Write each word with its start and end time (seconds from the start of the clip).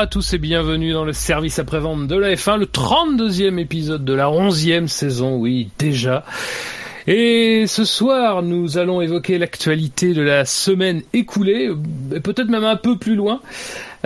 À 0.00 0.06
tous 0.06 0.32
et 0.32 0.38
bienvenue 0.38 0.94
dans 0.94 1.04
le 1.04 1.12
service 1.12 1.58
après-vente 1.58 2.08
de 2.08 2.16
la 2.16 2.32
F1, 2.32 2.58
le 2.58 2.64
32e 2.64 3.58
épisode 3.58 4.02
de 4.02 4.14
la 4.14 4.28
11e 4.28 4.86
saison, 4.86 5.36
oui, 5.36 5.68
déjà. 5.78 6.24
Et 7.06 7.66
ce 7.66 7.84
soir, 7.84 8.42
nous 8.42 8.78
allons 8.78 9.02
évoquer 9.02 9.36
l'actualité 9.36 10.14
de 10.14 10.22
la 10.22 10.46
semaine 10.46 11.02
écoulée, 11.12 11.68
peut-être 12.24 12.48
même 12.48 12.64
un 12.64 12.76
peu 12.76 12.96
plus 12.96 13.14
loin. 13.14 13.42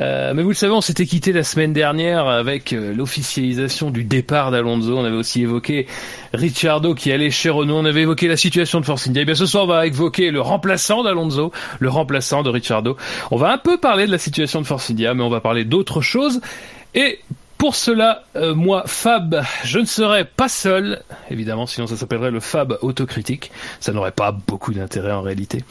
Euh, 0.00 0.34
mais 0.34 0.42
vous 0.42 0.48
le 0.48 0.54
savez, 0.54 0.72
on 0.72 0.80
s'était 0.80 1.06
quitté 1.06 1.32
la 1.32 1.44
semaine 1.44 1.72
dernière 1.72 2.26
avec 2.26 2.72
euh, 2.72 2.94
l'officialisation 2.94 3.90
du 3.90 4.04
départ 4.04 4.50
d'Alonso. 4.50 4.96
On 4.96 5.05
avait 5.05 5.16
aussi 5.16 5.42
évoqué 5.42 5.86
Ricciardo 6.32 6.94
qui 6.94 7.12
allait 7.12 7.30
chez 7.30 7.50
Renault. 7.50 7.77
On 7.77 7.84
avait 7.84 8.02
évoqué 8.02 8.27
la 8.28 8.36
situation 8.36 8.80
de 8.80 8.84
Force 8.84 9.06
India. 9.06 9.22
Et 9.22 9.24
bien 9.24 9.34
ce 9.34 9.46
soir, 9.46 9.64
on 9.64 9.69
va 9.69 9.86
évoquer 9.86 10.30
le 10.30 10.41
remplaçant 10.41 11.02
d'Alonso, 11.02 11.52
le 11.78 11.88
remplaçant 11.88 12.42
de 12.42 12.50
Ricciardo. 12.50 12.96
On 13.30 13.36
va 13.36 13.52
un 13.52 13.58
peu 13.58 13.78
parler 13.78 14.06
de 14.06 14.10
la 14.10 14.19
situation 14.19 14.60
de 14.60 14.66
Force 14.66 14.91
India, 14.91 15.14
mais 15.14 15.22
on 15.22 15.30
va 15.30 15.41
parler 15.41 15.64
d'autres 15.64 16.00
choses. 16.00 16.41
Et 16.94 17.20
pour 17.58 17.76
cela, 17.76 18.24
euh, 18.36 18.54
moi, 18.54 18.82
Fab, 18.86 19.42
je 19.64 19.78
ne 19.78 19.86
serai 19.86 20.24
pas 20.24 20.48
seul, 20.48 21.02
évidemment, 21.30 21.66
sinon 21.66 21.86
ça 21.86 21.97
s'appellerait 21.97 22.30
le 22.30 22.41
Fab 22.41 22.76
autocritique. 22.82 23.50
Ça 23.80 23.92
n'aurait 23.92 24.12
pas 24.12 24.32
beaucoup 24.32 24.74
d'intérêt 24.74 25.12
en 25.12 25.22
réalité. 25.22 25.64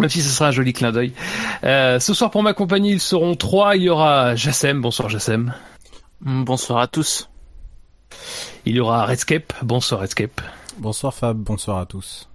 Même 0.00 0.10
si 0.10 0.22
ce 0.22 0.30
sera 0.30 0.48
un 0.48 0.52
joli 0.52 0.72
clin 0.72 0.92
d'œil. 0.92 1.12
Euh, 1.64 2.00
ce 2.00 2.14
soir, 2.14 2.30
pour 2.30 2.42
ma 2.42 2.54
compagnie, 2.54 2.92
ils 2.92 3.00
seront 3.00 3.34
trois. 3.34 3.76
Il 3.76 3.82
y 3.82 3.88
aura 3.88 4.34
Jassem. 4.34 4.80
Bonsoir, 4.80 5.08
Jassem. 5.08 5.54
Bonsoir 6.20 6.80
à 6.80 6.86
tous. 6.86 7.28
Il 8.66 8.74
y 8.74 8.80
aura 8.80 9.06
Redscape. 9.06 9.52
Bonsoir, 9.62 10.00
Redscape. 10.00 10.40
Bonsoir 10.78 11.14
Fab, 11.14 11.36
bonsoir 11.36 11.78
à 11.78 11.86
tous. 11.86 12.28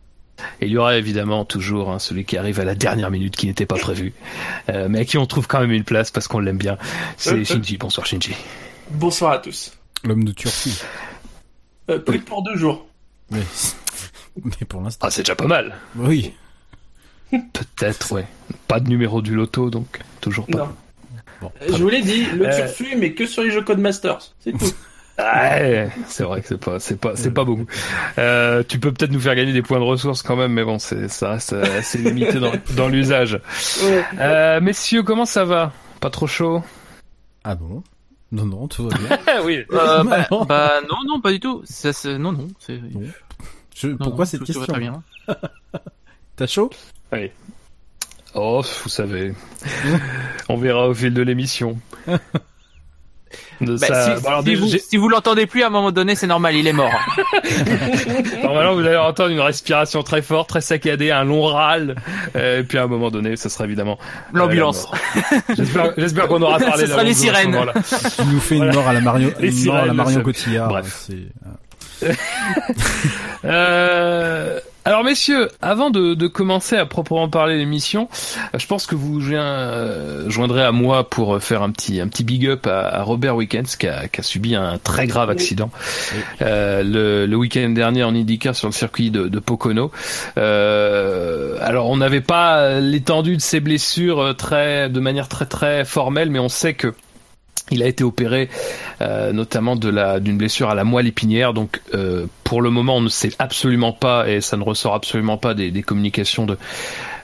Et 0.59 0.65
il 0.65 0.71
y 0.71 0.77
aura 0.77 0.97
évidemment 0.97 1.45
toujours 1.45 1.91
hein, 1.91 1.99
celui 1.99 2.25
qui 2.25 2.37
arrive 2.37 2.59
à 2.59 2.65
la 2.65 2.75
dernière 2.75 3.09
minute 3.09 3.35
qui 3.35 3.47
n'était 3.47 3.65
pas 3.65 3.77
prévu, 3.77 4.13
euh, 4.69 4.87
mais 4.89 4.99
à 4.99 5.05
qui 5.05 5.17
on 5.17 5.25
trouve 5.25 5.47
quand 5.47 5.61
même 5.61 5.71
une 5.71 5.83
place 5.83 6.11
parce 6.11 6.27
qu'on 6.27 6.39
l'aime 6.39 6.57
bien. 6.57 6.77
C'est 7.17 7.43
Shinji. 7.45 7.77
Bonsoir, 7.77 8.05
Shinji. 8.05 8.35
Bonsoir 8.91 9.31
à 9.31 9.37
tous. 9.39 9.73
L'homme 10.03 10.23
de 10.23 10.31
Turquie. 10.31 10.77
Euh, 11.89 11.99
plus 11.99 12.19
que 12.19 12.25
pour 12.25 12.43
deux 12.43 12.55
jours. 12.55 12.85
Mais, 13.31 13.41
mais 14.43 14.65
pour 14.67 14.81
l'instant. 14.81 15.07
Ah, 15.07 15.11
c'est 15.11 15.21
déjà 15.21 15.35
pas 15.35 15.47
mal. 15.47 15.75
Oui. 15.95 16.33
Peut-être, 17.31 18.11
ouais. 18.13 18.25
Pas 18.67 18.79
de 18.79 18.89
numéro 18.89 19.21
du 19.21 19.35
loto, 19.35 19.69
donc 19.69 19.99
toujours 20.21 20.45
pas. 20.47 20.57
Non. 20.59 20.69
Bon. 21.41 21.51
Euh, 21.61 21.67
Je 21.75 21.83
vous 21.83 21.89
l'ai 21.89 22.01
dit, 22.01 22.25
le 22.27 22.47
Euh. 22.47 22.55
turfu, 22.55 22.95
mais 22.97 23.13
que 23.13 23.25
sur 23.25 23.43
les 23.43 23.51
jeux 23.51 23.61
Codemasters. 23.63 24.33
C'est 24.39 24.51
tout. 24.53 24.65
Ouais, 25.17 25.89
c'est 26.09 26.23
vrai 26.25 26.41
que 26.41 26.47
c'est 26.49 26.57
pas, 26.57 26.77
c'est 26.81 26.99
pas, 26.99 27.15
c'est 27.15 27.31
pas 27.31 27.45
beaucoup. 27.45 27.65
Euh, 28.17 28.63
tu 28.67 28.79
peux 28.81 28.91
peut-être 28.91 29.11
nous 29.13 29.19
faire 29.21 29.33
gagner 29.35 29.53
des 29.53 29.61
points 29.61 29.79
de 29.79 29.85
ressources 29.85 30.21
quand 30.21 30.35
même, 30.35 30.51
mais 30.51 30.65
bon, 30.65 30.77
c'est, 30.77 31.07
ça 31.07 31.29
reste 31.29 31.53
euh, 31.53 31.79
assez 31.79 31.99
limité 31.99 32.33
dans, 32.37 32.51
dans 32.75 32.89
l'usage. 32.89 33.39
Euh, 34.19 34.59
messieurs, 34.59 35.03
comment 35.03 35.25
ça 35.25 35.45
va? 35.45 35.71
Pas 36.01 36.09
trop 36.09 36.27
chaud? 36.27 36.61
Ah 37.45 37.55
bon? 37.55 37.81
Non, 38.33 38.43
non, 38.45 38.67
tout 38.67 38.89
va 38.89 38.97
bien. 38.97 39.17
Ah 39.25 39.39
oui. 39.45 39.63
Euh, 39.71 40.03
bah, 40.03 40.27
Non. 40.29 40.43
bah, 40.43 40.81
non, 40.89 40.97
non, 41.07 41.21
pas 41.21 41.31
du 41.31 41.39
tout. 41.39 41.61
Ça, 41.63 41.93
c'est- 41.93 42.17
non, 42.17 42.33
non. 42.33 42.49
c'est-. 42.59 42.81
Je- 43.73 43.87
non, 43.87 43.95
pourquoi 43.97 44.25
non, 44.25 44.29
cette 44.31 44.39
tout- 44.41 44.47
tout 44.47 44.59
va 44.59 44.65
question 44.65 44.73
très 44.73 44.81
bien. 44.81 45.03
T'as 46.35 46.47
chaud? 46.47 46.69
Oh, 48.33 48.61
vous 48.83 48.89
savez, 48.89 49.33
on 50.49 50.57
verra 50.57 50.89
au 50.89 50.93
fil 50.93 51.13
de 51.13 51.21
l'émission. 51.21 51.77
De 53.61 53.77
Bah, 53.77 53.87
si, 53.87 54.21
bon, 54.21 54.27
alors, 54.27 54.39
si 54.41 54.45
déjà, 54.45 54.61
vous, 54.61 54.67
si 54.67 54.97
vous 54.97 55.07
l'entendez 55.07 55.45
plus 55.45 55.63
à 55.63 55.67
un 55.67 55.69
moment 55.69 55.91
donné, 55.91 56.15
c'est 56.15 56.27
normal, 56.27 56.55
il 56.55 56.67
est 56.67 56.73
mort. 56.73 56.91
Normalement, 58.43 58.75
vous 58.75 58.81
allez 58.81 58.97
entendre 58.97 59.29
une 59.29 59.39
respiration 59.39 60.03
très 60.03 60.21
forte, 60.21 60.49
très 60.49 60.59
saccadée, 60.59 61.11
un 61.11 61.23
long 61.23 61.45
râle, 61.45 61.95
euh, 62.35 62.59
et 62.59 62.63
puis 62.63 62.77
à 62.77 62.83
un 62.83 62.87
moment 62.87 63.09
donné, 63.09 63.37
ce 63.37 63.47
sera 63.47 63.63
évidemment 63.63 63.97
euh, 64.01 64.37
L'ambulance. 64.37 64.89
J'espère, 65.97 66.27
qu'on 66.27 66.41
aura 66.41 66.59
parlé 66.59 66.85
Ce 66.85 66.91
sera 66.91 67.03
les 67.03 67.13
ce 67.13 67.21
sirènes. 67.21 67.57
Tu 68.17 68.25
nous 68.25 68.39
fais 68.41 68.57
une 68.57 68.73
mort 68.73 68.87
à 68.87 68.93
la 68.93 69.01
Mario, 69.01 69.29
une 69.39 69.65
mort 69.65 69.75
à 69.75 69.85
la 69.85 70.21
Cotillard. 70.21 70.67
Bref. 70.67 71.09
Euh, 73.47 74.59
alors 74.85 75.03
messieurs, 75.03 75.49
avant 75.61 75.91
de, 75.91 76.15
de 76.15 76.27
commencer 76.27 76.75
à 76.77 76.85
proprement 76.85 77.29
parler 77.29 77.57
l'émission, 77.57 78.07
je 78.55 78.65
pense 78.65 78.87
que 78.87 78.95
vous 78.95 79.19
euh, 79.31 80.29
joindrez 80.29 80.63
à 80.63 80.71
moi 80.71 81.09
pour 81.09 81.41
faire 81.41 81.61
un 81.61 81.71
petit 81.71 82.01
un 82.01 82.07
petit 82.07 82.23
big 82.23 82.47
up 82.47 82.65
à, 82.65 82.87
à 82.87 83.03
Robert 83.03 83.35
Wickens 83.35 83.77
qui 83.79 83.87
a, 83.87 84.07
qui 84.07 84.21
a 84.21 84.23
subi 84.23 84.55
un 84.55 84.79
très 84.79 85.05
grave 85.05 85.29
accident 85.29 85.69
euh, 86.41 86.83
le, 86.83 87.27
le 87.27 87.35
week-end 87.35 87.69
dernier 87.69 88.03
en 88.03 88.15
IndyCar 88.15 88.55
sur 88.55 88.67
le 88.67 88.73
circuit 88.73 89.11
de, 89.11 89.27
de 89.27 89.39
Pocono. 89.39 89.91
Euh, 90.37 91.57
alors 91.61 91.89
on 91.89 91.97
n'avait 91.97 92.21
pas 92.21 92.79
l'étendue 92.79 93.37
de 93.37 93.41
ses 93.41 93.59
blessures 93.59 94.35
très 94.37 94.89
de 94.89 94.99
manière 94.99 95.27
très 95.29 95.45
très 95.45 95.85
formelle, 95.85 96.31
mais 96.31 96.39
on 96.39 96.49
sait 96.49 96.73
que 96.73 96.93
il 97.71 97.83
a 97.83 97.87
été 97.87 98.03
opéré 98.03 98.49
euh, 99.01 99.31
notamment 99.31 99.75
de 99.75 99.89
la 99.89 100.19
d'une 100.19 100.37
blessure 100.37 100.69
à 100.69 100.75
la 100.75 100.83
moelle 100.83 101.07
épinière. 101.07 101.53
Donc 101.53 101.81
euh, 101.93 102.27
pour 102.43 102.61
le 102.61 102.69
moment, 102.69 102.97
on 102.97 103.01
ne 103.01 103.09
sait 103.09 103.31
absolument 103.39 103.93
pas 103.93 104.29
et 104.29 104.41
ça 104.41 104.57
ne 104.57 104.63
ressort 104.63 104.93
absolument 104.93 105.37
pas 105.37 105.53
des, 105.53 105.71
communications 105.81 106.45
de 106.45 106.57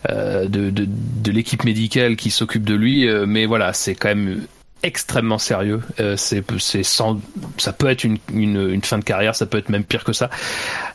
euh, 0.09 0.47
de, 0.47 0.69
de, 0.69 0.87
de 0.87 1.31
l'équipe 1.31 1.63
médicale 1.63 2.15
qui 2.15 2.31
s'occupe 2.31 2.63
de 2.63 2.75
lui. 2.75 3.07
mais 3.27 3.45
voilà, 3.45 3.73
c'est 3.73 3.95
quand 3.95 4.09
même 4.09 4.41
extrêmement 4.83 5.37
sérieux. 5.37 5.81
Euh, 5.99 6.15
c'est 6.17 6.43
c'est 6.59 6.83
sans 6.83 7.19
ça 7.57 7.71
peut 7.73 7.87
être 7.87 8.03
une, 8.03 8.17
une 8.33 8.69
une 8.69 8.81
fin 8.83 8.97
de 8.97 9.03
carrière, 9.03 9.35
ça 9.35 9.45
peut 9.45 9.57
être 9.57 9.69
même 9.69 9.83
pire 9.83 10.03
que 10.03 10.13
ça. 10.13 10.29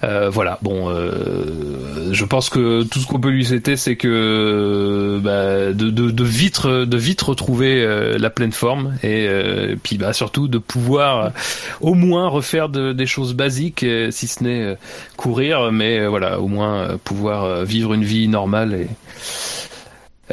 Euh, 0.04 0.28
voilà. 0.30 0.58
Bon, 0.62 0.90
euh, 0.90 2.12
je 2.12 2.24
pense 2.24 2.50
que 2.50 2.82
tout 2.84 2.98
ce 2.98 3.06
qu'on 3.06 3.20
peut 3.20 3.28
lui 3.30 3.44
souhaiter, 3.44 3.76
c'est 3.76 3.96
que 3.96 5.20
bah, 5.22 5.72
de, 5.72 5.90
de, 5.90 6.10
de 6.10 6.24
vite 6.24 6.66
de 6.66 6.96
vite 6.96 7.22
retrouver 7.22 7.82
euh, 7.82 8.18
la 8.18 8.30
pleine 8.30 8.52
forme 8.52 8.94
et 9.02 9.26
euh, 9.28 9.76
puis 9.82 9.98
bah 9.98 10.12
surtout 10.12 10.48
de 10.48 10.58
pouvoir 10.58 11.26
euh, 11.26 11.28
au 11.80 11.94
moins 11.94 12.28
refaire 12.28 12.68
de- 12.68 12.92
des 12.92 13.06
choses 13.06 13.34
basiques, 13.34 13.84
si 14.10 14.26
ce 14.26 14.42
n'est 14.42 14.76
courir, 15.16 15.70
mais 15.72 16.06
voilà, 16.06 16.40
au 16.40 16.48
moins 16.48 16.96
pouvoir 17.04 17.64
vivre 17.64 17.94
une 17.94 18.04
vie 18.04 18.28
normale 18.28 18.74
et 18.74 18.88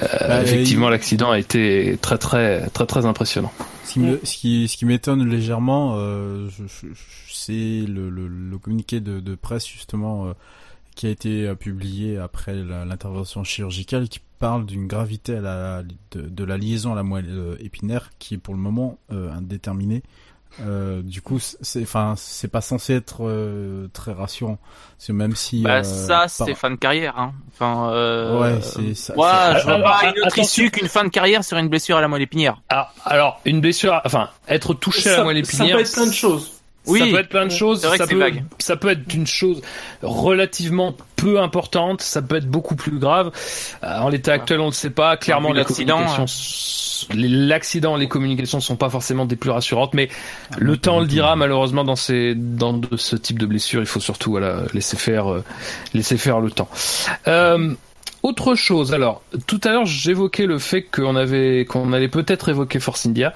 euh, 0.02 0.28
Bah, 0.28 0.42
effectivement 0.42 0.88
il- 0.88 0.92
l'accident 0.92 1.32
a 1.32 1.40
été 1.40 1.98
très 2.02 2.18
très 2.18 2.68
très 2.70 2.86
très 2.86 3.06
impressionnant. 3.06 3.52
Ce 3.86 3.94
qui 3.94 4.00
me- 4.00 4.20
ce 4.24 4.38
qui, 4.38 4.68
ce 4.68 4.78
qui 4.78 4.86
m'étonne 4.86 5.28
légèrement, 5.30 5.96
euh, 5.98 6.50
c'est 7.32 7.86
le, 7.88 8.10
le, 8.10 8.28
le 8.28 8.58
communiqué 8.58 9.00
de, 9.02 9.20
de 9.20 9.36
presse 9.36 9.68
justement 9.68 10.28
euh, 10.28 10.34
qui 10.96 11.08
a 11.08 11.10
été 11.10 11.48
euh, 11.48 11.56
publié 11.56 12.18
après 12.18 12.56
l'intervention 12.56 13.44
chirurgicale 13.44 14.08
qui 14.10 14.20
parle 14.40 14.66
d'une 14.66 14.88
gravité 14.88 15.38
à 15.38 15.42
la, 15.42 15.84
de, 16.12 16.22
de 16.22 16.44
la 16.44 16.58
liaison 16.58 16.94
à 16.94 16.96
la 16.96 17.04
moelle 17.04 17.58
épinaire 17.60 18.10
qui 18.20 18.34
est 18.36 18.38
pour 18.38 18.54
le 18.54 18.60
moment 18.60 18.98
euh, 19.12 19.32
indéterminée. 19.32 20.04
Euh, 20.62 21.02
du 21.02 21.22
coup, 21.22 21.40
c'est, 21.40 21.82
enfin, 21.82 22.14
c'est 22.16 22.48
pas 22.48 22.62
censé 22.62 22.94
être 22.94 23.26
euh, 23.28 23.88
très 23.92 24.14
rassurant. 24.14 24.60
C'est 25.00 25.12
même 25.14 25.36
si. 25.36 25.62
bah, 25.64 25.78
euh, 25.78 25.84
ça, 25.84 26.08
par- 26.20 26.30
c'est 26.30 26.54
fin 26.54 26.70
de 26.70 26.76
carrière, 26.76 27.18
hein. 27.18 27.34
Enfin, 27.54 27.90
euh... 27.92 28.40
Ouais, 28.40 28.62
c'est 28.62 28.94
ça. 28.94 29.16
Moi, 29.16 29.32
c'est- 29.54 29.60
je 29.62 29.64
vois 29.66 29.80
pas 29.80 30.00
une 30.04 30.10
autre 30.12 30.20
attention. 30.28 30.44
issue 30.44 30.72
qu'une 30.72 30.88
fin 30.88 31.04
de 31.04 31.10
carrière 31.10 31.44
sur 31.44 31.58
une 31.58 31.70
blessure 31.70 31.98
à 31.98 32.02
la 32.02 32.08
moelle 32.08 32.22
épinière. 32.22 32.62
Alors, 32.70 32.94
alors 33.04 33.42
une 33.46 33.62
blessure, 33.62 34.00
enfin 34.06 34.30
être 34.48 34.74
touché 34.76 35.10
à 35.10 35.12
la 35.14 35.18
Ça, 35.18 35.24
moelle 35.24 35.46
ça 35.46 35.54
épinière. 35.56 35.76
peut 35.78 35.82
être 35.82 35.94
plein 35.94 36.08
de 36.08 36.14
choses. 36.14 36.52
Oui. 36.88 37.00
ça 37.00 37.06
peut 37.06 37.20
être 37.20 37.30
plein 37.30 37.46
de 37.46 37.52
choses. 37.52 37.82
Ça 37.82 38.08
peut, 38.08 38.32
ça 38.60 38.76
peut 38.76 38.90
être 38.90 39.14
une 39.14 39.28
chose 39.28 39.62
relativement 40.02 40.96
peu 41.16 41.40
importante. 41.40 42.02
Ça 42.02 42.22
peut 42.22 42.36
être 42.36 42.48
beaucoup 42.48 42.76
plus 42.76 43.00
grave. 43.00 43.32
Euh, 43.84 44.00
en 44.00 44.10
l'état 44.10 44.34
actuel, 44.34 44.60
on 44.60 44.68
ne 44.68 44.72
sait 44.72 44.90
pas. 44.90 45.16
Clairement, 45.18 45.54
l'accident, 45.54 46.00
hein. 46.00 46.26
l'accident, 47.14 47.96
les 47.96 48.08
communications 48.08 48.60
sont 48.60 48.76
pas 48.76 48.90
forcément 48.90 49.26
des 49.26 49.36
plus 49.36 49.52
rassurantes, 49.52 49.94
mais 49.94 50.10
Ah, 50.52 50.56
le 50.60 50.78
temps 50.78 51.00
le 51.00 51.06
dira. 51.06 51.36
Malheureusement, 51.36 51.84
dans 51.84 51.96
ces, 51.96 52.36
dans 52.36 52.74
de 52.74 52.98
ce 52.98 53.16
type 53.16 53.40
de 53.40 53.46
blessure, 53.46 53.82
il 53.82 53.88
faut 53.88 54.02
surtout 54.02 54.32
voilà 54.32 54.64
laisser 54.74 54.98
faire, 54.98 55.32
euh, 55.32 55.44
laisser 55.94 56.18
faire 56.18 56.42
le 56.42 56.52
temps. 56.52 56.70
Euh, 57.28 57.74
autre 58.24 58.56
chose, 58.56 58.94
alors 58.94 59.22
tout 59.48 59.60
à 59.66 59.74
l'heure 59.74 59.86
j'évoquais 59.86 60.46
le 60.46 60.58
fait 60.58 60.82
qu'on 60.84 61.18
avait 61.18 61.66
qu'on 61.66 61.92
allait 61.92 62.08
peut-être 62.08 62.48
évoquer 62.48 62.80
Force 62.80 63.06
India. 63.06 63.34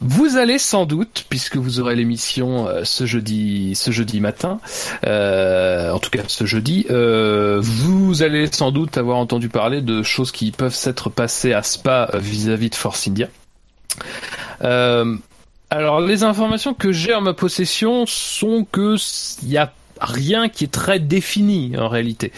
Vous 0.00 0.36
allez 0.36 0.58
sans 0.58 0.84
doute, 0.84 1.24
puisque 1.30 1.56
vous 1.56 1.80
aurez 1.80 1.96
l'émission 1.96 2.68
euh, 2.68 2.84
ce 2.84 3.06
jeudi, 3.06 3.74
ce 3.74 3.90
jeudi 3.90 4.20
matin, 4.20 4.60
euh, 5.06 5.90
en 5.90 5.98
tout 5.98 6.10
cas 6.10 6.22
ce 6.28 6.44
jeudi, 6.44 6.86
euh, 6.90 7.60
vous 7.62 8.22
allez 8.22 8.46
sans 8.52 8.72
doute 8.72 8.98
avoir 8.98 9.16
entendu 9.16 9.48
parler 9.48 9.80
de 9.80 10.02
choses 10.02 10.32
qui 10.32 10.52
peuvent 10.52 10.74
s'être 10.74 11.08
passées 11.08 11.54
à 11.54 11.62
Spa 11.62 12.10
vis-à-vis 12.14 12.70
de 12.70 12.74
Force 12.74 13.08
India. 13.08 13.28
Alors 15.68 16.00
les 16.00 16.22
informations 16.22 16.74
que 16.74 16.92
j'ai 16.92 17.12
en 17.12 17.22
ma 17.22 17.34
possession 17.34 18.06
sont 18.06 18.64
que 18.70 18.96
il 19.42 19.48
y 19.48 19.58
a 19.58 19.72
rien 20.00 20.48
qui 20.48 20.64
est 20.64 20.72
très 20.72 20.98
défini 20.98 21.74
en 21.78 21.88
réalité. 21.88 22.32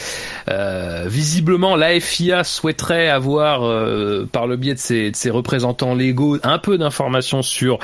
Euh, 0.48 1.04
visiblement, 1.06 1.76
la 1.76 1.98
FIA 2.00 2.44
souhaiterait 2.44 3.08
avoir, 3.08 3.64
euh, 3.64 4.28
par 4.30 4.46
le 4.46 4.56
biais 4.56 4.74
de 4.74 4.78
ses, 4.78 5.10
de 5.10 5.16
ses, 5.16 5.30
représentants 5.30 5.94
légaux, 5.94 6.38
un 6.42 6.58
peu 6.58 6.78
d'informations 6.78 7.42
sur 7.42 7.78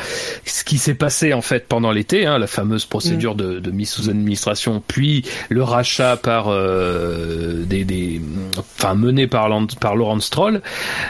ce 0.45 0.65
qui 0.65 0.79
s'est 0.79 0.95
passé 0.95 1.33
en 1.33 1.43
fait 1.43 1.67
pendant 1.69 1.93
l'été, 1.93 2.27
hein, 2.27 2.39
la 2.39 2.47
fameuse 2.47 2.87
procédure 2.87 3.35
de, 3.35 3.59
de, 3.61 3.71
mise 3.71 3.91
sous 3.91 4.09
administration, 4.09 4.83
puis 4.87 5.25
le 5.49 5.63
rachat 5.63 6.17
par 6.17 6.49
euh, 6.49 7.65
des, 7.65 7.85
des, 7.85 8.21
enfin 8.59 8.95
mené 8.95 9.27
par, 9.27 9.49
par 9.81 9.97
Laurent 9.97 10.21
Stroll. 10.21 10.63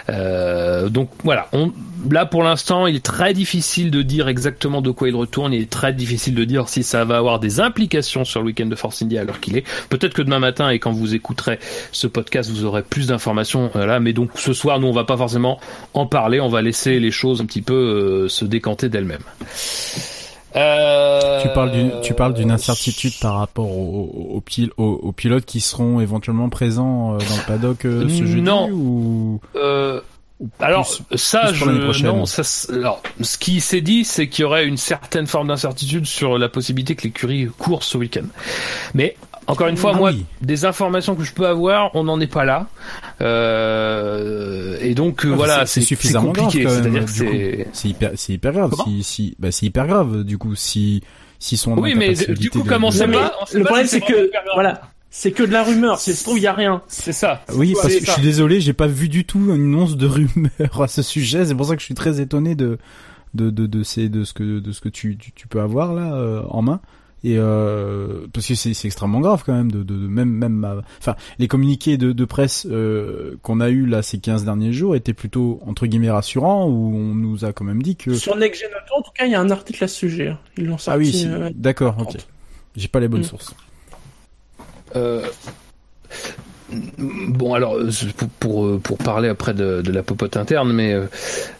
Euh, 0.08 0.88
donc 0.88 1.10
voilà, 1.22 1.48
on, 1.52 1.72
là 2.10 2.26
pour 2.26 2.42
l'instant, 2.42 2.86
il 2.86 2.96
est 2.96 3.04
très 3.04 3.32
difficile 3.34 3.90
de 3.90 4.02
dire 4.02 4.28
exactement 4.28 4.82
de 4.82 4.90
quoi 4.90 5.08
il 5.08 5.14
retourne. 5.14 5.52
Il 5.52 5.62
est 5.62 5.70
très 5.70 5.92
difficile 5.92 6.34
de 6.34 6.44
dire 6.44 6.68
si 6.68 6.82
ça 6.82 7.04
va 7.04 7.16
avoir 7.16 7.38
des 7.38 7.60
implications 7.60 8.24
sur 8.24 8.42
le 8.42 8.52
week-end 8.54 8.66
de 8.66 8.76
Force 8.76 9.02
India 9.02 9.20
à 9.20 9.24
l'heure 9.24 9.40
qu'il 9.40 9.56
est. 9.56 9.64
Peut-être 9.88 10.14
que 10.14 10.22
demain 10.22 10.38
matin 10.38 10.70
et 10.70 10.78
quand 10.78 10.92
vous 10.92 11.14
écouterez 11.14 11.58
ce 11.92 12.06
podcast, 12.06 12.50
vous 12.50 12.64
aurez 12.64 12.82
plus 12.82 13.08
d'informations 13.08 13.70
euh, 13.76 13.86
là. 13.86 14.00
Mais 14.00 14.12
donc 14.12 14.30
ce 14.36 14.52
soir, 14.52 14.80
nous 14.80 14.86
on 14.86 14.92
va 14.92 15.04
pas 15.04 15.16
forcément 15.16 15.58
en 15.92 16.06
parler. 16.06 16.40
On 16.40 16.48
va 16.48 16.62
laisser 16.62 17.00
les 17.00 17.10
choses 17.10 17.40
un 17.40 17.46
petit 17.46 17.62
peu 17.62 17.74
euh, 17.74 18.28
se 18.28 18.44
décanter 18.44 18.88
d'elles-mêmes. 18.88 19.24
Euh... 20.56 21.42
Tu 21.42 21.48
parles 21.48 21.72
d'une 21.72 22.00
tu 22.00 22.14
parles 22.14 22.34
d'une 22.34 22.52
incertitude 22.52 23.14
par 23.20 23.38
rapport 23.38 23.68
aux, 23.68 24.40
aux, 24.76 25.12
pilotes 25.12 25.44
qui 25.44 25.60
seront 25.60 25.98
éventuellement 25.98 26.48
présents 26.48 27.14
dans 27.14 27.36
le 27.36 27.46
paddock 27.46 27.78
ce 27.82 28.06
jeudi 28.06 28.40
non. 28.40 28.70
ou? 28.70 29.40
Euh... 29.56 30.00
Alors 30.58 30.88
plus, 31.08 31.16
ça, 31.18 31.52
plus 31.52 31.54
je, 31.92 32.04
non, 32.04 32.26
ça, 32.26 32.42
alors, 32.72 33.02
ce 33.20 33.38
qui 33.38 33.60
s'est 33.60 33.80
dit, 33.80 34.04
c'est 34.04 34.28
qu'il 34.28 34.42
y 34.42 34.44
aurait 34.44 34.66
une 34.66 34.76
certaine 34.76 35.26
forme 35.26 35.48
d'incertitude 35.48 36.06
sur 36.06 36.38
la 36.38 36.48
possibilité 36.48 36.94
que 36.96 37.02
l'écurie 37.04 37.48
court 37.56 37.84
ce 37.84 37.96
week-end. 37.96 38.24
Mais 38.94 39.16
encore 39.46 39.68
une 39.68 39.76
fois, 39.76 39.92
ah 39.94 39.98
moi, 39.98 40.10
oui. 40.10 40.24
des 40.42 40.64
informations 40.64 41.14
que 41.14 41.22
je 41.22 41.32
peux 41.32 41.46
avoir, 41.46 41.94
on 41.94 42.04
n'en 42.04 42.18
est 42.20 42.26
pas 42.26 42.44
là, 42.44 42.66
euh, 43.64 44.76
et 44.80 44.94
donc 44.94 45.24
euh, 45.24 45.30
Ah, 45.32 45.36
voilà, 45.36 45.66
c'est 45.66 45.80
suffisamment 45.80 46.32
compliqué. 46.32 46.66
c'est 46.68 47.66
C'est 47.72 47.88
hyper, 47.88 48.10
c'est 48.16 48.32
hyper 48.34 48.52
grave. 48.52 48.70
Comment 48.70 48.84
Si, 48.84 49.02
si, 49.02 49.36
bah, 49.38 49.50
c'est 49.52 49.66
hyper 49.66 49.86
grave, 49.86 50.24
du 50.24 50.38
coup, 50.38 50.54
si, 50.54 51.02
s'ils 51.38 51.58
sont 51.58 51.72
en 51.72 51.78
Oui, 51.78 51.94
mais 51.96 52.14
du 52.14 52.50
coup, 52.50 52.64
comme 52.64 52.84
on 52.84 52.88
de- 52.90 52.94
sait 52.94 53.08
pas, 53.08 53.34
le 53.52 53.64
problème 53.64 53.86
si 53.86 53.94
c'est 53.96 54.00
que 54.00 54.30
voilà, 54.54 54.80
c'est 55.16 55.30
que 55.30 55.44
de 55.44 55.52
la 55.52 55.62
rumeur. 55.62 56.00
Si 56.00 56.10
ça 56.10 56.16
se 56.18 56.24
trouve, 56.24 56.38
il 56.38 56.42
y 56.42 56.46
a 56.48 56.52
rien. 56.52 56.82
c'est 56.88 57.12
ça. 57.12 57.42
Oui, 57.54 57.72
parce 57.74 57.88
c'est 57.92 58.00
que 58.00 58.06
je 58.06 58.10
suis 58.10 58.22
désolé, 58.22 58.60
j'ai 58.60 58.72
pas 58.72 58.88
vu 58.88 59.08
du 59.08 59.24
tout 59.24 59.38
une 59.54 59.72
once 59.76 59.96
de 59.96 60.06
rumeur 60.06 60.82
à 60.82 60.88
ce 60.88 61.02
sujet. 61.02 61.44
C'est 61.44 61.54
pour 61.54 61.66
ça 61.66 61.74
que 61.76 61.80
je 61.80 61.84
suis 61.86 61.94
très 61.94 62.20
étonné 62.20 62.56
de, 62.56 62.78
de, 63.34 63.50
de, 63.50 63.66
de, 63.66 63.82
ces, 63.84 64.08
de 64.08 64.24
ce 64.24 64.32
que, 64.32 64.58
de 64.58 64.72
ce 64.72 64.80
que 64.80 64.88
tu, 64.88 65.16
tu, 65.16 65.30
tu 65.32 65.46
peux 65.46 65.60
avoir 65.60 65.94
là, 65.94 66.14
euh, 66.14 66.42
en 66.48 66.62
main. 66.62 66.80
Et 67.26 67.36
euh, 67.38 68.26
parce 68.34 68.46
que 68.48 68.54
c'est 68.54 68.74
c'est 68.74 68.86
extrêmement 68.86 69.20
grave 69.20 69.44
quand 69.46 69.54
même 69.54 69.72
de, 69.72 69.82
de, 69.82 69.94
de 69.94 70.06
même 70.08 70.28
même 70.28 70.52
ma- 70.52 70.82
enfin 70.98 71.16
les 71.38 71.48
communiqués 71.48 71.96
de, 71.96 72.12
de 72.12 72.24
presse 72.26 72.66
euh, 72.70 73.36
qu'on 73.40 73.60
a 73.60 73.70
eu 73.70 73.86
là 73.86 74.02
ces 74.02 74.18
15 74.18 74.44
derniers 74.44 74.74
jours 74.74 74.94
étaient 74.94 75.14
plutôt 75.14 75.58
entre 75.64 75.86
guillemets 75.86 76.10
rassurants 76.10 76.66
où 76.68 76.94
on 76.94 77.14
nous 77.14 77.46
a 77.46 77.54
quand 77.54 77.64
même 77.64 77.82
dit 77.82 77.96
que 77.96 78.12
Sur 78.14 78.36
Next 78.36 78.60
Gen 78.60 78.68
Auto, 78.72 78.98
en 78.98 79.02
tout 79.02 79.10
cas, 79.16 79.24
il 79.24 79.32
y 79.32 79.34
a 79.34 79.40
un 79.40 79.48
article 79.48 79.82
à 79.84 79.88
ce 79.88 79.96
sujet. 79.96 80.28
hein. 80.28 80.38
Ils 80.58 80.66
l'ont 80.66 80.76
sorti. 80.76 80.90
ah 80.90 80.98
oui 80.98 81.24
euh, 81.26 81.50
d'accord 81.54 81.94
ok 81.98 82.08
30. 82.10 82.28
j'ai 82.76 82.88
pas 82.88 83.00
les 83.00 83.08
bonnes 83.08 83.20
Mm. 83.22 83.24
sources 83.24 83.54
Bon 86.98 87.54
alors 87.54 87.76
euh, 87.76 87.90
pour 88.16 88.28
pour, 88.40 88.66
euh, 88.66 88.80
pour 88.82 88.98
parler 88.98 89.28
après 89.28 89.52
de, 89.54 89.82
de 89.82 89.92
la 89.92 90.02
popote 90.02 90.36
interne, 90.36 90.72
mais 90.72 90.92
euh, 90.92 91.04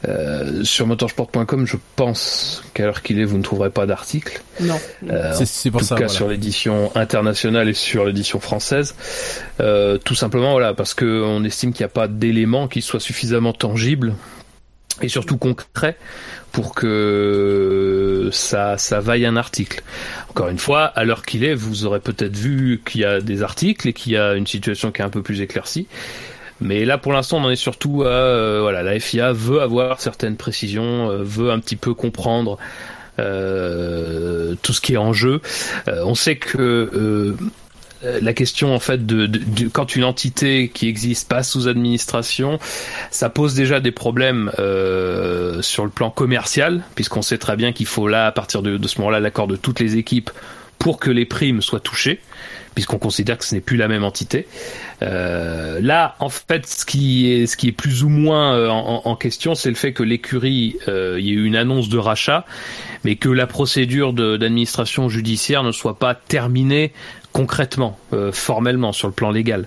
euh, 0.08 0.64
sur 0.64 0.86
motorsport.com, 0.86 1.66
je 1.66 1.76
pense 1.94 2.64
qu'à 2.72 2.84
l'heure 2.86 3.02
qu'il 3.02 3.20
est, 3.20 3.24
vous 3.24 3.36
ne 3.36 3.42
trouverez 3.42 3.70
pas 3.70 3.86
d'article. 3.86 4.42
Non. 4.60 4.80
Euh, 5.10 5.32
c'est 5.34 5.46
c'est 5.46 5.68
en 5.68 5.72
pour 5.72 5.80
tout 5.82 5.86
ça 5.86 5.94
cas 5.96 6.06
voilà. 6.06 6.14
sur 6.14 6.28
l'édition 6.28 6.90
internationale 6.94 7.68
et 7.68 7.74
sur 7.74 8.06
l'édition 8.06 8.40
française. 8.40 8.94
Euh, 9.60 9.98
tout 9.98 10.14
simplement 10.14 10.52
voilà 10.52 10.74
parce 10.74 10.94
que 10.94 11.22
on 11.22 11.44
estime 11.44 11.72
qu'il 11.72 11.82
n'y 11.84 11.90
a 11.90 11.94
pas 11.94 12.08
d'éléments 12.08 12.66
qui 12.66 12.80
soient 12.82 13.00
suffisamment 13.00 13.52
tangibles 13.52 14.14
et 15.02 15.08
surtout 15.08 15.36
concrets 15.36 15.96
pour 16.54 16.72
que 16.72 18.30
ça 18.32 18.78
ça 18.78 19.00
vaille 19.00 19.26
un 19.26 19.36
article. 19.36 19.82
Encore 20.30 20.48
une 20.48 20.58
fois, 20.58 20.84
à 20.84 21.04
l'heure 21.04 21.24
qu'il 21.26 21.44
est, 21.44 21.54
vous 21.54 21.84
aurez 21.84 21.98
peut-être 21.98 22.36
vu 22.36 22.80
qu'il 22.86 23.00
y 23.00 23.04
a 23.04 23.20
des 23.20 23.42
articles 23.42 23.88
et 23.88 23.92
qu'il 23.92 24.12
y 24.12 24.16
a 24.16 24.34
une 24.34 24.46
situation 24.46 24.92
qui 24.92 25.02
est 25.02 25.04
un 25.04 25.10
peu 25.10 25.22
plus 25.22 25.40
éclaircie. 25.40 25.88
Mais 26.60 26.84
là, 26.84 26.96
pour 26.96 27.12
l'instant, 27.12 27.38
on 27.38 27.44
en 27.44 27.50
est 27.50 27.56
surtout 27.56 28.04
à 28.04 28.06
euh, 28.06 28.60
voilà, 28.62 28.84
la 28.84 28.98
FIA 29.00 29.32
veut 29.32 29.60
avoir 29.60 30.00
certaines 30.00 30.36
précisions, 30.36 31.10
euh, 31.10 31.22
veut 31.24 31.50
un 31.50 31.58
petit 31.58 31.76
peu 31.76 31.92
comprendre 31.92 32.56
euh, 33.18 34.54
tout 34.62 34.72
ce 34.72 34.80
qui 34.80 34.94
est 34.94 34.98
en 34.98 35.12
jeu. 35.12 35.40
Euh, 35.88 36.02
on 36.04 36.14
sait 36.14 36.36
que 36.36 36.58
euh, 36.58 37.36
la 38.20 38.32
question 38.32 38.74
en 38.74 38.78
fait 38.78 39.06
de, 39.06 39.26
de- 39.26 39.38
de- 39.38 39.68
quand 39.68 39.96
une 39.96 40.04
entité 40.04 40.68
qui 40.72 40.88
existe 40.88 41.28
passe 41.28 41.50
sous 41.50 41.68
administration, 41.68 42.58
ça 43.10 43.30
pose 43.30 43.54
déjà 43.54 43.80
des 43.80 43.92
problèmes 43.92 44.50
euh, 44.58 45.62
sur 45.62 45.84
le 45.84 45.90
plan 45.90 46.10
commercial, 46.10 46.82
puisqu'on 46.94 47.22
sait 47.22 47.38
très 47.38 47.56
bien 47.56 47.72
qu'il 47.72 47.86
faut 47.86 48.08
là, 48.08 48.26
à 48.26 48.32
partir 48.32 48.62
de, 48.62 48.76
de 48.76 48.88
ce 48.88 48.98
moment-là, 48.98 49.20
l'accord 49.20 49.46
de 49.46 49.56
toutes 49.56 49.80
les 49.80 49.96
équipes 49.96 50.30
pour 50.78 50.98
que 50.98 51.10
les 51.10 51.24
primes 51.24 51.62
soient 51.62 51.80
touchées, 51.80 52.20
puisqu'on 52.74 52.98
considère 52.98 53.38
que 53.38 53.44
ce 53.44 53.54
n'est 53.54 53.60
plus 53.60 53.76
la 53.76 53.88
même 53.88 54.04
entité. 54.04 54.46
Euh, 55.02 55.78
là, 55.80 56.16
en 56.18 56.28
fait, 56.28 56.66
ce 56.66 56.84
qui 56.84 57.30
est, 57.32 57.46
ce 57.46 57.56
qui 57.56 57.68
est 57.68 57.72
plus 57.72 58.02
ou 58.02 58.08
moins 58.08 58.54
euh, 58.54 58.68
en, 58.68 59.02
en 59.04 59.16
question, 59.16 59.54
c'est 59.54 59.68
le 59.70 59.76
fait 59.76 59.92
que 59.92 60.02
l'écurie, 60.02 60.76
euh, 60.88 61.16
il 61.18 61.26
y 61.26 61.30
ait 61.30 61.34
eu 61.34 61.44
une 61.46 61.56
annonce 61.56 61.88
de 61.88 61.96
rachat, 61.96 62.44
mais 63.04 63.16
que 63.16 63.28
la 63.28 63.46
procédure 63.46 64.12
d'administration 64.12 65.08
judiciaire 65.08 65.62
ne 65.62 65.72
soit 65.72 65.98
pas 65.98 66.14
terminée 66.14 66.92
concrètement, 67.34 67.98
euh, 68.14 68.32
formellement, 68.32 68.92
sur 68.92 69.08
le 69.08 69.12
plan 69.12 69.30
légal. 69.30 69.66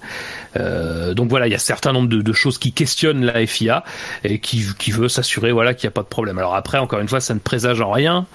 Euh, 0.55 1.13
donc 1.13 1.29
voilà, 1.29 1.45
il 1.47 1.51
y 1.51 1.53
a 1.53 1.57
un 1.57 1.59
certain 1.59 1.91
nombre 1.91 2.07
de, 2.09 2.33
choses 2.33 2.57
qui 2.57 2.71
questionnent 2.71 3.23
la 3.25 3.45
FIA 3.45 3.83
et 4.23 4.39
qui, 4.39 4.65
qui 4.79 4.91
veut 4.91 5.09
s'assurer 5.09 5.51
voilà 5.51 5.73
qu'il 5.75 5.85
n'y 5.85 5.91
a 5.91 5.91
pas 5.91 6.01
de 6.01 6.07
problème. 6.07 6.37
Alors 6.39 6.55
après, 6.55 6.77
encore 6.79 6.99
une 7.01 7.09
fois, 7.09 7.19
ça 7.19 7.33
ne 7.35 7.39
présage 7.39 7.81
en 7.81 7.91
rien 7.91 8.25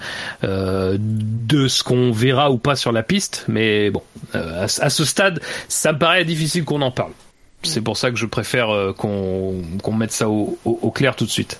euh, 0.43 0.97
de 0.99 1.67
ce 1.67 1.83
qu'on 1.83 2.11
verra 2.11 2.51
ou 2.51 2.57
pas 2.57 2.75
sur 2.75 2.91
la 2.91 3.01
piste, 3.03 3.43
mais 3.47 3.89
bon, 3.89 4.03
euh, 4.35 4.61
à, 4.61 4.85
à 4.85 4.89
ce 4.89 5.03
stade, 5.03 5.41
ça 5.67 5.91
me 5.93 5.97
paraît 5.97 6.23
difficile 6.25 6.63
qu'on 6.63 6.81
en 6.83 6.91
parle. 6.91 7.11
C'est 7.63 7.81
pour 7.81 7.97
ça 7.97 8.11
que 8.11 8.17
je 8.17 8.25
préfère 8.27 8.69
euh, 8.69 8.93
qu'on 8.93 9.61
qu'on 9.81 9.93
mette 9.93 10.11
ça 10.11 10.29
au, 10.29 10.57
au- 10.63 10.79
au 10.83 10.91
clair 10.91 11.15
tout 11.15 11.25
de 11.25 11.31
suite. 11.31 11.59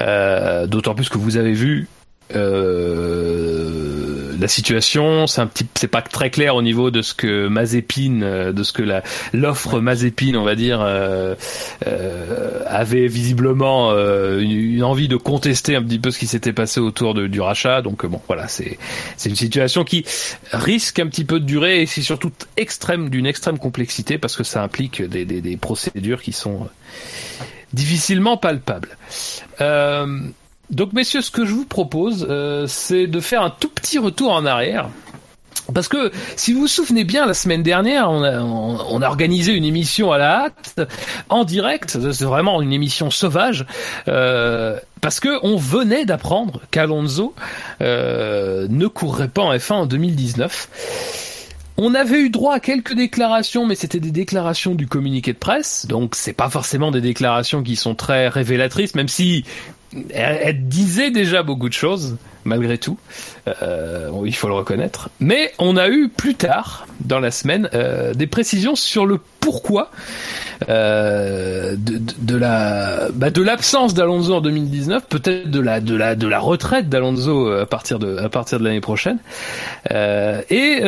Euh, 0.00 0.66
D'autant 0.66 0.94
plus 0.94 1.10
que 1.10 1.18
vous 1.18 1.36
avez 1.36 1.52
vu 1.52 1.88
euh, 2.34 4.11
la 4.42 4.48
situation, 4.48 5.26
c'est 5.26 5.40
un 5.40 5.46
petit, 5.46 5.66
c'est 5.74 5.88
pas 5.88 6.02
très 6.02 6.30
clair 6.30 6.56
au 6.56 6.62
niveau 6.62 6.90
de 6.90 7.00
ce 7.00 7.14
que 7.14 7.48
Mazepin, 7.48 8.22
euh, 8.22 8.52
de 8.52 8.62
ce 8.62 8.72
que 8.72 8.82
la 8.82 9.02
l'offre 9.32 9.80
Mazepin, 9.80 10.34
on 10.34 10.42
va 10.42 10.54
dire, 10.54 10.80
euh, 10.82 11.34
euh, 11.86 12.60
avait 12.66 13.06
visiblement 13.06 13.90
euh, 13.92 14.40
une, 14.40 14.50
une 14.50 14.84
envie 14.84 15.08
de 15.08 15.16
contester 15.16 15.76
un 15.76 15.82
petit 15.82 15.98
peu 15.98 16.10
ce 16.10 16.18
qui 16.18 16.26
s'était 16.26 16.52
passé 16.52 16.80
autour 16.80 17.14
de, 17.14 17.26
du 17.26 17.40
rachat. 17.40 17.82
Donc 17.82 18.04
euh, 18.04 18.08
bon, 18.08 18.20
voilà, 18.26 18.48
c'est 18.48 18.78
c'est 19.16 19.30
une 19.30 19.36
situation 19.36 19.84
qui 19.84 20.04
risque 20.52 20.98
un 20.98 21.06
petit 21.06 21.24
peu 21.24 21.40
de 21.40 21.46
durer 21.46 21.82
et 21.82 21.86
c'est 21.86 22.02
surtout 22.02 22.32
extrême 22.56 23.08
d'une 23.08 23.26
extrême 23.26 23.58
complexité 23.58 24.18
parce 24.18 24.36
que 24.36 24.44
ça 24.44 24.62
implique 24.62 25.02
des, 25.02 25.24
des, 25.24 25.40
des 25.40 25.56
procédures 25.56 26.20
qui 26.20 26.32
sont 26.32 26.68
difficilement 27.72 28.36
palpables. 28.36 28.96
Euh, 29.60 30.06
donc 30.72 30.94
messieurs, 30.94 31.20
ce 31.20 31.30
que 31.30 31.44
je 31.44 31.52
vous 31.52 31.66
propose, 31.66 32.26
euh, 32.28 32.66
c'est 32.66 33.06
de 33.06 33.20
faire 33.20 33.42
un 33.42 33.50
tout 33.50 33.68
petit 33.68 33.98
retour 33.98 34.32
en 34.32 34.46
arrière. 34.46 34.88
Parce 35.74 35.86
que 35.86 36.10
si 36.34 36.52
vous 36.52 36.62
vous 36.62 36.66
souvenez 36.66 37.04
bien, 37.04 37.26
la 37.26 37.34
semaine 37.34 37.62
dernière, 37.62 38.10
on 38.10 38.22
a, 38.22 38.40
on, 38.40 39.02
a 39.02 39.06
organisé 39.06 39.52
une 39.52 39.64
émission 39.64 40.10
à 40.12 40.18
la 40.18 40.44
hâte, 40.44 40.80
en 41.28 41.44
direct, 41.44 41.98
c'est 42.12 42.24
vraiment 42.24 42.62
une 42.62 42.72
émission 42.72 43.10
sauvage, 43.10 43.66
euh, 44.08 44.78
parce 45.00 45.20
que 45.20 45.38
on 45.42 45.56
venait 45.56 46.04
d'apprendre 46.04 46.60
qu'Alonso 46.70 47.34
euh, 47.80 48.66
ne 48.70 48.86
courrait 48.86 49.28
pas 49.28 49.42
en 49.42 49.54
F1 49.54 49.72
en 49.72 49.86
2019. 49.86 50.68
On 51.76 51.94
avait 51.94 52.20
eu 52.20 52.30
droit 52.30 52.54
à 52.54 52.60
quelques 52.60 52.94
déclarations, 52.94 53.66
mais 53.66 53.74
c'était 53.74 54.00
des 54.00 54.10
déclarations 54.10 54.74
du 54.74 54.86
communiqué 54.86 55.32
de 55.32 55.38
presse, 55.38 55.86
donc 55.86 56.14
c'est 56.14 56.34
pas 56.34 56.50
forcément 56.50 56.90
des 56.90 57.00
déclarations 57.00 57.62
qui 57.62 57.76
sont 57.76 57.94
très 57.94 58.28
révélatrices, 58.28 58.94
même 58.94 59.08
si 59.08 59.44
elle, 60.10 60.68
disait 60.68 61.10
déjà 61.10 61.42
beaucoup 61.42 61.68
de 61.68 61.74
choses, 61.74 62.16
malgré 62.44 62.78
tout. 62.78 62.98
Euh, 63.48 64.10
il 64.24 64.34
faut 64.34 64.48
le 64.48 64.54
reconnaître. 64.54 65.08
Mais 65.20 65.52
on 65.58 65.76
a 65.76 65.88
eu 65.88 66.08
plus 66.08 66.34
tard, 66.34 66.86
dans 67.00 67.18
la 67.18 67.30
semaine, 67.30 67.68
euh, 67.74 68.14
des 68.14 68.26
précisions 68.26 68.76
sur 68.76 69.04
le 69.04 69.18
pourquoi 69.40 69.90
euh, 70.68 71.74
bah, 71.76 73.30
de 73.30 73.42
l'absence 73.42 73.94
d'Alonso 73.94 74.34
en 74.34 74.40
2019, 74.40 75.08
peut-être 75.08 75.50
de 75.50 75.58
la 76.26 76.38
retraite 76.38 76.88
d'Alonso 76.88 77.50
à 77.50 77.66
partir 77.66 77.98
de 77.98 78.64
l'année 78.64 78.80
prochaine. 78.80 79.18
Et 79.90 80.80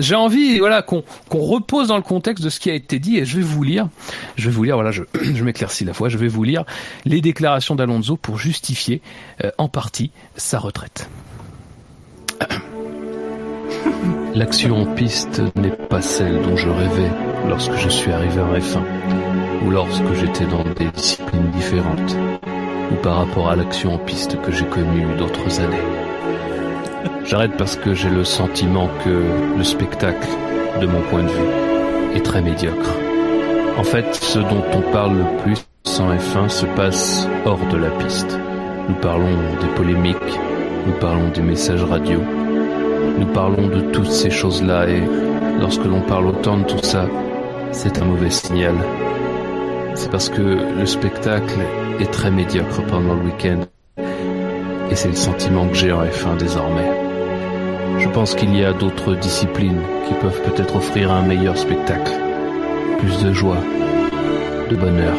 j'ai 0.00 0.14
envie 0.16 0.58
voilà 0.58 0.82
qu'on 0.82 1.04
repose 1.30 1.86
dans 1.86 1.96
le 1.96 2.02
contexte 2.02 2.42
de 2.42 2.50
ce 2.50 2.58
qui 2.58 2.68
a 2.70 2.74
été 2.74 2.98
dit 2.98 3.18
et 3.18 3.24
je 3.24 3.36
vais 3.36 3.42
vous 3.42 3.62
lire 3.62 3.88
je 4.36 4.46
vais 4.46 4.50
vous 4.50 4.64
lire 4.64 4.74
voilà 4.74 4.90
je 4.90 5.04
m'éclaircis 5.44 5.84
la 5.84 5.94
fois 5.94 6.08
je 6.08 6.18
vais 6.18 6.28
vous 6.28 6.42
lire 6.42 6.64
les 7.04 7.20
déclarations 7.20 7.76
d'Alonso 7.76 8.16
pour 8.16 8.38
justifier 8.38 9.02
en 9.56 9.68
partie 9.68 10.10
sa 10.36 10.58
retraite. 10.58 10.99
L'action 14.34 14.82
en 14.82 14.86
piste 14.94 15.42
n'est 15.56 15.70
pas 15.70 16.00
celle 16.00 16.40
dont 16.42 16.56
je 16.56 16.68
rêvais 16.68 17.10
lorsque 17.48 17.76
je 17.76 17.88
suis 17.88 18.12
arrivé 18.12 18.40
en 18.40 18.54
F1 18.54 18.82
ou 19.64 19.70
lorsque 19.70 20.12
j'étais 20.14 20.46
dans 20.46 20.64
des 20.64 20.90
disciplines 20.90 21.50
différentes 21.50 22.16
ou 22.90 22.94
par 23.02 23.16
rapport 23.16 23.50
à 23.50 23.56
l'action 23.56 23.94
en 23.94 23.98
piste 23.98 24.40
que 24.40 24.52
j'ai 24.52 24.66
connue 24.66 25.06
d'autres 25.16 25.60
années. 25.60 25.76
J'arrête 27.24 27.56
parce 27.56 27.76
que 27.76 27.94
j'ai 27.94 28.10
le 28.10 28.24
sentiment 28.24 28.88
que 29.04 29.24
le 29.56 29.64
spectacle, 29.64 30.28
de 30.80 30.86
mon 30.86 31.00
point 31.02 31.22
de 31.22 31.28
vue, 31.28 32.16
est 32.16 32.24
très 32.24 32.42
médiocre. 32.42 32.90
En 33.78 33.84
fait, 33.84 34.14
ce 34.14 34.38
dont 34.38 34.64
on 34.72 34.92
parle 34.92 35.18
le 35.18 35.42
plus 35.42 35.64
en 36.00 36.14
F1 36.14 36.48
se 36.48 36.66
passe 36.66 37.28
hors 37.44 37.64
de 37.72 37.76
la 37.76 37.90
piste. 37.90 38.38
Nous 38.88 38.94
parlons 38.96 39.36
des 39.60 39.68
polémiques, 39.76 40.16
nous 40.86 40.92
parlons 41.00 41.28
des 41.28 41.42
messages 41.42 41.84
radio, 41.84 42.20
nous 43.18 43.26
parlons 43.26 43.68
de 43.68 43.80
toutes 43.92 44.10
ces 44.10 44.30
choses-là 44.30 44.88
et 44.88 45.02
lorsque 45.60 45.84
l'on 45.84 46.00
parle 46.00 46.26
autant 46.26 46.58
de 46.58 46.64
tout 46.64 46.82
ça, 46.82 47.06
c'est 47.72 48.00
un 48.00 48.04
mauvais 48.04 48.30
signal. 48.30 48.74
C'est 49.94 50.10
parce 50.10 50.28
que 50.28 50.40
le 50.40 50.86
spectacle 50.86 51.60
est 52.00 52.10
très 52.10 52.30
médiocre 52.30 52.82
pendant 52.86 53.14
le 53.14 53.22
week-end 53.22 53.60
et 54.90 54.94
c'est 54.94 55.08
le 55.08 55.14
sentiment 55.14 55.68
que 55.68 55.74
j'ai 55.74 55.92
en 55.92 56.04
F1 56.04 56.36
désormais. 56.38 56.90
Je 57.98 58.08
pense 58.08 58.34
qu'il 58.34 58.56
y 58.56 58.64
a 58.64 58.72
d'autres 58.72 59.14
disciplines 59.14 59.82
qui 60.08 60.14
peuvent 60.14 60.42
peut-être 60.42 60.76
offrir 60.76 61.12
un 61.12 61.22
meilleur 61.22 61.56
spectacle, 61.56 62.12
plus 62.98 63.22
de 63.22 63.32
joie, 63.32 63.62
de 64.70 64.76
bonheur. 64.76 65.16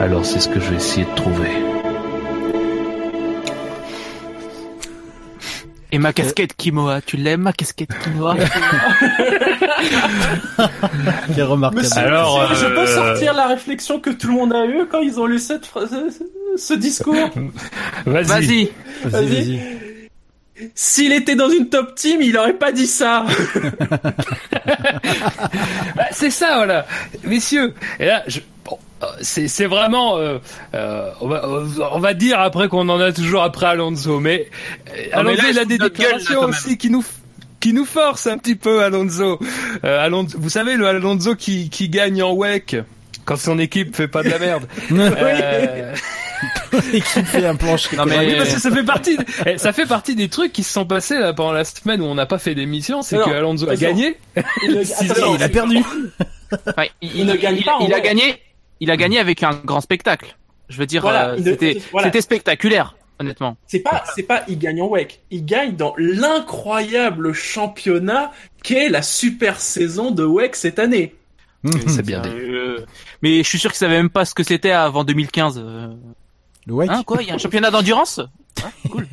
Alors 0.00 0.24
c'est 0.24 0.40
ce 0.40 0.48
que 0.48 0.60
je 0.60 0.70
vais 0.70 0.76
essayer 0.76 1.04
de 1.04 1.14
trouver. 1.14 1.71
Et 5.94 5.98
ma 5.98 6.14
casquette 6.14 6.56
Kimoa, 6.56 7.02
tu 7.02 7.18
l'aimes 7.18 7.42
ma 7.42 7.52
casquette 7.52 7.90
Kimoa 8.02 8.34
Quel 11.34 11.44
remarquable. 11.44 11.82
Monsieur, 11.82 12.00
Alors, 12.00 12.54
je 12.54 12.66
peux 12.66 12.80
euh, 12.80 12.86
sortir 12.86 13.34
la 13.34 13.46
réflexion 13.46 14.00
que 14.00 14.08
tout 14.08 14.28
le 14.28 14.32
monde 14.32 14.54
a 14.54 14.64
eue 14.64 14.86
quand 14.90 15.00
ils 15.00 15.20
ont 15.20 15.26
lu 15.26 15.38
cette 15.38 15.66
phrase, 15.66 15.94
ce 16.56 16.72
discours. 16.72 17.14
Vas-y. 18.06 18.26
Vas-y. 18.26 18.70
Vas-y. 19.04 19.60
S'il 20.74 21.12
était 21.12 21.34
dans 21.34 21.50
une 21.50 21.68
top 21.68 21.94
team, 21.94 22.22
il 22.22 22.36
aurait 22.38 22.54
pas 22.54 22.72
dit 22.72 22.86
ça. 22.86 23.26
Bah, 25.94 26.06
c'est 26.12 26.30
ça, 26.30 26.56
voilà, 26.56 26.86
messieurs. 27.24 27.74
Et 27.98 28.06
là, 28.06 28.22
je, 28.26 28.38
euh, 28.38 28.42
c'est 29.20 29.48
c'est 29.48 29.66
vraiment, 29.66 30.18
euh, 30.18 30.38
euh, 30.74 31.10
on, 31.20 31.28
va, 31.28 31.48
on 31.92 31.98
va 31.98 32.14
dire 32.14 32.40
après 32.40 32.68
qu'on 32.68 32.88
en 32.88 33.00
a 33.00 33.12
toujours 33.12 33.42
après 33.42 33.66
Alonso, 33.66 34.20
mais 34.20 34.48
euh, 34.88 34.92
mais 34.94 35.12
Alonso 35.12 35.42
là, 35.42 35.48
il 35.50 35.58
a 35.58 35.64
des 35.64 35.78
gueule, 35.78 35.88
là, 35.88 35.88
déclarations 35.88 36.42
aussi 36.44 36.78
qui 36.78 36.90
nous 36.90 37.04
qui 37.60 37.72
nous 37.72 37.84
forcent 37.84 38.26
un 38.26 38.38
petit 38.38 38.56
peu 38.56 38.82
Alonso. 38.82 39.38
Euh, 39.84 40.04
Alonso, 40.04 40.36
vous 40.38 40.48
savez 40.50 40.74
le 40.76 40.86
Alonso 40.86 41.34
qui 41.36 41.70
qui 41.70 41.88
gagne 41.88 42.22
en 42.22 42.32
WEC 42.32 42.76
quand 43.24 43.36
son 43.36 43.58
équipe 43.58 43.94
fait 43.94 44.08
pas 44.08 44.22
de 44.22 44.30
la 44.30 44.38
merde. 44.38 44.66
Euh, 44.92 45.94
L'équipe 46.92 47.24
fait 47.24 47.46
un 47.46 47.54
planche. 47.54 47.92
Non, 47.92 48.04
mais- 48.04 48.18
oui, 48.18 48.34
parce 48.36 48.52
que 48.54 48.60
ça 48.60 48.70
fait 48.72 48.82
partie, 48.82 49.16
eh, 49.46 49.58
ça 49.58 49.72
fait 49.72 49.86
partie 49.86 50.16
des 50.16 50.28
trucs 50.28 50.52
qui 50.52 50.64
se 50.64 50.72
sont 50.72 50.84
passés 50.84 51.16
là 51.18 51.32
pendant 51.32 51.52
la 51.52 51.64
semaine 51.64 52.00
où 52.00 52.04
on 52.04 52.16
n'a 52.16 52.26
pas 52.26 52.38
fait 52.38 52.56
d'émission, 52.56 53.02
c'est 53.02 53.16
Non, 53.18 53.26
que 53.26 53.30
Alonso 53.30 53.68
a 53.70 53.76
gagné. 53.76 54.16
Il, 54.64 54.84
Si, 54.86 55.08
attends, 55.08 55.36
il 55.36 55.42
a 55.42 55.48
perdu. 55.48 55.84
Il, 57.00 57.10
Il 57.14 57.26
ne 57.26 57.36
gagne 57.36 57.58
il- 57.58 57.64
pas, 57.64 57.76
en 57.76 57.86
Il 57.86 57.94
a 57.94 58.00
gagné. 58.00 58.40
Il 58.82 58.90
a 58.90 58.96
gagné 58.96 59.18
avec 59.20 59.42
un 59.44 59.54
grand 59.64 59.80
spectacle. 59.80 60.36
Je 60.68 60.76
veux 60.76 60.86
dire, 60.86 61.02
Voilà, 61.02 61.30
euh, 61.30 61.38
c'était 61.42 61.80
voilà. 61.92 62.08
c'était 62.08 62.20
spectaculaire, 62.20 62.96
honnêtement. 63.20 63.56
C'est 63.68 63.78
pas, 63.80 64.02
c'est 64.16 64.24
pas, 64.24 64.42
il 64.48 64.58
gagne 64.58 64.82
en 64.82 64.88
WEC. 64.88 65.20
Il 65.30 65.44
gagne 65.44 65.76
dans 65.76 65.94
l'incroyable 65.98 67.32
championnat 67.32 68.32
qu'est 68.64 68.88
la 68.88 69.02
super 69.02 69.60
saison 69.60 70.10
de 70.10 70.24
WEC 70.24 70.56
cette 70.56 70.78
année. 70.80 71.14
C'est 71.86 72.04
bien 72.04 72.20
dit. 72.22 72.28
Euh, 72.30 72.84
mais 73.22 73.38
je 73.44 73.48
suis 73.48 73.58
sûr 73.58 73.70
qu'il 73.70 73.78
savait 73.78 73.96
même 73.96 74.10
pas 74.10 74.24
ce 74.24 74.34
que 74.34 74.42
c'était 74.42 74.72
avant 74.72 75.04
2015. 75.04 75.62
euh. 75.64 75.94
Le 76.66 76.74
Wake. 76.74 76.90
Hein, 76.90 77.02
quoi 77.06 77.22
Il 77.22 77.28
y 77.28 77.30
a 77.30 77.34
un 77.34 77.38
championnat 77.38 77.70
d'endurance? 77.70 78.20
Hein, 78.64 78.70
Cool. 78.90 79.06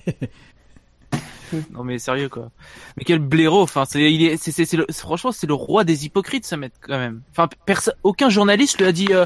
non 1.73 1.83
mais 1.83 1.99
sérieux 1.99 2.29
quoi. 2.29 2.49
Mais 2.97 3.03
quel 3.03 3.19
blaireau. 3.19 3.61
Enfin, 3.61 3.85
c'est, 3.85 4.11
il 4.11 4.23
est, 4.23 4.37
c'est, 4.37 4.51
c'est, 4.51 4.91
franchement, 4.93 5.31
c'est 5.31 5.47
le 5.47 5.53
roi 5.53 5.83
des 5.83 6.05
hypocrites, 6.05 6.45
ce 6.45 6.55
mec 6.55 6.73
quand 6.81 6.97
même. 6.97 7.21
Enfin, 7.31 7.47
personne, 7.65 7.93
aucun 8.03 8.29
journaliste 8.29 8.79
lui 8.79 8.85
a 8.87 8.91
dit. 8.91 9.07
euh, 9.11 9.25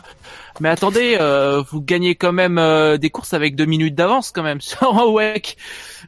mais 0.60 0.70
attendez, 0.70 1.18
euh, 1.20 1.62
vous 1.72 1.82
gagnez 1.82 2.16
quand 2.16 2.34
même 2.34 2.58
euh, 2.58 2.98
des 2.98 3.10
courses 3.10 3.34
avec 3.34 3.56
deux 3.56 3.66
minutes 3.66 3.96
d'avance 3.96 4.32
quand 4.32 4.44
même 4.44 4.62
sur 4.62 4.94
WEC. 5.14 5.58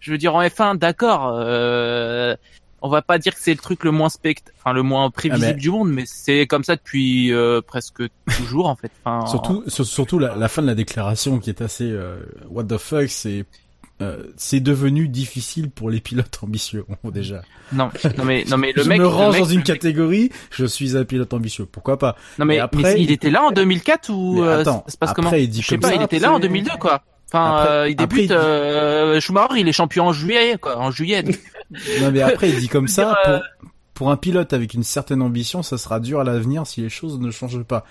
Je 0.01 0.11
veux 0.11 0.17
dire 0.17 0.35
en 0.35 0.41
F1, 0.43 0.77
d'accord. 0.77 1.31
Euh, 1.35 2.35
on 2.81 2.89
va 2.89 3.01
pas 3.01 3.17
dire 3.17 3.33
que 3.33 3.39
c'est 3.41 3.51
le 3.53 3.57
truc 3.57 3.83
le 3.83 3.89
moins 3.89 4.09
spect, 4.09 4.53
enfin 4.59 4.71
le 4.71 4.83
moins 4.83 5.09
prévisible 5.09 5.47
Ah, 5.49 5.53
du 5.53 5.71
monde, 5.71 5.91
mais 5.91 6.03
c'est 6.05 6.45
comme 6.45 6.63
ça 6.63 6.75
depuis 6.75 7.33
euh, 7.33 7.59
presque 7.65 8.03
toujours 8.37 8.67
en 8.67 8.75
fait. 8.75 8.91
Enfin, 9.03 9.25
Surtout, 9.25 9.63
sur- 9.67 9.85
surtout 9.87 10.19
la, 10.19 10.35
la 10.35 10.47
fin 10.47 10.61
de 10.61 10.67
la 10.67 10.75
déclaration 10.75 11.39
qui 11.39 11.49
est 11.49 11.61
assez 11.63 11.89
euh, 11.89 12.17
what 12.49 12.65
the 12.65 12.77
fuck, 12.77 13.09
c'est 13.09 13.45
euh, 14.01 14.23
c'est 14.35 14.59
devenu 14.59 15.07
difficile 15.07 15.69
pour 15.69 15.89
les 15.89 16.01
pilotes 16.01 16.39
ambitieux 16.43 16.85
déjà. 17.05 17.41
non, 17.71 17.89
non 18.17 18.25
mais 18.25 18.43
non 18.49 18.57
mais 18.57 18.73
le 18.75 18.83
je 18.83 18.89
mec 18.89 18.97
me 18.99 19.03
le 19.03 19.07
range 19.07 19.33
mec- 19.35 19.41
dans 19.43 19.49
une 19.49 19.57
mec- 19.59 19.65
catégorie, 19.67 20.31
je 20.51 20.65
suis 20.65 20.97
un 20.97 21.05
pilote 21.05 21.33
ambitieux. 21.33 21.65
Pourquoi 21.65 21.97
pas 21.97 22.15
Non 22.37 22.45
mais, 22.45 22.59
après, 22.59 22.81
mais 22.83 22.93
il 22.97 23.03
il- 23.03 23.11
était 23.11 23.29
là 23.29 23.43
en 23.43 23.51
2004 23.51 24.09
ou 24.09 24.41
Mais 24.41 24.47
euh, 24.47 24.59
attends, 24.61 24.83
ça 24.87 24.91
se 24.91 24.97
passe 24.97 25.09
après, 25.11 25.23
comment 25.23 25.35
il 25.35 25.49
dit 25.49 25.61
Je 25.61 25.67
sais 25.67 25.77
pas, 25.77 25.89
ça, 25.89 25.95
il 25.95 26.01
était 26.01 26.19
là 26.19 26.31
en 26.31 26.35
après- 26.35 26.47
2002 26.49 26.71
quoi. 26.79 27.03
Enfin, 27.31 27.55
Après- 27.55 27.71
euh, 27.71 27.89
il 27.89 27.95
débute. 27.95 28.31
euh, 28.31 29.19
Schumacher, 29.19 29.55
il 29.59 29.67
est 29.67 29.71
champion 29.73 30.07
en 30.07 30.13
juillet 30.13 30.57
quoi, 30.59 30.77
en 30.77 30.91
juillet. 30.91 31.23
Non 32.01 32.11
mais 32.11 32.21
après 32.21 32.49
il 32.49 32.59
dit 32.59 32.67
comme 32.67 32.87
ça 32.89 33.17
euh, 33.27 33.39
pour, 33.39 33.71
pour 33.95 34.11
un 34.11 34.17
pilote 34.17 34.53
avec 34.53 34.73
une 34.75 34.83
certaine 34.83 35.21
ambition, 35.21 35.63
ça 35.63 35.77
sera 35.79 35.99
dur 35.99 36.19
à 36.19 36.23
l'avenir 36.23 36.67
si 36.67 36.81
les 36.81 36.89
choses 36.89 37.19
ne 37.19 37.31
changent 37.31 37.63
pas. 37.63 37.85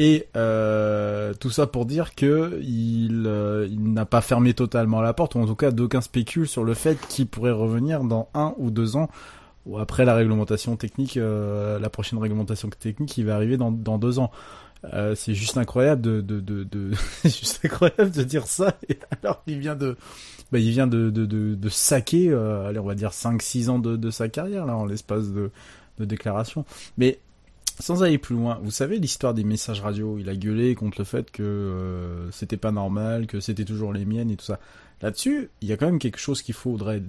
Et 0.00 0.28
euh, 0.36 1.34
tout 1.34 1.50
ça 1.50 1.66
pour 1.66 1.84
dire 1.84 2.14
que 2.14 2.24
euh, 2.62 3.68
il 3.68 3.92
n'a 3.92 4.06
pas 4.06 4.20
fermé 4.20 4.54
totalement 4.54 5.00
la 5.00 5.12
porte, 5.12 5.34
ou 5.34 5.40
en 5.40 5.46
tout 5.46 5.56
cas 5.56 5.72
d'aucun 5.72 6.00
spécule 6.00 6.46
sur 6.46 6.62
le 6.62 6.72
fait 6.74 6.96
qu'il 7.08 7.26
pourrait 7.26 7.50
revenir 7.50 8.04
dans 8.04 8.28
un 8.32 8.54
ou 8.58 8.70
deux 8.70 8.94
ans, 8.96 9.10
ou 9.66 9.76
après 9.76 10.04
la 10.04 10.14
réglementation 10.14 10.76
technique, 10.76 11.16
euh, 11.16 11.80
la 11.80 11.90
prochaine 11.90 12.20
réglementation 12.20 12.68
technique 12.68 13.08
qui 13.08 13.24
va 13.24 13.34
arriver 13.34 13.56
dans, 13.56 13.72
dans 13.72 13.98
deux 13.98 14.20
ans. 14.20 14.30
C'est 15.16 15.34
juste 15.34 15.58
incroyable 15.58 16.00
de, 16.00 16.20
de, 16.20 16.38
de, 16.40 16.92
juste 17.24 17.58
incroyable 17.64 18.12
de 18.12 18.22
dire 18.22 18.46
ça. 18.46 18.78
Alors 19.24 19.42
il 19.48 19.58
vient 19.58 19.74
de, 19.74 19.96
bah, 20.52 20.60
il 20.60 20.70
vient 20.70 20.86
de, 20.86 21.10
de, 21.10 21.26
de, 21.26 21.56
de 21.56 21.68
saquer, 21.68 22.32
allez, 22.32 22.78
on 22.78 22.86
va 22.86 22.94
dire 22.94 23.10
5-6 23.10 23.68
ans 23.68 23.80
de, 23.80 23.96
de 23.96 24.10
sa 24.12 24.28
carrière, 24.28 24.64
là, 24.64 24.76
en 24.76 24.86
l'espace 24.86 25.32
de, 25.32 25.50
de 25.98 26.04
déclaration. 26.04 26.64
Mais, 26.96 27.18
sans 27.80 28.02
aller 28.02 28.18
plus 28.18 28.34
loin, 28.34 28.58
vous 28.62 28.70
savez 28.70 28.98
l'histoire 28.98 29.34
des 29.34 29.44
messages 29.44 29.80
radio, 29.80 30.18
il 30.18 30.28
a 30.28 30.36
gueulé 30.36 30.74
contre 30.74 30.98
le 30.98 31.04
fait 31.04 31.30
que 31.30 31.42
euh, 31.42 32.30
c'était 32.30 32.56
pas 32.56 32.72
normal, 32.72 33.26
que 33.26 33.40
c'était 33.40 33.64
toujours 33.64 33.92
les 33.92 34.04
miennes 34.04 34.30
et 34.30 34.36
tout 34.36 34.44
ça. 34.44 34.58
Là-dessus, 35.00 35.50
il 35.60 35.68
y 35.68 35.72
a 35.72 35.76
quand 35.76 35.86
même 35.86 36.00
quelque 36.00 36.18
chose 36.18 36.42
qu'il 36.42 36.54
faudrait, 36.54 37.02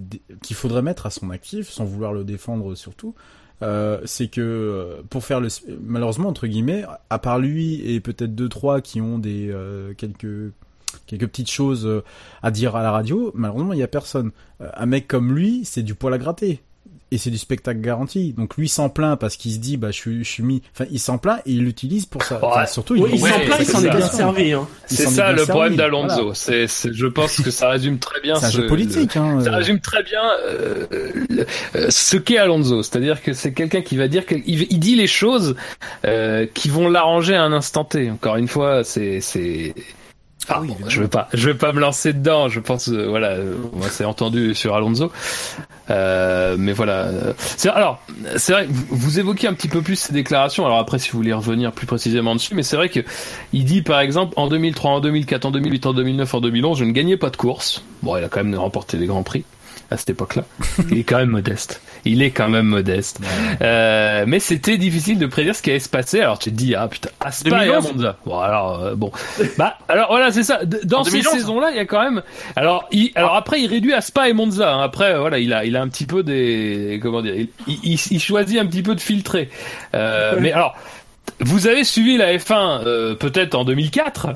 qu'il 0.43 0.55
faudrait 0.55 0.83
mettre 0.83 1.05
à 1.05 1.09
son 1.09 1.31
actif, 1.31 1.69
sans 1.69 1.85
vouloir 1.85 2.13
le 2.13 2.23
défendre 2.23 2.75
surtout. 2.75 3.15
Euh, 3.61 3.99
c'est 4.05 4.29
que 4.29 4.41
euh, 4.41 5.01
pour 5.09 5.25
faire 5.25 5.41
le 5.41 5.49
malheureusement 5.81 6.29
entre 6.29 6.47
guillemets 6.47 6.85
à 7.09 7.19
part 7.19 7.39
lui 7.39 7.81
et 7.91 7.99
peut-être 7.99 8.33
deux 8.33 8.47
trois 8.47 8.79
qui 8.79 9.01
ont 9.01 9.17
des 9.19 9.49
euh, 9.51 9.93
quelques 9.95 10.53
quelques 11.05 11.27
petites 11.27 11.51
choses 11.51 11.85
euh, 11.85 12.03
à 12.41 12.51
dire 12.51 12.75
à 12.75 12.83
la 12.83 12.91
radio, 12.91 13.31
malheureusement, 13.33 13.73
il 13.73 13.79
y 13.79 13.83
a 13.83 13.87
personne. 13.87 14.31
Euh, 14.61 14.69
un 14.75 14.85
mec 14.85 15.07
comme 15.07 15.33
lui, 15.35 15.61
c'est 15.65 15.83
du 15.83 15.95
poil 15.95 16.13
à 16.13 16.17
gratter. 16.17 16.61
Et 17.11 17.17
c'est 17.17 17.31
du 17.31 17.39
spectacle 17.39 17.81
garanti. 17.81 18.33
Donc 18.33 18.55
lui 18.57 18.69
s'en 18.69 18.87
plaint 18.89 19.19
parce 19.19 19.35
qu'il 19.35 19.51
se 19.51 19.57
dit, 19.57 19.77
bah, 19.77 19.89
je 19.89 19.95
suis, 19.97 20.23
je 20.23 20.29
suis 20.29 20.43
mis, 20.43 20.61
enfin, 20.75 20.85
il 20.91 20.99
s'en 20.99 21.17
plaint 21.17 21.39
et 21.47 21.53
il 21.53 21.63
l'utilise 21.63 22.05
pour 22.05 22.21
ça. 22.21 22.39
Enfin, 22.41 22.61
Ouais. 22.61 22.67
surtout, 22.67 22.95
il 22.95 23.01
Ouais, 23.01 23.17
s'en 23.17 23.39
plaint, 23.39 23.57
il 23.59 23.65
c'est 23.65 23.71
s'en 23.71 23.79
est 23.83 23.87
ça. 23.91 23.95
bien 23.97 24.07
servi. 24.07 24.53
Hein. 24.53 24.67
C'est 24.85 25.07
ça 25.07 25.31
le 25.31 25.37
servi. 25.39 25.49
problème 25.51 25.75
d'Alonso. 25.75 26.15
Voilà. 26.15 26.33
C'est, 26.35 26.67
c'est- 26.67 26.93
je 26.93 27.07
pense 27.07 27.41
que 27.41 27.49
ça 27.49 27.69
résume 27.69 27.97
très 27.97 28.21
bien 28.21 28.35
C'est 28.35 28.45
un 28.45 28.49
ce- 28.49 28.57
jeu 28.61 28.67
politique, 28.67 29.17
hein. 29.17 29.39
Ça 29.43 29.49
euh. 29.51 29.55
résume 29.57 29.79
très 29.79 30.03
bien 30.03 30.21
euh, 30.45 30.85
le- 31.29 31.45
euh, 31.75 31.87
ce 31.89 32.17
qu'est 32.17 32.37
Alonso, 32.37 32.83
c'est-à-dire 32.83 33.23
que 33.23 33.33
c'est 33.33 33.53
quelqu'un 33.53 33.81
qui 33.81 33.97
va 33.97 34.07
dire 34.07 34.27
qu'il 34.27 34.43
il 34.45 34.79
dit 34.79 34.95
les 34.95 35.07
choses 35.07 35.55
euh, 36.05 36.45
qui 36.53 36.69
vont 36.69 36.89
l'arranger 36.89 37.35
à 37.35 37.43
un 37.43 37.53
instant 37.53 37.85
T. 37.85 38.11
Encore 38.11 38.35
une 38.35 38.47
fois, 38.47 38.83
c'est 38.83 39.19
c'est 39.21 39.73
Ah, 40.49 40.61
bon, 40.61 40.75
je 40.87 41.01
vais 41.01 41.07
pas, 41.07 41.29
je 41.33 41.47
vais 41.47 41.53
pas 41.53 41.71
me 41.73 41.79
lancer 41.79 42.11
dedans. 42.13 42.49
Je 42.49 42.59
pense, 42.59 42.89
euh, 42.89 43.07
voilà, 43.07 43.29
euh, 43.29 43.55
moi 43.73 43.87
c'est 43.89 44.05
entendu 44.05 44.55
sur 44.55 44.75
Alonso, 44.75 45.11
euh, 45.89 46.55
mais 46.57 46.73
voilà. 46.73 47.05
euh, 47.05 47.33
alors, 47.73 48.01
c'est 48.37 48.53
vrai, 48.53 48.65
que 48.65 48.71
vous, 48.71 48.85
vous 48.89 49.19
évoquez 49.19 49.47
un 49.47 49.53
petit 49.53 49.67
peu 49.67 49.81
plus 49.81 49.95
ces 49.95 50.13
déclarations. 50.13 50.65
Alors 50.65 50.79
après, 50.79 50.97
si 50.99 51.11
vous 51.11 51.17
voulez 51.19 51.33
revenir 51.33 51.71
plus 51.71 51.85
précisément 51.85 52.35
dessus, 52.35 52.55
mais 52.55 52.63
c'est 52.63 52.75
vrai 52.75 52.89
que 52.89 53.01
il 53.53 53.63
dit 53.65 53.81
par 53.81 53.99
exemple 53.99 54.33
en 54.37 54.47
2003, 54.47 54.91
en 54.91 54.99
2004, 55.01 55.45
en 55.45 55.51
2008, 55.51 55.85
en 55.85 55.93
2009, 55.93 56.33
en 56.33 56.41
2011, 56.41 56.79
je 56.79 56.83
ne 56.85 56.91
gagnais 56.91 57.17
pas 57.17 57.29
de 57.29 57.37
course. 57.37 57.83
Bon, 58.01 58.17
il 58.17 58.23
a 58.23 58.29
quand 58.29 58.43
même 58.43 58.55
remporté 58.55 58.97
des 58.97 59.05
grands 59.05 59.23
prix 59.23 59.43
à 59.91 59.97
cette 59.97 60.11
époque-là. 60.11 60.43
Il 60.91 60.99
est 60.99 61.03
quand 61.03 61.17
même 61.17 61.29
modeste. 61.29 61.81
Il 62.05 62.21
est 62.21 62.31
quand 62.31 62.47
même 62.49 62.67
modeste. 62.67 63.19
Euh, 63.61 64.23
mais 64.27 64.39
c'était 64.39 64.77
difficile 64.77 65.17
de 65.19 65.25
prédire 65.25 65.55
ce 65.55 65.61
qui 65.61 65.69
allait 65.71 65.79
se 65.79 65.89
passer. 65.89 66.21
Alors 66.21 66.39
tu 66.39 66.51
te 66.51 66.55
dis 66.55 66.75
ah 66.75 66.87
putain, 66.87 67.09
à 67.19 67.31
Spa 67.31 67.65
et 67.65 67.69
à 67.69 67.79
2011. 67.81 67.93
Monza. 67.93 68.17
Bon 68.25 68.39
alors 68.39 68.83
euh, 68.83 68.95
bon. 68.95 69.11
Bah 69.57 69.77
alors 69.87 70.07
voilà 70.09 70.31
c'est 70.31 70.43
ça. 70.43 70.61
Dans 70.83 71.03
ces 71.03 71.19
2011. 71.21 71.33
saisons-là, 71.33 71.71
il 71.71 71.77
y 71.77 71.79
a 71.79 71.85
quand 71.85 72.01
même. 72.03 72.21
Alors 72.55 72.87
il, 72.91 73.11
alors 73.15 73.35
après 73.35 73.61
il 73.61 73.67
réduit 73.67 73.93
à 73.93 74.01
Spa 74.01 74.29
et 74.29 74.33
Monza. 74.33 74.73
hein. 74.73 74.81
Après 74.83 75.17
voilà 75.17 75.39
il 75.39 75.51
a 75.53 75.65
il 75.65 75.75
a 75.75 75.81
un 75.81 75.87
petit 75.89 76.05
peu 76.05 76.23
des 76.23 76.99
comment 77.01 77.21
dire. 77.21 77.35
Il, 77.35 77.49
il, 77.83 77.99
il 78.11 78.19
choisit 78.19 78.59
un 78.59 78.65
petit 78.65 78.83
peu 78.83 78.95
de 78.95 79.01
filtrer. 79.01 79.49
Euh, 79.95 80.35
mais 80.39 80.51
alors. 80.51 80.75
Vous 81.41 81.67
avez 81.67 81.83
suivi 81.85 82.17
la 82.17 82.35
F1 82.35 82.81
euh, 82.85 83.15
peut-être 83.15 83.55
en 83.55 83.63
2004. 83.63 84.29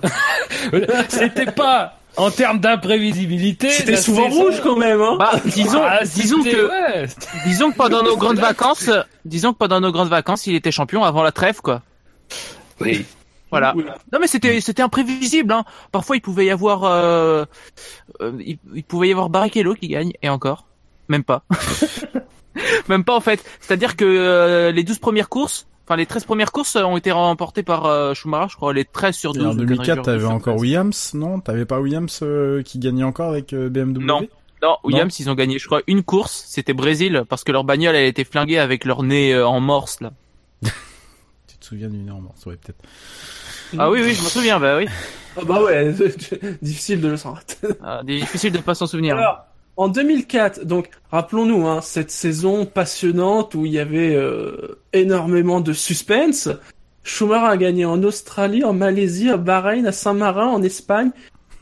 C'était 1.09 1.51
pas 1.51 1.97
en 2.17 2.31
termes 2.31 2.59
d'imprévisibilité. 2.59 3.69
C'était 3.71 3.95
souvent 3.97 4.29
saison- 4.29 4.43
rouge 4.43 4.61
quand 4.63 4.75
même, 4.77 5.01
hein. 5.01 5.15
Bah, 5.17 5.33
disons, 5.45 5.81
Ah, 5.83 5.99
disons 6.03 6.43
que, 6.43 6.69
ouais. 7.01 7.07
disons 7.45 7.71
que 7.71 7.77
pendant 7.77 8.03
nos 8.03 8.17
grandes 8.17 8.39
vacances, 8.39 8.89
disons 9.25 9.53
que 9.53 9.57
pendant 9.57 9.79
nos 9.81 9.91
grandes 9.91 10.09
vacances, 10.09 10.47
il 10.47 10.55
était 10.55 10.71
champion 10.71 11.03
avant 11.03 11.23
la 11.23 11.31
trêve, 11.31 11.61
quoi. 11.61 11.81
Oui. 12.79 13.05
Voilà. 13.51 13.75
Non 14.11 14.17
mais 14.19 14.25
c'était 14.25 14.59
c'était 14.61 14.81
imprévisible. 14.81 15.53
Hein. 15.53 15.63
Parfois 15.91 16.15
il 16.15 16.21
pouvait 16.21 16.45
y 16.47 16.49
avoir 16.49 16.85
euh, 16.85 17.45
euh, 18.21 18.31
il, 18.43 18.57
il 18.73 18.83
pouvait 18.83 19.09
y 19.09 19.11
avoir 19.11 19.29
Barrichello 19.29 19.75
qui 19.75 19.89
gagne 19.89 20.11
et 20.23 20.29
encore 20.29 20.65
même 21.07 21.23
pas. 21.23 21.43
même 22.89 23.03
pas 23.03 23.15
en 23.15 23.21
fait. 23.21 23.43
C'est-à-dire 23.59 23.95
que 23.95 24.05
euh, 24.05 24.71
les 24.71 24.83
12 24.83 24.99
premières 24.99 25.29
courses, 25.29 25.67
enfin 25.85 25.95
les 25.95 26.05
13 26.05 26.25
premières 26.25 26.51
courses 26.51 26.75
ont 26.75 26.97
été 26.97 27.11
remportées 27.11 27.63
par 27.63 27.85
euh, 27.85 28.13
Schumacher, 28.13 28.49
je 28.51 28.55
crois 28.55 28.73
les 28.73 28.85
13 28.85 29.15
sur 29.15 29.31
Et 29.35 29.39
12. 29.39 29.47
en 29.47 29.51
ou 29.51 29.55
2004, 29.55 29.85
14 29.85 30.05
t'avais 30.05 30.25
encore 30.25 30.55
13. 30.55 30.61
Williams, 30.61 31.13
non? 31.13 31.39
T'avais 31.39 31.65
pas 31.65 31.79
Williams 31.79 32.19
euh, 32.23 32.61
qui 32.63 32.79
gagnait 32.79 33.03
encore 33.03 33.29
avec 33.29 33.53
euh, 33.53 33.69
BMW 33.69 33.99
Non. 34.03 34.27
Non, 34.61 34.77
Williams 34.85 35.19
ils 35.19 35.29
ont 35.29 35.35
gagné 35.35 35.59
je 35.59 35.65
crois 35.65 35.81
une 35.87 36.03
course, 36.03 36.45
c'était 36.47 36.71
Brésil 36.71 37.23
parce 37.27 37.43
que 37.43 37.51
leur 37.51 37.65
bagnole 37.65 37.95
elle 37.95 38.05
a 38.05 38.07
été 38.07 38.23
flinguée 38.23 38.59
avec 38.59 38.85
leur 38.85 39.03
nez 39.03 39.33
euh, 39.33 39.45
en 39.45 39.59
morse 39.59 39.99
là. 39.99 40.13
Tu 41.47 41.57
te 41.57 41.65
souviens 41.65 41.89
d'une 41.89 42.01
énorme 42.01 42.23
morceau, 42.23 42.49
ouais, 42.49 42.55
peut-être. 42.55 42.79
Ah 43.77 43.89
oui 43.91 43.99
oui, 44.01 44.13
je 44.13 44.21
m'en 44.21 44.29
souviens, 44.29 44.59
bah 44.61 44.77
oui. 44.77 44.87
Ah 45.35 45.41
bah 45.45 45.61
ouais, 45.63 45.93
difficile 46.61 47.01
de 47.01 47.09
le 47.09 47.17
savoir. 47.17 47.41
Ah, 47.83 48.01
difficile 48.03 48.53
de 48.53 48.59
pas 48.59 48.73
s'en 48.75 48.87
souvenir. 48.87 49.17
Alors, 49.17 49.45
en 49.75 49.87
2004, 49.87 50.65
donc 50.65 50.89
rappelons-nous, 51.11 51.65
hein, 51.67 51.81
cette 51.81 52.11
saison 52.11 52.65
passionnante 52.65 53.55
où 53.55 53.65
il 53.65 53.71
y 53.71 53.79
avait 53.79 54.15
euh, 54.15 54.79
énormément 54.93 55.61
de 55.61 55.73
suspense. 55.73 56.49
Schumacher 57.03 57.45
a 57.47 57.57
gagné 57.57 57.85
en 57.85 58.01
Australie, 58.03 58.63
en 58.63 58.73
Malaisie, 58.73 59.29
à 59.29 59.37
Bahreïn, 59.37 59.85
à 59.87 59.91
Saint-Marin, 59.91 60.47
en 60.47 60.61
Espagne, 60.61 61.09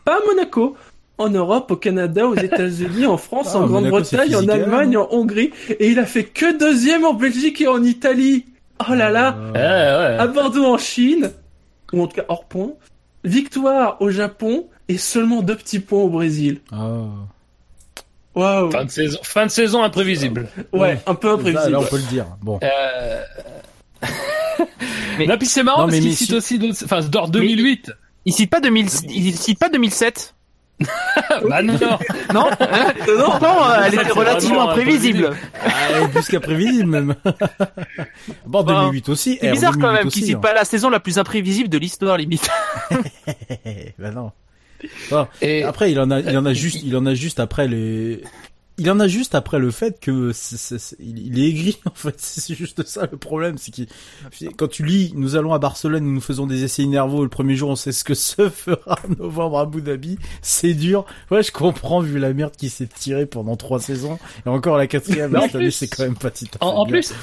pas 0.06 0.16
à 0.18 0.26
Monaco, 0.28 0.76
en 1.18 1.30
Europe, 1.30 1.72
au 1.72 1.76
Canada, 1.78 2.28
aux 2.28 2.36
États-Unis, 2.36 3.06
en 3.06 3.18
France, 3.18 3.52
Ah, 3.54 3.60
en 3.60 3.68
Grande-Bretagne, 3.68 4.36
en 4.36 4.48
Allemagne, 4.48 4.98
en 4.98 5.08
Hongrie, 5.12 5.52
et 5.70 5.90
il 5.90 6.00
a 6.00 6.06
fait 6.06 6.26
que 6.26 6.58
deuxième 6.58 7.06
en 7.06 7.14
Belgique 7.14 7.62
et 7.62 7.68
en 7.68 7.82
Italie. 7.84 8.46
Oh 8.90 8.94
là 8.94 9.10
là, 9.10 9.38
Ouais, 9.54 9.60
ouais. 9.60 10.18
à 10.20 10.28
Bordeaux 10.28 10.66
en 10.66 10.78
Chine, 10.78 11.32
ou 11.94 12.02
en 12.02 12.08
tout 12.08 12.16
cas 12.16 12.26
hors 12.28 12.46
point, 12.46 12.74
victoire 13.24 14.02
au 14.02 14.10
Japon 14.10 14.68
et 14.88 14.98
seulement 14.98 15.42
deux 15.42 15.56
petits 15.56 15.80
points 15.80 16.02
au 16.02 16.10
Brésil. 16.10 16.60
Ah. 16.72 17.06
Waouh. 18.36 18.72
Fin 18.72 18.86
de 18.86 18.90
saison, 18.92 19.20
fin 19.24 19.46
de 19.46 19.52
saison 19.52 19.84
imprévisible. 19.84 20.48
Ouais, 20.72 21.00
un 21.06 21.16
peu 21.16 21.28
Là, 21.28 21.34
imprévisible. 21.34 21.72
là, 21.72 21.80
on 21.80 21.84
peut 21.86 21.98
le 21.98 22.04
dire. 22.04 22.26
Bon. 22.42 22.60
Euh... 22.64 23.24
Mais- 25.18 25.28
non, 25.28 25.38
puis 25.38 25.48
c'est 25.48 25.64
marrant 25.64 25.82
Non, 25.84 25.88
parce 25.90 26.00
qu'il 26.00 26.16
cite 26.16 26.30
si- 26.30 26.36
aussi 26.36 26.60
d'autres, 26.60 26.78
enfin, 26.86 27.02
d'or 27.02 27.30
2008. 27.30 27.92
Il 28.26 28.34
cite 28.34 28.50
pas 28.50 28.60
2000, 28.62 28.88
il 29.10 29.36
cite 29.36 29.60
pas 29.60 29.70
2007. 29.70 30.36
bah 31.48 31.62
non. 31.62 31.74
Non, 32.34 32.48
pourtant 33.26 33.70
euh, 33.70 33.82
elle 33.86 33.94
était 33.96 34.12
relativement 34.12 34.70
imprévisible. 34.70 35.36
Ah, 35.64 36.08
plus 36.12 36.28
qu'apprévisible 36.28 36.90
même. 36.90 37.16
bon, 38.48 38.64
Bah, 38.64 38.86
2008 38.86 39.10
aussi. 39.10 39.38
C'est 39.42 39.48
eh, 39.48 39.52
bizarre 39.52 39.74
quand 39.74 39.82
2008 39.92 39.98
même 39.98 40.08
aussi, 40.08 40.20
qu'il 40.20 40.28
cite 40.28 40.36
hein. 40.38 40.40
pas 40.40 40.54
la 40.54 40.66
saison 40.66 40.90
la 40.90 41.00
plus 41.00 41.18
imprévisible 41.20 41.70
de 41.70 41.78
l'histoire 41.78 42.18
limite. 42.18 42.50
bah 44.00 44.12
non. 44.12 44.32
Et 45.42 45.64
après, 45.64 45.92
il 45.92 46.00
en 46.00 46.10
a, 46.12 46.20
il 46.20 46.38
en 46.38 46.46
a 46.46 46.54
juste, 46.54 46.84
il 46.84 46.96
en 46.98 47.06
a 47.06 47.14
juste 47.14 47.40
après 47.40 47.68
les, 47.68 48.22
il 48.78 48.90
en 48.90 49.00
a 49.00 49.08
juste 49.08 49.36
après 49.36 49.60
le 49.60 49.70
fait 49.70 50.00
que 50.00 50.32
c'est- 50.34 50.96
il 51.00 51.20
il 51.20 51.40
est 51.40 51.50
aigri 51.50 51.78
en 51.86 51.94
fait. 51.94 52.16
C'est 52.18 52.56
juste 52.56 52.86
ça 52.88 53.08
le 53.12 53.18
problème, 53.18 53.58
c'est 53.58 53.72
qu'il 53.72 53.88
quand 54.58 54.68
tu 54.70 54.84
lis, 54.84 55.12
nous 55.16 55.36
allons 55.36 55.54
à 55.54 55.60
Barcelone, 55.60 56.04
nous 56.06 56.22
faisons 56.22 56.48
des 56.48 56.64
essais 56.64 56.86
nerveux. 56.86 57.24
Le 57.24 57.30
premier 57.30 57.56
jour, 57.56 57.70
on 57.70 57.76
sait 57.76 57.92
ce 57.92 58.04
que 58.04 58.14
se 58.16 58.50
fera 58.50 58.98
novembre 59.20 59.60
à 59.60 59.62
Abu 59.64 59.82
Dhabi. 59.82 60.18
C'est 60.42 60.74
dur. 60.74 61.06
Ouais, 61.30 61.44
je 61.44 61.52
comprends 61.52 62.00
vu 62.00 62.18
la 62.18 62.34
merde 62.34 62.54
qui 62.58 62.70
s'est 62.70 62.88
tirée 62.88 63.26
pendant 63.26 63.56
trois 63.56 63.80
saisons 63.80 64.18
et 64.46 64.50
encore 64.50 64.78
la 64.78 64.88
quatrième 64.88 65.38
c'est 65.70 65.88
quand 65.88 66.04
même 66.04 66.16
pas 66.16 66.32
en, 66.62 66.68
en 66.68 66.86
plus, 66.86 67.14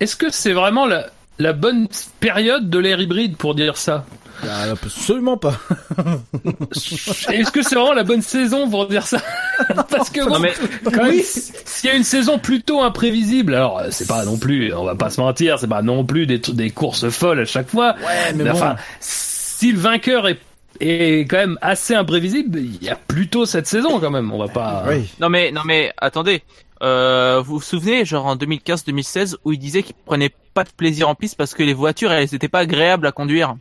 est-ce 0.00 0.14
que 0.14 0.30
c'est 0.30 0.52
vraiment 0.52 0.86
la, 0.86 1.10
la 1.38 1.52
bonne 1.52 1.88
période 2.20 2.70
de 2.70 2.78
l'ère 2.78 3.00
hybride 3.00 3.36
pour 3.36 3.54
dire 3.54 3.76
ça? 3.76 4.06
Ah, 4.48 4.70
absolument 4.72 5.36
pas. 5.36 5.58
Est-ce 6.74 7.50
que 7.50 7.62
c'est 7.62 7.74
vraiment 7.74 7.92
la 7.92 8.04
bonne 8.04 8.22
saison 8.22 8.68
pour 8.68 8.86
dire 8.88 9.06
ça 9.06 9.18
Parce 9.90 10.10
que 10.10 10.20
bon, 10.24 10.30
Non, 10.34 10.38
mais- 10.40 10.52
quand 10.84 11.04
même, 11.04 11.20
s'il 11.22 11.88
y 11.90 11.92
a 11.92 11.96
une 11.96 12.04
saison 12.04 12.38
plutôt 12.38 12.80
imprévisible, 12.82 13.54
alors 13.54 13.78
euh, 13.78 13.88
c'est 13.90 14.08
pas 14.08 14.24
non 14.24 14.36
plus, 14.38 14.72
on 14.74 14.84
va 14.84 14.94
pas 14.94 15.10
se 15.10 15.20
mentir, 15.20 15.58
c'est 15.58 15.68
pas 15.68 15.82
non 15.82 16.04
plus 16.04 16.26
des, 16.26 16.38
des 16.38 16.70
courses 16.70 17.08
folles 17.10 17.40
à 17.40 17.44
chaque 17.44 17.68
fois. 17.68 17.94
Ouais, 17.98 18.32
mais 18.34 18.44
Mais 18.44 18.50
bon. 18.50 18.56
enfin, 18.56 18.76
si 19.00 19.72
le 19.72 19.78
vainqueur 19.78 20.28
est, 20.28 20.38
est 20.80 21.20
quand 21.28 21.36
même 21.38 21.58
assez 21.62 21.94
imprévisible, 21.94 22.58
il 22.58 22.82
y 22.82 22.88
a 22.88 22.96
plutôt 22.96 23.46
cette 23.46 23.66
saison 23.66 24.00
quand 24.00 24.10
même. 24.10 24.32
On 24.32 24.38
va 24.38 24.48
pas. 24.48 24.84
Oui. 24.88 25.08
Non 25.20 25.28
mais 25.28 25.50
non 25.52 25.62
mais 25.64 25.92
attendez. 25.98 26.42
Euh, 26.82 27.40
vous 27.44 27.56
vous 27.58 27.62
souvenez, 27.62 28.04
genre 28.04 28.26
en 28.26 28.34
2015-2016, 28.34 29.36
où 29.44 29.52
il 29.52 29.58
disait 29.60 29.84
qu'il 29.84 29.94
prenait 30.04 30.32
pas 30.52 30.64
de 30.64 30.70
plaisir 30.76 31.08
en 31.08 31.14
piste 31.14 31.36
parce 31.36 31.54
que 31.54 31.62
les 31.62 31.74
voitures, 31.74 32.10
elles 32.10 32.34
étaient 32.34 32.48
pas 32.48 32.58
agréables 32.60 33.06
à 33.06 33.12
conduire. 33.12 33.54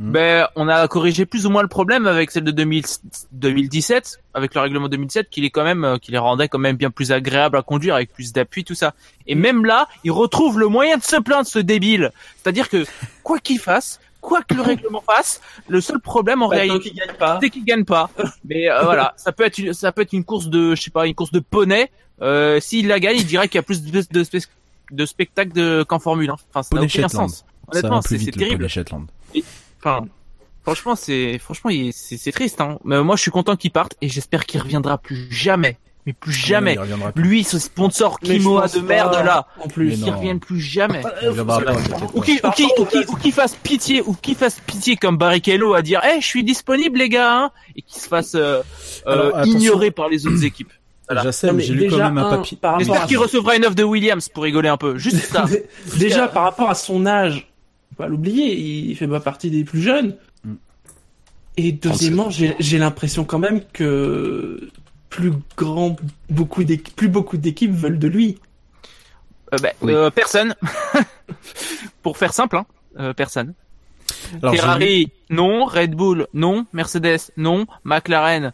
Hmm. 0.00 0.12
Ben, 0.12 0.48
on 0.54 0.68
a 0.68 0.86
corrigé 0.86 1.26
plus 1.26 1.44
ou 1.44 1.50
moins 1.50 1.62
le 1.62 1.68
problème 1.68 2.06
avec 2.06 2.30
celle 2.30 2.44
de 2.44 2.52
2000 2.52 2.84
2017, 3.32 4.20
avec 4.34 4.54
le 4.54 4.60
règlement 4.60 4.88
2007, 4.88 5.28
qui 5.30 5.40
les 5.40 5.50
quand 5.50 5.64
même, 5.64 5.84
euh, 5.84 5.96
qui 5.98 6.12
les 6.12 6.18
rendait 6.18 6.48
quand 6.48 6.58
même 6.58 6.76
bien 6.76 6.90
plus 6.90 7.10
agréables 7.12 7.56
à 7.56 7.62
conduire 7.62 7.94
avec 7.96 8.12
plus 8.12 8.32
d'appui, 8.32 8.64
tout 8.64 8.74
ça. 8.74 8.94
Et 9.26 9.34
même 9.34 9.64
là, 9.64 9.88
il 10.04 10.12
retrouve 10.12 10.58
le 10.60 10.68
moyen 10.68 10.96
de 10.98 11.02
se 11.02 11.16
plaindre, 11.20 11.46
ce 11.46 11.58
débile. 11.58 12.12
C'est-à-dire 12.36 12.68
que 12.68 12.84
quoi 13.24 13.38
qu'il 13.40 13.58
fasse, 13.58 13.98
quoi 14.20 14.42
que 14.42 14.54
le 14.54 14.62
règlement 14.72 15.02
fasse, 15.04 15.40
le 15.68 15.80
seul 15.80 15.98
problème 16.00 16.42
en 16.42 16.48
Bah, 16.48 16.56
réalité, 16.56 16.92
c'est 17.40 17.50
qu'il 17.50 17.64
gagne 17.64 17.84
pas. 17.84 18.08
Mais 18.44 18.70
euh, 18.70 18.82
voilà, 18.84 19.14
ça 19.16 19.32
peut 19.32 19.44
être 19.44 19.58
une, 19.58 19.72
ça 19.72 19.90
peut 19.92 20.02
être 20.02 20.12
une 20.12 20.24
course 20.24 20.46
de, 20.48 20.74
je 20.76 20.82
sais 20.82 20.90
pas, 20.90 21.06
une 21.06 21.14
course 21.14 21.32
de 21.32 21.40
poney. 21.40 21.90
Euh, 22.22 22.60
S'il 22.60 22.86
la 22.88 23.00
gagne, 23.00 23.16
il 23.16 23.26
dirait 23.26 23.48
qu'il 23.48 23.56
y 23.56 23.58
a 23.58 23.62
plus 23.62 23.82
de, 23.82 23.90
de, 23.90 24.22
de, 24.22 24.40
de 24.92 25.06
spectacles 25.06 25.52
de- 25.52 25.82
qu'en 25.88 25.98
Formule 25.98 26.30
1. 26.30 26.32
Enfin, 26.34 26.62
ça 26.62 26.68
n'a 26.76 26.82
aucun 26.82 26.88
Shetland. 26.88 27.10
sens. 27.10 27.44
Honnêtement, 27.70 28.00
c'est 28.00 28.16
le 28.16 28.30
terrible. 28.32 28.56
Poney 28.58 28.68
Shetland. 28.68 29.06
Enfin, 29.78 30.06
franchement, 30.62 30.96
c'est, 30.96 31.38
franchement, 31.38 31.70
il 31.70 31.88
est- 31.88 31.92
c'est 31.92 32.16
c'est 32.16 32.32
triste. 32.32 32.60
Hein. 32.60 32.78
Mais 32.84 33.02
moi, 33.02 33.16
je 33.16 33.22
suis 33.22 33.30
content 33.30 33.56
qu'il 33.56 33.70
parte 33.70 33.94
et 34.00 34.08
j'espère 34.08 34.44
qu'il 34.46 34.60
reviendra 34.60 34.98
plus 34.98 35.26
jamais. 35.30 35.78
Mais 36.06 36.12
plus 36.14 36.32
jamais. 36.32 36.72
Il 36.74 36.78
reviendra 36.80 37.12
plus. 37.12 37.22
Lui, 37.22 37.44
ce 37.44 37.58
sponsor 37.58 38.18
Kimoa 38.20 38.66
de 38.68 38.78
pas, 38.78 38.80
merde 38.86 39.12
là, 39.26 39.46
En 39.62 39.68
plus. 39.68 39.90
Qu'il 39.96 40.06
non. 40.06 40.16
revienne 40.16 40.40
plus 40.40 40.58
jamais. 40.60 41.02
Il 41.22 41.28
Ou 41.28 41.44
pas. 41.44 41.60
qui, 42.24 42.40
ou 42.42 42.50
qui, 42.50 42.64
ou 42.78 42.84
qui, 42.86 42.98
ou 43.08 43.16
qui, 43.16 43.30
fasse 43.30 43.54
pitié, 43.56 44.00
ou 44.00 44.14
qui 44.14 44.34
fasse 44.34 44.58
pitié 44.60 44.96
comme 44.96 45.18
Barrichello 45.18 45.74
à 45.74 45.82
dire, 45.82 46.00
eh, 46.10 46.20
je 46.22 46.26
suis 46.26 46.44
disponible 46.44 46.98
les 46.98 47.10
gars, 47.10 47.36
hein, 47.38 47.50
et 47.76 47.82
qui 47.82 48.00
se 48.00 48.08
fasse 48.08 48.34
euh, 48.36 48.62
euh, 49.06 49.32
Alors, 49.34 49.46
ignorer 49.46 49.90
par 49.90 50.08
les 50.08 50.26
autres 50.26 50.44
équipes. 50.44 50.72
Voilà. 51.08 51.24
Je 51.24 51.30
sais, 51.30 51.46
Non, 51.48 51.52
mais 51.54 51.58
mais 51.58 51.64
j'ai 51.64 51.74
lu 51.74 51.88
quand 51.90 51.98
même 51.98 52.16
un 52.18 52.26
un, 52.26 52.36
papier. 52.38 52.56
par 52.60 52.72
rapport 52.72 52.84
J'espère 52.86 53.02
à 53.02 53.06
qu'il 53.06 53.18
recevra 53.18 53.56
une 53.56 53.64
offre 53.66 53.74
de 53.74 53.84
Williams 53.84 54.28
pour 54.30 54.44
rigoler 54.44 54.68
un 54.70 54.76
peu. 54.78 54.96
Juste 54.98 55.24
ça. 55.26 55.44
Déjà, 55.98 56.28
par 56.28 56.44
rapport 56.44 56.70
à 56.70 56.74
son 56.74 57.04
âge, 57.06 57.47
pas 57.98 58.08
l'oublier, 58.08 58.56
il 58.56 58.96
fait 58.96 59.08
pas 59.08 59.20
partie 59.20 59.50
des 59.50 59.64
plus 59.64 59.82
jeunes. 59.82 60.16
Mm. 60.44 60.54
Et 61.58 61.72
deuxièmement, 61.72 62.30
j'ai 62.30 62.56
j'ai 62.58 62.78
l'impression 62.78 63.24
quand 63.24 63.38
même 63.38 63.60
que 63.72 64.70
plus 65.10 65.32
grand, 65.56 65.96
beaucoup 66.30 66.64
d'équipes, 66.64 66.94
plus 66.96 67.08
beaucoup 67.08 67.36
d'équipes 67.36 67.72
veulent 67.72 67.98
de 67.98 68.08
lui. 68.08 68.38
Euh, 69.52 69.56
bah, 69.62 69.70
Oui. 69.82 69.92
euh, 69.92 70.10
personne. 70.10 70.54
pour 72.02 72.16
faire 72.16 72.32
simple, 72.32 72.56
hein, 72.56 72.66
euh, 72.98 73.12
personne. 73.12 73.54
Alors, 74.42 74.54
Ferrari, 74.54 75.10
non. 75.30 75.64
Red 75.64 75.94
Bull, 75.94 76.26
non. 76.34 76.66
Mercedes, 76.72 77.32
non. 77.36 77.66
McLaren, 77.84 78.52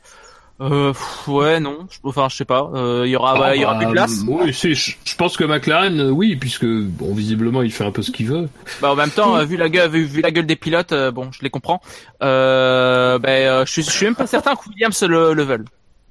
Euh, 0.61 0.93
pff, 0.93 1.27
ouais, 1.29 1.59
non. 1.59 1.87
Je- 1.91 1.99
Enfin, 2.05 2.29
je 2.31 2.37
sais 2.37 2.45
pas. 2.45 2.71
Euh, 2.75 3.03
Il 3.07 3.11
y 3.11 3.17
aura, 3.17 3.37
bah, 3.37 3.57
il 3.57 3.63
y 3.63 3.65
aura 3.65 3.75
Ah, 3.75 3.79
plus 3.79 3.87
de 3.87 3.93
place. 3.93 4.21
Oui, 4.27 4.55
si, 4.55 4.75
je, 4.75 4.93
je 5.05 5.17
pense 5.17 5.37
que 5.37 5.43
McLaren, 5.45 5.99
euh, 6.01 6.11
oui, 6.11 6.37
puisque 6.37 6.65
bon, 6.65 7.13
visiblement, 7.13 7.63
il 7.63 7.73
fait 7.73 7.85
un 7.85 7.91
peu 7.91 8.03
ce 8.03 8.13
qu'il 8.13 8.27
veut. 8.27 8.49
Bah, 8.81 8.93
en 8.93 8.95
même 8.97 9.11
temps, 9.11 9.37
euh, 9.37 9.45
vu 9.45 9.57
la 9.57 9.69
gueule, 9.69 9.91
vu, 9.91 10.05
vu 10.05 10.21
la 10.23 10.31
gueule 10.31 10.47
des 10.47 10.55
pilotes, 10.57 10.93
euh, 10.93 11.11
bon, 11.11 11.31
je 11.33 11.41
les 11.43 11.51
comprends. 11.51 11.81
Euh, 12.23 13.19
ben, 13.19 13.31
euh, 13.31 13.67
je 13.67 13.73
suis, 13.73 13.83
je 13.83 13.91
suis 13.91 14.05
même 14.07 14.15
pas 14.15 14.27
certain 14.29 14.55
que 14.55 14.69
Williams 14.69 15.03
le, 15.03 15.33
le 15.35 15.43
veulent. 15.43 15.65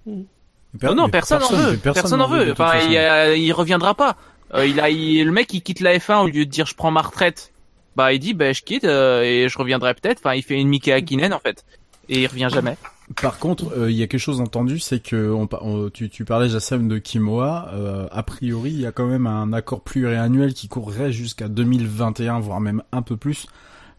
Non, 0.06 0.96
non, 0.96 1.06
mais 1.06 1.12
personne 1.12 1.40
n'en 1.40 1.48
veut. 1.50 1.78
Personne 1.78 2.20
n'en 2.20 2.28
veut. 2.28 2.52
Enfin, 2.52 2.80
il, 2.90 2.98
euh, 2.98 3.38
il 3.38 3.52
reviendra 3.54 3.94
pas. 3.94 4.18
Euh, 4.54 4.66
il 4.66 4.80
a, 4.80 4.90
il- 4.90 5.24
le 5.26 5.32
mec, 5.32 5.54
il 5.54 5.62
quitte 5.62 5.80
la 5.80 5.98
F1 5.98 6.22
au 6.24 6.28
lieu 6.28 6.46
de 6.46 6.50
dire 6.50 6.66
je 6.66 6.76
prends 6.76 6.92
ma 6.92 7.02
retraite. 7.02 7.52
Bah, 7.96 8.12
il 8.12 8.20
dit, 8.20 8.34
bah, 8.34 8.52
je 8.54 8.62
quitte 8.62 8.84
euh, 8.84 9.22
et 9.24 9.48
je 9.50 9.58
reviendrai 9.58 9.94
peut-être. 9.94 10.20
Enfin, 10.24 10.36
il 10.36 10.44
fait 10.44 10.56
une 10.60 10.68
Mickey 10.68 10.92
Hakkinen 10.92 11.32
en 11.34 11.40
fait, 11.40 11.64
et 12.10 12.24
il 12.24 12.28
revient 12.28 12.50
jamais. 12.52 12.76
Par 13.22 13.38
contre, 13.40 13.74
euh, 13.78 13.92
il 13.92 13.98
y 13.98 14.04
a 14.04 14.08
quelque 14.08 14.20
chose 14.20 14.40
entendu, 14.42 14.80
c'est 14.80 15.00
que 15.00 15.32
on, 15.32 15.48
pa- 15.48 15.60
on- 15.62 15.90
tu, 15.90 16.10
tu 16.10 16.26
parlais 16.26 16.50
Jassem 16.50 16.88
de 16.88 16.98
Kimoa. 16.98 17.70
euh, 17.74 18.08
a 18.12 18.24
priori, 18.24 18.72
il 18.72 18.80
y 18.82 18.86
a 18.86 18.92
quand 18.92 19.06
même 19.08 19.28
un 19.28 19.52
accord 19.54 19.82
pluriannuel 19.82 20.54
qui 20.54 20.68
courrait 20.68 21.12
jusqu'à 21.12 21.48
2021, 21.48 22.40
voire 22.40 22.60
même 22.60 22.82
un 22.92 23.02
peu 23.02 23.18
plus, 23.18 23.46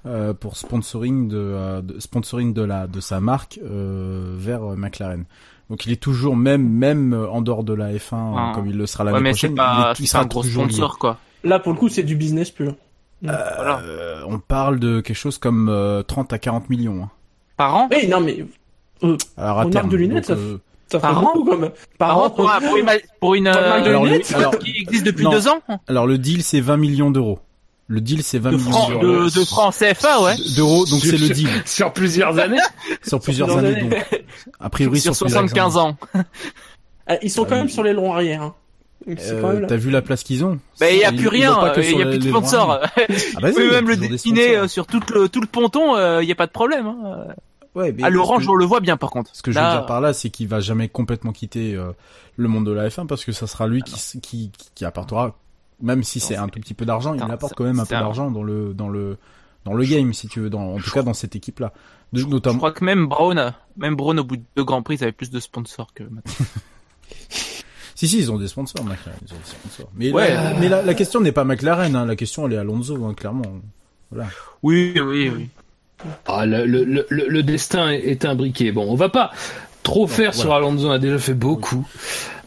euh, 0.07 0.35
pour 0.35 0.57
sponsoring 0.57 1.29
de, 1.29 1.81
de- 1.83 2.01
sponsoring 2.01 2.53
de 2.53 2.63
la 2.63 2.87
de 2.87 3.01
sa 3.01 3.21
marque 3.21 3.61
euh, 3.65 4.35
vers 4.37 4.63
McLaren. 4.77 5.25
Donc 5.71 5.87
il 5.87 5.93
est 5.93 6.01
toujours 6.03 6.37
même 6.37 6.69
même 6.69 7.15
en 7.15 7.41
dehors 7.41 7.65
de 7.65 7.73
la 7.73 7.93
F1 7.93 8.15
euh, 8.15 8.35
Ah. 8.37 8.53
comme 8.55 8.67
il 8.67 8.77
le 8.77 8.87
sera 8.87 9.05
l'année 9.05 9.17
Ouais, 9.17 9.23
mais 9.23 9.33
c'est 9.33 9.49
prochaine. 9.49 9.55
pas, 9.57 9.77
il, 9.77 9.91
est- 9.91 10.01
il 10.01 10.07
c'est 10.07 10.13
sera 10.13 10.23
un 10.25 10.27
gros 10.27 10.43
toujours 10.43 10.65
lié. 10.67 10.73
sponsor 10.73 10.99
quoi. 10.99 11.19
Là, 11.43 11.59
pour 11.59 11.73
le 11.73 11.79
coup, 11.79 11.89
c'est 11.89 12.03
du 12.03 12.17
business 12.17 12.51
pur. 12.51 12.75
Voilà. 13.23 13.81
On 14.29 14.39
parle 14.39 14.79
de 14.79 15.01
quelque 15.01 15.17
chose 15.17 15.39
comme 15.39 15.69
euh, 15.71 16.03
30 16.03 16.33
à 16.33 16.39
40 16.39 16.69
millions. 16.71 17.05
hein. 17.05 17.11
Par 17.57 17.75
an? 17.75 17.89
Eh, 17.93 18.07
non, 18.09 18.21
mais 18.21 18.45
Alors 19.37 19.61
à 19.61 19.65
Une 19.65 19.71
terme. 19.71 19.83
marque 19.85 19.93
de 19.93 19.97
lunettes, 19.97 20.29
donc, 20.29 20.37
ça 20.39 20.43
euh, 20.43 20.57
ça 20.91 20.99
fait 20.99 21.03
Par 21.03 21.19
an 21.27 21.33
beaucoup 21.35 21.57
même. 21.57 21.71
Par, 21.99 22.09
Par 22.09 22.19
an, 22.19 22.31
pour, 22.31 22.51
un- 22.51 22.61
pour 22.61 22.77
une, 22.77 22.87
pour 23.21 23.35
une, 23.35 23.47
euh, 23.49 23.73
alors, 23.73 24.05
lui- 24.05 24.13
lunettes 24.13 24.33
alors, 24.35 24.59
qui 24.59 24.75
existe 24.77 25.05
depuis 25.05 25.25
Non. 25.25 25.31
deux 25.33 25.49
ans. 25.49 25.59
alors 25.89 26.07
le 26.07 26.19
deal 26.19 26.43
c'est 26.43 26.61
20 26.61 26.77
millions 26.77 27.11
d'euros. 27.11 27.39
Le 27.87 28.01
deal 28.01 28.23
c'est 28.23 28.39
20 28.39 28.53
De 28.53 28.57
millions 28.57 28.89
d'euros. 29.01 29.25
de, 29.25 29.25
de 29.41 29.45
francs 29.45 29.75
CFA, 29.75 30.23
ouais. 30.23 30.35
d'euros, 30.57 30.87
donc 30.87 31.01
c'est 31.01 31.19
le 31.19 31.29
deal 31.29 31.49
Sur 31.67 31.93
plusieurs 31.93 32.39
années. 32.39 32.59
sur 33.03 33.21
plusieurs 33.21 33.57
années. 33.57 33.77
années. 33.77 33.81
Donc, 33.91 34.25
a 34.61 34.71
priori 34.71 35.01
Sur 35.01 35.15
sur, 35.15 35.27
plusieurs 35.27 35.43
75 35.49 35.77
ans. 35.77 35.97
Ah, 37.07 37.17
Ils 37.23 37.31
sont 37.31 37.45
quand 37.45 37.57
même 37.57 37.69
sur 37.69 37.83
les 37.83 37.93
longs 37.93 38.15
arrière. 38.15 38.41
Hein. 38.43 38.55
Euh. 39.07 39.67
T'as 39.69 39.77
vu 39.77 39.91
la 39.91 40.01
place 40.01 40.23
qu'ils 40.23 40.43
ont 40.43 40.59
Bah, 40.81 40.91
il 40.91 40.99
y 41.01 41.05
a 41.05 41.13
plus 41.13 41.29
rien. 41.29 41.53
euh, 41.63 41.75
Il 41.77 41.99
y 41.99 42.03
a 42.03 42.07
plus 42.07 42.19
de 42.19 42.29
sponsors. 42.31 42.81
Ah, 42.83 42.91
Vous 43.43 43.53
pouvez 43.53 43.69
a 43.69 43.73
même 43.83 43.89
le 43.89 43.97
dessiner 43.99 44.57
euh, 44.57 44.69
sur 44.69 44.87
tout 44.87 45.01
le, 45.15 45.29
tout 45.29 45.43
le 45.43 45.47
ponton. 45.47 45.95
euh, 45.97 46.23
Il 46.23 46.29
y 46.31 46.33
a 46.33 46.35
pas 46.35 46.47
de 46.47 46.53
problème. 46.53 46.87
Hein. 46.87 47.27
Ouais, 47.75 47.93
mais 47.93 48.05
À 48.05 48.11
l'orange, 48.11 48.43
ce 48.43 48.47
que- 48.47 48.53
on 48.53 48.55
le 48.57 48.65
voit 48.65 48.81
bien 48.81 48.97
par 48.97 49.11
contre. 49.11 49.31
Ce 49.35 49.43
que 49.43 49.51
je 49.51 49.57
Là, 49.59 49.71
veux 49.73 49.77
dire 49.79 49.87
par 49.87 50.01
là, 50.01 50.13
c'est 50.13 50.31
qu'il 50.31 50.47
va 50.49 50.61
jamais 50.61 50.89
complètement 50.89 51.33
quitter 51.33 51.75
euh, 51.75 51.93
le 52.37 52.49
monde 52.49 52.67
de 52.67 52.73
la 52.73 52.89
F1 52.89 53.07
parce 53.07 53.25
que 53.25 53.33
ça 53.33 53.47
sera 53.47 53.67
lui 53.67 53.83
qui, 53.83 53.95
s- 53.95 54.17
qui, 54.23 54.51
qui, 54.57 54.69
qui 54.75 54.85
apportera, 54.85 55.37
même 55.83 56.03
si 56.05 56.21
c'est 56.21 56.37
un 56.37 56.49
tout 56.49 56.61
petit 56.61 56.75
peu 56.75 56.85
d'argent, 56.85 57.15
il 57.15 57.23
apporte 57.23 57.55
quand 57.55 57.65
même 57.65 57.81
un 57.81 57.87
peu 57.87 57.95
un- 57.97 58.01
d'argent 58.01 58.31
dans 58.31 58.43
le, 58.45 58.75
dans 58.75 58.89
le, 58.89 59.17
dans 59.65 59.75
le 59.75 59.85
game, 59.85 60.13
si 60.13 60.29
tu 60.29 60.41
veux, 60.41 60.51
dans, 60.51 60.75
en 60.75 60.79
tout 60.79 60.91
cas 60.91 61.03
dans 61.03 61.15
cette 61.15 61.35
équipe-là. 61.37 61.73
De- 62.13 62.21
Je 62.21 62.27
Notamment, 62.27 62.59
crois 62.59 62.73
que 62.73 62.85
même 62.85 63.07
Brown, 63.07 63.39
euh, 63.39 63.51
même 63.77 63.97
Brown 63.97 64.21
au 64.21 64.25
bout 64.25 64.37
de 64.37 64.45
deux 64.57 64.65
grands 64.65 64.83
prix, 64.83 64.95
il 64.97 65.03
avait 65.03 65.11
plus 65.13 65.31
de 65.31 65.41
sponsors 65.41 65.93
que 65.95 66.05
maintenant. 66.05 66.23
si 67.97 68.09
si, 68.09 68.19
ils 68.19 68.31
ont 68.31 68.39
des 68.39 68.49
sponsors, 68.49 68.85
McLaren, 68.85 69.19
ils 69.27 69.33
ont 69.35 69.37
des 69.39 69.45
sponsors. 69.51 69.91
Mais, 69.95 70.13
Ouais. 70.13 70.33
la, 70.33 70.55
mais 70.55 70.69
la, 70.69 70.83
la 70.83 70.95
question 70.95 71.21
n'est 71.21 71.33
pas 71.33 71.45
McLaren, 71.45 71.95
hein, 71.97 72.07
la 72.07 72.17
question 72.17 72.47
elle 72.47 72.53
est 72.55 72.57
Alonso, 72.59 73.05
hein, 73.05 73.15
clairement. 73.15 73.43
Voilà. 74.11 74.29
Oui, 74.63 74.95
oui, 75.01 75.29
oui. 75.35 75.49
Ah, 76.27 76.47
le, 76.47 76.65
le, 76.67 76.85
le, 76.85 77.07
le 77.29 77.43
destin 77.43 77.91
est, 77.91 78.01
est 78.07 78.25
imbriqué. 78.25 78.73
Bon, 78.73 78.87
on 78.91 78.95
va 78.95 79.09
pas 79.09 79.31
trop 79.83 80.07
faire 80.07 80.31
voilà. 80.33 80.41
sur 80.41 80.55
Alonso, 80.55 80.89
on 80.89 80.93
a 80.93 80.99
déjà 80.99 81.19
fait 81.19 81.35
beaucoup. 81.35 81.87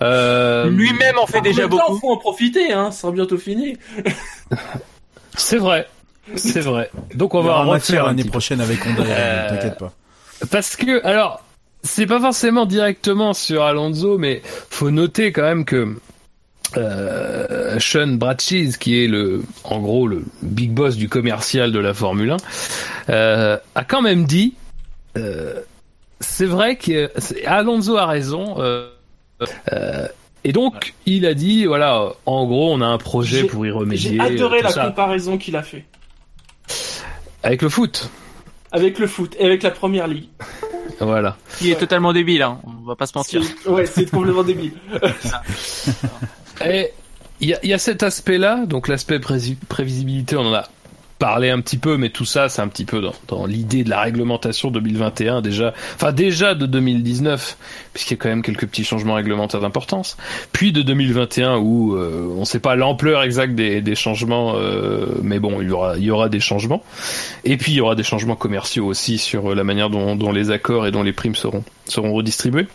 Euh, 0.01 0.69
Lui-même 0.69 1.17
en 1.21 1.27
fait 1.27 1.39
En 1.39 1.41
déjà 1.41 1.61
même 1.61 1.69
beaucoup. 1.69 1.97
faut 1.99 2.11
en 2.11 2.17
profiter, 2.17 2.71
hein. 2.73 2.91
Ça 2.91 3.01
sera 3.01 3.11
bientôt 3.13 3.37
fini. 3.37 3.77
C'est 5.37 5.57
vrai. 5.57 5.87
C'est 6.35 6.61
vrai. 6.61 6.89
Donc 7.13 7.35
on 7.35 7.41
va 7.41 7.57
en 7.59 7.69
refaire 7.69 8.05
l'année 8.05 8.23
prochaine 8.25 8.59
avec 8.61 8.85
Honda, 8.85 9.03
Euh, 9.07 9.49
t'inquiète 9.49 9.77
pas. 9.77 9.93
Parce 10.51 10.75
que, 10.75 11.03
alors, 11.05 11.41
c'est 11.83 12.05
pas 12.05 12.19
forcément 12.19 12.65
directement 12.65 13.33
sur 13.33 13.63
Alonso, 13.63 14.17
mais 14.17 14.41
faut 14.69 14.91
noter 14.91 15.31
quand 15.31 15.43
même 15.43 15.63
que 15.65 15.95
euh, 16.75 17.79
Sean 17.79 18.07
Bratchis, 18.17 18.73
qui 18.79 19.03
est 19.03 19.07
le, 19.07 19.43
en 19.63 19.79
gros, 19.79 20.07
le 20.07 20.23
big 20.41 20.71
boss 20.71 20.95
du 20.97 21.07
commercial 21.09 21.71
de 21.71 21.79
la 21.79 21.93
Formule 21.93 22.31
1, 22.31 22.37
euh, 23.09 23.57
a 23.75 23.83
quand 23.83 24.01
même 24.01 24.25
dit, 24.25 24.55
euh, 25.17 25.61
c'est 26.19 26.45
vrai 26.45 26.75
que 26.75 27.09
Alonso 27.45 27.95
a 27.97 28.05
raison. 28.05 28.55
euh, 28.59 28.89
euh, 29.71 30.07
et 30.43 30.51
donc, 30.51 30.93
il 31.05 31.25
a 31.25 31.33
dit, 31.33 31.65
voilà, 31.65 32.13
en 32.25 32.45
gros, 32.45 32.73
on 32.73 32.81
a 32.81 32.85
un 32.85 32.97
projet 32.97 33.43
pour 33.43 33.65
y 33.65 33.71
remédier. 33.71 34.11
J'ai 34.13 34.19
adoré 34.35 34.61
la 34.61 34.69
ça. 34.69 34.85
comparaison 34.85 35.37
qu'il 35.37 35.55
a 35.55 35.63
fait. 35.63 35.85
Avec 37.43 37.61
le 37.61 37.69
foot. 37.69 38.09
Avec 38.71 38.99
le 38.99 39.07
foot 39.07 39.35
et 39.39 39.45
avec 39.45 39.63
la 39.63 39.71
première 39.71 40.07
ligue. 40.07 40.29
Voilà. 40.99 41.37
Qui 41.57 41.71
est 41.71 41.75
totalement 41.75 42.13
débile, 42.13 42.41
hein. 42.41 42.59
On 42.65 42.85
va 42.85 42.95
pas 42.95 43.05
se 43.07 43.17
mentir. 43.17 43.41
Ouais, 43.65 43.85
c'est 43.85 44.09
complètement 44.09 44.43
débile. 44.43 44.73
Et 46.65 46.91
il 47.39 47.49
y 47.49 47.53
a, 47.53 47.59
il 47.63 47.69
y 47.69 47.73
a 47.73 47.77
cet 47.77 48.03
aspect-là, 48.03 48.65
donc 48.65 48.87
l'aspect 48.87 49.19
prévisibilité, 49.19 50.35
on 50.37 50.47
en 50.47 50.53
a 50.53 50.67
parlé 51.19 51.49
un 51.49 51.61
petit 51.61 51.77
peu, 51.77 51.97
mais 51.97 52.09
tout 52.09 52.25
ça, 52.25 52.49
c'est 52.49 52.61
un 52.61 52.67
petit 52.67 52.85
peu 52.85 53.01
dans, 53.27 53.45
l'idée 53.45 53.83
de 53.83 53.89
la 53.89 54.01
réglementation 54.01 54.71
2021 54.71 55.41
déjà, 55.41 55.73
enfin 55.95 56.11
déjà 56.11 56.53
de 56.53 56.65
2019, 56.65 57.57
puisqu'il 57.93 58.13
y 58.13 58.17
a 58.17 58.21
quand 58.21 58.29
même 58.29 58.43
quelques 58.43 58.67
petits 58.67 58.83
changements 58.83 59.15
réglementaires 59.15 59.61
d'importance, 59.61 60.17
puis 60.51 60.71
de 60.71 60.81
2021 60.81 61.57
où 61.57 61.95
euh, 61.95 62.33
on 62.35 62.41
ne 62.41 62.45
sait 62.45 62.59
pas 62.59 62.75
l'ampleur 62.75 63.23
exacte 63.23 63.55
des, 63.55 63.95
changements, 63.95 64.53
euh, 64.55 65.07
mais 65.23 65.39
bon, 65.39 65.61
il 65.61 65.69
y 65.69 65.71
aura, 65.71 65.97
il 65.97 66.03
y 66.03 66.11
aura 66.11 66.29
des 66.29 66.39
changements, 66.39 66.83
et 67.43 67.57
puis 67.57 67.71
il 67.71 67.75
y 67.75 67.81
aura 67.81 67.95
des 67.95 68.03
changements 68.03 68.35
commerciaux 68.35 68.85
aussi 68.85 69.17
sur 69.17 69.55
la 69.55 69.63
manière 69.63 69.89
dont, 69.89 70.15
dont 70.15 70.31
les 70.31 70.51
accords 70.51 70.85
et 70.85 70.91
dont 70.91 71.03
les 71.03 71.13
primes 71.13 71.35
seront 71.35 71.63
seront 71.87 72.13
redistribués. 72.13 72.67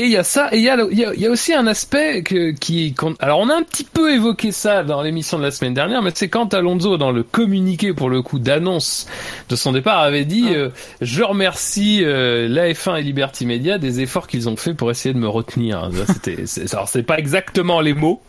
Et 0.00 0.04
il 0.04 0.10
y 0.12 0.16
a 0.16 0.22
ça, 0.22 0.48
et 0.52 0.58
il 0.58 0.62
y 0.62 0.68
a, 0.70 0.76
y 0.92 1.04
a, 1.04 1.12
y 1.12 1.26
a 1.26 1.30
aussi 1.30 1.52
un 1.52 1.66
aspect 1.66 2.22
que, 2.22 2.52
qui, 2.52 2.94
qu'on- 2.94 3.16
alors 3.18 3.40
on 3.40 3.48
a 3.48 3.54
un 3.56 3.64
petit 3.64 3.82
peu 3.82 4.14
évoqué 4.14 4.52
ça 4.52 4.84
dans 4.84 5.02
l'émission 5.02 5.38
de 5.38 5.42
la 5.42 5.50
semaine 5.50 5.74
dernière, 5.74 6.02
mais 6.02 6.12
c'est 6.14 6.28
quand 6.28 6.54
Alonso 6.54 6.96
dans 6.98 7.10
le 7.10 7.24
communiqué 7.24 7.92
pour 7.92 8.08
le 8.08 8.22
coup 8.22 8.38
d'annonce 8.38 9.08
de 9.48 9.56
son 9.56 9.72
départ 9.72 9.98
avait 9.98 10.24
dit, 10.24 10.50
euh, 10.54 10.68
je 11.00 11.24
remercie 11.24 12.04
euh, 12.04 12.46
l'AF1 12.48 13.00
et 13.00 13.02
Liberty 13.02 13.44
Media 13.44 13.78
des 13.78 14.00
efforts 14.00 14.28
qu'ils 14.28 14.48
ont 14.48 14.54
fait 14.56 14.72
pour 14.72 14.88
essayer 14.92 15.12
de 15.12 15.18
me 15.18 15.28
retenir. 15.28 15.90
Alors 16.72 16.88
c'est 16.88 17.02
pas 17.02 17.18
exactement 17.18 17.80
les 17.80 17.92
mots, 17.92 18.22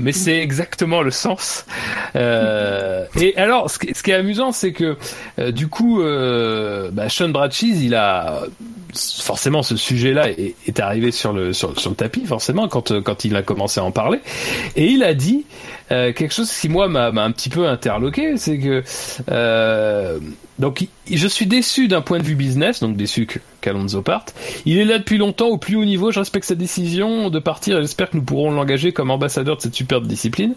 mais 0.00 0.12
c'est 0.12 0.38
exactement 0.38 1.02
le 1.02 1.10
sens. 1.10 1.66
Euh, 2.14 3.04
et 3.20 3.36
alors, 3.36 3.70
ce 3.72 3.80
qui, 3.80 3.92
ce 3.92 4.04
qui 4.04 4.12
est 4.12 4.14
amusant, 4.14 4.52
c'est 4.52 4.72
que 4.72 4.96
euh, 5.40 5.50
du 5.50 5.66
coup, 5.66 6.00
euh, 6.00 6.90
bah, 6.92 7.08
Sean 7.08 7.30
Bratchis, 7.30 7.74
il 7.84 7.96
a 7.96 8.42
forcément 8.94 9.62
ce 9.62 9.76
sujet-là 9.76 10.30
est, 10.30 10.54
est 10.66 10.80
arrivé 10.80 11.07
sur 11.10 11.32
le 11.32 11.52
sur, 11.52 11.78
sur 11.78 11.90
le 11.90 11.96
tapis 11.96 12.24
forcément 12.26 12.68
quand 12.68 12.90
euh, 12.90 13.00
quand 13.00 13.24
il 13.24 13.36
a 13.36 13.42
commencé 13.42 13.80
à 13.80 13.84
en 13.84 13.90
parler 13.90 14.20
et 14.76 14.86
il 14.86 15.02
a 15.02 15.14
dit 15.14 15.44
euh, 15.90 16.12
quelque 16.12 16.34
chose 16.34 16.50
qui 16.52 16.68
moi 16.68 16.88
m'a 16.88 17.08
un 17.08 17.30
petit 17.32 17.48
peu 17.48 17.66
interloqué 17.66 18.36
c'est 18.36 18.58
que 18.58 18.82
euh, 19.30 20.18
donc 20.58 20.86
je 21.10 21.26
suis 21.28 21.46
déçu 21.46 21.88
d'un 21.88 22.00
point 22.00 22.18
de 22.18 22.24
vue 22.24 22.34
business 22.34 22.80
donc 22.80 22.96
déçu 22.96 23.26
que 23.26 23.38
qu'Alonso 23.60 24.02
parte 24.02 24.34
il 24.66 24.78
est 24.78 24.84
là 24.84 24.98
depuis 24.98 25.18
longtemps 25.18 25.48
au 25.48 25.58
plus 25.58 25.76
haut 25.76 25.84
niveau 25.84 26.10
je 26.10 26.18
respecte 26.18 26.46
sa 26.46 26.54
décision 26.54 27.30
de 27.30 27.38
partir 27.38 27.78
et 27.78 27.80
j'espère 27.82 28.10
que 28.10 28.16
nous 28.16 28.22
pourrons 28.22 28.50
l'engager 28.50 28.92
comme 28.92 29.10
ambassadeur 29.10 29.56
de 29.56 29.62
cette 29.62 29.74
superbe 29.74 30.06
discipline 30.06 30.54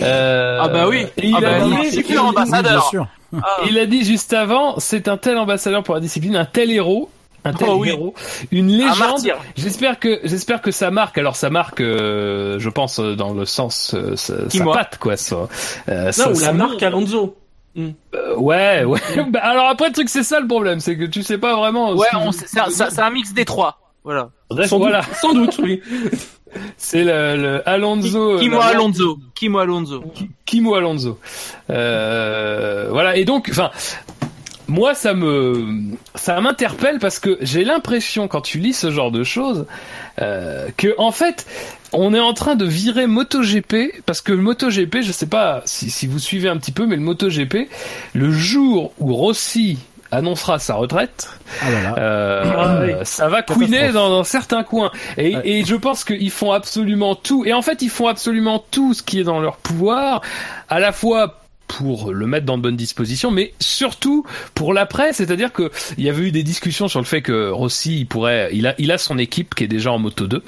Euh, 0.00 0.58
Ah 0.60 0.68
bah 0.68 0.88
oui. 0.88 1.06
il 1.22 1.34
Ah 1.34 1.38
a 1.38 1.40
bah 1.40 1.66
oui, 1.66 2.18
ambassadeur. 2.18 2.90
Ah. 3.34 3.40
il 3.68 3.78
a 3.78 3.86
dit 3.86 4.04
juste 4.04 4.32
avant, 4.32 4.78
c'est 4.78 5.08
un 5.08 5.16
tel 5.16 5.36
ambassadeur 5.36 5.82
pour 5.82 5.94
la 5.94 6.00
discipline, 6.00 6.36
un 6.36 6.44
tel 6.44 6.70
héros, 6.70 7.10
un 7.44 7.52
tel 7.52 7.68
Oh 7.70 7.76
oui. 7.78 7.88
héros, 7.90 8.14
une 8.50 8.70
Un 8.70 8.88
légende. 8.88 9.20
J'espère 9.56 9.98
que 10.00 10.20
j'espère 10.24 10.60
que 10.62 10.70
ça 10.70 10.90
marque. 10.90 11.18
Alors 11.18 11.36
ça 11.36 11.50
marque, 11.50 11.80
euh, 11.80 12.58
je 12.58 12.68
pense 12.70 12.98
euh, 12.98 13.14
dans 13.14 13.32
le 13.32 13.44
sens 13.44 13.94
euh, 13.94 14.16
sa, 14.16 14.34
patte 14.64 14.98
quoi. 14.98 15.16
Ça, 15.16 15.48
euh, 15.88 16.06
Non, 16.06 16.12
ça- 16.12 16.30
ou 16.30 16.34
ça 16.34 16.46
la 16.46 16.52
marque 16.52 16.82
Alonso. 16.82 17.36
Euh, 17.78 18.34
ouais, 18.36 18.84
ouais. 18.84 19.00
Bah, 19.30 19.40
alors 19.42 19.66
après 19.68 19.88
le 19.88 19.92
truc 19.92 20.08
c'est 20.08 20.22
ça 20.22 20.40
le 20.40 20.46
problème, 20.46 20.80
c'est 20.80 20.96
que 20.96 21.04
tu 21.04 21.22
sais 21.22 21.38
pas 21.38 21.54
vraiment. 21.56 21.92
Ouais, 21.92 22.06
c'est 22.32 22.58
un, 22.60 22.70
c'est 22.70 23.00
un 23.00 23.10
mix 23.10 23.32
des 23.32 23.44
trois. 23.44 23.78
Voilà. 24.02 24.30
Bref, 24.50 24.70
Sans 24.70 24.78
voilà, 24.78 25.00
doute, 25.02 25.14
sans 25.20 25.34
doute, 25.34 25.58
oui. 25.62 25.82
c'est 26.76 27.02
le, 27.02 27.36
le 27.36 27.68
Alonso. 27.68 28.38
Kimo 28.38 28.58
la- 28.58 28.66
Alonso. 28.66 29.18
Kimo 29.34 29.58
Alonso. 29.58 30.04
Kimo 30.46 30.74
Alonso. 30.76 31.18
Euh, 31.70 32.86
voilà. 32.90 33.16
Et 33.16 33.24
donc, 33.24 33.48
enfin, 33.50 33.70
moi, 34.68 34.94
ça 34.94 35.14
me, 35.14 35.64
ça 36.14 36.40
m'interpelle 36.40 36.98
parce 36.98 37.18
que 37.18 37.38
j'ai 37.40 37.64
l'impression 37.64 38.28
quand 38.28 38.40
tu 38.40 38.58
lis 38.58 38.72
ce 38.72 38.90
genre 38.90 39.10
de 39.10 39.22
choses 39.24 39.66
euh, 40.20 40.68
que 40.76 40.94
en 40.98 41.12
fait, 41.12 41.46
on 41.92 42.12
est 42.14 42.20
en 42.20 42.34
train 42.34 42.54
de 42.56 42.64
virer 42.64 43.06
MotoGP 43.06 44.02
parce 44.06 44.20
que 44.20 44.32
le 44.32 44.42
MotoGP, 44.42 45.02
je 45.02 45.12
sais 45.12 45.26
pas 45.26 45.62
si, 45.66 45.90
si 45.90 46.06
vous 46.06 46.18
suivez 46.18 46.48
un 46.48 46.56
petit 46.56 46.72
peu, 46.72 46.86
mais 46.86 46.96
le 46.96 47.02
MotoGP, 47.02 47.68
le 48.14 48.30
jour 48.32 48.92
où 48.98 49.14
Rossi 49.14 49.78
annoncera 50.12 50.58
sa 50.60 50.74
retraite, 50.74 51.28
Ah 51.62 51.98
euh, 51.98 52.44
Ah 52.56 52.80
oui. 52.82 52.92
ça 53.02 53.28
va 53.28 53.42
couiner 53.42 53.90
dans, 53.92 54.08
dans 54.08 54.22
certains 54.24 54.62
coins. 54.62 54.90
Et, 55.18 55.34
Ouais. 55.36 55.42
et 55.48 55.64
je 55.64 55.74
pense 55.74 56.04
qu'ils 56.04 56.30
font 56.30 56.52
absolument 56.52 57.14
tout. 57.16 57.44
Et 57.44 57.52
en 57.52 57.60
fait, 57.62 57.82
ils 57.82 57.90
font 57.90 58.06
absolument 58.06 58.64
tout 58.70 58.94
ce 58.94 59.02
qui 59.02 59.18
est 59.18 59.24
dans 59.24 59.40
leur 59.40 59.56
pouvoir, 59.56 60.22
à 60.68 60.78
la 60.80 60.92
fois 60.92 61.40
pour 61.68 62.12
le 62.12 62.26
mettre 62.26 62.46
dans 62.46 62.56
de 62.58 62.62
bonnes 62.62 62.76
dispositions, 62.76 63.30
mais 63.30 63.52
surtout 63.60 64.24
pour 64.54 64.72
l'après, 64.72 65.12
c'est-à-dire 65.12 65.52
que 65.52 65.70
il 65.98 66.04
y 66.04 66.08
avait 66.08 66.24
eu 66.24 66.30
des 66.32 66.42
discussions 66.42 66.88
sur 66.88 67.00
le 67.00 67.04
fait 67.06 67.22
que 67.22 67.50
Rossi, 67.50 68.00
il 68.00 68.06
pourrait, 68.06 68.50
il 68.52 68.66
a, 68.66 68.74
il 68.78 68.92
a 68.92 68.98
son 68.98 69.18
équipe 69.18 69.54
qui 69.54 69.64
est 69.64 69.68
déjà 69.68 69.92
en 69.92 69.98
Moto 69.98 70.26
2 70.26 70.42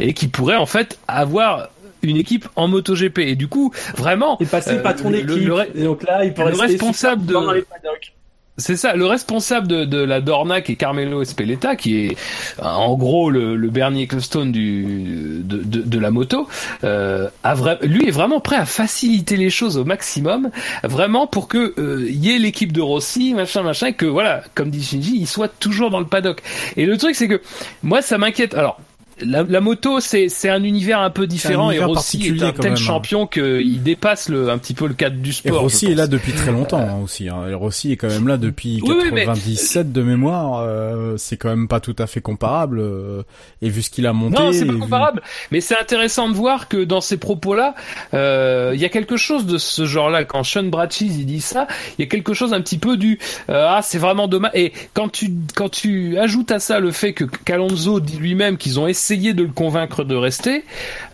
et 0.00 0.14
qui 0.14 0.28
pourrait 0.28 0.56
en 0.56 0.66
fait 0.66 0.98
avoir 1.08 1.68
une 2.02 2.16
équipe 2.16 2.48
en 2.56 2.68
MotoGP. 2.68 3.18
Et 3.20 3.34
du 3.34 3.48
coup, 3.48 3.72
vraiment, 3.96 4.36
Et 4.40 4.44
passer 4.46 4.72
euh, 4.72 4.82
patron 4.82 5.10
d'équipe. 5.10 5.26
le- 5.28 5.36
le- 5.46 5.80
Et 5.80 5.84
donc 5.84 6.02
là, 6.02 6.24
il 6.24 6.34
le 6.36 6.54
responsable 6.60 7.24
de- 7.24 7.32
dans 7.32 7.50
les 7.52 7.62
paddocks. 7.62 8.12
C'est 8.56 8.76
ça, 8.76 8.94
le 8.94 9.06
responsable 9.06 9.66
de, 9.66 9.84
de 9.84 9.98
la 9.98 10.20
Dornac 10.20 10.70
et 10.70 10.76
Carmelo 10.76 11.22
Espeleta, 11.22 11.74
qui 11.74 12.06
est 12.06 12.16
euh, 12.60 12.64
en 12.64 12.96
gros 12.96 13.28
le, 13.28 13.56
le 13.56 13.68
Bernie 13.68 14.04
Ecclestone 14.04 14.52
du, 14.52 15.42
de, 15.42 15.58
de, 15.58 15.82
de 15.82 15.98
la 15.98 16.12
moto, 16.12 16.48
euh, 16.84 17.28
a 17.42 17.54
lui 17.82 18.06
est 18.06 18.12
vraiment 18.12 18.38
prêt 18.38 18.56
à 18.56 18.64
faciliter 18.66 19.36
les 19.36 19.50
choses 19.50 19.76
au 19.76 19.84
maximum, 19.84 20.50
vraiment 20.84 21.26
pour 21.26 21.48
que 21.48 21.74
euh, 21.78 22.06
y 22.08 22.30
ait 22.30 22.38
l'équipe 22.38 22.72
de 22.72 22.80
Rossi, 22.80 23.34
machin, 23.34 23.62
machin, 23.62 23.88
et 23.88 23.94
que 23.94 24.06
voilà, 24.06 24.44
comme 24.54 24.70
dit 24.70 24.84
Shinji, 24.84 25.16
il 25.16 25.26
soit 25.26 25.48
toujours 25.48 25.90
dans 25.90 26.00
le 26.00 26.06
paddock. 26.06 26.40
Et 26.76 26.86
le 26.86 26.96
truc 26.96 27.16
c'est 27.16 27.28
que 27.28 27.40
moi 27.82 28.02
ça 28.02 28.18
m'inquiète. 28.18 28.54
Alors 28.54 28.78
la, 29.20 29.42
la 29.42 29.60
moto, 29.60 30.00
c'est 30.00 30.28
un 30.48 30.62
univers 30.64 31.00
un 31.00 31.10
peu 31.10 31.26
différent 31.26 31.70
et 31.70 31.78
Rossi 31.78 32.26
est 32.26 32.42
un 32.42 32.52
tel 32.52 32.62
même, 32.64 32.72
hein. 32.72 32.76
champion 32.76 33.26
qu'il 33.26 33.82
dépasse 33.82 34.28
le, 34.28 34.50
un 34.50 34.58
petit 34.58 34.74
peu 34.74 34.86
le 34.86 34.94
cadre 34.94 35.16
du 35.16 35.30
Et 35.30 35.32
sport. 35.32 35.60
Rossi 35.60 35.86
je 35.86 35.92
est 35.92 35.94
là 35.94 36.06
depuis 36.06 36.32
très 36.32 36.50
longtemps 36.52 36.78
hein, 36.80 37.00
aussi. 37.02 37.28
Hein. 37.28 37.48
Et 37.48 37.54
Rossi 37.54 37.92
est 37.92 37.96
quand 37.96 38.08
même 38.08 38.26
là 38.26 38.36
depuis 38.36 38.80
Oui, 38.82 38.94
oui, 39.02 39.10
mais- 39.12 39.24
97 39.26 39.92
de 39.92 40.02
mémoire. 40.02 40.60
euh, 40.66 41.16
c'est 41.16 41.36
quand 41.36 41.48
même 41.50 41.68
pas 41.68 41.80
tout 41.80 41.94
à 41.98 42.06
fait 42.06 42.20
comparable. 42.20 42.80
euh, 42.80 43.22
et 43.62 43.68
vu 43.68 43.82
ce 43.82 43.90
qu'il 43.90 44.06
a 44.06 44.12
monté. 44.12 44.42
Non, 44.42 44.52
c'est 44.52 44.62
et 44.62 44.66
pas 44.66 44.72
vu- 44.72 44.78
comparable. 44.80 45.22
Mais 45.52 45.60
c'est 45.60 45.78
intéressant 45.78 46.28
de 46.28 46.34
voir 46.34 46.68
que 46.68 46.82
dans 46.84 47.00
ces 47.00 47.16
propos-là, 47.16 47.74
euh, 48.14 48.72
il 48.74 48.80
y 48.80 48.84
a 48.84 48.88
quelque 48.88 49.16
chose 49.16 49.46
de 49.46 49.58
ce 49.58 49.84
genre-là. 49.86 50.24
Quand 50.24 50.42
Sean 50.42 50.64
Bratchis 50.64 51.06
il 51.06 51.26
dit 51.26 51.40
ça, 51.40 51.66
il 51.98 52.02
y 52.02 52.04
a 52.04 52.08
quelque 52.08 52.34
chose 52.34 52.52
un 52.52 52.60
petit 52.60 52.78
peu 52.78 52.96
du 52.96 53.18
euh, 53.48 53.66
ah 53.68 53.80
c'est 53.82 53.98
vraiment 53.98 54.26
dommage. 54.28 54.50
Et 54.54 54.72
quand 54.92 55.08
tu 55.08 55.32
quand 55.54 55.68
tu 55.68 56.18
ajoutes 56.18 56.50
à 56.50 56.58
ça 56.58 56.80
le 56.80 56.90
fait 56.90 57.12
que 57.12 57.24
Calonzo 57.24 58.00
dit 58.00 58.16
lui-même 58.16 58.56
qu'ils 58.56 58.80
ont 58.80 58.86
essayé 58.88 59.03
de 59.10 59.42
le 59.42 59.52
convaincre 59.52 60.02
de 60.04 60.14
rester, 60.14 60.64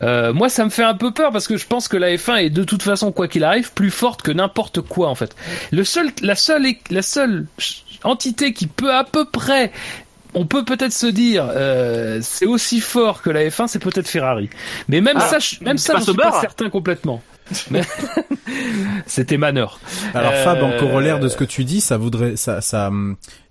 euh, 0.02 0.32
moi 0.32 0.48
ça 0.48 0.64
me 0.64 0.70
fait 0.70 0.84
un 0.84 0.94
peu 0.94 1.10
peur 1.12 1.32
parce 1.32 1.46
que 1.48 1.56
je 1.56 1.66
pense 1.66 1.88
que 1.88 1.96
la 1.96 2.14
F1 2.16 2.36
est 2.44 2.50
de 2.50 2.64
toute 2.64 2.82
façon 2.82 3.10
quoi 3.12 3.26
qu'il 3.28 3.44
arrive 3.44 3.72
plus 3.72 3.90
forte 3.90 4.22
que 4.22 4.30
n'importe 4.30 4.80
quoi 4.80 5.08
en 5.08 5.14
fait. 5.14 5.34
Le 5.72 5.82
seul 5.84 6.10
la 6.22 6.34
seule 6.36 6.66
la 6.90 7.02
seule 7.02 7.46
entité 8.04 8.52
qui 8.52 8.66
peut 8.66 8.94
à 8.94 9.04
peu 9.04 9.24
près 9.24 9.72
on 10.34 10.46
peut 10.46 10.64
peut-être 10.64 10.92
se 10.92 11.06
dire 11.08 11.48
euh, 11.56 12.20
c'est 12.22 12.46
aussi 12.46 12.80
fort 12.80 13.20
que 13.20 13.30
la 13.30 13.40
F1, 13.48 13.66
c'est 13.66 13.80
peut-être 13.80 14.06
Ferrari. 14.08 14.48
Mais 14.88 15.00
même 15.00 15.16
Ah, 15.18 15.26
ça, 15.26 15.38
je- 15.40 15.56
même 15.64 15.76
ça, 15.76 15.94
je 15.98 16.04
suis 16.04 16.14
pas 16.14 16.40
certain 16.40 16.70
complètement. 16.70 17.20
C'était 19.06 19.36
Manor. 19.36 19.80
Alors 20.14 20.34
Fab, 20.34 20.62
en 20.62 20.70
Euh, 20.70 20.78
corollaire 20.78 21.20
de 21.20 21.28
ce 21.28 21.36
que 21.36 21.44
tu 21.44 21.64
dis, 21.64 21.80
ça 21.80 21.96
voudrait, 21.96 22.36
ça, 22.36 22.60
ça, 22.60 22.90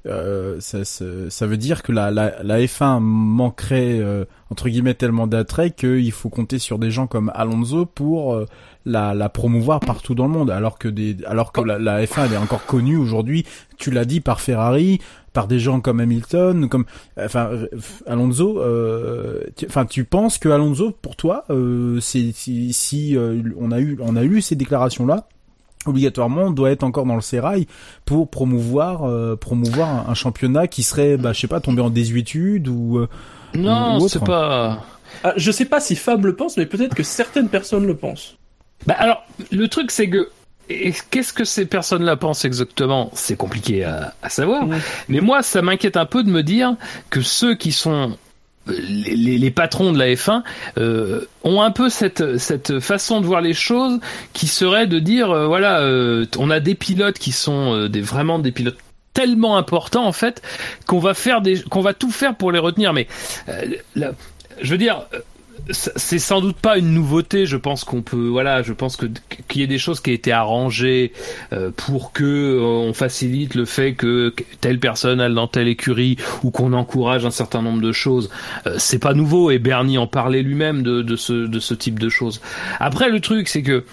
euh, 0.06 0.60
ça, 0.60 1.48
veut 1.48 1.58
dire 1.58 1.84
que 1.84 1.92
la, 1.92 2.10
la, 2.10 2.42
la 2.42 2.60
F1 2.60 3.00
manquerait 3.02 4.00
euh, 4.00 4.26
entre 4.50 4.70
guillemets 4.70 4.94
tellement 4.94 5.28
d'attrait 5.28 5.72
qu'il 5.72 6.12
faut 6.12 6.30
compter 6.30 6.58
sur 6.58 6.80
des 6.80 6.90
gens 6.90 7.06
comme 7.06 7.32
Alonso 7.36 7.86
pour 7.86 8.34
euh, 8.34 8.46
la, 8.86 9.14
la 9.14 9.28
promouvoir 9.30 9.82
partout 9.82 10.16
dans 10.16 10.26
le 10.26 10.32
monde. 10.32 10.52
Alors 10.52 10.80
que 10.80 10.88
des, 10.88 11.18
alors 11.26 11.52
que 11.52 11.62
la, 11.62 11.78
la 11.78 12.04
F1 12.06 12.26
elle 12.26 12.34
est 12.34 12.38
encore 12.38 12.66
connue 12.66 12.96
aujourd'hui. 12.98 13.46
Tu 13.78 13.92
l'as 13.92 14.06
dit 14.06 14.22
par 14.22 14.40
Ferrari, 14.40 15.00
par 15.34 15.48
des 15.48 15.60
gens 15.60 15.80
comme 15.82 16.00
Hamilton, 16.00 16.70
comme, 16.70 16.86
enfin 17.20 17.52
Alonso. 18.08 18.60
euh, 18.62 19.42
tu- 19.56 19.66
Enfin, 19.68 19.86
tu 19.86 20.04
penses 20.04 20.38
que 20.38 20.50
Alonso, 20.50 20.92
pour 21.02 21.16
toi, 21.16 21.46
euh, 21.50 22.00
c'est 22.00 22.32
si, 22.34 22.74
si 22.74 23.16
euh, 23.18 23.42
on 23.60 23.72
a 23.72 23.80
eu, 23.80 23.98
on 24.02 24.16
a 24.16 24.24
eu 24.24 24.42
ces 24.42 24.56
déclarations 24.56 25.06
là 25.06 25.28
obligatoirement 25.86 26.42
on 26.44 26.52
doit 26.52 26.72
être 26.72 26.84
encore 26.84 27.06
dans 27.06 27.16
le 27.16 27.22
sérail 27.22 27.66
pour 28.04 28.30
promouvoir 28.30 29.06
euh, 29.06 29.38
promouvoir 29.38 29.88
un, 30.10 30.12
un 30.12 30.14
championnat 30.14 30.68
qui 30.68 30.84
serait 30.84 31.16
bah 31.16 31.32
je 31.32 31.40
sais 31.40 31.48
pas 31.48 31.62
tombé 31.62 31.82
en 31.82 31.90
désuétude 31.90 32.68
ou 32.68 32.98
euh, 32.98 33.08
Non, 33.56 33.98
c'est 34.10 34.22
pas. 34.24 34.84
Ah, 35.24 35.34
je 35.38 35.52
sais 35.52 35.64
pas 35.64 35.80
si 35.80 35.96
Fab 35.96 36.26
le 36.26 36.36
pense, 36.36 36.58
mais 36.58 36.66
peut-être 36.66 36.94
que 36.96 37.04
certaines 37.04 37.48
personnes 37.48 37.88
le 37.88 37.96
pensent. 37.96 38.38
Bah 38.88 38.96
alors, 39.00 39.24
le 39.52 39.68
truc 39.70 39.92
c'est 39.92 40.10
que 40.10 40.30
et 40.70 40.94
qu'est-ce 41.10 41.34
que 41.34 41.44
ces 41.46 41.66
personnes-là 41.66 42.16
pensent 42.16 42.46
exactement? 42.46 43.10
C'est 43.14 43.36
compliqué 43.36 43.84
à, 43.84 44.14
à 44.22 44.30
savoir. 44.30 44.66
Mais 45.08 45.20
moi, 45.20 45.42
ça 45.42 45.62
m'inquiète 45.62 45.98
un 45.98 46.06
peu 46.06 46.24
de 46.24 46.30
me 46.30 46.44
dire 46.44 46.76
que 47.10 47.22
ceux 47.22 47.56
qui 47.56 47.72
sont 47.72 48.18
euh, 48.68 48.74
les, 48.88 49.16
les- 49.16 49.38
les 49.38 49.52
patrons 49.52 49.92
de 49.92 49.98
la 49.98 50.08
F1 50.14 50.44
euh, 50.78 51.26
ont 51.44 51.62
un 51.62 51.72
peu 51.72 51.90
cette, 51.90 52.38
cette 52.38 52.80
façon 52.80 53.20
de 53.22 53.26
voir 53.26 53.42
les 53.42 53.54
choses 53.54 54.00
qui 54.34 54.48
serait 54.48 54.86
de 54.86 55.00
dire 55.00 55.32
euh, 55.32 55.48
voilà, 55.48 55.80
euh, 55.82 56.26
on 56.38 56.50
a 56.52 56.60
des 56.60 56.76
pilotes 56.76 57.18
qui 57.18 57.32
sont 57.32 57.74
euh, 57.76 57.90
des, 57.90 58.02
vraiment 58.02 58.38
des 58.38 58.52
pilotes 58.52 58.78
tellement 59.14 59.58
importants 59.58 60.06
en 60.06 60.12
fait 60.12 60.42
qu'on 60.86 61.00
va 61.00 61.16
faire 61.16 61.42
des 61.42 61.62
qu'on 61.64 61.82
va 61.82 61.94
tout 61.96 62.12
faire 62.12 62.36
pour 62.36 62.52
les 62.52 62.60
retenir. 62.60 62.94
Mais 62.94 63.08
euh, 63.50 63.66
là, 63.96 64.12
je 64.62 64.72
veux 64.72 64.78
dire 64.78 65.04
euh, 65.14 65.20
c'est 65.72 66.20
sans 66.20 66.42
doute 66.42 66.58
pas 66.58 66.78
une 66.78 66.94
nouveauté. 66.94 67.46
Je 67.46 67.58
pense 67.58 67.84
qu'on 67.84 68.02
peut, 68.02 68.28
voilà, 68.28 68.62
je 68.62 68.74
pense 68.74 68.98
que 68.98 69.08
qu'il 69.48 69.62
y 69.62 69.64
ait 69.64 69.68
des 69.68 69.78
choses 69.78 70.00
qui 70.00 70.12
aient 70.12 70.16
été 70.16 70.32
arrangées 70.32 71.14
euh, 71.54 71.72
pour 71.76 72.12
que 72.12 72.24
euh, 72.24 72.62
on 72.62 72.94
facilite 72.94 73.56
le 73.56 73.66
fait 73.66 73.94
que 73.94 74.34
telle 74.62 74.80
personne 74.80 75.22
aille 75.22 75.34
dans 75.34 75.48
telle 75.48 75.68
écurie 75.68 76.18
ou 76.44 76.52
qu'on 76.52 76.74
encourage 76.74 77.26
un 77.26 77.32
certain 77.32 77.62
nombre 77.62 77.82
de 77.82 77.92
choses. 77.92 78.30
Euh, 78.68 78.76
c'est 78.78 79.00
pas 79.00 79.14
nouveau 79.14 79.52
et 79.52 79.60
Bernie 79.60 79.98
en 79.98 80.08
parlait 80.08 80.42
lui-même 80.42 80.84
de, 80.84 81.02
de 81.02 81.16
ce 81.16 81.34
de 81.34 81.60
ce 81.60 81.74
type 81.74 82.00
de 82.00 82.10
choses. 82.10 82.42
Après, 82.80 83.10
le 83.10 83.20
truc, 83.20 83.48
c'est 83.48 83.64
que 83.64 83.84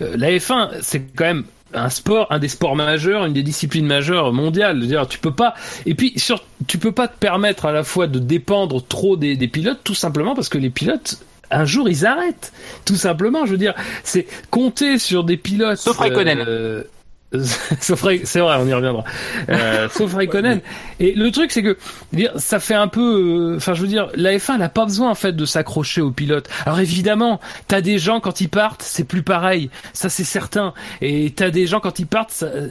la 0.00 0.30
F1, 0.30 0.70
c'est 0.80 1.02
quand 1.14 1.24
même 1.24 1.44
un 1.74 1.88
sport, 1.90 2.26
un 2.30 2.38
des 2.38 2.48
sports 2.48 2.76
majeurs, 2.76 3.24
une 3.26 3.32
des 3.32 3.42
disciplines 3.42 3.86
majeures 3.86 4.32
mondiales. 4.32 4.76
Je 4.76 4.80
veux 4.82 4.86
dire, 4.86 5.06
tu 5.08 5.18
peux 5.18 5.32
pas. 5.32 5.54
Et 5.86 5.94
puis, 5.94 6.12
sur, 6.16 6.42
tu 6.66 6.78
peux 6.78 6.92
pas 6.92 7.08
te 7.08 7.18
permettre 7.18 7.66
à 7.66 7.72
la 7.72 7.84
fois 7.84 8.06
de 8.06 8.18
dépendre 8.18 8.82
trop 8.86 9.16
des, 9.16 9.36
des 9.36 9.48
pilotes, 9.48 9.80
tout 9.84 9.94
simplement 9.94 10.34
parce 10.34 10.48
que 10.48 10.58
les 10.58 10.70
pilotes. 10.70 11.18
Un 11.50 11.66
jour, 11.66 11.88
ils 11.88 12.06
arrêtent. 12.06 12.52
Tout 12.84 12.96
simplement, 12.96 13.44
je 13.46 13.52
veux 13.52 13.58
dire, 13.58 13.74
c'est 14.02 14.26
compter 14.50 14.98
sur 14.98 15.24
des 15.24 15.36
pilotes. 15.36 15.76
Sauf 15.78 15.98
Raikkonen. 15.98 16.42
euh, 16.48 16.82
sauf 17.80 18.04
c'est 18.24 18.40
vrai, 18.40 18.56
on 18.60 18.66
y 18.66 18.74
reviendra. 18.74 19.04
Euh, 19.48 19.88
sauf 19.92 20.14
Raikkonen. 20.14 20.60
Et 21.00 21.12
le 21.14 21.30
truc, 21.30 21.50
c'est 21.52 21.62
que 21.62 21.76
dire, 22.12 22.32
ça 22.36 22.60
fait 22.60 22.74
un 22.74 22.88
peu. 22.88 23.52
euh, 23.52 23.56
Enfin, 23.56 23.74
je 23.74 23.82
veux 23.82 23.88
dire, 23.88 24.08
la 24.14 24.36
F1 24.36 24.58
n'a 24.58 24.68
pas 24.68 24.84
besoin 24.84 25.10
en 25.10 25.14
fait 25.14 25.32
de 25.32 25.44
s'accrocher 25.44 26.00
aux 26.00 26.10
pilotes. 26.10 26.48
Alors 26.66 26.80
évidemment, 26.80 27.40
t'as 27.68 27.80
des 27.80 27.98
gens 27.98 28.20
quand 28.20 28.40
ils 28.40 28.48
partent, 28.48 28.82
c'est 28.82 29.04
plus 29.04 29.22
pareil. 29.22 29.70
Ça, 29.92 30.08
c'est 30.08 30.24
certain. 30.24 30.74
Et 31.00 31.32
t'as 31.34 31.50
des 31.50 31.66
gens 31.66 31.80
quand 31.80 31.98
ils 31.98 32.06
partent, 32.06 32.30
ça- 32.30 32.46
euh, 32.46 32.68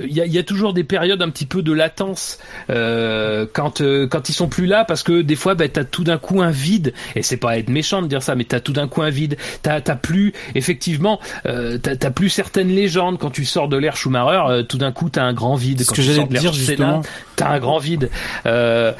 il 0.00 0.12
y 0.12 0.20
a, 0.20 0.26
il 0.26 0.32
y 0.32 0.38
a 0.38 0.42
toujours 0.42 0.72
des 0.74 0.84
périodes 0.84 1.22
un 1.22 1.30
petit 1.30 1.46
peu 1.46 1.62
de 1.62 1.72
latence 1.72 2.38
euh, 2.70 3.46
quand 3.52 3.82
quand 4.10 4.28
ils 4.28 4.32
sont 4.34 4.48
plus 4.48 4.66
là, 4.66 4.84
parce 4.84 5.02
que 5.02 5.22
des 5.22 5.36
fois, 5.36 5.54
bah, 5.54 5.68
t'as 5.68 5.84
tout 5.84 6.04
d'un 6.04 6.18
coup 6.18 6.42
un 6.42 6.50
vide. 6.50 6.92
Et 7.14 7.22
c'est 7.22 7.36
pas 7.36 7.58
être 7.58 7.68
méchant 7.68 8.02
de 8.02 8.06
dire 8.06 8.22
ça, 8.22 8.34
mais 8.34 8.44
t'as 8.44 8.60
tout 8.60 8.72
d'un 8.72 8.88
coup 8.88 9.02
un 9.02 9.10
vide. 9.10 9.36
T'as 9.62 9.80
t'as 9.80 9.96
plus 9.96 10.32
effectivement, 10.54 11.20
t'as 11.44 11.78
t'as 11.96 12.10
plus 12.10 12.28
certaines 12.28 12.68
légendes 12.68 13.18
quand 13.18 13.30
tu 13.30 13.44
sors 13.44 13.68
de 13.68 13.76
l'ère 13.86 13.96
Schumacher. 13.96 14.42
euh, 14.48 14.62
tout 14.62 14.78
d'un 14.78 14.92
coup, 14.92 15.08
t'as 15.10 15.22
un 15.24 15.32
grand 15.32 15.54
vide. 15.56 15.80
Ce 15.82 15.86
Quand 15.86 15.94
que 15.96 16.00
tu 16.02 16.06
j'allais 16.06 16.24
dire, 16.26 16.52
justement. 16.52 17.02
T'as 17.36 17.48
un 17.50 17.58
grand 17.58 17.78
vide. 17.78 18.10
Euh, 18.46 18.92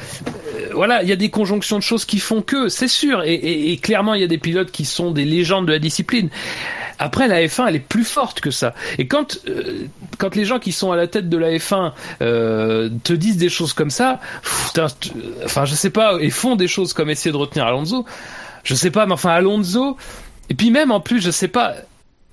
voilà, 0.73 1.03
il 1.03 1.09
y 1.09 1.11
a 1.11 1.15
des 1.15 1.29
conjonctions 1.29 1.77
de 1.77 1.83
choses 1.83 2.05
qui 2.05 2.19
font 2.19 2.41
que, 2.41 2.69
c'est 2.69 2.87
sûr, 2.87 3.23
et, 3.23 3.33
et- 3.33 3.71
et 3.71 3.77
clairement, 3.77 4.13
il 4.13 4.21
y 4.21 4.23
a 4.23 4.27
des 4.27 4.37
pilotes 4.37 4.71
qui 4.71 4.85
sont 4.85 5.11
des 5.11 5.25
légendes 5.25 5.65
de 5.67 5.71
la 5.73 5.79
discipline. 5.79 6.29
Après, 6.99 7.27
la 7.27 7.41
F1, 7.45 7.67
elle 7.67 7.75
est 7.75 7.79
plus 7.79 8.03
forte 8.05 8.39
que 8.41 8.49
ça. 8.49 8.73
Et 8.97 9.07
quand 9.07 9.37
euh, 9.47 9.85
quand 10.17 10.35
les 10.35 10.45
gens 10.45 10.57
qui 10.57 10.71
sont 10.71 10.91
à 10.91 10.95
la 10.95 11.05
tête 11.07 11.29
de 11.29 11.37
la 11.37 11.51
F1 11.51 11.91
euh, 12.23 12.89
te 13.03 13.13
disent 13.13 13.37
des 13.37 13.49
choses 13.49 13.73
comme 13.73 13.91
ça, 13.91 14.19
pff, 14.41 14.71
enfin, 15.45 15.65
je 15.65 15.75
sais 15.75 15.91
pas, 15.91 16.17
et 16.19 16.29
font 16.31 16.55
des 16.55 16.67
choses 16.67 16.93
comme 16.93 17.09
essayer 17.11 17.31
de 17.31 17.37
retenir 17.37 17.65
Alonso, 17.67 18.03
je 18.63 18.73
sais 18.73 18.89
pas, 18.91 19.05
mais 19.05 19.13
enfin, 19.13 19.29
Alonso, 19.29 19.95
et 20.49 20.55
puis 20.55 20.71
même 20.71 20.91
en 20.91 20.99
plus, 20.99 21.21
je 21.21 21.29
sais 21.31 21.47
pas. 21.47 21.75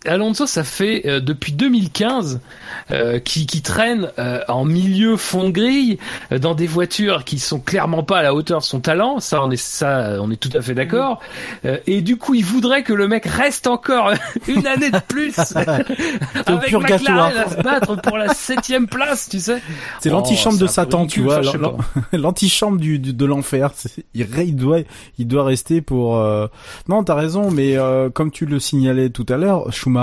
Alonso, 0.07 0.47
ça 0.47 0.65
fait 0.65 1.03
euh, 1.07 1.21
depuis 1.21 1.53
2015 1.53 2.41
euh, 2.91 3.19
qui, 3.19 3.47
qui 3.47 3.63
traîne 3.63 4.11
euh, 4.19 4.41
en 4.49 4.65
milieu 4.65 5.17
fond 5.17 5.45
de 5.45 5.51
grille 5.51 5.99
euh, 6.33 6.39
dans 6.39 6.55
des 6.55 6.67
voitures 6.67 7.25
qui 7.25 7.39
sont 7.39 7.61
clairement 7.61 8.03
pas 8.03 8.19
à 8.19 8.23
la 8.23 8.35
hauteur 8.35 8.61
de 8.61 8.65
son 8.65 8.81
talent. 8.81 9.21
Ça, 9.21 9.43
on 9.43 9.51
est 9.51 9.57
ça, 9.57 10.17
on 10.21 10.31
est 10.31 10.37
tout 10.37 10.51
à 10.57 10.61
fait 10.63 10.75
d'accord. 10.75 11.21
Euh, 11.65 11.79
et 11.87 12.01
du 12.03 12.17
coup, 12.17 12.35
il 12.35 12.45
voudrait 12.45 12.83
que 12.83 12.93
le 12.93 13.09
mec 13.09 13.25
reste 13.27 13.67
encore 13.67 14.13
une 14.49 14.67
année 14.67 14.91
de 14.91 14.99
plus 15.09 15.39
avec 15.57 16.69
purgatoire. 16.69 17.29
McLaren 17.31 17.39
à 17.39 17.51
se 17.51 17.63
battre 17.63 18.01
pour 18.03 18.19
la 18.19 18.29
septième 18.35 18.87
place, 18.87 19.29
tu 19.29 19.41
sais. 19.41 19.61
c'est 20.01 20.11
Oh, 20.11 20.15
l'antichambre 20.15 20.59
de 20.59 20.67
Satan 20.67 21.07
tu 21.07 21.21
vois 21.21 21.41
l'antichambre 22.13 22.79
du, 22.79 22.99
du- 22.99 23.13
de 23.13 23.25
l'enfer 23.25 23.71
il, 24.15 24.27
il 24.39 24.57
doit 24.57 24.81
il 25.19 25.27
doit 25.27 25.45
rester 25.45 25.81
pour 25.81 26.17
euh... 26.19 26.47
non 26.89 27.03
t'as 27.05 27.15
raison 27.15 27.51
mais 27.51 27.77
euh, 27.77 28.11
comme 28.11 28.31
tu 28.31 28.47
le 28.47 28.59
signalais 28.61 29.11
tout 29.11 29.27
à 29.29 29.37
l'heure 29.37 29.73
Schumacher 29.73 29.94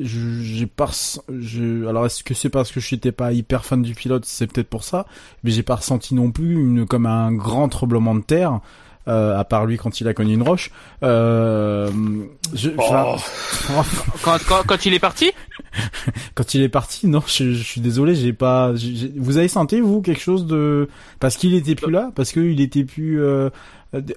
je- 0.00 0.40
j'ai 0.42 0.66
pas, 0.66 0.90
je, 1.38 1.86
alors 1.86 2.06
est-ce 2.06 2.24
que 2.24 2.34
c'est 2.34 2.48
parce 2.50 2.72
que 2.72 2.80
je 2.80 2.94
n'étais 2.94 3.12
pas 3.12 3.32
hyper 3.32 3.64
fan 3.64 3.82
du 3.82 3.94
pilote, 3.94 4.24
c'est 4.24 4.46
peut-être 4.46 4.68
pour 4.68 4.84
ça, 4.84 5.06
mais 5.44 5.50
j'ai 5.50 5.62
pas 5.62 5.76
ressenti 5.76 6.14
non 6.14 6.30
plus 6.32 6.54
une, 6.54 6.86
comme 6.86 7.06
un 7.06 7.32
grand 7.32 7.68
tremblement 7.68 8.14
de 8.14 8.20
terre, 8.22 8.60
euh, 9.08 9.38
à 9.38 9.44
part 9.44 9.66
lui 9.66 9.76
quand 9.76 10.00
il 10.00 10.08
a 10.08 10.14
connu 10.14 10.34
une 10.34 10.42
roche. 10.42 10.72
Euh, 11.04 11.88
je, 12.54 12.70
enfin, 12.76 13.14
Quand, 14.24 14.38
quand, 14.48 14.62
quand 14.66 14.86
il 14.86 14.94
est 14.94 14.98
parti? 14.98 15.30
Quand 16.34 16.54
il 16.54 16.62
est 16.62 16.68
parti, 16.68 17.06
non, 17.06 17.22
je, 17.26 17.52
je 17.52 17.62
suis 17.62 17.80
désolé, 17.80 18.16
j'ai 18.16 18.32
pas. 18.32 18.72
vous 19.16 19.36
avez 19.38 19.46
senti 19.48 19.80
vous 19.80 20.02
quelque 20.02 20.20
chose 20.20 20.46
de 20.46 20.88
parce 21.20 21.36
qu'il 21.36 21.54
était 21.54 21.76
plus 21.76 21.92
là, 21.92 22.10
parce 22.16 22.32
qu'il 22.32 22.60
était 22.60 22.82
plus. 22.84 23.22
euh, 23.22 23.50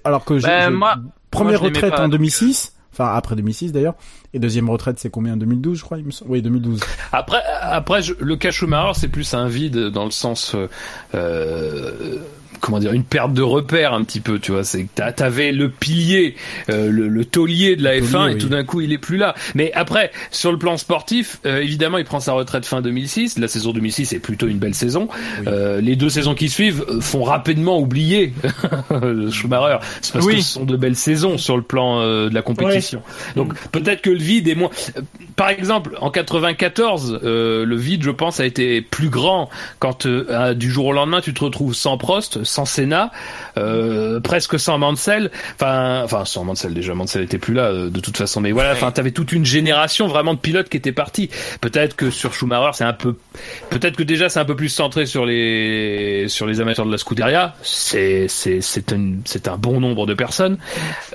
Alors 0.03 0.25
que 0.25 0.33
Ben, 0.41 0.69
je- 0.71 0.75
moi- 0.75 0.95
première 1.29 1.59
moi, 1.59 1.69
retraite 1.69 1.91
pas, 1.91 1.99
en 1.99 2.03
donc, 2.05 2.13
2006, 2.13 2.73
enfin 2.91 3.13
après 3.13 3.35
2006 3.35 3.71
d'ailleurs, 3.71 3.95
et 4.33 4.39
deuxième 4.39 4.69
retraite 4.69 4.99
c'est 4.99 5.09
combien? 5.09 5.37
2012 5.37 5.77
je 5.77 5.83
crois, 5.83 5.97
il 5.97 6.05
me. 6.05 6.11
Oui 6.27 6.41
2012. 6.41 6.79
Après, 7.11 7.41
après, 7.61 8.01
le 8.19 8.35
cas 8.35 8.51
Schumacher, 8.51 8.99
c'est 8.99 9.07
plus 9.07 9.33
un 9.33 9.47
vide 9.47 9.77
dans 9.89 10.05
le 10.05 10.11
sens, 10.11 10.55
euh, 10.55 10.67
euh, 11.15 12.17
comment 12.59 12.79
dire, 12.79 12.93
une 12.93 13.03
perte 13.03 13.33
de 13.33 13.41
repère 13.41 13.93
un 13.93 14.03
petit 14.03 14.19
peu, 14.19 14.39
tu 14.39 14.51
vois. 14.51 14.63
C'est 14.63 14.83
que 14.83 14.89
t'a- 14.95 15.11
t'avais 15.11 15.51
le 15.51 15.69
pilier, 15.69 16.35
euh, 16.69 16.89
le, 16.89 17.07
le 17.07 17.25
taulier 17.25 17.75
de 17.75 17.83
la 17.83 17.95
Le 17.97 18.01
F1, 18.05 18.11
taulier, 18.11 18.31
et 18.31 18.33
oui. 18.35 18.39
tout 18.41 18.49
d'un 18.49 18.63
coup, 18.63 18.81
il 18.81 18.93
est 18.93 18.97
plus 18.97 19.17
là. 19.17 19.35
Mais 19.55 19.71
après, 19.73 20.11
sur 20.31 20.51
le 20.51 20.57
plan 20.57 20.77
sportif, 20.77 21.39
euh, 21.45 21.61
évidemment, 21.61 21.97
il 21.97 22.05
prend 22.05 22.19
sa 22.19 22.33
retraite 22.33 22.65
fin 22.65 22.81
2006. 22.81 23.37
La 23.39 23.47
saison 23.47 23.71
2006 23.73 24.13
est 24.13 24.19
plutôt 24.19 24.47
une 24.47 24.57
belle 24.59 24.75
saison. 24.75 25.07
Oui. 25.11 25.45
Euh, 25.47 25.81
les 25.81 25.95
deux 25.95 26.09
saisons 26.09 26.35
qui 26.35 26.49
suivent 26.49 26.85
euh, 26.89 27.01
font 27.01 27.23
rapidement 27.23 27.79
oublier 27.79 28.33
Schumacher. 29.31 29.77
C'est 30.01 30.13
parce 30.13 30.25
Oui. 30.25 30.35
que 30.37 30.41
ce 30.41 30.53
sont 30.53 30.65
de 30.65 30.75
belles 30.77 30.95
saisons 30.95 31.37
sur 31.37 31.55
le 31.57 31.63
plan 31.63 31.99
euh, 32.01 32.29
de 32.29 32.33
la 32.33 32.41
compétition. 32.41 33.01
Donc 33.35 33.53
peut-être 33.71 34.01
que 34.01 34.09
le 34.09 34.17
vide 34.17 34.47
est 34.47 34.55
moins. 34.55 34.69
euh, 34.97 35.01
Par 35.35 35.49
exemple, 35.49 35.95
en 36.01 36.09
94, 36.11 37.19
euh, 37.23 37.65
le 37.65 37.75
vide, 37.75 38.03
je 38.03 38.11
pense, 38.11 38.39
a 38.39 38.45
été 38.45 38.81
plus 38.81 39.09
grand 39.09 39.49
quand 39.79 40.05
euh, 40.05 40.53
du 40.53 40.69
jour 40.71 40.87
au 40.87 40.93
lendemain, 40.93 41.21
tu 41.21 41.33
te 41.33 41.43
retrouves 41.43 41.73
sans 41.73 41.97
Prost, 41.97 42.43
sans 42.49 42.65
Senna, 42.65 43.11
euh, 43.57 44.19
presque 44.19 44.59
sans 44.59 44.77
Mansell. 44.77 45.31
Enfin, 45.55 46.01
enfin 46.03 46.25
sans 46.25 46.43
Mansell 46.43 46.73
déjà. 46.73 46.93
Mansell 46.93 47.23
était 47.23 47.37
plus 47.37 47.53
là 47.53 47.65
euh, 47.65 47.89
de 47.89 47.99
toute 47.99 48.17
façon. 48.17 48.41
Mais 48.41 48.51
voilà, 48.51 48.71
enfin, 48.73 48.91
t'avais 48.91 49.11
toute 49.11 49.31
une 49.31 49.45
génération 49.45 50.07
vraiment 50.07 50.33
de 50.33 50.39
pilotes 50.39 50.69
qui 50.69 50.77
étaient 50.77 50.91
partis. 50.91 51.29
Peut-être 51.61 51.95
que 51.95 52.09
sur 52.09 52.33
Schumacher, 52.33 52.71
c'est 52.73 52.83
un 52.83 52.93
peu. 52.93 53.15
Peut-être 53.69 53.95
que 53.95 54.03
déjà 54.03 54.29
c'est 54.29 54.39
un 54.39 54.45
peu 54.45 54.55
plus 54.55 54.69
centré 54.69 55.05
sur 55.05 55.25
les 55.25 56.25
sur 56.27 56.45
les 56.47 56.59
amateurs 56.61 56.85
de 56.85 56.91
la 56.91 56.97
Scuderia. 56.97 57.55
C'est 57.61 58.27
c'est 58.27 58.61
c'est 58.61 58.91
un 58.93 59.13
c'est 59.25 59.47
un 59.47 59.57
bon 59.57 59.79
nombre 59.79 60.05
de 60.05 60.13
personnes. 60.13 60.57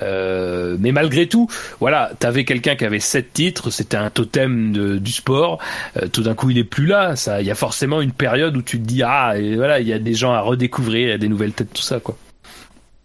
Euh, 0.01 0.77
mais 0.79 0.91
malgré 0.91 1.27
tout, 1.27 1.49
voilà, 1.79 2.11
t'avais 2.19 2.45
quelqu'un 2.45 2.75
qui 2.75 2.85
avait 2.85 2.99
sept 2.99 3.33
titres, 3.33 3.69
c'était 3.69 3.97
un 3.97 4.09
totem 4.09 4.71
de- 4.71 4.97
du 4.97 5.11
sport. 5.11 5.59
Euh, 6.01 6.07
tout 6.07 6.23
d'un 6.23 6.33
coup, 6.33 6.49
il 6.49 6.57
est 6.57 6.63
plus 6.63 6.85
là. 6.85 7.15
Ça, 7.15 7.41
il 7.41 7.47
y 7.47 7.51
a 7.51 7.55
forcément 7.55 8.01
une 8.01 8.11
période 8.11 8.55
où 8.57 8.61
tu 8.61 8.79
te 8.79 8.85
dis 8.85 9.03
ah, 9.03 9.33
et 9.37 9.55
voilà, 9.55 9.79
il 9.79 9.87
y 9.87 9.93
a 9.93 9.99
des 9.99 10.13
gens 10.13 10.33
à 10.33 10.41
redécouvrir, 10.41 11.07
il 11.07 11.09
y 11.09 11.13
a 11.13 11.17
des 11.17 11.24
nouvelles 11.27 11.53
têtes, 11.53 11.73
tout 11.73 11.81
ça 11.81 11.99
quoi. 11.99 12.17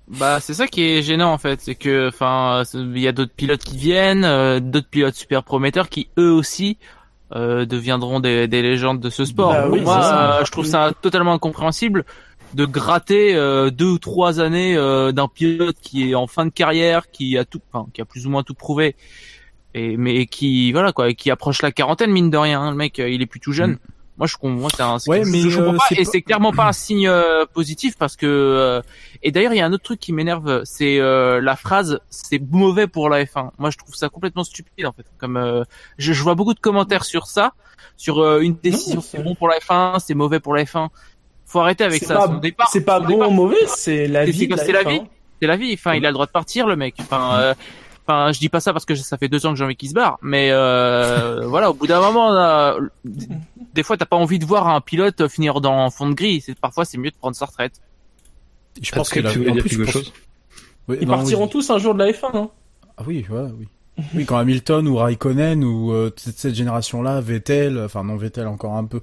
Bah 0.08 0.40
c'est 0.40 0.54
ça 0.54 0.66
qui 0.66 0.82
est 0.82 1.02
gênant 1.02 1.32
en 1.32 1.38
fait, 1.38 1.60
c'est 1.60 1.76
que 1.76 2.08
enfin 2.08 2.62
il 2.74 2.98
y 2.98 3.06
a 3.06 3.12
d'autres 3.12 3.32
pilotes 3.34 3.62
qui 3.62 3.76
viennent, 3.76 4.24
euh, 4.24 4.58
d'autres 4.58 4.88
pilotes 4.88 5.14
super 5.14 5.44
prometteurs 5.44 5.88
qui 5.88 6.08
eux 6.18 6.32
aussi 6.32 6.78
euh, 7.32 7.64
deviendront 7.64 8.18
des, 8.18 8.48
des 8.48 8.60
légendes 8.60 8.98
de 8.98 9.08
ce 9.08 9.24
sport. 9.24 9.52
Bah 9.52 9.68
oui, 9.68 9.82
Moi 9.82 10.02
ça. 10.02 10.40
euh, 10.40 10.44
je 10.44 10.50
trouve 10.50 10.66
ça 10.66 10.92
totalement 11.00 11.32
incompréhensible 11.32 12.04
de 12.54 12.64
gratter 12.64 13.36
euh, 13.36 13.70
deux 13.70 13.86
ou 13.92 13.98
trois 14.00 14.40
années 14.40 14.76
euh, 14.76 15.12
d'un 15.12 15.28
pilote 15.28 15.76
qui 15.80 16.10
est 16.10 16.14
en 16.16 16.26
fin 16.26 16.44
de 16.44 16.50
carrière, 16.50 17.08
qui 17.12 17.38
a 17.38 17.44
tout, 17.44 17.60
enfin, 17.72 17.86
qui 17.94 18.00
a 18.00 18.04
plus 18.04 18.26
ou 18.26 18.30
moins 18.30 18.42
tout 18.42 18.54
prouvé, 18.54 18.96
et 19.74 19.96
mais 19.96 20.26
qui 20.26 20.72
voilà 20.72 20.92
quoi, 20.92 21.12
qui 21.12 21.30
approche 21.30 21.62
la 21.62 21.70
quarantaine 21.70 22.10
mine 22.10 22.30
de 22.30 22.36
rien. 22.36 22.60
hein, 22.60 22.70
le 22.72 22.76
mec, 22.76 22.98
euh, 22.98 23.08
il 23.08 23.22
est 23.22 23.26
plus 23.26 23.38
tout 23.38 23.52
jeune. 23.52 23.74
Mm. 23.74 23.78
Moi 24.20 24.26
je 24.26 24.36
comprends, 24.36 24.68
c'est 24.68 24.82
un, 24.82 24.98
c'est 24.98 25.10
Ouais, 25.10 25.22
mais, 25.24 25.40
je 25.40 25.56
comprends 25.56 25.72
euh, 25.74 25.76
pas, 25.78 25.96
et 25.96 26.04
c'est 26.04 26.20
clairement 26.20 26.52
pas 26.52 26.66
un 26.68 26.72
signe 26.72 27.08
euh, 27.08 27.46
positif 27.52 27.96
parce 27.98 28.16
que 28.16 28.26
euh, 28.26 28.82
et 29.22 29.32
d'ailleurs, 29.32 29.54
il 29.54 29.56
y 29.56 29.60
a 29.60 29.64
un 29.66 29.72
autre 29.72 29.82
truc 29.82 29.98
qui 29.98 30.12
m'énerve, 30.12 30.60
c'est 30.64 31.00
euh, 31.00 31.40
la 31.40 31.56
phrase 31.56 32.00
"c'est 32.10 32.38
mauvais 32.50 32.86
pour 32.86 33.08
la 33.08 33.24
F1". 33.24 33.48
Moi, 33.58 33.70
je 33.70 33.78
trouve 33.78 33.94
ça 33.94 34.10
complètement 34.10 34.44
stupide 34.44 34.84
en 34.84 34.92
fait. 34.92 35.06
Comme 35.18 35.38
euh, 35.38 35.64
je, 35.96 36.12
je 36.12 36.22
vois 36.22 36.34
beaucoup 36.34 36.52
de 36.52 36.60
commentaires 36.60 37.04
sur 37.04 37.26
ça, 37.26 37.54
sur 37.96 38.18
euh, 38.20 38.40
une 38.40 38.56
décision 38.62 39.00
c'est- 39.00 39.22
bon 39.22 39.34
pour 39.34 39.48
la 39.48 39.58
F1, 39.58 39.98
c'est 40.00 40.12
mauvais 40.14 40.38
pour 40.38 40.54
la 40.54 40.64
F1. 40.64 40.88
Faut 41.46 41.60
arrêter 41.60 41.84
avec 41.84 42.04
ça. 42.04 42.30
C'est 42.70 42.84
pas 42.84 43.00
bon 43.00 43.26
ou 43.26 43.30
mauvais, 43.30 43.56
c'est 43.66 44.06
la 44.06 44.26
vie. 44.26 44.48
c'est 44.56 44.70
la 44.72 44.82
F1. 44.84 44.88
vie. 44.90 45.02
C'est 45.40 45.48
la 45.48 45.56
vie. 45.56 45.72
Enfin, 45.72 45.94
il 45.94 46.04
a 46.04 46.10
le 46.10 46.12
droit 46.14 46.26
de 46.26 46.30
partir, 46.30 46.66
le 46.66 46.76
mec. 46.76 46.94
Enfin, 47.00 47.38
euh, 47.40 47.54
enfin, 48.06 48.32
je 48.32 48.38
dis 48.38 48.50
pas 48.50 48.60
ça 48.60 48.72
parce 48.74 48.84
que 48.84 48.94
ça 48.94 49.16
fait 49.16 49.28
deux 49.28 49.46
ans 49.46 49.52
que 49.52 49.56
j'ai 49.56 49.64
envie 49.64 49.76
qu'il 49.76 49.88
se 49.88 49.94
barre, 49.94 50.18
mais 50.20 50.50
euh, 50.52 51.40
voilà, 51.46 51.70
au 51.70 51.74
bout 51.74 51.86
d'un 51.86 52.00
moment, 52.00 52.30
là, 52.30 52.76
des 53.72 53.82
fois, 53.82 53.96
t'as 53.96 54.06
pas 54.06 54.16
envie 54.16 54.38
de 54.38 54.44
voir 54.44 54.68
un 54.68 54.80
pilote 54.80 55.28
finir 55.28 55.60
dans 55.60 55.90
fond 55.90 56.08
de 56.08 56.14
grille. 56.14 56.40
C'est 56.40 56.58
parfois, 56.58 56.84
c'est 56.84 56.98
mieux 56.98 57.10
de 57.10 57.16
prendre 57.16 57.36
sa 57.36 57.46
retraite. 57.46 57.80
Je 58.80 58.92
pense 58.92 59.08
que 59.10 59.20
que 59.20 59.32
tu 59.32 59.38
voulais 59.38 59.52
dire 59.52 59.64
quelque 59.64 59.86
chose? 59.86 60.12
Ils 60.88 61.06
partiront 61.06 61.46
tous 61.48 61.70
un 61.70 61.78
jour 61.78 61.94
de 61.94 62.00
la 62.00 62.10
F1. 62.10 62.36
Hein. 62.36 62.50
Ah 62.96 63.02
oui, 63.06 63.24
voilà, 63.28 63.48
oui. 63.58 63.68
Oui, 64.14 64.24
quand 64.24 64.38
Hamilton 64.38 64.88
ou 64.88 64.96
Raikkonen 64.96 65.64
ou 65.64 65.92
euh, 65.92 66.10
cette 66.16 66.54
génération-là, 66.54 67.20
Vettel, 67.20 67.80
enfin 67.84 68.04
non 68.04 68.16
Vettel 68.16 68.46
encore 68.46 68.74
un 68.74 68.84
peu, 68.84 69.00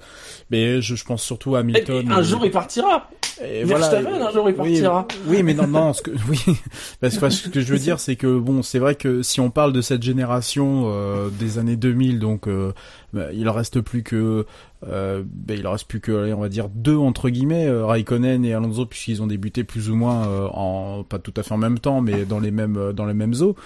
mais 0.50 0.80
je, 0.80 0.94
je 0.94 1.04
pense 1.04 1.22
surtout 1.22 1.56
à 1.56 1.60
Hamilton. 1.60 2.10
et 2.10 2.12
un 2.12 2.22
jour, 2.22 2.44
il 2.44 2.50
partira. 2.50 3.08
et 3.42 3.64
Verstappen, 3.64 4.20
un 4.20 4.30
jour, 4.30 4.48
il 4.48 4.54
partira. 4.54 5.06
Oui, 5.26 5.42
mais 5.42 5.54
non, 5.54 5.66
non, 5.66 5.92
ce 5.92 6.02
que, 6.02 6.10
oui, 6.28 6.40
parce 7.00 7.18
que 7.18 7.30
ce 7.30 7.48
que 7.48 7.60
je 7.60 7.72
veux 7.72 7.78
dire, 7.78 8.00
c'est 8.00 8.16
que 8.16 8.38
bon, 8.38 8.62
c'est 8.62 8.78
vrai 8.78 8.94
que 8.94 9.22
si 9.22 9.40
on 9.40 9.50
parle 9.50 9.72
de 9.72 9.80
cette 9.80 10.02
génération 10.02 10.84
euh, 10.86 11.28
des 11.30 11.58
années 11.58 11.76
2000, 11.76 12.18
donc 12.18 12.48
euh, 12.48 12.72
bah, 13.12 13.32
il 13.32 13.48
reste 13.48 13.80
plus 13.80 14.02
que, 14.02 14.46
euh, 14.86 15.22
bah, 15.26 15.54
il 15.54 15.66
reste 15.66 15.86
plus 15.88 16.00
que, 16.00 16.32
on 16.32 16.40
va 16.40 16.48
dire 16.48 16.68
deux 16.68 16.96
entre 16.96 17.30
guillemets, 17.30 17.66
euh, 17.66 17.84
Raikkonen 17.84 18.44
et 18.44 18.54
Alonso, 18.54 18.86
puisqu'ils 18.86 19.22
ont 19.22 19.26
débuté 19.26 19.64
plus 19.64 19.90
ou 19.90 19.96
moins 19.96 20.28
euh, 20.28 20.48
en, 20.52 21.02
pas 21.04 21.18
tout 21.18 21.34
à 21.36 21.42
fait 21.42 21.52
en 21.52 21.58
même 21.58 21.78
temps, 21.78 22.00
mais 22.00 22.24
dans 22.24 22.38
les 22.38 22.50
mêmes, 22.50 22.76
euh, 22.76 22.92
dans 22.92 23.06
les 23.06 23.14
mêmes 23.14 23.34
eaux. 23.40 23.56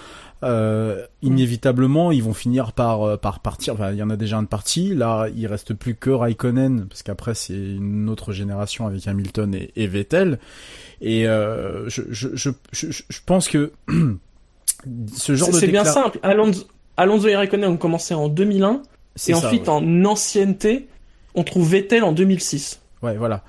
Euh, 0.43 1.05
inévitablement, 1.21 2.11
ils 2.11 2.21
vont 2.21 2.33
finir 2.33 2.73
par 2.73 3.03
euh, 3.03 3.17
par 3.17 3.39
partir. 3.39 3.75
Enfin, 3.75 3.91
il 3.91 3.97
y 3.97 4.03
en 4.03 4.09
a 4.09 4.17
déjà 4.17 4.37
un 4.37 4.43
de 4.43 4.47
parti. 4.47 4.93
Là, 4.93 5.27
il 5.35 5.47
reste 5.47 5.73
plus 5.73 5.95
que 5.95 6.09
Raikkonen 6.09 6.87
parce 6.89 7.01
qu'après 7.01 7.33
c'est 7.33 7.53
une 7.53 8.09
autre 8.09 8.33
génération 8.33 8.85
avec 8.85 9.07
Hamilton 9.07 9.55
et, 9.55 9.71
et 9.75 9.87
Vettel. 9.87 10.39
Et 10.99 11.27
euh, 11.27 11.87
je, 11.89 12.01
je, 12.09 12.29
je, 12.33 12.49
je, 12.71 12.87
je 13.07 13.19
pense 13.25 13.47
que 13.47 13.71
ce 15.15 15.35
genre 15.35 15.47
C'est 15.47 15.53
de 15.53 15.59
c'est 15.59 15.67
bien 15.67 15.85
simple. 15.85 16.19
Alonso, 16.23 16.65
Alonso 16.97 17.27
et 17.27 17.35
Raikkonen 17.35 17.69
ont 17.69 17.77
commencé 17.77 18.13
en 18.13 18.27
2001 18.27 18.81
c'est 19.15 19.31
et 19.31 19.35
ça, 19.35 19.47
ensuite 19.47 19.63
ouais. 19.63 19.69
en 19.69 20.05
ancienneté, 20.05 20.87
on 21.35 21.43
trouve 21.43 21.69
Vettel 21.69 22.03
en 22.03 22.11
2006. 22.11 22.79
Ouais, 23.01 23.15
voilà. 23.17 23.43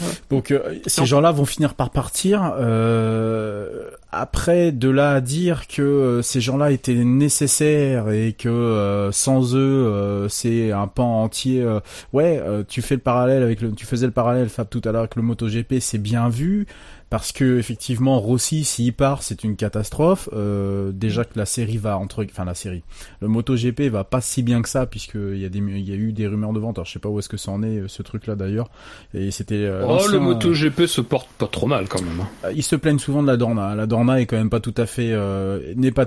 Ouais. 0.00 0.08
Donc 0.28 0.50
euh, 0.50 0.78
ces 0.86 1.06
gens-là 1.06 1.32
vont 1.32 1.46
finir 1.46 1.74
par 1.74 1.90
partir. 1.90 2.54
Euh, 2.58 3.90
après, 4.12 4.72
de 4.72 4.90
là 4.90 5.12
à 5.12 5.20
dire 5.20 5.66
que 5.66 5.82
euh, 5.82 6.22
ces 6.22 6.40
gens-là 6.40 6.70
étaient 6.70 6.94
nécessaires 6.94 8.10
et 8.10 8.34
que 8.34 8.48
euh, 8.48 9.10
sans 9.12 9.54
eux, 9.54 10.26
c'est 10.28 10.72
un 10.72 10.86
pan 10.86 11.22
entier. 11.22 11.66
ouais, 12.12 12.42
tu 12.68 12.82
fais 12.82 12.96
le 12.96 13.00
parallèle 13.00 13.42
avec 13.42 13.60
le, 13.60 13.72
tu 13.72 13.86
faisais 13.86 14.06
le 14.06 14.12
parallèle 14.12 14.48
Fab 14.48 14.68
tout 14.68 14.82
à 14.84 14.92
l'heure 14.92 15.02
avec 15.02 15.16
le 15.16 15.22
MotoGP, 15.22 15.76
c'est 15.80 15.98
bien 15.98 16.28
vu 16.28 16.66
parce 17.08 17.30
que 17.32 17.58
effectivement 17.58 18.18
Rossi 18.18 18.64
s'il 18.64 18.92
part, 18.92 19.22
c'est 19.22 19.44
une 19.44 19.54
catastrophe. 19.56 20.28
Euh, 20.32 20.90
déjà 20.92 21.24
que 21.24 21.38
la 21.38 21.46
série 21.46 21.76
va 21.76 21.98
entre, 21.98 22.24
enfin 22.24 22.44
la 22.44 22.54
série, 22.54 22.82
le 23.20 23.28
MotoGP 23.28 23.82
va 23.82 24.04
pas 24.04 24.20
si 24.20 24.42
bien 24.42 24.60
que 24.62 24.68
ça 24.68 24.86
puisque 24.86 25.14
il 25.14 25.38
y 25.38 25.44
a 25.44 25.48
des, 25.48 25.58
il 25.60 25.88
y 25.88 25.92
a 25.92 25.96
eu 25.96 26.12
des 26.12 26.26
rumeurs 26.26 26.52
de 26.52 26.58
vente. 26.58 26.78
Alors 26.78 26.86
je 26.86 26.92
sais 26.92 26.98
pas 26.98 27.08
où 27.08 27.18
est-ce 27.18 27.28
que 27.28 27.36
ça 27.36 27.52
en 27.52 27.62
est 27.62 27.78
euh, 27.78 27.88
ce 27.88 28.02
truc-là 28.02 28.34
d'ailleurs. 28.34 28.68
Et 29.14 29.30
c'était. 29.30 29.54
euh, 29.56 29.84
Oh, 29.86 30.08
le 30.10 30.18
MotoGP 30.18 30.86
se 30.86 31.00
porte 31.00 31.28
pas 31.38 31.46
trop 31.46 31.66
mal 31.66 31.88
quand 31.88 32.02
même. 32.02 32.20
hein. 32.20 32.28
euh, 32.46 32.52
Ils 32.54 32.62
se 32.64 32.74
plaignent 32.76 32.98
souvent 32.98 33.22
de 33.22 33.28
la 33.28 33.36
Dorna. 33.36 33.74
La 33.74 33.86
Dorna 33.86 34.20
est 34.20 34.26
quand 34.26 34.36
même 34.36 34.50
pas 34.50 34.60
tout 34.60 34.74
à 34.76 34.86
fait, 34.86 35.10
euh, 35.12 35.72
n'est 35.76 35.92
pas 35.92 36.06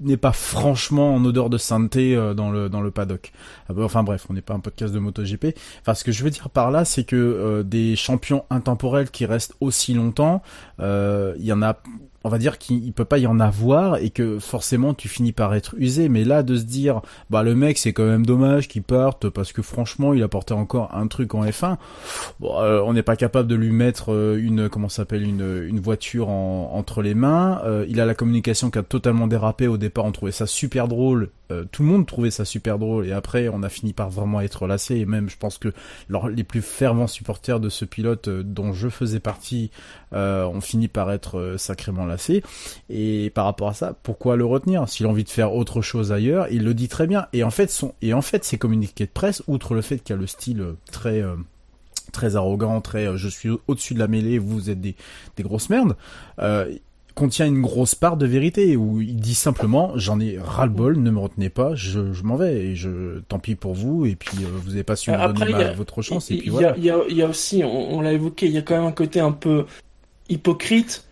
n'est 0.00 0.16
pas 0.16 0.32
franchement 0.32 1.14
en 1.14 1.24
odeur 1.24 1.50
de 1.50 1.58
sainteté 1.58 2.14
euh, 2.14 2.34
dans 2.34 2.50
le 2.50 2.68
dans 2.68 2.80
le 2.80 2.90
paddock. 2.90 3.32
Ah 3.68 3.72
bah, 3.72 3.82
Enfin 3.84 4.02
bref, 4.02 4.26
on 4.30 4.34
n'est 4.34 4.42
pas 4.42 4.54
un 4.54 4.60
podcast 4.60 4.92
de 4.94 4.98
MotoGP. 4.98 5.56
Enfin, 5.80 5.94
ce 5.94 6.04
que 6.04 6.12
je 6.12 6.22
veux 6.22 6.30
dire 6.30 6.50
par 6.50 6.70
là, 6.70 6.84
c'est 6.84 7.04
que 7.04 7.16
euh, 7.16 7.62
des 7.62 7.96
champions 7.96 8.44
intemporels 8.50 9.10
qui 9.10 9.26
restent 9.26 9.54
aussi 9.60 9.94
longtemps, 9.94 10.42
euh, 10.80 11.34
il 11.38 11.44
y 11.44 11.52
en 11.52 11.62
a, 11.62 11.78
on 12.28 12.30
va 12.30 12.38
dire 12.38 12.58
qu'il 12.58 12.84
il 12.84 12.92
peut 12.92 13.06
pas 13.06 13.16
y 13.18 13.26
en 13.26 13.40
avoir 13.40 13.96
et 13.96 14.10
que 14.10 14.38
forcément 14.38 14.92
tu 14.92 15.08
finis 15.08 15.32
par 15.32 15.54
être 15.54 15.74
usé. 15.78 16.10
Mais 16.10 16.24
là, 16.24 16.42
de 16.42 16.56
se 16.56 16.64
dire, 16.64 17.00
bah 17.30 17.42
le 17.42 17.54
mec, 17.54 17.78
c'est 17.78 17.94
quand 17.94 18.04
même 18.04 18.26
dommage 18.26 18.68
qu'il 18.68 18.82
parte 18.82 19.30
parce 19.30 19.52
que 19.52 19.62
franchement, 19.62 20.12
il 20.12 20.22
apportait 20.22 20.52
encore 20.52 20.94
un 20.94 21.06
truc 21.06 21.34
en 21.34 21.44
F1. 21.44 21.78
Bon, 22.38 22.60
euh, 22.60 22.82
on 22.84 22.92
n'est 22.92 23.02
pas 23.02 23.16
capable 23.16 23.48
de 23.48 23.54
lui 23.54 23.72
mettre 23.72 24.12
euh, 24.12 24.38
une 24.38 24.68
comment 24.68 24.90
s'appelle 24.90 25.22
une 25.22 25.64
une 25.66 25.80
voiture 25.80 26.28
en, 26.28 26.70
entre 26.74 27.00
les 27.00 27.14
mains. 27.14 27.62
Euh, 27.64 27.86
il 27.88 27.98
a 27.98 28.04
la 28.04 28.14
communication 28.14 28.70
qui 28.70 28.78
a 28.78 28.82
totalement 28.82 29.26
dérapé 29.26 29.66
au 29.66 29.78
départ. 29.78 30.04
On 30.04 30.12
trouvait 30.12 30.32
ça 30.32 30.46
super 30.46 30.86
drôle 30.86 31.30
tout 31.72 31.82
le 31.82 31.88
monde 31.88 32.06
trouvait 32.06 32.30
ça 32.30 32.44
super 32.44 32.78
drôle 32.78 33.06
et 33.06 33.12
après 33.12 33.48
on 33.48 33.62
a 33.62 33.70
fini 33.70 33.94
par 33.94 34.10
vraiment 34.10 34.42
être 34.42 34.66
lassé 34.66 34.96
et 34.96 35.06
même 35.06 35.30
je 35.30 35.38
pense 35.38 35.56
que 35.56 35.72
les 36.30 36.44
plus 36.44 36.60
fervents 36.60 37.06
supporters 37.06 37.58
de 37.58 37.70
ce 37.70 37.86
pilote 37.86 38.28
dont 38.28 38.74
je 38.74 38.90
faisais 38.90 39.18
partie 39.18 39.70
ont 40.12 40.60
fini 40.60 40.88
par 40.88 41.10
être 41.10 41.54
sacrément 41.56 42.04
lassés 42.04 42.17
et 42.90 43.30
par 43.30 43.44
rapport 43.44 43.68
à 43.68 43.74
ça 43.74 43.94
pourquoi 44.02 44.36
le 44.36 44.44
retenir? 44.44 44.88
S'il 44.88 45.06
a 45.06 45.08
envie 45.08 45.24
de 45.24 45.30
faire 45.30 45.54
autre 45.54 45.82
chose 45.82 46.12
ailleurs 46.12 46.46
il 46.50 46.64
le 46.64 46.74
dit 46.74 46.88
très 46.88 47.06
bien. 47.06 47.26
Et 47.32 47.44
en 47.44 47.50
fait 47.50 47.70
son 47.70 47.94
et 48.02 48.12
en 48.12 48.22
fait 48.22 48.44
ses 48.44 48.58
communiqués 48.58 49.06
de 49.06 49.10
presse 49.10 49.42
outre 49.46 49.74
le 49.74 49.82
fait 49.82 49.98
qu'il 49.98 50.14
y 50.14 50.18
a 50.18 50.20
le 50.20 50.26
style 50.26 50.64
très 50.90 51.22
très 52.12 52.36
arrogant, 52.36 52.80
très 52.80 53.16
je 53.16 53.28
suis 53.28 53.50
au-dessus 53.66 53.94
de 53.94 53.98
la 53.98 54.08
mêlée, 54.08 54.38
vous 54.38 54.70
êtes 54.70 54.80
des, 54.80 54.94
des 55.36 55.42
grosses 55.42 55.70
merdes. 55.70 55.96
Euh, 56.38 56.72
contient 57.14 57.46
une 57.46 57.60
grosse 57.60 57.96
part 57.96 58.16
de 58.16 58.26
vérité. 58.26 58.76
Où 58.76 59.00
il 59.00 59.16
dit 59.16 59.34
simplement 59.34 59.92
j'en 59.96 60.20
ai 60.20 60.38
ras 60.38 60.66
le 60.66 60.72
bol, 60.72 60.98
ne 60.98 61.10
me 61.10 61.18
retenez 61.18 61.50
pas, 61.50 61.74
je, 61.74 62.12
je 62.12 62.22
m'en 62.22 62.36
vais. 62.36 62.66
Et 62.66 62.76
je 62.76 63.18
tant 63.28 63.38
pis 63.38 63.56
pour 63.56 63.74
vous. 63.74 64.06
Et 64.06 64.14
puis 64.14 64.38
euh, 64.42 64.48
vous 64.64 64.72
avez 64.72 64.84
pas 64.84 64.96
su 64.96 65.10
me 65.10 65.32
donner 65.32 65.74
votre 65.74 66.00
chance 66.02 66.30
et 66.30 66.38
puis 66.38 66.50
voilà. 66.50 66.74
Il 66.76 66.84
y 66.84 66.90
a, 66.90 66.98
y 67.08 67.22
a, 67.22 67.28
aussi, 67.28 67.62
on, 67.64 68.00
l'a 68.00 68.12
évoqué, 68.12 68.46
il 68.46 68.52
y 68.52 68.58
a 68.58 68.62
quand 68.62 68.76
même 68.76 68.86
un 68.86 68.92
côté 68.92 69.20
un 69.20 69.32
peu 69.32 69.66
hypocrite 70.28 71.07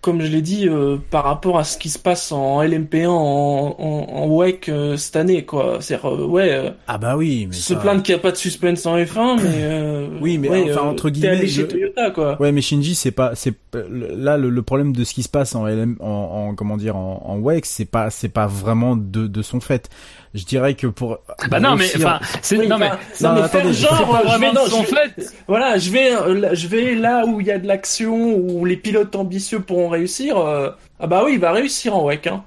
comme 0.00 0.22
je 0.22 0.30
l'ai 0.30 0.42
dit, 0.42 0.68
euh, 0.68 0.96
par 1.10 1.24
rapport 1.24 1.58
à 1.58 1.64
ce 1.64 1.76
qui 1.76 1.88
se 1.88 1.98
passe 1.98 2.30
en 2.30 2.62
LMP1 2.62 3.08
en, 3.08 3.76
en, 3.78 4.06
en 4.08 4.28
WEC 4.28 4.68
euh, 4.68 4.96
cette 4.96 5.16
année, 5.16 5.44
quoi. 5.44 5.78
C'est 5.80 5.98
euh, 6.04 6.24
ouais. 6.24 6.72
ah 6.86 6.98
bah 6.98 7.16
oui. 7.16 7.46
Mais 7.48 7.56
se 7.56 7.74
plaindre 7.74 8.02
qu'il 8.02 8.14
n'y 8.14 8.20
a 8.20 8.22
pas 8.22 8.30
de 8.30 8.36
suspense 8.36 8.86
en 8.86 8.96
F1, 8.96 9.40
mais. 9.42 10.08
oui, 10.20 10.38
mais 10.38 10.70
enfin 10.70 10.82
entre 10.88 11.10
guillemets. 11.10 11.38
Allé 11.38 11.48
chez 11.48 11.66
Toyota, 11.66 12.10
quoi. 12.10 12.40
Ouais, 12.40 12.52
mais 12.52 12.60
Shinji, 12.60 12.94
c'est 12.94 13.10
pas, 13.10 13.34
c'est 13.34 13.54
là 13.74 14.36
le, 14.36 14.62
problème 14.62 14.94
de 14.94 15.04
ce 15.04 15.14
qui 15.14 15.22
se 15.22 15.28
passe 15.28 15.54
en 15.54 15.66
LM, 15.66 15.96
en, 16.00 16.06
en 16.50 16.54
comment 16.54 16.76
dire, 16.76 16.96
en, 16.96 17.22
en 17.26 17.38
WEC, 17.38 17.66
c'est 17.66 17.84
pas, 17.84 18.10
c'est 18.10 18.28
pas 18.28 18.46
vraiment 18.46 18.96
de, 18.96 19.26
de 19.26 19.42
son 19.42 19.60
fait 19.60 19.90
je 20.34 20.44
dirais 20.44 20.74
que 20.74 20.86
pour 20.86 21.18
bah 21.50 21.60
non 21.60 21.76
mais 21.76 21.86
enfin 21.96 22.20
c'est 22.42 22.56
non 22.56 22.78
mais 22.78 22.90
non, 23.20 23.34
mais 23.34 23.40
attendez, 23.42 23.72
genre 23.72 24.38
vais, 24.38 24.52
non, 24.52 24.60
je 24.66 24.84
fait 24.84 25.34
voilà 25.46 25.78
je 25.78 25.90
vais 25.90 26.14
euh, 26.14 26.54
je 26.54 26.68
vais 26.68 26.94
là 26.94 27.24
où 27.26 27.40
il 27.40 27.46
y 27.46 27.50
a 27.50 27.58
de 27.58 27.66
l'action 27.66 28.36
où 28.36 28.64
les 28.64 28.76
pilotes 28.76 29.16
ambitieux 29.16 29.60
pourront 29.60 29.88
réussir 29.98 30.38
euh, 30.38 30.70
ah 31.00 31.06
bah 31.06 31.22
oui 31.24 31.34
il 31.34 31.40
va 31.40 31.52
réussir 31.52 31.94
en 31.94 32.04
WEC 32.04 32.28
hein 32.28 32.44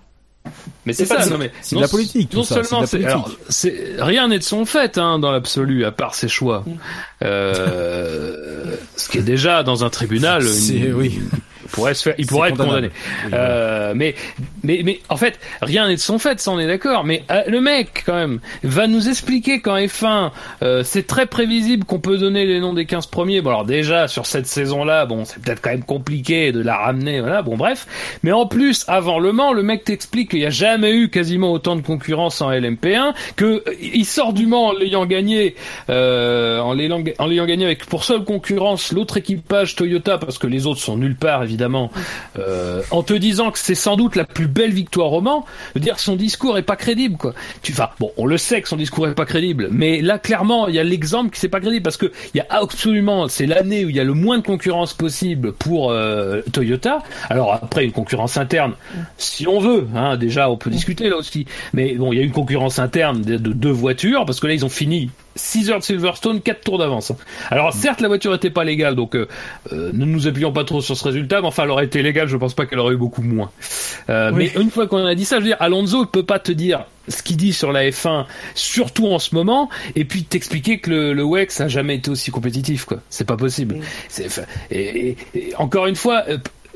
mais 0.86 0.94
c'est 0.94 1.06
ça, 1.06 1.24
non 1.28 1.38
mais 1.38 1.52
c'est 1.62 1.76
de 1.76 1.82
la 1.82 1.88
politique. 1.88 2.34
Non 2.34 2.44
ça, 2.44 2.64
seulement 2.64 2.86
c'est, 3.50 3.96
rien 4.00 4.28
n'est 4.28 4.40
de 4.40 4.44
son 4.44 4.66
fait 4.66 4.98
hein, 4.98 5.20
dans 5.20 5.32
l'absolu 5.32 5.86
à 5.86 5.92
part 5.92 6.16
ses 6.16 6.28
choix. 6.28 6.64
Mm. 6.66 6.72
Euh, 7.24 8.76
ce 8.96 9.08
qui 9.10 9.20
est 9.20 9.24
déjà 9.24 9.62
dans 9.62 9.86
un 9.86 9.92
tribunal. 9.92 10.44
Une, 10.44 10.94
oui 10.94 11.22
pourrait 11.72 11.94
se 11.94 12.04
faire, 12.04 12.16
il 12.18 12.26
pourrait 12.26 12.50
être 12.50 12.58
condamné. 12.58 12.90
euh, 13.34 13.94
mais, 13.96 14.16
mais, 14.64 14.82
mais 14.84 15.00
en 15.10 15.18
fait, 15.18 15.40
rien 15.62 15.88
n'est 15.88 15.96
de 15.96 16.00
son 16.00 16.20
fait, 16.20 16.40
ça 16.40 16.52
on 16.52 16.60
est 16.60 16.68
d'accord. 16.68 17.04
Mais 17.04 17.24
euh, 17.32 17.42
le 17.48 17.62
mec, 17.62 18.04
quand 18.06 18.16
même, 18.16 18.40
va 18.64 18.88
nous 18.88 19.10
expliquer 19.10 19.62
qu'en 19.62 19.78
F1, 19.78 20.32
euh, 20.64 20.84
c'est 20.84 21.08
très 21.08 21.26
prévisible 21.26 21.86
qu'on 21.86 22.00
peut 22.00 22.18
donner 22.18 22.46
les 22.46 22.60
noms 22.60 22.74
des 22.74 22.86
15 22.86 23.08
premiers. 23.08 23.42
Bon, 23.42 23.50
alors 23.50 23.66
déjà, 23.66 24.08
sur 24.08 24.26
cette 24.26 24.48
saison-là, 24.48 25.06
bon, 25.06 25.26
c'est 25.26 25.42
peut-être 25.42 25.62
quand 25.62 25.72
même 25.72 25.84
compliqué 25.84 26.52
de 26.52 26.62
la 26.62 26.78
ramener, 26.78 27.22
voilà, 27.22 27.42
bon, 27.42 27.58
bref. 27.58 27.88
Mais 28.24 28.32
en 28.32 28.46
plus, 28.46 28.86
avant 28.88 29.20
Le 29.20 29.32
Mans, 29.32 29.54
le 29.54 29.64
mec 29.64 29.84
t'explique 29.84 30.32
qu'il 30.32 30.40
n'y 30.40 30.46
a 30.46 30.52
jamais 30.52 30.94
eu 30.94 31.10
quasiment 31.10 31.52
autant 31.52 31.76
de 31.76 31.82
concurrence 31.82 32.42
en 32.42 32.52
LMP1, 32.52 33.14
que 33.36 33.64
euh, 33.68 33.74
il 33.82 34.06
sort 34.06 34.34
du 34.34 34.46
Mans 34.46 34.68
en 34.68 34.74
l'ayant 34.74 35.06
gagné, 35.06 35.56
euh, 35.90 36.60
en 36.60 36.74
l'ayant 36.74 37.02
gagné 37.46 37.66
avec 37.66 37.86
pour 37.86 38.04
seule 38.04 38.24
concurrence 38.24 38.92
l'autre 38.92 39.18
équipage 39.18 39.76
Toyota, 39.76 40.18
parce 40.18 40.38
que 40.38 40.48
les 40.48 40.68
autres 40.68 40.82
sont 40.82 40.98
nulle 40.98 41.16
part, 41.16 41.44
évidemment 41.44 41.61
euh, 42.40 42.82
en 42.92 43.04
te 43.04 43.14
disant 43.14 43.52
que 43.52 43.60
c'est 43.60 43.76
sans 43.76 43.96
doute 43.96 44.16
la 44.16 44.26
plus 44.26 44.48
belle 44.48 44.72
victoire 44.72 45.14
au 45.14 45.22
Mans, 45.22 45.46
dire 45.76 46.00
son 46.00 46.16
discours 46.16 46.58
est 46.58 46.64
pas 46.64 46.76
crédible, 46.76 47.18
quoi. 47.18 47.34
Tu, 47.62 47.74
bon, 48.00 48.12
on 48.18 48.26
le 48.26 48.38
sait 48.38 48.62
que 48.62 48.68
son 48.68 48.78
discours 48.78 49.08
est 49.08 49.16
pas 49.16 49.26
crédible, 49.26 49.70
mais 49.72 50.02
là, 50.02 50.20
clairement, 50.20 50.68
il 50.68 50.76
y 50.76 50.80
a 50.80 50.84
l'exemple 50.84 51.32
qui 51.32 51.40
c'est 51.40 51.50
pas 51.50 51.60
crédible 51.60 51.84
parce 51.84 51.98
que 51.98 52.12
il 52.34 52.38
y 52.38 52.42
a 52.42 52.46
absolument, 52.50 53.28
c'est 53.28 53.46
l'année 53.46 53.86
où 53.86 53.90
il 53.90 53.96
y 53.96 54.00
a 54.00 54.04
le 54.04 54.14
moins 54.14 54.38
de 54.38 54.44
concurrence 54.44 54.94
possible 54.94 55.54
pour 55.54 55.92
euh, 55.92 56.42
Toyota. 56.52 57.04
Alors 57.30 57.54
après, 57.54 57.86
une 57.86 57.92
concurrence 57.92 58.38
interne, 58.38 58.74
si 59.18 59.48
on 59.48 59.60
veut, 59.60 59.88
hein, 59.96 60.18
déjà, 60.18 60.50
on 60.50 60.58
peut 60.58 60.70
discuter 60.70 61.10
là 61.10 61.18
aussi. 61.18 61.46
Mais 61.74 61.96
bon, 61.96 62.12
il 62.14 62.18
y 62.18 62.22
a 62.22 62.24
une 62.24 62.32
concurrence 62.32 62.80
interne 62.80 63.22
de 63.22 63.38
deux 63.38 63.72
voitures 63.72 64.26
parce 64.26 64.40
que 64.40 64.48
là, 64.48 64.54
ils 64.54 64.66
ont 64.66 64.70
fini 64.70 65.10
6 65.36 65.70
heures 65.70 65.80
de 65.80 65.84
Silverstone, 65.84 66.42
4 66.42 66.62
tours 66.62 66.78
d'avance. 66.78 67.12
Alors 67.50 67.74
certes 67.74 68.02
la 68.02 68.08
voiture 68.08 68.34
était 68.34 68.50
pas 68.50 68.64
légale, 68.64 68.96
donc 68.96 69.16
euh, 69.16 69.28
euh, 69.72 69.92
ne 69.94 70.06
nous 70.06 70.28
appuyons 70.28 70.52
pas 70.52 70.64
trop 70.64 70.82
sur 70.82 70.98
ce 70.98 71.04
résultat, 71.04 71.42
mais 71.42 71.48
enfin 71.48 71.64
elle 71.64 71.72
aurait 71.72 71.86
été 71.86 72.02
légale, 72.02 72.28
je 72.28 72.38
pense 72.38 72.54
pas 72.54 72.66
qu'elle 72.66 72.80
aurait 72.80 72.94
eu 72.94 72.98
beaucoup 72.98 73.22
moins. 73.22 73.52
Euh, 74.10 74.32
Mais 74.34 74.52
une 74.60 74.72
fois 74.72 74.88
qu'on 74.88 75.06
a 75.06 75.16
dit 75.16 75.26
ça, 75.26 75.38
je 75.38 75.42
veux 75.42 75.48
dire, 75.48 75.58
Alonso 75.60 76.06
peut 76.06 76.24
pas 76.24 76.40
te 76.40 76.52
dire 76.52 76.86
ce 77.08 77.24
qu'il 77.24 77.38
dit 77.38 77.54
sur 77.54 77.72
la 77.72 77.90
F1, 77.90 78.26
surtout 78.54 79.08
en 79.08 79.20
ce 79.20 79.34
moment, 79.34 79.70
et 79.96 80.06
puis 80.06 80.24
t'expliquer 80.24 80.80
que 80.80 80.90
le, 80.90 81.14
le 81.14 81.24
WEX 81.24 81.62
a 81.62 81.68
jamais 81.68 81.96
été 81.96 82.12
aussi 82.12 82.32
compétitif, 82.32 82.86
quoi. 82.86 83.00
C'est 83.10 83.26
pas 83.26 83.38
possible. 83.38 83.80
et, 84.70 85.18
encore 85.58 85.88
une 85.88 85.96
fois, 85.96 86.24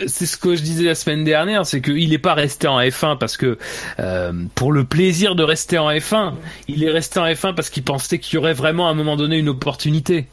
c'est 0.08 0.26
ce 0.26 0.38
que 0.38 0.56
je 0.56 0.62
disais 0.62 0.86
la 0.86 0.96
semaine 0.96 1.24
dernière, 1.24 1.66
c'est 1.66 1.82
qu'il 1.82 2.10
n'est 2.10 2.18
pas 2.18 2.34
resté 2.34 2.68
en 2.68 2.80
F1 2.80 3.18
parce 3.18 3.38
que 3.38 3.58
euh, 4.00 4.34
pour 4.56 4.72
le 4.72 4.84
plaisir 4.84 5.36
de 5.36 5.44
rester 5.44 5.78
en 5.78 5.90
F1, 5.90 6.34
il 6.68 6.84
est 6.84 6.92
resté 6.92 7.20
en 7.20 7.26
F1 7.26 7.56
parce 7.56 7.70
qu'il 7.70 7.84
pensait 7.84 8.20
qu'il 8.20 8.36
y 8.36 8.38
aurait 8.38 8.54
vraiment 8.54 8.88
à 8.88 8.92
un 8.92 8.96
moment 8.96 9.16
donné 9.16 9.38
une 9.38 9.50
opportunité 9.50 10.28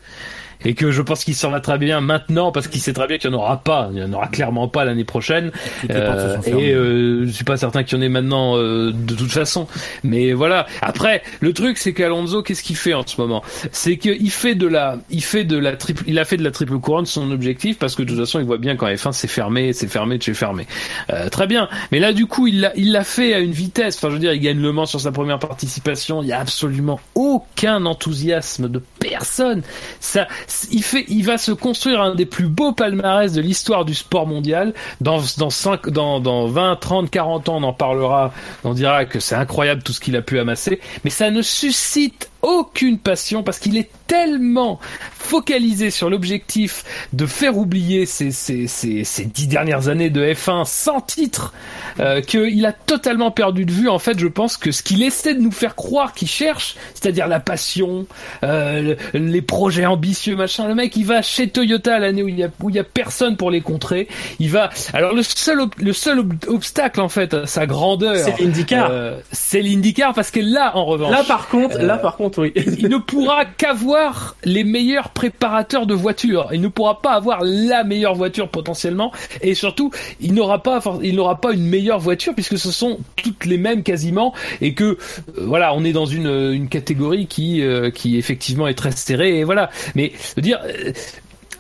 et 0.65 0.75
que 0.75 0.91
je 0.91 1.03
pense 1.03 1.25
qu'il 1.25 1.35
s'en 1.35 1.51
va 1.51 1.61
très 1.61 1.79
bien 1.79 2.01
maintenant 2.01 2.53
parce 2.53 2.69
qu'il 2.69 2.81
sait 2.81 2.93
très 2.93 3.07
bien 3.07 3.19
qu'il 3.19 3.31
n'y 3.31 3.37
en 3.37 3.41
aura 3.41 3.63
pas, 3.63 3.89
il 3.93 3.97
n'y 3.97 4.03
en 4.03 4.13
aura 4.13 4.29
clairement 4.29 4.69
pas 4.69 4.85
l'année 4.85 5.05
prochaine. 5.05 5.51
Euh, 5.91 6.37
et 6.47 6.73
euh, 6.73 7.27
je 7.27 7.31
suis 7.31 7.45
pas 7.45 7.57
certain 7.57 7.83
qu'il 7.83 7.99
y 7.99 8.01
en 8.01 8.05
ait 8.05 8.09
maintenant 8.09 8.57
euh, 8.57 8.93
de 8.93 9.15
toute 9.15 9.31
façon. 9.31 9.67
Mais 10.03 10.33
voilà. 10.33 10.67
Après, 10.81 11.23
le 11.41 11.53
truc 11.53 11.79
c'est 11.79 11.93
qu'Alonso, 11.93 12.43
qu'est-ce 12.43 12.63
qu'il 12.63 12.77
fait 12.77 12.95
en 12.95 13.07
ce 13.07 13.21
moment? 13.21 13.43
C'est 13.73 13.97
qu'il 13.97 14.31
fait 14.31 14.55
de 14.55 14.67
la, 14.67 14.99
il 15.11 15.23
fait 15.23 15.45
de 15.45 15.57
la 15.57 15.77
triple, 15.77 16.05
il 16.07 16.19
a 16.19 16.25
fait 16.25 16.37
de 16.37 16.45
la 16.45 16.51
triple 16.51 16.79
couronne 16.79 17.07
son 17.07 17.31
objectif 17.31 17.79
parce 17.79 17.95
que 17.95 18.03
de 18.03 18.09
toute 18.09 18.19
façon 18.19 18.41
il 18.41 18.47
voit 18.47 18.59
bien 18.59 18.77
qu'en 18.77 18.89
F1 18.89 19.13
c'est 19.13 19.29
fermé, 19.29 19.73
c'est 19.73 19.89
fermé, 19.89 20.19
c'est 20.21 20.35
fermé. 20.35 20.67
Euh, 21.13 21.29
très 21.29 21.47
bien. 21.47 21.69
Mais 21.91 21.99
là 21.99 22.13
du 22.13 22.27
coup 22.27 22.47
il 22.47 22.61
l'a, 22.61 22.73
il 22.77 22.93
l'a 22.93 23.05
fait 23.05 23.35
à 23.35 23.39
une 23.39 23.53
vitesse. 23.53 23.97
Enfin 23.97 24.09
je 24.09 24.15
veux 24.15 24.21
dire, 24.21 24.33
il 24.33 24.41
gagne 24.41 24.61
le 24.61 24.73
Mans 24.73 24.87
sur 24.87 25.01
sa 25.01 25.13
première 25.13 25.39
participation. 25.39 26.23
Il 26.23 26.29
y 26.29 26.33
a 26.33 26.41
absolument 26.41 27.01
aucun 27.15 27.85
enthousiasme 27.87 28.69
de 28.69 28.83
personne. 28.99 29.63
Ça 30.01 30.27
il 30.71 30.83
fait, 30.83 31.05
il 31.09 31.25
va 31.25 31.39
se 31.39 31.53
construire 31.53 32.01
un 32.01 32.15
des 32.15 32.27
plus 32.27 32.49
beaux 32.49 32.73
palmarès 32.73 33.33
de 33.33 33.41
l'histoire 33.41 33.85
du 33.85 33.95
sport 33.95 34.27
mondial. 34.27 34.75
Dans, 35.01 35.21
dans 35.39 35.51
5, 35.51 35.89
dans, 35.91 36.21
dans 36.21 36.47
20, 36.47 36.77
30, 36.77 37.11
40 37.11 37.49
ans, 37.49 37.57
on 37.57 37.63
en 37.63 37.73
parlera. 37.73 38.33
On 38.65 38.75
dira 38.75 39.05
que 39.05 39.21
c'est 39.21 39.35
incroyable 39.35 39.83
tout 39.83 39.93
ce 39.93 40.01
qu'il 40.01 40.17
a 40.17 40.23
pu 40.23 40.39
amasser. 40.39 40.81
Mais 41.05 41.11
ça 41.11 41.31
ne 41.31 41.43
suscite 41.43 42.32
aucune 42.43 42.99
passion 42.99 43.43
parce 43.43 43.59
qu'il 43.59 43.77
est 43.77 43.91
tellement 44.07 44.79
focalisé 45.15 45.91
sur 45.91 46.11
l'objectif 46.11 46.85
de 47.13 47.25
faire 47.27 47.57
oublier 47.57 48.05
ces, 48.05 48.31
ces, 48.33 48.67
ces, 48.67 49.05
ces, 49.05 49.25
dix 49.25 49.47
dernières 49.47 49.89
années 49.89 50.11
de 50.11 50.23
F1 50.25 50.65
sans 50.67 51.01
titre 51.01 51.55
euh, 52.01 52.21
qu'il 52.21 52.67
a 52.67 52.73
totalement 52.73 53.31
perdu 53.31 53.65
de 53.65 53.73
vue. 53.73 53.89
En 53.89 53.99
fait 53.99 54.19
je 54.19 54.27
pense 54.27 54.57
que 54.57 54.71
ce 54.73 54.83
qu'il 54.83 55.03
essaie 55.03 55.35
de 55.35 55.41
nous 55.41 55.53
faire 55.53 55.75
croire 55.77 56.13
qu'il 56.13 56.29
cherche 56.29 56.77
c'est-à-dire 56.95 57.29
la 57.29 57.41
passion 57.41 58.07
euh, 58.43 58.97
les 59.15 59.43
projets 59.43 59.87
ambitieux 59.87 60.37
machin 60.37 60.67
le 60.69 60.75
mec 60.75 60.97
il 60.97 61.07
va 61.07 61.23
chez 61.23 61.49
Toyota 61.49 61.99
l'année 61.99 62.23
où 62.23 62.29
il 62.29 62.39
y 62.39 62.45
a 62.45 62.49
où 62.61 62.69
il 62.71 62.77
y 62.77 62.79
a 62.81 62.85
personne 62.85 63.37
pour 63.37 63.51
les 63.51 63.61
contrer. 63.61 64.09
Il 64.41 64.51
va 64.51 64.71
alors 64.93 65.15
le 65.15 65.23
seul 65.23 65.61
le 65.79 65.93
seul 65.93 66.23
obstacle 66.49 67.01
en 67.01 67.09
fait 67.09 67.35
à 67.35 67.47
sa 67.47 67.67
grandeur 67.67 68.17
c'est 68.17 68.39
l'IndyCar. 68.41 68.89
euh, 68.91 69.19
c'est 69.31 69.61
l'IndyCar 69.61 70.13
parce 70.13 70.31
que 70.31 70.41
là 70.41 70.77
en 70.77 70.85
revanche 70.85 71.13
là 71.13 71.23
par 71.25 71.49
contre 71.49 71.79
là 71.79 71.97
par 71.99 72.17
contre 72.17 72.32
il 72.55 72.89
ne 72.89 72.97
pourra 72.99 73.45
qu'avoir 73.45 74.37
les 74.45 74.65
meilleurs 74.65 75.11
préparateurs 75.11 75.87
de 75.87 75.95
voitures. 75.95 76.49
Il 76.53 76.61
ne 76.61 76.69
pourra 76.69 77.01
pas 77.01 77.13
avoir 77.13 77.41
la 77.43 77.85
meilleure 77.85 78.15
voiture 78.15 78.49
potentiellement, 78.49 79.13
et 79.41 79.55
surtout, 79.55 79.91
il 80.21 80.35
n'aura 80.35 80.63
pas, 80.63 80.81
il 81.03 81.17
n'aura 81.17 81.41
pas 81.41 81.53
une 81.53 81.67
meilleure 81.67 81.99
voiture 81.99 82.35
puisque 82.35 82.59
ce 82.59 82.71
sont 82.71 82.99
toutes 83.17 83.45
les 83.45 83.59
mêmes 83.59 83.83
quasiment, 83.83 84.35
et 84.61 84.75
que 84.75 84.85
euh, 84.85 84.97
voilà, 85.39 85.75
on 85.75 85.85
est 85.85 85.93
dans 85.93 86.07
une, 86.07 86.29
une 86.53 86.69
catégorie 86.69 87.27
qui, 87.27 87.63
euh, 87.63 87.91
qui 87.91 88.17
effectivement 88.17 88.69
est 88.69 88.75
très 88.75 88.93
serrée, 88.93 89.39
et 89.39 89.45
voilà. 89.45 89.71
Mais 89.95 90.13
veux 90.37 90.43
dire, 90.43 90.61
euh, 90.65 90.93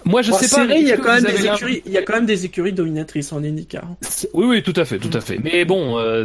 moi, 0.04 0.22
je 0.22 0.32
sais 0.32 0.48
pas. 0.48 0.64
il 0.74 0.86
y 0.86 0.92
a 0.92 0.96
quand 0.96 1.14
même 1.14 1.24
des 1.24 1.46
écuries, 1.46 1.82
il 1.86 1.92
y 1.92 1.98
a 1.98 2.02
quand 2.02 2.14
même 2.14 2.26
des 2.26 2.44
écuries 2.44 2.72
dominatrices 2.72 3.32
en 3.32 3.42
IndyCar. 3.42 3.84
Oui, 4.34 4.46
oui, 4.46 4.62
tout 4.62 4.72
à 4.76 4.84
fait, 4.84 4.98
tout 4.98 5.16
à 5.16 5.20
fait. 5.20 5.38
Mais 5.42 5.64
bon, 5.64 5.98
euh, 5.98 6.24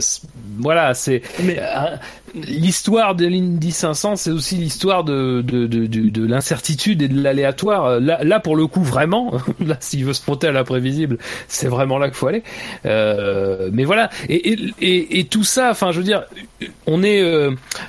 voilà, 0.59 0.93
c'est 0.93 1.21
euh, 1.39 1.95
l'histoire 2.34 3.15
de 3.15 3.28
l'Indy 3.28 3.71
500, 3.71 4.15
c'est 4.15 4.32
aussi 4.32 4.55
l'histoire 4.55 5.03
de 5.03 5.41
de, 5.41 5.67
de, 5.67 5.86
de, 5.86 6.09
de 6.09 6.25
l'incertitude 6.25 7.01
et 7.01 7.07
de 7.07 7.21
l'aléatoire. 7.21 7.86
Euh, 7.86 7.99
là, 7.99 8.23
là, 8.23 8.39
pour 8.39 8.55
le 8.55 8.67
coup, 8.67 8.82
vraiment, 8.82 9.34
là, 9.65 9.78
s'il 9.80 10.05
veut 10.05 10.13
se 10.13 10.21
frotter 10.21 10.47
à 10.47 10.51
l'imprévisible, 10.51 11.17
c'est 11.47 11.67
vraiment 11.67 11.97
là 11.97 12.07
qu'il 12.07 12.15
faut 12.15 12.28
aller. 12.28 12.43
Euh, 12.86 13.69
mais 13.71 13.84
voilà, 13.84 14.09
et, 14.30 14.53
et, 14.53 14.73
et, 14.82 15.19
et, 15.19 15.25
tout 15.25 15.43
ça, 15.43 15.69
enfin, 15.71 15.91
je 15.91 15.99
veux 15.99 16.05
dire, 16.05 16.23
on 16.86 17.03
est 17.03 17.23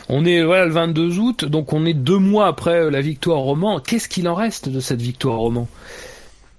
on 0.08 0.24
est 0.24 0.42
voilà 0.42 0.66
le 0.66 0.72
22 0.72 1.18
août, 1.18 1.44
donc 1.44 1.72
on 1.72 1.86
est 1.86 1.94
deux 1.94 2.18
mois 2.18 2.46
après 2.46 2.90
la 2.90 3.00
victoire 3.00 3.46
au 3.46 3.56
Mans. 3.56 3.80
Qu'est-ce 3.80 4.08
qu'il 4.08 4.28
en 4.28 4.34
reste 4.34 4.68
de 4.68 4.80
cette 4.80 5.00
victoire 5.00 5.40
au 5.40 5.50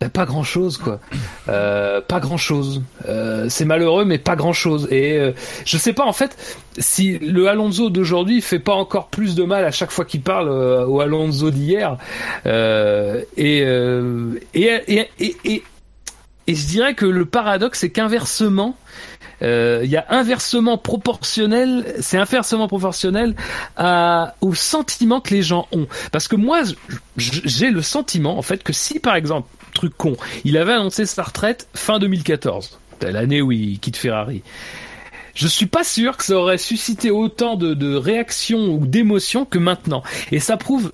Mans 0.02 0.10
pas 0.10 0.26
grand 0.26 0.44
chose 0.44 0.78
quoi. 0.78 1.00
Euh, 1.50 2.00
pas 2.02 2.20
grand 2.20 2.38
chose 2.38 2.82
euh, 3.08 3.48
c'est 3.50 3.66
malheureux 3.66 4.06
mais 4.06 4.18
pas 4.18 4.36
grand 4.36 4.54
chose 4.54 4.88
et 4.92 5.18
euh, 5.18 5.34
je 5.66 5.78
sais 5.78 5.94
pas 5.94 6.06
en 6.06 6.14
fait 6.14 6.38
si 6.78 7.18
le 7.20 7.48
Alonso 7.50 7.90
d'aujourd'hui 7.90 8.42
fait 8.42 8.60
pas 8.60 8.74
encore 8.74 9.10
plus 9.10 9.36
de 9.36 9.44
mal 9.44 9.66
à 9.66 9.72
chaque 9.72 9.92
fois 9.92 10.06
qu'il 10.06 10.22
parle 10.22 10.48
euh, 10.50 10.86
au 10.86 11.02
Alonso 11.02 11.52
d'hier. 11.52 11.98
Euh, 12.46 13.24
et, 13.36 13.64
euh, 13.64 14.40
et, 14.54 14.70
et, 14.88 15.08
et, 15.44 15.64
et 16.48 16.56
je 16.56 16.68
dirais 16.68 16.94
que 16.94 17.06
le 17.06 17.26
paradoxe 17.26 17.80
c'est 17.80 17.90
qu'inversement 17.90 18.78
euh, 19.42 19.82
il 19.84 19.90
y 19.90 19.98
a 19.98 20.06
inversement 20.10 20.78
proportionnel, 20.78 21.86
c'est 22.02 22.18
inversement 22.18 22.68
proportionnel 22.68 23.36
à, 23.78 24.36
au 24.42 24.54
sentiment 24.54 25.22
que 25.22 25.34
les 25.34 25.42
gens 25.42 25.68
ont. 25.72 25.88
Parce 26.12 26.28
que 26.28 26.36
moi, 26.36 26.62
j'ai 27.16 27.72
le 27.72 27.82
sentiment, 27.82 28.38
en 28.38 28.42
fait, 28.42 28.64
que 28.64 28.74
si 28.74 29.00
par 29.00 29.16
exemple, 29.16 29.48
truc 29.80 29.94
con, 29.98 30.16
il 30.44 30.58
avait 30.58 30.74
annoncé 30.74 31.06
sa 31.06 31.24
retraite 31.24 31.68
fin 31.74 32.00
2014, 32.00 32.80
l'année 33.02 33.42
où 33.42 33.52
il 33.52 33.80
quitte 33.80 33.96
Ferrari. 33.98 34.42
Je 35.36 35.48
suis 35.48 35.68
pas 35.68 35.86
sûr 35.86 36.18
que 36.18 36.24
ça 36.26 36.36
aurait 36.36 36.58
suscité 36.58 37.12
autant 37.12 37.56
de, 37.56 37.74
de 37.74 37.96
réactions 37.96 38.74
ou 38.74 38.86
d'émotions 38.86 39.46
que 39.46 39.58
maintenant. 39.58 40.04
Et 40.34 40.40
ça 40.40 40.58
prouve, 40.58 40.92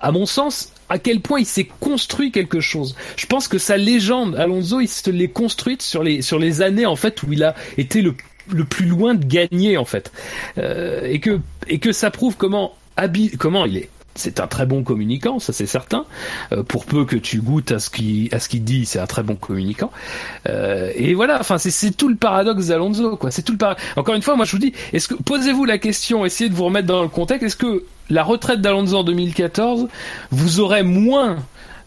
à 0.00 0.12
mon 0.12 0.24
sens, 0.24 0.72
à 0.88 0.98
quel 0.98 1.20
point 1.20 1.40
il 1.40 1.46
s'est 1.46 1.68
construit 1.78 2.32
quelque 2.32 2.60
chose. 2.60 2.96
Je 3.16 3.26
pense 3.26 3.48
que 3.48 3.58
sa 3.58 3.76
légende, 3.76 4.34
Alonso, 4.36 4.80
il 4.80 4.88
se 4.88 5.10
l'est 5.10 5.28
construite 5.28 5.82
sur 5.82 6.02
les 6.02 6.22
sur 6.22 6.38
les 6.38 6.62
années 6.62 6.86
en 6.86 6.96
fait 6.96 7.22
où 7.22 7.32
il 7.34 7.44
a 7.44 7.54
été 7.76 8.00
le 8.00 8.14
le 8.50 8.64
plus 8.64 8.86
loin 8.86 9.14
de 9.14 9.24
gagner 9.26 9.76
en 9.76 9.84
fait, 9.84 10.10
Euh, 10.58 11.04
et 11.04 11.20
que 11.20 11.38
et 11.68 11.78
que 11.78 11.92
ça 11.92 12.10
prouve 12.10 12.36
comment 12.36 12.74
habi- 12.96 13.36
comment 13.36 13.66
il 13.66 13.76
est. 13.76 13.90
C'est 14.20 14.38
un 14.40 14.46
très 14.46 14.66
bon 14.66 14.82
communicant, 14.84 15.38
ça 15.38 15.52
c'est 15.52 15.66
certain. 15.66 16.04
Euh, 16.52 16.62
pour 16.62 16.84
peu 16.84 17.04
que 17.04 17.16
tu 17.16 17.40
goûtes 17.40 17.72
à 17.72 17.78
ce 17.78 17.90
qu'il 17.90 18.32
à 18.34 18.38
ce 18.38 18.48
qu'il 18.48 18.62
dit, 18.64 18.86
c'est 18.86 18.98
un 19.00 19.06
très 19.06 19.22
bon 19.22 19.34
communicant. 19.34 19.90
Euh, 20.48 20.90
et 20.94 21.14
voilà, 21.14 21.38
enfin 21.40 21.58
c'est 21.58 21.90
tout 21.96 22.08
le 22.08 22.16
paradoxe 22.16 22.66
d'Alonso 22.66 23.16
quoi. 23.16 23.30
C'est 23.30 23.42
tout 23.42 23.52
le 23.52 23.58
para- 23.58 23.76
Encore 23.96 24.14
une 24.14 24.22
fois, 24.22 24.36
moi 24.36 24.44
je 24.44 24.52
vous 24.52 24.58
dis, 24.58 24.72
posez-vous 25.24 25.64
la 25.64 25.78
question, 25.78 26.24
essayez 26.24 26.50
de 26.50 26.54
vous 26.54 26.64
remettre 26.66 26.86
dans 26.86 27.02
le 27.02 27.08
contexte. 27.08 27.44
Est-ce 27.44 27.56
que 27.56 27.84
la 28.10 28.22
retraite 28.22 28.60
d'Alonso 28.60 28.96
en 28.98 29.04
2014 29.04 29.88
vous 30.30 30.60
aurait 30.60 30.82
moins 30.82 31.36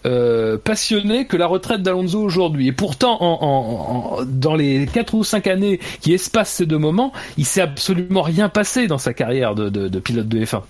euh, 0.06 0.58
passionné 0.58 1.28
que 1.28 1.38
la 1.38 1.48
retraite 1.48 1.82
d'Alonso 1.82 2.20
aujourd'hui? 2.22 2.68
Et 2.68 2.72
pourtant, 2.74 3.18
en, 3.22 4.18
dans 4.26 4.56
les 4.56 4.86
quatre 4.92 5.14
ou 5.14 5.24
cinq 5.24 5.48
années 5.48 5.80
qui 6.02 6.14
espacent 6.14 6.52
ces 6.52 6.66
deux 6.66 6.78
moments, 6.78 7.14
il 7.38 7.46
s'est 7.46 7.62
absolument 7.62 8.22
rien 8.22 8.50
passé 8.50 8.88
dans 8.88 8.98
sa 8.98 9.14
carrière 9.14 9.56
de- 9.56 9.70
de 9.70 10.00
pilote 10.00 10.28
de 10.28 10.44
F1. 10.44 10.62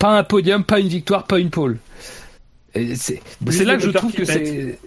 Pas 0.00 0.18
un 0.18 0.24
podium, 0.24 0.64
pas 0.64 0.80
une 0.80 0.88
victoire, 0.88 1.24
pas 1.24 1.38
une 1.38 1.50
pole. 1.50 1.78
C'est 3.48 3.64
là 3.64 3.76
que 3.76 3.82
je 3.82 3.90
trouve 3.90 4.12
que 4.12 4.24
c'est. 4.24 4.78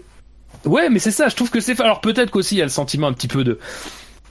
Ouais, 0.66 0.90
mais 0.90 1.00
c'est 1.00 1.12
ça. 1.12 1.30
Je 1.30 1.36
trouve 1.36 1.50
que 1.50 1.60
c'est. 1.62 1.80
Alors 1.82 2.02
peut-être 2.02 2.32
qu'aussi 2.32 2.56
il 2.56 2.58
y 2.58 2.62
a 2.62 2.66
le 2.66 2.70
sentiment 2.70 3.08
un 3.08 3.14
petit 3.14 3.28
peu 3.28 3.44
de 3.44 3.60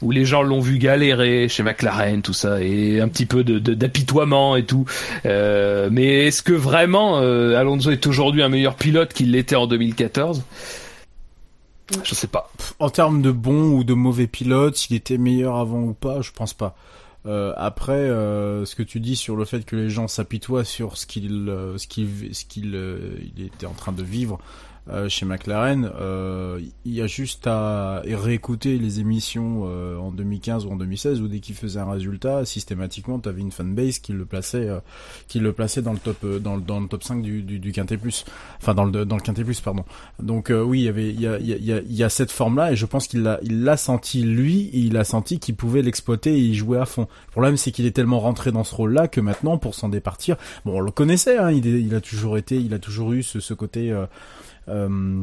où 0.00 0.10
les 0.10 0.24
gens 0.24 0.42
l'ont 0.42 0.58
vu 0.60 0.78
galérer 0.78 1.48
chez 1.48 1.62
McLaren, 1.62 2.22
tout 2.22 2.32
ça, 2.32 2.60
et 2.60 3.00
un 3.00 3.06
petit 3.08 3.26
peu 3.26 3.44
de 3.44 3.58
de- 3.60 3.74
d'apitoiement 3.74 4.56
et 4.56 4.64
tout. 4.64 4.84
Euh, 5.26 5.88
mais 5.92 6.26
est-ce 6.26 6.42
que 6.42 6.52
vraiment 6.54 7.20
euh, 7.20 7.54
Alonso 7.56 7.90
est 7.92 8.04
aujourd'hui 8.08 8.42
un 8.42 8.48
meilleur 8.48 8.74
pilote 8.74 9.12
qu'il 9.12 9.30
l'était 9.30 9.54
en 9.54 9.66
2014 9.68 10.42
Je 12.02 12.14
sais 12.14 12.26
pas. 12.26 12.50
En 12.80 12.90
termes 12.90 13.22
de 13.22 13.30
bon 13.30 13.70
ou 13.74 13.84
de 13.84 13.94
mauvais 13.94 14.26
pilote, 14.26 14.76
s'il 14.76 14.96
était 14.96 15.18
meilleur 15.18 15.56
avant 15.56 15.82
ou 15.82 15.92
pas, 15.92 16.20
je 16.22 16.30
pense 16.32 16.54
pas. 16.54 16.74
Euh, 17.26 17.52
après, 17.56 17.92
euh, 17.92 18.64
ce 18.64 18.74
que 18.74 18.82
tu 18.82 18.98
dis 18.98 19.16
sur 19.16 19.36
le 19.36 19.44
fait 19.44 19.64
que 19.64 19.76
les 19.76 19.90
gens 19.90 20.08
s'apitoient 20.08 20.64
sur 20.64 20.96
ce 20.96 21.06
qu'il, 21.06 21.48
euh, 21.48 21.78
ce 21.78 21.86
ce 22.32 22.42
était 23.38 23.66
en 23.66 23.74
train 23.74 23.92
de 23.92 24.02
vivre 24.02 24.38
euh, 24.90 25.08
chez 25.08 25.24
McLaren, 25.26 25.88
euh, 26.00 26.60
il 26.84 26.92
y 26.92 27.00
a 27.02 27.06
juste 27.06 27.46
à 27.46 28.02
réécouter 28.04 28.78
les 28.78 28.98
émissions 28.98 29.62
euh, 29.66 29.96
en 29.96 30.10
2015 30.10 30.66
ou 30.66 30.72
en 30.72 30.76
2016 30.76 31.20
où 31.20 31.28
dès 31.28 31.38
qu'il 31.38 31.54
faisait 31.54 31.78
un 31.78 31.90
résultat, 31.90 32.44
systématiquement, 32.44 33.20
tu 33.20 33.28
avais 33.28 33.42
une 33.42 33.52
fanbase 33.52 34.00
qui 34.00 34.12
le 34.12 34.24
plaçait, 34.24 34.68
euh, 34.68 34.80
qui 35.28 35.38
le 35.38 35.52
plaçait 35.52 35.82
dans 35.82 35.92
le 35.92 35.98
top, 35.98 36.16
euh, 36.24 36.40
dans 36.40 36.56
le, 36.56 36.62
dans 36.62 36.80
le 36.80 36.88
top 36.88 37.04
5 37.04 37.22
du, 37.22 37.42
du, 37.42 37.60
du 37.60 37.70
Quintet 37.72 37.96
Plus, 37.96 38.24
enfin 38.60 38.74
dans 38.74 38.84
le 38.84 39.04
dans 39.04 39.16
le 39.16 39.22
Quintet 39.22 39.44
Plus, 39.44 39.60
pardon. 39.60 39.84
Donc 40.20 40.52
oui, 40.52 40.80
il 40.80 40.84
y 40.84 40.88
avait, 40.88 41.10
il 41.10 41.20
y 41.20 41.26
a, 41.28 41.38
il 41.38 41.46
y 41.46 41.72
a, 41.72 41.78
il 41.80 41.92
y 41.94 42.02
a- 42.02 42.08
cette 42.08 42.32
forme-là 42.32 42.72
et 42.72 42.76
je 42.76 42.84
pense 42.86 43.06
qu'il 43.06 43.22
l'a, 43.22 43.38
il 43.44 43.62
l'a 43.62 43.76
senti 43.76 44.22
lui, 44.24 44.68
et 44.72 44.78
il 44.78 44.96
a 44.96 45.04
senti 45.04 45.38
qu'il 45.38 45.54
pouvait 45.54 45.82
l'exploiter 45.82 46.32
et 46.34 46.40
y 46.40 46.54
jouer 46.54 46.78
à 46.78 46.86
fond. 46.86 47.06
Le 47.28 47.30
problème, 47.30 47.56
c'est 47.56 47.70
qu'il 47.70 47.86
est 47.86 47.92
tellement 47.92 48.18
rentré 48.20 48.50
dans 48.52 48.64
ce 48.64 48.74
rôle-là 48.74 49.06
que 49.08 49.20
maintenant, 49.20 49.58
pour 49.58 49.74
s'en 49.76 49.88
départir, 49.88 50.36
bon, 50.64 50.76
on 50.78 50.80
le 50.80 50.90
connaissait, 50.90 51.38
hein, 51.38 51.52
il, 51.52 51.64
il 51.66 51.94
a 51.94 52.00
toujours 52.00 52.36
été, 52.36 52.56
il 52.56 52.74
a 52.74 52.78
toujours 52.78 53.12
eu 53.12 53.22
ce, 53.22 53.38
ce 53.40 53.54
côté. 53.54 53.94
Euh, 54.68 55.22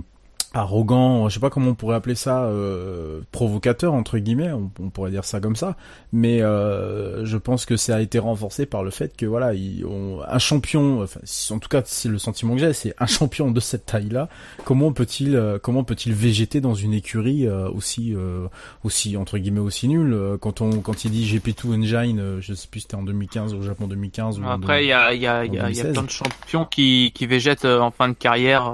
arrogant, 0.51 1.29
je 1.29 1.35
sais 1.35 1.39
pas 1.39 1.51
comment 1.51 1.69
on 1.69 1.75
pourrait 1.75 1.95
appeler 1.95 2.15
ça, 2.15 2.45
euh, 2.45 3.21
provocateur 3.31 3.93
entre 3.93 4.17
guillemets, 4.17 4.51
on, 4.51 4.71
on 4.79 4.89
pourrait 4.89 5.11
dire 5.11 5.23
ça 5.23 5.39
comme 5.39 5.55
ça, 5.55 5.75
mais 6.11 6.41
euh, 6.41 7.23
je 7.23 7.37
pense 7.37 7.67
que 7.67 7.77
ça 7.77 7.97
a 7.97 8.01
été 8.01 8.17
renforcé 8.17 8.65
par 8.65 8.83
le 8.83 8.89
fait 8.89 9.15
que 9.15 9.27
voilà, 9.27 9.53
il, 9.53 9.85
on- 9.85 10.21
un 10.27 10.39
champion, 10.39 11.03
enfin, 11.03 11.19
en 11.53 11.59
tout 11.59 11.69
cas 11.69 11.83
c'est 11.85 12.09
le 12.09 12.17
sentiment 12.17 12.55
que 12.55 12.61
j'ai, 12.61 12.73
c'est 12.73 12.95
un 12.97 13.05
champion 13.05 13.51
de 13.51 13.59
cette 13.59 13.85
taille-là, 13.85 14.27
comment 14.65 14.91
peut-il, 14.91 15.35
euh, 15.35 15.59
comment 15.61 15.83
peut-il 15.83 16.13
végéter 16.15 16.61
dans 16.61 16.73
une 16.73 16.95
écurie 16.95 17.45
euh, 17.47 17.69
aussi, 17.69 18.15
euh, 18.15 18.47
aussi 18.83 19.17
entre 19.17 19.37
guillemets 19.37 19.59
aussi 19.59 19.87
nulle 19.87 20.17
quand 20.41 20.61
on, 20.61 20.81
quand 20.81 21.05
il 21.05 21.11
dit 21.11 21.25
GP2 21.31 21.77
Engine, 21.77 22.19
euh, 22.19 22.41
je 22.41 22.55
sais 22.55 22.67
plus 22.67 22.79
c'était 22.79 22.95
en 22.95 23.03
2015 23.03 23.53
au 23.53 23.61
Japon 23.61 23.85
2015 23.85 24.39
ou 24.39 24.45
Après, 24.49 24.83
il 24.83 24.87
y 24.87 24.93
a, 24.93 25.13
il 25.13 25.21
y, 25.21 25.27
a, 25.27 25.45
il 25.45 25.53
y, 25.53 25.59
a, 25.59 25.69
il 25.69 25.75
y 25.77 25.79
a 25.79 25.83
2016. 25.83 25.93
plein 25.93 26.03
de 26.03 26.09
champions 26.09 26.65
qui, 26.65 27.11
qui 27.13 27.27
végètent 27.27 27.65
en 27.65 27.91
fin 27.91 28.09
de 28.09 28.13
carrière. 28.15 28.73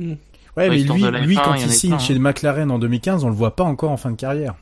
Euh. 0.00 0.14
Ouais, 0.56 0.70
mais 0.70 0.78
lui, 0.78 1.02
lui 1.02 1.36
F1, 1.36 1.44
quand 1.44 1.54
il 1.54 1.70
signe 1.70 1.90
plein, 1.90 1.98
chez 1.98 2.14
hein. 2.14 2.18
McLaren 2.18 2.70
en 2.70 2.78
2015, 2.78 3.24
on 3.24 3.28
le 3.28 3.34
voit 3.34 3.56
pas 3.56 3.64
encore 3.64 3.90
en 3.90 3.96
fin 3.96 4.10
de 4.10 4.16
carrière. 4.16 4.54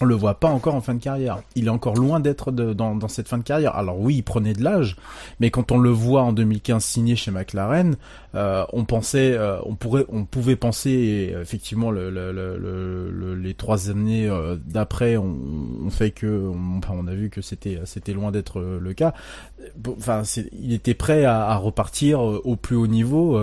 On 0.00 0.04
le 0.04 0.14
voit 0.14 0.34
pas 0.34 0.48
encore 0.48 0.74
en 0.74 0.80
fin 0.80 0.94
de 0.94 1.02
carrière. 1.02 1.38
Il 1.54 1.66
est 1.66 1.70
encore 1.70 1.94
loin 1.94 2.18
d'être 2.18 2.50
dans, 2.50 2.94
dans 2.96 3.08
cette 3.08 3.28
fin 3.28 3.38
de 3.38 3.42
carrière. 3.42 3.76
Alors 3.76 4.00
oui, 4.00 4.16
il 4.16 4.22
prenait 4.22 4.52
de 4.52 4.62
l'âge, 4.62 4.96
mais 5.38 5.50
quand 5.50 5.70
on 5.70 5.78
le 5.78 5.90
voit 5.90 6.22
en 6.22 6.32
2015 6.32 6.84
signé 6.84 7.14
chez 7.16 7.30
McLaren, 7.30 7.96
euh, 8.34 8.64
on 8.72 8.84
pensait, 8.84 9.32
euh, 9.32 9.58
on 9.64 9.74
pourrait, 9.74 10.04
on 10.08 10.24
pouvait 10.24 10.56
penser 10.56 11.32
euh, 11.34 11.42
effectivement 11.42 11.90
le, 11.90 12.10
le- 12.10 12.32
le- 12.32 12.56
le- 12.58 13.10
le- 13.10 13.34
les 13.34 13.54
trois 13.54 13.90
années 13.90 14.28
euh, 14.28 14.56
d'après, 14.66 15.16
on, 15.16 15.36
on 15.86 15.90
fait 15.90 16.10
que, 16.10 16.26
on, 16.26 16.78
enfin, 16.78 16.94
on 16.96 17.06
a 17.06 17.14
vu 17.14 17.28
que 17.30 17.40
c'était, 17.42 17.80
c'était 17.84 18.12
loin 18.12 18.30
d'être 18.30 18.60
euh, 18.60 18.78
le 18.80 18.92
cas. 18.94 19.12
Enfin, 19.98 20.22
il 20.58 20.72
était 20.72 20.94
prêt 20.94 21.24
à, 21.24 21.44
à 21.46 21.56
repartir 21.56 22.20
euh, 22.24 22.40
au 22.44 22.56
plus 22.56 22.76
haut 22.76 22.86
niveau. 22.86 23.38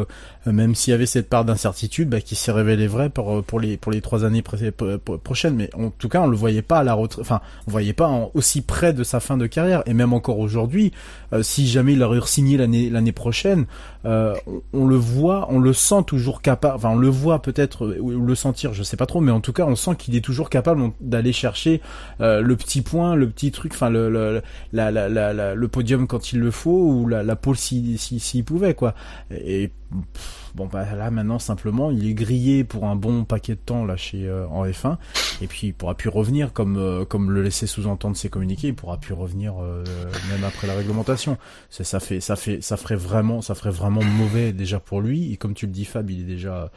même 0.46 0.76
s'il 0.76 0.92
y 0.92 0.94
avait 0.96 1.06
cette 1.06 1.30
part 1.30 1.46
d'incertitude 1.46 2.10
bah, 2.10 2.22
qui 2.22 2.36
s'est 2.36 2.52
révélée 2.52 2.88
vraie 2.88 3.10
pour, 3.10 3.44
pour 3.44 3.60
les 3.60 3.78
pour 3.78 3.92
les 3.92 4.02
trois 4.02 4.26
années 4.26 4.42
prochaines 4.42 5.56
mais 5.56 5.70
en 5.76 5.90
tout 5.92 6.10
cas 6.10 6.22
on 6.22 6.28
le 6.28 6.36
voyait 6.36 6.62
pas 6.62 6.80
à 6.80 6.84
la 6.84 6.94
retraite 6.94 7.22
enfin 7.22 7.42
on 7.68 7.72
voyait 7.72 7.94
pas 7.94 8.30
aussi 8.34 8.62
près 8.62 8.94
de 8.94 9.04
sa 9.04 9.20
fin 9.20 9.38
de 9.38 9.46
carrière 9.48 9.84
et 9.86 9.94
même 9.94 10.14
encore 10.14 10.40
aujourd'hui 10.40 10.92
si 11.42 11.68
jamais 11.68 11.94
il 11.94 12.04
aurait 12.04 12.20
signé 12.26 12.58
l'année 12.58 12.90
l'année 12.90 13.12
prochaine 13.12 13.66
on 14.80 14.88
le 14.88 14.96
voit 14.96 15.48
on 15.50 15.60
le 15.60 15.74
sent 15.74 16.04
toujours 16.08 16.42
capable 16.42 16.76
enfin 16.76 16.90
on 16.90 16.98
le 16.98 17.10
voit 17.10 17.42
peut-être 17.42 17.86
euh, 17.86 18.00
ou 18.00 18.26
le 18.26 18.36
sentir 18.36 18.74
je 18.74 18.84
sais 18.84 18.98
pas 18.98 19.06
trop 19.06 19.22
mais 19.22 19.32
en 19.32 19.42
tout 19.42 19.54
cas 19.54 19.66
on 19.66 19.76
sent 19.76 19.96
qu'il 19.98 20.16
est 20.16 20.24
toujours 20.24 20.50
capable 20.50 20.92
d'aller 21.02 21.34
chercher 21.34 21.82
euh, 22.22 22.42
le 22.42 22.56
petit 22.56 22.82
point 22.82 23.16
le 23.16 23.30
petit 23.30 23.52
truc 23.52 23.74
enfin 23.74 23.90
le, 23.90 24.10
le 24.10 24.42
la, 24.72 24.92
la, 24.92 25.56
le 25.56 25.68
podium 25.68 26.08
quand 26.08 26.32
il 26.32 26.40
le 26.40 26.52
faut 26.52 26.72
ou 26.72 27.08
la, 27.08 27.24
la 27.24 27.36
pole 27.36 27.58
s'il 27.58 28.00
si, 28.00 28.20
s'il 28.20 28.44
pouvait 28.44 28.74
quoi. 28.74 28.94
Et 29.32 29.72
bon 30.56 30.68
bah 30.68 30.86
là 30.96 31.12
maintenant 31.12 31.40
simplement 31.40 31.92
il 31.92 32.08
est 32.08 32.14
grillé 32.14 32.64
pour 32.64 32.86
un 32.86 32.96
bon 32.96 33.24
paquet 33.26 33.54
de 33.54 33.60
temps 33.60 33.86
là 33.86 33.98
chez 33.98 34.28
euh, 34.28 34.48
en 34.48 34.66
F1 34.66 34.98
et 35.42 35.48
puis 35.48 35.68
il 35.68 35.74
pourra 35.74 35.96
plus 35.96 36.10
revenir 36.10 36.54
comme 36.54 36.78
euh, 36.78 37.06
comme 37.06 37.32
le 37.32 37.42
laissait 37.42 37.68
sous-entendre 37.68 38.18
ses 38.18 38.30
communiqués 38.30 38.70
il 38.70 38.76
pourra 38.76 38.98
plus 38.98 39.14
revenir 39.14 39.56
euh, 39.62 39.84
même 40.30 40.44
après 40.44 40.68
la 40.68 40.76
réglementation. 40.76 41.38
Ça 41.70 42.00
fait 42.00 42.20
ça 42.20 42.36
fait 42.36 42.62
ça 42.62 42.78
ferait 42.78 42.96
vraiment 42.96 43.42
ça 43.42 43.56
ferait 43.56 43.72
vraiment 43.72 44.04
mauvais 44.04 44.54
déjà 44.54 44.80
pour 44.80 45.02
lui. 45.02 45.32
Et 45.34 45.38
comme 45.38 45.54
tu 45.54 45.66
le 45.66 45.72
dis 45.72 45.86
Fab 45.86 46.10
il 46.10 46.22
est 46.22 46.24
déjà 46.24 46.72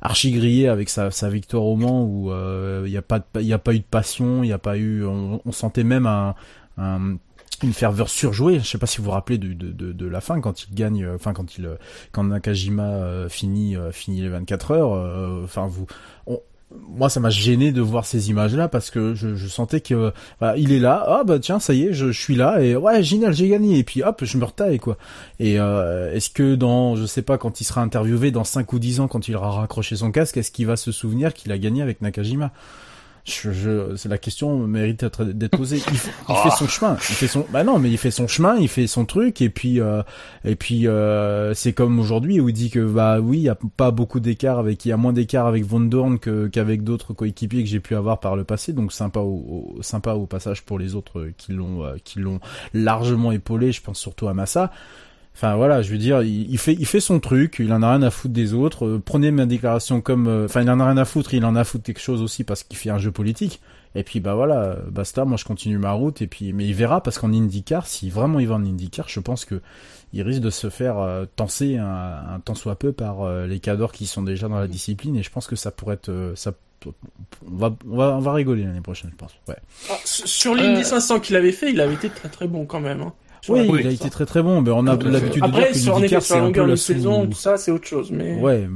archi 0.00 0.32
grillé 0.32 0.68
avec 0.68 0.88
sa, 0.88 1.10
sa 1.10 1.28
victoire 1.28 1.64
au 1.64 1.76
Mans 1.76 2.04
où 2.04 2.30
euh, 2.30 2.84
il 2.86 2.92
y 2.92 2.96
a 2.96 3.02
pas 3.02 3.20
il 3.40 3.52
a 3.52 3.58
pas 3.58 3.74
eu 3.74 3.80
de 3.80 3.84
passion 3.84 4.42
il 4.42 4.48
y 4.48 4.52
a 4.52 4.58
pas 4.58 4.76
eu 4.76 5.04
on, 5.04 5.40
on 5.44 5.52
sentait 5.52 5.84
même 5.84 6.06
un, 6.06 6.34
un 6.78 7.16
une 7.62 7.72
ferveur 7.72 8.08
surjouée. 8.08 8.60
Je 8.60 8.66
sais 8.66 8.78
pas 8.78 8.86
si 8.86 8.98
vous 8.98 9.04
vous 9.04 9.10
rappelez 9.10 9.38
de, 9.38 10.06
la 10.06 10.20
fin 10.20 10.40
quand 10.40 10.64
il 10.64 10.74
gagne, 10.74 11.04
euh, 11.04 11.16
enfin 11.16 11.32
quand 11.32 11.58
il 11.58 11.66
euh, 11.66 11.76
quand 12.12 12.24
Nakajima 12.24 12.84
euh, 12.84 13.28
finit 13.28 13.76
finit 13.92 14.20
les 14.20 14.28
24 14.28 14.70
heures. 14.72 15.42
Enfin 15.44 15.66
vous, 15.66 15.86
moi 16.70 17.08
ça 17.08 17.20
m'a 17.20 17.30
gêné 17.30 17.72
de 17.72 17.80
voir 17.80 18.06
ces 18.06 18.30
images-là 18.30 18.68
parce 18.68 18.90
que 18.90 19.14
je, 19.14 19.46
sentais 19.46 19.80
que 19.80 20.12
bah, 20.40 20.56
il 20.56 20.72
est 20.72 20.78
là, 20.78 21.04
ah 21.06 21.24
bah 21.24 21.38
tiens 21.38 21.60
ça 21.60 21.74
y 21.74 21.84
est, 21.84 21.92
je, 21.92 22.10
suis 22.10 22.34
là 22.34 22.60
et 22.60 22.76
ouais 22.76 23.02
génial 23.02 23.32
j'ai 23.32 23.48
gagné 23.48 23.78
et 23.78 23.84
puis 23.84 24.02
hop 24.02 24.24
je 24.24 24.38
me 24.38 24.44
retaille 24.44 24.78
quoi. 24.78 24.96
Et 25.38 25.54
est-ce 25.54 26.30
que 26.30 26.54
dans 26.54 26.96
je 26.96 27.06
sais 27.06 27.22
pas 27.22 27.38
quand 27.38 27.60
il 27.60 27.64
sera 27.64 27.82
interviewé 27.82 28.30
dans 28.30 28.44
5 28.44 28.72
ou 28.72 28.78
10 28.78 29.00
ans 29.00 29.08
quand 29.08 29.28
il 29.28 29.36
aura 29.36 29.50
raccroché 29.50 29.96
son 29.96 30.10
casque, 30.10 30.36
est-ce 30.36 30.50
qu'il 30.50 30.66
va 30.66 30.76
se 30.76 30.92
souvenir 30.92 31.34
qu'il 31.34 31.52
a 31.52 31.58
gagné 31.58 31.82
avec 31.82 32.02
Nakajima? 32.02 32.52
Je, 33.26 33.50
je, 33.50 33.96
c'est 33.96 34.08
la 34.08 34.18
question 34.18 34.58
mérite 34.66 35.04
d'être 35.20 35.56
posée. 35.56 35.78
Il, 35.78 35.98
Ah. 36.28 36.42
fait 36.44 36.56
son 36.56 36.68
chemin, 36.68 36.94
il 36.94 37.14
fait 37.14 37.26
son, 37.26 37.44
bah 37.50 37.64
non, 37.64 37.78
mais 37.80 37.90
il 37.90 37.98
fait 37.98 38.10
son 38.12 38.28
chemin, 38.28 38.56
il 38.56 38.68
fait 38.68 38.86
son 38.86 39.04
truc, 39.04 39.42
et 39.42 39.50
puis 39.50 39.80
euh, 39.80 40.02
et 40.44 40.54
puis 40.54 40.86
euh, 40.86 41.52
c'est 41.54 41.72
comme 41.72 41.98
aujourd'hui 41.98 42.40
où 42.40 42.48
il 42.48 42.52
dit 42.52 42.70
que 42.70 42.78
bah 42.84 43.18
oui, 43.20 43.38
il 43.38 43.42
y 43.42 43.48
a 43.48 43.58
pas 43.76 43.90
beaucoup 43.90 44.20
d'écart 44.20 44.58
avec, 44.60 44.84
il 44.84 44.90
y 44.90 44.92
a 44.92 44.96
moins 44.96 45.12
d'écart 45.12 45.46
avec 45.46 45.64
Von 45.64 45.80
Dorn 45.80 46.18
que 46.18 46.46
qu'avec 46.46 46.84
d'autres 46.84 47.12
coéquipiers 47.14 47.64
que 47.64 47.68
j'ai 47.68 47.80
pu 47.80 47.96
avoir 47.96 48.20
par 48.20 48.36
le 48.36 48.44
passé, 48.44 48.72
donc 48.72 48.92
sympa 48.92 49.20
au, 49.20 49.74
au- 49.78 49.82
sympa 49.82 50.12
au 50.14 50.26
passage 50.26 50.62
pour 50.62 50.78
les 50.78 50.94
autres 50.94 51.30
qui 51.36 51.52
l'ont 51.52 51.84
euh, 51.84 51.96
qui 52.04 52.20
l'ont 52.20 52.38
largement 52.74 53.32
épaulé. 53.32 53.72
Je 53.72 53.82
pense 53.82 53.98
surtout 53.98 54.28
à 54.28 54.34
Massa. 54.34 54.70
Enfin 55.36 55.54
voilà, 55.54 55.82
je 55.82 55.90
veux 55.92 55.98
dire, 55.98 56.22
il, 56.22 56.50
il 56.50 56.56
fait 56.56 56.72
il 56.72 56.86
fait 56.86 56.98
son 57.00 57.20
truc, 57.20 57.56
il 57.58 57.70
en 57.70 57.82
a 57.82 57.90
rien 57.90 58.02
à 58.02 58.10
foutre 58.10 58.32
des 58.32 58.54
autres. 58.54 58.86
Euh, 58.86 59.02
prenez 59.04 59.30
ma 59.30 59.44
déclaration 59.44 60.00
comme, 60.00 60.28
euh, 60.28 60.46
enfin 60.46 60.62
il 60.62 60.70
en 60.70 60.80
a 60.80 60.86
rien 60.86 60.96
à 60.96 61.04
foutre, 61.04 61.34
il 61.34 61.44
en 61.44 61.54
a 61.56 61.60
à 61.60 61.64
foutre 61.64 61.84
quelque 61.84 62.00
chose 62.00 62.22
aussi 62.22 62.42
parce 62.42 62.62
qu'il 62.62 62.78
fait 62.78 62.88
un 62.90 62.98
jeu 62.98 63.10
politique. 63.12 63.60
Et 63.94 64.02
puis 64.02 64.20
bah 64.20 64.34
voilà, 64.34 64.76
basta, 64.90 65.24
moi 65.26 65.36
je 65.36 65.44
continue 65.44 65.76
ma 65.78 65.92
route 65.92 66.20
et 66.22 66.26
puis 66.26 66.52
mais 66.54 66.66
il 66.66 66.74
verra 66.74 67.02
parce 67.02 67.18
qu'en 67.18 67.32
IndyCar, 67.32 67.86
si 67.86 68.08
vraiment 68.10 68.38
il 68.40 68.48
va 68.48 68.54
en 68.54 68.64
IndyCar, 68.64 69.08
je 69.08 69.20
pense 69.20 69.44
que 69.44 69.60
il 70.12 70.22
risque 70.22 70.40
de 70.40 70.50
se 70.50 70.70
faire 70.70 70.98
euh, 70.98 71.24
tenser 71.36 71.76
un, 71.76 71.86
un 72.34 72.40
tant 72.40 72.54
soit 72.54 72.78
peu 72.78 72.92
par 72.92 73.22
euh, 73.22 73.46
les 73.46 73.58
cadors 73.60 73.92
qui 73.92 74.06
sont 74.06 74.22
déjà 74.22 74.48
dans 74.48 74.58
la 74.58 74.68
discipline 74.68 75.16
et 75.16 75.22
je 75.22 75.30
pense 75.30 75.46
que 75.46 75.56
ça 75.56 75.70
pourrait 75.70 75.94
être 75.94 76.08
euh, 76.08 76.34
ça 76.34 76.52
on 76.86 77.56
va 77.56 77.74
on 77.90 77.96
va 77.96 78.16
on 78.16 78.20
va 78.20 78.32
rigoler 78.32 78.64
l'année 78.64 78.80
prochaine, 78.80 79.10
je 79.10 79.16
pense. 79.16 79.32
Ouais. 79.48 79.56
Ah, 79.90 79.94
sur 80.04 80.26
sur 80.28 80.54
l'Indy 80.54 80.80
Euh. 80.80 80.84
500 80.84 81.20
qu'il 81.20 81.36
avait 81.36 81.52
fait, 81.52 81.70
il 81.72 81.80
avait 81.80 81.94
été 81.94 82.08
très 82.10 82.28
très 82.28 82.46
bon 82.48 82.64
quand 82.66 82.80
même. 82.80 83.00
Hein. 83.02 83.12
Sur 83.46 83.54
Oui, 83.54 83.60
la 83.60 83.64
il 83.66 83.70
a 83.78 83.82
course, 83.90 83.94
été 83.94 84.10
très 84.10 84.26
très 84.26 84.42
bon, 84.42 84.60
mais 84.60 84.70
on 84.70 84.86
a 84.86 84.96
l'habitude 84.96 85.10
de 85.12 85.30
dire 85.30 85.44
Après, 85.44 85.68
que 85.72 85.78
sur, 85.78 85.98
sur 85.98 86.22
c'est 86.22 86.34
un 86.34 86.38
peu 86.38 86.44
longueur 86.44 86.66
la 86.66 86.72
de 86.72 86.76
saison, 86.76 87.26
tout 87.26 87.32
ça, 87.36 87.56
c'est 87.56 87.70
autre 87.70 87.86
chose. 87.86 88.10
Mais 88.10 88.34
Ouais. 88.40 88.68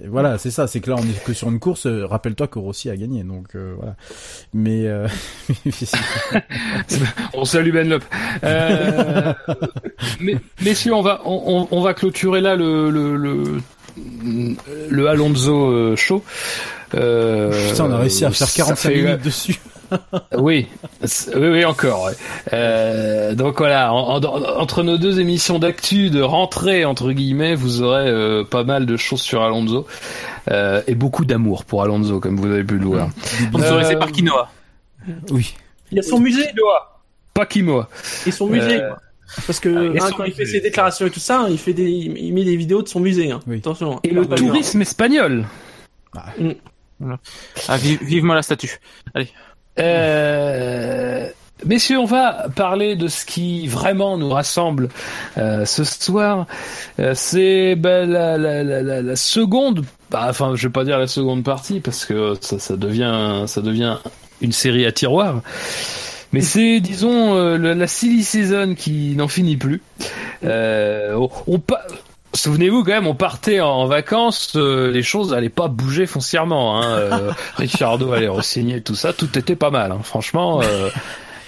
Et 0.00 0.06
Voilà, 0.06 0.38
c'est 0.38 0.52
ça, 0.52 0.68
c'est 0.68 0.78
que 0.80 0.88
là 0.88 0.96
on 0.98 1.02
est 1.02 1.24
que 1.24 1.32
sur 1.32 1.48
une 1.48 1.58
course. 1.58 1.86
euh, 1.86 2.06
Rappelle-toi 2.06 2.46
que 2.46 2.60
Rossi 2.60 2.90
a 2.90 2.96
gagné, 2.96 3.24
donc 3.24 3.56
euh, 3.56 3.74
voilà. 3.76 3.96
Mais 4.54 4.86
euh... 4.86 5.08
On 7.34 7.44
salue 7.44 7.72
Ben 7.72 7.88
Lop. 7.88 8.02
Euh, 8.44 9.32
mais, 10.20 10.36
messieurs, 10.62 10.94
on 10.94 11.02
va, 11.02 11.20
on, 11.24 11.66
on- 11.70 11.80
va 11.82 11.94
clôturer 11.94 12.40
là 12.40 12.54
le, 12.56 12.90
le, 12.90 13.16
le, 13.16 13.60
le 14.90 15.08
Alonso 15.08 15.70
euh, 15.72 15.96
show. 15.96 16.22
Euh, 16.94 17.50
putain, 17.70 17.84
on 17.86 17.90
a 17.92 17.98
réussi 17.98 18.24
à 18.24 18.30
faire 18.30 18.48
ça 18.48 18.56
45 18.64 18.76
fait- 18.90 19.02
minutes 19.02 19.22
dessus. 19.24 19.60
Oui, 20.36 20.66
oui, 21.02 21.08
oui, 21.36 21.64
encore. 21.64 22.04
ouais. 22.04 22.12
Euh, 22.52 23.34
donc 23.34 23.58
voilà, 23.58 23.92
en- 23.92 24.22
en- 24.22 24.58
entre 24.58 24.82
nos 24.82 24.98
deux 24.98 25.20
émissions 25.20 25.58
d'actu 25.58 26.10
de 26.10 26.20
rentrée 26.22 26.84
entre 26.84 27.12
guillemets, 27.12 27.54
vous 27.54 27.82
aurez 27.82 28.08
euh, 28.08 28.44
pas 28.44 28.64
mal 28.64 28.86
de 28.86 28.96
choses 28.96 29.20
sur 29.22 29.42
Alonso 29.42 29.86
euh, 30.50 30.82
et 30.86 30.94
beaucoup 30.94 31.24
d'amour 31.24 31.64
pour 31.64 31.82
Alonso, 31.82 32.20
comme 32.20 32.36
vous 32.36 32.46
avez 32.50 32.64
pu 32.64 32.78
le 32.78 32.86
voir. 32.86 33.08
Sponsorisé 33.48 33.96
par 33.96 34.12
Quinoa. 34.12 34.50
Oui. 35.30 35.54
il 35.90 35.96
y 35.96 35.98
a 36.00 36.02
son 36.02 36.20
musée, 36.20 36.46
Pas 37.34 37.46
Kimoa. 37.46 37.88
et 38.26 38.30
son 38.30 38.46
musée. 38.48 38.80
Euh, 38.82 38.90
Parce 39.46 39.60
que 39.60 39.68
ah, 39.68 39.94
et 39.94 40.00
hein, 40.00 40.10
quand 40.16 40.24
il 40.24 40.32
fait 40.32 40.44
ses 40.44 40.60
déclarations 40.60 41.06
et 41.06 41.10
tout 41.10 41.20
ça, 41.20 41.46
il 41.48 41.58
fait 41.58 41.72
des, 41.72 41.88
il 41.88 42.34
met 42.34 42.44
des 42.44 42.56
vidéos 42.56 42.82
de 42.82 42.88
son 42.88 43.00
musée. 43.00 43.30
Hein. 43.30 43.40
Oui. 43.46 43.58
Attention. 43.58 43.96
hein. 43.96 44.00
Et 44.04 44.10
le 44.10 44.26
tourisme 44.26 44.82
espagnol. 44.82 45.46
Ah, 47.68 47.76
vive, 47.78 48.02
vivement 48.02 48.34
la 48.34 48.42
statue. 48.42 48.78
Euh, 49.80 51.26
messieurs, 51.64 51.98
on 51.98 52.04
va 52.04 52.48
parler 52.54 52.96
de 52.96 53.08
ce 53.08 53.24
qui 53.24 53.66
vraiment 53.66 54.18
nous 54.18 54.30
rassemble 54.30 54.88
euh, 55.38 55.64
ce 55.64 55.84
soir. 55.84 56.46
Euh, 56.98 57.12
c'est 57.14 57.74
ben, 57.76 58.08
la, 58.08 58.36
la, 58.38 58.62
la, 58.62 59.02
la, 59.02 59.16
seconde, 59.16 59.84
bah, 60.10 60.26
enfin, 60.28 60.52
je 60.54 60.68
vais 60.68 60.72
pas 60.72 60.84
dire 60.84 60.98
la 60.98 61.06
seconde 61.06 61.44
partie 61.44 61.80
parce 61.80 62.04
que 62.04 62.34
ça, 62.40 62.58
ça 62.58 62.76
devient, 62.76 63.44
ça 63.46 63.60
devient 63.60 63.98
une 64.40 64.52
série 64.52 64.86
à 64.86 64.92
tiroir. 64.92 65.42
Mais 66.32 66.42
c'est, 66.42 66.80
disons, 66.80 67.34
euh, 67.34 67.56
la 67.58 67.86
silly 67.86 68.22
season 68.22 68.74
qui 68.76 69.14
n'en 69.16 69.26
finit 69.28 69.56
plus. 69.56 69.82
Euh, 70.44 71.14
on, 71.14 71.28
on 71.48 71.58
Souvenez-vous 72.32 72.84
quand 72.84 72.92
même, 72.92 73.06
on 73.08 73.14
partait 73.14 73.60
en 73.60 73.86
vacances, 73.86 74.52
euh, 74.54 74.90
les 74.92 75.02
choses 75.02 75.32
n'allaient 75.32 75.48
pas 75.48 75.66
bouger 75.68 76.06
foncièrement. 76.06 76.80
Hein. 76.80 76.84
Euh, 76.92 77.30
Ricciardo 77.56 78.12
allait 78.12 78.28
re-signer 78.28 78.80
tout 78.82 78.94
ça, 78.94 79.12
tout 79.12 79.36
était 79.38 79.56
pas 79.56 79.70
mal. 79.70 79.90
Hein. 79.90 79.98
Franchement, 80.04 80.60
euh, 80.62 80.90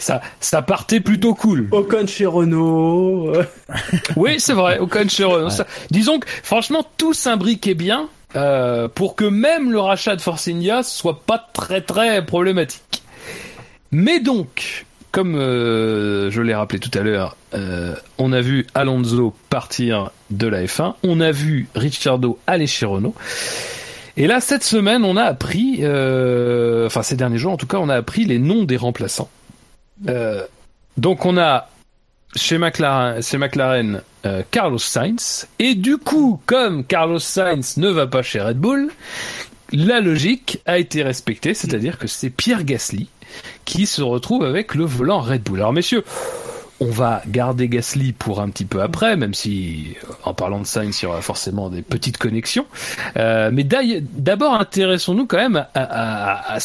ça, 0.00 0.20
ça 0.40 0.60
partait 0.60 0.98
plutôt 1.00 1.34
cool. 1.34 1.68
Ocon 1.70 2.06
chez 2.08 2.26
Renault. 2.26 3.28
euh, 3.34 3.44
Oui, 4.16 4.40
c'est 4.40 4.54
vrai, 4.54 4.78
aucun 4.80 5.06
chez 5.06 5.22
Renault. 5.24 5.50
Ça- 5.50 5.66
Disons 5.90 6.18
que 6.18 6.26
franchement, 6.42 6.84
tout 6.96 7.14
s'imbriquait 7.14 7.74
bien 7.74 8.08
euh, 8.34 8.88
pour 8.88 9.14
que 9.14 9.24
même 9.24 9.70
le 9.70 9.78
rachat 9.78 10.16
de 10.16 10.20
Force 10.20 10.48
India 10.48 10.82
soit 10.82 11.20
pas 11.24 11.38
très 11.52 11.80
très 11.82 12.24
problématique. 12.26 13.02
Mais 13.92 14.18
donc, 14.20 14.84
comme 15.12 15.36
euh, 15.36 16.30
je 16.30 16.40
l'ai 16.40 16.54
rappelé 16.54 16.80
tout 16.80 16.90
à 16.98 17.02
l'heure, 17.02 17.36
euh, 17.54 17.94
on 18.16 18.32
a 18.32 18.40
vu 18.40 18.66
Alonso 18.74 19.34
partir 19.50 20.10
de 20.30 20.46
la 20.48 20.64
F1, 20.64 20.94
on 21.02 21.20
a 21.20 21.30
vu 21.30 21.68
Ricciardo 21.74 22.38
aller 22.46 22.66
chez 22.66 22.86
Renault. 22.86 23.14
Et 24.16 24.26
là, 24.26 24.40
cette 24.40 24.64
semaine, 24.64 25.04
on 25.04 25.16
a 25.16 25.22
appris, 25.22 25.80
euh, 25.82 26.86
enfin 26.86 27.02
ces 27.02 27.16
derniers 27.16 27.38
jours 27.38 27.52
en 27.52 27.56
tout 27.58 27.66
cas, 27.66 27.76
on 27.76 27.90
a 27.90 27.94
appris 27.94 28.24
les 28.24 28.38
noms 28.38 28.64
des 28.64 28.76
remplaçants. 28.78 29.30
Donc 30.96 31.26
on 31.26 31.38
a 31.38 31.68
chez 32.34 32.58
McLaren, 32.58 33.22
chez 33.22 33.38
McLaren 33.38 34.00
Carlos 34.50 34.78
Sainz. 34.78 35.46
Et 35.58 35.74
du 35.74 35.98
coup, 35.98 36.40
comme 36.46 36.84
Carlos 36.84 37.18
Sainz 37.18 37.76
ne 37.76 37.88
va 37.88 38.06
pas 38.06 38.22
chez 38.22 38.40
Red 38.40 38.58
Bull, 38.58 38.90
la 39.72 40.00
logique 40.00 40.60
a 40.66 40.78
été 40.78 41.02
respectée, 41.02 41.54
c'est-à-dire 41.54 41.98
que 41.98 42.06
c'est 42.06 42.30
Pierre 42.30 42.64
Gasly 42.64 43.08
qui 43.64 43.86
se 43.86 44.02
retrouve 44.02 44.44
avec 44.44 44.74
le 44.74 44.84
volant 44.84 45.20
Red 45.20 45.42
Bull. 45.42 45.58
Alors 45.60 45.72
messieurs, 45.72 46.04
on 46.80 46.90
va 46.90 47.22
garder 47.28 47.68
Gasly 47.68 48.12
pour 48.12 48.40
un 48.40 48.48
petit 48.48 48.64
peu 48.64 48.82
après, 48.82 49.16
même 49.16 49.34
si 49.34 49.94
euh, 50.02 50.12
en 50.24 50.34
parlant 50.34 50.58
de 50.58 50.66
Sainz, 50.66 51.00
il 51.00 51.04
y 51.04 51.06
aura 51.06 51.22
forcément 51.22 51.70
des 51.70 51.80
petites 51.82 52.18
connexions. 52.18 52.66
Euh, 53.16 53.50
mais 53.52 53.62
d'ailleurs- 53.62 54.00
d'abord, 54.14 54.54
intéressons-nous 54.54 55.26
quand 55.26 55.36
même 55.36 55.56
à, 55.56 55.68
à- 55.74 56.54
à- 56.54 56.58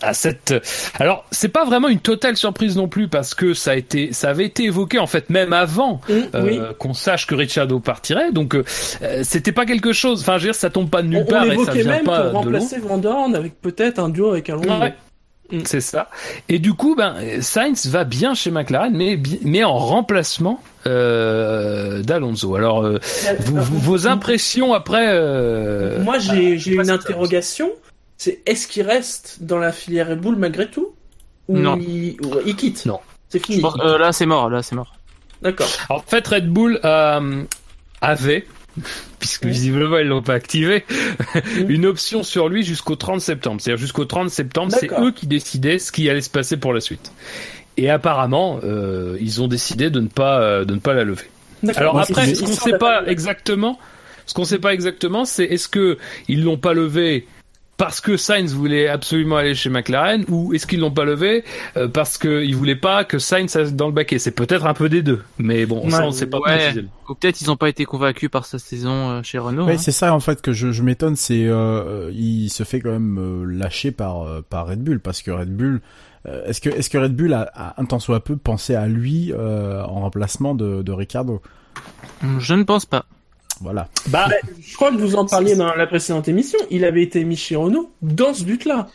à 0.00 0.14
cette. 0.14 0.54
Alors, 0.98 1.26
c'est 1.32 1.48
pas 1.48 1.66
vraiment 1.66 1.88
une 1.88 1.98
totale 1.98 2.36
surprise 2.38 2.76
non 2.76 2.88
plus 2.88 3.08
parce 3.08 3.34
que 3.34 3.52
ça 3.52 3.72
a 3.72 3.74
été, 3.74 4.14
ça 4.14 4.30
avait 4.30 4.46
été 4.46 4.64
évoqué 4.64 4.98
en 4.98 5.06
fait 5.08 5.28
même 5.28 5.52
avant 5.52 6.00
hum, 6.08 6.22
euh, 6.34 6.42
oui. 6.46 6.60
qu'on 6.78 6.94
sache 6.94 7.26
que 7.26 7.34
Ricciardo 7.34 7.78
partirait. 7.78 8.32
Donc, 8.32 8.54
euh, 8.54 8.64
c'était 9.22 9.52
pas 9.52 9.66
quelque 9.66 9.92
chose. 9.92 10.20
Enfin, 10.22 10.38
je 10.38 10.44
veux 10.44 10.52
dire, 10.52 10.54
ça 10.54 10.70
tombe 10.70 10.88
pas 10.88 11.02
de 11.02 11.08
nulle 11.08 11.18
On, 11.18 11.22
on 11.22 11.26
part 11.26 11.44
et 11.44 11.58
ça 11.64 11.72
vient 11.72 11.84
même 11.84 12.04
pas 12.04 12.30
pour 12.30 12.40
remplacer 12.40 12.78
Van 12.78 12.96
Dorn 12.96 13.34
avec 13.34 13.60
peut-être 13.60 13.98
un 13.98 14.08
duo 14.08 14.30
avec 14.30 14.48
Alonso. 14.48 14.70
Ouais. 14.70 14.94
Mm. 15.50 15.60
C'est 15.64 15.80
ça. 15.80 16.10
Et 16.48 16.58
du 16.58 16.74
coup, 16.74 16.94
ben, 16.94 17.40
Sainz 17.40 17.86
va 17.86 18.04
bien 18.04 18.34
chez 18.34 18.50
McLaren, 18.50 18.94
mais, 18.94 19.18
mais 19.42 19.64
en 19.64 19.76
remplacement 19.78 20.62
euh, 20.86 22.02
d'Alonso. 22.02 22.54
Alors, 22.54 22.84
euh, 22.84 22.98
vous- 23.40 23.62
vous- 23.62 23.78
vos 23.78 24.06
impressions 24.06 24.74
après 24.74 25.06
euh, 25.08 26.02
Moi, 26.02 26.18
j'ai 26.18 26.58
j'ai 26.58 26.76
pas 26.76 26.82
une 26.84 26.90
interrogation. 26.90 27.70
C'est 28.16 28.40
est-ce 28.46 28.66
qu'il 28.66 28.82
reste 28.82 29.38
dans 29.42 29.58
la 29.58 29.72
filière 29.72 30.08
Red 30.08 30.20
Bull 30.20 30.36
malgré 30.36 30.68
tout? 30.68 30.88
Ou 31.48 31.56
Non. 31.58 31.78
Il, 31.80 32.16
ou 32.24 32.34
il 32.44 32.54
quitte? 32.56 32.84
Non. 32.84 33.00
C'est 33.30 33.44
fini. 33.44 33.60
pense- 33.62 33.76
euh, 33.82 33.96
là, 33.98 34.12
c'est 34.12 34.26
mort. 34.26 34.50
Là, 34.50 34.62
c'est 34.62 34.74
mort. 34.74 34.94
D'accord. 35.40 35.68
En 35.88 36.00
fait, 36.00 36.26
Red 36.26 36.48
Bull 36.50 36.80
euh, 36.84 37.44
avait, 38.00 38.46
puisque 39.18 39.46
visiblement 39.46 39.98
ils 39.98 40.06
l'ont 40.06 40.22
pas 40.22 40.34
activé, 40.34 40.84
une 41.68 41.86
option 41.86 42.22
sur 42.22 42.48
lui 42.48 42.62
jusqu'au 42.64 42.96
30 42.96 43.20
septembre. 43.20 43.60
C'est-à-dire 43.60 43.80
jusqu'au 43.80 44.04
30 44.04 44.30
septembre, 44.30 44.72
c'est 44.78 44.90
eux 44.92 45.12
qui 45.12 45.26
décidaient 45.26 45.78
ce 45.78 45.92
qui 45.92 46.08
allait 46.08 46.20
se 46.20 46.30
passer 46.30 46.56
pour 46.56 46.72
la 46.72 46.80
suite. 46.80 47.12
Et 47.76 47.90
apparemment, 47.90 48.58
euh, 48.64 49.16
ils 49.20 49.40
ont 49.40 49.48
décidé 49.48 49.90
de 49.90 50.00
ne 50.00 50.08
pas 50.08 50.40
euh, 50.40 50.64
de 50.64 50.74
ne 50.74 50.80
pas 50.80 50.94
la 50.94 51.04
lever. 51.04 51.30
Alors 51.76 51.98
après, 51.98 52.34
ce 52.34 52.42
qu'on 52.42 52.50
ils 52.50 52.54
sait 52.54 52.78
pas 52.78 53.06
exactement, 53.06 53.78
ce 54.26 54.34
qu'on 54.34 54.44
sait 54.44 54.58
pas 54.58 54.74
exactement, 54.74 55.24
c'est 55.24 55.44
est-ce 55.44 55.68
que 55.68 55.98
ils 56.28 56.44
l'ont 56.44 56.58
pas 56.58 56.72
levé 56.72 57.26
parce 57.78 58.00
que 58.02 58.16
Sainz 58.18 58.52
voulait 58.52 58.88
absolument 58.88 59.36
aller 59.36 59.54
chez 59.54 59.70
McLaren 59.70 60.24
ou 60.28 60.52
est-ce 60.52 60.66
qu'ils 60.66 60.80
l'ont 60.80 60.90
pas 60.90 61.04
levé 61.04 61.44
euh, 61.76 61.88
parce 61.88 62.18
qu'ils 62.18 62.54
voulaient 62.54 62.76
pas 62.76 63.04
que 63.04 63.18
Sainz 63.18 63.56
aille 63.56 63.72
dans 63.72 63.86
le 63.86 63.92
baquet? 63.92 64.18
C'est 64.18 64.32
peut-être 64.32 64.66
un 64.66 64.74
peu 64.74 64.90
des 64.90 65.00
deux, 65.00 65.22
mais 65.38 65.64
bon, 65.64 65.88
ça 65.88 66.04
on 66.04 66.10
sait 66.10 66.26
pas 66.26 66.40
ouais. 66.40 66.74
Ou 67.08 67.14
peut-être 67.14 67.40
ils 67.40 67.50
ont 67.50 67.56
pas 67.56 67.68
été 67.70 67.86
convaincus 67.86 68.28
par 68.30 68.44
sa 68.44 68.58
saison 68.58 69.10
euh, 69.10 69.22
chez 69.22 69.38
Renault. 69.38 69.64
Ouais, 69.64 69.74
hein. 69.74 69.78
c'est 69.78 69.92
ça 69.92 70.12
en 70.12 70.20
fait 70.20 70.42
que 70.42 70.52
je, 70.52 70.72
je 70.72 70.82
m'étonne, 70.82 71.16
c'est 71.16 71.46
euh, 71.46 72.10
il 72.12 72.50
se 72.50 72.64
fait 72.64 72.80
quand 72.80 72.90
même 72.90 73.18
euh, 73.18 73.44
lâcher 73.46 73.92
par 73.92 74.22
euh, 74.22 74.42
par 74.46 74.66
Red 74.66 74.82
Bull 74.82 75.00
parce 75.00 75.22
que 75.22 75.30
Red 75.30 75.56
Bull 75.56 75.80
euh, 76.26 76.44
est-ce 76.46 76.60
que 76.60 76.70
est-ce 76.70 76.90
que 76.90 76.98
Red 76.98 77.14
Bull 77.14 77.32
a, 77.32 77.48
a 77.54 77.80
un 77.80 77.84
tant 77.84 78.00
soit 78.00 78.24
peu 78.24 78.36
pensé 78.36 78.74
à 78.74 78.88
lui 78.88 79.32
euh, 79.32 79.84
en 79.84 80.00
remplacement 80.00 80.56
de, 80.56 80.82
de 80.82 80.92
Ricardo 80.92 81.40
Je 82.40 82.54
ne 82.54 82.64
pense 82.64 82.86
pas. 82.86 83.06
Voilà. 83.60 83.88
Bah, 84.08 84.28
Je 84.60 84.74
crois 84.74 84.90
que 84.90 84.96
vous 84.96 85.16
en 85.16 85.26
parliez 85.26 85.56
dans 85.56 85.74
la 85.74 85.86
précédente 85.86 86.28
émission. 86.28 86.58
Il 86.70 86.84
avait 86.84 87.02
été 87.02 87.24
mis 87.24 87.36
chez 87.36 87.56
Renault 87.56 87.90
dans 88.02 88.34
ce 88.34 88.44
but-là. 88.44 88.88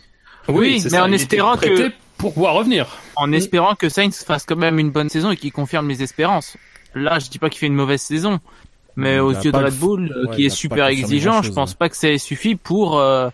Oui, 0.48 0.82
mais 0.84 0.90
ça, 0.90 1.04
en 1.04 1.12
espérant 1.12 1.58
que- 1.58 1.92
pour 2.18 2.34
pouvoir 2.34 2.54
revenir. 2.54 2.88
En 3.16 3.32
espérant 3.32 3.76
que 3.76 3.90
Sainz 3.90 4.24
fasse 4.24 4.46
quand 4.46 4.56
même 4.56 4.80
une 4.80 4.92
bonne 4.92 5.10
saison 5.10 5.32
et 5.32 5.38
qu'il 5.38 5.52
confirme 5.52 5.90
les 5.90 6.04
espérances. 6.04 6.56
Là, 6.96 7.20
je 7.20 7.30
dis 7.30 7.40
pas 7.40 7.50
qu'il 7.50 7.60
fait 7.60 7.68
une 7.68 7.74
mauvaise 7.76 8.02
saison, 8.02 8.40
mais 8.96 9.16
Il 9.16 9.22
aux 9.22 9.32
yeux 9.32 9.52
de 9.52 9.58
Red 9.58 9.74
Bull, 9.76 10.14
euh, 10.16 10.30
ouais, 10.30 10.36
qui 10.36 10.46
est 10.46 10.50
super 10.50 10.88
exigeant, 10.88 11.32
grand-chose, 11.32 11.50
je 11.52 11.56
pense 11.56 11.72
ouais. 11.72 11.78
pas 11.78 11.90
que 11.90 11.98
ça 11.98 12.10
ait 12.10 12.18
suffi 12.18 12.56
pour 12.56 13.00
euh, 13.00 13.30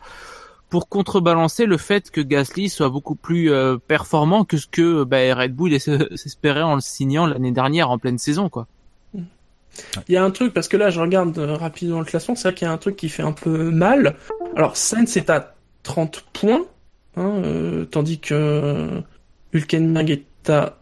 pour 0.69 0.88
contrebalancer 0.88 1.65
le 1.65 1.77
fait 1.77 2.09
que 2.09 2.21
Gasly 2.21 2.69
soit 2.69 2.89
beaucoup 2.89 3.15
plus 3.15 3.51
euh, 3.51 3.77
performant 3.77 4.45
que 4.45 4.57
ce 4.57 4.67
que 4.67 5.03
bah, 5.03 5.36
Red 5.36 5.55
Bull 5.55 5.73
espérait 5.73 6.61
en 6.61 6.75
le 6.75 6.82
signant 6.82 7.25
l'année 7.25 7.51
dernière 7.51 7.89
en 7.89 7.97
pleine 7.97 8.17
saison, 8.17 8.49
quoi. 8.49 8.67
Il 10.07 10.13
y 10.13 10.17
a 10.17 10.24
un 10.24 10.32
truc, 10.32 10.53
parce 10.53 10.67
que 10.67 10.78
là, 10.78 10.89
je 10.89 10.99
regarde 10.99 11.38
euh, 11.38 11.55
rapidement 11.55 11.99
le 11.99 12.05
classement, 12.05 12.36
c'est 12.36 12.49
vrai 12.49 12.55
qu'il 12.55 12.67
y 12.67 12.70
a 12.70 12.74
un 12.74 12.78
truc 12.78 12.95
qui 12.95 13.09
fait 13.09 13.24
un 13.24 13.32
peu 13.32 13.70
mal. 13.72 14.15
Alors, 14.55 14.78
Sainz 14.78 15.15
est 15.17 15.30
à 15.30 15.55
30 15.84 16.26
points, 16.34 16.65
hein, 17.15 17.41
euh, 17.43 17.86
tandis 17.86 18.20
que 18.20 19.01
Hülkenberg 19.53 20.09
est 20.11 20.49
à 20.49 20.78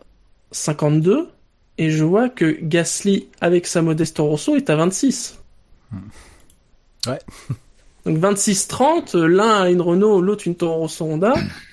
52, 0.51 1.29
et 1.77 1.91
je 1.91 2.03
vois 2.03 2.29
que 2.29 2.57
Gasly, 2.61 3.27
avec 3.41 3.67
sa 3.67 3.81
Modesto 3.81 4.25
Rosso, 4.25 4.55
est 4.55 4.69
à 4.69 4.75
26. 4.75 5.39
Ouais. 7.05 7.19
Donc 8.05 8.17
26-30, 8.19 9.17
l'un 9.17 9.61
a 9.63 9.69
une 9.69 9.81
Renault, 9.81 10.21
l'autre 10.21 10.47
une 10.47 10.55
Toro 10.55 10.75
Rosso 10.75 11.05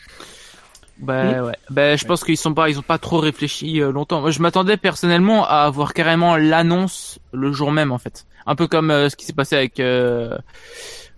Honda. 1.02 1.32
Bah 1.32 1.44
ouais. 1.44 1.56
Bah 1.70 1.96
je 1.96 2.04
pense 2.04 2.22
qu'ils 2.24 2.36
sont 2.36 2.54
pas, 2.54 2.68
ils 2.70 2.78
ont 2.78 2.82
pas 2.82 2.98
trop 2.98 3.18
réfléchi 3.18 3.80
euh, 3.80 3.92
longtemps. 3.92 4.20
Moi, 4.20 4.30
je 4.30 4.40
m'attendais 4.40 4.76
personnellement 4.76 5.44
à 5.44 5.58
avoir 5.64 5.92
carrément 5.94 6.36
l'annonce 6.36 7.18
le 7.32 7.52
jour 7.52 7.72
même 7.72 7.92
en 7.92 7.98
fait. 7.98 8.26
Un 8.46 8.54
peu 8.54 8.66
comme 8.66 8.90
euh, 8.90 9.08
ce 9.08 9.16
qui 9.16 9.24
s'est 9.24 9.32
passé 9.32 9.56
avec 9.56 9.80
euh, 9.80 10.36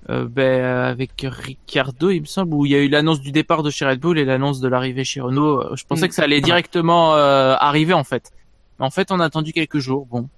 euh, 0.09 0.27
ben, 0.29 0.65
avec 0.65 1.11
Ricardo, 1.29 2.11
il 2.11 2.21
me 2.21 2.27
semble, 2.27 2.55
où 2.55 2.65
il 2.65 2.73
y 2.73 2.75
a 2.77 2.79
eu 2.79 2.89
l'annonce 2.89 3.21
du 3.21 3.33
départ 3.33 3.63
de 3.65 3.71
chez 3.71 3.85
Red 3.85 3.99
Bull 3.99 4.19
et 4.19 4.25
l'annonce 4.25 4.61
de 4.61 4.69
l'arrivée 4.69 5.03
chez 5.05 5.21
Renault. 5.21 5.75
Je 5.75 5.85
pensais 5.85 6.07
Mm. 6.07 6.09
que 6.09 6.15
ça 6.15 6.23
allait 6.23 6.41
directement 6.41 7.15
euh, 7.17 7.55
arriver 7.59 7.93
en 7.93 8.05
fait. 8.05 8.31
En 8.79 8.91
fait, 8.91 9.11
on 9.11 9.19
a 9.21 9.25
attendu 9.25 9.53
quelques 9.53 9.79
jours. 9.79 10.07
Bon, 10.07 10.29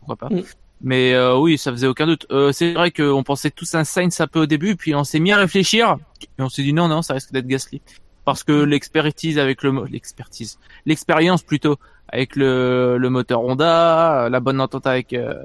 pourquoi 0.00 0.16
pas. 0.16 0.34
Mm. 0.34 0.42
Mais 0.84 1.14
euh, 1.14 1.36
oui, 1.38 1.58
ça 1.58 1.70
faisait 1.70 1.86
aucun 1.86 2.06
doute. 2.08 2.26
Euh, 2.32 2.50
c'est 2.50 2.72
vrai 2.72 2.90
qu'on 2.90 3.22
pensait 3.22 3.52
tous 3.52 3.72
un 3.76 3.84
Sainz 3.84 4.20
un 4.20 4.26
peu 4.26 4.40
au 4.40 4.46
début, 4.46 4.74
puis 4.74 4.96
on 4.96 5.04
s'est 5.04 5.20
mis 5.20 5.30
à 5.30 5.36
réfléchir 5.36 5.96
et 6.20 6.42
on 6.42 6.48
s'est 6.48 6.64
dit 6.64 6.72
non, 6.72 6.88
non, 6.88 7.02
ça 7.02 7.14
risque 7.14 7.30
d'être 7.32 7.46
Gasly 7.46 7.80
parce 8.24 8.44
que 8.44 8.52
l'expertise 8.52 9.38
avec 9.38 9.62
le 9.62 9.84
l'expertise, 9.90 10.58
l'expérience 10.86 11.42
plutôt 11.42 11.76
avec 12.08 12.36
le, 12.36 12.98
le 12.98 13.10
moteur 13.10 13.42
Honda, 13.42 14.28
la 14.30 14.40
bonne 14.40 14.60
entente 14.60 14.86
avec 14.86 15.12
euh, 15.12 15.42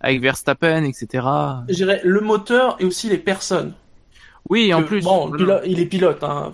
avec 0.00 0.20
Verstappen, 0.20 0.84
etc. 0.84 1.26
Je 1.68 1.74
dirais 1.74 2.00
le 2.04 2.20
moteur 2.20 2.76
et 2.78 2.84
aussi 2.84 3.08
les 3.08 3.18
personnes. 3.18 3.72
Oui, 4.48 4.72
en 4.74 4.82
Que, 4.82 4.86
plus. 4.86 5.02
Bon, 5.04 5.32
il 5.64 5.80
est 5.80 5.86
pilote, 5.86 6.22
hein. 6.22 6.52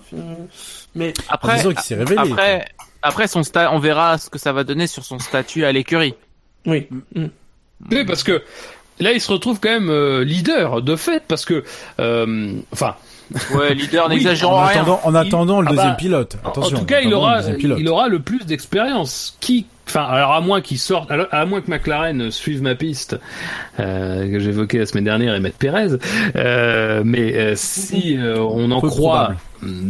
Mais 0.95 1.12
En 1.29 1.35
Après, 1.35 1.59
s'est 1.83 1.95
révélé. 1.95 2.16
après, 2.18 2.64
après 3.03 3.29
son 3.29 3.43
sta 3.43 3.72
on 3.72 3.79
verra 3.79 4.18
ce 4.18 4.29
que 4.31 4.39
ça 4.39 4.53
va 4.53 4.64
donner 4.64 4.87
sur 4.87 5.05
son 5.05 5.18
statut 5.18 5.64
à 5.64 5.72
l'écurie. 5.72 6.14
oui. 6.66 6.89
Mm. 7.14 7.27
Oui, 7.91 8.05
parce 8.07 8.22
que 8.22 8.43
là, 9.01 9.12
il 9.12 9.20
se 9.20 9.31
retrouve 9.31 9.61
quand 9.61 9.68
même 9.68 9.91
euh, 9.91 10.24
leader 10.24 10.81
de 10.83 10.97
fait, 10.97 11.22
parce 11.29 11.45
que, 11.45 11.62
euh, 12.01 12.55
enfin, 12.72 12.97
Ouais, 13.55 13.74
leader, 13.74 14.09
n'exagérons 14.09 14.53
En 14.55 14.64
rien. 14.66 14.83
attendant, 14.83 15.01
en 15.05 15.11
Il- 15.11 15.16
attendant 15.16 15.61
le 15.61 15.66
Ah 15.68 15.70
deuxième 15.70 15.89
bah, 15.91 15.95
pilote. 15.97 16.37
en- 16.45 16.49
Attention. 16.51 16.77
en 16.77 16.81
tout 16.81 16.87
cas, 16.87 17.01
il 17.01 17.12
aura, 17.12 17.41
il 17.79 17.89
aura 17.89 18.09
le 18.09 18.20
plus 18.20 18.45
d'expérience. 18.47 19.37
Qui, 19.41 19.66
enfin, 19.89 20.05
alors 20.05 20.33
à 20.33 20.41
moins 20.41 20.61
qu'il 20.61 20.79
sorte, 20.79 21.11
à 21.11 21.45
moins 21.47 21.61
que 21.61 21.70
McLaren 21.70 22.31
suive 22.31 22.62
ma 22.62 22.74
piste 22.77 23.18
euh, 23.81 24.31
que 24.31 24.39
j'évoquais 24.39 24.79
la 24.79 24.87
semaine 24.87 25.05
dernière 25.05 25.35
et 25.35 25.41
mette 25.41 25.57
Perez, 25.57 25.89
euh, 26.37 27.03
mais 27.05 27.35
euh, 27.37 27.53
si 27.57 28.16
euh, 28.16 28.39
on 28.39 28.70
en 28.70 28.81
croit 28.81 29.35
probable. 29.35 29.37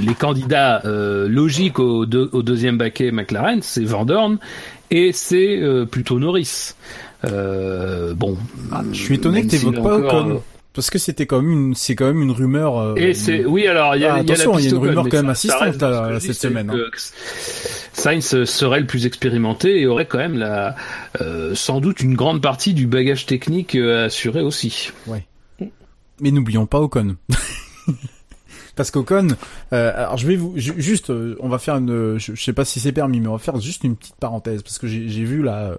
les 0.07 0.15
candidats 0.15 0.81
logiques 0.85 1.79
au, 1.79 2.07
deux- 2.07 2.31
au 2.33 2.43
deuxième 2.43 2.79
baquet 2.79 3.11
McLaren, 3.11 3.61
c'est 3.63 3.85
Van 3.85 4.05
Dorn 4.07 4.39
et 4.91 5.13
c'est 5.13 5.61
plutôt 5.91 6.19
Norris. 6.19 6.73
Bon, 7.23 8.37
Ah, 8.73 8.83
je 8.93 8.97
suis 8.99 9.15
étonné 9.17 9.43
que 9.43 9.49
t'évoques 9.51 9.75
s'il 9.75 9.83
pas 9.83 9.97
Ocon. 9.97 10.43
Parce 10.77 10.91
que 10.91 10.99
c'était 10.99 11.27
quand 11.27 11.43
même 11.43 11.51
une, 11.51 11.75
c'est 11.75 11.97
quand 11.97 12.07
même 12.07 12.23
une 12.23 12.31
rumeur. 12.31 12.79
euh, 12.79 12.95
Et 12.97 13.15
c'est 13.15 13.45
oui 13.45 13.67
alors 13.67 13.97
il 13.97 14.03
y 14.03 14.05
a, 14.05 14.15
Ah, 14.15 14.17
y 14.19 14.21
a 14.21 14.23
attention, 14.35 14.59
il 14.59 14.65
y 14.65 14.69
a 14.69 14.71
une 14.71 14.77
rumeur 14.77 15.09
quand 15.09 15.17
même 15.17 15.31
assistante, 15.31 15.81
là, 15.81 16.21
cette 16.21 16.35
semaine, 16.35 16.71
hein. 16.71 16.77
Sainz 17.93 18.45
serait 18.45 18.81
le 18.81 18.87
plus 18.87 19.07
expérimenté 19.07 19.81
et 19.81 19.87
aurait 19.87 20.05
quand 20.07 20.19
même 20.19 20.37
la 20.39 20.77
euh, 21.23 21.55
sans 21.55 21.81
doute 21.81 22.01
une 22.01 22.15
grande 22.15 22.43
partie 22.43 22.75
du 22.75 22.87
bagage 22.87 23.25
technique 23.27 23.75
euh, 23.75 24.07
assuré 24.07 24.43
aussi. 24.43 24.91
Mais 26.21 26.31
n'oublions 26.31 26.67
pas 26.67 26.79
Ocon. 26.81 27.17
Parce 28.77 28.91
qu'Ocon, 28.91 29.29
euh, 29.73 29.93
alors 29.97 30.19
je 30.19 30.27
vais 30.27 30.37
vous 30.37 30.53
ju- 30.57 30.75
juste, 30.77 31.09
euh, 31.09 31.37
on 31.41 31.49
va 31.49 31.59
faire 31.59 31.77
une, 31.77 32.19
je, 32.19 32.35
je 32.35 32.43
sais 32.43 32.53
pas 32.53 32.67
si 32.67 32.79
c'est 32.81 32.93
permis, 32.93 33.21
mais 33.21 33.29
on 33.29 33.33
va 33.33 33.39
faire 33.39 33.59
juste 33.61 33.85
une 33.85 33.97
petite 33.97 34.17
parenthèse 34.17 34.63
parce 34.63 34.79
que 34.79 34.87
j'ai 34.87 35.25
vu 35.25 35.43
là 35.43 35.71
euh, 35.71 35.77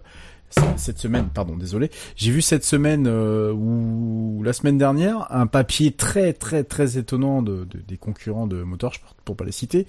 cette 0.78 0.98
semaine, 0.98 1.28
pardon, 1.34 1.58
désolé, 1.58 1.92
j'ai 2.16 2.32
vu 2.32 2.42
cette 2.42 2.64
semaine 2.64 3.06
euh, 3.08 3.52
ou 3.52 4.42
la 4.44 4.54
semaine 4.54 4.78
dernière 4.78 5.28
un 5.30 5.46
papier 5.46 5.92
très 5.92 6.32
très 6.34 6.64
très 6.64 6.98
étonnant 6.98 7.42
de, 7.42 7.66
de- 7.66 7.80
des 7.86 7.98
concurrents 7.98 8.48
de 8.48 8.64
Motorsport 8.64 9.17
pour 9.28 9.36
pas 9.36 9.46
les 9.46 9.52
citer, 9.52 9.86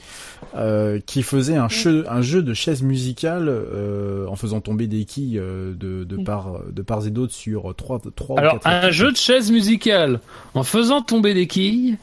euh, 0.56 1.00
qui 1.06 1.22
faisait 1.22 1.56
un 1.56 1.68
jeu 1.68 2.04
un 2.10 2.20
jeu 2.20 2.42
de 2.42 2.52
chaises 2.52 2.82
musicales 2.82 3.48
euh, 3.48 4.26
en 4.26 4.36
faisant 4.36 4.60
tomber 4.60 4.86
des 4.88 5.04
quilles 5.04 5.38
euh, 5.38 5.72
de 5.74 6.04
de 6.04 6.22
part 6.22 6.60
de 6.70 6.82
part 6.82 7.06
et 7.06 7.10
d'autre 7.10 7.32
sur 7.32 7.74
trois 7.76 8.00
trois 8.14 8.36
ou 8.36 8.38
Alors 8.40 8.52
quatre 8.54 8.66
un 8.66 8.80
équipes. 8.82 8.92
jeu 8.92 9.12
de 9.12 9.16
chaise 9.16 9.50
musicale 9.50 10.20
en 10.54 10.62
faisant 10.64 11.00
tomber 11.02 11.32
des 11.34 11.46
quilles, 11.46 11.96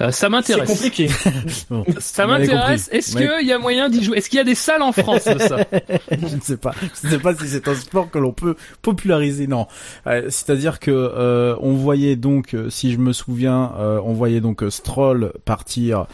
euh, 0.00 0.06
ça 0.06 0.12
C'est 0.12 0.28
m'intéresse. 0.28 0.68
compliqué. 0.68 1.08
Bon. 1.70 1.84
Ça 2.00 2.26
m'intéresse. 2.26 2.88
Est-ce 2.92 3.16
qu'il 3.16 3.46
y 3.46 3.52
a 3.52 3.58
moyen 3.58 3.88
d'y 3.88 4.02
jouer? 4.02 4.18
Est-ce 4.18 4.28
qu'il 4.28 4.38
y 4.38 4.40
a 4.40 4.44
des 4.44 4.56
salles 4.56 4.82
en 4.82 4.90
France 4.92 5.24
de 5.26 5.38
ça? 5.38 5.58
Je 6.10 6.34
ne 6.36 6.40
sais 6.40 6.56
pas. 6.56 6.74
Je 7.00 7.06
ne 7.06 7.12
sais 7.12 7.18
pas 7.20 7.34
si 7.36 7.46
c'est 7.46 7.68
un 7.68 7.74
sport 7.76 8.10
que 8.10 8.18
l'on 8.18 8.32
peut 8.32 8.56
populariser. 8.82 9.46
Non, 9.46 9.66
Euh, 10.08 10.22
c'est-à-dire 10.28 10.80
que 10.80 10.90
euh, 10.90 11.54
on 11.60 11.74
voyait 11.74 12.16
donc, 12.16 12.54
euh, 12.54 12.70
si 12.70 12.92
je 12.92 12.98
me 12.98 13.12
souviens, 13.12 13.72
euh, 13.78 14.00
on 14.04 14.12
voyait 14.12 14.40
donc 14.40 14.62
euh, 14.64 14.70
Stroll 14.70 15.32
partir 15.44 16.06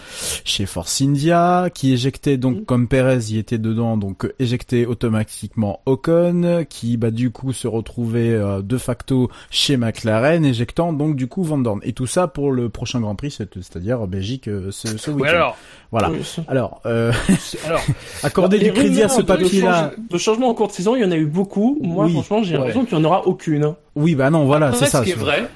chez 0.44 0.65
Force 0.66 1.00
India, 1.00 1.68
qui 1.72 1.92
éjectait 1.92 2.36
donc 2.36 2.64
comme 2.66 2.88
Perez 2.88 3.18
y 3.30 3.38
était 3.38 3.58
dedans, 3.58 3.96
donc 3.96 4.24
euh, 4.24 4.34
éjectait 4.38 4.84
automatiquement 4.86 5.80
Ocon, 5.86 6.64
qui 6.68 6.96
bah 6.96 7.10
du 7.10 7.30
coup 7.30 7.52
se 7.52 7.66
retrouvait 7.68 8.32
euh, 8.32 8.60
de 8.62 8.76
facto 8.78 9.30
chez 9.50 9.76
McLaren, 9.76 10.44
éjectant 10.44 10.92
donc 10.92 11.16
du 11.16 11.26
coup 11.26 11.42
Van 11.44 11.58
Dorn. 11.58 11.80
Et 11.82 11.92
tout 11.92 12.06
ça 12.06 12.26
pour 12.28 12.52
le 12.52 12.68
prochain 12.68 13.00
Grand 13.00 13.14
Prix, 13.14 13.30
c'est- 13.30 13.54
c'est-à-dire 13.54 14.06
Belgique 14.06 14.48
euh, 14.48 14.70
ce, 14.70 14.98
ce 14.98 15.10
Oui 15.10 15.22
week-end. 15.22 15.34
alors, 15.34 15.56
Voilà. 15.92 16.10
Oui. 16.10 16.18
Alors, 16.48 16.80
euh, 16.86 17.12
c'est- 17.38 17.64
alors 17.64 17.80
accorder 18.22 18.58
du 18.58 18.72
crédit 18.72 19.02
à 19.02 19.08
ce 19.08 19.22
papier-là. 19.22 19.88
De, 19.88 19.96
change- 19.96 20.08
de 20.10 20.18
changement 20.18 20.48
en 20.48 20.54
cours 20.54 20.68
de 20.68 20.72
saison, 20.72 20.96
il 20.96 21.02
y 21.02 21.04
en 21.04 21.10
a 21.12 21.16
eu 21.16 21.26
beaucoup. 21.26 21.78
Moi, 21.80 22.06
Oui. 22.06 22.12
franchement, 22.12 22.42
j'ai 22.42 22.52
Ouais. 22.52 22.58
l'impression 22.58 22.84
qu'il 22.84 22.98
n'y 22.98 23.04
en 23.04 23.08
aura 23.08 23.26
aucune. 23.26 23.74
Oui, 23.94 24.14
bah 24.14 24.30
non, 24.30 24.44
voilà, 24.44 24.72
c'est 24.72 24.86
ça. 24.86 24.98
ce 25.00 25.04
qui 25.04 25.10
est 25.10 25.14
c'est- 25.14 25.18
vrai, 25.20 25.48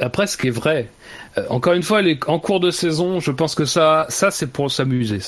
après, 0.00 0.26
ce 0.26 0.36
qui 0.36 0.48
est 0.48 0.50
vrai, 0.50 0.88
euh, 1.38 1.44
encore 1.48 1.72
une 1.74 1.82
fois, 1.82 2.02
les, 2.02 2.18
en 2.26 2.38
cours 2.38 2.60
de 2.60 2.70
saison, 2.70 3.20
je 3.20 3.30
pense 3.30 3.54
que 3.54 3.64
ça, 3.64 4.06
ça 4.08 4.30
c'est 4.30 4.46
pour 4.48 4.70
s'amuser. 4.70 5.18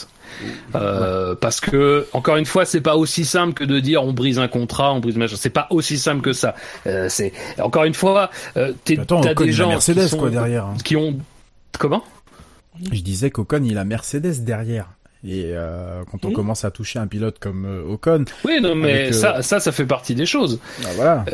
Euh, 0.74 1.34
Parce 1.34 1.60
que 1.60 2.06
encore 2.12 2.36
une 2.36 2.46
fois, 2.46 2.64
c'est 2.64 2.80
pas 2.80 2.96
aussi 2.96 3.24
simple 3.24 3.52
que 3.54 3.64
de 3.64 3.78
dire 3.80 4.02
on 4.02 4.12
brise 4.12 4.38
un 4.38 4.48
contrat, 4.48 4.92
on 4.92 5.00
brise 5.00 5.16
machin. 5.16 5.36
C'est 5.38 5.50
pas 5.50 5.66
aussi 5.70 5.98
simple 5.98 6.22
que 6.22 6.32
ça. 6.32 6.54
Euh, 6.86 7.06
c'est 7.08 7.32
encore 7.60 7.84
une 7.84 7.94
fois, 7.94 8.30
t'as 8.54 9.34
des 9.34 9.52
gens 9.52 9.68
Mercedes 9.68 10.02
qui, 10.04 10.08
sont- 10.08 10.18
quoi 10.18 10.30
derrière. 10.30 10.64
hein. 10.66 10.74
qui 10.84 10.96
ont 10.96 11.18
comment? 11.78 12.02
Je 12.90 13.00
disais 13.02 13.30
qu'Ocon 13.30 13.62
il 13.64 13.76
a 13.78 13.84
Mercedes 13.84 14.42
derrière. 14.42 14.88
Et 15.24 15.52
euh, 15.54 16.02
quand 16.10 16.24
on 16.24 16.32
commence 16.32 16.64
à 16.64 16.70
toucher 16.72 16.98
un 16.98 17.06
pilote 17.06 17.38
comme 17.38 17.84
Ocon, 17.88 18.24
Oui, 18.44 18.60
non, 18.60 18.74
mais 18.74 18.92
Avec, 18.92 19.08
euh, 19.10 19.12
ça, 19.12 19.42
ça, 19.42 19.60
ça 19.60 19.70
fait 19.70 19.86
partie 19.86 20.14
des 20.16 20.26
choses. 20.26 20.58
bah 20.82 20.88
voilà. 20.96 21.24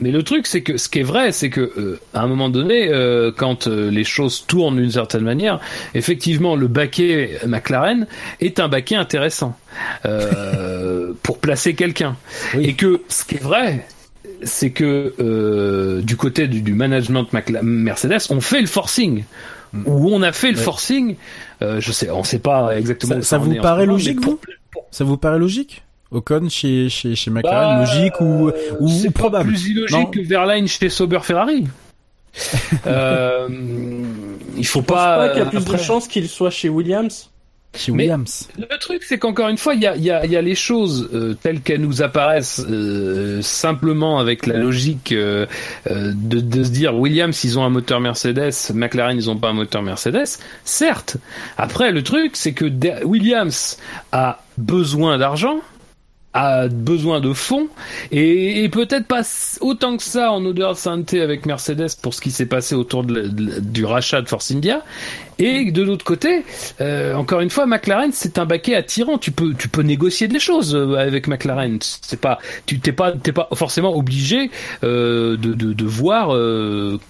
Mais 0.00 0.10
le 0.10 0.22
truc, 0.24 0.46
c'est 0.48 0.62
que 0.62 0.76
ce 0.76 0.88
qui 0.88 0.98
est 1.00 1.04
vrai, 1.04 1.30
c'est 1.30 1.50
que 1.50 1.60
euh, 1.60 2.00
à 2.14 2.22
un 2.22 2.26
moment 2.26 2.48
donné, 2.48 2.88
euh, 2.88 3.30
quand 3.34 3.68
euh, 3.68 3.90
les 3.90 4.02
choses 4.04 4.44
tournent 4.46 4.76
d'une 4.76 4.90
certaine 4.90 5.22
manière, 5.22 5.60
effectivement, 5.94 6.56
le 6.56 6.66
baquet 6.66 7.38
McLaren 7.46 8.06
est 8.40 8.58
un 8.58 8.68
baquet 8.68 8.96
intéressant 8.96 9.56
euh, 10.04 11.12
pour 11.22 11.38
placer 11.38 11.74
quelqu'un. 11.74 12.16
Oui. 12.54 12.64
Et 12.66 12.74
que 12.74 13.02
ce 13.08 13.24
qui 13.24 13.36
est 13.36 13.42
vrai, 13.42 13.86
c'est 14.42 14.70
que 14.70 15.14
euh, 15.20 16.00
du 16.02 16.16
côté 16.16 16.48
du, 16.48 16.60
du 16.60 16.74
management 16.74 17.26
Macla- 17.32 17.62
Mercedes, 17.62 18.18
on 18.30 18.40
fait 18.40 18.60
le 18.60 18.66
forcing. 18.66 19.24
Ou 19.86 20.10
on 20.12 20.22
a 20.22 20.30
fait 20.32 20.52
le 20.52 20.56
Ouais. 20.58 20.62
forcing, 20.62 21.16
euh, 21.62 21.80
je 21.80 21.90
sais, 21.90 22.08
on 22.10 22.22
sait 22.22 22.38
pas 22.38 22.76
exactement. 22.78 23.14
Ça- 23.14 23.18
où 23.18 23.22
ça 23.22 23.36
en 23.38 23.42
vous 23.42 23.52
est 23.54 23.60
paraît 23.60 23.86
moment, 23.86 23.92
logique, 23.94 24.20
pour- 24.20 24.34
vous? 24.34 24.40
Ça 24.92 25.02
vous 25.04 25.16
paraît 25.16 25.38
logique? 25.40 25.82
Ocon 26.14 26.48
chez 26.48 26.88
chez 26.88 27.14
chez 27.14 27.30
McLaren, 27.30 27.78
Bah, 27.78 27.84
logique 27.84 28.20
ou 28.20 28.50
ou, 28.80 28.88
c'est 28.88 29.10
probable 29.10 29.48
plus 29.50 29.68
illogique 29.68 29.96
Non. 29.98 30.06
que 30.06 30.20
Verlaine 30.20 30.66
chez 30.68 30.88
Sauber 30.88 31.20
Ferrari. 31.22 31.66
euh, 32.86 33.48
il 34.56 34.66
faut 34.66 34.82
pas. 34.82 35.16
pas 35.16 35.28
qu'il 35.30 35.38
y 35.38 35.42
a 35.42 35.46
plus 35.46 35.58
après- 35.58 35.78
de 35.78 35.82
chances 35.82 36.08
qu'il 36.08 36.28
soit 36.28 36.50
chez 36.50 36.68
Williams. 36.68 37.30
Chez 37.76 37.90
Mais- 37.90 38.04
Williams. 38.04 38.48
Le 38.56 38.78
truc, 38.78 39.02
c'est 39.02 39.18
qu'encore 39.18 39.48
une 39.48 39.56
fois, 39.58 39.74
il 39.74 39.80
y 39.82 39.86
a, 39.88 39.96
il 39.96 40.04
y, 40.04 40.10
a, 40.12 40.24
il 40.24 40.30
y 40.30 40.36
a 40.36 40.42
les 40.42 40.54
choses 40.54 41.10
euh, 41.12 41.34
telles 41.34 41.60
qu'elles 41.60 41.80
nous 41.80 42.02
apparaissent 42.02 42.64
euh, 42.70 43.42
simplement 43.42 44.20
avec 44.20 44.46
la 44.46 44.56
logique 44.58 45.10
euh, 45.10 45.46
de, 45.90 46.38
de 46.38 46.62
se 46.62 46.70
dire 46.70 46.94
Williams, 46.96 47.42
ils 47.42 47.58
ont 47.58 47.64
un 47.64 47.70
moteur 47.70 47.98
Mercedes, 47.98 48.52
McLaren, 48.74 49.16
ils 49.16 49.28
ont 49.28 49.36
pas 49.36 49.48
un 49.48 49.54
moteur 49.54 49.82
Mercedes. 49.82 50.38
Certes. 50.64 51.16
Après, 51.58 51.90
le 51.90 52.04
truc, 52.04 52.36
c'est 52.36 52.52
que 52.52 52.64
Williams 53.04 53.76
a 54.12 54.40
besoin 54.56 55.18
d'argent 55.18 55.56
a 56.34 56.66
besoin 56.66 57.20
de 57.20 57.32
fonds 57.32 57.68
et, 58.10 58.64
et 58.64 58.68
peut-être 58.68 59.06
pas 59.06 59.22
autant 59.60 59.96
que 59.96 60.02
ça 60.02 60.32
en 60.32 60.44
odeur 60.44 60.72
de 60.72 60.76
sainteté 60.76 61.20
avec 61.20 61.46
Mercedes 61.46 61.94
pour 62.02 62.12
ce 62.12 62.20
qui 62.20 62.32
s'est 62.32 62.46
passé 62.46 62.74
autour 62.74 63.04
de, 63.04 63.22
de, 63.28 63.60
du 63.60 63.84
rachat 63.84 64.20
de 64.20 64.28
Force 64.28 64.50
India. 64.50 64.82
Et 65.38 65.70
de 65.70 65.82
l'autre 65.82 66.04
côté, 66.04 66.44
euh, 66.80 67.14
encore 67.14 67.40
une 67.40 67.50
fois, 67.50 67.66
McLaren 67.66 68.10
c'est 68.12 68.38
un 68.38 68.46
baquet 68.46 68.74
attirant. 68.74 69.18
Tu 69.18 69.30
peux 69.30 69.54
tu 69.54 69.68
peux 69.68 69.82
négocier 69.82 70.28
des 70.28 70.38
choses 70.40 70.74
euh, 70.74 70.96
avec 70.96 71.28
McLaren. 71.28 71.78
C'est 71.80 72.20
pas 72.20 72.38
tu 72.66 72.80
t'es 72.80 72.92
pas 72.92 73.12
t'es 73.12 73.32
pas 73.32 73.48
forcément 73.54 73.96
obligé 73.96 74.50
euh, 74.82 75.36
de, 75.36 75.54
de, 75.54 75.72
de 75.72 75.84
voir 75.84 76.34
euh, 76.34 77.00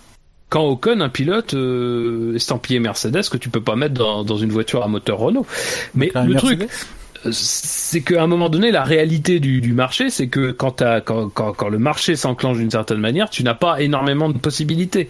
quand 0.51 0.66
Ocon, 0.66 1.01
un 1.01 1.09
pilote 1.09 1.55
euh, 1.55 2.35
estampillé 2.37 2.79
Mercedes 2.79 3.29
que 3.31 3.37
tu 3.39 3.49
peux 3.49 3.62
pas 3.62 3.77
mettre 3.77 3.95
dans, 3.95 4.22
dans 4.22 4.37
une 4.37 4.53
voiture 4.53 4.83
à 4.85 4.89
moteur 4.89 5.18
Renault. 5.18 5.47
Mais 5.95 6.07
McLaren 6.07 6.29
le 6.29 6.35
Mercedes 6.35 6.59
truc, 6.59 6.70
c'est 7.31 8.01
qu'à 8.01 8.22
un 8.22 8.27
moment 8.27 8.49
donné, 8.49 8.70
la 8.70 8.85
réalité 8.85 9.41
du, 9.41 9.61
du 9.61 9.72
marché, 9.72 10.11
c'est 10.11 10.29
que 10.29 10.51
quand, 10.53 10.83
quand, 11.05 11.29
quand, 11.33 11.53
quand 11.53 11.68
le 11.68 11.79
marché 11.79 12.16
s'enclenche 12.16 12.59
d'une 12.59 12.70
certaine 12.70 12.99
manière, 12.99 13.31
tu 13.31 13.43
n'as 13.43 13.55
pas 13.55 13.81
énormément 13.81 14.29
de 14.29 14.39
possibilités. 14.39 15.09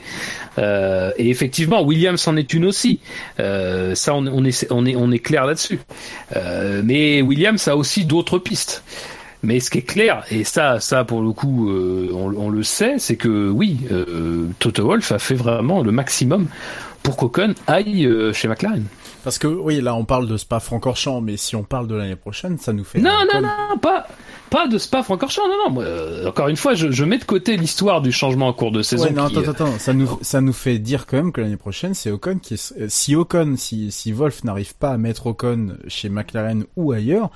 Euh, 0.58 1.10
et 1.16 1.30
effectivement, 1.30 1.82
Williams 1.82 2.26
en 2.28 2.36
est 2.36 2.52
une 2.54 2.64
aussi. 2.64 3.00
Euh, 3.40 3.94
ça, 3.94 4.14
on, 4.14 4.26
on 4.26 4.44
est, 4.44 4.66
on 4.70 4.86
est, 4.86 4.96
on 4.96 5.10
est 5.10 5.18
clair 5.18 5.46
là-dessus. 5.46 5.80
Euh, 6.36 6.82
mais 6.84 7.22
Williams 7.22 7.66
a 7.68 7.76
aussi 7.76 8.04
d'autres 8.04 8.38
pistes. 8.38 8.82
Mais 9.42 9.60
ce 9.60 9.68
qui 9.68 9.78
est 9.78 9.82
clair, 9.82 10.24
et 10.30 10.42
ça, 10.42 10.80
ça 10.80 11.04
pour 11.04 11.20
le 11.20 11.32
coup, 11.32 11.68
euh, 11.68 12.08
on, 12.14 12.34
on 12.34 12.48
le 12.48 12.62
sait, 12.62 12.94
c'est 12.98 13.16
que 13.16 13.50
oui, 13.50 13.78
euh, 13.92 14.46
Toto 14.58 14.86
Wolff 14.86 15.12
a 15.12 15.18
fait 15.18 15.34
vraiment 15.34 15.82
le 15.82 15.92
maximum 15.92 16.46
pour 17.02 17.18
qu'Ocon 17.18 17.54
aille 17.66 18.06
euh, 18.06 18.32
chez 18.32 18.48
McLaren. 18.48 18.84
Parce 19.24 19.38
que 19.38 19.46
oui, 19.46 19.80
là 19.80 19.94
on 19.94 20.04
parle 20.04 20.28
de 20.28 20.36
Spa-Francorchamps, 20.36 21.22
mais 21.22 21.36
si 21.36 21.56
on 21.56 21.64
parle 21.64 21.88
de 21.88 21.94
l'année 21.94 22.14
prochaine, 22.14 22.58
ça 22.58 22.72
nous 22.72 22.84
fait. 22.84 23.00
Non, 23.00 23.24
non, 23.32 23.40
non, 23.40 23.78
pas, 23.78 24.06
pas 24.50 24.68
de 24.68 24.76
Spa-Francorchamps, 24.78 25.48
non, 25.48 25.56
non. 25.64 25.70
moi, 25.70 25.84
euh, 25.84 26.28
encore 26.28 26.48
une 26.48 26.56
fois, 26.56 26.74
je, 26.74 26.90
je 26.90 27.04
mets 27.04 27.18
de 27.18 27.24
côté 27.24 27.56
l'histoire 27.56 28.02
du 28.02 28.12
changement 28.12 28.48
en 28.48 28.52
cours 28.52 28.70
de 28.70 28.82
saison. 28.82 29.04
Ouais, 29.06 29.10
non, 29.12 29.28
qui, 29.28 29.38
attends, 29.38 29.48
euh, 29.48 29.50
attends, 29.50 29.78
ça 29.78 29.94
nous, 29.94 30.18
ça 30.20 30.40
nous 30.42 30.52
fait 30.52 30.78
dire 30.78 31.06
quand 31.06 31.16
même 31.16 31.32
que 31.32 31.40
l'année 31.40 31.56
prochaine, 31.56 31.94
c'est 31.94 32.10
Ocon 32.10 32.38
qui 32.38 32.54
est, 32.54 32.74
euh, 32.78 32.86
si 32.88 33.16
Ocon, 33.16 33.54
si, 33.56 33.90
si 33.90 34.12
Wolf 34.12 34.44
n'arrive 34.44 34.76
pas 34.76 34.90
à 34.90 34.98
mettre 34.98 35.26
Ocon 35.26 35.78
chez 35.88 36.10
McLaren 36.10 36.66
ou 36.76 36.92
ailleurs, 36.92 37.30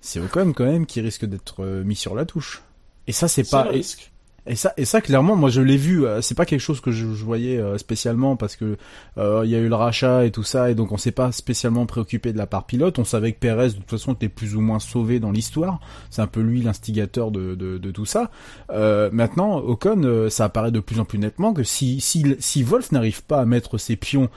c'est 0.00 0.20
Ocon 0.20 0.52
quand 0.54 0.64
même 0.64 0.86
qui 0.86 1.00
risque 1.00 1.26
d'être 1.26 1.62
euh, 1.62 1.84
mis 1.84 1.96
sur 1.96 2.14
la 2.14 2.24
touche. 2.24 2.62
Et 3.06 3.12
ça, 3.12 3.28
c'est 3.28 3.48
pas, 3.48 3.64
le 3.64 3.70
et, 3.70 3.76
risque. 3.76 4.10
Et 4.46 4.54
ça, 4.54 4.72
et 4.76 4.84
ça, 4.84 5.00
clairement, 5.00 5.34
moi, 5.34 5.50
je 5.50 5.60
l'ai 5.60 5.76
vu, 5.76 6.06
euh, 6.06 6.20
c'est 6.20 6.36
pas 6.36 6.46
quelque 6.46 6.60
chose 6.60 6.80
que 6.80 6.92
je, 6.92 7.04
voyais 7.06 7.58
euh, 7.58 7.78
spécialement 7.78 8.36
parce 8.36 8.54
que, 8.54 8.76
euh, 9.18 9.42
il 9.44 9.50
y 9.50 9.56
a 9.56 9.58
eu 9.58 9.68
le 9.68 9.74
rachat 9.74 10.24
et 10.24 10.30
tout 10.30 10.44
ça, 10.44 10.70
et 10.70 10.74
donc 10.74 10.92
on 10.92 10.96
s'est 10.96 11.10
pas 11.10 11.32
spécialement 11.32 11.86
préoccupé 11.86 12.32
de 12.32 12.38
la 12.38 12.46
part 12.46 12.64
pilote. 12.64 12.98
On 12.98 13.04
savait 13.04 13.32
que 13.32 13.38
Perez, 13.38 13.70
de 13.70 13.74
toute 13.74 13.90
façon, 13.90 14.14
était 14.14 14.28
plus 14.28 14.54
ou 14.54 14.60
moins 14.60 14.78
sauvé 14.78 15.18
dans 15.18 15.32
l'histoire. 15.32 15.80
C'est 16.10 16.22
un 16.22 16.26
peu 16.26 16.40
lui 16.40 16.62
l'instigateur 16.62 17.30
de, 17.30 17.54
de, 17.54 17.78
de 17.78 17.90
tout 17.90 18.06
ça. 18.06 18.30
Maintenant, 18.70 19.58
Ocon, 19.58 20.28
ça 20.30 20.44
apparaît 20.44 20.70
de 20.70 20.80
plus 20.80 21.00
en 21.00 21.04
plus 21.04 21.18
nettement 21.18 21.52
que 21.52 21.62
si 21.62 22.00
si, 22.00 22.36
si 22.38 22.62
Wolf 22.62 22.92
n'arrive 22.92 23.22
pas 23.24 23.40
à 23.40 23.44
mettre 23.44 23.78
ses 23.78 23.96
pions 23.96 24.28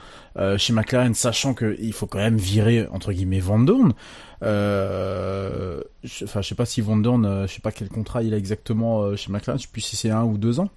chez 0.56 0.72
McLaren, 0.72 1.14
sachant 1.14 1.54
que 1.54 1.76
il 1.80 1.92
faut 1.92 2.06
quand 2.06 2.18
même 2.18 2.36
virer 2.36 2.86
entre 2.92 3.12
guillemets 3.12 3.40
Van 3.40 3.58
Dorn. 3.58 3.94
Euh, 4.42 5.82
je- 6.04 6.24
Enfin, 6.24 6.40
je 6.42 6.48
sais 6.48 6.54
pas 6.54 6.66
si 6.66 6.80
Van 6.80 6.96
Dorn, 6.96 7.24
euh, 7.24 7.46
je 7.46 7.54
sais 7.54 7.60
pas 7.60 7.72
quel 7.72 7.88
contrat 7.88 8.22
il 8.22 8.34
a 8.34 8.36
exactement 8.36 9.02
euh, 9.02 9.16
chez 9.16 9.30
McLaren. 9.32 9.58
Je 9.58 9.64
sais 9.64 9.70
plus 9.72 9.80
si 9.82 9.96
c'est 9.96 10.10
un 10.10 10.24
ou 10.24 10.38
deux 10.38 10.60
ans 10.60 10.68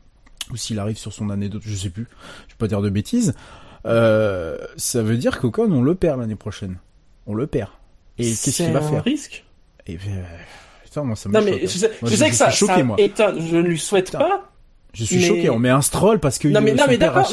ou 0.51 0.57
s'il 0.57 0.79
arrive 0.79 0.97
sur 0.97 1.13
son 1.13 1.29
année 1.29 1.49
d'autre. 1.49 1.65
Je 1.67 1.75
sais 1.75 1.89
plus. 1.89 2.07
Je 2.47 2.53
vais 2.53 2.57
pas 2.57 2.67
dire 2.67 2.81
de 2.81 2.89
bêtises. 2.89 3.33
Euh, 3.85 4.57
ça 4.77 5.01
veut 5.01 5.17
dire 5.17 5.39
qu'Ocon, 5.39 5.71
on 5.71 5.81
le 5.81 5.95
perd 5.95 6.19
l'année 6.19 6.35
prochaine. 6.35 6.77
On 7.27 7.33
le 7.35 7.47
perd. 7.47 7.69
Et 8.17 8.23
qu'est-ce 8.23 8.63
qu'il 8.63 8.71
va 8.71 8.79
un 8.79 8.81
faire 8.89 9.03
risque. 9.03 9.43
Et, 9.87 9.95
euh, 9.95 10.23
Putain, 10.83 11.03
moi 11.03 11.15
ça 11.15 11.27
me 11.29 11.33
Non 11.33 11.39
choque, 11.39 11.49
mais 11.49 11.55
hein. 11.55 11.59
je 11.63 11.67
sais, 11.77 11.91
Moi, 12.01 12.11
je 12.11 12.15
sais 12.15 12.29
que 12.29 12.35
ça, 12.35 12.51
suis 12.51 12.59
choqué, 12.67 12.79
ça 12.79 12.83
moi. 12.83 12.95
étonne. 12.99 13.41
Je 13.47 13.55
ne 13.57 13.61
lui 13.61 13.79
souhaite 13.79 14.05
Putain. 14.05 14.19
pas. 14.19 14.51
Je 14.93 15.03
suis 15.05 15.15
mais- 15.17 15.21
choqué. 15.27 15.49
On 15.49 15.57
met 15.59 15.69
un 15.71 15.81
stroll 15.81 16.19
parce 16.19 16.37
que 16.37 16.47
Non 16.47 16.61
mais 16.61 16.73
non 16.73 16.83
mais 16.87 16.97
d'accord, 16.97 17.25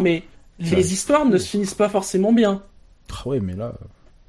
mais 0.00 0.22
les 0.60 0.92
histoires 0.92 1.26
ne 1.26 1.36
se 1.36 1.46
finissent 1.48 1.74
pas 1.74 1.88
forcément 1.88 2.32
bien. 2.32 2.62
Ah 3.12 3.28
ouais, 3.28 3.40
mais 3.40 3.54
là. 3.54 3.74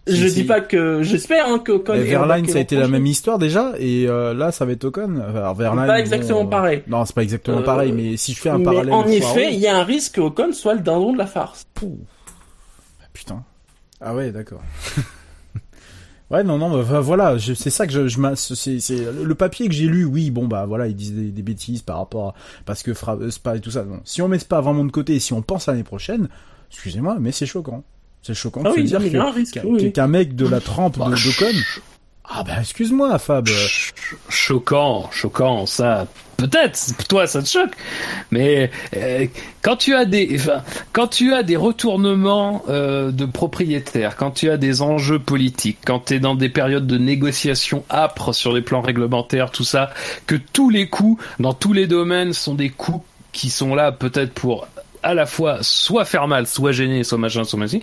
Je 0.07 0.27
dis 0.27 0.43
pas 0.43 0.59
que 0.61 1.03
j'espère 1.03 1.47
hein, 1.47 1.59
que 1.59 1.71
Ocon 1.73 1.93
Verline, 1.93 2.47
ça 2.47 2.57
a 2.57 2.61
été 2.61 2.75
la 2.75 2.87
même 2.87 3.05
histoire 3.05 3.37
déjà, 3.37 3.73
et 3.77 4.07
euh, 4.07 4.33
là, 4.33 4.51
ça 4.51 4.65
va 4.65 4.71
être 4.71 4.85
Ocon. 4.85 5.19
Alors, 5.19 5.53
Verline, 5.53 5.85
Pas 5.85 5.99
exactement 5.99 6.43
bon, 6.45 6.49
pareil. 6.49 6.83
Non, 6.87 7.05
c'est 7.05 7.13
pas 7.15 7.21
exactement 7.23 7.59
Euh, 7.59 7.63
pareil, 7.63 7.91
mais 7.91 8.17
si 8.17 8.33
je 8.33 8.39
fais 8.39 8.49
un 8.49 8.57
Mais 8.57 8.63
parallèle. 8.63 8.93
en 8.93 9.05
effet, 9.07 9.53
il 9.53 9.59
y 9.59 9.67
a 9.67 9.77
un 9.77 9.83
risque 9.83 10.15
que 10.15 10.21
Ocon 10.21 10.51
soit 10.51 10.73
le 10.73 10.79
dindon 10.81 11.13
de 11.13 11.17
la 11.19 11.27
farce. 11.27 11.65
Pouh. 11.75 11.99
Ah, 13.01 13.05
Putain. 13.13 13.43
Ah 14.01 14.15
ouais, 14.15 14.31
d'accord. 14.31 14.61
ouais, 16.31 16.43
non, 16.43 16.57
non, 16.57 16.81
bah, 16.81 16.99
voilà, 17.01 17.37
je- 17.37 17.53
c'est 17.53 17.69
ça 17.69 17.85
que 17.85 17.93
je, 17.93 18.07
je 18.07 18.19
m'a- 18.19 18.35
c'est, 18.35 18.79
c'est 18.79 18.97
le 19.23 19.35
papier 19.35 19.67
que 19.67 19.73
j'ai 19.73 19.85
lu. 19.87 20.05
Oui, 20.05 20.31
bon 20.31 20.47
bah 20.47 20.65
voilà, 20.65 20.87
ils 20.87 20.95
disent 20.95 21.13
des, 21.13 21.29
des 21.31 21.41
bêtises 21.43 21.81
par 21.81 21.97
rapport 21.97 22.29
à 22.29 22.33
parce 22.65 22.81
que 22.83 22.91
euh, 22.91 23.29
Spa 23.31 23.57
et 23.57 23.59
tout 23.59 23.71
ça. 23.71 23.83
Bon, 23.83 23.99
si 24.05 24.21
on 24.21 24.27
met 24.27 24.39
Spa 24.39 24.61
vraiment 24.61 24.85
de 24.85 24.91
côté 24.91 25.15
et 25.15 25.19
si 25.19 25.33
on 25.33 25.41
pense 25.41 25.67
à 25.67 25.73
l'année 25.73 25.83
prochaine, 25.83 26.29
excusez-moi, 26.71 27.17
mais 27.19 27.31
c'est 27.31 27.45
choquant. 27.45 27.83
C'est 28.21 28.33
choquant 28.33 28.61
Ah 28.65 28.69
de 28.69 28.73
oui, 28.75 28.81
se 28.81 28.97
dire 28.97 28.99
non, 28.99 29.05
mais 29.05 29.09
il 29.09 29.13
y 29.13 29.17
a 29.17 29.23
un 29.23 29.31
que- 29.31 29.35
risque, 29.35 29.53
qu'un, 29.55 29.61
oui, 29.65 29.79
oui. 29.81 29.93
qu'un 29.93 30.07
mec 30.07 30.35
de 30.35 30.47
la 30.47 30.59
trempe 30.59 30.97
Bah, 30.97 31.05
de 31.09 31.11
d'Ocon. 31.15 31.57
Ah 32.31 32.43
bah 32.43 32.53
excuse-moi, 32.59 33.17
Fab. 33.17 33.47
ch- 33.47 33.91
choquant, 34.29 35.09
choquant, 35.11 35.65
ça. 35.65 36.05
Peut-être, 36.37 36.77
toi 37.09 37.25
ça 37.27 37.41
te 37.41 37.47
choque, 37.49 37.71
mais 38.31 38.69
euh, 38.95 39.25
quand 39.61 39.75
tu 39.77 39.93
as 39.95 40.05
des, 40.05 40.29
enfin, 40.35 40.61
quand 40.93 41.07
tu 41.07 41.33
as 41.33 41.43
des 41.43 41.57
retournements 41.57 42.63
euh, 42.69 43.11
de 43.11 43.25
propriétaires, 43.25 44.15
quand 44.15 44.31
tu 44.31 44.49
as 44.49 44.57
des 44.57 44.81
enjeux 44.81 45.19
politiques, 45.19 45.79
quand 45.85 46.05
tu 46.05 46.13
es 46.13 46.19
dans 46.19 46.35
des 46.35 46.47
périodes 46.49 46.87
de 46.87 46.97
négociations 46.97 47.83
âpres 47.89 48.33
sur 48.33 48.53
les 48.53 48.61
plans 48.61 48.81
réglementaires, 48.81 49.49
tout 49.51 49.63
ça, 49.65 49.89
que 50.27 50.35
tous 50.35 50.69
les 50.69 50.87
coups 50.87 51.21
dans 51.39 51.53
tous 51.53 51.73
les 51.73 51.87
domaines 51.87 52.31
sont 52.33 52.53
des 52.55 52.69
coups 52.69 53.03
qui 53.31 53.49
sont 53.49 53.75
là 53.75 53.91
peut-être 53.91 54.33
pour 54.33 54.67
à 55.03 55.13
la 55.13 55.25
fois 55.25 55.59
soit 55.61 56.05
faire 56.05 56.27
mal, 56.27 56.47
soit 56.47 56.71
gêner, 56.71 57.03
soit 57.03 57.17
machin, 57.17 57.43
soit 57.43 57.59
machin. 57.59 57.79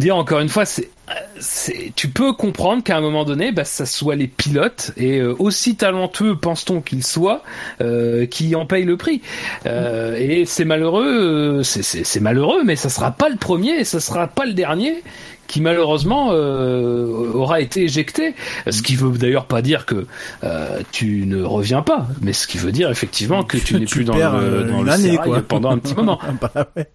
Dire 0.00 0.16
encore 0.16 0.40
une 0.40 0.48
fois, 0.48 0.64
c'est, 0.64 0.90
c'est, 1.38 1.92
tu 1.94 2.08
peux 2.08 2.32
comprendre 2.32 2.82
qu'à 2.82 2.96
un 2.96 3.00
moment 3.00 3.24
donné, 3.24 3.52
bah, 3.52 3.64
ça 3.64 3.86
soit 3.86 4.16
les 4.16 4.26
pilotes 4.26 4.90
et 4.96 5.18
euh, 5.18 5.36
aussi 5.38 5.76
talentueux 5.76 6.36
pense-t-on 6.36 6.80
qu'ils 6.80 7.06
soient, 7.06 7.44
euh, 7.80 8.26
qui 8.26 8.56
en 8.56 8.66
payent 8.66 8.84
le 8.84 8.96
prix. 8.96 9.22
Euh, 9.66 10.16
et 10.16 10.46
c'est 10.46 10.64
malheureux, 10.64 11.62
c'est, 11.62 11.82
c'est, 11.82 12.02
c'est 12.02 12.20
malheureux, 12.20 12.64
mais 12.64 12.74
ça 12.74 12.88
sera 12.88 13.12
pas 13.12 13.28
le 13.28 13.36
premier 13.36 13.78
et 13.78 13.84
ça 13.84 14.00
sera 14.00 14.26
pas 14.26 14.46
le 14.46 14.52
dernier 14.52 15.04
qui 15.46 15.60
malheureusement 15.60 16.28
euh, 16.32 17.32
aura 17.32 17.60
été 17.60 17.82
éjecté. 17.82 18.34
Ce 18.70 18.82
qui 18.82 18.96
veut 18.96 19.10
d'ailleurs 19.16 19.46
pas 19.46 19.62
dire 19.62 19.86
que 19.86 20.06
euh, 20.42 20.80
tu 20.92 21.26
ne 21.26 21.42
reviens 21.42 21.82
pas, 21.82 22.06
mais 22.20 22.32
ce 22.32 22.46
qui 22.46 22.58
veut 22.58 22.72
dire 22.72 22.90
effectivement 22.90 23.44
que 23.44 23.58
tu 23.58 23.74
n'es 23.78 23.86
plus 23.86 24.04
dans 24.04 24.16
le, 24.16 24.22
euh, 24.22 24.70
dans 24.70 24.82
le 24.82 25.16
quoi. 25.18 25.42
pendant 25.42 25.70
un 25.70 25.78
petit 25.78 25.94
moment. 25.94 26.18
bah 26.40 26.68
ouais, 26.76 26.88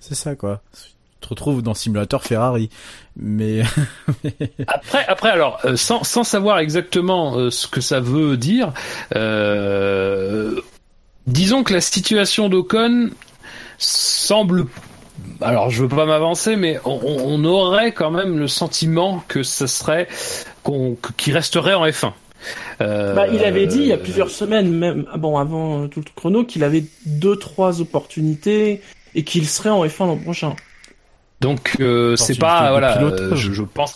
c'est 0.00 0.14
ça 0.14 0.34
quoi. 0.34 0.62
Tu 0.72 0.90
te 1.20 1.28
retrouves 1.28 1.62
dans 1.62 1.74
simulateur 1.74 2.22
Ferrari, 2.22 2.70
mais 3.16 3.62
Après, 4.66 5.04
après, 5.06 5.30
alors, 5.30 5.58
euh, 5.64 5.76
sans, 5.76 6.04
sans 6.04 6.24
savoir 6.24 6.58
exactement 6.58 7.36
euh, 7.36 7.50
ce 7.50 7.66
que 7.66 7.80
ça 7.80 8.00
veut 8.00 8.36
dire, 8.36 8.72
euh, 9.14 10.60
disons 11.26 11.62
que 11.62 11.72
la 11.72 11.80
situation 11.80 12.48
d'Ocon 12.48 13.10
semble. 13.78 14.66
Alors, 15.40 15.70
je 15.70 15.82
veux 15.82 15.88
pas 15.88 16.06
m'avancer, 16.06 16.56
mais 16.56 16.78
on, 16.84 16.98
on 17.02 17.44
aurait 17.44 17.92
quand 17.92 18.10
même 18.10 18.38
le 18.38 18.48
sentiment 18.48 19.22
que 19.28 19.42
ce 19.42 19.66
serait 19.66 20.08
qu'on, 20.62 20.96
qu'il 21.16 21.34
resterait 21.34 21.74
en 21.74 21.86
F1. 21.86 22.12
Euh, 22.80 23.14
Bah, 23.14 23.26
il 23.28 23.42
avait 23.44 23.66
dit 23.66 23.78
il 23.78 23.86
y 23.86 23.92
a 23.92 23.96
plusieurs 23.98 24.30
semaines, 24.30 24.70
même 24.70 25.06
ah 25.12 25.16
bon 25.18 25.38
avant 25.38 25.88
tout 25.88 26.00
le 26.00 26.10
chrono, 26.14 26.44
qu'il 26.44 26.64
avait 26.64 26.84
deux 27.06 27.36
trois 27.36 27.80
opportunités 27.80 28.82
et 29.14 29.24
qu'il 29.24 29.46
serait 29.48 29.70
en 29.70 29.84
F1 29.84 30.06
l'an 30.06 30.16
prochain. 30.16 30.54
Donc 31.40 31.76
euh, 31.80 32.16
c'est 32.16 32.38
pas 32.38 32.70
voilà, 32.70 33.02
euh, 33.02 33.34
je, 33.34 33.52
je 33.52 33.62
pense 33.62 33.94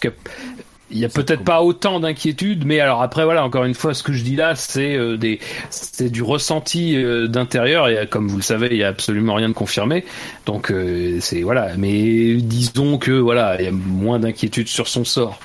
qu'il 0.90 0.98
y 0.98 1.04
a 1.04 1.08
peut-être 1.08 1.44
pas 1.44 1.62
autant 1.62 2.00
d'inquiétude, 2.00 2.64
mais 2.66 2.80
alors 2.80 3.02
après 3.02 3.24
voilà, 3.24 3.44
encore 3.44 3.64
une 3.64 3.74
fois, 3.74 3.94
ce 3.94 4.02
que 4.02 4.12
je 4.12 4.22
dis 4.22 4.36
là, 4.36 4.54
c'est 4.56 4.96
euh, 4.96 5.16
des, 5.16 5.38
c'est 5.70 6.10
du 6.10 6.22
ressenti 6.22 6.96
euh, 6.96 7.28
d'intérieur 7.28 7.88
et 7.88 7.98
euh, 7.98 8.06
comme 8.06 8.28
vous 8.28 8.36
le 8.36 8.42
savez, 8.42 8.68
il 8.70 8.76
y 8.76 8.84
a 8.84 8.88
absolument 8.88 9.34
rien 9.34 9.48
de 9.48 9.54
confirmé. 9.54 10.04
Donc 10.46 10.70
euh, 10.70 11.18
c'est 11.20 11.42
voilà, 11.42 11.76
mais 11.76 12.34
disons 12.34 12.98
que 12.98 13.12
voilà, 13.12 13.56
il 13.58 13.64
y 13.64 13.68
a 13.68 13.72
moins 13.72 14.18
d'inquiétude 14.18 14.68
sur 14.68 14.88
son 14.88 15.04
sort. 15.04 15.38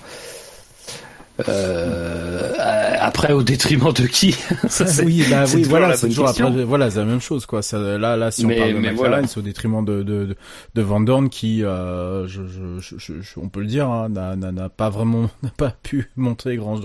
Euh, 1.47 2.93
après, 2.99 3.33
au 3.33 3.43
détriment 3.43 3.91
de 3.93 4.03
qui 4.07 4.31
Ça, 4.69 4.85
oui, 5.03 5.23
bah 5.29 5.45
c'est 5.45 5.57
oui, 5.57 5.63
voilà, 5.63 5.89
la 5.89 5.97
c'est 5.97 6.07
toujours 6.07 6.27
après, 6.29 6.63
voilà, 6.63 6.89
c'est 6.89 6.99
la 6.99 7.05
même 7.05 7.21
chose 7.21 7.45
quoi. 7.45 7.61
Ça, 7.61 7.77
là, 7.97 8.15
là, 8.15 8.31
si 8.31 8.45
on 8.45 8.47
Mais- 8.47 8.57
parle 8.57 8.69
de 8.73 8.75
McLaren, 8.79 8.95
voilà. 8.95 9.27
c'est 9.27 9.37
au 9.39 9.43
détriment 9.43 9.83
de 9.85 10.03
de 10.03 10.25
de, 10.25 10.35
de 10.75 10.81
Van 10.81 10.99
Dorn 11.01 11.29
qui, 11.29 11.63
euh, 11.63 12.27
je, 12.27 12.41
je, 12.47 12.79
je, 12.99 13.13
on 13.37 13.49
peut 13.49 13.59
le 13.61 13.67
dire, 13.67 13.89
hein, 13.89 14.09
n'a 14.09 14.35
n'a- 14.35 14.51
n'a 14.51 14.69
pas 14.69 14.89
vraiment, 14.89 15.29
n'a 15.43 15.51
pas 15.55 15.73
pu 15.83 16.09
montrer 16.15 16.55
grand 16.57 16.79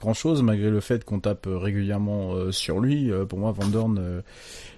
grand 0.00 0.14
chose 0.14 0.42
malgré 0.42 0.70
le 0.70 0.80
fait 0.80 1.04
qu'on 1.04 1.20
tape 1.20 1.46
régulièrement 1.48 2.34
euh, 2.34 2.52
sur 2.52 2.80
lui. 2.80 3.10
Euh, 3.10 3.24
pour 3.24 3.38
moi, 3.38 3.52
Van 3.56 3.66
Dorn, 3.68 3.98
euh, 4.00 4.20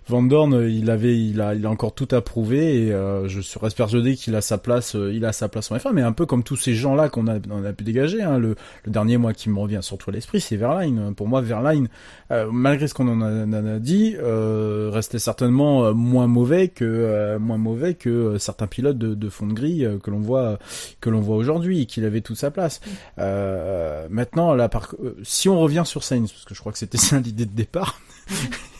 Van 0.07 0.23
Dorn, 0.23 0.69
il 0.69 0.91
avait, 0.91 1.19
il 1.19 1.41
a, 1.41 1.55
il 1.55 1.65
a 1.65 1.71
encore 1.71 1.95
tout 1.95 2.09
à 2.11 2.21
prouver 2.21 2.87
et 2.87 2.93
euh, 2.93 3.27
je 3.27 3.41
suis 3.41 3.59
reste 3.59 3.77
persuadé 3.77 4.17
qu'il 4.17 4.35
a 4.35 4.43
sa 4.43 4.59
place, 4.59 4.97
euh, 4.97 5.13
il 5.13 5.25
a 5.25 5.33
sa 5.33 5.49
place 5.49 5.71
en 5.71 5.77
F1, 5.77 5.93
mais 5.93 6.03
un 6.03 6.13
peu 6.13 6.27
comme 6.27 6.43
tous 6.43 6.57
ces 6.57 6.75
gens-là 6.75 7.09
qu'on 7.09 7.27
a, 7.27 7.39
on 7.51 7.65
a 7.65 7.73
pu 7.73 7.85
dégager. 7.85 8.23
Hein. 8.23 8.39
Le, 8.39 8.55
le, 8.85 8.93
dernier 8.93 9.17
moi 9.17 9.33
qui 9.33 9.49
me 9.49 9.59
revient 9.59 9.79
surtout 9.81 10.11
à 10.11 10.13
l'esprit, 10.13 10.41
c'est 10.41 10.57
Verline. 10.57 11.15
Pour 11.15 11.27
moi, 11.27 11.41
Verline, 11.41 11.89
euh, 12.31 12.51
malgré 12.53 12.87
ce 12.87 12.93
qu'on 12.93 13.09
en, 13.09 13.23
en 13.23 13.53
a, 13.53 13.79
dit, 13.79 14.15
restait 14.21 15.19
certainement 15.19 15.95
moins 15.95 16.27
mauvais 16.27 16.69
que 16.69 17.37
moins 17.39 17.59
mauvais 17.59 17.95
que 17.95 18.37
certains 18.39 18.67
pilotes 18.67 18.99
de, 18.99 19.15
de 19.15 19.29
fond 19.29 19.47
de 19.47 19.53
grille 19.53 19.89
que 20.03 20.11
l'on 20.11 20.21
voit 20.21 20.59
que 21.01 21.11
l'on 21.11 21.21
voit 21.21 21.37
aujourd'hui, 21.37 21.87
qu'il 21.87 22.05
avait 22.05 22.21
toute 22.21 22.37
sa 22.37 22.51
place. 22.51 22.81
maintenant, 23.17 24.55
là, 24.55 24.69
par, 24.69 24.95
si 25.23 25.49
on 25.49 25.59
revient 25.59 25.83
sur 25.87 26.05
Sainz, 26.05 26.31
parce 26.31 26.45
que 26.45 26.55
je 26.55 26.61
crois 26.61 26.73
que 26.73 26.79
c'était 26.79 26.99
ça 26.99 27.19
l'idée 27.19 27.47
de 27.47 27.55
départ. 27.55 27.99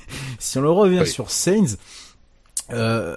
si 0.39 0.59
on 0.59 0.63
le 0.63 0.71
revient 0.71 1.07
sur 1.07 1.31
Sainz, 1.31 1.79
euh, 2.71 3.17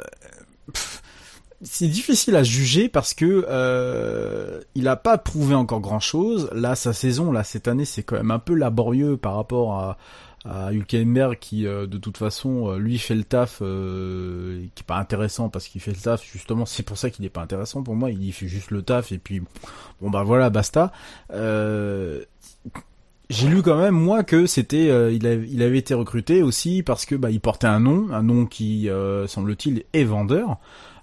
c'est 1.62 1.88
difficile 1.88 2.36
à 2.36 2.44
juger 2.44 2.90
parce 2.90 3.14
que 3.14 3.46
euh, 3.50 4.62
il 4.76 4.88
a 4.88 4.96
pas 4.96 5.18
prouvé 5.18 5.56
encore 5.56 5.80
grand 5.80 6.00
chose. 6.00 6.50
Là, 6.54 6.76
sa 6.76 6.94
saison, 6.94 7.32
là 7.32 7.44
cette 7.44 7.68
année, 7.68 7.86
c'est 7.86 8.04
quand 8.04 8.16
même 8.16 8.32
un 8.32 8.40
peu 8.40 8.54
laborieux 8.54 9.18
par 9.18 9.36
rapport 9.36 9.74
à, 9.74 9.98
à 10.46 10.72
Hülkenberg 10.72 11.38
qui, 11.40 11.68
euh, 11.68 11.88
de 11.88 11.98
toute 11.98 12.18
façon, 12.18 12.70
euh, 12.70 12.78
lui 12.78 12.98
fait 12.98 13.16
le 13.16 13.24
taf, 13.24 13.60
euh, 13.62 14.66
qui 14.76 14.82
est 14.82 14.86
pas 14.86 14.98
intéressant 14.98 15.50
parce 15.50 15.68
qu'il 15.68 15.82
fait 15.82 15.92
le 15.92 15.98
taf. 15.98 16.24
Justement, 16.32 16.66
c'est 16.66 16.84
pour 16.84 16.98
ça 16.98 17.10
qu'il 17.10 17.26
est 17.26 17.30
pas 17.30 17.42
intéressant 17.42 17.84
pour 17.84 17.96
moi. 17.96 18.12
Il 18.12 18.32
fait 18.34 18.48
juste 18.48 18.72
le 18.72 18.82
taf 18.82 19.12
et 19.12 19.18
puis 19.18 19.42
bon 20.02 20.10
bah 20.10 20.24
voilà, 20.24 20.50
basta. 20.50 20.92
J'ai 23.30 23.50
lu 23.50 23.62
quand 23.62 23.78
même 23.78 23.94
moi 23.94 24.24
que 24.24 24.46
c'était 24.46 24.90
euh, 24.90 25.12
il, 25.12 25.28
avait, 25.28 25.48
il 25.50 25.62
avait 25.62 25.78
été 25.78 25.94
recruté 25.94 26.42
aussi 26.42 26.82
parce 26.82 27.06
que 27.06 27.14
bah 27.16 27.30
il 27.30 27.42
portait 27.42 27.68
un 27.68 27.82
nom, 27.82 28.08
un 28.12 28.24
nom 28.24 28.46
qui 28.46 28.90
euh, 28.90 29.28
semble-t-il 29.28 29.84
est 29.94 30.06
vendeur. 30.06 30.58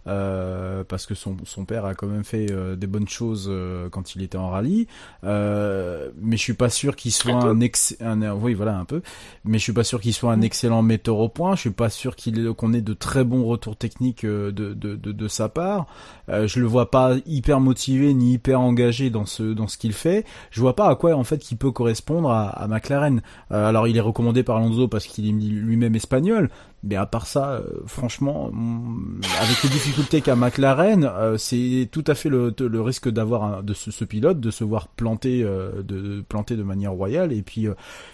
Euh, 0.06 0.84
parce 0.86 1.06
que 1.06 1.14
son, 1.14 1.36
son 1.44 1.64
père 1.64 1.86
a 1.86 1.94
quand 1.94 2.06
même 2.06 2.24
fait 2.24 2.50
euh, 2.50 2.76
des 2.76 2.86
bonnes 2.86 3.08
choses 3.08 3.46
euh, 3.48 3.88
quand 3.88 4.14
il 4.14 4.22
était 4.22 4.36
en 4.36 4.50
rallye. 4.50 4.86
mais 5.22 6.36
je 6.36 6.42
suis 6.42 6.52
pas 6.52 6.68
sûr 6.68 6.94
qu'il 6.94 7.12
soit 7.12 7.32
un, 7.32 7.60
ex 7.60 7.96
un 8.00 8.32
oui 8.32 8.54
voilà 8.54 8.76
un 8.76 8.84
peu. 8.84 9.02
Mais 9.44 9.58
je 9.58 9.62
suis 9.62 9.72
pas 9.72 9.84
sûr 9.84 10.00
qu'il 10.00 10.12
soit 10.12 10.32
un 10.32 10.38
mm. 10.38 10.44
excellent 10.44 10.82
metteur 10.82 11.18
au 11.18 11.28
point. 11.28 11.54
Je 11.54 11.62
suis 11.62 11.70
pas 11.70 11.88
sûr 11.88 12.16
qu'il 12.16 12.52
qu'on 12.52 12.72
ait 12.72 12.82
de 12.82 12.92
très 12.92 13.24
bons 13.24 13.44
retours 13.44 13.76
techniques 13.76 14.26
de, 14.26 14.50
de, 14.50 14.74
de, 14.74 14.94
de 14.96 15.28
sa 15.28 15.48
part. 15.48 15.86
je 16.28 16.60
le 16.60 16.66
vois 16.66 16.90
pas 16.90 17.14
hyper 17.26 17.60
motivé 17.60 18.12
ni 18.12 18.34
hyper 18.34 18.60
engagé 18.60 19.10
dans 19.10 19.26
ce 19.26 19.42
dans 19.42 19.68
ce 19.68 19.78
qu'il 19.78 19.92
fait. 19.92 20.24
Je 20.50 20.60
vois 20.60 20.76
pas 20.76 20.88
à 20.88 20.96
quoi 20.96 21.14
en 21.14 21.24
fait 21.24 21.50
il 21.50 21.56
peut 21.56 21.70
correspondre 21.70 22.30
à, 22.30 22.48
à 22.48 22.66
McLaren. 22.68 23.22
alors 23.50 23.88
il 23.88 23.96
est 23.96 24.00
recommandé 24.00 24.42
par 24.42 24.56
Alonso 24.56 24.88
parce 24.88 25.06
qu'il 25.06 25.26
est 25.26 25.32
lui-même 25.32 25.94
espagnol, 25.94 26.50
mais 26.84 26.96
à 26.96 27.06
part 27.06 27.26
ça, 27.26 27.52
euh, 27.52 27.62
franchement, 27.86 28.50
mm, 28.52 29.20
avec 29.40 29.62
les 29.62 29.70
difficultés 29.70 30.20
qu'a 30.20 30.36
McLaren, 30.36 31.04
euh, 31.04 31.38
c'est 31.38 31.88
tout 31.90 32.04
à 32.06 32.14
fait 32.14 32.28
le, 32.28 32.54
le 32.58 32.80
risque 32.82 33.08
d'avoir 33.08 33.62
de 33.62 33.72
ce, 33.72 33.90
ce, 33.90 34.04
pilote 34.04 34.38
de 34.38 34.50
se 34.50 34.64
voir 34.64 34.88
planter, 34.88 35.42
euh, 35.42 35.82
de 35.82 36.22
planter 36.28 36.56
de 36.56 36.62
manière 36.62 36.92
royale. 36.92 37.32
Et 37.32 37.42
puis, 37.42 37.66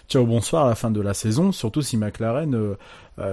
ciao 0.09 0.25
bonsoir 0.25 0.67
à 0.67 0.69
la 0.69 0.75
fin 0.77 0.91
de 0.91 1.01
la 1.01 1.15
saison. 1.15 1.53
Surtout 1.53 1.83
si 1.83 1.97
McLaren, 1.97 2.77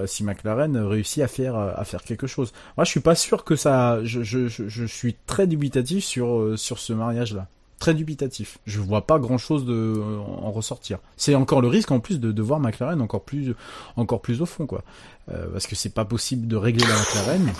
si 0.06 0.24
McLaren 0.24 0.76
réussit 0.76 1.22
à 1.22 1.28
faire 1.28 1.56
à 1.56 1.84
faire 1.84 2.02
quelque 2.02 2.26
chose. 2.26 2.52
Moi, 2.76 2.84
je 2.84 2.90
suis 2.90 3.00
pas 3.00 3.14
sûr 3.14 3.44
que 3.44 3.56
ça. 3.56 4.04
Je, 4.04 4.22
je, 4.22 4.48
je 4.48 4.84
suis 4.84 5.14
très 5.26 5.46
dubitatif 5.46 6.04
sur 6.04 6.58
sur 6.58 6.78
ce 6.78 6.92
mariage-là 6.92 7.48
très 7.78 7.94
dubitatif. 7.94 8.58
Je 8.66 8.80
vois 8.80 9.06
pas 9.06 9.18
grand 9.18 9.38
chose 9.38 9.64
de 9.64 10.00
en 10.42 10.50
ressortir. 10.50 10.98
C'est 11.16 11.34
encore 11.34 11.60
le 11.60 11.68
risque 11.68 11.90
en 11.90 12.00
plus 12.00 12.20
de, 12.20 12.32
de 12.32 12.42
voir 12.42 12.60
McLaren 12.60 13.00
encore 13.00 13.22
plus 13.22 13.54
encore 13.96 14.20
plus 14.20 14.42
au 14.42 14.46
fond 14.46 14.66
quoi. 14.66 14.82
Euh, 15.30 15.46
parce 15.52 15.66
que 15.66 15.76
c'est 15.76 15.94
pas 15.94 16.04
possible 16.04 16.46
de 16.46 16.56
régler 16.56 16.86
la 16.86 16.94
McLaren. 16.94 17.52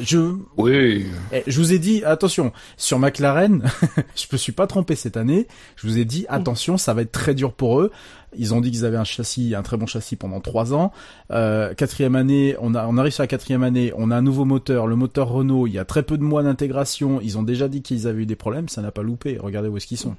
Je 0.00 0.36
oui. 0.56 1.06
Eh, 1.32 1.42
je 1.46 1.58
vous 1.58 1.72
ai 1.72 1.78
dit 1.78 2.04
attention 2.04 2.52
sur 2.76 2.98
McLaren, 2.98 3.62
je 4.16 4.26
me 4.32 4.36
suis 4.36 4.52
pas 4.52 4.66
trompé 4.66 4.94
cette 4.94 5.16
année. 5.16 5.46
Je 5.76 5.86
vous 5.86 5.98
ai 5.98 6.04
dit 6.04 6.26
attention, 6.28 6.76
ça 6.76 6.94
va 6.94 7.02
être 7.02 7.12
très 7.12 7.34
dur 7.34 7.52
pour 7.52 7.80
eux. 7.80 7.90
Ils 8.36 8.54
ont 8.54 8.60
dit 8.60 8.70
qu'ils 8.70 8.84
avaient 8.84 8.96
un 8.96 9.04
châssis, 9.04 9.54
un 9.56 9.62
très 9.62 9.76
bon 9.76 9.86
châssis 9.86 10.16
pendant 10.16 10.40
trois 10.40 10.72
ans. 10.72 10.92
Euh, 11.32 11.74
quatrième 11.74 12.14
année, 12.14 12.54
on 12.60 12.74
a, 12.74 12.86
on 12.86 12.96
arrive 12.96 13.12
sur 13.12 13.22
la 13.22 13.26
quatrième 13.26 13.64
année, 13.64 13.92
on 13.96 14.10
a 14.10 14.16
un 14.16 14.22
nouveau 14.22 14.44
moteur, 14.44 14.86
le 14.86 14.94
moteur 14.94 15.28
Renault. 15.28 15.66
Il 15.66 15.72
y 15.72 15.78
a 15.78 15.84
très 15.84 16.02
peu 16.02 16.16
de 16.16 16.22
mois 16.22 16.42
d'intégration. 16.42 17.20
Ils 17.22 17.38
ont 17.38 17.42
déjà 17.42 17.68
dit 17.68 17.82
qu'ils 17.82 18.06
avaient 18.06 18.22
eu 18.22 18.26
des 18.26 18.36
problèmes, 18.36 18.68
ça 18.68 18.82
n'a 18.82 18.92
pas 18.92 19.02
loupé. 19.02 19.38
Regardez 19.40 19.68
où 19.68 19.76
est-ce 19.76 19.86
qu'ils 19.86 19.98
sont. 19.98 20.14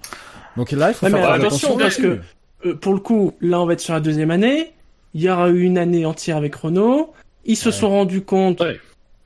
Donc 0.58 0.72
là, 0.72 0.90
il 0.90 0.94
faut 0.94 1.08
faire 1.08 1.32
attention, 1.32 1.78
parce 1.78 1.96
que 1.96 2.20
euh, 2.66 2.76
pour 2.76 2.94
le 2.94 3.00
coup, 3.00 3.34
là, 3.40 3.62
on 3.62 3.66
va 3.66 3.74
être 3.74 3.80
sur 3.80 3.94
la 3.94 4.02
deuxième 4.02 4.32
année. 4.32 4.74
Il 5.14 5.22
y 5.22 5.30
aura 5.30 5.50
eu 5.50 5.62
une 5.62 5.78
année 5.78 6.06
entière 6.06 6.38
avec 6.38 6.56
Renault. 6.56 7.14
Ils 7.46 7.58
se 7.58 7.72
sont 7.72 7.90
rendus 7.90 8.22
compte 8.22 8.62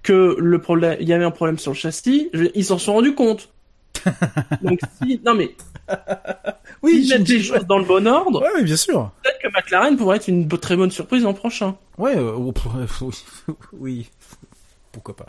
que 0.06 0.38
le 0.40 0.60
problème, 0.60 0.98
il 1.02 1.10
y 1.10 1.14
avait 1.14 1.26
un 1.26 1.32
problème 1.32 1.58
sur 1.58 1.72
le 1.72 1.78
châssis. 1.78 2.30
Ils 2.54 2.64
s'en 2.64 2.78
sont 2.78 2.94
rendus 2.94 3.16
compte. 3.16 3.50
Donc 4.62 4.80
si, 5.02 5.20
non 5.26 5.34
mais, 5.34 5.56
oui, 6.84 7.08
mettre 7.10 7.32
les 7.32 7.42
choses 7.42 7.66
dans 7.66 7.80
le 7.80 7.86
bon 7.86 8.08
ordre. 8.08 8.42
Ouais, 8.42 8.50
oui, 8.56 8.64
bien 8.64 8.76
sûr. 8.76 9.12
Peut-être 9.24 9.40
que 9.42 9.48
McLaren 9.48 9.98
pourrait 9.98 10.18
être 10.18 10.28
une 10.28 10.48
très 10.48 10.76
bonne 10.76 10.92
surprise 10.92 11.24
l'an 11.24 11.34
prochain. 11.34 11.76
Ouais, 11.98 12.16
euh, 12.16 12.34
oui, 13.74 14.10
pourquoi 14.92 15.16
pas. 15.16 15.26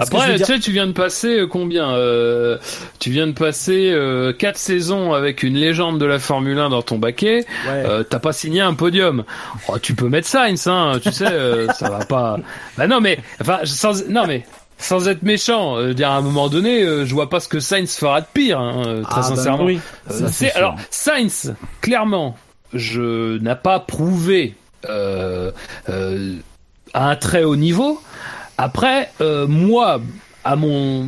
Après, 0.00 0.36
tu 0.36 0.44
sais, 0.44 0.58
tu 0.60 0.70
viens 0.72 0.86
de 0.86 0.92
passer 0.92 1.40
euh, 1.40 1.46
combien 1.46 1.90
euh, 1.94 2.58
Tu 3.00 3.10
viens 3.10 3.26
de 3.26 3.32
passer 3.32 3.90
euh, 3.92 4.32
quatre 4.32 4.56
saisons 4.56 5.12
avec 5.12 5.42
une 5.42 5.54
légende 5.54 5.98
de 5.98 6.06
la 6.06 6.18
Formule 6.18 6.58
1 6.58 6.70
dans 6.70 6.82
ton 6.82 6.98
baquet. 6.98 7.44
Euh, 7.66 8.04
T'as 8.04 8.18
pas 8.18 8.32
signé 8.32 8.60
un 8.60 8.74
podium. 8.74 9.24
Oh, 9.68 9.78
tu 9.78 9.94
peux 9.94 10.08
mettre 10.08 10.28
Sainz, 10.28 10.66
hein. 10.66 10.98
Tu 11.02 11.10
sais, 11.12 11.26
euh, 11.26 11.66
ça 11.74 11.90
va 11.90 12.04
pas. 12.04 12.38
Bah 12.76 12.86
non, 12.86 13.00
mais 13.00 13.18
enfin, 13.40 13.60
sans 13.64 14.06
non 14.08 14.26
mais 14.26 14.44
sans 14.78 15.08
être 15.08 15.22
méchant, 15.22 15.76
euh, 15.76 15.92
dire 15.92 16.10
à 16.10 16.16
un 16.16 16.20
moment 16.20 16.48
donné, 16.48 16.82
je 16.82 17.12
vois 17.12 17.28
pas 17.28 17.40
ce 17.40 17.48
que 17.48 17.58
Sainz 17.58 17.96
fera 17.96 18.20
de 18.20 18.26
pire, 18.32 18.60
hein, 18.60 19.02
très 19.02 19.12
ah, 19.12 19.16
bah 19.16 19.22
sincèrement. 19.22 19.64
oui. 19.64 19.80
c'est 20.30 20.52
alors 20.52 20.76
Sainz, 20.90 21.54
clairement, 21.80 22.36
je 22.72 23.38
n'a 23.38 23.56
pas 23.56 23.80
prouvé 23.80 24.54
à 26.94 27.10
un 27.10 27.16
très 27.16 27.42
haut 27.42 27.56
niveau. 27.56 28.00
Après, 28.60 29.08
euh, 29.20 29.46
moi, 29.46 30.00
à 30.44 30.56
mon, 30.56 31.06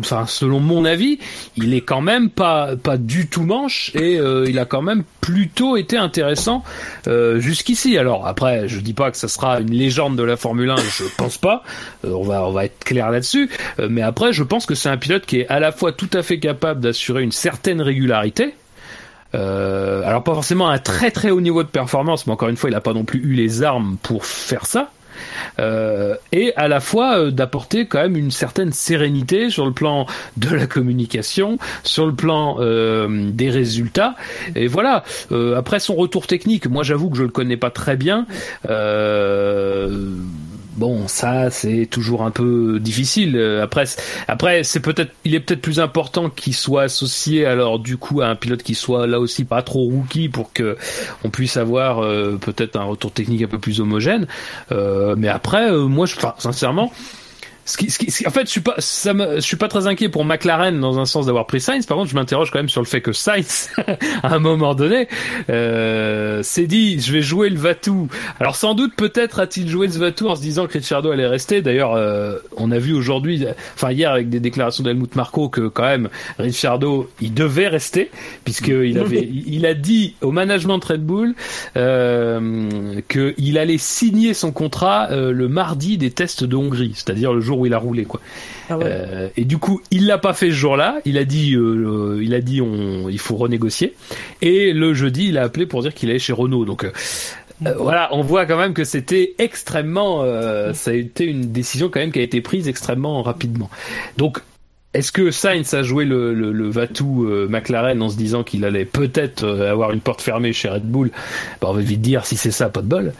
enfin 0.00 0.24
selon 0.26 0.58
mon 0.58 0.84
avis, 0.84 1.20
il 1.56 1.72
est 1.72 1.82
quand 1.82 2.00
même 2.00 2.30
pas 2.30 2.74
pas 2.76 2.96
du 2.96 3.28
tout 3.28 3.42
manche 3.42 3.92
et 3.94 4.18
euh, 4.18 4.46
il 4.48 4.58
a 4.58 4.64
quand 4.64 4.82
même 4.82 5.04
plutôt 5.20 5.76
été 5.76 5.96
intéressant 5.96 6.64
euh, 7.06 7.38
jusqu'ici. 7.38 7.96
Alors 7.96 8.26
après, 8.26 8.66
je 8.66 8.80
dis 8.80 8.92
pas 8.92 9.12
que 9.12 9.16
ça 9.16 9.28
sera 9.28 9.60
une 9.60 9.70
légende 9.70 10.16
de 10.16 10.24
la 10.24 10.36
Formule 10.36 10.70
1, 10.70 10.76
je 10.78 11.04
pense 11.16 11.38
pas. 11.38 11.62
on 12.02 12.24
va 12.24 12.44
on 12.44 12.50
va 12.50 12.64
être 12.64 12.82
clair 12.82 13.12
là-dessus. 13.12 13.48
mais 13.88 14.02
après, 14.02 14.32
je 14.32 14.42
pense 14.42 14.66
que 14.66 14.74
c'est 14.74 14.88
un 14.88 14.96
pilote 14.96 15.26
qui 15.26 15.40
est 15.40 15.48
à 15.48 15.60
la 15.60 15.70
fois 15.70 15.92
tout 15.92 16.10
à 16.12 16.24
fait 16.24 16.40
capable 16.40 16.80
d'assurer 16.80 17.22
une 17.22 17.32
certaine 17.32 17.80
régularité. 17.80 18.54
alors 19.32 20.24
pas 20.24 20.34
forcément 20.34 20.68
un 20.70 20.78
très 20.78 21.12
très 21.12 21.30
haut 21.30 21.40
niveau 21.40 21.62
de 21.62 21.68
performance, 21.68 22.26
mais 22.26 22.32
encore 22.32 22.48
une 22.48 22.56
fois, 22.56 22.68
il 22.68 22.74
a 22.74 22.80
pas 22.80 22.94
non 22.94 23.04
plus 23.04 23.20
eu 23.20 23.34
les 23.34 23.62
armes 23.62 23.96
pour 24.02 24.24
faire 24.24 24.66
ça. 24.66 24.90
Euh, 25.58 26.14
et 26.32 26.52
à 26.56 26.68
la 26.68 26.80
fois 26.80 27.18
euh, 27.18 27.30
d'apporter 27.30 27.86
quand 27.86 28.00
même 28.00 28.16
une 28.16 28.30
certaine 28.30 28.72
sérénité 28.72 29.50
sur 29.50 29.66
le 29.66 29.72
plan 29.72 30.06
de 30.36 30.54
la 30.54 30.66
communication, 30.66 31.58
sur 31.82 32.06
le 32.06 32.14
plan 32.14 32.56
euh, 32.60 33.30
des 33.30 33.50
résultats. 33.50 34.14
Et 34.54 34.66
voilà. 34.66 35.04
après 35.56 35.80
son 35.80 35.94
retour 35.94 36.26
technique, 36.26 36.66
moi 36.66 36.82
j'avoue 36.82 37.10
que 37.10 37.16
je 37.16 37.22
le 37.22 37.28
connais 37.28 37.56
pas 37.56 37.70
très 37.70 37.96
bien. 37.96 38.26
Bon, 40.76 41.08
ça 41.08 41.50
c'est 41.50 41.86
toujours 41.86 42.22
un 42.22 42.30
peu 42.30 42.78
difficile. 42.80 43.36
Euh, 43.36 43.62
après, 43.62 43.84
après 44.28 44.62
c'est 44.62 44.80
peut-être, 44.80 45.12
il 45.24 45.34
est 45.34 45.40
peut-être 45.40 45.60
plus 45.60 45.80
important 45.80 46.30
qu'il 46.30 46.54
soit 46.54 46.82
associé 46.82 47.44
alors 47.44 47.80
du 47.80 47.96
coup 47.96 48.20
à 48.20 48.28
un 48.28 48.36
pilote 48.36 48.62
qui 48.62 48.74
soit 48.74 49.06
là 49.06 49.18
aussi 49.18 49.44
pas 49.44 49.62
trop 49.62 49.80
rookie 49.80 50.28
pour 50.28 50.52
que 50.52 50.76
on 51.24 51.30
puisse 51.30 51.56
avoir 51.56 51.98
euh, 52.04 52.38
peut-être 52.40 52.76
un 52.76 52.84
retour 52.84 53.12
technique 53.12 53.42
un 53.42 53.48
peu 53.48 53.58
plus 53.58 53.80
homogène. 53.80 54.26
Euh, 54.70 55.16
mais 55.18 55.28
après, 55.28 55.72
moi, 55.72 56.06
je, 56.06 56.16
enfin, 56.16 56.34
sincèrement, 56.38 56.92
ce 57.64 57.76
qui, 57.76 57.90
ce 57.90 57.98
qui, 57.98 58.26
en 58.26 58.30
fait, 58.30 58.46
je 58.46 58.50
suis 58.50 58.60
pas, 58.60 58.74
ça 58.78 59.14
me, 59.14 59.36
je 59.36 59.40
suis 59.40 59.56
pas 59.56 59.68
très 59.68 59.86
inquiet 59.86 60.08
pour 60.08 60.24
McLaren 60.24 60.78
dans 60.80 60.98
un 60.98 61.04
sens 61.04 61.26
d'avoir 61.26 61.46
pris 61.46 61.60
Sainz. 61.60 61.86
Par 61.86 61.96
contre, 61.96 62.10
je 62.10 62.14
m'interroge 62.14 62.50
quand 62.50 62.58
même 62.58 62.68
sur 62.68 62.80
le 62.80 62.86
fait 62.86 63.00
que 63.00 63.12
Sainz, 63.12 63.70
à 64.22 64.34
un 64.34 64.38
moment 64.38 64.74
donné, 64.74 65.08
euh, 65.50 66.42
s'est 66.42 66.66
dit, 66.66 67.00
je 67.00 67.12
vais 67.12 67.22
jouer 67.22 67.50
le 67.50 67.58
Vatou. 67.58 68.08
Alors 68.40 68.56
sans 68.56 68.74
doute, 68.74 68.94
peut-être 68.96 69.40
a-t-il 69.40 69.68
joué 69.68 69.88
ce 69.88 69.98
Vatou 69.98 70.28
en 70.28 70.36
se 70.36 70.42
disant 70.42 70.66
que 70.66 70.74
Ricciardo 70.74 71.10
allait 71.10 71.26
rester. 71.26 71.62
D'ailleurs, 71.62 71.94
euh, 71.94 72.38
on 72.56 72.70
a 72.70 72.78
vu 72.78 72.94
aujourd'hui, 72.94 73.44
enfin 73.74 73.92
hier 73.92 74.10
avec 74.10 74.28
des 74.28 74.40
déclarations 74.40 74.82
d'Helmut 74.82 75.14
Marco 75.16 75.48
que 75.48 75.68
quand 75.68 75.84
même 75.84 76.08
Ricciardo, 76.38 77.08
il 77.20 77.34
devait 77.34 77.68
rester 77.68 78.10
puisqu'il 78.44 78.98
avait, 78.98 79.28
il 79.46 79.66
a 79.66 79.74
dit 79.74 80.14
au 80.20 80.32
management 80.32 80.78
de 80.78 80.86
Red 80.86 81.04
Bull 81.04 81.34
euh, 81.76 83.00
qu'il 83.08 83.58
allait 83.58 83.78
signer 83.78 84.34
son 84.34 84.52
contrat 84.52 85.10
euh, 85.10 85.32
le 85.32 85.48
mardi 85.48 85.98
des 85.98 86.10
tests 86.10 86.44
de 86.44 86.56
Hongrie, 86.56 86.92
c'est-à-dire 86.94 87.32
le 87.32 87.40
jour 87.40 87.49
où 87.58 87.66
il 87.66 87.74
a 87.74 87.78
roulé 87.78 88.04
quoi. 88.04 88.20
Ah 88.68 88.78
euh, 88.82 89.28
et 89.36 89.44
du 89.44 89.58
coup, 89.58 89.80
il 89.90 90.06
l'a 90.06 90.18
pas 90.18 90.32
fait 90.32 90.46
ce 90.46 90.54
jour-là. 90.56 91.00
Il 91.04 91.18
a 91.18 91.24
dit, 91.24 91.54
euh, 91.54 92.20
il 92.22 92.34
a 92.34 92.40
dit, 92.40 92.60
on, 92.60 93.08
il 93.08 93.18
faut 93.18 93.36
renégocier. 93.36 93.94
Et 94.42 94.72
le 94.72 94.94
jeudi, 94.94 95.28
il 95.28 95.38
a 95.38 95.42
appelé 95.42 95.66
pour 95.66 95.82
dire 95.82 95.92
qu'il 95.94 96.10
allait 96.10 96.18
chez 96.18 96.32
Renault. 96.32 96.64
Donc, 96.64 96.84
euh, 96.84 96.92
Euh, 97.66 97.74
voilà, 97.76 98.08
on 98.12 98.22
voit 98.22 98.46
quand 98.46 98.56
même 98.56 98.72
que 98.72 98.84
c'était 98.84 99.34
extrêmement, 99.38 100.22
euh, 100.22 100.72
ça 100.72 100.92
a 100.92 100.94
été 100.94 101.24
une 101.26 101.52
décision 101.52 101.90
quand 101.90 102.00
même 102.00 102.10
qui 102.10 102.18
a 102.18 102.22
été 102.22 102.40
prise 102.40 102.68
extrêmement 102.68 103.22
rapidement. 103.22 103.68
Donc, 104.16 104.38
est-ce 104.94 105.12
que 105.12 105.30
Sainz 105.30 105.74
a 105.74 105.82
joué 105.82 106.06
le, 106.06 106.32
le, 106.32 106.52
le 106.52 106.70
Vatou 106.70 107.26
euh, 107.26 107.46
McLaren 107.48 108.00
en 108.02 108.08
se 108.08 108.16
disant 108.16 108.44
qu'il 108.44 108.64
allait 108.64 108.86
peut-être 108.86 109.44
euh, 109.44 109.70
avoir 109.70 109.92
une 109.92 110.00
porte 110.00 110.22
fermée 110.22 110.54
chez 110.54 110.70
Red 110.70 110.84
Bull? 110.90 111.10
Bah, 111.60 111.68
On 111.70 111.74
va 111.74 111.82
vite 111.82 112.00
dire 112.00 112.24
si 112.24 112.36
c'est 112.38 112.50
ça, 112.50 112.70
pas 112.70 112.80
de 112.80 112.86
bol. 112.88 113.12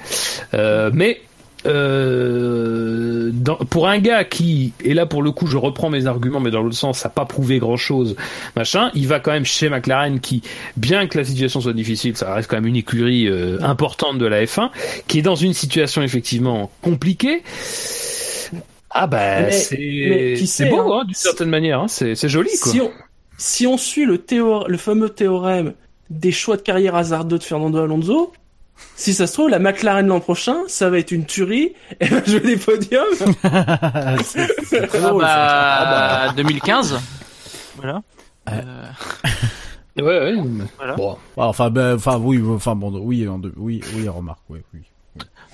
Euh, 0.55 0.91
mais 0.95 1.21
euh, 1.67 3.31
dans, 3.33 3.57
pour 3.57 3.89
un 3.89 3.99
gars 3.99 4.25
qui, 4.25 4.73
et 4.85 4.95
là 4.95 5.07
pour 5.07 5.23
le 5.23 5.31
coup 5.31 5.47
je 5.47 5.57
reprends 5.57 5.91
mes 5.91 6.07
arguments, 6.07 6.41
mais 6.41 6.51
dans 6.51 6.63
l'autre 6.63 6.77
sens, 6.77 6.99
ça 6.99 7.09
n'a 7.09 7.15
pas 7.15 7.25
prouvé 7.25 7.59
grand 7.59 7.77
chose, 7.77 8.17
machin, 8.57 8.91
il 8.95 9.07
va 9.07 9.21
quand 9.21 9.33
même 9.33 9.45
chez 9.45 9.69
McLaren 9.69 10.21
qui, 10.21 10.43
bien 10.77 11.07
que 11.07 11.19
la 11.19 11.25
situation 11.25 11.61
soit 11.61 11.73
difficile, 11.73 12.17
ça 12.17 12.35
reste 12.35 12.49
quand 12.51 12.57
même 12.57 12.67
une 12.67 12.77
écurie 12.77 13.27
euh, 13.29 13.59
importante 13.63 14.19
de 14.19 14.27
la 14.27 14.45
F1, 14.45 14.71
qui 15.09 15.19
est 15.19 15.23
dans 15.23 15.35
une 15.37 15.55
situation 15.55 16.03
effectivement 16.03 16.71
compliquée. 16.83 17.43
Ah 18.91 19.07
bah 19.07 19.53
c'est 19.53 20.35
c'est 20.47 20.69
beau 20.69 20.93
hein. 20.93 21.01
hein, 21.03 21.05
d'une 21.05 21.15
certaine 21.15 21.49
manière, 21.49 21.81
hein, 21.81 21.89
c'est 21.89 22.17
c'est 22.17 22.29
joli 22.29 22.51
quoi. 22.61 22.73
Si 22.73 22.81
on, 22.81 22.91
si 23.39 23.67
on 23.67 23.79
suit 23.79 24.05
le, 24.05 24.19
théor- 24.19 24.69
le 24.69 24.77
fameux 24.77 25.09
théorème 25.11 25.75
des 26.11 26.33
choix 26.33 26.57
de 26.57 26.63
carrière 26.63 26.97
hasardeux 26.97 27.39
de 27.39 27.45
Fernando 27.45 27.79
Alonso, 27.79 28.33
si 28.97 29.15
ça 29.15 29.27
se 29.27 29.33
trouve, 29.33 29.49
la 29.49 29.59
McLaren 29.59 30.07
l'an 30.07 30.21
prochain, 30.21 30.57
ça 30.69 30.91
va 30.91 30.99
être 30.99 31.11
une 31.13 31.25
tuerie, 31.27 31.75
et 32.01 32.07
va 32.07 32.25
jouer 32.25 32.41
des 32.41 32.57
podiums. 32.57 33.05
C'est- 34.25 34.49
c'est 34.65 34.87
très 34.87 34.99
Ah 34.99 35.09
drôle, 35.09 35.23
bah, 35.23 35.77
Ah 35.81 36.27
bah. 36.29 36.33
2015. 36.37 37.01
Voilà. 37.77 38.03
Ouais. 38.47 38.53
Euh, 38.53 38.87
Ouais, 39.97 40.05
ouais. 40.05 40.35
Voilà. 40.79 40.95
Bon. 40.95 41.19
Ah, 41.37 41.47
Enfin, 41.49 41.69
ben, 41.69 41.97
enfin, 41.97 42.17
oui, 42.19 42.43
enfin, 42.49 42.75
bon, 42.75 42.93
oui, 43.03 43.27
en 43.29 43.39
deux- 43.39 43.53
oui, 43.57 43.83
oui, 43.97 44.09
remarque, 44.09 44.41
oui, 44.49 44.61
oui. 44.73 44.81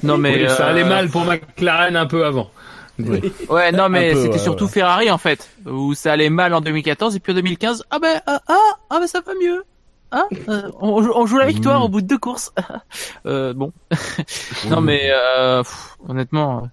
non 0.02 0.18
mais 0.18 0.46
ça 0.48 0.66
euh, 0.66 0.70
allait 0.70 0.84
mal 0.84 1.08
pour 1.08 1.24
McLaren 1.24 1.96
un 1.96 2.06
peu 2.06 2.24
avant. 2.26 2.50
Oui. 2.98 3.20
Ouais, 3.48 3.72
non 3.72 3.88
mais 3.88 4.14
c'était 4.14 4.28
ouais, 4.34 4.38
surtout 4.38 4.66
ouais. 4.66 4.70
Ferrari 4.70 5.10
en 5.10 5.18
fait, 5.18 5.48
où 5.66 5.94
ça 5.94 6.12
allait 6.12 6.30
mal 6.30 6.52
en 6.54 6.60
2014 6.60 7.16
et 7.16 7.20
puis 7.20 7.32
en 7.32 7.36
2015, 7.36 7.84
ah 7.90 7.98
ben 7.98 8.20
ah 8.26 8.40
ah, 8.46 8.54
ah 8.90 8.98
ben 9.00 9.06
ça 9.06 9.20
va 9.26 9.32
mieux. 9.42 9.64
Hein 10.12 10.26
Euh, 10.48 10.70
on, 10.80 11.02
joue- 11.02 11.12
on 11.14 11.26
joue 11.26 11.38
la 11.38 11.46
victoire 11.46 11.80
Mm. 11.80 11.84
au 11.84 11.88
bout 11.88 12.00
de 12.00 12.06
deux 12.06 12.18
courses. 12.18 12.52
euh, 13.26 13.52
bon. 13.54 13.72
non 14.68 14.80
mais 14.80 15.10
euh, 15.10 15.62
pff, 15.62 15.96
honnêtement, 16.08 16.64
euh, 16.64 16.66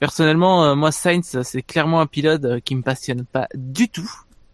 personnellement, 0.00 0.74
moi 0.76 0.92
Sainz 0.92 1.42
c'est 1.42 1.62
clairement 1.62 2.00
un 2.00 2.06
pilote 2.06 2.60
qui 2.60 2.74
me 2.76 2.82
passionne 2.82 3.24
pas 3.24 3.48
du 3.54 3.88
tout. 3.88 4.10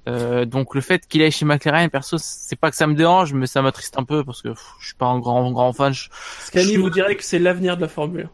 Euh, 0.07 0.45
donc 0.45 0.75
le 0.75 0.81
fait 0.83 1.07
qu'il 1.07 1.23
aille 1.23 1.31
chez 1.31 1.47
McLaren, 1.47 1.89
perso, 1.89 2.17
c'est 2.19 2.57
pas 2.57 2.71
que 2.71 2.77
ça 2.77 2.87
me 2.87 2.95
dérange, 2.95 3.33
mais 3.33 3.47
ça 3.47 3.63
m'attriste 3.63 3.99
un 3.99 4.05
peu 4.05 4.23
parce 4.25 4.43
que 4.43 4.49
pff, 4.49 4.63
je 4.81 4.87
suis 4.87 4.95
pas 4.97 5.07
un 5.07 5.19
grand 5.19 5.51
grand 5.53 5.73
fan. 5.73 5.93
Je- 5.95 6.09
Scani 6.41 6.75
Je- 6.75 6.81
vous 6.81 6.91
dirait 6.91 7.17
que 7.17 7.25
c'est 7.25 7.39
l'avenir 7.39 7.77
de 7.77 7.83
la 7.83 7.89
Formule. 7.89 8.29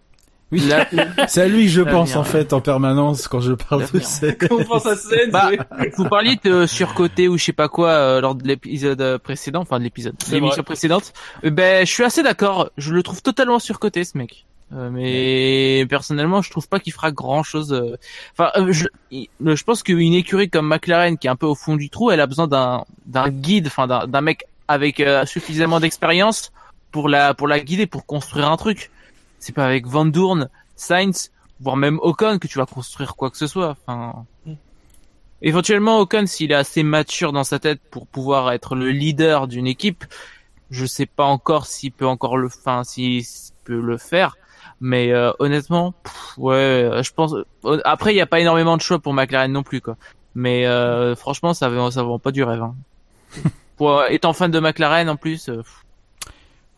Oui. 0.52 0.60
La- 0.68 0.86
C'est 1.28 1.42
à 1.42 1.48
lui 1.48 1.64
que 1.64 1.70
je 1.70 1.82
pense 1.82 2.16
en 2.16 2.20
ouais. 2.20 2.24
fait 2.28 2.52
en 2.52 2.60
permanence 2.60 3.28
quand 3.28 3.40
je 3.40 3.52
parle 3.52 3.86
de 3.92 4.00
cette. 4.00 4.46
On 4.50 4.64
pense 4.64 4.86
à 4.86 4.94
Bah, 5.30 5.50
Vous 5.96 6.08
parliez 6.08 6.38
de 6.42 6.66
surcoté 6.66 7.28
ou 7.28 7.38
je 7.38 7.44
sais 7.44 7.52
pas 7.52 7.68
quoi 7.68 7.90
euh, 7.90 8.20
lors 8.20 8.34
de 8.34 8.46
l'épisode 8.46 9.00
euh, 9.00 9.18
précédent, 9.18 9.60
enfin 9.60 9.78
de 9.78 9.84
l'épisode, 9.84 10.14
l'émission 10.32 10.62
précédente. 10.62 11.12
Euh, 11.44 11.50
ben, 11.50 11.86
je 11.86 11.92
suis 11.92 12.04
assez 12.04 12.22
d'accord. 12.22 12.70
Je 12.76 12.92
le 12.92 13.02
trouve 13.02 13.22
totalement 13.22 13.58
surcoté 13.58 14.02
ce 14.04 14.18
mec. 14.18 14.44
Euh, 14.72 14.88
mais 14.90 15.84
personnellement, 15.88 16.42
je 16.42 16.50
trouve 16.50 16.68
pas 16.68 16.78
qu'il 16.78 16.92
fera 16.92 17.10
grand 17.10 17.42
chose. 17.42 17.72
Enfin, 18.38 18.50
euh, 18.56 18.72
je, 18.72 18.86
il- 19.10 19.28
je 19.44 19.64
pense 19.64 19.82
qu'une 19.82 20.14
écurie 20.14 20.48
comme 20.48 20.68
McLaren, 20.68 21.18
qui 21.18 21.26
est 21.26 21.30
un 21.30 21.36
peu 21.36 21.46
au 21.46 21.56
fond 21.56 21.76
du 21.76 21.90
trou, 21.90 22.10
elle 22.12 22.20
a 22.20 22.26
besoin 22.26 22.46
d'un 22.46 22.84
d'un 23.06 23.28
guide, 23.30 23.66
enfin 23.66 23.86
d'un 23.88 24.06
d'un 24.06 24.20
mec 24.20 24.44
avec 24.68 25.00
euh, 25.00 25.26
suffisamment 25.26 25.80
d'expérience 25.80 26.52
pour 26.92 27.08
la 27.08 27.34
pour 27.34 27.48
la 27.48 27.58
guider, 27.58 27.86
pour 27.86 28.06
construire 28.06 28.48
un 28.50 28.56
truc. 28.56 28.90
C'est 29.40 29.52
pas 29.54 29.66
avec 29.66 29.86
Van 29.86 30.04
Doorn, 30.04 30.48
Sainz, 30.76 31.32
voire 31.60 31.76
même 31.76 31.98
Ocon 32.02 32.38
que 32.38 32.46
tu 32.46 32.58
vas 32.58 32.66
construire 32.66 33.16
quoi 33.16 33.30
que 33.30 33.36
ce 33.36 33.48
soit. 33.48 33.76
Enfin, 33.86 34.24
Éventuellement, 35.42 35.98
Ocon, 36.00 36.26
s'il 36.26 36.52
est 36.52 36.54
assez 36.54 36.82
mature 36.82 37.32
dans 37.32 37.44
sa 37.44 37.58
tête 37.58 37.80
pour 37.90 38.06
pouvoir 38.06 38.52
être 38.52 38.74
le 38.76 38.90
leader 38.90 39.48
d'une 39.48 39.66
équipe, 39.66 40.04
je 40.70 40.84
sais 40.84 41.06
pas 41.06 41.24
encore 41.24 41.66
s'il 41.66 41.92
peut 41.92 42.06
encore 42.06 42.36
le, 42.36 42.46
enfin, 42.46 42.84
s'il 42.84 43.24
peut 43.64 43.80
le 43.80 43.96
faire. 43.96 44.36
Mais 44.82 45.12
euh, 45.12 45.32
honnêtement, 45.38 45.92
pff, 45.92 46.38
ouais, 46.38 46.90
je 47.02 47.12
pense. 47.12 47.34
euh, 47.64 47.80
Après, 47.84 48.12
il 48.12 48.16
n'y 48.16 48.20
a 48.20 48.26
pas 48.26 48.40
énormément 48.40 48.76
de 48.76 48.82
choix 48.82 48.98
pour 48.98 49.14
McLaren 49.14 49.50
non 49.50 49.62
plus, 49.62 49.80
quoi. 49.80 49.96
Mais 50.34 50.66
euh, 50.66 51.16
franchement, 51.16 51.54
ça 51.54 51.68
va, 51.68 51.90
ça 51.90 52.02
vend 52.02 52.18
pas 52.18 52.32
du 52.32 52.42
rêve. 52.44 52.62
Hein. 52.62 52.74
pour 53.76 53.98
euh, 54.00 54.06
étant 54.08 54.32
fan 54.34 54.50
de 54.50 54.60
McLaren 54.60 55.08
en 55.08 55.16
plus, 55.16 55.48
euh, 55.48 55.56
pff, 55.56 55.84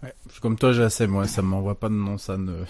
Ouais, 0.03 0.13
comme 0.41 0.57
toi, 0.59 0.73
j'assais, 0.73 1.07
moi, 1.07 1.27
ça 1.27 1.43
m'envoie 1.43 1.77
pas 1.79 1.89
de 1.89 1.95
nom, 1.95 2.19
ça 2.19 2.37
ne. 2.37 2.53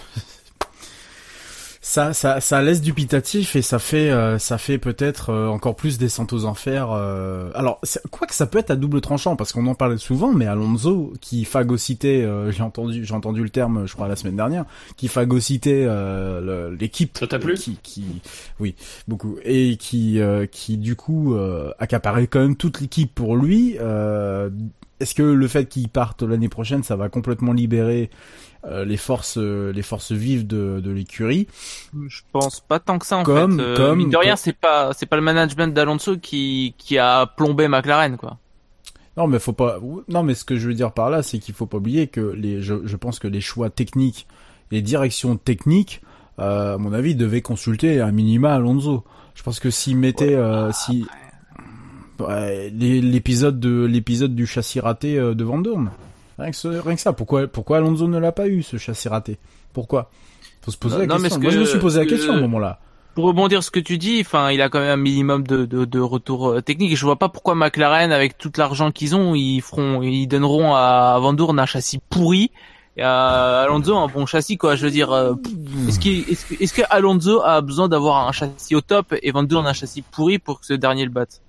Ça, 1.84 2.14
ça, 2.14 2.40
ça 2.40 2.62
laisse 2.62 2.80
dubitatif 2.80 3.56
et 3.56 3.60
ça 3.60 3.80
fait, 3.80 4.08
euh, 4.12 4.38
ça 4.38 4.56
fait 4.56 4.78
peut-être 4.78 5.30
euh, 5.30 5.48
encore 5.48 5.74
plus 5.74 5.98
descente 5.98 6.32
aux 6.32 6.44
enfers. 6.44 6.92
euh. 6.92 7.50
Alors, 7.56 7.80
quoi 8.12 8.28
que 8.28 8.36
ça 8.36 8.46
peut 8.46 8.60
être 8.60 8.70
à 8.70 8.76
double 8.76 9.00
tranchant, 9.00 9.34
parce 9.34 9.50
qu'on 9.50 9.66
en 9.66 9.74
parlait 9.74 9.98
souvent, 9.98 10.32
mais 10.32 10.46
Alonso, 10.46 11.12
qui 11.20 11.44
phagocytait, 11.44 12.22
euh, 12.22 12.52
j'ai 12.52 12.62
entendu, 12.62 13.04
j'ai 13.04 13.14
entendu 13.14 13.42
le 13.42 13.50
terme, 13.50 13.84
je 13.88 13.94
crois 13.94 14.06
la 14.06 14.14
semaine 14.14 14.36
dernière, 14.36 14.64
qui 14.96 15.08
phagocytait 15.08 15.84
euh, 15.84 16.70
l'équipe. 16.78 17.18
Ça 17.18 17.26
t'a 17.26 17.40
plu 17.40 17.54
Qui, 17.54 17.76
qui, 17.82 18.04
oui, 18.60 18.76
beaucoup, 19.08 19.38
et 19.42 19.76
qui, 19.76 20.20
euh, 20.20 20.46
qui 20.46 20.78
du 20.78 20.94
coup 20.94 21.34
euh, 21.34 21.72
accaparait 21.80 22.28
quand 22.28 22.40
même 22.40 22.54
toute 22.56 22.80
l'équipe 22.80 23.12
pour 23.12 23.36
lui. 23.36 23.76
Est-ce 25.02 25.14
que 25.14 25.22
le 25.22 25.48
fait 25.48 25.66
qu'il 25.66 25.88
parte 25.88 26.22
l'année 26.22 26.48
prochaine, 26.48 26.82
ça 26.82 26.96
va 26.96 27.08
complètement 27.08 27.52
libérer 27.52 28.08
euh, 28.64 28.84
les 28.84 28.96
forces, 28.96 29.36
euh, 29.38 29.72
les 29.72 29.82
forces 29.82 30.12
vives 30.12 30.46
de, 30.46 30.80
de 30.80 30.90
l'écurie? 30.92 31.48
Je 32.08 32.20
pense 32.32 32.60
pas 32.60 32.78
tant 32.78 32.98
que 32.98 33.06
ça 33.06 33.16
en 33.18 33.22
Comme- 33.24 33.58
fait. 33.58 33.62
Euh, 33.64 33.76
comme- 33.76 33.98
mine 33.98 34.10
de 34.10 34.16
rien, 34.16 34.36
c'est 34.36 34.52
pas, 34.56 34.92
c'est 34.94 35.06
pas 35.06 35.16
le 35.16 35.22
management 35.22 35.74
d'Alonso 35.74 36.16
qui 36.16 36.74
qui 36.78 36.98
a 36.98 37.26
plombé 37.26 37.66
McLaren, 37.68 38.16
quoi. 38.16 38.38
Non, 39.16 39.26
mais 39.26 39.38
faut 39.38 39.52
pas. 39.52 39.78
Non, 40.08 40.22
mais 40.22 40.34
ce 40.34 40.44
que 40.44 40.56
je 40.56 40.68
veux 40.68 40.74
dire 40.74 40.92
par 40.92 41.10
là, 41.10 41.22
c'est 41.22 41.38
qu'il 41.38 41.54
faut 41.54 41.66
pas 41.66 41.76
oublier 41.78 42.06
que 42.06 42.20
les. 42.20 42.62
Je, 42.62 42.74
je 42.86 42.96
pense 42.96 43.18
que 43.18 43.28
les 43.28 43.40
choix 43.42 43.68
techniques, 43.68 44.26
les 44.70 44.80
directions 44.80 45.36
techniques, 45.36 46.00
à 46.38 46.76
mon 46.78 46.92
avis, 46.94 47.14
devaient 47.14 47.42
consulter 47.42 48.00
un 48.00 48.10
minima 48.12 48.54
Alonso. 48.54 49.04
Je 49.34 49.42
pense 49.42 49.60
que 49.60 49.70
s'il 49.70 49.96
mettait, 49.98 50.34
euh, 50.34 50.70
si 50.72 51.04
Ouais, 52.28 52.70
l'épisode 52.70 53.60
de 53.60 53.84
l'épisode 53.84 54.34
du 54.34 54.46
châssis 54.46 54.80
raté 54.80 55.18
euh, 55.18 55.34
de 55.34 55.44
Dorn. 55.44 55.90
Rien 56.38 56.50
que, 56.50 56.56
ce- 56.56 56.68
rien 56.68 56.94
que 56.94 57.00
ça. 57.00 57.12
Pourquoi 57.12 57.46
pourquoi 57.46 57.76
Alonso 57.78 58.06
ne 58.08 58.18
l'a 58.18 58.32
pas 58.32 58.48
eu 58.48 58.62
ce 58.62 58.76
châssis 58.76 59.08
raté? 59.08 59.38
Pourquoi? 59.72 60.10
Faut 60.62 60.70
se 60.70 60.76
poser 60.76 60.94
Non, 60.96 61.00
la 61.00 61.06
non, 61.06 61.18
question. 61.18 61.40
Moi, 61.40 61.50
je 61.50 61.58
me 61.58 61.64
suis 61.64 61.78
posé 61.78 62.00
la 62.00 62.06
question 62.06 62.32
à 62.32 62.36
ce 62.36 62.40
moment-là. 62.42 62.78
Pour 63.14 63.26
rebondir 63.26 63.62
sur 63.62 63.66
ce 63.66 63.70
que 63.70 63.80
tu 63.80 63.98
dis, 63.98 64.20
enfin, 64.22 64.50
il 64.50 64.62
a 64.62 64.70
quand 64.70 64.80
même 64.80 64.88
un 64.90 64.96
minimum 65.02 65.46
de, 65.46 65.66
de, 65.66 65.84
de 65.84 66.00
retour 66.00 66.48
euh, 66.48 66.60
technique. 66.62 66.92
Et 66.92 66.96
je 66.96 67.04
vois 67.04 67.18
pas 67.18 67.28
pourquoi 67.28 67.54
McLaren, 67.54 68.10
avec 68.10 68.38
tout 68.38 68.50
l'argent 68.56 68.90
qu'ils 68.90 69.14
ont, 69.14 69.34
ils 69.34 69.60
feront, 69.60 70.00
ils 70.02 70.26
donneront 70.26 70.74
à 70.74 71.18
Van 71.20 71.34
Doorn 71.34 71.58
un 71.58 71.66
châssis 71.66 71.98
pourri 72.08 72.50
et 72.96 73.02
à 73.02 73.60
Alonso 73.60 73.94
un 73.98 74.06
bon 74.06 74.24
châssis, 74.24 74.56
quoi. 74.56 74.76
Je 74.76 74.86
veux 74.86 74.90
dire, 74.90 75.12
euh, 75.12 75.34
est-ce 75.88 75.98
est-ce 76.62 76.72
que, 76.72 76.82
Alonso 76.88 77.42
a 77.44 77.60
besoin 77.60 77.88
d'avoir 77.88 78.26
un 78.26 78.32
châssis 78.32 78.74
au 78.74 78.80
top 78.80 79.14
et 79.22 79.30
Van 79.30 79.42
Doorn 79.42 79.66
un 79.66 79.72
châssis 79.74 80.00
pourri 80.02 80.38
pour 80.38 80.60
que 80.60 80.66
ce 80.66 80.72
dernier 80.72 81.04
le 81.04 81.10
batte? 81.10 81.41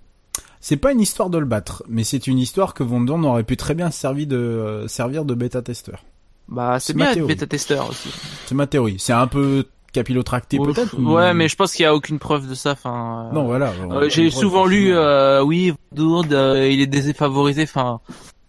C'est 0.64 0.78
pas 0.78 0.94
une 0.94 1.02
histoire 1.02 1.30
de 1.30 1.38
le 1.38 1.46
battre, 1.46 1.84
mais 1.90 2.06
c'est 2.06 2.26
une 2.26 2.40
histoire 2.40 2.74
que 2.74 2.84
Van 2.84 3.02
Dorn 3.02 3.26
aurait 3.26 3.44
pu 3.44 3.58
très 3.58 3.74
bien 3.74 3.92
servir 3.92 4.28
de 4.28 4.38
euh, 4.38 4.88
servir 4.88 5.26
de 5.26 5.34
bêta-testeur. 5.34 6.06
Bah, 6.48 6.78
c'est 6.80 6.94
bien 6.94 7.04
ma 7.04 7.12
être 7.12 7.16
théorie. 7.16 7.34
bêta-testeur 7.36 7.90
aussi. 7.90 8.10
C'est 8.46 8.56
ma 8.56 8.66
théorie. 8.66 8.96
C'est 8.98 9.12
un 9.12 9.28
peu 9.28 9.66
capillotracté 9.92 10.58
peut-être. 10.58 10.98
Ouais, 10.98 11.34
mais 11.34 11.50
je 11.50 11.58
pense 11.58 11.74
qu'il 11.74 11.84
y 11.84 11.86
a 11.86 11.94
aucune 11.94 12.18
preuve 12.18 12.48
de 12.48 12.56
ça. 12.56 12.72
Enfin, 12.72 13.28
euh, 13.30 13.36
non, 13.36 13.44
voilà. 13.44 13.74
Euh, 13.92 14.08
j'ai 14.08 14.30
souvent 14.30 14.66
lu, 14.66 14.96
euh, 14.96 15.44
oui, 15.44 15.74
Dourde, 15.92 16.32
euh, 16.32 16.70
il 16.70 16.80
est 16.80 16.88
défavorisé. 16.88 17.64
Enfin, 17.64 18.00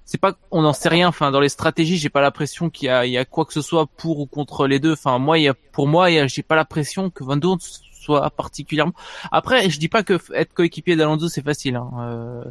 c'est 0.04 0.20
pas, 0.20 0.36
on 0.52 0.62
n'en 0.62 0.72
sait 0.72 0.88
rien. 0.88 1.08
Enfin, 1.08 1.32
dans 1.32 1.40
les 1.40 1.48
stratégies, 1.48 1.96
j'ai 1.96 2.10
pas 2.10 2.20
l'impression 2.20 2.70
qu'il 2.70 2.86
y 2.86 2.90
a, 2.90 3.06
il 3.06 3.12
y 3.12 3.18
a 3.18 3.24
quoi 3.24 3.44
que 3.44 3.52
ce 3.52 3.60
soit 3.60 3.88
pour 3.96 4.20
ou 4.20 4.26
contre 4.26 4.68
les 4.68 4.78
deux. 4.78 4.92
Enfin, 4.92 5.18
moi, 5.18 5.40
il 5.40 5.42
y 5.42 5.48
a, 5.48 5.54
pour 5.72 5.88
moi, 5.88 6.08
j'ai 6.28 6.44
pas 6.44 6.54
l'impression 6.54 7.10
que 7.10 7.24
Van 7.24 7.36
Doorn 7.36 7.58
soit 8.04 8.30
particulièrement. 8.30 8.94
Après, 9.32 9.70
je 9.70 9.78
dis 9.78 9.88
pas 9.88 10.02
que 10.02 10.18
être 10.34 10.52
coéquipier 10.52 10.96
d'Alonso 10.96 11.28
c'est 11.28 11.44
facile. 11.44 11.76
Hein. 11.76 11.90
Euh, 12.00 12.44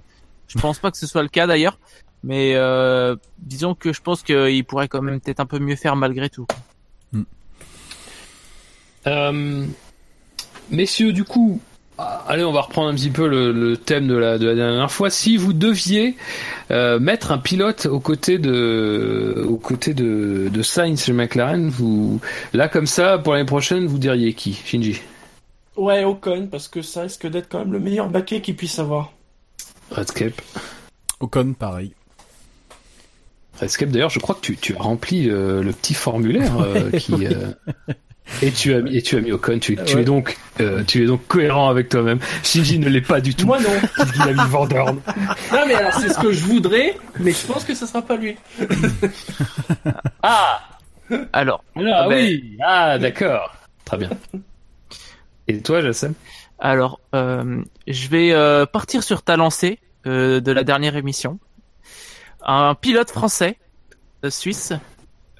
je 0.47 0.60
pense 0.60 0.80
pas 0.80 0.91
que 0.91 0.97
ce 0.97 1.08
soit 1.08 1.24
le 1.24 1.30
cas 1.30 1.47
d'ailleurs. 1.47 1.78
Mais 2.26 2.54
euh, 2.56 3.18
disons 3.39 3.76
que 3.76 3.91
je 3.91 4.01
pense 4.01 4.24
qu'il 4.24 4.64
pourrait 4.64 4.88
quand 4.88 5.01
même 5.01 5.20
peut-être 5.20 5.41
un 5.41 5.45
peu 5.45 5.60
mieux 5.60 5.76
faire 5.76 5.97
malgré 5.97 6.30
tout. 6.30 6.47
Euh, 9.06 9.66
messieurs, 10.72 11.12
du 11.12 11.26
coup, 11.26 11.60
ah, 11.97 12.24
allez, 12.30 12.45
on 12.45 12.54
va 12.54 12.62
reprendre 12.62 12.88
un 12.89 12.95
petit 12.95 13.10
peu 13.10 13.28
le, 13.28 13.51
le 13.51 13.76
thème 13.76 14.08
de 14.08 14.16
la, 14.16 14.38
de 14.38 14.47
la 14.47 14.56
dernière 14.56 14.89
fois. 14.89 15.10
Si 15.10 15.36
vous 15.36 15.51
deviez 15.51 16.16
euh, 16.72 16.97
mettre 16.99 17.34
un 17.34 17.38
pilote 17.38 17.88
aux 17.88 17.99
côtés 17.99 18.39
de, 18.39 19.45
aux 19.45 19.58
côtés 19.58 19.93
de, 19.93 20.49
de 20.49 20.62
Sainz 20.62 21.04
chez 21.04 21.12
McLaren, 21.12 21.68
vous, 21.70 22.22
là 22.54 22.70
comme 22.70 22.88
ça, 22.88 23.18
pour 23.18 23.34
l'année 23.34 23.45
prochaine, 23.45 23.86
vous 23.86 23.99
diriez 23.99 24.34
qui, 24.34 24.54
Shinji? 24.54 25.01
Ouais, 25.76 26.03
Ocon, 26.03 26.47
parce 26.51 26.67
que 26.67 26.82
ça 26.82 27.01
risque 27.01 27.28
d'être 27.28 27.49
quand 27.49 27.59
même 27.59 27.74
le 27.74 27.80
meilleur 27.80 28.07
baquet 28.09 28.41
qu'il 28.41 28.55
puisse 28.55 28.78
avoir. 28.80 29.11
Redscape. 29.91 30.41
Ocon, 31.19 31.53
pareil. 31.53 31.93
Escape, 33.62 33.89
d'ailleurs, 33.89 34.09
je 34.09 34.20
crois 34.20 34.36
que 34.36 34.41
tu, 34.41 34.58
tu 34.58 34.75
as 34.75 34.79
rempli 34.82 35.29
euh, 35.29 35.62
le 35.63 35.71
petit 35.71 35.93
formulaire 35.93 36.59
euh, 36.59 36.91
qui. 36.91 37.25
euh, 37.28 37.51
Et 38.41 38.51
tu 38.51 38.74
as 38.74 38.79
mis, 38.79 38.95
et 38.95 39.01
tu 39.01 39.17
as 39.17 39.21
mis 39.21 39.32
Ocon, 39.33 39.59
tu, 39.59 39.75
tu 39.75 39.95
Ouais. 39.95 40.01
es 40.01 40.05
donc, 40.05 40.37
euh, 40.62 40.83
tu 40.86 41.04
es 41.04 41.05
donc 41.05 41.28
cohérent 41.28 41.70
avec 41.70 41.89
toi-même. 41.89 42.20
Shinji 42.43 42.79
ne 42.79 42.87
l'est 42.87 43.01
pas 43.01 43.20
du 43.20 43.36
tout. 43.36 43.45
Moi 43.45 43.59
non. 43.59 43.70
Il 44.16 44.21
a 44.21 44.28
mis 44.33 44.50
Vandorn. 44.50 45.01
Non 45.51 45.59
mais 45.67 45.75
alors 45.75 45.93
c'est 45.93 46.08
ce 46.09 46.17
que 46.20 46.32
je 46.32 46.39
voudrais, 46.45 46.97
mais 47.20 47.32
je 47.32 47.45
pense 47.45 47.66
que 47.66 47.75
ça 47.75 47.86
sera 47.86 48.01
pas 48.01 48.16
lui. 48.16 48.37
Ah 50.24 50.62
Alors, 51.33 51.63
Ah, 51.75 51.82
Ah 51.95 52.08
ben. 52.09 52.16
oui, 52.16 52.58
ah 52.63 52.97
d'accord, 52.97 53.54
très 53.86 53.97
bien. 53.97 54.09
Et 55.47 55.59
toi, 55.61 55.82
Jassem? 55.82 56.13
Alors, 56.59 56.99
euh, 57.15 57.61
je 57.87 58.07
vais 58.07 58.32
euh, 58.32 58.65
partir 58.65 59.03
sur 59.03 59.21
ta 59.21 59.36
lancée 59.36 59.79
euh, 60.07 60.39
de 60.39 60.51
la 60.51 60.63
dernière 60.63 60.95
émission. 60.95 61.39
Un 62.45 62.75
pilote 62.75 63.09
français, 63.09 63.57
euh, 64.24 64.29
suisse, 64.29 64.74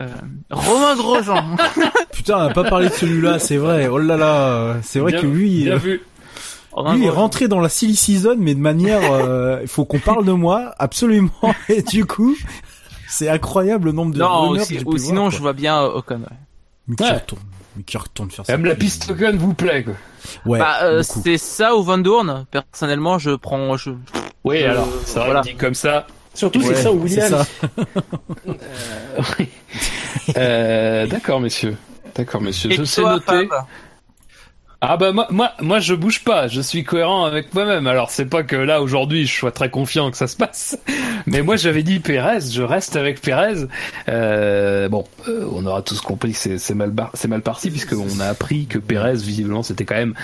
euh, 0.02 0.08
Romain 0.50 0.96
Grosjean. 0.96 1.56
Putain, 2.12 2.38
on 2.38 2.48
n'a 2.48 2.54
pas 2.54 2.64
parlé 2.64 2.90
de 2.90 2.94
celui-là, 2.94 3.40
c'est 3.40 3.58
vrai. 3.58 3.88
Oh 3.88 3.98
là 3.98 4.18
là, 4.18 4.78
c'est 4.82 5.00
vrai 5.00 5.12
Bien- 5.14 5.22
que 5.22 5.28
lui, 5.28 5.64
Bien 5.64 5.74
euh, 5.74 5.78
vu. 5.78 6.02
Lui 6.96 7.06
est 7.06 7.10
rentré 7.10 7.48
dans 7.48 7.60
la 7.60 7.70
silly 7.70 7.96
season, 7.96 8.36
mais 8.40 8.56
de 8.56 8.60
manière, 8.60 9.12
euh, 9.12 9.60
il 9.62 9.68
faut 9.68 9.86
qu'on 9.86 10.00
parle 10.00 10.26
de 10.26 10.32
moi, 10.32 10.74
absolument. 10.80 11.30
Et 11.70 11.84
du 11.84 12.06
coup, 12.06 12.36
c'est 13.08 13.30
incroyable 13.30 13.86
le 13.86 13.92
nombre 13.92 14.14
de 14.14 14.20
Non, 14.20 14.50
ou 14.86 14.98
sinon 14.98 15.22
voir, 15.22 15.32
je 15.32 15.38
vois 15.40 15.54
bien 15.54 15.82
Ocon. 15.84 16.22
ouais. 16.22 16.96
Ouais. 17.00 17.22
Qui 17.86 17.98
retourne 17.98 18.30
faire 18.32 18.46
ça. 18.46 18.54
Même 18.58 18.66
la 18.66 18.76
piste 18.76 19.10
Ocon 19.10 19.36
vous 19.38 19.54
plaît, 19.54 19.84
quoi. 19.84 19.94
Ouais. 20.46 20.60
bah, 20.60 20.84
euh, 20.84 21.04
c'est 21.04 21.38
ça 21.38 21.76
ou 21.76 21.84
Van 21.84 21.98
Dorn. 21.98 22.46
Personnellement, 22.52 23.18
je 23.20 23.32
prends. 23.32 23.76
Je... 23.78 23.92
Oui, 24.44 24.64
Euh, 24.64 24.72
alors, 24.72 24.86
vrai, 24.86 25.26
voilà. 25.26 25.42
dit 25.42 25.56
comme 25.56 25.74
ça. 25.74 26.06
Surtout 26.34 26.60
Ouais, 26.62 26.74
c'est 26.76 26.84
ça 26.84 26.92
ou 26.92 27.08
ça. 27.08 27.46
oui. 29.40 29.48
Euh, 30.38 31.06
d'accord, 31.08 31.40
messieurs. 31.40 31.76
D'accord, 32.16 32.42
messieurs. 32.42 32.72
Et 32.72 32.76
Je 32.76 32.84
sais 32.84 33.02
noter. 33.02 33.48
Fab 33.48 33.66
Ah 34.86 34.98
bah 34.98 35.14
moi, 35.14 35.28
moi, 35.30 35.54
moi, 35.62 35.80
je 35.80 35.94
bouge 35.94 36.26
pas. 36.26 36.50
Je 36.50 36.60
suis 36.60 36.84
cohérent 36.84 37.24
avec 37.24 37.54
moi-même. 37.54 37.88
Alors 37.88 38.10
c'est 38.12 38.26
pas 38.26 38.44
que 38.44 38.58
là 38.58 38.82
aujourd'hui, 38.82 39.26
je 39.26 39.34
sois 39.34 39.52
très 39.54 39.70
confiant 39.70 40.12
que 40.12 40.18
ça 40.18 40.28
se 40.28 40.36
passe. 40.36 40.78
Mais 41.26 41.42
moi, 41.42 41.56
j'avais 41.56 41.84
dit 41.84 42.02
Pérez. 42.02 42.42
Je 42.52 42.62
reste 42.62 42.98
avec 42.98 43.22
Pérez. 43.22 43.66
Euh, 44.10 44.90
bon, 44.90 45.06
euh, 45.30 45.48
on 45.54 45.66
aura 45.66 45.82
tous 45.84 46.02
compris 46.02 46.34
que 46.34 46.58
c'est 46.58 46.74
mal, 46.74 46.90
bar- 46.90 47.12
c'est 47.14 47.30
mal 47.30 47.42
parti 47.42 47.70
puisque 47.72 47.94
on 47.94 48.20
a 48.20 48.26
appris 48.26 48.66
que 48.66 48.78
Pérez, 48.78 49.14
visiblement, 49.16 49.64
c'était 49.64 49.86
quand 49.86 49.96
même 49.96 50.16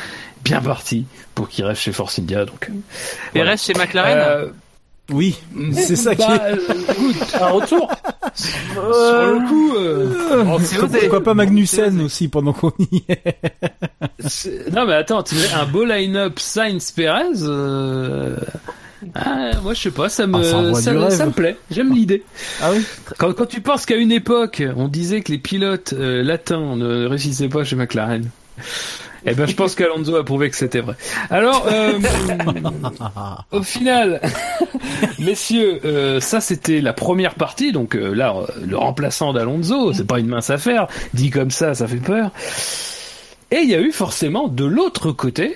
bien 0.43 0.61
parti 0.61 1.05
pour 1.35 1.47
qu'il 1.47 1.63
reste 1.63 1.81
chez 1.81 1.93
Force 1.93 2.19
India. 2.19 2.43
Donc. 2.43 2.69
Pérez 3.31 3.55
chez 3.55 3.73
McLaren 3.75 4.17
Euh, 4.17 4.47
Oui, 5.11 5.37
c'est 5.73 5.95
ça 5.95 6.15
qui 6.15 6.25
bah, 6.27 6.49
est. 6.49 6.53
euh, 6.53 6.57
écoute, 6.91 7.35
Un 7.41 7.47
retour. 7.47 7.91
sur 8.35 8.51
le 8.53 9.47
coup, 9.49 9.75
euh, 9.75 10.43
Oh, 10.47 10.55
osé. 10.55 10.77
Pourquoi 10.99 11.23
pas 11.23 11.33
Magnussen 11.33 12.01
aussi 12.01 12.27
pendant 12.27 12.53
qu'on 12.53 12.71
y 12.91 13.03
est 13.09 14.69
Non 14.71 14.85
mais 14.85 14.93
attends, 14.93 15.23
tu 15.23 15.35
mets 15.35 15.51
un 15.59 15.65
beau 15.65 15.85
line-up 15.85 16.37
Sainz 16.39 16.91
Perez. 16.91 17.41
euh, 17.43 18.37
Ah, 19.15 19.51
moi 19.63 19.73
je 19.73 19.81
sais 19.81 19.91
pas, 19.91 20.09
ça 20.09 20.25
Ah, 20.31 20.43
ça 20.43 20.61
me 20.61 20.73
ça, 20.73 21.09
ça 21.09 21.25
me 21.25 21.31
plaît. 21.31 21.55
J'aime 21.71 21.93
l'idée. 21.93 22.23
Ah 22.61 22.69
oui 22.73 22.83
Quand, 23.17 23.33
quand 23.33 23.45
tu 23.47 23.61
penses 23.61 23.85
qu'à 23.85 23.95
une 23.95 24.11
époque, 24.11 24.61
on 24.75 24.87
disait 24.87 25.21
que 25.21 25.31
les 25.31 25.37
pilotes 25.39 25.93
euh, 25.93 26.21
latins 26.23 26.75
ne 26.75 27.05
réussissaient 27.07 27.49
pas 27.49 27.63
chez 27.63 27.75
McLaren. 27.75 28.29
Eh 29.25 29.33
ben, 29.33 29.45
je 29.45 29.55
pense 29.55 29.75
qu'Alonso 29.75 30.15
a 30.15 30.23
prouvé 30.23 30.49
que 30.49 30.55
c'était 30.55 30.79
vrai. 30.79 30.95
Alors, 31.29 31.67
euh, 31.71 31.99
au 33.51 33.63
final, 33.63 34.21
messieurs, 35.19 35.79
euh, 35.85 36.19
ça 36.19 36.41
c'était 36.41 36.81
la 36.81 36.93
première 36.93 37.35
partie. 37.35 37.71
Donc 37.71 37.95
euh, 37.95 38.13
là, 38.13 38.35
le 38.65 38.77
remplaçant 38.77 39.33
d'Alonso, 39.33 39.93
c'est 39.93 40.07
pas 40.07 40.19
une 40.19 40.27
mince 40.27 40.49
affaire. 40.49 40.87
Dit 41.13 41.29
comme 41.29 41.51
ça, 41.51 41.73
ça 41.73 41.87
fait 41.87 41.97
peur. 41.97 42.31
Et 43.51 43.57
il 43.57 43.69
y 43.69 43.75
a 43.75 43.81
eu 43.81 43.91
forcément 43.91 44.47
de 44.47 44.65
l'autre 44.65 45.11
côté 45.11 45.55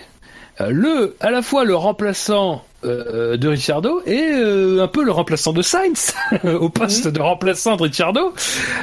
euh, 0.62 0.70
le, 0.70 1.16
à 1.20 1.32
la 1.32 1.42
fois 1.42 1.64
le 1.64 1.76
remplaçant 1.76 2.64
euh, 2.86 3.38
de 3.38 3.48
Ricciardo 3.48 4.02
et 4.06 4.22
euh, 4.22 4.84
un 4.84 4.88
peu 4.88 5.04
le 5.04 5.12
remplaçant 5.12 5.54
de 5.54 5.62
Sainz 5.62 6.14
au 6.44 6.70
poste 6.70 7.08
de 7.08 7.22
remplaçant 7.22 7.76
de 7.76 7.84
Ricciardo, 7.84 8.34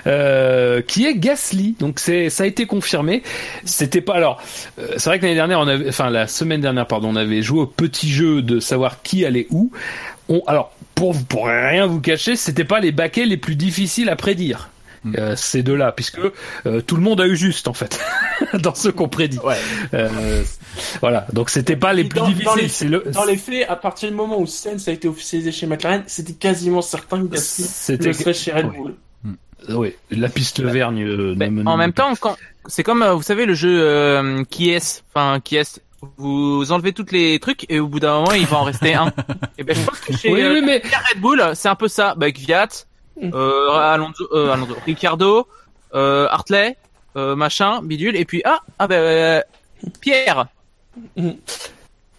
euh, 0.06 0.82
qui 0.82 1.06
est 1.06 1.14
Gasly. 1.14 1.77
Donc 1.78 1.98
c'est, 1.98 2.31
ça 2.31 2.44
a 2.44 2.47
été 2.47 2.66
confirmé. 2.66 3.22
C'était 3.64 4.01
pas 4.01 4.14
alors. 4.14 4.43
c'est 4.97 5.05
vrai 5.05 5.18
que 5.18 5.24
l'année 5.24 5.35
dernière, 5.35 5.60
on 5.60 5.68
avait, 5.68 5.89
enfin 5.89 6.10
la 6.10 6.27
semaine 6.27 6.60
dernière, 6.60 6.86
pardon, 6.86 7.10
on 7.10 7.16
avait 7.16 7.43
joué 7.43 7.60
au 7.60 7.66
petit 7.66 8.10
jeu 8.10 8.43
de 8.43 8.60
savoir 8.60 9.02
qui 9.02 9.24
allait 9.24 9.47
où. 9.51 9.70
On, 10.28 10.43
alors 10.47 10.72
pour 10.94 11.14
pour 11.24 11.47
rien 11.47 11.86
vous 11.86 12.01
cacher, 12.01 12.36
c'était 12.36 12.64
pas 12.64 12.81
les 12.81 12.93
baquets 12.93 13.27
les 13.27 13.36
plus 13.36 13.56
difficiles 13.56 14.09
à 14.09 14.16
prédire. 14.16 14.70
Euh, 15.16 15.35
ces 15.35 15.62
deux-là, 15.62 15.93
puisque 15.93 16.20
euh, 16.66 16.82
tout 16.82 16.94
le 16.97 17.01
monde 17.01 17.22
a 17.22 17.27
eu 17.27 17.35
juste 17.35 17.68
en 17.68 17.72
fait 17.72 17.98
dans 18.52 18.74
ce 18.74 18.90
qu'on 18.90 19.09
prédit. 19.09 19.39
Euh, 19.94 20.43
voilà, 21.01 21.27
donc 21.32 21.48
c'était 21.48 21.74
pas 21.77 21.94
les 21.94 22.05
plus 22.05 22.18
Dans- 22.20 22.27
difficiles. 22.27 22.44
dans 22.44 22.55
les- 22.55 22.68
c'est 22.68 22.89
le- 22.89 23.05
Dans 23.12 23.24
les 23.24 23.39
faits, 23.39 23.66
à 23.70 23.77
partir 23.77 24.10
du 24.10 24.14
moment 24.14 24.39
où 24.39 24.47
Sainz 24.47 24.86
a 24.89 24.93
été 24.93 25.09
officialisé 25.09 25.52
chez 25.52 25.66
McLaren, 25.66 26.02
c'était 26.06 26.35
quasiment 26.35 26.82
certain 26.82 27.22
que 27.22 27.28
Gasly 27.32 27.64
C'était 27.64 28.09
le 28.09 28.12
serait 28.12 28.35
chez 28.35 28.52
Red 28.52 28.66
ouais. 28.66 28.77
Bull. 28.77 28.94
oui, 29.70 29.94
la 30.10 30.28
piste 30.28 30.60
vergne. 30.60 31.02
euh, 31.02 31.35
me- 31.35 31.66
en 31.66 31.77
même 31.78 31.93
temps, 31.94 32.12
quand 32.20 32.36
c'est 32.66 32.82
comme 32.82 33.02
euh, 33.02 33.14
vous 33.14 33.22
savez 33.22 33.47
le 33.47 33.55
jeu 33.55 33.81
euh, 33.81 34.44
qui 34.51 34.68
est, 34.70 35.02
enfin 35.14 35.40
qui 35.43 35.56
est, 35.56 35.81
vous 36.18 36.72
enlevez 36.72 36.93
toutes 36.93 37.12
les 37.12 37.39
trucs 37.39 37.64
et 37.70 37.81
au 37.81 37.89
bout 37.89 38.01
d'un 38.01 38.20
moment 38.20 38.32
il 38.32 38.44
va 38.47 38.59
en 38.59 38.64
rester 38.64 38.93
un. 38.94 39.12
et 39.59 39.64
ben 39.64 39.74
je 39.74 39.82
pense 39.82 39.98
que 40.01 40.14
chez 40.14 40.31
Oui, 40.31 40.43
euh, 40.43 40.52
oui, 40.55 40.62
mais 40.64 40.82
chez 40.82 40.94
Red 41.14 41.20
Bull 41.22 41.43
c'est 41.55 41.68
un 41.68 41.74
peu 41.74 41.89
ça, 41.89 42.14
bah, 42.16 42.24
avec 42.27 42.39
Viat, 42.39 42.68
euh, 43.22 43.70
Alonso, 43.70 44.28
euh, 44.32 44.52
Alonso, 44.52 44.74
Ricciardo, 44.86 45.47
euh, 45.94 46.26
Hartley, 46.30 46.76
euh, 47.16 47.34
machin, 47.36 47.82
bidule 47.82 48.16
et 48.16 48.24
puis 48.24 48.42
ah 48.44 48.60
ah 48.78 48.86
ben 48.86 49.01
euh, 49.01 49.40
Pierre. 50.01 50.47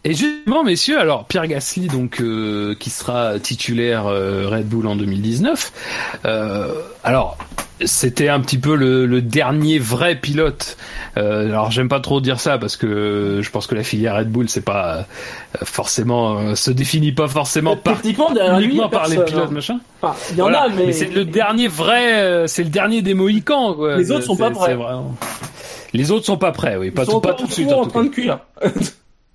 Et 0.03 0.14
justement, 0.15 0.64
messieurs, 0.64 0.99
alors 0.99 1.26
Pierre 1.26 1.45
Gasly, 1.48 1.88
donc 1.88 2.22
euh, 2.22 2.73
qui 2.80 2.90
sera 2.90 3.38
titulaire 3.40 4.07
euh, 4.07 4.48
Red 4.49 4.68
Bull 4.68 4.88
en 4.88 4.95
2019. 4.95 5.72
euh, 6.26 6.73
alors, 7.03 7.38
c'était 7.86 8.30
un 8.30 8.40
petit 8.41 8.57
peu 8.57 8.76
le, 8.76 9.06
le 9.06 9.22
dernier 9.22 9.78
vrai 9.80 10.15
pilote. 10.15 10.76
Euh, 11.18 11.49
alors, 11.49 11.69
j'aime 11.69 11.88
pas 11.88 11.99
trop 11.99 12.19
dire 12.19 12.40
ça 12.40 12.57
parce 12.57 12.78
que 12.78 13.41
je 13.44 13.49
pense 13.52 13.68
que 13.68 13.76
la 13.76 13.84
filière 13.84 14.15
Red 14.18 14.30
Bull, 14.32 14.49
c'est 14.49 14.61
pas 14.65 14.98
euh, 14.98 15.03
forcément 15.64 16.38
euh, 16.40 16.56
se 16.56 16.72
définit 16.72 17.11
pas 17.11 17.28
forcément 17.28 17.76
par 17.78 18.02
derrière 18.02 18.57
lui, 18.57 18.65
uniquement 18.65 18.90
par 18.90 19.07
les 19.07 19.18
pilotes 19.23 19.49
hein. 19.49 19.52
machin. 19.52 19.80
Enfin, 20.02 20.15
il 20.32 20.38
y 20.38 20.41
en 20.41 20.45
Voilà. 20.45 20.64
a, 20.64 20.69
mais, 20.69 20.94
c'est 20.94 21.14
le 21.14 21.26
dernier 21.26 21.68
vrai, 21.68 22.22
euh, 22.23 22.48
c'est 22.48 22.64
le 22.64 22.69
dernier 22.69 23.03
des 23.03 23.14
Mohicans. 23.14 23.76
Quoi. 23.76 23.98
Les 23.98 24.10
autres 24.11 24.26
sont 24.26 24.36
pas 24.38 24.49
prêts. 24.52 24.73
vraiment- 24.76 25.15
Les 25.94 26.11
autres 26.11 26.26
sont 26.26 26.38
pas 26.38 26.52
prêts, 26.52 26.76
oui, 26.78 26.90
pas 26.90 27.03
ils 27.03 27.06
sont 27.06 27.11
tout, 27.14 27.19
pas 27.22 27.34
tout 27.36 27.45
de 27.45 27.52
suite. 27.52 27.72
en 27.72 27.82
en 27.82 27.86
train 27.88 28.03
de 28.03 28.10
cuire. 28.10 28.40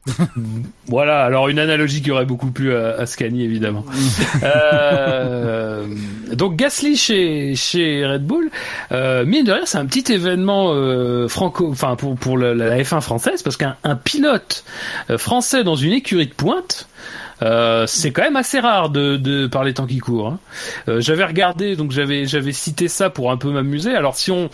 Voilà, 0.89 1.25
alors 1.25 1.49
une 1.49 1.59
analogie 1.59 2.01
qui 2.03 2.11
aurait 2.13 2.25
beaucoup 2.27 2.51
plu 2.51 2.75
à, 2.75 2.91
à 2.99 3.07
Scani 3.07 3.43
évidemment. 3.43 3.85
euh, 4.45 5.85
donc 6.33 6.57
Gasly 6.57 6.97
chez 6.97 7.55
chez 7.57 8.07
Red 8.07 8.25
Bull, 8.27 8.51
euh, 8.93 9.25
mine 9.25 9.45
de 9.45 9.53
rien, 9.53 9.63
c'est 9.65 9.79
un 9.79 9.87
petit 9.87 10.13
événement 10.13 10.71
euh, 10.73 11.29
franco, 11.29 11.69
enfin 11.71 11.97
pour 11.97 12.17
pour 12.17 12.39
la, 12.39 12.55
la 12.55 12.79
F1 12.79 13.01
française 13.01 13.43
parce 13.43 13.57
qu'un 13.57 13.77
un 13.85 13.97
pilote 13.97 14.65
euh, 15.11 15.19
français 15.19 15.65
dans 15.65 15.77
une 15.77 15.93
écurie 15.93 16.27
de 16.27 16.35
pointe. 16.35 16.89
Euh, 17.43 17.87
c'est 17.87 18.13
quand 18.13 18.23
même 18.23 18.37
assez 18.37 18.61
rare 18.61 18.89
de, 18.89 19.19
de 19.19 19.47
par 19.47 19.63
les 19.63 19.75
temps 19.75 19.85
qui 19.87 19.99
courent. 19.99 20.29
hein. 20.29 20.39
Euh, 20.89 21.03
j'avais 21.03 21.25
regardé, 21.25 21.77
donc 21.77 21.91
j'avais 21.91 22.25
j'avais 22.25 22.53
cité 22.53 22.89
ça 22.89 23.11
pour 23.11 23.31
un 23.31 23.37
peu 23.37 23.51
m'amuser. 23.51 23.95
Alors 23.95 24.17
si 24.17 24.31
on 24.31 24.49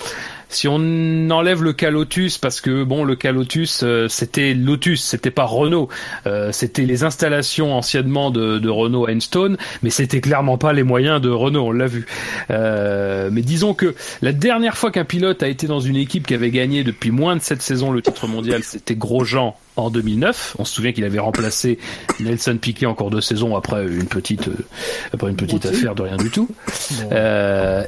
si 0.55 0.69
on 0.69 1.31
enlève 1.31 1.62
le 1.62 1.73
cas 1.73 1.91
Lotus, 1.91 2.39
parce 2.39 2.61
que 2.61 2.85
bon, 2.85 3.05
le 3.05 3.16
cas 3.16 3.33
Lotus, 3.33 3.81
euh, 3.83 4.07
c'était 4.09 4.55
Lotus, 4.55 5.03
c'était 5.03 5.31
pas 5.31 5.45
Renault, 5.45 5.89
euh, 6.27 6.53
c'était 6.53 6.85
les 6.85 7.05
installations 7.05 7.74
anciennement 7.74 8.31
de, 8.31 8.59
de 8.59 8.69
Renault 8.69 9.07
à 9.07 9.12
Enstone, 9.12 9.57
mais 9.83 9.91
c'était 9.91 10.20
clairement 10.20 10.59
pas 10.59 10.73
les 10.73 10.83
moyens 10.83 11.20
de 11.20 11.31
Renault, 11.31 11.69
on 11.69 11.73
l'a 11.73 11.87
vu. 11.87 12.07
Euh, 12.51 13.31
mais 13.33 13.43
disons 13.43 13.74
que 13.74 13.95
la 14.20 14.33
dernière 14.33 14.77
fois 14.77 14.91
qu'un 14.91 15.05
pilote 15.05 15.43
a 15.43 15.49
été 15.49 15.66
dans 15.66 15.81
une 15.81 15.97
équipe 15.97 16.27
qui 16.27 16.35
avait 16.35 16.51
gagné 16.51 16.85
depuis 16.85 17.11
moins 17.11 17.37
de 17.37 17.41
sept 17.43 17.62
saisons 17.62 17.91
le 17.91 18.03
titre 18.03 18.27
mondial, 18.27 18.62
c'était 18.62 18.95
Grosjean 18.95 19.57
en 19.77 19.89
2009. 19.89 20.57
On 20.59 20.66
se 20.66 20.74
souvient 20.74 20.93
qu'il 20.93 21.05
avait 21.05 21.19
remplacé 21.19 21.79
Nelson 22.20 22.59
Piquet 22.61 22.85
en 22.85 22.95
cours 22.95 23.11
de 23.11 23.23
saison 23.23 23.57
après 23.57 23.87
une 23.87 24.07
petite, 24.07 24.51
après 25.15 25.31
une 25.31 25.37
petite 25.37 25.65
affaire 25.65 25.95
de 25.95 26.03
rien 26.03 26.19
du 26.19 26.31
tout. 26.31 26.49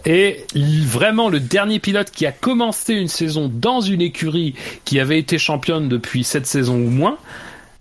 Et 0.07 0.45
vraiment 0.87 1.29
le 1.29 1.41
dernier 1.41 1.79
pilote 1.79 2.11
qui 2.11 2.25
a 2.25 2.33
commencé 2.33 2.54
une 2.89 3.09
saison 3.09 3.51
dans 3.53 3.81
une 3.81 4.01
écurie 4.01 4.55
qui 4.85 5.01
avait 5.01 5.19
été 5.19 5.39
championne 5.39 5.89
depuis 5.89 6.25
sept 6.25 6.47
saisons 6.47 6.77
ou 6.77 6.91
moins, 6.91 7.17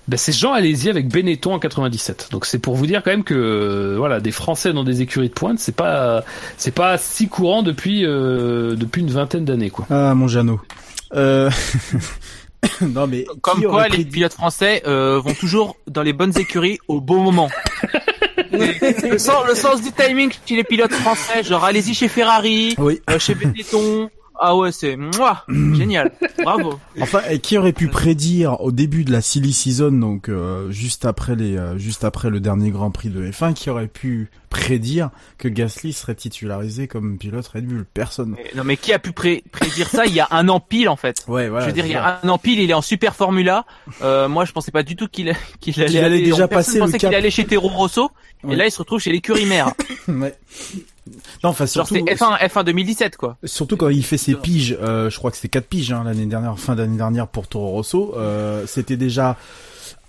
ben 0.07 0.17
c'est 0.17 0.33
Jean 0.33 0.51
Alési 0.53 0.89
avec 0.89 1.07
Benetton 1.07 1.53
en 1.53 1.59
97. 1.59 2.27
Donc 2.31 2.45
c'est 2.45 2.59
pour 2.59 2.75
vous 2.75 2.85
dire 2.87 3.01
quand 3.03 3.11
même 3.11 3.23
que 3.23 3.33
euh, 3.33 3.95
voilà 3.97 4.19
des 4.19 4.31
Français 4.31 4.73
dans 4.73 4.83
des 4.83 5.01
écuries 5.01 5.29
de 5.29 5.33
pointe, 5.33 5.59
c'est 5.59 5.75
pas 5.75 6.23
c'est 6.57 6.73
pas 6.75 6.97
si 6.97 7.27
courant 7.29 7.63
depuis 7.63 8.05
euh, 8.05 8.75
depuis 8.75 9.01
une 9.01 9.11
vingtaine 9.11 9.45
d'années 9.45 9.69
quoi. 9.69 9.85
Ah, 9.89 10.13
mon 10.13 10.27
Jeannot. 10.27 10.59
Euh... 11.15 11.49
non, 12.81 13.07
mais. 13.07 13.25
Comme 13.41 13.61
quoi 13.63 13.87
les 13.87 13.97
prédit- 14.03 14.11
pilotes 14.11 14.33
français 14.33 14.83
euh, 14.87 15.19
vont 15.23 15.33
toujours 15.33 15.75
dans 15.87 16.01
les 16.01 16.13
bonnes 16.13 16.37
écuries 16.37 16.79
au 16.87 16.99
bon 17.01 17.21
moment. 17.21 17.49
le, 18.51 19.17
sens, 19.17 19.45
le 19.47 19.55
sens 19.55 19.81
du 19.81 19.91
timing 19.91 20.31
chez 20.45 20.55
les 20.55 20.63
pilotes 20.63 20.93
français, 20.93 21.43
genre 21.43 21.63
allez-y 21.63 21.93
chez 21.93 22.07
Ferrari, 22.07 22.75
Oui. 22.77 23.01
euh, 23.09 23.19
chez 23.19 23.35
Benetton. 23.35 24.09
Ah 24.39 24.55
ouais, 24.57 24.71
c'est 24.71 24.95
moi, 24.97 25.43
génial, 25.49 26.11
bravo. 26.43 26.79
Enfin, 26.99 27.21
et 27.29 27.39
qui 27.39 27.57
aurait 27.57 27.71
pu 27.73 27.87
prédire 27.87 28.59
au 28.61 28.71
début 28.71 29.03
de 29.05 29.11
la 29.11 29.21
silly 29.21 29.53
season, 29.53 29.91
donc 29.91 30.27
euh, 30.29 30.69
juste 30.71 31.05
après 31.05 31.35
les, 31.35 31.55
euh, 31.55 31.77
juste 31.77 32.03
après 32.03 32.29
le 32.29 32.39
dernier 32.39 32.71
Grand 32.71 32.91
Prix 32.91 33.09
de 33.09 33.25
F1, 33.29 33.53
qui 33.53 33.69
aurait 33.69 33.87
pu 33.87 34.29
prédire 34.49 35.09
que 35.37 35.47
Gasly 35.47 35.93
serait 35.93 36.15
titularisé 36.15 36.87
comme 36.87 37.17
pilote 37.17 37.47
Red 37.47 37.65
Bull? 37.65 37.85
Personne. 37.93 38.35
Mais- 38.37 38.51
Non 38.55 38.63
mais 38.63 38.75
qui 38.77 38.91
a 38.93 38.99
pu 38.99 39.11
pré- 39.11 39.43
prédire 39.51 39.87
ça 39.89 40.05
il 40.05 40.13
y 40.13 40.19
a 40.19 40.27
un 40.31 40.47
an 40.49 40.59
pile 40.59 40.89
en 40.89 40.95
fait? 40.95 41.23
Ouais, 41.27 41.47
voilà. 41.49 41.65
Je 41.65 41.69
veux 41.69 41.73
dire, 41.73 41.85
il 41.85 41.91
y 41.91 41.95
a 41.95 42.19
un 42.23 42.29
an 42.29 42.37
pile, 42.37 42.59
il 42.59 42.69
est 42.69 42.75
en 42.75 42.81
super 42.81 43.15
Formula. 43.15 43.65
Euh, 44.01 44.27
moi, 44.27 44.45
je 44.45 44.51
pensais 44.51 44.71
pas 44.71 44.83
du 44.83 44.95
tout 44.95 45.07
qu'il 45.07 45.33
qu'il 45.59 45.73
allait, 45.79 45.87
Qu'il 45.89 45.97
allait 45.99 46.05
aller- 46.15 46.23
déjà 46.25 46.47
passer 46.47 46.73
le 46.79 46.85
pensait 46.85 46.97
qu'il 46.97 47.13
allait 47.13 47.31
chez 47.31 47.45
Tero 47.45 47.67
Rosso. 47.67 48.09
Ouais. 48.43 48.53
Et 48.53 48.55
là, 48.57 48.65
il 48.65 48.71
se 48.71 48.79
retrouve 48.79 48.99
chez 48.99 49.11
l'écurie 49.11 49.45
mère. 49.45 49.71
Ouais. 50.07 50.35
Non, 51.43 51.49
enfin 51.49 51.65
Genre, 51.65 51.87
surtout, 51.87 52.05
c'est 52.07 52.15
F1, 52.15 52.39
F1 52.39 52.63
2017, 52.63 53.17
quoi. 53.17 53.37
surtout 53.43 53.75
quand 53.77 53.89
il 53.89 54.03
fait 54.03 54.17
ses 54.17 54.35
piges, 54.35 54.77
euh, 54.81 55.09
je 55.09 55.17
crois 55.17 55.31
que 55.31 55.37
c'était 55.37 55.49
quatre 55.49 55.67
piges 55.67 55.91
hein, 55.91 56.03
l'année 56.05 56.25
dernière, 56.25 56.57
fin 56.57 56.75
d'année 56.75 56.97
dernière 56.97 57.27
pour 57.27 57.47
Toro 57.47 57.71
Rosso, 57.71 58.13
euh, 58.15 58.65
c'était 58.67 58.97
déjà 58.97 59.37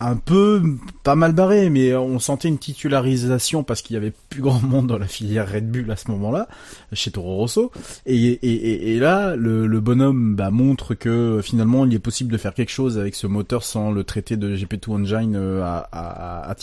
un 0.04 0.16
peu 0.16 0.62
pas 1.02 1.14
mal 1.14 1.32
barré, 1.32 1.70
mais 1.70 1.94
on 1.94 2.18
sentait 2.18 2.48
une 2.48 2.58
titularisation 2.58 3.62
parce 3.62 3.82
qu'il 3.82 3.94
y 3.94 3.96
avait 3.96 4.12
plus 4.28 4.42
grand 4.42 4.60
monde 4.62 4.86
dans 4.86 4.98
la 4.98 5.06
filière 5.06 5.50
Red 5.50 5.70
Bull 5.70 5.90
à 5.90 5.96
ce 5.96 6.10
moment-là, 6.10 6.48
chez 6.92 7.10
Toro 7.10 7.36
Rosso. 7.36 7.70
Et, 8.06 8.94
et, 8.94 8.98
là, 8.98 9.36
le, 9.36 9.66
bonhomme 9.80 10.34
bah, 10.36 10.50
montre 10.50 10.94
que 10.94 11.40
finalement, 11.42 11.84
il 11.84 11.94
est 11.94 11.98
possible 11.98 12.32
de 12.32 12.38
faire 12.38 12.54
quelque 12.54 12.70
chose 12.70 12.98
avec 12.98 13.14
ce 13.14 13.26
moteur 13.26 13.64
sans 13.64 13.90
le 13.90 14.04
traiter 14.04 14.36
de 14.36 14.54
GP2 14.56 14.90
Engine 14.90 15.36
euh, 15.36 15.62
à, 15.62 15.88
à, 15.92 16.50
à 16.50 16.56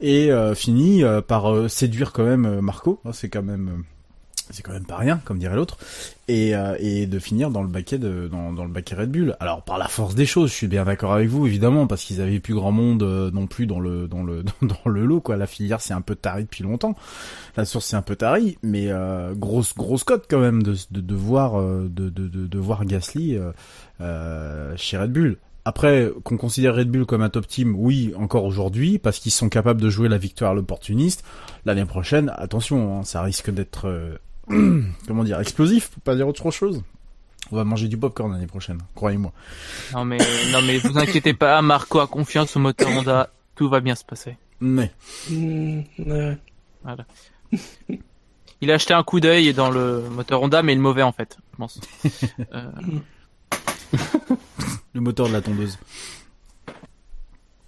et 0.00 0.32
euh, 0.32 0.54
finit 0.54 1.04
euh, 1.04 1.20
par 1.20 1.70
séduire 1.70 2.12
quand 2.12 2.24
même 2.24 2.60
Marco. 2.60 3.00
hein, 3.04 3.10
C'est 3.12 3.28
quand 3.28 3.42
même 3.42 3.84
c'est 4.50 4.62
quand 4.62 4.72
même 4.72 4.84
pas 4.86 4.96
rien, 4.96 5.20
comme 5.24 5.38
dirait 5.38 5.56
l'autre, 5.56 5.78
et, 6.28 6.54
euh, 6.54 6.76
et 6.78 7.06
de 7.06 7.18
finir 7.18 7.50
dans 7.50 7.62
le 7.62 7.68
baquet 7.68 7.98
de 7.98 8.28
dans, 8.30 8.52
dans 8.52 8.64
le 8.64 8.70
baquet 8.70 8.94
Red 8.94 9.10
Bull. 9.10 9.36
Alors 9.40 9.62
par 9.62 9.78
la 9.78 9.88
force 9.88 10.14
des 10.14 10.26
choses, 10.26 10.50
je 10.50 10.54
suis 10.54 10.68
bien 10.68 10.84
d'accord 10.84 11.12
avec 11.12 11.28
vous, 11.28 11.46
évidemment, 11.46 11.86
parce 11.86 12.04
qu'ils 12.04 12.20
avaient 12.20 12.40
plus 12.40 12.54
grand 12.54 12.72
monde 12.72 13.02
euh, 13.02 13.30
non 13.30 13.46
plus 13.46 13.66
dans 13.66 13.80
le 13.80 14.08
dans 14.08 14.22
le 14.22 14.42
dans 14.62 14.90
le 14.90 15.06
lot 15.06 15.20
quoi. 15.20 15.36
La 15.36 15.46
filière 15.46 15.80
c'est 15.80 15.94
un 15.94 16.00
peu 16.00 16.14
tari 16.14 16.44
depuis 16.44 16.62
longtemps, 16.64 16.96
la 17.56 17.64
source 17.64 17.86
c'est 17.86 17.96
un 17.96 18.02
peu 18.02 18.16
tari, 18.16 18.58
mais 18.62 18.86
euh, 18.88 19.34
grosse 19.34 19.74
grosse 19.74 20.04
cote 20.04 20.26
quand 20.28 20.40
même 20.40 20.62
de 20.62 20.74
de, 20.90 21.00
de 21.00 21.14
voir 21.14 21.60
euh, 21.60 21.88
de, 21.90 22.08
de, 22.08 22.28
de 22.28 22.58
voir 22.58 22.84
Gasly 22.84 23.36
euh, 23.36 23.52
euh, 24.00 24.74
chez 24.76 24.98
Red 24.98 25.12
Bull. 25.12 25.36
Après, 25.64 26.10
qu'on 26.24 26.36
considère 26.36 26.74
Red 26.74 26.90
Bull 26.90 27.04
comme 27.04 27.22
un 27.22 27.28
top 27.28 27.46
team, 27.46 27.74
oui, 27.76 28.12
encore 28.16 28.44
aujourd'hui, 28.44 28.98
parce 28.98 29.18
qu'ils 29.18 29.32
sont 29.32 29.50
capables 29.50 29.80
de 29.80 29.90
jouer 29.90 30.08
la 30.08 30.16
victoire 30.16 30.52
à 30.52 30.54
l'opportuniste. 30.54 31.22
L'année 31.66 31.84
prochaine, 31.84 32.32
attention, 32.36 32.98
hein, 32.98 33.04
ça 33.04 33.20
risque 33.22 33.50
d'être, 33.50 33.86
comment 35.06 35.24
dire, 35.24 35.40
explosif, 35.40 35.88
pour 35.88 36.02
pas 36.02 36.14
dire 36.14 36.28
autre 36.28 36.50
chose. 36.50 36.82
On 37.52 37.56
va 37.56 37.64
manger 37.64 37.88
du 37.88 37.96
popcorn 37.96 38.32
l'année 38.32 38.46
prochaine, 38.46 38.78
croyez-moi. 38.94 39.32
Non 39.92 40.04
mais, 40.04 40.18
non 40.52 40.62
mais 40.62 40.78
vous 40.78 40.98
inquiétez 40.98 41.34
pas, 41.34 41.60
Marco 41.62 41.98
a 41.98 42.06
confiance 42.06 42.56
au 42.56 42.60
moteur 42.60 42.88
Honda. 42.90 43.30
Tout 43.56 43.68
va 43.68 43.80
bien 43.80 43.94
se 43.94 44.04
passer. 44.04 44.36
Mais, 44.60 44.92
ouais. 45.30 46.36
Il 48.60 48.70
a 48.70 48.74
acheté 48.74 48.94
un 48.94 49.02
coup 49.02 49.20
d'œil 49.20 49.52
dans 49.54 49.70
le 49.70 50.02
moteur 50.10 50.42
Honda, 50.42 50.62
mais 50.62 50.74
le 50.74 50.80
mauvais 50.80 51.02
en 51.02 51.12
fait, 51.12 51.38
je 51.52 51.56
pense. 51.56 51.80
Euh, 52.52 52.70
le 54.92 55.00
moteur 55.00 55.28
de 55.28 55.32
la 55.32 55.40
tondeuse. 55.40 55.78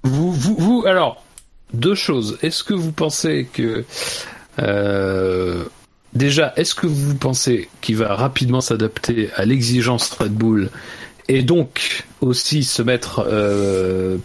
Vous, 0.05 0.33
vous, 0.33 0.57
vous, 0.57 0.85
alors, 0.87 1.25
deux 1.73 1.95
choses. 1.95 2.39
Est-ce 2.43 2.65
que 2.65 2.75
vous 2.75 2.93
pensez 2.93 3.49
que, 3.53 3.85
euh, 4.59 5.65
déjà, 6.15 6.53
est-ce 6.57 6.75
que 6.75 6.87
vous 6.87 7.15
pensez 7.15 7.69
qu'il 7.81 7.97
va 7.97 8.15
rapidement 8.15 8.61
s'adapter 8.61 9.31
à 9.37 9.45
l'exigence 9.45 10.11
Red 10.11 10.33
Bull 10.33 10.71
et 11.29 11.43
donc 11.43 12.05
aussi 12.21 12.65
se 12.65 12.83
mettre 12.83 13.25
euh, 13.27 14.19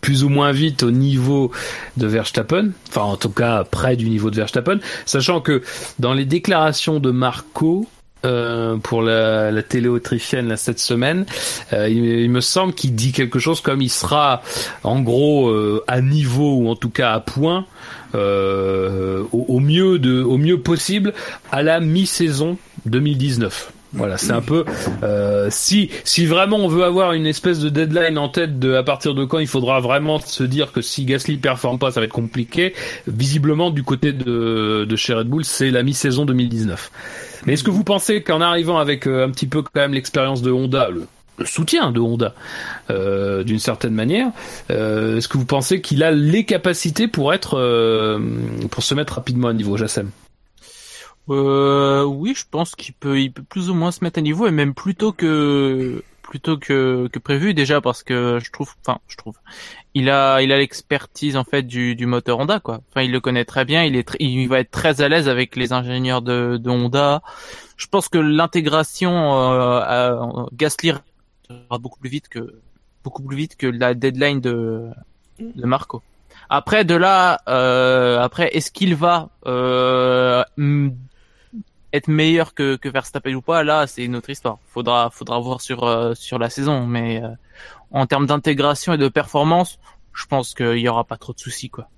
plus 0.00 0.24
ou 0.24 0.28
moins 0.28 0.52
vite 0.52 0.82
au 0.82 0.90
niveau 0.90 1.50
de 1.96 2.06
Verstappen, 2.06 2.70
enfin 2.88 3.02
en 3.02 3.16
tout 3.16 3.30
cas 3.30 3.64
près 3.64 3.96
du 3.96 4.08
niveau 4.08 4.30
de 4.30 4.36
Verstappen, 4.36 4.78
sachant 5.04 5.40
que 5.40 5.62
dans 5.98 6.14
les 6.14 6.24
déclarations 6.24 7.00
de 7.00 7.10
Marco 7.10 7.86
euh, 8.24 8.76
pour 8.76 9.02
la, 9.02 9.62
télé 9.62 9.88
autrichienne 9.88 10.56
cette 10.56 10.78
semaine, 10.78 11.26
euh, 11.72 11.88
il, 11.88 12.30
me 12.30 12.40
semble 12.40 12.74
qu'il 12.74 12.94
dit 12.94 13.12
quelque 13.12 13.38
chose 13.38 13.60
comme 13.60 13.82
il 13.82 13.90
sera 13.90 14.42
en 14.84 15.00
gros 15.00 15.52
à 15.86 16.00
niveau 16.00 16.56
ou 16.56 16.68
en 16.68 16.76
tout 16.76 16.90
cas 16.90 17.12
à 17.12 17.20
point 17.20 17.66
euh, 18.14 19.22
au, 19.32 19.46
au 19.48 19.60
mieux 19.60 19.98
de 19.98 20.22
au 20.22 20.38
mieux 20.38 20.60
possible 20.60 21.12
à 21.50 21.62
la 21.62 21.80
mi-saison 21.80 22.56
2019. 22.86 23.72
Voilà, 23.92 24.18
c'est 24.18 24.32
un 24.32 24.42
peu 24.42 24.64
euh, 25.04 25.48
si 25.50 25.90
si 26.04 26.26
vraiment 26.26 26.58
on 26.58 26.68
veut 26.68 26.84
avoir 26.84 27.12
une 27.12 27.26
espèce 27.26 27.60
de 27.60 27.68
deadline 27.68 28.18
en 28.18 28.28
tête 28.28 28.58
de 28.58 28.74
à 28.74 28.82
partir 28.82 29.14
de 29.14 29.24
quand 29.24 29.38
il 29.38 29.46
faudra 29.46 29.80
vraiment 29.80 30.18
se 30.18 30.42
dire 30.44 30.72
que 30.72 30.82
si 30.82 31.04
Gasly 31.04 31.38
performe 31.38 31.78
pas, 31.78 31.90
ça 31.92 32.00
va 32.00 32.06
être 32.06 32.12
compliqué. 32.12 32.74
Visiblement 33.06 33.70
du 33.70 33.84
côté 33.84 34.12
de 34.12 34.84
de 34.84 34.96
chez 34.96 35.14
Red 35.14 35.28
Bull, 35.28 35.44
c'est 35.44 35.70
la 35.70 35.82
mi-saison 35.82 36.26
2019. 36.26 36.90
Mais 37.46 37.54
est-ce 37.54 37.64
que 37.64 37.70
vous 37.70 37.84
pensez 37.84 38.22
qu'en 38.22 38.40
arrivant 38.40 38.78
avec 38.78 39.06
euh, 39.06 39.24
un 39.24 39.30
petit 39.30 39.46
peu 39.46 39.62
quand 39.62 39.70
même 39.74 39.94
l'expérience 39.94 40.42
de 40.42 40.50
Honda, 40.50 40.88
le, 40.90 41.06
le 41.38 41.44
soutien 41.46 41.92
de 41.92 42.00
Honda, 42.00 42.34
euh, 42.90 43.44
d'une 43.44 43.58
certaine 43.58 43.94
manière, 43.94 44.28
euh, 44.70 45.16
est-ce 45.16 45.28
que 45.28 45.38
vous 45.38 45.46
pensez 45.46 45.80
qu'il 45.80 46.02
a 46.02 46.10
les 46.10 46.44
capacités 46.44 47.08
pour 47.08 47.32
être 47.34 47.58
euh, 47.58 48.18
pour 48.70 48.82
se 48.82 48.94
mettre 48.94 49.14
rapidement 49.14 49.48
à 49.48 49.52
niveau, 49.52 49.76
Jassem? 49.76 50.10
Euh, 51.28 52.04
oui, 52.04 52.34
je 52.36 52.44
pense 52.50 52.74
qu'il 52.76 52.94
peut, 52.94 53.20
il 53.20 53.32
peut 53.32 53.42
plus 53.42 53.68
ou 53.68 53.74
moins 53.74 53.90
se 53.90 54.04
mettre 54.04 54.18
à 54.18 54.22
niveau 54.22 54.46
et 54.46 54.52
même 54.52 54.74
plutôt 54.74 55.12
que 55.12 56.02
plutôt 56.22 56.56
que, 56.56 57.08
que 57.12 57.18
prévu 57.18 57.54
déjà 57.54 57.80
parce 57.80 58.02
que 58.02 58.38
je 58.42 58.50
trouve, 58.50 58.72
enfin, 58.84 58.98
je 59.08 59.16
trouve, 59.16 59.34
il 59.94 60.10
a, 60.10 60.40
il 60.42 60.52
a 60.52 60.58
l'expertise 60.58 61.36
en 61.36 61.44
fait 61.44 61.62
du, 61.62 61.94
du 61.94 62.06
moteur 62.06 62.38
Honda 62.38 62.60
quoi. 62.60 62.80
Enfin, 62.90 63.02
il 63.02 63.12
le 63.12 63.20
connaît 63.20 63.44
très 63.44 63.64
bien, 63.64 63.84
il 63.84 63.96
est, 63.96 64.08
il 64.20 64.46
va 64.48 64.60
être 64.60 64.70
très 64.70 65.02
à 65.02 65.08
l'aise 65.08 65.28
avec 65.28 65.56
les 65.56 65.72
ingénieurs 65.72 66.22
de, 66.22 66.58
de 66.58 66.70
Honda. 66.70 67.22
Je 67.76 67.86
pense 67.86 68.08
que 68.08 68.18
l'intégration 68.18 69.52
euh, 69.52 70.46
Gasly 70.52 70.92
sera 71.46 71.78
beaucoup 71.78 71.98
plus 71.98 72.10
vite 72.10 72.28
que 72.28 72.60
beaucoup 73.04 73.22
plus 73.22 73.36
vite 73.36 73.56
que 73.56 73.66
la 73.66 73.94
deadline 73.94 74.40
de 74.40 74.90
de 75.38 75.66
Marco. 75.66 76.02
Après 76.48 76.84
de 76.84 76.94
là, 76.94 77.40
euh, 77.48 78.20
après 78.20 78.54
est-ce 78.56 78.70
qu'il 78.70 78.94
va 78.94 79.30
euh, 79.46 80.44
être 81.92 82.08
meilleur 82.08 82.54
que, 82.54 82.76
que 82.76 82.88
Verstappen 82.88 83.34
ou 83.34 83.42
pas? 83.42 83.64
Là, 83.64 83.86
c'est 83.86 84.04
une 84.04 84.16
autre 84.16 84.30
histoire. 84.30 84.58
Faudra 84.66 85.10
faudra 85.10 85.38
voir 85.40 85.60
sur 85.60 85.84
euh, 85.84 86.14
sur 86.14 86.38
la 86.38 86.50
saison, 86.50 86.86
mais 86.86 87.22
euh, 87.22 87.28
en 87.90 88.06
termes 88.06 88.26
d'intégration 88.26 88.92
et 88.94 88.98
de 88.98 89.08
performance, 89.08 89.78
je 90.12 90.26
pense 90.26 90.54
qu'il 90.54 90.78
y 90.78 90.88
aura 90.88 91.04
pas 91.04 91.16
trop 91.16 91.32
de 91.32 91.38
soucis 91.38 91.70
quoi. 91.70 91.88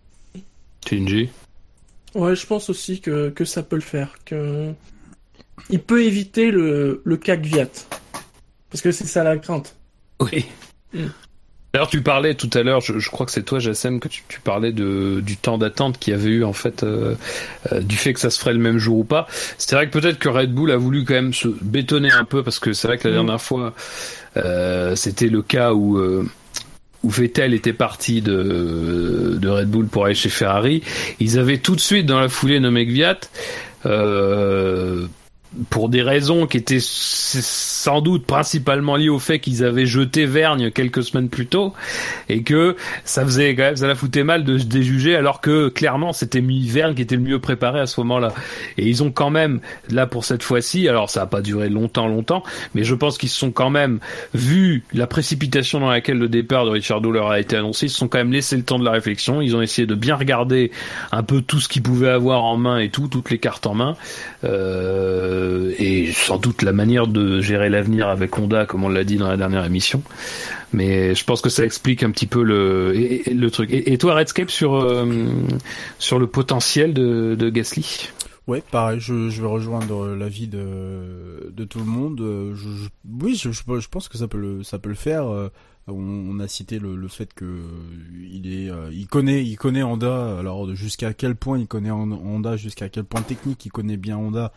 Shinji 0.87 1.31
Ouais, 2.15 2.35
je 2.35 2.47
pense 2.47 2.71
aussi 2.71 3.01
que, 3.01 3.29
que 3.31 3.45
ça 3.45 3.63
peut 3.63 3.77
le 3.77 3.83
faire. 3.83 4.15
Que... 4.25 4.73
Il 5.71 5.81
peut 5.81 6.03
éviter 6.03 6.51
le, 6.51 7.03
le 7.05 7.17
CAC 7.17 7.41
Viat. 7.41 7.69
Parce 8.71 8.83
que 8.83 8.93
c'est 8.93 9.07
ça 9.07 9.25
la 9.25 9.37
crainte. 9.39 9.75
Oui. 10.21 10.47
Mm. 10.93 11.07
D'ailleurs, 11.75 11.91
tu 11.91 12.01
parlais 12.03 12.35
tout 12.35 12.49
à 12.55 12.63
l'heure, 12.63 12.81
je, 12.81 12.99
je 12.99 13.11
crois 13.11 13.27
que 13.27 13.33
c'est 13.33 13.43
toi, 13.43 13.59
Jassem, 13.59 14.01
que 14.01 14.09
tu, 14.09 14.23
tu 14.27 14.41
parlais 14.41 14.73
de, 14.73 15.21
du 15.21 15.37
temps 15.37 15.59
d'attente 15.59 15.99
qu'il 15.99 16.13
y 16.13 16.17
avait 16.17 16.31
eu, 16.31 16.45
en 16.45 16.55
fait, 16.55 16.83
euh, 16.83 17.15
euh, 17.73 17.81
du 17.81 17.97
fait 17.97 18.15
que 18.15 18.21
ça 18.21 18.31
se 18.31 18.39
ferait 18.41 18.55
le 18.55 18.59
même 18.59 18.79
jour 18.79 18.99
ou 18.99 19.05
pas. 19.05 19.27
C'est 19.59 19.77
vrai 19.77 19.87
que 19.89 19.93
peut-être 19.99 20.19
que 20.19 20.31
Red 20.31 20.53
Bull 20.53 20.71
a 20.71 20.77
voulu 20.79 21.05
quand 21.05 21.15
même 21.15 21.35
se 21.35 21.49
bétonner 21.61 22.11
un 22.11 22.25
peu, 22.25 22.43
parce 22.43 22.59
que 22.59 22.73
c'est 22.73 22.89
vrai 22.89 22.97
que 22.97 23.07
la 23.07 23.13
Mm. 23.13 23.17
dernière 23.17 23.41
fois, 23.43 23.75
euh, 24.39 24.97
c'était 24.97 25.29
le 25.29 25.43
cas 25.43 25.73
où... 25.75 25.99
euh, 25.99 26.27
où 27.05 27.11
Vettel 27.11 27.55
était 27.55 27.73
parti 27.73 28.23
de, 28.23 29.39
de 29.41 29.49
Red 29.49 29.69
Bull 29.71 29.87
pour 29.87 30.07
aller 30.07 30.17
chez 30.17 30.31
Ferrari, 30.31 30.83
ils 31.21 31.39
avaient 31.39 31.59
tout 31.59 31.77
de 31.77 31.81
suite 31.81 32.07
dans 32.07 32.19
la 32.19 32.29
foulée 32.29 32.59
nommé 32.59 32.87
Gviat, 32.87 33.21
euh, 33.87 35.07
pour 35.71 35.89
des 35.89 36.03
raisons 36.03 36.47
qui 36.47 36.57
étaient 36.59 36.79
sans 36.81 38.01
doute 38.01 38.27
principalement 38.27 38.97
liées 38.97 39.09
au 39.09 39.19
fait 39.19 39.39
qu'ils 39.39 39.65
avaient 39.65 39.87
jeté 39.87 40.27
Vergne 40.27 40.71
quelques 40.71 41.03
semaines 41.03 41.29
plus 41.29 41.47
tôt 41.47 41.75
et 42.29 42.43
que 42.43 42.77
ça 43.05 43.25
faisait 43.25 43.55
quand 43.55 43.63
même 43.63 43.77
ça 43.77 43.87
la 43.87 43.95
foutait 43.95 44.25
mal 44.25 44.45
de 44.45 44.59
se 44.59 44.65
déjuger 44.65 45.17
alors 45.17 45.41
que 45.41 45.69
clairement 45.69 46.13
c'était 46.13 46.41
Vergne 46.41 46.95
qui 46.95 47.03
était 47.03 47.17
le 47.17 47.23
mieux 47.23 47.39
préparé 47.39 47.81
à 47.81 47.87
ce 47.87 48.01
moment-là. 48.01 48.33
Et 48.77 48.87
ils 48.87 49.03
ont 49.03 49.11
quand 49.11 49.31
même 49.31 49.61
là 49.91 50.07
pour 50.07 50.25
cette 50.25 50.43
fois-ci 50.43 50.89
alors 50.89 51.11
ça 51.11 51.23
a 51.23 51.27
pas 51.27 51.41
duré 51.41 51.69
longtemps 51.69 52.09
longtemps 52.09 52.43
mais 52.75 52.85
je 52.85 52.95
pense 52.95 53.19
qu'ils 53.19 53.29
se 53.29 53.39
sont 53.39 53.51
quand 53.51 53.71
même 53.71 54.01
vu 54.35 54.85
la 54.93 55.07
précipitation 55.07 55.81
dans 55.81 55.91
laquelle 55.91 56.19
le 56.19 56.29
départ 56.29 56.65
de 56.65 56.71
Richardo 56.71 57.11
leur 57.11 57.31
a 57.31 57.41
été 57.41 57.57
annoncé 57.57 57.87
ils 57.87 57.91
se 57.91 57.97
sont 57.97 58.09
quand 58.09 58.19
même 58.19 58.33
laissé 58.33 58.57
le 58.57 58.63
temps 58.63 58.79
de 58.79 58.85
la 58.85 58.91
réflexion. 58.91 59.41
Ils 59.41 59.57
ont 59.57 59.63
essayé 59.63 59.87
de 59.87 59.95
bien 59.95 60.15
regarder 60.15 60.71
un 61.13 61.23
peu 61.23 61.41
tout 61.41 61.61
ce 61.61 61.69
qu'ils 61.69 61.83
pouvaient 61.83 62.11
avoir 62.11 62.45
en 62.45 62.57
main 62.57 62.79
et 62.79 62.91
tout 62.91 63.09
toutes 63.09 63.31
les 63.31 63.39
cartes 63.39 63.67
en 63.67 63.75
main. 63.75 63.97
Euh, 64.45 65.38
euh, 65.39 65.75
et 65.79 66.13
sans 66.13 66.39
doute 66.39 66.63
la 66.63 66.73
manière 66.73 67.07
de 67.07 67.41
gérer 67.41 67.69
l'avenir 67.69 68.09
avec 68.09 68.37
Honda, 68.39 68.67
comme 68.67 68.85
on 68.85 68.89
l'a 68.89 69.05
dit 69.05 69.17
dans 69.17 69.29
la 69.29 69.37
dernière 69.37 69.65
émission. 69.65 70.03
Mais 70.73 71.15
je 71.15 71.25
pense 71.25 71.41
que 71.41 71.49
ça 71.49 71.65
explique 71.65 72.03
un 72.03 72.11
petit 72.11 72.27
peu 72.27 72.43
le, 72.43 72.93
le 73.33 73.51
truc. 73.51 73.71
Et, 73.73 73.97
toi, 73.99 74.15
Redscape, 74.15 74.51
sur, 74.51 74.75
euh, 74.75 75.07
sur 75.99 76.19
le 76.19 76.27
potentiel 76.27 76.93
de, 76.93 77.37
de 77.39 77.49
Gasly? 77.49 78.09
Ouais, 78.47 78.63
pareil, 78.71 78.99
je, 79.01 79.29
je 79.29 79.41
vais 79.43 79.49
rejoindre 79.49 80.09
l'avis 80.15 80.49
de, 80.49 81.51
de 81.51 81.65
tout 81.65 81.79
le 81.79 81.85
monde. 81.85 82.21
Euh, 82.21 82.55
Je, 82.55 82.69
oui, 83.23 83.35
je, 83.35 83.51
je, 83.53 83.89
pense 83.89 84.09
que 84.09 84.19
ça 84.19 84.29
peut 84.29 84.39
le, 84.39 84.63
ça 84.63 84.79
peut 84.79 84.89
le 84.89 84.95
faire. 84.95 85.29
Euh, 85.29 85.49
On, 85.87 85.95
on 85.95 86.39
a 86.41 86.49
cité 86.49 86.79
le, 86.79 86.97
le 86.97 87.09
fait 87.09 87.33
que 87.33 87.47
il 88.31 88.47
est, 88.53 88.71
euh, 88.71 88.91
il 88.93 89.07
connaît, 89.07 89.43
il 89.43 89.57
connaît 89.57 89.83
Honda. 89.83 90.39
Alors 90.39 90.75
jusqu'à 90.75 91.15
quel 91.15 91.35
point 91.35 91.59
il 91.59 91.67
connaît 91.67 91.91
Hon- 91.91 92.13
Honda, 92.13 92.57
jusqu'à 92.59 92.91
quel 92.91 93.05
point 93.05 93.23
technique 93.23 93.65
il 93.65 93.71
connaît 93.73 93.97
bien 93.97 94.19
Honda. 94.19 94.53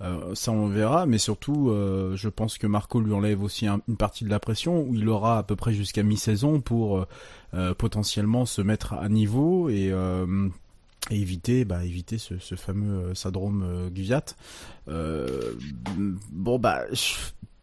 Euh, 0.00 0.34
ça 0.34 0.52
on 0.52 0.68
verra, 0.68 1.06
mais 1.06 1.18
surtout, 1.18 1.70
euh, 1.70 2.14
je 2.16 2.28
pense 2.28 2.56
que 2.56 2.68
Marco 2.68 3.00
lui 3.00 3.12
enlève 3.12 3.42
aussi 3.42 3.66
un- 3.66 3.80
une 3.88 3.96
partie 3.96 4.24
de 4.24 4.30
la 4.30 4.38
pression 4.38 4.80
où 4.82 4.94
il 4.94 5.08
aura 5.08 5.38
à 5.38 5.42
peu 5.42 5.56
près 5.56 5.72
jusqu'à 5.74 6.04
mi-saison 6.04 6.60
pour 6.60 7.06
euh, 7.54 7.74
potentiellement 7.74 8.46
se 8.46 8.62
mettre 8.62 8.92
à 8.92 9.08
niveau 9.08 9.68
et, 9.68 9.92
éviter, 11.10 11.64
bah, 11.64 11.84
éviter 11.84 12.18
ce, 12.18 12.34
fameux 12.54 13.14
syndrome. 13.14 13.90
Euh, 14.88 15.52
bon 16.30 16.58
bah, 16.58 16.82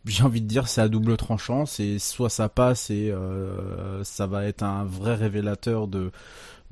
j'ai 0.05 0.23
envie 0.23 0.41
de 0.41 0.47
dire 0.47 0.67
c'est 0.67 0.81
à 0.81 0.87
double 0.87 1.17
tranchant, 1.17 1.65
c'est 1.65 1.99
soit 1.99 2.29
ça 2.29 2.49
passe 2.49 2.89
et 2.89 3.13
ça 4.03 4.27
va 4.27 4.45
être 4.45 4.63
un 4.63 4.83
vrai 4.83 5.15
révélateur 5.15 5.87
de 5.87 6.11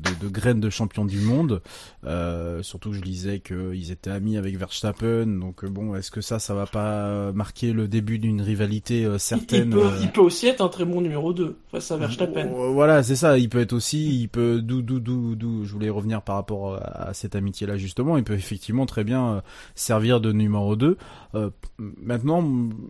de, 0.04 0.26
de 0.26 0.30
graines 0.32 0.60
de 0.60 0.70
champion 0.70 1.06
du 1.06 1.20
monde. 1.20 1.62
Euh, 2.06 2.62
surtout 2.64 2.92
que 2.92 2.98
je 2.98 3.02
lisais 3.02 3.40
qu'ils 3.40 3.92
étaient 3.92 4.10
amis 4.12 4.38
avec 4.38 4.58
Verstappen, 4.58 5.26
donc 5.26 5.64
euh, 5.64 5.70
bon, 5.70 5.96
est-ce 5.96 6.12
que 6.12 6.22
ça, 6.22 6.40
ça 6.40 6.54
va 6.54 6.66
pas 6.66 7.32
marquer 7.32 7.74
le 7.74 7.88
début 7.88 8.20
d'une 8.20 8.42
rivalité 8.42 9.06
euh, 9.06 9.16
Il, 9.16 9.20
certaine 9.20 9.64
il 9.66 9.70
peut, 9.70 9.86
euh, 9.86 10.00
il 10.02 10.12
peut 10.12 10.22
aussi 10.22 10.48
être 10.48 10.62
un 10.62 10.70
très 10.70 10.86
bon 10.86 11.02
numéro 11.02 11.34
2 11.34 11.56
face 11.72 11.92
à 11.92 11.98
Verstappen. 11.98 12.48
euh, 12.48 12.70
Voilà, 12.72 13.04
c'est 13.04 13.16
ça. 13.16 13.38
Il 13.38 13.50
peut 13.50 13.60
être 13.62 13.74
aussi, 13.74 14.22
il 14.22 14.28
peut, 14.28 14.62
d'où, 14.62 14.82
d'où, 14.82 15.00
d'où, 15.00 15.36
d'où. 15.36 15.64
Je 15.66 15.72
voulais 15.72 15.90
revenir 15.90 16.22
par 16.22 16.36
rapport 16.36 16.76
à, 16.76 17.10
à 17.10 17.14
cette 17.14 17.36
amitié-là 17.36 17.78
justement. 17.78 18.18
Il 18.18 18.24
peut 18.24 18.34
effectivement 18.34 18.86
très 18.86 19.04
bien 19.04 19.42
servir 19.76 20.20
de 20.22 20.32
numéro 20.32 20.76
2 20.76 20.98
Euh, 21.36 21.50
maintenant, 21.80 22.44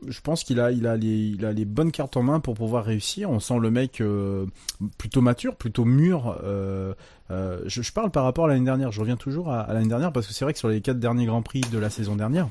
je 0.07 0.19
pense 0.21 0.43
qu'il 0.43 0.59
a, 0.59 0.71
il 0.71 0.85
a 0.87 0.97
les, 0.97 1.07
il 1.07 1.45
a 1.45 1.53
les 1.53 1.63
bonnes 1.65 1.91
cartes 1.91 2.17
en 2.17 2.23
main 2.23 2.39
pour 2.41 2.55
pouvoir 2.55 2.83
réussir. 2.83 3.29
On 3.29 3.39
sent 3.39 3.57
le 3.59 3.71
mec 3.71 4.01
euh, 4.01 4.45
plutôt 4.97 5.21
mature, 5.21 5.55
plutôt 5.55 5.85
mûr. 5.85 6.37
Euh, 6.43 6.93
euh, 7.31 7.61
je, 7.65 7.91
parle 7.91 8.11
par 8.11 8.23
rapport 8.23 8.45
à 8.45 8.47
l'année 8.49 8.65
dernière. 8.65 8.91
Je 8.91 8.99
reviens 8.99 9.17
toujours 9.17 9.51
à, 9.51 9.71
l'année 9.73 9.87
dernière 9.87 10.11
parce 10.11 10.27
que 10.27 10.33
c'est 10.33 10.45
vrai 10.45 10.53
que 10.53 10.59
sur 10.59 10.69
les 10.69 10.81
quatre 10.81 10.99
derniers 10.99 11.25
grands 11.25 11.41
prix 11.41 11.61
de 11.61 11.77
la 11.77 11.89
saison 11.89 12.15
dernière. 12.15 12.49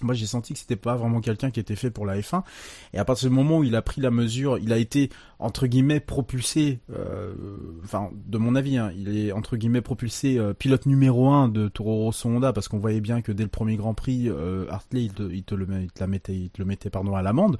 Moi, 0.00 0.14
j'ai 0.14 0.26
senti 0.26 0.52
que 0.52 0.58
c'était 0.58 0.74
pas 0.74 0.96
vraiment 0.96 1.20
quelqu'un 1.20 1.52
qui 1.52 1.60
était 1.60 1.76
fait 1.76 1.90
pour 1.90 2.06
la 2.06 2.18
F1. 2.18 2.42
Et 2.92 2.98
à 2.98 3.04
partir 3.04 3.28
du 3.28 3.34
moment 3.36 3.58
où 3.58 3.64
il 3.64 3.76
a 3.76 3.82
pris 3.82 4.00
la 4.00 4.10
mesure, 4.10 4.58
il 4.58 4.72
a 4.72 4.78
été 4.78 5.10
entre 5.38 5.68
guillemets 5.68 6.00
propulsé. 6.00 6.80
euh, 6.92 7.32
Enfin, 7.84 8.10
de 8.26 8.38
mon 8.38 8.56
avis, 8.56 8.78
hein, 8.78 8.90
il 8.96 9.16
est 9.16 9.30
entre 9.30 9.56
guillemets 9.56 9.80
propulsé 9.80 10.38
euh, 10.38 10.54
pilote 10.54 10.86
numéro 10.86 11.30
un 11.30 11.46
de 11.46 11.68
Toro 11.68 12.04
Rosso 12.04 12.28
parce 12.52 12.66
qu'on 12.66 12.78
voyait 12.78 13.00
bien 13.00 13.22
que 13.22 13.30
dès 13.30 13.44
le 13.44 13.48
premier 13.48 13.76
Grand 13.76 13.94
Prix, 13.94 14.28
Hartley 14.68 15.04
il 15.04 15.12
te, 15.44 15.54
le, 15.54 15.66
mettait, 16.06 16.34
il 16.34 17.14
à 17.14 17.22
l'amende. 17.22 17.58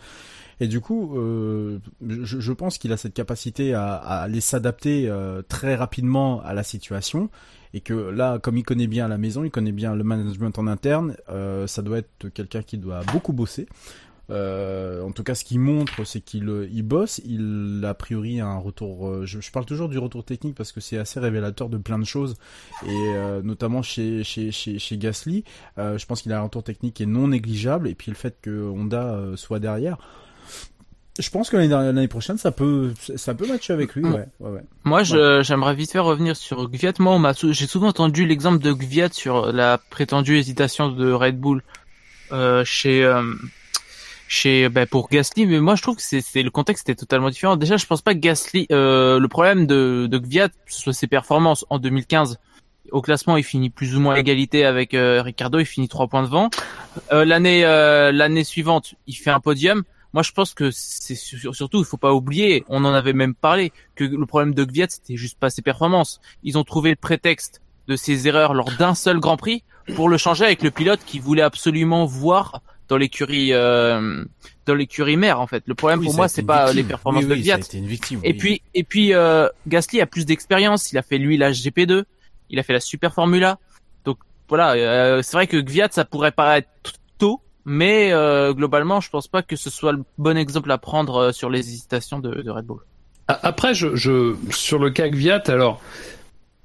Et 0.62 0.68
du 0.68 0.80
coup, 0.80 1.18
euh, 1.18 1.80
je, 2.00 2.52
pense 2.52 2.78
qu'il 2.78 2.92
a 2.92 2.96
cette 2.96 3.14
capacité 3.14 3.74
à, 3.74 3.96
aller 3.96 4.40
s'adapter 4.40 5.08
euh, 5.08 5.42
très 5.42 5.74
rapidement 5.74 6.40
à 6.40 6.54
la 6.54 6.62
situation. 6.62 7.30
Et 7.74 7.80
que 7.80 7.94
là, 7.94 8.38
comme 8.38 8.56
il 8.56 8.62
connaît 8.62 8.86
bien 8.86 9.08
la 9.08 9.18
maison, 9.18 9.42
il 9.42 9.50
connaît 9.50 9.72
bien 9.72 9.96
le 9.96 10.04
management 10.04 10.56
en 10.60 10.68
interne, 10.68 11.16
euh, 11.30 11.66
ça 11.66 11.82
doit 11.82 11.98
être 11.98 12.28
quelqu'un 12.28 12.62
qui 12.62 12.78
doit 12.78 13.00
beaucoup 13.12 13.32
bosser. 13.32 13.66
En 14.30 15.10
tout 15.12 15.24
cas, 15.24 15.34
ce 15.34 15.44
qu'il 15.44 15.58
montre, 15.58 16.04
c'est 16.04 16.20
qu'il 16.20 16.68
il 16.72 16.82
bosse. 16.82 17.20
Il 17.26 17.82
a 17.84 17.92
priori 17.92 18.40
un 18.40 18.56
retour. 18.56 19.26
je, 19.26 19.50
parle 19.50 19.66
toujours 19.66 19.90
du 19.90 19.98
retour 19.98 20.24
technique 20.24 20.54
parce 20.54 20.72
que 20.72 20.80
c'est 20.80 20.96
assez 20.96 21.20
révélateur 21.20 21.68
de 21.68 21.76
plein 21.76 21.98
de 21.98 22.06
choses 22.06 22.36
et 22.86 23.14
notamment 23.44 23.82
chez 23.82 24.24
chez 24.24 24.50
chez, 24.50 24.78
chez 24.78 24.96
Gasly. 24.96 25.44
Je 25.76 26.06
pense 26.06 26.22
qu'il 26.22 26.32
a 26.32 26.38
un 26.40 26.44
retour 26.44 26.62
technique 26.62 26.94
qui 26.94 27.02
est 27.02 27.06
non 27.06 27.28
négligeable 27.28 27.88
et 27.88 27.94
puis 27.94 28.10
le 28.10 28.16
fait 28.16 28.38
que 28.40 28.70
Honda 28.70 29.20
soit 29.36 29.58
derrière. 29.58 29.98
Je 31.18 31.28
pense 31.28 31.50
que 31.50 31.56
l'année 31.56 31.68
dernière- 31.68 31.92
l'année 31.92 32.08
prochaine, 32.08 32.38
ça 32.38 32.52
peut 32.52 32.92
ça 33.16 33.34
peut 33.34 33.46
matcher 33.46 33.72
avec 33.74 33.94
lui. 33.94 34.04
Ouais, 34.04 34.26
ouais, 34.40 34.50
ouais. 34.50 34.60
Moi, 34.84 35.02
je, 35.02 35.42
j'aimerais 35.42 35.74
vite 35.74 35.92
faire 35.92 36.04
revenir 36.04 36.36
sur 36.36 36.68
Gviat. 36.70 36.94
Moi, 37.00 37.12
on 37.12 37.18
m'a 37.18 37.34
sou- 37.34 37.52
j'ai 37.52 37.66
souvent 37.66 37.88
entendu 37.88 38.24
l'exemple 38.26 38.62
de 38.62 38.72
Gviat 38.72 39.10
sur 39.12 39.52
la 39.52 39.76
prétendue 39.78 40.38
hésitation 40.38 40.88
de 40.90 41.12
Red 41.12 41.38
Bull 41.38 41.62
euh, 42.32 42.64
chez 42.64 43.04
euh, 43.04 43.22
chez 44.26 44.70
ben, 44.70 44.86
pour 44.86 45.10
Gasly, 45.10 45.44
mais 45.44 45.60
moi 45.60 45.74
je 45.74 45.82
trouve 45.82 45.96
que 45.96 46.02
c'est, 46.02 46.22
c'est 46.22 46.42
le 46.42 46.50
contexte 46.50 46.88
était 46.88 46.98
totalement 46.98 47.28
différent. 47.28 47.56
Déjà, 47.56 47.76
je 47.76 47.84
pense 47.84 48.00
pas 48.00 48.14
que 48.14 48.18
Gasly, 48.20 48.66
euh, 48.72 49.18
le 49.20 49.28
problème 49.28 49.66
de 49.66 50.06
de 50.10 50.18
Gviat, 50.18 50.48
ce 50.66 50.80
soit 50.80 50.92
ses 50.94 51.06
performances 51.08 51.66
en 51.68 51.78
2015. 51.78 52.38
Au 52.90 53.02
classement, 53.02 53.36
il 53.36 53.44
finit 53.44 53.68
plus 53.70 53.96
ou 53.96 54.00
moins 54.00 54.14
à 54.14 54.18
égalité 54.18 54.64
avec 54.64 54.94
euh, 54.94 55.20
Ricardo, 55.22 55.58
il 55.58 55.66
finit 55.66 55.88
trois 55.88 56.08
points 56.08 56.22
devant. 56.22 56.48
Euh, 57.12 57.26
l'année 57.26 57.66
euh, 57.66 58.12
l'année 58.12 58.44
suivante, 58.44 58.94
il 59.06 59.14
fait 59.14 59.30
un 59.30 59.40
podium. 59.40 59.82
Moi, 60.12 60.22
je 60.22 60.32
pense 60.32 60.52
que 60.54 60.70
c'est 60.70 61.14
sur- 61.14 61.54
surtout, 61.54 61.78
il 61.78 61.84
faut 61.84 61.96
pas 61.96 62.12
oublier, 62.12 62.64
on 62.68 62.84
en 62.84 62.92
avait 62.92 63.12
même 63.14 63.34
parlé, 63.34 63.72
que 63.94 64.04
le 64.04 64.26
problème 64.26 64.54
de 64.54 64.64
Gviat, 64.64 64.86
c'était 64.90 65.16
juste 65.16 65.38
pas 65.38 65.48
ses 65.50 65.62
performances. 65.62 66.20
Ils 66.42 66.58
ont 66.58 66.64
trouvé 66.64 66.90
le 66.90 66.96
prétexte 66.96 67.62
de 67.88 67.96
ses 67.96 68.28
erreurs 68.28 68.52
lors 68.54 68.70
d'un 68.78 68.94
seul 68.94 69.18
Grand 69.20 69.36
Prix 69.36 69.64
pour 69.96 70.08
le 70.08 70.16
changer 70.18 70.44
avec 70.44 70.62
le 70.62 70.70
pilote 70.70 71.00
qui 71.06 71.18
voulait 71.18 71.42
absolument 71.42 72.04
voir 72.04 72.60
dans 72.88 72.96
l'écurie 72.98 73.52
euh, 73.52 74.22
dans 74.66 74.74
l'écurie 74.74 75.16
mère 75.16 75.40
en 75.40 75.46
fait. 75.46 75.64
Le 75.66 75.74
problème 75.74 76.00
Oui, 76.00 76.06
pour 76.06 76.14
moi, 76.14 76.28
c'est 76.28 76.42
pas 76.42 76.66
victime. 76.66 76.76
les 76.76 76.84
performances 76.84 77.24
Oui, 77.24 77.30
de 77.30 77.34
Gviat. 77.36 77.56
Victime. 77.56 78.20
Et 78.22 78.34
puis 78.34 78.60
et 78.74 78.84
puis 78.84 79.14
euh, 79.14 79.48
Gasly 79.66 80.00
a 80.02 80.06
plus 80.06 80.26
d'expérience. 80.26 80.92
Il 80.92 80.98
a 80.98 81.02
fait 81.02 81.18
lui 81.18 81.36
la 81.38 81.52
GP2, 81.52 82.04
il 82.50 82.58
a 82.58 82.62
fait 82.62 82.74
la 82.74 82.80
Super 82.80 83.14
Formula. 83.14 83.58
Donc 84.04 84.18
voilà, 84.48 84.72
euh, 84.74 85.22
c'est 85.22 85.32
vrai 85.36 85.46
que 85.46 85.56
Gviat 85.56 85.88
ça 85.90 86.04
pourrait 86.04 86.32
paraître 86.32 86.68
tôt, 87.18 87.40
mais 87.64 88.12
euh, 88.12 88.52
globalement 88.52 89.00
je 89.00 89.10
pense 89.10 89.28
pas 89.28 89.42
que 89.42 89.56
ce 89.56 89.70
soit 89.70 89.92
le 89.92 90.04
bon 90.18 90.36
exemple 90.36 90.70
à 90.70 90.78
prendre 90.78 91.16
euh, 91.16 91.32
sur 91.32 91.50
les 91.50 91.60
hésitations 91.60 92.18
de, 92.18 92.48
Red 92.50 92.66
Bull. 92.66 92.80
Après, 93.28 93.72
je, 93.72 93.94
je, 93.94 94.34
sur 94.50 94.78
le 94.78 94.90
cas 94.90 95.08
Gviat, 95.08 95.44
alors, 95.46 95.80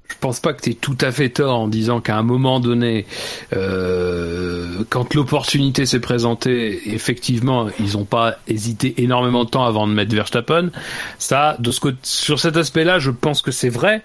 je 0.08 0.14
pense 0.20 0.40
pas 0.40 0.52
que 0.52 0.62
tu 0.62 0.74
tout 0.74 0.96
à 1.00 1.12
fait 1.12 1.28
tort 1.28 1.60
en 1.60 1.68
disant 1.68 2.00
qu'à 2.00 2.16
un 2.16 2.22
moment 2.22 2.60
donné, 2.60 3.06
euh, 3.52 4.82
quand 4.90 5.14
l'opportunité 5.14 5.86
s'est 5.86 6.00
présentée, 6.00 6.92
effectivement, 6.92 7.68
ils 7.78 7.96
ont 7.96 8.04
pas 8.04 8.36
hésité 8.48 9.02
énormément 9.02 9.44
de 9.44 9.50
temps 9.50 9.64
avant 9.64 9.86
de 9.86 9.92
mettre 9.92 10.14
Verstappen. 10.14 10.70
Ça, 11.18 11.56
de 11.60 11.70
ce 11.70 11.80
côté, 11.80 11.98
sur 12.02 12.40
cet 12.40 12.56
aspect-là, 12.56 12.98
je 12.98 13.10
pense 13.10 13.42
que 13.42 13.50
c'est 13.50 13.68
vrai. 13.68 14.02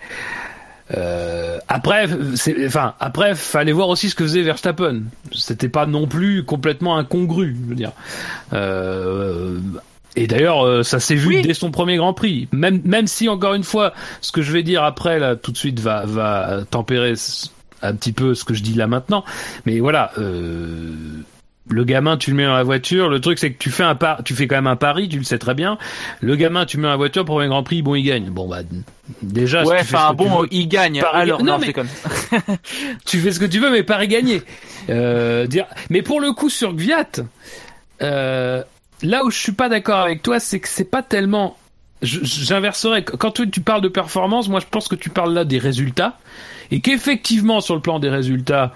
Euh, 0.96 1.58
après, 1.68 2.08
c'est, 2.36 2.66
enfin, 2.66 2.94
après, 3.00 3.36
fallait 3.36 3.72
voir 3.72 3.90
aussi 3.90 4.10
ce 4.10 4.16
que 4.16 4.24
faisait 4.24 4.42
Verstappen. 4.42 5.04
C'était 5.32 5.70
pas 5.70 5.86
non 5.86 6.08
plus 6.08 6.44
complètement 6.44 6.98
incongru, 6.98 7.56
je 7.64 7.70
veux 7.70 7.76
dire. 7.76 7.92
Euh, 8.54 9.60
et 10.16 10.28
d'ailleurs, 10.28 10.66
euh, 10.66 10.84
ça 10.84 11.00
s'est 11.00 11.16
vu 11.16 11.30
Oui. 11.30 11.42
dès 11.42 11.54
son 11.54 11.72
premier 11.72 11.98
Grand 11.98 12.14
Prix. 12.14 12.48
Même, 12.52 12.82
même 12.84 13.08
si 13.08 13.30
encore 13.30 13.54
une 13.54 13.64
fois, 13.64 13.94
ce 14.22 14.32
que 14.32 14.42
je 14.42 14.52
vais 14.52 14.64
dire 14.64 14.84
après 14.84 15.20
là, 15.20 15.36
tout 15.36 15.52
de 15.52 15.58
suite, 15.58 15.80
va, 15.80 16.06
va 16.06 16.60
tempérer 16.70 17.14
un 17.82 17.96
petit 17.96 18.12
peu 18.12 18.36
ce 18.36 18.44
que 18.46 18.54
je 18.54 18.62
dis 18.62 18.74
là 18.76 18.88
maintenant. 18.88 19.24
Mais 19.66 19.80
voilà, 19.80 20.12
euh, 20.18 20.94
le 21.70 21.84
gamin, 21.86 22.18
tu 22.18 22.30
le 22.32 22.36
mets 22.36 22.46
dans 22.46 22.56
la 22.56 22.64
voiture. 22.64 23.08
Le 23.10 23.22
truc, 23.22 23.40
c'est 23.40 23.52
que 23.54 23.58
tu 23.58 23.70
fais 23.72 23.84
un 23.84 23.96
par, 23.96 24.24
tu 24.24 24.34
fais 24.36 24.48
quand 24.48 24.56
même 24.56 24.68
un 24.68 24.76
pari, 24.76 25.08
tu 25.08 25.18
le 25.18 25.24
sais 25.24 25.38
très 25.40 25.54
bien. 25.54 25.78
Le 26.22 26.36
gamin, 26.36 26.66
tu 26.66 26.78
mets 26.78 26.84
dans 26.84 26.90
la 26.90 26.98
voiture, 26.98 27.24
premier 27.24 27.48
Grand 27.48 27.64
Prix, 27.64 27.82
bon, 27.82 27.96
il 27.96 28.04
gagne. 28.04 28.30
Bon 28.30 28.48
bah, 28.50 28.60
déjà, 29.22 29.64
ouais, 29.64 29.80
tu 29.80 29.86
fais 29.86 29.92
ce 29.92 29.96
enfin 29.96 30.14
bon, 30.14 30.42
veux. 30.42 30.48
il 30.52 30.68
gagne. 30.68 31.00
Paris- 31.02 31.22
Alors 31.22 31.42
Non, 31.44 31.58
mais- 31.60 31.74
tu 33.06 33.20
fais 33.20 33.32
ce 33.32 33.40
que 33.40 33.46
tu 33.46 33.60
veux, 33.60 33.72
mais 33.72 33.84
pari 33.84 34.08
gagné. 34.08 34.42
Euh, 34.90 35.48
dire... 35.48 35.66
Mais 35.90 36.02
pour 36.02 36.20
le 36.20 36.34
coup, 36.34 36.50
sur 36.50 36.74
Gviat, 36.74 37.06
euh, 38.02 38.62
là 39.02 39.24
où 39.24 39.32
je 39.32 39.38
suis 39.38 39.52
pas 39.54 39.70
d'accord 39.70 40.00
avec 40.00 40.22
toi, 40.22 40.40
c'est 40.40 40.60
que 40.60 40.68
c'est 40.68 40.90
pas 40.90 41.02
tellement. 41.04 41.58
J'inverserais. 42.02 43.04
Quand 43.04 43.32
tu, 43.32 43.50
tu 43.50 43.62
parles 43.62 43.82
de 43.82 43.88
performance, 43.88 44.50
moi 44.50 44.60
je 44.60 44.66
pense 44.70 44.90
que 44.90 44.96
tu 44.96 45.10
parles 45.10 45.34
là 45.34 45.46
des 45.46 45.58
résultats. 45.60 46.18
Et 46.72 46.82
qu'effectivement, 46.82 47.62
sur 47.62 47.76
le 47.76 47.82
plan 47.82 48.00
des 48.00 48.10
résultats, 48.10 48.74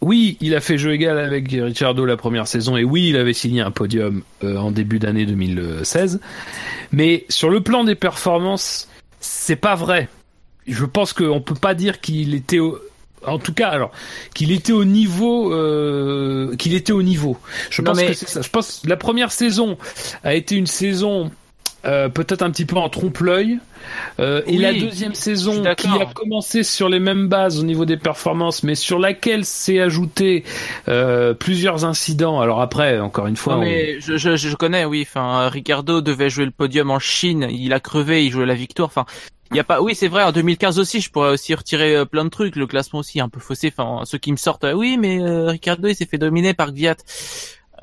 oui, 0.00 0.36
il 0.40 0.54
a 0.54 0.60
fait 0.60 0.78
jeu 0.78 0.92
égal 0.92 1.18
avec 1.18 1.50
Ricciardo 1.50 2.04
la 2.04 2.16
première 2.16 2.46
saison. 2.46 2.76
Et 2.76 2.84
oui, 2.84 3.08
il 3.10 3.16
avait 3.16 3.32
signé 3.34 3.60
un 3.60 3.70
podium 3.70 4.22
euh, 4.44 4.56
en 4.56 4.70
début 4.70 4.98
d'année 4.98 5.26
2016. 5.26 6.20
Mais 6.92 7.24
sur 7.28 7.50
le 7.50 7.60
plan 7.60 7.84
des 7.84 7.94
performances, 7.94 8.88
c'est 9.20 9.56
pas 9.56 9.74
vrai. 9.74 10.08
Je 10.66 10.84
pense 10.84 11.12
qu'on 11.12 11.40
peut 11.40 11.54
pas 11.54 11.74
dire 11.74 12.00
qu'il 12.00 12.34
était 12.34 12.58
au, 12.60 12.78
en 13.26 13.38
tout 13.38 13.52
cas, 13.52 13.68
alors 13.68 13.92
qu'il 14.34 14.52
était 14.52 14.72
au 14.72 14.84
niveau, 14.84 15.52
euh, 15.52 16.56
qu'il 16.56 16.74
était 16.74 16.92
au 16.92 17.02
niveau. 17.02 17.36
Je 17.70 17.82
Non, 17.82 17.90
pense 17.92 17.98
mais- 17.98 18.06
que 18.06 18.12
c'est 18.14 18.28
ça. 18.28 18.40
Je 18.42 18.48
pense 18.50 18.80
que 18.82 18.88
la 18.88 18.96
première 18.96 19.32
saison 19.32 19.76
a 20.24 20.34
été 20.34 20.56
une 20.56 20.66
saison 20.66 21.30
euh, 21.84 22.08
peut-être 22.08 22.42
un 22.42 22.50
petit 22.50 22.64
peu 22.66 22.76
en 22.76 22.88
trompe-l'œil. 22.88 23.58
Euh, 24.18 24.42
et 24.46 24.58
la 24.58 24.74
deuxième 24.74 25.14
saison 25.14 25.62
qui 25.74 25.88
a 25.88 26.04
commencé 26.14 26.62
sur 26.62 26.88
les 26.88 27.00
mêmes 27.00 27.28
bases 27.28 27.58
au 27.58 27.62
niveau 27.62 27.86
des 27.86 27.96
performances, 27.96 28.62
mais 28.62 28.74
sur 28.74 28.98
laquelle 28.98 29.44
s'est 29.46 29.80
ajouté 29.80 30.44
euh, 30.88 31.32
plusieurs 31.34 31.84
incidents. 31.86 32.40
Alors 32.40 32.60
après, 32.60 33.00
encore 33.00 33.26
une 33.26 33.36
fois, 33.36 33.54
Non, 33.54 33.60
on- 33.60 33.64
mais 33.64 33.98
je, 34.00 34.16
je, 34.18 34.36
je 34.36 34.54
connais, 34.56 34.84
oui. 34.84 35.06
Enfin, 35.08 35.48
Ricardo 35.48 36.00
devait 36.02 36.28
jouer 36.30 36.44
le 36.44 36.50
podium 36.50 36.90
en 36.90 36.98
Chine. 36.98 37.46
Il 37.50 37.72
a 37.72 37.80
crevé, 37.80 38.24
il 38.26 38.30
jouait 38.30 38.46
la 38.46 38.54
victoire. 38.54 38.88
Enfin, 38.88 39.06
il 39.50 39.56
y 39.56 39.60
a 39.60 39.64
pas. 39.64 39.80
Oui, 39.80 39.94
c'est 39.94 40.08
vrai. 40.08 40.22
En 40.22 40.30
2015 40.32 40.78
aussi, 40.78 41.00
je 41.00 41.10
pourrais 41.10 41.30
aussi 41.30 41.54
retirer 41.54 41.96
euh, 41.96 42.04
plein 42.04 42.24
de 42.24 42.28
trucs. 42.30 42.54
Le 42.56 42.66
classement 42.66 43.00
aussi 43.00 43.18
est 43.18 43.22
un 43.22 43.28
peu 43.30 43.40
faussé. 43.40 43.72
Enfin, 43.76 44.04
ceux 44.04 44.18
qui 44.18 44.30
me 44.30 44.36
sortent, 44.36 44.64
euh, 44.64 44.74
oui, 44.74 44.96
mais 44.98 45.18
euh, 45.20 45.46
Ricardo 45.46 45.88
il 45.88 45.96
s'est 45.96 46.06
fait 46.06 46.18
dominer 46.18 46.52
par 46.54 46.70
Gviat. 46.72 46.96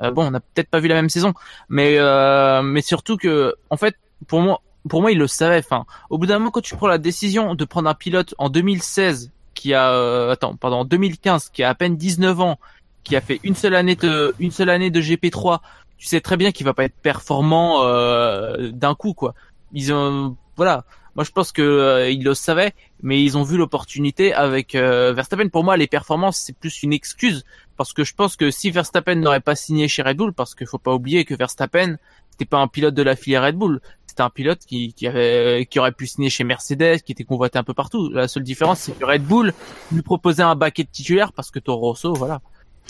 Euh, 0.02 0.10
bon, 0.10 0.26
on 0.26 0.30
n'a 0.30 0.40
peut-être 0.40 0.68
pas 0.68 0.80
vu 0.80 0.88
la 0.88 0.94
même 0.94 1.08
saison, 1.08 1.34
mais 1.68 1.96
euh, 1.98 2.62
mais 2.62 2.82
surtout 2.82 3.16
que, 3.16 3.54
en 3.70 3.76
fait, 3.76 3.96
pour 4.26 4.40
moi, 4.40 4.62
pour 4.88 5.00
moi, 5.00 5.12
il 5.12 5.18
le 5.18 5.26
savait. 5.26 5.58
Enfin, 5.58 5.86
au 6.10 6.18
bout 6.18 6.26
d'un 6.26 6.38
moment, 6.38 6.50
quand 6.50 6.60
tu 6.60 6.76
prends 6.76 6.86
la 6.88 6.98
décision 6.98 7.54
de 7.54 7.64
prendre 7.64 7.88
un 7.88 7.94
pilote 7.94 8.34
en 8.38 8.48
2016 8.48 9.30
qui 9.58 9.74
a, 9.74 9.90
euh, 9.90 10.30
attends, 10.30 10.54
pardon, 10.54 10.78
en 10.78 10.84
2015, 10.84 11.50
qui 11.52 11.64
a 11.64 11.70
à 11.70 11.74
peine 11.74 11.96
19 11.96 12.40
ans, 12.40 12.58
qui 13.02 13.16
a 13.16 13.20
fait 13.20 13.40
une 13.42 13.56
seule 13.56 13.74
année 13.74 13.96
de, 13.96 14.32
une 14.38 14.52
seule 14.52 14.70
année 14.70 14.90
de 14.90 15.00
GP3, 15.00 15.58
tu 15.98 16.06
sais 16.06 16.20
très 16.20 16.36
bien 16.36 16.52
qu'il 16.52 16.64
va 16.64 16.74
pas 16.74 16.84
être 16.84 16.94
performant 17.02 17.82
euh, 17.82 18.70
d'un 18.70 18.94
coup, 18.94 19.14
quoi. 19.14 19.34
Ils 19.72 19.92
ont, 19.92 20.36
voilà. 20.56 20.84
Moi, 21.16 21.24
je 21.24 21.32
pense 21.32 21.50
que 21.50 21.62
euh, 21.62 22.08
ils 22.08 22.22
le 22.22 22.34
savaient, 22.34 22.72
mais 23.02 23.22
ils 23.22 23.36
ont 23.38 23.42
vu 23.42 23.56
l'opportunité 23.56 24.32
avec 24.34 24.74
euh, 24.74 25.12
Verstappen. 25.12 25.48
Pour 25.48 25.64
moi, 25.64 25.76
les 25.76 25.86
performances, 25.86 26.36
c'est 26.38 26.56
plus 26.56 26.82
une 26.82 26.92
excuse 26.92 27.44
parce 27.76 27.92
que 27.92 28.02
je 28.04 28.14
pense 28.14 28.36
que 28.36 28.50
si 28.50 28.70
Verstappen 28.70 29.14
n'aurait 29.16 29.40
pas 29.40 29.54
signé 29.54 29.86
chez 29.88 30.02
Red 30.02 30.16
Bull, 30.16 30.32
parce 30.32 30.54
qu'il 30.54 30.66
faut 30.66 30.78
pas 30.78 30.92
oublier 30.92 31.24
que 31.24 31.34
Verstappen, 31.34 31.96
c'était 32.32 32.44
pas 32.44 32.58
un 32.58 32.66
pilote 32.68 32.94
de 32.94 33.02
la 33.02 33.14
filière 33.14 33.44
Red 33.44 33.54
Bull, 33.56 33.80
c'était 34.06 34.22
un 34.22 34.30
pilote 34.30 34.58
qui, 34.66 34.92
qui 34.94 35.06
avait, 35.06 35.66
qui 35.70 35.78
aurait 35.78 35.92
pu 35.92 36.06
signer 36.08 36.28
chez 36.30 36.42
Mercedes, 36.42 37.02
qui 37.04 37.12
était 37.12 37.22
convoité 37.24 37.56
un 37.58 37.62
peu 37.64 37.74
partout. 37.74 38.10
La 38.10 38.26
seule 38.26 38.42
différence, 38.42 38.80
c'est 38.80 38.98
que 38.98 39.04
Red 39.04 39.22
Bull 39.22 39.52
lui 39.92 40.02
proposait 40.02 40.42
un 40.42 40.56
baquet 40.56 40.82
de 40.82 40.88
titulaire 40.90 41.32
parce 41.32 41.50
que 41.52 41.60
Toro 41.60 41.80
Rosso, 41.88 42.12
voilà. 42.14 42.40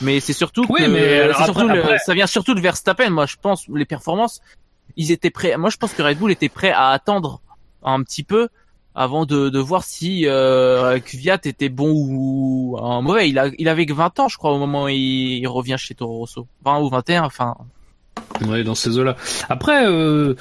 Mais 0.01 0.21
c'est 0.21 0.33
surtout 0.33 0.65
Oui, 0.71 0.81
que, 0.83 0.87
mais 0.89 1.35
surtout 1.35 1.51
après- 1.61 1.75
le- 1.75 1.83
après- 1.83 1.99
ça 1.99 2.15
vient 2.15 2.27
surtout 2.27 2.55
de 2.55 2.61
Verstappen. 2.61 3.11
Moi, 3.11 3.27
je 3.27 3.37
pense 3.41 3.67
les 3.69 3.85
performances, 3.85 4.41
ils 4.97 5.11
étaient 5.13 5.31
prêts. 5.31 5.55
Moi, 5.59 5.69
je 5.71 5.77
pense 5.77 5.93
que 5.93 6.01
Red 6.03 6.19
Bull 6.19 6.31
était 6.31 6.49
prêt 6.49 6.71
à 6.71 6.89
attendre 6.91 7.43
un 7.83 8.03
petit 8.03 8.23
peu 8.23 8.49
avant 8.99 9.27
de, 9.27 9.49
de 9.49 9.59
voir 9.61 9.85
si 9.85 10.27
euh, 10.27 10.99
Kvyat 10.99 11.39
était 11.45 11.69
bon 11.69 11.91
ou 11.91 12.77
mauvais. 13.01 13.29
Il 13.31 13.39
a, 13.39 13.49
il 13.57 13.69
avait 13.69 13.87
que 13.87 13.93
20 13.93 14.19
ans, 14.21 14.29
je 14.29 14.37
crois, 14.37 14.53
au 14.53 14.59
moment 14.59 14.85
où 14.85 14.89
il, 14.89 15.39
il 15.39 15.47
revient 15.47 15.77
chez 15.79 15.95
Toro 15.95 16.19
Rosso. 16.19 16.47
20 16.65 16.81
ou 16.81 16.89
21, 16.89 17.23
enfin. 17.23 17.55
Ouais, 18.47 18.65
dans 18.65 18.75
ces 18.75 18.99
eaux-là. 18.99 19.17
Après, 19.49 19.87
euh, 19.87 20.35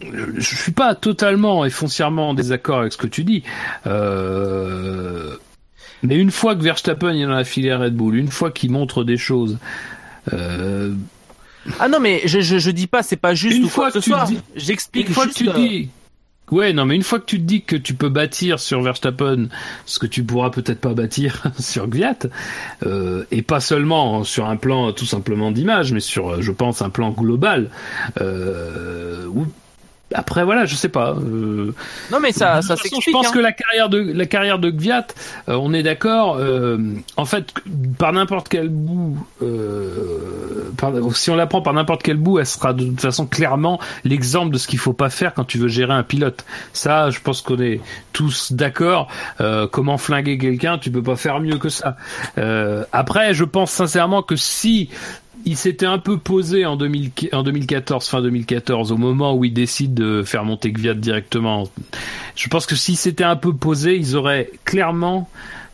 je 0.00 0.56
suis 0.56 0.72
pas 0.72 0.94
totalement 0.94 1.64
et 1.64 1.70
foncièrement 1.70 2.30
en 2.30 2.34
désaccord 2.34 2.80
avec 2.80 2.92
ce 2.92 2.98
que 2.98 3.06
tu 3.06 3.22
dis. 3.22 3.42
Euh, 3.86 5.36
mais 6.02 6.16
une 6.16 6.30
fois 6.30 6.54
que 6.56 6.62
Verstappen 6.62 7.14
est 7.14 7.24
dans 7.24 7.32
la 7.32 7.44
filière 7.44 7.80
Red 7.80 7.94
Bull, 7.94 8.16
une 8.16 8.30
fois 8.30 8.50
qu'il 8.50 8.70
montre 8.70 9.04
des 9.04 9.16
choses, 9.16 9.58
euh, 10.32 10.92
Ah 11.78 11.88
non, 11.88 12.00
mais 12.00 12.22
je, 12.24 12.40
je, 12.40 12.58
je 12.58 12.70
dis 12.70 12.86
pas, 12.86 13.02
c'est 13.02 13.16
pas 13.16 13.34
juste 13.34 13.56
Une 13.56 13.64
ou 13.64 13.68
quoi 13.68 13.90
fois 13.90 14.00
que 14.00 14.10
que 14.10 14.34
tu 14.34 14.36
J'explique 14.56 15.08
une 15.08 15.14
fois 15.14 15.26
que 15.26 15.32
tu 15.32 15.48
euh, 15.48 15.52
dis, 15.52 15.90
ouais, 16.50 16.72
non, 16.72 16.84
mais 16.84 16.94
une 16.94 17.02
fois 17.02 17.20
que 17.20 17.24
tu 17.24 17.38
te 17.38 17.44
dis 17.44 17.62
que 17.62 17.76
tu 17.76 17.94
peux 17.94 18.08
bâtir 18.08 18.60
sur 18.60 18.82
Verstappen 18.82 19.48
ce 19.86 19.98
que 19.98 20.06
tu 20.06 20.24
pourras 20.24 20.50
peut-être 20.50 20.80
pas 20.80 20.94
bâtir 20.94 21.42
sur 21.58 21.88
Gviat, 21.88 22.18
euh, 22.86 23.24
et 23.30 23.42
pas 23.42 23.60
seulement 23.60 24.24
sur 24.24 24.46
un 24.46 24.56
plan 24.56 24.92
tout 24.92 25.06
simplement 25.06 25.50
d'image, 25.50 25.92
mais 25.92 26.00
sur, 26.00 26.30
euh, 26.30 26.40
je 26.40 26.52
pense, 26.52 26.82
un 26.82 26.90
plan 26.90 27.10
global. 27.10 27.70
Euh, 28.20 29.26
après, 30.14 30.44
voilà, 30.44 30.64
je 30.64 30.74
sais 30.74 30.88
pas. 30.88 31.10
Euh, 31.14 31.74
Non, 32.12 32.20
mais 32.20 32.32
ça, 32.32 32.62
ça 32.62 32.76
s'explique. 32.76 33.04
je 33.04 33.10
pense 33.10 33.28
hein. 33.28 33.32
que 33.32 33.38
la 33.40 33.52
carrière 33.52 33.88
de 33.88 33.98
la 33.98 34.26
carrière 34.26 34.58
de 34.58 34.70
Gviat, 34.70 35.06
euh, 35.48 35.54
on 35.60 35.72
est 35.74 35.82
d'accord. 35.82 36.36
euh, 36.38 36.78
en 37.16 37.24
fait, 37.24 37.52
par 37.98 38.12
n'importe 38.12 38.48
quel 38.48 38.68
bout, 38.68 39.18
euh, 39.42 40.70
par- 40.76 40.92
si 41.14 41.30
on 41.30 41.36
la 41.36 41.46
prend 41.46 41.62
par 41.62 41.72
n'importe 41.74 42.02
quel 42.02 42.16
bout, 42.16 42.38
elle 42.38 42.46
sera 42.46 42.72
de 42.72 42.84
toute 42.84 43.00
façon 43.00 43.26
clairement 43.26 43.80
l'exemple 44.04 44.52
de 44.52 44.58
ce 44.58 44.66
qu'il 44.68 44.78
faut 44.78 44.92
pas 44.92 45.10
faire 45.10 45.34
quand 45.34 45.44
tu 45.44 45.58
veux 45.58 45.68
gérer 45.68 45.92
un 45.92 46.02
pilote. 46.02 46.44
Ça, 46.72 47.10
je 47.10 47.20
pense 47.20 47.42
qu'on 47.42 47.60
est 47.60 47.80
tous 48.12 48.52
d'accord. 48.52 49.08
Euh, 49.40 49.66
comment 49.70 49.98
flinguer 49.98 50.38
quelqu'un, 50.38 50.78
tu 50.78 50.90
peux 50.90 51.02
pas 51.02 51.16
faire 51.16 51.40
mieux 51.40 51.58
que 51.58 51.68
ça. 51.68 51.96
Euh, 52.38 52.84
après, 52.92 53.34
je 53.34 53.44
pense 53.44 53.70
sincèrement 53.70 54.22
que 54.22 54.36
si 54.36 54.90
il 55.44 55.56
s'était 55.56 55.86
un 55.86 55.98
peu 55.98 56.18
posé 56.18 56.66
en, 56.66 56.76
2000 56.76 57.10
en 57.32 57.42
2014, 57.42 58.06
fin 58.08 58.22
2014, 58.22 58.92
au 58.92 58.96
moment 58.96 59.34
où 59.34 59.44
il 59.44 59.52
décide 59.52 59.94
de 59.94 60.22
faire 60.22 60.44
monter 60.44 60.72
Gviat 60.72 60.94
directement. 60.94 61.68
Je 62.36 62.48
pense 62.48 62.66
que 62.66 62.76
si 62.76 62.96
c'était 62.96 63.24
un 63.24 63.36
peu 63.36 63.54
posé, 63.54 63.96
ils 63.96 64.16
auraient 64.16 64.50
clairement 64.64 65.28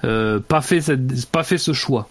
euh, 0.04 0.40
pas 0.40 0.62
fait 0.62 0.80
pas 1.30 1.42
fait 1.42 1.58
ce 1.58 1.72
choix. 1.72 2.08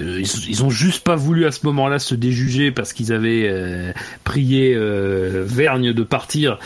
Euh, 0.00 0.20
ils, 0.20 0.50
ils 0.50 0.64
ont 0.64 0.70
juste 0.70 1.04
pas 1.04 1.16
voulu 1.16 1.46
à 1.46 1.52
ce 1.52 1.64
moment-là 1.66 1.98
se 1.98 2.14
déjuger 2.14 2.70
parce 2.70 2.92
qu'ils 2.92 3.12
avaient 3.12 3.48
euh, 3.48 3.92
prié 4.24 4.76
Vergne 4.76 5.92
de 5.92 6.02
partir. 6.02 6.58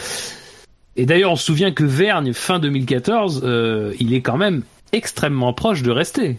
Et 0.96 1.06
d'ailleurs, 1.06 1.32
on 1.32 1.36
se 1.36 1.44
souvient 1.44 1.72
que 1.72 1.84
Vergne 1.84 2.32
fin 2.32 2.58
2014, 2.58 3.42
euh, 3.44 3.92
il 3.98 4.14
est 4.14 4.20
quand 4.20 4.36
même 4.36 4.62
extrêmement 4.92 5.52
proche 5.52 5.82
de 5.82 5.90
rester. 5.90 6.38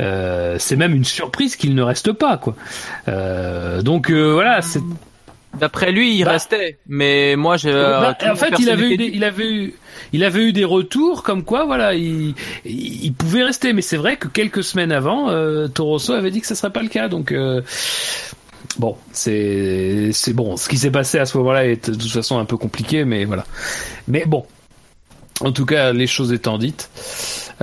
Euh, 0.00 0.56
c'est 0.58 0.76
même 0.76 0.94
une 0.94 1.04
surprise 1.04 1.56
qu'il 1.56 1.74
ne 1.74 1.82
reste 1.82 2.12
pas, 2.12 2.36
quoi. 2.36 2.54
Euh, 3.08 3.82
donc 3.82 4.10
euh, 4.10 4.32
voilà, 4.32 4.62
c'est 4.62 4.80
D'après 5.58 5.92
lui, 5.92 6.16
il 6.16 6.24
Bah- 6.24 6.32
restait. 6.32 6.78
Mais 6.88 7.36
moi, 7.36 7.58
j'ai. 7.58 7.72
bah, 7.72 8.16
en 8.26 8.36
fait, 8.36 8.54
il 8.58 8.70
avait 8.70 8.94
eu 8.94 8.96
des, 8.96 9.10
il 9.12 9.22
avait 9.22 9.46
eu, 9.46 9.74
il 10.14 10.24
avait 10.24 10.44
eu 10.44 10.52
des 10.54 10.64
retours 10.64 11.22
comme 11.22 11.44
quoi, 11.44 11.66
voilà, 11.66 11.92
il, 11.94 12.34
pouvait 13.18 13.42
rester. 13.44 13.74
Mais 13.74 13.82
c'est 13.82 13.98
vrai 13.98 14.16
que 14.16 14.28
quelques 14.28 14.64
semaines 14.64 14.92
avant, 14.92 15.28
Torosso 15.68 16.14
avait 16.14 16.30
dit 16.30 16.40
que 16.40 16.46
ça 16.46 16.54
serait 16.54 16.72
pas 16.72 16.82
le 16.82 16.88
cas. 16.88 17.08
Donc 17.08 17.34
bon, 18.78 18.96
c'est, 19.12 20.08
c'est 20.14 20.32
bon. 20.32 20.56
Ce 20.56 20.70
qui 20.70 20.78
s'est 20.78 20.90
passé 20.90 21.18
à 21.18 21.26
ce 21.26 21.36
moment-là 21.36 21.66
est 21.66 21.90
de 21.90 21.96
toute 21.96 22.10
façon 22.10 22.38
un 22.38 22.46
peu 22.46 22.56
compliqué, 22.56 23.04
mais 23.04 23.26
voilà. 23.26 23.44
Mais 24.08 24.24
bon, 24.26 24.46
en 25.40 25.52
tout 25.52 25.66
cas, 25.66 25.92
les 25.92 26.06
choses 26.06 26.32
étant 26.32 26.56
dites. 26.58 26.88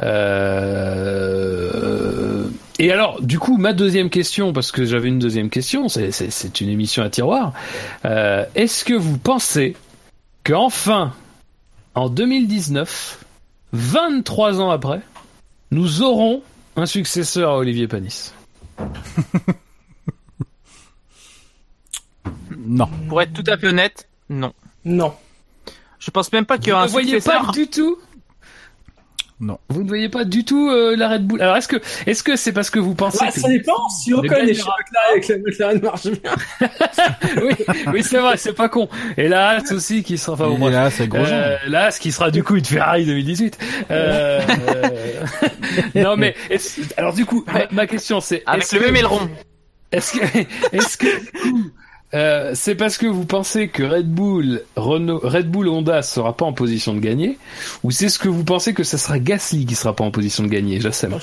Euh... 0.01 1.69
Et 2.79 2.93
alors, 2.93 3.21
du 3.21 3.39
coup, 3.39 3.57
ma 3.57 3.73
deuxième 3.73 4.09
question, 4.09 4.53
parce 4.53 4.71
que 4.71 4.85
j'avais 4.85 5.09
une 5.09 5.19
deuxième 5.19 5.49
question, 5.49 5.89
c'est, 5.89 6.61
une 6.61 6.69
émission 6.69 7.03
à 7.03 7.09
tiroir. 7.09 7.53
Euh, 8.05 8.45
est-ce 8.55 8.85
que 8.85 8.93
vous 8.93 9.17
pensez 9.17 9.75
que 10.45 10.53
enfin, 10.53 11.13
en 11.93 12.07
2019, 12.09 13.25
23 13.73 14.61
ans 14.61 14.69
après, 14.71 15.01
nous 15.71 16.01
aurons 16.01 16.41
un 16.77 16.85
successeur 16.85 17.51
à 17.51 17.57
Olivier 17.57 17.87
Panis? 17.87 18.33
Non. 22.57 22.87
Pour 23.07 23.21
être 23.21 23.33
tout 23.33 23.43
à 23.47 23.57
fait 23.57 23.67
honnête, 23.67 24.07
non. 24.29 24.53
Non. 24.85 25.13
Je 25.97 26.11
pense 26.11 26.31
même 26.31 26.45
pas 26.45 26.57
qu'il 26.57 26.67
y 26.67 26.71
Vous 26.71 26.75
aura 26.75 26.83
ne 26.83 26.89
un 26.89 26.91
voyez 26.91 27.13
successeur. 27.13 27.47
pas 27.47 27.51
du 27.51 27.67
tout 27.67 27.97
Non. 29.41 29.57
Vous 29.69 29.83
ne 29.83 29.87
voyez 29.87 30.09
pas 30.09 30.25
du 30.25 30.43
tout 30.43 30.69
euh, 30.69 30.97
la 30.97 31.07
Red 31.07 31.25
Bull 31.25 31.41
Alors, 31.41 31.55
est-ce 31.55 31.69
que 31.69 31.77
est-ce 32.05 32.23
que 32.23 32.35
c'est 32.35 32.51
parce 32.51 32.69
que 32.69 32.77
vous 32.77 32.93
pensez 32.93 33.23
Ouais, 33.23 33.31
que... 33.31 33.39
ça 33.39 33.47
dépend. 33.47 33.87
Si 33.87 34.13
Ocon 34.13 34.23
gagnera 34.23 34.43
est 34.49 34.53
chez 34.53 34.63
McLaren 34.63 35.15
et 35.15 35.21
que 35.21 35.31
la 35.33 35.39
McLaren 35.39 35.81
marche 35.81 36.07
bien. 36.07 36.35
oui, 37.43 37.65
oui 37.93 38.03
c'est 38.03 38.17
vrai, 38.19 38.35
c'est 38.35 38.51
pas 38.53 38.67
con. 38.67 38.89
Et 39.15 39.29
la 39.29 39.49
Haas 39.51 39.71
aussi 39.71 40.03
qui 40.03 40.17
sera... 40.17 40.33
Enfin, 40.33 40.49
bon, 40.59 40.67
là, 40.69 40.91
c'est 40.91 41.07
gros 41.07 41.19
Euh, 41.23 41.55
là, 41.67 41.89
ce 41.91 42.01
qui 42.01 42.11
sera 42.11 42.31
du 42.31 42.43
coup 42.43 42.57
une 42.57 42.65
Ferrari 42.65 43.05
2018. 43.05 43.57
Euh, 43.91 44.41
euh, 44.75 44.89
non 46.03 46.17
mais 46.17 46.35
est-ce- 46.49 46.81
alors 46.97 47.13
du 47.13 47.25
coup, 47.25 47.45
ma, 47.47 47.67
ma 47.71 47.87
question 47.87 48.19
c'est 48.19 48.43
Avec 48.45 48.63
est-ce 48.63 48.75
le 48.75 48.81
que- 48.81 48.85
même 48.87 48.95
aileron. 48.97 49.29
Est-ce 49.93 50.19
que 50.19 50.75
est-ce 50.75 50.97
que 50.97 51.07
euh, 52.13 52.51
c'est 52.55 52.75
parce 52.75 52.97
que 52.97 53.05
vous 53.05 53.25
pensez 53.25 53.67
que 53.67 53.83
Red 53.83 54.09
Bull, 54.09 54.63
Renault, 54.75 55.19
Red 55.23 55.49
Bull 55.49 55.67
Honda 55.67 56.01
sera 56.01 56.35
pas 56.35 56.45
en 56.45 56.53
position 56.53 56.93
de 56.93 56.99
gagner, 56.99 57.37
ou 57.83 57.91
c'est 57.91 58.09
ce 58.09 58.17
que 58.17 58.27
vous 58.27 58.43
pensez 58.43 58.73
que 58.73 58.83
ce 58.83 58.97
sera 58.97 59.19
Gasly 59.19 59.65
qui 59.65 59.75
sera 59.75 59.95
pas 59.95 60.03
en 60.03 60.11
position 60.11 60.43
de 60.43 60.49
gagner, 60.49 60.79
Jassem 60.81 61.17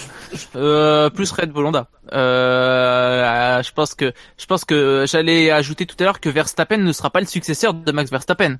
Euh, 0.54 1.10
plus 1.10 1.30
Red 1.32 1.50
Bull 1.50 1.66
Honda. 1.66 1.88
Euh, 2.12 3.62
je 3.62 3.72
pense 3.72 3.94
que 3.94 4.12
je 4.38 4.46
pense 4.46 4.64
que 4.64 5.04
j'allais 5.08 5.50
ajouter 5.50 5.86
tout 5.86 5.96
à 5.98 6.04
l'heure 6.04 6.20
que 6.20 6.28
Verstappen 6.28 6.78
ne 6.78 6.92
sera 6.92 7.10
pas 7.10 7.20
le 7.20 7.26
successeur 7.26 7.74
de 7.74 7.92
Max 7.92 8.10
Verstappen. 8.10 8.56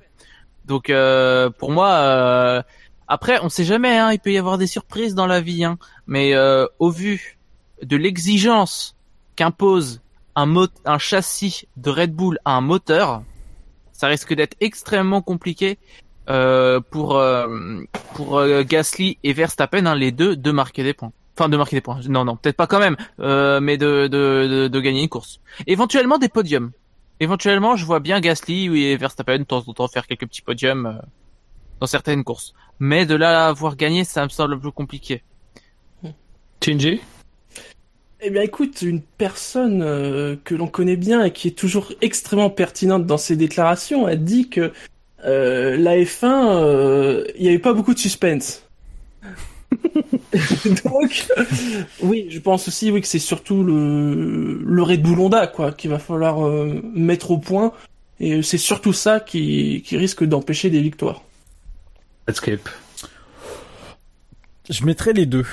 Donc 0.65 0.89
euh, 0.89 1.49
pour 1.49 1.71
moi, 1.71 1.89
euh, 1.91 2.61
après 3.07 3.39
on 3.41 3.49
sait 3.49 3.63
jamais, 3.63 3.97
hein, 3.97 4.11
il 4.11 4.19
peut 4.19 4.33
y 4.33 4.37
avoir 4.37 4.57
des 4.57 4.67
surprises 4.67 5.15
dans 5.15 5.27
la 5.27 5.39
vie, 5.39 5.63
hein, 5.63 5.77
mais 6.07 6.35
euh, 6.35 6.65
au 6.79 6.89
vu 6.89 7.37
de 7.81 7.95
l'exigence 7.95 8.95
qu'impose 9.35 10.01
un, 10.37 10.97
châssis 10.97 11.67
de 11.77 11.89
Red 11.89 12.13
Bull 12.13 12.39
à 12.45 12.51
un 12.51 12.61
moteur, 12.61 13.23
ça 13.91 14.07
risque 14.07 14.33
d'être 14.33 14.55
extrêmement 14.59 15.21
compliqué 15.21 15.79
euh, 16.29 16.79
pour 16.79 17.17
euh, 17.17 17.83
pour 18.13 18.37
euh, 18.37 18.63
Gasly 18.63 19.17
et 19.23 19.33
Verstappen, 19.33 19.85
hein, 19.85 19.95
les 19.95 20.11
deux, 20.11 20.35
de 20.35 20.51
marquer 20.51 20.83
des 20.83 20.93
points. 20.93 21.11
Enfin, 21.37 21.49
de 21.49 21.57
marquer 21.57 21.77
des 21.77 21.81
points. 21.81 21.99
Non, 22.07 22.25
non, 22.25 22.35
peut-être 22.35 22.55
pas 22.55 22.67
quand 22.67 22.79
même, 22.79 22.97
mais 23.61 23.77
de, 23.77 24.07
de, 24.07 24.47
de, 24.47 24.67
de 24.67 24.79
gagner 24.79 25.03
une 25.03 25.09
course. 25.09 25.39
Éventuellement 25.67 26.17
des 26.17 26.29
podiums. 26.29 26.71
Éventuellement, 27.19 27.75
je 27.75 27.85
vois 27.85 27.99
bien 27.99 28.19
Gasly 28.19 28.65
et 28.85 28.97
Verstappen 28.97 29.39
de 29.39 29.43
temps 29.43 29.63
en 29.65 29.73
temps 29.73 29.87
faire 29.87 30.07
quelques 30.07 30.27
petits 30.27 30.41
podiums 30.41 30.99
dans 31.79 31.87
certaines 31.87 32.23
courses. 32.23 32.53
Mais 32.79 33.05
de 33.05 33.15
là 33.15 33.45
à 33.45 33.49
avoir 33.49 33.75
gagné, 33.75 34.03
ça 34.03 34.23
me 34.23 34.29
semble 34.29 34.59
peu 34.59 34.71
compliqué. 34.71 35.23
Shinji 36.63 37.01
Eh 38.21 38.29
bien, 38.31 38.41
écoute, 38.41 38.81
une 38.81 39.01
personne 39.01 39.81
euh, 39.83 40.35
que 40.43 40.55
l'on 40.55 40.67
connaît 40.67 40.95
bien 40.95 41.23
et 41.23 41.31
qui 41.31 41.49
est 41.49 41.51
toujours 41.51 41.93
extrêmement 42.01 42.49
pertinente 42.49 43.05
dans 43.05 43.17
ses 43.17 43.35
déclarations 43.35 44.07
a 44.07 44.15
dit 44.15 44.49
que 44.49 44.71
euh, 45.25 45.77
la 45.77 45.97
F1, 45.97 46.25
euh, 46.25 47.25
il 47.35 47.43
n'y 47.43 47.49
avait 47.49 47.59
pas 47.59 47.73
beaucoup 47.73 47.93
de 47.93 47.99
suspense. 47.99 48.63
Donc, 50.85 51.27
oui, 52.01 52.27
je 52.29 52.39
pense 52.39 52.67
aussi 52.67 52.89
oui 52.91 53.01
que 53.01 53.07
c'est 53.07 53.19
surtout 53.19 53.63
le 53.63 54.61
le 54.63 54.83
Red 54.83 55.01
Bull 55.01 55.19
Honda 55.19 55.47
quoi 55.47 55.71
qu'il 55.71 55.89
va 55.89 55.99
falloir 55.99 56.45
euh, 56.45 56.81
mettre 56.93 57.31
au 57.31 57.37
point 57.37 57.73
et 58.19 58.41
c'est 58.43 58.57
surtout 58.57 58.93
ça 58.93 59.19
qui 59.19 59.83
qui 59.85 59.97
risque 59.97 60.23
d'empêcher 60.23 60.69
des 60.69 60.81
victoires. 60.81 61.23
Escape. 62.27 62.69
Je 64.69 64.85
mettrais 64.85 65.13
les 65.13 65.25
deux. 65.25 65.45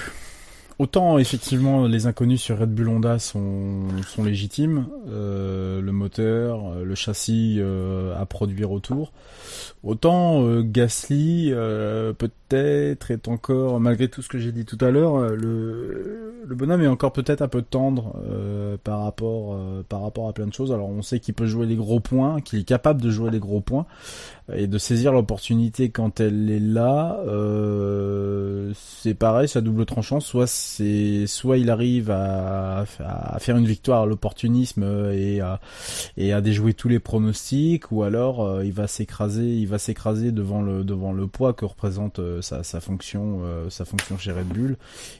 Autant 0.80 1.18
effectivement 1.18 1.86
les 1.86 2.06
inconnus 2.06 2.42
sur 2.42 2.58
Red 2.58 2.74
Bull 2.74 2.88
Honda 2.88 3.20
sont, 3.20 3.86
légitimes, 4.18 4.88
euh, 5.08 5.80
le 5.80 5.92
moteur, 5.92 6.66
euh, 6.66 6.84
le 6.84 6.94
châssis 6.96 7.58
euh, 7.60 8.20
à 8.20 8.26
produire 8.26 8.72
autour. 8.72 9.12
Autant 9.84 10.42
euh, 10.42 10.62
Gasly 10.64 11.50
euh, 11.52 12.12
peut-être 12.54 13.10
est 13.10 13.28
encore, 13.28 13.80
malgré 13.80 14.08
tout 14.08 14.22
ce 14.22 14.28
que 14.28 14.38
j'ai 14.38 14.52
dit 14.52 14.64
tout 14.64 14.78
à 14.80 14.90
l'heure, 14.90 15.16
euh, 15.16 15.34
le, 15.34 16.34
le 16.46 16.54
bonhomme 16.54 16.82
est 16.82 16.86
encore 16.86 17.12
peut-être 17.12 17.42
un 17.42 17.48
peu 17.48 17.62
tendre 17.62 18.16
euh, 18.30 18.76
par 18.82 19.02
rapport 19.02 19.54
euh, 19.54 19.82
par 19.88 20.02
rapport 20.02 20.28
à 20.28 20.32
plein 20.32 20.46
de 20.46 20.52
choses. 20.52 20.72
Alors 20.72 20.88
on 20.88 21.02
sait 21.02 21.20
qu'il 21.20 21.34
peut 21.34 21.46
jouer 21.46 21.66
les 21.66 21.76
gros 21.76 22.00
points, 22.00 22.40
qu'il 22.40 22.60
est 22.60 22.64
capable 22.64 23.02
de 23.02 23.10
jouer 23.10 23.30
les 23.30 23.40
gros 23.40 23.60
points 23.60 23.86
et 24.52 24.66
de 24.66 24.78
saisir 24.78 25.12
l'opportunité 25.12 25.88
quand 25.88 26.20
elle 26.20 26.50
est 26.50 26.60
là. 26.60 27.18
C'est 28.74 29.14
pareil, 29.14 29.48
c'est 29.48 29.62
double 29.62 29.86
tranchant. 29.86 30.20
Soit 30.20 30.46
c'est 30.46 31.26
soit 31.26 31.56
il 31.58 31.70
arrive 31.70 32.10
à, 32.10 32.84
faire 33.38 33.56
une 33.56 33.66
victoire 33.66 34.02
à 34.02 34.06
l'opportunisme 34.06 34.84
et 35.12 35.40
à, 35.40 35.60
et 36.16 36.32
à 36.32 36.40
déjouer 36.40 36.74
tous 36.74 36.88
les 36.88 36.98
pronostics, 36.98 37.90
ou 37.90 38.02
alors 38.02 38.62
il 38.62 38.72
va 38.72 38.86
s'écraser, 38.86 39.46
il 39.46 39.66
va 39.66 39.78
s'écraser 39.78 40.30
devant 40.30 40.62
le 40.62 40.84
devant 40.84 41.12
le 41.12 41.26
poids 41.26 41.52
que 41.54 41.64
représente 41.64 42.20
sa, 42.44 42.80
fonction 42.80 43.40
euh, 43.42 43.70
sa 43.70 43.84
fonction 43.84 44.18
chez 44.18 44.32
Red 44.32 44.46
Bull 44.46 44.76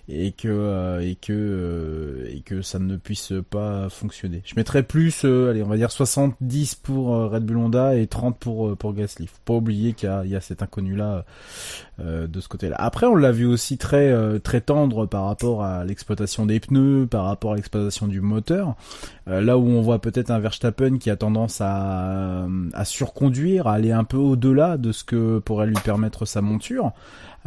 et 0.08 0.32
que 0.32 0.48
euh, 0.48 1.00
et 1.00 1.16
que 1.16 1.32
euh, 1.32 2.30
et 2.30 2.40
que 2.40 2.62
ça 2.62 2.78
ne 2.78 2.96
puisse 2.96 3.32
pas 3.50 3.88
fonctionner. 3.88 4.42
Je 4.44 4.54
mettrais 4.56 4.82
plus, 4.82 5.24
allez, 5.24 5.62
on 5.62 5.68
va 5.68 5.76
dire 5.76 5.90
70 5.90 6.74
pour 6.76 7.08
Red 7.30 7.44
Bull 7.44 7.56
Honda 7.56 7.96
et 7.96 8.06
30 8.06 8.38
pour 8.38 8.76
pour 8.76 8.94
Gasly. 8.94 9.26
Faut 9.26 9.38
pas 9.44 9.54
oublier 9.54 9.94
qu'il 9.94 10.10
y 10.26 10.28
y 10.28 10.36
a 10.36 10.40
cet 10.40 10.62
inconnu 10.62 10.96
là 10.96 11.24
de 12.00 12.40
ce 12.40 12.48
côté-là. 12.48 12.76
Après, 12.78 13.06
on 13.06 13.14
l'a 13.14 13.30
vu 13.30 13.46
aussi 13.46 13.78
très 13.78 14.10
euh, 14.10 14.38
très 14.38 14.60
tendre 14.60 15.06
par 15.06 15.26
rapport 15.26 15.62
à 15.62 15.84
l'exploitation 15.84 16.44
des 16.44 16.58
pneus, 16.58 17.06
par 17.06 17.24
rapport 17.24 17.52
à 17.52 17.56
l'exploitation 17.56 18.08
du 18.08 18.20
moteur. 18.20 18.74
Euh, 19.28 19.40
là 19.40 19.56
où 19.58 19.66
on 19.66 19.80
voit 19.80 20.00
peut-être 20.00 20.30
un 20.30 20.40
Verstappen 20.40 20.98
qui 20.98 21.08
a 21.10 21.16
tendance 21.16 21.60
à 21.60 22.46
à 22.72 22.84
surconduire, 22.84 23.68
à 23.68 23.74
aller 23.74 23.92
un 23.92 24.04
peu 24.04 24.16
au-delà 24.16 24.76
de 24.76 24.92
ce 24.92 25.04
que 25.04 25.38
pourrait 25.38 25.66
lui 25.66 25.76
permettre 25.84 26.24
sa 26.24 26.40
monture. 26.42 26.92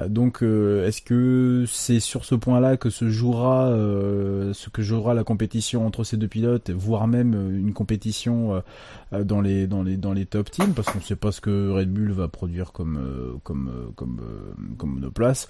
Donc, 0.06 0.44
euh, 0.44 0.86
est-ce 0.88 1.02
que 1.02 1.66
c'est 1.68 2.00
sur 2.00 2.24
ce 2.24 2.36
point-là 2.36 2.78
que 2.78 2.92
se 2.92 3.10
jouera 3.10 3.70
euh, 3.70 4.54
ce 4.54 4.70
que 4.70 4.84
jouera 4.84 5.16
la 5.16 5.24
compétition 5.24 5.88
entre 5.88 6.04
ces 6.04 6.18
deux 6.18 6.28
pilotes, 6.28 6.70
voire 6.70 7.08
même 7.08 7.34
euh, 7.34 7.60
une 7.60 7.74
compétition 7.74 8.62
dans 9.12 9.42
les 9.42 9.66
dans 9.66 9.82
les 9.82 9.98
dans 9.98 10.14
les 10.14 10.26
top 10.26 10.52
teams, 10.52 10.74
parce 10.74 10.90
qu'on 10.90 11.00
ne 11.00 11.04
sait 11.04 11.16
pas 11.16 11.32
ce 11.32 11.42
que 11.42 11.72
Red 11.72 11.92
Bull 11.92 12.12
va 12.12 12.28
produire 12.28 12.72
comme 12.72 12.98
euh, 12.98 13.38
comme 13.44 13.92
comme 13.96 14.20
euh, 14.22 14.76
comme 14.78 14.96
monoplace. 14.96 15.48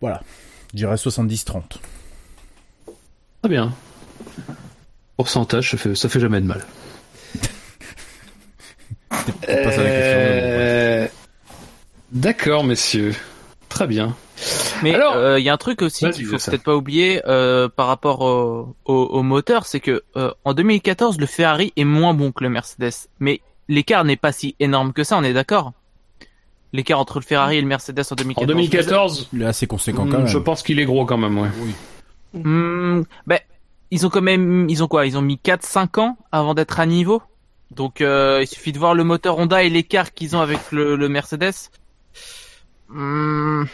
Voilà, 0.00 0.22
je 0.72 0.76
dirais 0.76 0.96
70-30. 0.96 1.78
Très 3.42 3.48
bien. 3.48 3.72
Pourcentage, 5.16 5.70
ça 5.70 5.76
fait, 5.76 5.94
ça 5.94 6.08
fait 6.08 6.20
jamais 6.20 6.40
de 6.40 6.46
mal. 6.46 6.64
Euh, 9.48 11.06
D'accord, 12.12 12.64
messieurs. 12.64 13.14
Très 13.78 13.86
bien. 13.86 14.16
Mais 14.82 14.92
Alors- 14.92 15.14
euh, 15.14 15.38
il 15.38 15.44
y 15.44 15.48
a 15.48 15.52
un 15.52 15.56
truc 15.56 15.82
aussi 15.82 16.10
qu'il 16.10 16.26
faut 16.26 16.36
peut-être 16.36 16.64
pas 16.64 16.74
oublier 16.74 17.22
euh, 17.28 17.68
par 17.68 17.86
rapport 17.86 18.22
au, 18.22 18.74
au, 18.86 18.92
au 18.92 19.22
moteur, 19.22 19.66
c'est 19.66 19.78
que 19.78 20.02
euh, 20.16 20.32
en 20.44 20.52
2014 20.52 21.16
le 21.20 21.26
Ferrari 21.26 21.72
est 21.76 21.84
moins 21.84 22.12
bon 22.12 22.32
que 22.32 22.42
le 22.42 22.50
Mercedes, 22.50 22.90
mais 23.20 23.40
l'écart 23.68 24.02
n'est 24.02 24.16
pas 24.16 24.32
si 24.32 24.56
énorme 24.58 24.92
que 24.92 25.04
ça, 25.04 25.16
on 25.16 25.22
est 25.22 25.32
d'accord? 25.32 25.74
L'écart 26.72 26.98
entre 26.98 27.20
le 27.20 27.24
Ferrari 27.24 27.58
et 27.58 27.60
le 27.60 27.68
Mercedes 27.68 28.02
en 28.10 28.16
2014. 28.16 28.42
En 28.42 28.46
2014, 28.46 29.28
Il 29.32 29.42
est 29.42 29.46
assez 29.46 29.68
conséquent 29.68 30.06
quand 30.06 30.18
hmm, 30.18 30.22
même. 30.22 30.26
je 30.26 30.38
pense 30.38 30.64
qu'il 30.64 30.80
est 30.80 30.84
gros 30.84 31.04
quand 31.06 31.18
même, 31.18 31.38
ouais. 31.38 31.50
Hmm, 32.32 33.04
ben, 33.28 33.38
ils 33.92 34.04
ont 34.06 34.10
quand 34.10 34.22
même, 34.22 34.68
ils 34.68 34.82
ont 34.82 34.88
quoi? 34.88 35.06
Ils 35.06 35.16
ont 35.16 35.22
mis 35.22 35.36
4-5 35.36 36.00
ans 36.00 36.16
avant 36.32 36.54
d'être 36.54 36.80
à 36.80 36.86
niveau? 36.86 37.22
Donc 37.70 38.00
euh, 38.00 38.40
il 38.42 38.48
suffit 38.48 38.72
de 38.72 38.78
voir 38.80 38.94
le 38.94 39.04
moteur 39.04 39.38
Honda 39.38 39.62
et 39.62 39.70
l'écart 39.70 40.14
qu'ils 40.14 40.34
ont 40.34 40.40
avec 40.40 40.72
le, 40.72 40.96
le 40.96 41.08
Mercedes? 41.08 41.52
Hmm, 42.88 43.64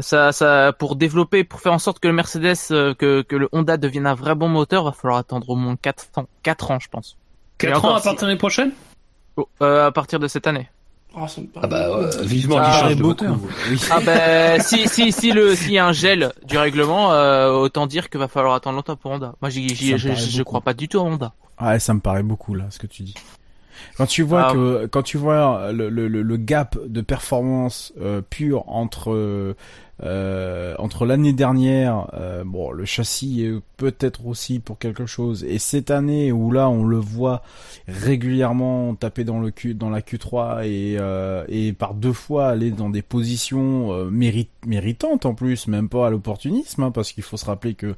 ça, 0.00 0.32
ça, 0.32 0.72
pour 0.78 0.96
développer, 0.96 1.44
pour 1.44 1.60
faire 1.60 1.72
en 1.72 1.78
sorte 1.78 1.98
que 2.00 2.08
le 2.08 2.14
Mercedes, 2.14 2.56
euh, 2.70 2.94
que, 2.94 3.22
que 3.22 3.36
le 3.36 3.48
Honda 3.52 3.76
devienne 3.76 4.06
un 4.06 4.14
vrai 4.14 4.34
bon 4.34 4.48
moteur, 4.48 4.84
va 4.84 4.92
falloir 4.92 5.18
attendre 5.18 5.48
au 5.50 5.56
moins 5.56 5.76
4 5.76 6.06
ans, 6.16 6.26
4 6.42 6.70
ans, 6.70 6.78
je 6.80 6.88
pense. 6.88 7.16
4 7.58 7.78
encore, 7.78 7.90
ans 7.92 7.96
à 7.96 8.00
partir 8.00 8.22
de 8.22 8.26
l'année 8.26 8.38
prochaine? 8.38 8.72
Oh, 9.36 9.48
euh, 9.62 9.86
à 9.86 9.92
partir 9.92 10.18
de 10.18 10.26
cette 10.28 10.46
année. 10.46 10.68
Ah, 11.14 11.28
ça 11.28 11.42
me 11.42 11.46
paraît- 11.46 11.66
Ah 11.66 11.68
bah, 11.68 11.86
euh, 11.98 12.10
vivement 12.22 12.56
Ça 12.56 12.70
qu'il 12.70 12.80
change 12.80 12.96
de 12.96 13.02
moteur. 13.02 13.36
Oui. 13.70 13.80
Ah 13.90 14.00
ben, 14.00 14.60
si, 14.62 14.88
si, 14.88 15.12
si 15.12 15.30
le, 15.32 15.54
s'il 15.54 15.72
y 15.72 15.78
a 15.78 15.86
un 15.86 15.92
gel 15.92 16.32
du 16.46 16.56
règlement, 16.56 17.12
euh, 17.12 17.50
autant 17.50 17.86
dire 17.86 18.08
qu'il 18.08 18.18
va 18.18 18.28
falloir 18.28 18.54
attendre 18.54 18.76
longtemps 18.76 18.96
pour 18.96 19.10
Honda. 19.10 19.34
Moi, 19.42 19.50
j'y, 19.50 19.68
j'y- 19.74 19.98
je, 19.98 20.08
je 20.14 20.38
beaucoup. 20.38 20.44
crois 20.44 20.60
pas 20.62 20.72
du 20.74 20.88
tout 20.88 20.98
à 20.98 21.02
Honda. 21.02 21.34
Ouais, 21.60 21.78
ça 21.78 21.92
me 21.92 22.00
paraît 22.00 22.22
beaucoup 22.22 22.54
là, 22.54 22.64
ce 22.70 22.78
que 22.78 22.86
tu 22.86 23.02
dis. 23.02 23.14
Quand 23.96 24.06
tu 24.06 24.22
vois 24.22 24.48
Ah. 24.48 24.52
que 24.52 24.86
quand 24.86 25.02
tu 25.02 25.18
vois 25.18 25.72
le, 25.72 25.88
le, 25.88 26.08
le- 26.08 26.22
le 26.22 26.36
gap 26.36 26.78
de 26.86 27.00
performance 27.00 27.92
euh, 28.00 28.20
pure 28.28 28.64
entre 28.68 29.12
euh, 29.12 29.54
euh, 30.02 30.74
entre 30.78 31.06
l'année 31.06 31.32
dernière, 31.32 32.08
euh, 32.14 32.42
bon, 32.44 32.72
le 32.72 32.84
châssis 32.84 33.44
est 33.44 33.52
peut-être 33.76 34.26
aussi 34.26 34.58
pour 34.58 34.78
quelque 34.78 35.06
chose, 35.06 35.44
et 35.44 35.58
cette 35.60 35.90
année 35.92 36.32
où 36.32 36.50
là 36.50 36.68
on 36.68 36.84
le 36.84 36.96
voit 36.96 37.42
régulièrement 37.86 38.94
taper 38.94 39.24
dans 39.24 39.40
le 39.40 39.50
Q, 39.50 39.74
dans 39.74 39.90
la 39.90 40.00
Q3 40.00 40.64
et 40.66 40.96
euh, 40.98 41.44
et 41.48 41.72
par 41.72 41.94
deux 41.94 42.12
fois 42.12 42.48
aller 42.48 42.70
dans 42.70 42.90
des 42.90 43.02
positions 43.02 43.92
euh, 43.92 44.10
méri- 44.66 44.82
méritantes 44.82 45.26
en 45.26 45.34
plus, 45.34 45.68
même 45.68 45.88
pas 45.88 46.08
à 46.08 46.10
l'opportunisme, 46.10 46.82
hein, 46.82 46.90
parce 46.90 47.12
qu'il 47.12 47.22
faut 47.22 47.36
se 47.36 47.44
rappeler 47.44 47.74
que 47.74 47.94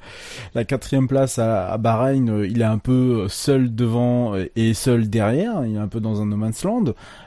la 0.55 0.65
quatrième 0.65 1.09
place 1.09 1.39
à, 1.39 1.73
à 1.73 1.79
Bahreïn, 1.79 2.29
euh, 2.31 2.47
il 2.47 2.61
est 2.61 2.65
un 2.65 2.79
peu 2.79 3.27
seul 3.29 3.75
devant 3.75 4.35
euh, 4.35 4.47
et 4.57 4.75
seul 4.75 5.09
derrière. 5.09 5.65
Il 5.67 5.75
est 5.77 5.79
un 5.79 5.89
peu 5.89 6.01
dans 6.01 6.21
un 6.23 6.27
no 6.27 6.37
man's 6.37 6.63
land. 6.65 6.85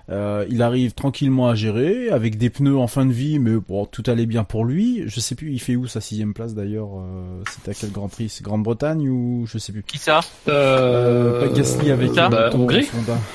Euh, 0.10 0.46
il 0.50 0.62
arrive 0.62 0.94
tranquillement 0.94 1.48
à 1.50 1.56
gérer 1.56 2.10
avec 2.10 2.38
des 2.38 2.50
pneus 2.50 2.78
en 2.78 2.88
fin 2.88 3.06
de 3.06 3.12
vie, 3.12 3.40
mais 3.40 3.56
bon, 3.58 3.86
tout 3.86 4.04
allait 4.08 4.26
bien 4.26 4.44
pour 4.46 4.64
lui. 4.64 5.04
Je 5.08 5.20
sais 5.20 5.36
plus, 5.36 5.52
il 5.52 5.60
fait 5.60 5.76
où 5.76 5.86
sa 5.88 6.00
sixième 6.02 6.34
place 6.34 6.54
d'ailleurs 6.54 6.90
euh, 6.98 7.42
C'était 7.52 7.72
à 7.72 7.74
quel 7.74 7.92
Grand 7.92 8.08
Prix? 8.08 8.30
C'est 8.30 8.44
Grande-Bretagne 8.44 9.10
ou 9.10 9.46
je 9.48 9.58
sais 9.58 9.72
plus? 9.74 9.84
Qui 9.84 9.98
ça? 9.98 10.22
Euh, 10.48 11.48
pas 11.48 11.54
Gasly 11.54 11.92
avec 11.92 12.14
bah, 12.14 12.50
Hongrie. 12.54 12.88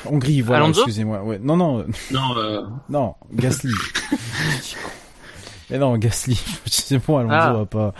Hongrie, 0.06 0.40
voilà. 0.40 0.66
Excusez-moi. 0.68 1.22
Ouais, 1.22 1.38
non, 1.42 1.56
non, 1.56 1.84
Non, 2.10 2.36
euh, 2.38 2.62
non, 2.88 3.14
Gasly. 3.34 3.72
Mais 5.72 5.78
non, 5.78 5.96
Gasly, 5.96 6.38
c'est 6.66 6.98
bon, 7.04 7.16
Alonso 7.16 7.34
Ah. 7.34 7.52
va 7.54 7.64
pas. 7.66 7.94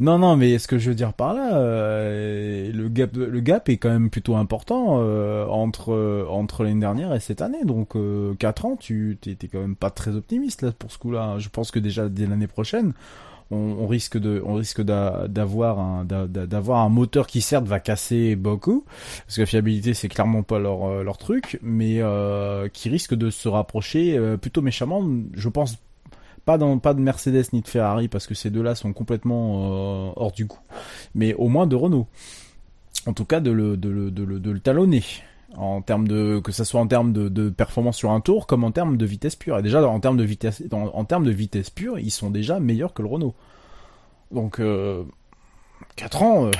Non, 0.00 0.18
non, 0.18 0.36
mais 0.36 0.58
ce 0.58 0.68
que 0.68 0.78
je 0.78 0.88
veux 0.90 0.94
dire 0.94 1.12
par 1.12 1.34
là, 1.34 1.56
euh, 1.56 2.70
le 2.72 2.88
gap, 2.88 3.16
le 3.16 3.40
gap 3.40 3.68
est 3.68 3.76
quand 3.78 3.88
même 3.90 4.10
plutôt 4.10 4.36
important 4.36 4.98
euh, 5.00 5.44
entre 5.46 5.92
euh, 5.92 6.24
entre 6.30 6.62
l'année 6.64 6.80
dernière 6.80 7.12
et 7.14 7.20
cette 7.20 7.42
année. 7.42 7.64
Donc 7.64 7.96
euh, 7.96 8.34
4 8.38 8.64
ans, 8.66 8.76
tu 8.76 9.18
t'es 9.20 9.36
quand 9.48 9.58
même 9.60 9.76
pas 9.76 9.90
très 9.90 10.14
optimiste 10.14 10.62
là 10.62 10.72
pour 10.72 10.90
ce 10.92 10.98
coup-là. 10.98 11.34
Je 11.38 11.48
pense 11.48 11.70
que 11.72 11.78
déjà 11.80 12.08
dès 12.08 12.26
l'année 12.26 12.46
prochaine, 12.46 12.92
on, 13.50 13.56
on 13.80 13.86
risque 13.88 14.18
de 14.18 14.42
on 14.46 14.54
risque 14.54 14.82
d'a- 14.82 15.26
d'avoir 15.28 15.78
un 15.80 16.04
d'a- 16.04 16.26
d'a- 16.28 16.46
d'avoir 16.46 16.80
un 16.80 16.88
moteur 16.88 17.26
qui 17.26 17.40
certes 17.40 17.66
va 17.66 17.80
casser 17.80 18.36
beaucoup 18.36 18.84
parce 19.26 19.36
que 19.36 19.40
la 19.42 19.46
fiabilité 19.46 19.94
c'est 19.94 20.08
clairement 20.08 20.42
pas 20.42 20.58
leur 20.60 20.84
euh, 20.88 21.02
leur 21.02 21.18
truc, 21.18 21.58
mais 21.62 21.96
euh, 22.00 22.68
qui 22.68 22.88
risque 22.88 23.14
de 23.14 23.30
se 23.30 23.48
rapprocher 23.48 24.16
euh, 24.16 24.36
plutôt 24.36 24.62
méchamment. 24.62 25.02
Je 25.34 25.48
pense 25.48 25.76
pas 26.46 26.56
dans 26.56 26.78
pas 26.78 26.94
de 26.94 27.00
Mercedes 27.00 27.44
ni 27.52 27.60
de 27.60 27.68
Ferrari 27.68 28.08
parce 28.08 28.26
que 28.26 28.34
ces 28.34 28.48
deux-là 28.48 28.74
sont 28.74 28.94
complètement 28.94 30.08
euh, 30.08 30.12
hors 30.16 30.32
du 30.32 30.46
coup, 30.46 30.60
mais 31.14 31.34
au 31.34 31.48
moins 31.48 31.66
de 31.66 31.76
Renault. 31.76 32.06
En 33.04 33.12
tout 33.12 33.26
cas 33.26 33.40
de 33.40 33.50
le 33.50 33.76
de 33.76 33.90
le 33.90 34.10
de 34.10 34.24
le, 34.24 34.40
de 34.40 34.50
le 34.50 34.60
talonner 34.60 35.04
en 35.56 35.82
termes 35.82 36.08
de 36.08 36.40
que 36.42 36.52
ça 36.52 36.64
soit 36.64 36.80
en 36.80 36.86
termes 36.86 37.12
de, 37.12 37.28
de 37.28 37.50
performance 37.50 37.96
sur 37.96 38.12
un 38.12 38.20
tour 38.20 38.46
comme 38.46 38.64
en 38.64 38.70
termes 38.70 38.96
de 38.96 39.04
vitesse 39.04 39.36
pure. 39.36 39.58
Et 39.58 39.62
déjà 39.62 39.86
en 39.86 40.00
termes 40.00 40.16
de 40.16 40.24
vitesse 40.24 40.62
en, 40.72 40.86
en 40.86 41.04
termes 41.04 41.24
de 41.24 41.32
vitesse 41.32 41.68
pure, 41.68 41.98
ils 41.98 42.10
sont 42.10 42.30
déjà 42.30 42.60
meilleurs 42.60 42.94
que 42.94 43.02
le 43.02 43.08
Renault. 43.08 43.34
Donc 44.30 44.60
euh, 44.60 45.02
4 45.96 46.22
ans, 46.22 46.46
euh, 46.46 46.50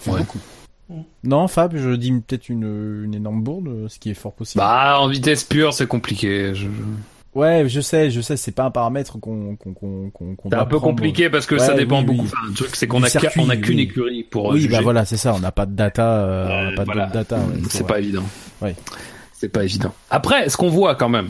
c'est 0.00 0.10
ouais. 0.10 0.20
beaucoup. 0.20 0.40
Non, 1.24 1.48
Fab, 1.48 1.76
je 1.76 1.90
dis 1.90 2.12
peut-être 2.12 2.48
une, 2.48 3.02
une 3.04 3.14
énorme 3.14 3.42
bourde, 3.42 3.88
ce 3.88 3.98
qui 3.98 4.10
est 4.10 4.14
fort 4.14 4.32
possible. 4.32 4.60
Bah, 4.62 5.00
en 5.00 5.08
vitesse 5.08 5.42
pure, 5.42 5.72
c'est 5.74 5.88
compliqué. 5.88 6.54
Je... 6.54 6.68
Ouais, 7.36 7.68
je 7.68 7.82
sais, 7.82 8.10
je 8.10 8.22
sais, 8.22 8.38
c'est 8.38 8.52
pas 8.52 8.64
un 8.64 8.70
paramètre 8.70 9.20
qu'on 9.20 9.56
qu'on 9.56 9.74
qu'on 9.74 10.10
qu'on 10.10 10.50
C'est 10.50 10.56
un 10.56 10.64
peu 10.64 10.80
compliqué 10.80 11.28
parce 11.28 11.44
que 11.44 11.58
ça 11.58 11.74
dépend 11.74 11.98
oui, 12.00 12.06
oui. 12.08 12.16
beaucoup. 12.16 12.28
Enfin, 12.28 12.46
le 12.48 12.54
truc, 12.54 12.74
c'est 12.74 12.86
qu'on 12.86 13.02
a 13.02 13.08
on 13.08 13.46
qu'une 13.60 13.76
oui. 13.76 13.82
écurie 13.82 14.22
pour 14.22 14.46
Oui, 14.46 14.60
juger. 14.62 14.70
bah 14.74 14.80
voilà, 14.82 15.04
c'est 15.04 15.18
ça. 15.18 15.34
On 15.34 15.38
n'a 15.40 15.52
pas 15.52 15.66
de 15.66 15.74
data, 15.76 16.16
euh, 16.24 16.48
on 16.48 16.70
n'a 16.70 16.72
pas 16.76 16.84
voilà. 16.84 17.06
de 17.08 17.12
data. 17.12 17.36
ouais, 17.36 17.42
c'est 17.68 17.80
vrai. 17.82 17.88
pas 17.92 17.98
évident. 17.98 18.24
Ouais. 18.62 18.74
C'est 19.34 19.50
pas 19.50 19.64
évident. 19.64 19.92
Après, 20.08 20.48
ce 20.48 20.56
qu'on 20.56 20.70
voit 20.70 20.94
quand 20.94 21.10
même, 21.10 21.28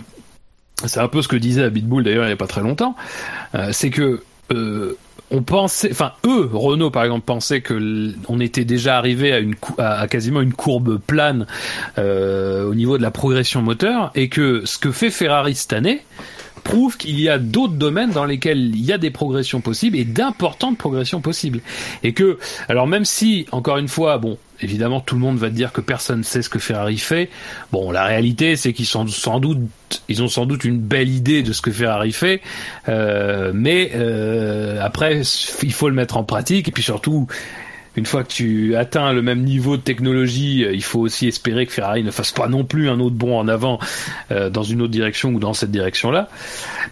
c'est 0.84 1.00
un 1.00 1.08
peu 1.08 1.22
ce 1.22 1.28
que 1.28 1.34
disait 1.34 1.64
Abitbull 1.64 2.04
d'ailleurs 2.04 2.26
il 2.26 2.30
y 2.30 2.32
a 2.32 2.36
pas 2.36 2.46
très 2.46 2.60
longtemps, 2.60 2.94
euh, 3.56 3.70
c'est 3.72 3.90
que 3.90 4.22
euh, 4.52 4.96
on 5.30 5.42
pensait, 5.42 5.90
enfin 5.90 6.12
eux, 6.26 6.48
Renault 6.52 6.90
par 6.90 7.04
exemple, 7.04 7.24
pensaient 7.24 7.60
que 7.60 8.12
on 8.28 8.40
était 8.40 8.64
déjà 8.64 8.96
arrivé 8.96 9.32
à 9.32 9.38
une 9.38 9.54
à 9.78 10.06
quasiment 10.08 10.40
une 10.40 10.52
courbe 10.52 10.98
plane 10.98 11.46
euh, 11.98 12.64
au 12.64 12.74
niveau 12.74 12.96
de 12.96 13.02
la 13.02 13.10
progression 13.10 13.62
moteur, 13.62 14.12
et 14.14 14.28
que 14.28 14.62
ce 14.64 14.78
que 14.78 14.92
fait 14.92 15.10
Ferrari 15.10 15.54
cette 15.54 15.72
année 15.72 16.02
prouve 16.66 16.96
qu'il 16.96 17.20
y 17.20 17.28
a 17.28 17.38
d'autres 17.38 17.74
domaines 17.74 18.10
dans 18.10 18.24
lesquels 18.24 18.58
il 18.58 18.84
y 18.84 18.92
a 18.92 18.98
des 18.98 19.12
progressions 19.12 19.60
possibles 19.60 19.96
et 19.96 20.04
d'importantes 20.04 20.76
progressions 20.76 21.20
possibles. 21.20 21.60
Et 22.02 22.12
que, 22.12 22.38
alors 22.68 22.88
même 22.88 23.04
si, 23.04 23.46
encore 23.52 23.78
une 23.78 23.86
fois, 23.86 24.18
bon, 24.18 24.36
évidemment 24.60 25.00
tout 25.00 25.14
le 25.14 25.20
monde 25.20 25.38
va 25.38 25.48
dire 25.48 25.72
que 25.72 25.80
personne 25.80 26.24
sait 26.24 26.42
ce 26.42 26.48
que 26.48 26.58
Ferrari 26.58 26.98
fait, 26.98 27.30
bon, 27.70 27.92
la 27.92 28.04
réalité 28.04 28.56
c'est 28.56 28.72
qu'ils 28.72 28.86
sont 28.86 29.06
sans 29.06 29.38
doute, 29.38 29.60
ils 30.08 30.24
ont 30.24 30.28
sans 30.28 30.44
doute 30.44 30.64
une 30.64 30.80
belle 30.80 31.08
idée 31.08 31.44
de 31.44 31.52
ce 31.52 31.62
que 31.62 31.70
Ferrari 31.70 32.12
fait, 32.12 32.42
euh, 32.88 33.52
mais 33.54 33.92
euh, 33.94 34.80
après 34.82 35.20
il 35.62 35.72
faut 35.72 35.88
le 35.88 35.94
mettre 35.94 36.16
en 36.16 36.24
pratique. 36.24 36.66
Et 36.66 36.72
puis 36.72 36.82
surtout 36.82 37.28
une 37.96 38.06
fois 38.06 38.22
que 38.22 38.28
tu 38.28 38.76
atteins 38.76 39.12
le 39.12 39.22
même 39.22 39.42
niveau 39.42 39.76
de 39.76 39.82
technologie, 39.82 40.64
euh, 40.64 40.72
il 40.72 40.82
faut 40.82 41.00
aussi 41.00 41.28
espérer 41.28 41.66
que 41.66 41.72
Ferrari 41.72 42.02
ne 42.02 42.10
fasse 42.10 42.32
pas 42.32 42.48
non 42.48 42.64
plus 42.64 42.88
un 42.88 43.00
autre 43.00 43.16
bond 43.16 43.38
en 43.38 43.48
avant 43.48 43.78
euh, 44.30 44.50
dans 44.50 44.62
une 44.62 44.82
autre 44.82 44.92
direction 44.92 45.30
ou 45.30 45.38
dans 45.38 45.54
cette 45.54 45.70
direction-là. 45.70 46.28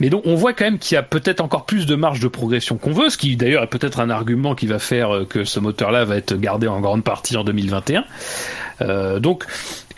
Mais 0.00 0.10
donc 0.10 0.22
on 0.24 0.34
voit 0.34 0.52
quand 0.52 0.64
même 0.64 0.78
qu'il 0.78 0.94
y 0.94 0.98
a 0.98 1.02
peut-être 1.02 1.40
encore 1.40 1.66
plus 1.66 1.86
de 1.86 1.94
marge 1.94 2.20
de 2.20 2.28
progression 2.28 2.76
qu'on 2.76 2.92
veut, 2.92 3.10
ce 3.10 3.18
qui 3.18 3.36
d'ailleurs 3.36 3.62
est 3.62 3.68
peut-être 3.68 4.00
un 4.00 4.10
argument 4.10 4.54
qui 4.54 4.66
va 4.66 4.78
faire 4.78 5.14
euh, 5.14 5.24
que 5.24 5.44
ce 5.44 5.60
moteur-là 5.60 6.04
va 6.04 6.16
être 6.16 6.34
gardé 6.34 6.66
en 6.66 6.80
grande 6.80 7.04
partie 7.04 7.36
en 7.36 7.44
2021. 7.44 8.04
Euh, 8.82 9.20
donc, 9.20 9.44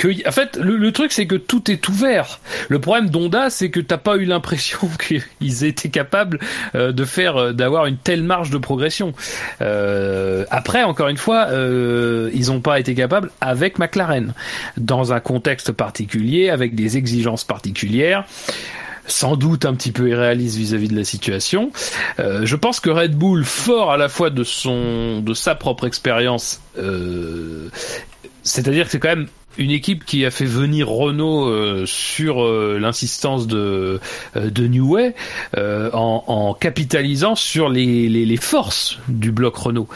en 0.04 0.30
fait, 0.30 0.56
le, 0.56 0.92
truc 0.92 1.12
c'est 1.12 1.26
que 1.26 1.36
tout 1.36 1.70
est 1.70 1.88
ouvert. 1.88 2.40
Le 2.68 2.78
problème 2.78 3.08
d'Honda, 3.08 3.50
c'est 3.50 3.70
que 3.70 3.80
t'as 3.80 3.96
pas 3.96 4.16
eu 4.16 4.24
l'impression 4.24 4.88
qu'ils 5.38 5.64
étaient 5.64 5.88
capables 5.88 6.38
euh, 6.74 6.92
de 6.92 7.04
faire, 7.04 7.36
euh, 7.36 7.52
d'avoir 7.52 7.86
une 7.86 7.96
telle 7.96 8.22
marge 8.22 8.50
de 8.50 8.58
progression. 8.58 9.14
Euh, 9.60 10.44
après, 10.50 10.82
encore 10.82 11.08
une 11.08 11.16
fois, 11.16 11.48
ils 11.50 12.46
n'ont 12.48 12.60
pas 12.60 12.78
été 12.78 12.94
capables 12.94 13.30
avec 13.40 13.78
McLaren, 13.78 14.34
dans 14.76 15.12
un 15.12 15.20
contexte 15.20 15.72
particulier, 15.72 16.50
avec 16.50 16.74
des 16.74 16.96
exigences 16.96 17.44
particulières 17.44 18.24
sans 19.08 19.36
doute 19.36 19.64
un 19.66 19.74
petit 19.74 19.92
peu 19.92 20.08
irréaliste 20.08 20.56
vis-à-vis 20.56 20.88
de 20.88 20.96
la 20.96 21.04
situation. 21.04 21.70
Je 22.18 22.56
pense 22.56 22.80
que 22.80 22.90
Red 22.90 23.14
Bull, 23.14 23.44
fort 23.44 23.92
à 23.92 23.96
la 23.96 24.08
fois 24.08 24.30
de 24.30 24.42
son, 24.42 25.20
de 25.20 25.32
sa 25.32 25.54
propre 25.54 25.86
expérience, 25.86 26.60
c'est-à-dire 28.42 28.86
que 28.86 28.90
c'est 28.90 28.98
quand 28.98 29.14
même 29.14 29.28
une 29.58 29.70
équipe 29.70 30.04
qui 30.04 30.24
a 30.24 30.30
fait 30.30 30.44
venir 30.44 30.88
Renault 30.88 31.48
euh, 31.48 31.84
sur 31.86 32.44
euh, 32.44 32.78
l'insistance 32.80 33.46
de 33.46 34.00
euh, 34.36 34.50
de 34.50 34.66
New 34.66 34.94
Way 34.94 35.14
euh, 35.56 35.90
en, 35.92 36.24
en 36.26 36.54
capitalisant 36.54 37.34
sur 37.34 37.68
les, 37.68 38.08
les, 38.08 38.24
les 38.24 38.36
forces 38.36 38.98
du 39.08 39.32
bloc 39.32 39.56
Renault 39.56 39.88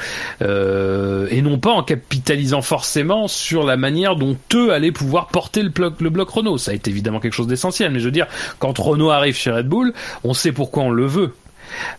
euh, 0.42 1.26
et 1.30 1.42
non 1.42 1.58
pas 1.58 1.70
en 1.70 1.82
capitalisant 1.82 2.62
forcément 2.62 3.28
sur 3.28 3.64
la 3.64 3.76
manière 3.76 4.16
dont 4.16 4.36
eux 4.54 4.72
allaient 4.72 4.92
pouvoir 4.92 5.28
porter 5.28 5.62
le 5.62 5.68
bloc, 5.68 6.00
le 6.00 6.10
bloc 6.10 6.30
Renault. 6.30 6.58
Ça 6.58 6.72
a 6.72 6.74
été 6.74 6.90
évidemment 6.90 7.20
quelque 7.20 7.34
chose 7.34 7.46
d'essentiel, 7.46 7.92
mais 7.92 8.00
je 8.00 8.04
veux 8.06 8.10
dire, 8.10 8.26
quand 8.58 8.78
Renault 8.78 9.10
arrive 9.10 9.36
chez 9.36 9.50
Red 9.50 9.68
Bull, 9.68 9.92
on 10.24 10.34
sait 10.34 10.52
pourquoi 10.52 10.84
on 10.84 10.90
le 10.90 11.06
veut. 11.06 11.34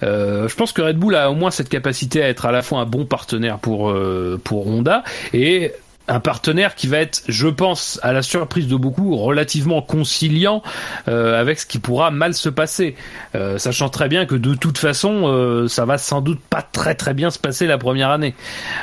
Euh, 0.04 0.48
je 0.48 0.56
pense 0.56 0.74
que 0.74 0.82
Red 0.82 0.98
Bull 0.98 1.16
a 1.16 1.32
au 1.32 1.36
moins 1.36 1.52
cette 1.52 1.70
capacité 1.70 2.22
à 2.24 2.28
être 2.28 2.46
à 2.46 2.52
la 2.52 2.62
fois 2.62 2.80
un 2.80 2.86
bon 2.86 3.06
partenaire 3.06 3.58
pour 3.58 3.90
euh, 3.90 4.40
pour 4.44 4.68
Honda 4.68 5.04
et 5.34 5.72
un 6.12 6.20
partenaire 6.20 6.76
qui 6.76 6.88
va 6.88 6.98
être, 6.98 7.24
je 7.28 7.48
pense, 7.48 8.00
à 8.04 8.12
la 8.12 8.22
surprise 8.22 8.68
de 8.68 8.76
beaucoup, 8.76 9.16
relativement 9.16 9.82
conciliant 9.82 10.62
euh, 11.08 11.40
avec 11.40 11.60
ce 11.60 11.66
qui 11.66 11.80
pourra 11.80 12.12
mal 12.12 12.34
se 12.34 12.50
passer, 12.50 12.96
euh, 13.36 13.58
sachant 13.58 13.90
très 13.90 14.10
bien 14.10 14.26
que 14.26 14.36
de 14.36 14.54
toute 14.54 14.78
façon, 14.78 15.24
euh, 15.26 15.68
ça 15.68 15.86
va 15.86 15.98
sans 15.98 16.22
doute 16.22 16.40
pas 16.50 16.62
très 16.62 16.96
très 16.96 17.14
bien 17.14 17.30
se 17.30 17.40
passer 17.40 17.66
la 17.66 17.78
première 17.78 18.10
année. 18.10 18.36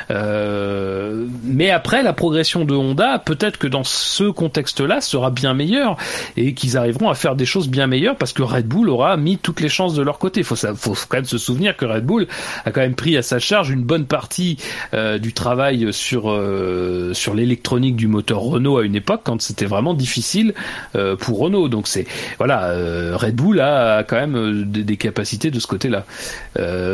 Euh, 0.09 1.27
mais 1.43 1.69
après, 1.69 2.01
la 2.01 2.13
progression 2.13 2.65
de 2.65 2.73
Honda, 2.73 3.19
peut-être 3.19 3.57
que 3.57 3.67
dans 3.67 3.83
ce 3.83 4.23
contexte-là, 4.23 5.01
sera 5.01 5.29
bien 5.29 5.53
meilleure 5.53 5.97
et 6.35 6.53
qu'ils 6.53 6.77
arriveront 6.77 7.09
à 7.09 7.15
faire 7.15 7.35
des 7.35 7.45
choses 7.45 7.69
bien 7.69 7.87
meilleures 7.87 8.15
parce 8.15 8.33
que 8.33 8.41
Red 8.41 8.67
Bull 8.67 8.89
aura 8.89 9.15
mis 9.17 9.37
toutes 9.37 9.61
les 9.61 9.69
chances 9.69 9.93
de 9.93 10.01
leur 10.01 10.17
côté. 10.17 10.43
Faut, 10.43 10.55
faut 10.55 10.95
quand 11.07 11.17
même 11.17 11.25
se 11.25 11.37
souvenir 11.37 11.77
que 11.77 11.85
Red 11.85 12.05
Bull 12.05 12.27
a 12.65 12.71
quand 12.71 12.81
même 12.81 12.95
pris 12.95 13.17
à 13.17 13.21
sa 13.21 13.39
charge 13.39 13.69
une 13.69 13.83
bonne 13.83 14.05
partie 14.05 14.57
euh, 14.93 15.19
du 15.19 15.33
travail 15.33 15.93
sur 15.93 16.31
euh, 16.31 17.13
sur 17.19 17.33
l'électronique 17.33 17.95
du 17.95 18.07
moteur 18.07 18.39
Renault 18.39 18.77
à 18.77 18.83
une 18.83 18.95
époque 18.95 19.21
quand 19.23 19.41
c'était 19.41 19.65
vraiment 19.65 19.93
difficile 19.93 20.53
euh, 20.95 21.15
pour 21.15 21.39
Renault. 21.39 21.67
Donc 21.67 21.87
c'est 21.87 22.07
voilà, 22.37 22.69
euh, 22.69 23.15
Red 23.15 23.35
Bull 23.35 23.59
a, 23.59 24.03
quand 24.03 24.15
même 24.15 24.35
euh, 24.35 24.63
des, 24.65 24.97
capacités 24.97 25.51
de 25.51 25.59
ce 25.59 25.67
côté-là. 25.67 26.05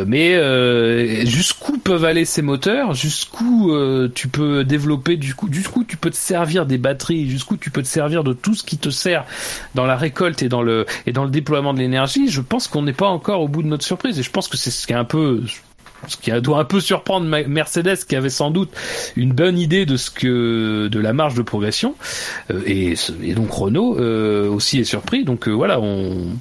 Mais 0.06 1.26
jusqu'où 1.26 1.78
peuvent 1.78 2.04
aller 2.04 2.24
ces 2.24 2.42
moteurs? 2.42 2.94
Jusqu'où 2.94 3.72
tu 4.14 4.28
peux 4.28 4.64
développer 4.64 5.16
du 5.16 5.34
coup 5.34 5.48
Jusqu'où 5.50 5.84
tu 5.84 5.96
peux 5.96 6.10
te 6.10 6.16
servir 6.16 6.66
des 6.66 6.78
batteries? 6.78 7.28
Jusqu'où 7.28 7.56
tu 7.56 7.70
peux 7.70 7.82
te 7.82 7.88
servir 7.88 8.24
de 8.24 8.32
tout 8.32 8.54
ce 8.54 8.64
qui 8.64 8.78
te 8.78 8.90
sert 8.90 9.24
dans 9.74 9.86
la 9.86 9.96
récolte 9.96 10.42
et 10.42 10.48
dans 10.48 10.62
le 10.62 10.86
et 11.06 11.12
dans 11.12 11.24
le 11.24 11.30
déploiement 11.30 11.72
de 11.74 11.78
l'énergie? 11.78 12.28
Je 12.28 12.40
pense 12.40 12.68
qu'on 12.68 12.82
n'est 12.82 12.92
pas 12.92 13.08
encore 13.08 13.40
au 13.40 13.48
bout 13.48 13.62
de 13.62 13.68
notre 13.68 13.84
surprise 13.84 14.18
et 14.18 14.22
je 14.22 14.30
pense 14.30 14.48
que 14.48 14.56
c'est 14.56 14.70
ce 14.70 14.86
qui 14.86 14.92
est 14.92 14.96
un 14.96 15.04
peu 15.04 15.42
ce 16.08 16.16
qui 16.16 16.30
doit 16.40 16.58
un 16.58 16.64
peu 16.64 16.80
surprendre 16.80 17.26
Mercedes 17.26 17.96
qui 18.08 18.16
avait 18.16 18.30
sans 18.30 18.50
doute 18.50 18.70
une 19.16 19.32
bonne 19.32 19.58
idée 19.58 19.86
de 19.86 19.96
ce 19.96 20.10
que 20.10 20.88
de 20.88 21.00
la 21.00 21.12
marge 21.12 21.34
de 21.34 21.42
progression 21.42 21.94
Euh, 22.50 22.62
et, 22.66 22.94
donc 23.34 23.50
Renault 23.50 23.98
euh, 23.98 24.48
aussi 24.48 24.78
est 24.78 24.84
surpris 24.84 25.24
donc 25.24 25.48
euh, 25.48 25.52
voilà 25.52 25.80
on 25.80 26.36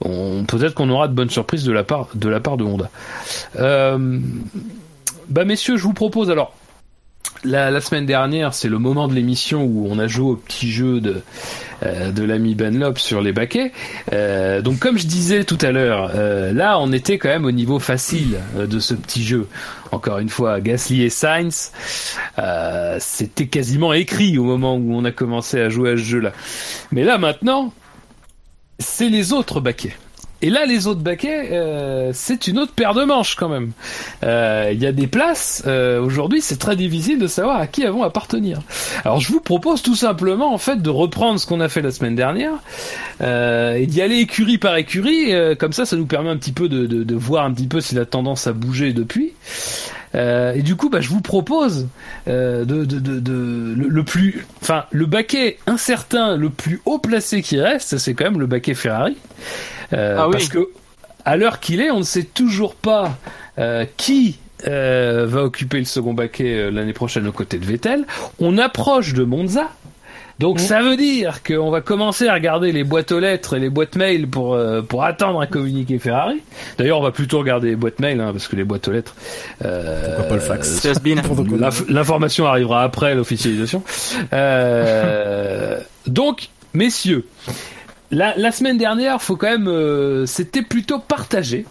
peut-être 0.00 0.74
qu'on 0.74 0.90
aura 0.90 1.08
de 1.08 1.12
bonnes 1.12 1.30
surprises 1.30 1.64
de 1.64 1.72
la 1.72 1.82
part 1.84 2.08
de 2.14 2.28
la 2.28 2.40
Honda. 2.46 2.90
Bah 5.28 5.44
messieurs, 5.44 5.76
je 5.76 5.82
vous 5.82 5.92
propose 5.92 6.30
alors 6.30 6.54
la, 7.44 7.80
semaine 7.80 8.06
dernière, 8.06 8.54
c'est 8.54 8.68
le 8.68 8.78
moment 8.78 9.08
de 9.08 9.14
l'émission 9.14 9.62
où 9.62 9.86
on 9.88 9.98
a 9.98 10.06
joué 10.06 10.30
au 10.30 10.36
petit 10.36 10.70
jeu 10.70 11.00
de 11.00 11.22
euh, 11.84 12.10
de 12.10 12.24
l'ami 12.24 12.54
Benlop 12.54 12.98
sur 12.98 13.20
les 13.20 13.32
baquets. 13.32 13.72
Euh, 14.12 14.60
donc 14.60 14.80
comme 14.80 14.98
je 14.98 15.06
disais 15.06 15.44
tout 15.44 15.58
à 15.60 15.70
l'heure, 15.70 16.10
euh, 16.14 16.52
là 16.52 16.78
on 16.80 16.92
était 16.92 17.18
quand 17.18 17.28
même 17.28 17.44
au 17.44 17.52
niveau 17.52 17.78
facile 17.78 18.38
euh, 18.56 18.66
de 18.66 18.80
ce 18.80 18.94
petit 18.94 19.22
jeu. 19.22 19.46
Encore 19.92 20.18
une 20.18 20.28
fois, 20.28 20.60
Gasly 20.60 21.04
et 21.04 21.10
Sainz, 21.10 21.72
c'était 22.98 23.46
quasiment 23.46 23.92
écrit 23.92 24.36
au 24.36 24.44
moment 24.44 24.76
où 24.76 24.94
on 24.94 25.04
a 25.04 25.12
commencé 25.12 25.60
à 25.60 25.70
jouer 25.70 25.92
à 25.92 25.96
ce 25.96 26.02
jeu-là. 26.02 26.32
Mais 26.92 27.04
là 27.04 27.16
maintenant, 27.16 27.72
c'est 28.78 29.08
les 29.08 29.32
autres 29.32 29.60
baquets. 29.60 29.96
Et 30.40 30.50
là, 30.50 30.66
les 30.66 30.86
autres 30.86 31.00
baquets, 31.00 31.48
euh, 31.52 32.12
c'est 32.14 32.46
une 32.46 32.60
autre 32.60 32.72
paire 32.72 32.94
de 32.94 33.02
manches 33.02 33.34
quand 33.34 33.48
même. 33.48 33.72
Euh, 34.22 34.70
Il 34.72 34.80
y 34.80 34.86
a 34.86 34.92
des 34.92 35.08
places. 35.08 35.64
euh, 35.66 36.00
Aujourd'hui, 36.00 36.40
c'est 36.40 36.58
très 36.58 36.76
difficile 36.76 37.18
de 37.18 37.26
savoir 37.26 37.56
à 37.58 37.66
qui 37.66 37.82
elles 37.82 37.90
vont 37.90 38.04
appartenir. 38.04 38.60
Alors, 39.04 39.20
je 39.20 39.32
vous 39.32 39.40
propose 39.40 39.82
tout 39.82 39.96
simplement, 39.96 40.54
en 40.54 40.58
fait, 40.58 40.80
de 40.80 40.90
reprendre 40.90 41.40
ce 41.40 41.46
qu'on 41.46 41.58
a 41.60 41.68
fait 41.68 41.82
la 41.82 41.90
semaine 41.90 42.14
dernière 42.14 42.52
euh, 43.20 43.74
et 43.74 43.86
d'y 43.86 44.00
aller 44.00 44.18
écurie 44.18 44.58
par 44.58 44.76
écurie. 44.76 45.34
euh, 45.34 45.56
comme 45.56 45.72
ça, 45.72 45.84
ça 45.84 45.96
nous 45.96 46.06
permet 46.06 46.30
un 46.30 46.36
petit 46.36 46.52
peu 46.52 46.68
de, 46.68 46.86
de, 46.86 47.02
de 47.02 47.14
voir 47.16 47.44
un 47.44 47.52
petit 47.52 47.66
peu 47.66 47.80
si 47.80 47.96
la 47.96 48.04
tendance 48.06 48.46
a 48.46 48.52
bougé 48.52 48.92
depuis. 48.92 49.32
Euh, 50.14 50.52
et 50.54 50.62
du 50.62 50.74
coup, 50.76 50.88
bah, 50.88 51.00
je 51.00 51.08
vous 51.10 51.20
propose 51.20 51.86
euh, 52.28 52.64
de, 52.64 52.84
de, 52.84 52.98
de, 52.98 53.20
de- 53.20 53.74
le, 53.76 53.88
le 53.88 54.02
plus, 54.04 54.46
enfin, 54.62 54.84
le 54.90 55.06
baquet 55.06 55.58
incertain, 55.66 56.36
le 56.36 56.50
plus 56.50 56.80
haut 56.86 56.98
placé 56.98 57.42
qui 57.42 57.60
reste, 57.60 57.98
c'est 57.98 58.14
quand 58.14 58.24
même 58.24 58.40
le 58.40 58.46
baquet 58.46 58.74
Ferrari, 58.74 59.16
Euh, 59.92 60.16
Ah 60.18 60.26
oui. 60.26 60.32
parce 60.32 60.48
que 60.48 60.68
à 61.24 61.36
l'heure 61.36 61.60
qu'il 61.60 61.80
est, 61.80 61.90
on 61.90 61.98
ne 61.98 62.04
sait 62.04 62.24
toujours 62.24 62.74
pas 62.74 63.16
qui 63.96 64.38
euh, 64.66 65.26
va 65.28 65.44
occuper 65.44 65.78
le 65.78 65.84
second 65.84 66.14
baquet 66.14 66.54
euh, 66.54 66.70
l'année 66.70 66.92
prochaine 66.92 67.26
aux 67.28 67.32
côtés 67.32 67.58
de 67.58 67.64
Vettel. 67.66 68.04
On 68.40 68.56
approche 68.58 69.12
de 69.14 69.24
Monza. 69.24 69.68
Donc 70.38 70.60
ça 70.60 70.82
veut 70.82 70.96
dire 70.96 71.42
qu'on 71.42 71.70
va 71.70 71.80
commencer 71.80 72.28
à 72.28 72.34
regarder 72.34 72.70
les 72.70 72.84
boîtes 72.84 73.10
aux 73.10 73.18
lettres 73.18 73.56
et 73.56 73.60
les 73.60 73.70
boîtes 73.70 73.96
mail 73.96 74.28
pour 74.28 74.54
euh, 74.54 74.82
pour 74.82 75.02
attendre 75.02 75.40
un 75.40 75.46
communiqué 75.46 75.98
Ferrari. 75.98 76.40
D'ailleurs, 76.78 77.00
on 77.00 77.02
va 77.02 77.10
plutôt 77.10 77.38
regarder 77.40 77.70
les 77.70 77.76
boîtes 77.76 77.98
mail 77.98 78.20
hein, 78.20 78.30
parce 78.32 78.46
que 78.46 78.54
les 78.54 78.62
boîtes 78.64 78.86
aux 78.86 78.92
lettres. 78.92 79.16
Euh, 79.64 80.06
Pourquoi 80.06 80.24
pas 80.28 80.34
le 80.36 80.40
fax 80.40 80.68
C'est 80.80 80.90
has-been. 80.90 81.20
L'inf- 81.58 81.88
L'information 81.88 82.46
arrivera 82.46 82.82
après 82.84 83.14
l'officialisation. 83.14 83.82
Euh, 84.32 85.80
donc, 86.06 86.48
messieurs, 86.74 87.26
la, 88.10 88.34
la 88.36 88.52
semaine 88.52 88.78
dernière, 88.78 89.20
faut 89.20 89.36
quand 89.36 89.50
même, 89.50 89.68
euh, 89.68 90.24
c'était 90.26 90.62
plutôt 90.62 90.98
partagé. 90.98 91.66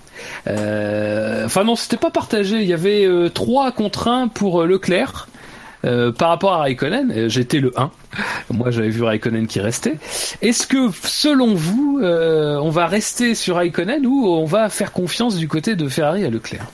Euh, 0.48 1.46
Enfin 1.46 1.64
non, 1.64 1.76
c'était 1.76 1.98
pas 1.98 2.12
partagé. 2.12 2.58
Il 2.62 2.68
y 2.68 2.74
avait 2.74 3.06
euh, 3.06 3.30
3 3.30 3.72
contre 3.72 4.08
1 4.10 4.28
pour 4.28 4.62
euh, 4.62 4.66
Leclerc. 4.68 5.28
Euh, 5.86 6.12
par 6.12 6.30
rapport 6.30 6.54
à 6.54 6.58
Raikkonen, 6.60 7.12
euh, 7.12 7.30
j'étais 7.30 7.60
le 7.60 7.72
1. 7.80 7.92
Moi, 8.52 8.72
j'avais 8.72 8.90
vu 8.90 9.04
Raikkonen 9.04 9.48
qui 9.48 9.60
restait. 9.60 9.98
Est-ce 10.42 10.66
que, 10.68 10.90
selon 11.04 11.54
vous, 11.54 12.00
euh, 12.02 12.56
on 12.58 12.70
va 12.70 12.88
rester 12.88 13.36
sur 13.36 13.56
Raikkonen 13.58 14.06
ou 14.06 14.26
on 14.28 14.46
va 14.46 14.70
faire 14.70 14.92
confiance 14.92 15.36
du 15.38 15.48
côté 15.48 15.76
de 15.76 15.88
Ferrari 15.88 16.26
à 16.26 16.30
Leclerc? 16.30 16.66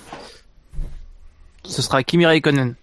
Ce 1.65 1.81
sera 1.81 2.03
Kimi 2.03 2.25
Raikkonen. 2.25 2.75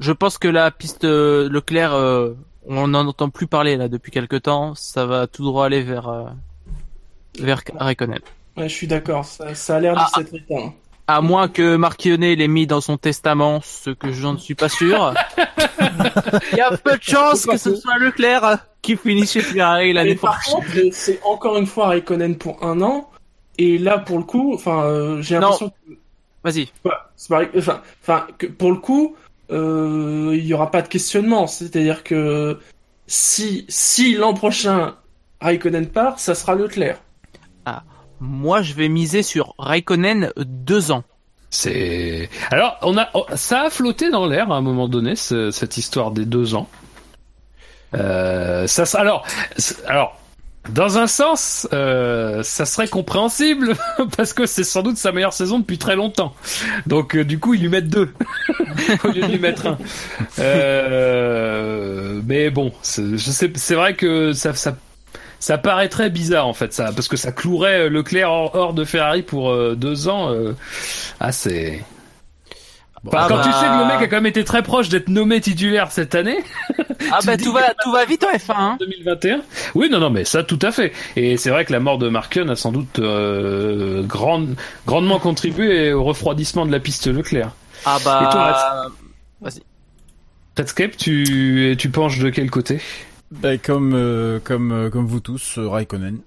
Je 0.00 0.12
pense 0.12 0.38
que 0.38 0.48
la 0.48 0.70
piste 0.70 1.04
euh, 1.04 1.48
Leclerc, 1.48 1.94
euh, 1.94 2.34
on 2.66 2.88
n'en 2.88 3.06
entend 3.06 3.30
plus 3.30 3.46
parler 3.46 3.76
là 3.76 3.88
depuis 3.88 4.10
quelques 4.10 4.42
temps. 4.42 4.74
Ça 4.74 5.06
va 5.06 5.26
tout 5.26 5.44
droit 5.44 5.66
aller 5.66 5.82
vers 5.82 6.08
euh, 6.08 6.24
vers 7.38 7.62
Raikkonen. 7.78 8.18
Ouais, 8.56 8.68
je 8.68 8.74
suis 8.74 8.86
d'accord, 8.88 9.24
ça, 9.24 9.54
ça 9.54 9.76
a 9.76 9.80
l'air 9.80 9.94
de 9.94 10.00
Ah, 10.02 10.08
s'être 10.14 10.34
éteint. 10.34 10.72
À 11.10 11.22
moins 11.22 11.48
que 11.48 11.76
Marchionnet 11.76 12.36
l'ait 12.36 12.48
mis 12.48 12.66
dans 12.66 12.82
son 12.82 12.98
testament, 12.98 13.62
ce 13.62 13.88
que 13.88 14.12
je 14.12 14.26
ne 14.28 14.36
suis 14.36 14.54
pas 14.54 14.68
sûr. 14.68 15.14
Il 16.52 16.58
y 16.58 16.60
a 16.60 16.76
peu 16.76 16.98
de 16.98 17.02
chances 17.02 17.46
que 17.46 17.56
ce 17.56 17.74
soit 17.74 17.96
Leclerc 17.96 18.58
qui 18.82 18.94
finisse 18.94 19.32
chez 19.32 19.40
Ferrari 19.40 19.94
l'année 19.94 20.16
par 20.16 20.38
prochaine. 20.38 20.82
contre, 20.82 20.94
c'est 20.94 21.18
encore 21.24 21.56
une 21.56 21.64
fois 21.64 21.88
Raikkonen 21.88 22.36
pour 22.36 22.62
un 22.62 22.82
an. 22.82 23.08
Et 23.56 23.78
là, 23.78 23.96
pour 23.96 24.18
le 24.18 24.24
coup, 24.24 24.52
enfin, 24.52 24.84
euh, 24.84 25.22
j'ai 25.22 25.36
l'impression 25.36 25.70
que, 25.70 25.94
Vas-y. 26.44 26.70
c'est 27.16 27.28
pareil, 27.28 27.48
enfin, 27.56 27.80
enfin, 28.02 28.26
que 28.36 28.46
pour 28.46 28.70
le 28.70 28.76
coup, 28.76 29.16
euh, 29.50 30.32
il 30.34 30.44
y 30.44 30.52
aura 30.52 30.70
pas 30.70 30.82
de 30.82 30.88
questionnement. 30.88 31.46
C'est-à-dire 31.46 32.04
que 32.04 32.58
si, 33.06 33.64
si 33.70 34.14
l'an 34.14 34.34
prochain 34.34 34.94
Raikkonen 35.40 35.86
part, 35.86 36.20
ça 36.20 36.34
sera 36.34 36.54
Leclerc. 36.54 37.00
Moi, 38.20 38.62
je 38.62 38.74
vais 38.74 38.88
miser 38.88 39.22
sur 39.22 39.54
Raikkonen 39.58 40.32
deux 40.36 40.90
ans. 40.90 41.04
C'est 41.50 42.28
alors 42.50 42.76
on 42.82 42.98
a 42.98 43.08
oh, 43.14 43.24
ça 43.34 43.62
a 43.62 43.70
flotté 43.70 44.10
dans 44.10 44.26
l'air 44.26 44.52
à 44.52 44.56
un 44.56 44.60
moment 44.60 44.86
donné 44.86 45.16
ce- 45.16 45.50
cette 45.50 45.78
histoire 45.78 46.10
des 46.10 46.26
deux 46.26 46.54
ans. 46.54 46.68
Euh, 47.94 48.66
ça 48.66 48.84
alors 49.00 49.26
alors 49.86 50.20
dans 50.68 50.98
un 50.98 51.06
sens 51.06 51.66
euh, 51.72 52.42
ça 52.42 52.66
serait 52.66 52.88
compréhensible 52.88 53.74
parce 54.18 54.34
que 54.34 54.44
c'est 54.44 54.62
sans 54.62 54.82
doute 54.82 54.98
sa 54.98 55.10
meilleure 55.10 55.32
saison 55.32 55.58
depuis 55.60 55.78
très 55.78 55.96
longtemps. 55.96 56.34
Donc 56.86 57.16
euh, 57.16 57.24
du 57.24 57.38
coup 57.38 57.54
ils 57.54 57.62
lui 57.62 57.70
mettent 57.70 57.88
deux 57.88 58.12
au 59.04 59.08
lieu 59.08 59.22
de 59.22 59.26
lui 59.28 59.38
mettre 59.38 59.68
un. 59.68 59.78
Mais 62.26 62.50
bon 62.50 62.72
c'est- 62.82 63.74
vrai 63.74 63.94
que 63.94 64.32
ça 64.34 64.52
ça 65.40 65.58
paraîtrait 65.58 66.10
bizarre 66.10 66.46
en 66.46 66.54
fait 66.54 66.72
ça 66.72 66.92
parce 66.92 67.08
que 67.08 67.16
ça 67.16 67.32
clouerait 67.32 67.82
euh, 67.82 67.88
Leclerc 67.88 68.30
hors, 68.30 68.54
hors 68.54 68.74
de 68.74 68.84
Ferrari 68.84 69.22
pour 69.22 69.50
euh, 69.50 69.74
deux 69.76 70.08
ans. 70.08 70.30
euh, 70.32 70.52
ah 71.20 71.32
c'est 71.32 71.84
Ah 73.12 73.26
quand 73.28 73.36
bah. 73.36 73.42
tu 73.44 73.52
sais 73.52 73.66
que 73.66 73.78
le 73.80 73.86
mec 73.86 74.02
a 74.02 74.06
quand 74.08 74.16
même 74.16 74.26
été 74.26 74.42
très 74.44 74.62
proche 74.62 74.88
d'être 74.88 75.08
nommé 75.08 75.40
titulaire 75.40 75.92
cette 75.92 76.14
année, 76.16 76.38
Ah 77.12 77.20
bah 77.24 77.36
tout 77.36 77.52
va 77.52 77.72
tout 77.82 77.92
va 77.92 78.04
vite 78.04 78.24
en 78.24 78.32
F1. 78.36 78.52
Hein. 78.56 78.76
2021. 78.80 79.40
Oui, 79.76 79.88
non, 79.88 80.00
non, 80.00 80.10
mais 80.10 80.24
ça, 80.24 80.42
tout 80.42 80.58
à 80.62 80.72
fait. 80.72 80.92
Et 81.14 81.36
c'est 81.36 81.50
vrai 81.50 81.64
que 81.64 81.72
la 81.72 81.78
mort 81.80 81.98
de 81.98 82.08
Marken 82.08 82.50
a 82.50 82.56
sans 82.56 82.72
doute 82.72 82.98
euh, 82.98 84.02
grande, 84.02 84.56
grandement 84.86 85.20
contribué 85.20 85.92
au 85.92 86.02
refroidissement 86.02 86.66
de 86.66 86.72
la 86.72 86.80
piste 86.80 87.06
Leclerc. 87.06 87.52
Ah 87.84 87.98
Et 88.00 88.02
toi, 88.02 88.90
bah 89.40 89.50
Redscape, 90.56 90.96
tu, 90.96 91.76
tu 91.78 91.90
penches 91.90 92.18
de 92.18 92.30
quel 92.30 92.50
côté? 92.50 92.80
Ben, 93.30 93.58
comme 93.58 93.92
euh, 93.94 94.38
comme 94.42 94.72
euh, 94.72 94.90
comme 94.90 95.06
vous 95.06 95.20
tous, 95.20 95.58
euh, 95.58 95.68
Raikkonen. 95.68 96.18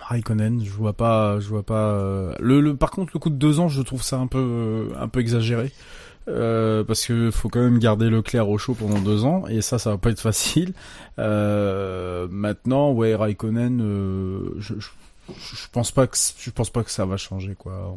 Raikkonen, 0.00 0.64
je 0.64 0.70
vois 0.70 0.92
pas, 0.92 1.38
je 1.40 1.48
vois 1.48 1.62
pas. 1.62 1.92
euh, 1.92 2.34
Le, 2.40 2.60
le 2.60 2.74
par 2.76 2.90
contre, 2.90 3.12
le 3.14 3.20
coup 3.20 3.30
de 3.30 3.36
deux 3.36 3.60
ans, 3.60 3.68
je 3.68 3.82
trouve 3.82 4.02
ça 4.02 4.18
un 4.18 4.26
peu 4.26 4.88
un 4.98 5.08
peu 5.08 5.20
exagéré. 5.20 5.72
Euh, 6.28 6.84
parce 6.84 7.06
que 7.06 7.30
faut 7.30 7.48
quand 7.48 7.60
même 7.60 7.78
garder 7.78 8.10
Leclerc 8.10 8.50
au 8.50 8.58
chaud 8.58 8.74
pendant 8.74 8.98
deux 9.00 9.24
ans 9.24 9.46
et 9.48 9.62
ça 9.62 9.78
ça 9.78 9.92
va 9.92 9.96
pas 9.96 10.10
être 10.10 10.20
facile 10.30 10.74
euh, 11.18 12.28
maintenant 12.30 12.92
ouais 12.92 13.14
Raikkonen 13.14 13.80
euh, 13.80 14.50
je, 14.58 14.74
je, 14.78 14.88
je 15.36 15.68
pense 15.72 15.90
pas 15.92 16.06
que 16.06 16.16
je 16.38 16.50
pense 16.50 16.70
pas 16.70 16.82
que 16.82 16.90
ça 16.90 17.04
va 17.04 17.16
changer 17.16 17.54
quoi. 17.54 17.94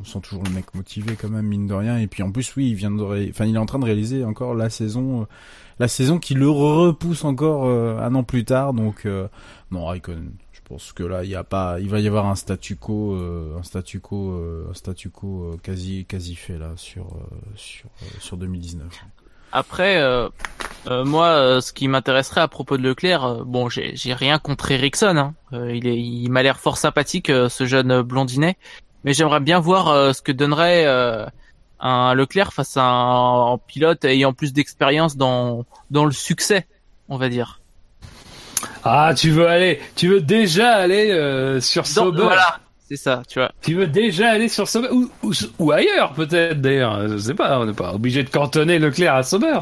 On, 0.00 0.04
sent 0.04 0.20
toujours 0.20 0.44
le 0.44 0.50
mec 0.50 0.74
motivé 0.74 1.16
quand 1.16 1.28
même 1.28 1.46
mine 1.46 1.66
de 1.66 1.74
rien. 1.74 1.98
Et 1.98 2.06
puis 2.06 2.22
en 2.22 2.30
plus 2.30 2.54
oui 2.56 2.70
il 2.70 2.74
vient 2.74 2.90
de 2.90 3.02
ré- 3.02 3.28
enfin 3.30 3.46
il 3.46 3.54
est 3.54 3.58
en 3.58 3.66
train 3.66 3.78
de 3.78 3.84
réaliser 3.84 4.24
encore 4.24 4.54
la 4.54 4.70
saison 4.70 5.22
euh, 5.22 5.24
la 5.78 5.88
saison 5.88 6.18
qui 6.18 6.34
le 6.34 6.48
repousse 6.48 7.24
encore 7.24 7.66
euh, 7.66 7.98
un 7.98 8.14
an 8.14 8.22
plus 8.22 8.44
tard. 8.44 8.74
Donc 8.74 9.06
euh, 9.06 9.28
non 9.70 9.86
Raikkonen 9.86 10.32
je 10.52 10.60
pense 10.64 10.92
que 10.92 11.02
là 11.02 11.24
il 11.24 11.30
y 11.30 11.34
a 11.34 11.44
pas 11.44 11.80
il 11.80 11.88
va 11.88 12.00
y 12.00 12.06
avoir 12.06 12.26
un 12.26 12.36
statu 12.36 12.76
quo 12.76 13.14
euh, 13.14 13.58
un 13.58 13.62
statu 13.62 14.00
quo 14.00 14.32
euh, 14.32 14.66
un 14.70 14.74
statu 14.74 15.10
quo 15.10 15.56
quasi 15.62 16.04
quasi 16.06 16.34
fait 16.34 16.58
là 16.58 16.72
sur 16.76 17.16
sur 17.54 17.88
sur 18.20 18.36
2019 18.36 19.04
Après, 19.54 19.98
euh, 19.98 20.28
euh, 20.88 21.04
moi, 21.04 21.26
euh, 21.28 21.60
ce 21.60 21.72
qui 21.72 21.86
m'intéresserait 21.86 22.40
à 22.40 22.48
propos 22.48 22.76
de 22.76 22.82
Leclerc, 22.82 23.24
euh, 23.24 23.42
bon, 23.46 23.68
j'ai 23.68 23.94
rien 24.12 24.40
contre 24.40 24.72
Ericsson. 24.72 25.16
Hein. 25.16 25.34
Euh, 25.52 25.72
il 25.72 25.86
est, 25.86 25.96
il 25.96 26.28
m'a 26.28 26.42
l'air 26.42 26.58
fort 26.58 26.76
sympathique, 26.76 27.30
euh, 27.30 27.48
ce 27.48 27.64
jeune 27.64 28.02
blondinet. 28.02 28.56
Mais 29.04 29.14
j'aimerais 29.14 29.38
bien 29.38 29.60
voir 29.60 29.88
euh, 29.88 30.12
ce 30.12 30.22
que 30.22 30.32
donnerait 30.32 30.86
euh, 30.86 31.24
un 31.78 32.14
Leclerc 32.14 32.52
face 32.52 32.76
à 32.76 32.82
un, 32.82 33.52
un 33.52 33.58
pilote 33.58 34.04
ayant 34.04 34.32
plus 34.32 34.52
d'expérience 34.52 35.16
dans 35.16 35.64
dans 35.92 36.04
le 36.04 36.12
succès, 36.12 36.66
on 37.08 37.16
va 37.16 37.28
dire. 37.28 37.60
Ah, 38.82 39.12
tu 39.16 39.30
veux 39.30 39.46
aller, 39.46 39.80
tu 39.94 40.08
veux 40.08 40.20
déjà 40.20 40.72
aller 40.72 41.12
euh, 41.12 41.60
sur 41.60 41.86
Sauber. 41.86 42.22
voilà, 42.22 42.58
c'est 42.86 42.96
ça, 42.96 43.22
tu 43.26 43.38
vois. 43.38 43.50
Tu 43.62 43.74
veux 43.74 43.86
déjà 43.86 44.30
aller 44.30 44.48
sur 44.48 44.68
Sauber 44.68 44.88
ou, 44.90 45.10
ou, 45.22 45.32
ou 45.58 45.72
ailleurs 45.72 46.12
peut-être 46.12 46.60
d'ailleurs. 46.60 47.08
Je 47.08 47.16
sais 47.16 47.34
pas, 47.34 47.58
on 47.58 47.64
n'est 47.64 47.72
pas 47.72 47.94
obligé 47.94 48.22
de 48.22 48.28
cantonner 48.28 48.78
Leclerc 48.78 49.14
à 49.14 49.22
Sauber. 49.22 49.60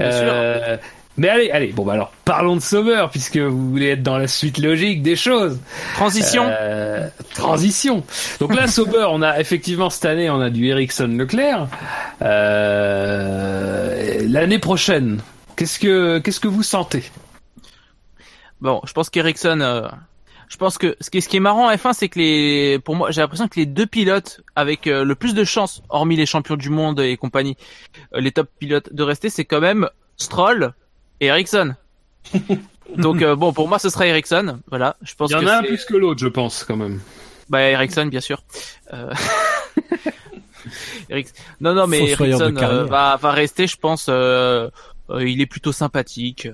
Euh, 0.00 0.76
mais 1.16 1.28
allez, 1.28 1.52
allez. 1.52 1.68
Bon 1.68 1.84
bah 1.84 1.92
alors 1.92 2.12
parlons 2.24 2.56
de 2.56 2.60
Sauber 2.60 3.06
puisque 3.12 3.36
vous 3.36 3.70
voulez 3.70 3.90
être 3.90 4.02
dans 4.02 4.18
la 4.18 4.26
suite 4.26 4.58
logique 4.58 5.02
des 5.02 5.14
choses. 5.14 5.60
Transition. 5.94 6.46
Euh, 6.48 7.06
transition. 7.34 8.02
Donc 8.40 8.56
là, 8.56 8.66
Sauber, 8.66 9.06
on 9.08 9.22
a 9.22 9.38
effectivement 9.38 9.88
cette 9.88 10.06
année, 10.06 10.28
on 10.28 10.40
a 10.40 10.50
du 10.50 10.66
Ericsson 10.66 11.14
Leclerc. 11.16 11.68
Euh, 12.22 14.26
L'année 14.28 14.58
prochaine, 14.58 15.20
qu'est-ce 15.54 15.78
que 15.78 16.18
qu'est-ce 16.18 16.40
que 16.40 16.48
vous 16.48 16.64
sentez? 16.64 17.04
Bon, 18.60 18.80
je 18.84 18.92
pense 18.92 19.10
qu'Ericsson, 19.10 19.88
je 20.48 20.56
pense 20.56 20.78
que 20.78 20.96
ce 21.00 21.10
qui, 21.10 21.20
ce 21.22 21.28
qui 21.28 21.36
est 21.36 21.40
marrant 21.40 21.68
en 21.68 21.72
F1, 21.74 21.92
c'est 21.92 22.08
que 22.08 22.18
les, 22.18 22.78
pour 22.78 22.96
moi, 22.96 23.10
j'ai 23.10 23.20
l'impression 23.20 23.48
que 23.48 23.58
les 23.60 23.66
deux 23.66 23.86
pilotes 23.86 24.40
avec 24.56 24.86
euh, 24.86 25.04
le 25.04 25.14
plus 25.14 25.34
de 25.34 25.44
chances, 25.44 25.82
hormis 25.88 26.16
les 26.16 26.26
champions 26.26 26.56
du 26.56 26.70
monde 26.70 27.00
et 27.00 27.16
compagnie, 27.16 27.56
euh, 28.14 28.20
les 28.20 28.32
top 28.32 28.48
pilotes 28.58 28.92
de 28.92 29.02
rester, 29.02 29.28
c'est 29.30 29.44
quand 29.44 29.60
même 29.60 29.88
Stroll 30.16 30.72
et 31.20 31.26
Ericsson. 31.26 31.74
Donc 32.96 33.20
euh, 33.22 33.36
bon, 33.36 33.52
pour 33.52 33.68
moi, 33.68 33.78
ce 33.78 33.90
sera 33.90 34.06
Ericsson. 34.06 34.60
Voilà, 34.68 34.96
je 35.02 35.14
pense 35.14 35.30
Il 35.30 35.34
y 35.34 35.36
en 35.36 35.40
que 35.40 35.46
a 35.46 35.58
un 35.58 35.62
plus 35.62 35.84
que 35.84 35.96
l'autre, 35.96 36.20
je 36.20 36.28
pense 36.28 36.64
quand 36.64 36.76
même. 36.76 37.00
bah 37.50 37.60
Ericsson, 37.62 38.06
bien 38.06 38.20
sûr. 38.20 38.42
Euh... 38.94 39.12
Eric- 41.10 41.28
Non, 41.60 41.74
non, 41.74 41.86
mais 41.86 42.10
Ericsson 42.10 42.56
euh, 42.56 42.84
va, 42.84 43.16
va 43.16 43.30
rester, 43.30 43.66
je 43.66 43.76
pense. 43.76 44.06
euh, 44.08 44.68
euh, 45.10 45.26
il 45.28 45.40
est 45.40 45.46
plutôt 45.46 45.72
sympathique. 45.72 46.48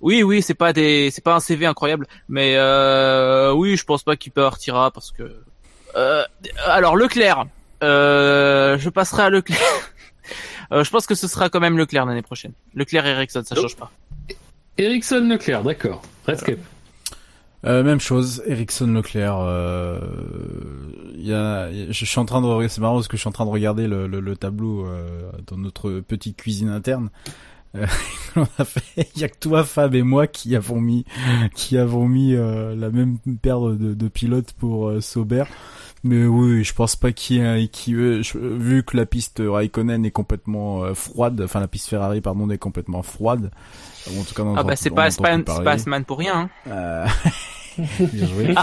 Oui, 0.00 0.22
oui, 0.22 0.42
c'est 0.42 0.54
pas 0.54 0.72
des, 0.72 1.10
c'est 1.10 1.24
pas 1.24 1.34
un 1.34 1.40
CV 1.40 1.66
incroyable, 1.66 2.06
mais 2.28 2.54
euh, 2.56 3.52
oui, 3.52 3.76
je 3.76 3.84
pense 3.84 4.02
pas 4.02 4.16
qu'il 4.16 4.32
partira 4.32 4.90
parce 4.90 5.10
que. 5.10 5.34
Euh, 5.96 6.22
alors 6.66 6.96
Leclerc, 6.96 7.46
euh, 7.82 8.78
je 8.78 8.88
passerai 8.90 9.24
à 9.24 9.30
Leclerc. 9.30 9.58
Euh, 10.70 10.84
je 10.84 10.90
pense 10.90 11.06
que 11.06 11.14
ce 11.14 11.26
sera 11.28 11.48
quand 11.48 11.60
même 11.60 11.78
Leclerc 11.78 12.04
l'année 12.04 12.20
prochaine. 12.20 12.52
Leclerc 12.74 13.06
et 13.06 13.10
Ericsson, 13.12 13.42
ça 13.42 13.54
change 13.54 13.74
pas. 13.74 13.90
Ericsson 14.76 15.26
Leclerc, 15.26 15.62
d'accord. 15.62 16.02
Redscape. 16.26 16.58
Euh, 17.64 17.82
même 17.82 18.00
chose, 18.00 18.42
Ericsson 18.46 18.88
Leclerc. 18.88 19.38
Euh, 19.40 19.98
y 21.16 21.32
a, 21.32 21.70
il 21.70 21.78
y 21.86 21.88
a- 21.88 21.92
je 21.92 22.04
suis 22.04 22.18
en 22.18 22.26
train 22.26 22.42
de, 22.42 22.68
c'est 22.68 22.82
marrant 22.82 22.96
parce 22.96 23.08
que 23.08 23.16
je 23.16 23.20
suis 23.22 23.28
en 23.28 23.32
train 23.32 23.46
de 23.46 23.50
regarder 23.50 23.86
le, 23.86 24.06
le, 24.06 24.20
le 24.20 24.36
tableau 24.36 24.86
euh, 24.86 25.30
dans 25.46 25.56
notre 25.56 26.00
petite 26.00 26.36
cuisine 26.36 26.68
interne. 26.68 27.08
Euh, 27.74 27.86
on 28.36 28.46
a 28.58 28.64
fait, 28.64 29.08
il 29.14 29.20
y 29.20 29.24
a 29.24 29.28
que 29.28 29.38
toi, 29.38 29.64
Fab 29.64 29.94
et 29.94 30.02
moi 30.02 30.26
qui 30.26 30.56
avons 30.56 30.80
mis, 30.80 31.04
qui 31.54 31.76
avons 31.76 32.08
mis 32.08 32.34
euh, 32.34 32.74
la 32.74 32.90
même 32.90 33.18
paire 33.42 33.60
de, 33.60 33.94
de 33.94 34.08
pilotes 34.08 34.52
pour 34.52 34.88
euh, 34.88 35.00
Sauber. 35.00 35.44
Mais 36.04 36.24
oui, 36.26 36.62
je 36.62 36.72
pense 36.74 36.94
pas 36.94 37.12
qu'il 37.12 37.36
y 37.36 37.40
ait, 37.40 37.68
qui 37.68 37.92
vu 37.92 38.82
que 38.84 38.96
la 38.96 39.04
piste 39.04 39.42
Raikkonen 39.44 40.04
est 40.04 40.10
complètement 40.12 40.84
euh, 40.84 40.94
froide, 40.94 41.40
enfin 41.44 41.58
la 41.60 41.66
piste 41.68 41.88
Ferrari 41.88 42.20
pardon 42.20 42.48
est 42.50 42.58
complètement 42.58 43.02
froide. 43.02 43.50
En 44.08 44.22
tout 44.22 44.34
cas, 44.34 44.44
Ah 44.56 44.62
bah 44.62 44.76
c'est 44.76 44.90
pas, 44.90 45.08
entend 45.08 45.56
c'est 45.56 45.64
pas. 45.64 45.72
Asman 45.72 46.04
pour 46.04 46.18
rien. 46.18 46.48
Hein. 46.66 46.70
Euh, 46.70 47.06
Bien 48.12 48.26
joué. 48.26 48.54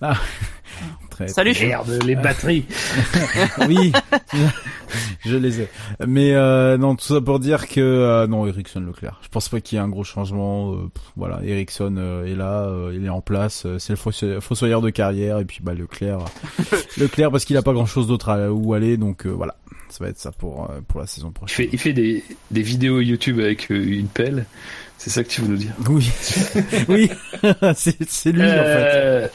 Ah. 0.00 0.14
très. 1.16 1.28
Salut. 1.28 1.54
Merde, 1.60 1.98
les 2.04 2.14
batteries. 2.14 2.64
oui, 3.68 3.92
je 5.24 5.36
les 5.36 5.62
ai. 5.62 5.68
Mais 6.06 6.32
euh, 6.34 6.76
non, 6.76 6.94
tout 6.96 7.04
ça 7.04 7.20
pour 7.20 7.40
dire 7.40 7.68
que 7.68 7.80
euh, 7.80 8.26
non, 8.26 8.46
Ericsson 8.46 8.80
Leclerc. 8.80 9.18
Je 9.22 9.28
pense 9.28 9.48
pas 9.48 9.60
qu'il 9.60 9.76
y 9.76 9.80
ait 9.80 9.84
un 9.84 9.88
gros 9.88 10.04
changement. 10.04 10.72
euh, 10.72 10.88
pff, 10.92 11.02
voilà, 11.16 11.40
Ericsson 11.44 11.94
euh, 11.98 12.26
est 12.26 12.36
là, 12.36 12.64
euh, 12.64 12.92
il 12.94 13.04
est 13.04 13.08
en 13.10 13.20
place. 13.20 13.64
euh, 13.66 13.78
c'est 13.78 13.92
le 13.92 13.96
fosso- 13.98 14.40
fossoyeur 14.40 14.80
de 14.82 14.90
carrière 14.90 15.38
et 15.38 15.44
puis 15.44 15.58
bah 15.62 15.74
Leclerc, 15.74 16.18
Leclerc 16.98 17.30
parce 17.30 17.44
qu'il 17.44 17.56
a 17.56 17.62
pas 17.62 17.72
grand 17.72 17.86
chose 17.86 18.06
d'autre 18.06 18.28
à 18.28 18.50
où 18.52 18.74
aller. 18.74 18.96
Donc 18.96 19.26
euh, 19.26 19.30
voilà, 19.30 19.56
ça 19.88 20.04
va 20.04 20.10
être 20.10 20.18
ça 20.18 20.32
pour 20.32 20.70
euh, 20.70 20.80
pour 20.86 21.00
la 21.00 21.06
saison 21.06 21.28
Il 21.28 21.32
prochaine. 21.32 21.56
fait, 21.66 21.70
il 21.72 21.78
fait 21.78 21.92
des, 21.92 22.22
des 22.50 22.62
vidéos 22.62 23.00
YouTube 23.00 23.40
avec 23.40 23.70
euh, 23.70 23.74
une 23.84 24.08
pelle. 24.08 24.46
C'est 24.98 25.10
ça 25.10 25.22
que 25.24 25.28
tu 25.28 25.42
veux 25.42 25.48
nous 25.48 25.56
dire? 25.58 25.72
Oui, 25.88 26.10
oui, 26.88 27.10
c'est 27.74 28.32
lui 28.32 28.42
en 28.42 28.46
fait. 28.46 29.30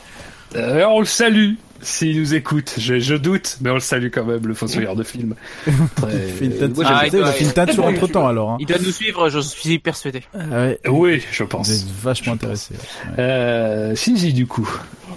Euh, 0.56 0.84
on 0.86 1.00
le 1.00 1.06
salue 1.06 1.54
s'il 1.82 2.20
nous 2.20 2.34
écoute. 2.36 2.76
Je, 2.78 3.00
je 3.00 3.16
doute, 3.16 3.58
mais 3.62 3.70
on 3.70 3.76
le 3.76 3.80
salue 3.80 4.08
quand 4.14 4.24
même, 4.26 4.46
le 4.46 4.54
fossoyeur 4.54 4.96
de 4.96 5.04
film. 5.04 5.36
Très- 5.96 6.14
Il 6.28 6.34
fait 6.34 6.46
une 6.46 6.58
teinture. 6.58 6.76
Moi, 6.76 6.86
j'aime 6.86 7.24
Ah, 7.24 7.28
il 7.28 7.34
fait 7.34 7.44
une 7.46 7.52
teinture 7.54 7.86
entre 7.86 8.08
temps 8.08 8.28
alors. 8.28 8.52
Hein. 8.52 8.58
Il 8.60 8.66
doit 8.68 8.78
nous 8.80 8.92
suivre, 8.92 9.30
je 9.30 9.40
suis 9.40 9.80
persuadé. 9.80 10.24
Bien. 10.34 10.76
Oui, 10.90 11.24
je 11.32 11.44
vous 11.44 11.50
pense. 11.50 11.70
êtes 11.70 11.88
vachement 12.02 12.34
intéressé. 12.34 12.74
ouais. 12.74 13.16
Euh, 13.20 13.96
Shinji, 13.96 14.34
du 14.34 14.48
coup. 14.48 14.70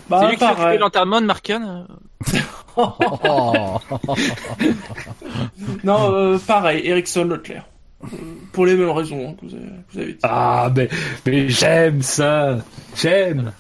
Bah, 0.09 0.21
c'est 0.23 0.29
lui 0.29 0.35
qui 0.35 0.41
s'est 0.41 0.45
occupé 0.47 0.61
pareil. 0.63 0.77
de 0.79 0.83
l'enterrement 0.83 1.21
de 1.21 1.27
Markian 1.27 1.87
Oh. 2.77 2.89
Non, 5.85 6.13
euh, 6.15 6.39
pareil, 6.39 6.83
Ericsson 6.87 7.25
Leclerc. 7.25 7.65
Euh, 8.05 8.07
Pour 8.53 8.67
les 8.67 8.75
mêmes 8.75 8.91
raisons 8.91 9.31
hein, 9.31 9.35
que 9.41 9.47
vous 9.47 9.55
avez, 9.55 9.65
que 9.67 9.93
vous 9.93 9.99
avez 10.01 10.13
dit. 10.13 10.19
Ah, 10.23 10.71
mais, 10.75 10.89
mais 11.27 11.49
j'aime 11.49 12.03
ça. 12.03 12.59
J'aime. 12.97 13.53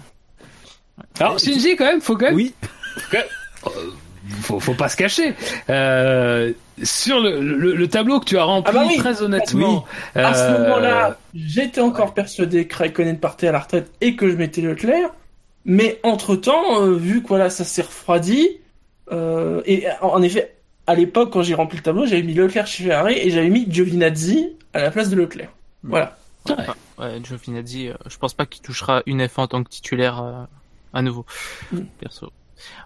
Alors, 1.20 1.38
Shinji, 1.38 1.76
quand 1.76 1.84
même, 1.86 2.00
faut 2.00 2.16
quand 2.16 2.26
même 2.26 2.34
Oui, 2.34 2.54
faut, 4.40 4.60
faut 4.60 4.74
pas 4.74 4.88
se 4.88 4.96
cacher. 4.96 5.34
Euh, 5.70 6.52
sur 6.82 7.20
le, 7.20 7.40
le, 7.40 7.74
le 7.74 7.88
tableau 7.88 8.20
que 8.20 8.24
tu 8.24 8.38
as 8.38 8.44
rempli, 8.44 8.72
Ah 8.74 8.80
bah 8.80 8.86
oui. 8.88 8.96
très 8.96 9.22
honnêtement. 9.22 9.84
À 10.14 10.34
ce 10.34 10.40
euh, 10.42 10.58
moment-là, 10.62 11.18
j'étais 11.34 11.80
encore 11.80 12.14
persuadé 12.14 12.66
que 12.66 12.76
Raikkonen 12.76 13.18
partait 13.18 13.48
à 13.48 13.52
la 13.52 13.60
retraite 13.60 13.90
et 14.00 14.16
que 14.16 14.28
je 14.30 14.36
mettais 14.36 14.60
Leclerc. 14.60 15.10
Mais 15.66 15.98
entre-temps, 16.02 16.82
euh, 16.82 16.94
vu 16.94 17.22
que 17.22 17.28
voilà, 17.28 17.48
ça 17.48 17.64
s'est 17.64 17.82
refroidi, 17.82 18.48
euh, 19.12 19.62
et 19.66 19.86
en, 20.02 20.20
effet, 20.22 20.54
à 20.86 20.94
l'époque, 20.94 21.32
quand 21.32 21.42
j'ai 21.42 21.54
rempli 21.54 21.78
le 21.78 21.82
tableau, 21.82 22.04
j'avais 22.06 22.22
mis 22.22 22.34
Leclerc 22.34 22.66
chez 22.66 22.84
Ferrari 22.84 23.14
et 23.18 23.30
j'avais 23.30 23.48
mis 23.48 23.66
Giovinazzi 23.70 24.50
à 24.74 24.80
la 24.82 24.90
place 24.90 25.08
de 25.10 25.16
Leclerc. 25.16 25.48
Voilà. 25.82 26.16
Ouais, 26.98 27.20
Giovinazzi, 27.22 27.88
euh, 27.88 27.94
je 28.06 28.16
pense 28.18 28.34
pas 28.34 28.44
qu'il 28.44 28.60
touchera 28.62 29.02
une 29.06 29.22
F1 29.24 29.40
en 29.42 29.46
tant 29.46 29.64
que 29.64 29.70
titulaire 29.70 30.22
euh, 30.22 30.44
à 30.92 31.00
nouveau, 31.02 31.24
Mm. 31.72 31.80
perso. 31.98 32.30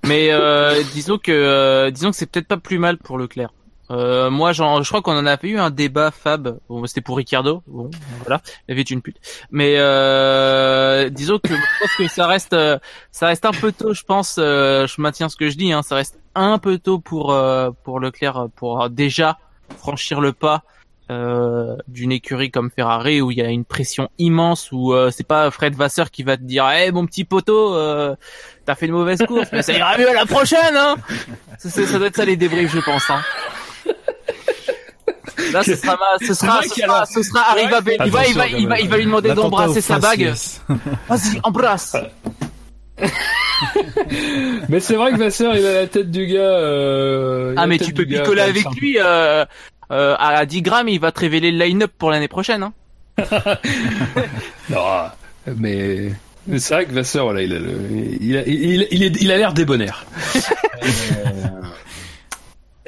Mais 0.07 0.31
euh, 0.31 0.83
disons 0.93 1.19
que 1.19 1.33
euh, 1.33 1.91
disons 1.91 2.11
que 2.11 2.17
c'est 2.17 2.31
peut-être 2.31 2.49
pas 2.49 2.57
plus 2.57 2.79
mal 2.79 2.99
pour 2.99 3.19
Leclerc. 3.19 3.51
Euh, 3.91 4.29
moi, 4.29 4.53
je 4.53 4.89
crois 4.89 5.01
qu'on 5.01 5.17
en 5.17 5.27
a 5.27 5.39
eu 5.43 5.59
un 5.59 5.71
débat 5.71 6.11
Fab. 6.11 6.59
Bon, 6.69 6.85
c'était 6.87 7.01
pour 7.01 7.17
Ricardo. 7.17 7.63
Bon, 7.67 7.91
voilà, 8.21 8.43
la 8.69 8.75
vie 8.75 8.81
est 8.81 8.91
une 8.91 9.01
pute. 9.01 9.17
Mais 9.51 9.77
euh, 9.79 11.09
disons 11.09 11.39
que 11.39 11.49
je 11.49 11.55
pense 11.55 11.95
que 11.97 12.09
ça 12.09 12.27
reste, 12.27 12.53
euh, 12.53 12.79
ça 13.13 13.29
reste 13.29 13.47
un 13.47 13.53
peu 13.53 13.73
tôt. 13.73 13.95
Je 13.95 14.03
pense. 14.03 14.37
euh, 14.39 14.87
je 14.87 15.01
maintiens 15.01 15.29
ce 15.29 15.37
que 15.37 15.49
je 15.49 15.57
dis. 15.57 15.73
Hein, 15.73 15.83
ça 15.83 15.95
reste 15.97 16.19
un 16.35 16.59
peu 16.59 16.79
tôt 16.79 16.99
pour 16.99 17.33
euh, 17.33 17.71
pour 17.83 17.99
Leclerc 17.99 18.49
pour 18.57 18.91
déjà 18.91 19.39
franchir 19.79 20.21
le 20.21 20.33
pas 20.33 20.65
euh, 21.11 21.77
d'une 21.89 22.13
écurie 22.13 22.51
comme 22.51 22.71
Ferrari 22.71 23.21
où 23.21 23.31
il 23.31 23.39
y 23.39 23.43
a 23.43 23.49
une 23.49 23.65
pression 23.65 24.09
immense 24.19 24.71
où 24.73 24.93
euh, 24.93 25.11
c'est 25.11 25.27
pas 25.27 25.51
Fred 25.51 25.75
Vasseur 25.75 26.11
qui 26.11 26.23
va 26.23 26.37
te 26.37 26.43
dire 26.43 26.69
"Eh 26.71 26.93
mon 26.93 27.07
petit 27.07 27.25
poteau, 27.25 27.75
euh, 27.75 28.15
t'as 28.67 28.75
fait 28.75 28.87
une 28.87 28.93
mauvaise 28.93 29.21
course, 29.27 29.49
mais 29.53 29.63
ça 29.63 29.73
ira 29.73 29.97
mieux 29.97 30.09
à 30.11 30.13
la 30.15 30.27
prochaine 30.27 30.77
hein." 30.77 30.97
ça, 31.59 31.71
ça 31.71 31.99
doit 31.99 32.09
être 32.09 32.17
ça 32.17 32.25
les 32.25 32.37
débriefs 32.37 32.73
je 32.75 32.81
pense 32.81 33.09
hein. 33.11 33.23
Là 35.53 35.63
ce 35.63 35.77
sera 35.77 35.97
ma, 35.97 36.27
ce 36.27 36.35
sera 36.35 36.61
ce 36.63 36.69
sera, 36.69 36.99
la- 37.01 37.07
ce 37.07 37.23
sera 37.23 37.41
Arriva 37.53 37.79
il 38.05 38.11
va 38.11 38.27
il 38.27 38.35
va 38.35 38.47
il 38.49 38.69
va 38.69 38.81
il 38.81 38.89
va 38.89 38.97
lui 38.99 39.05
demander 39.07 39.33
d'embrasser 39.35 39.81
sa 39.81 39.99
bague. 39.99 40.35
Vas-y, 41.09 41.41
embrasse. 41.45 41.97
Mais 44.69 44.81
c'est 44.81 44.95
vrai 44.97 45.13
que 45.13 45.17
Vasseur, 45.19 45.55
il 45.57 45.65
a 45.67 45.73
la 45.75 45.87
tête 45.87 46.11
du 46.11 46.27
gars. 46.27 46.39
euh, 46.41 47.55
Ah 47.57 47.67
mais 47.67 47.79
tu 47.79 47.93
peux 47.93 48.05
picoler 48.05 48.43
avec 48.43 48.65
lui 48.81 48.99
euh, 49.01 49.45
euh, 49.91 50.17
à 50.19 50.45
10 50.45 50.63
grammes, 50.63 50.89
il 50.89 51.01
va 51.01 51.13
te 51.13 51.21
révéler 51.21 51.51
le 51.51 51.65
line-up 51.65 51.93
pour 51.97 52.11
l'année 52.11 52.29
prochaine 52.29 52.63
hein. 52.63 52.73
Non, 54.71 54.79
mais, 55.57 56.13
c'est 56.59 56.75
vrai 56.75 56.85
que 56.85 56.93
Vasseur, 56.93 57.25
voilà, 57.25 57.43
il 57.43 59.31
a 59.31 59.37
l'air 59.37 59.55
débonnaire. 59.55 60.05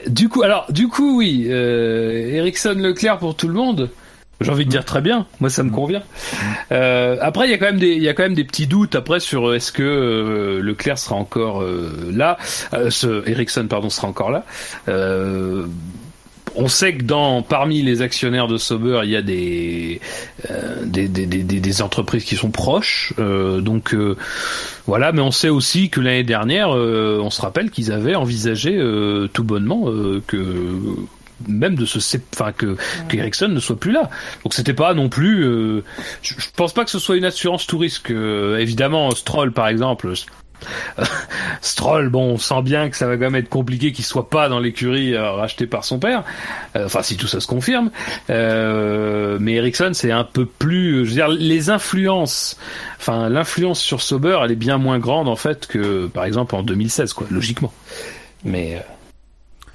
du 0.07 0.29
coup, 0.29 0.43
alors, 0.43 0.71
du 0.71 0.89
coup, 0.89 1.19
oui, 1.19 1.47
euh, 1.49 2.35
Ericsson 2.35 2.75
Leclerc 2.77 3.19
pour 3.19 3.35
tout 3.35 3.49
le 3.49 3.55
monde. 3.55 3.89
J'ai 4.43 4.51
envie 4.51 4.65
de 4.65 4.71
dire 4.71 4.87
très 4.87 5.03
bien. 5.03 5.27
Moi, 5.41 5.51
ça 5.51 5.63
me 5.63 5.71
convient. 5.71 6.03
Euh, 6.73 7.19
après, 7.21 7.47
il 7.47 7.51
y 7.51 7.55
a 7.55 7.59
quand 7.59 8.23
même 8.23 8.35
des, 8.35 8.45
petits 8.45 8.67
doutes 8.67 8.95
après 8.95 9.21
sur 9.21 9.55
est-ce 9.55 9.71
que 9.71 10.61
Leclerc 10.63 10.99
sera 10.99 11.17
encore 11.17 11.63
là, 12.11 12.39
ce 12.89 13.29
Ericsson, 13.29 13.67
pardon, 13.69 13.91
sera 13.91 14.09
encore 14.09 14.31
là. 14.31 14.47
On 16.57 16.69
sait 16.69 16.95
que 16.97 17.03
dans 17.05 17.43
parmi 17.43 17.83
les 17.83 18.03
actionnaires 18.03 18.49
de 18.49 18.57
Sauber, 18.59 19.01
il 19.05 19.11
y 19.11 19.17
a 19.17 19.23
des 19.23 20.01
euh, 20.51 20.85
des, 20.85 21.09
des, 21.09 21.27
des, 21.27 21.43
des- 21.43 21.83
entreprises 21.83 22.25
qui 22.25 22.37
sont 22.37 22.51
proches. 22.51 23.13
Euh, 23.19 23.61
donc 23.61 23.95
euh, 23.95 24.17
voilà, 24.87 25.13
mais 25.13 25.21
on 25.21 25.31
sait 25.31 25.49
aussi 25.49 25.91
que 25.91 26.01
l'année 26.01 26.25
dernière, 26.25 26.75
euh, 26.77 27.19
on 27.23 27.31
se 27.31 27.41
rappelle 27.41 27.71
qu'ils 27.71 27.93
avaient 27.93 28.17
envisagé 28.17 28.77
euh, 28.77 29.29
tout 29.33 29.45
bonnement 29.45 29.85
euh, 29.89 30.21
que 30.27 30.37
même 31.49 31.75
de 31.75 31.87
se 31.87 31.99
enfin 32.35 32.53
que 32.53 32.77
que 33.09 33.17
Ericsson 33.17 33.49
ne 33.49 33.61
soit 33.61 33.79
plus 33.79 33.93
là. 33.93 34.11
Donc 34.45 34.53
c'était 34.53 34.75
pas 34.75 34.93
non 34.93 35.09
plus 35.09 35.45
euh, 35.45 35.83
je, 36.23 36.35
je 36.37 36.47
pense 36.55 36.75
pas 36.75 36.85
que 36.85 36.91
ce 36.91 36.99
soit 36.99 37.17
une 37.17 37.25
assurance 37.25 37.67
tout 37.67 37.79
risque 37.79 38.11
Euh, 38.11 38.59
évidemment 38.59 39.11
Stroll 39.13 39.53
par 39.53 39.69
exemple 39.69 40.13
Stroll, 41.61 42.09
bon, 42.09 42.33
on 42.33 42.39
sent 42.39 42.63
bien 42.63 42.91
que 42.91 42.97
ça 42.97 43.07
va 43.07 43.15
quand 43.15 43.25
même 43.31 43.37
être 43.37 43.49
compliqué 43.49 43.93
qu'il 43.93 44.05
soit 44.05 44.29
pas 44.29 44.49
dans 44.49 44.59
l'écurie 44.59 45.15
euh, 45.15 45.33
rachetée 45.33 45.67
par 45.67 45.85
son 45.85 45.99
père. 45.99 46.25
Euh, 46.77 46.87
Enfin, 46.91 47.03
si 47.03 47.17
tout 47.17 47.29
ça 47.29 47.39
se 47.39 47.47
confirme. 47.47 47.91
Euh, 48.31 49.39
mais 49.41 49.55
Ericsson, 49.55 49.91
c'est 49.93 50.11
un 50.11 50.25
peu 50.25 50.45
plus, 50.45 51.05
je 51.05 51.11
veux 51.11 51.15
dire, 51.15 51.29
les 51.29 51.71
influences, 51.71 52.57
enfin, 52.99 53.29
l'influence 53.29 53.81
sur 53.81 54.03
Sauber, 54.03 54.41
elle 54.43 54.51
est 54.51 54.57
bien 54.57 54.77
moins 54.77 54.99
grande 54.99 55.29
en 55.29 55.37
fait 55.37 55.69
que, 55.69 56.07
par 56.09 56.25
exemple, 56.25 56.55
en 56.57 56.63
2016, 56.65 57.13
quoi, 57.13 57.29
logiquement. 57.31 57.73
Mais 58.45 58.75
euh, 58.75 58.81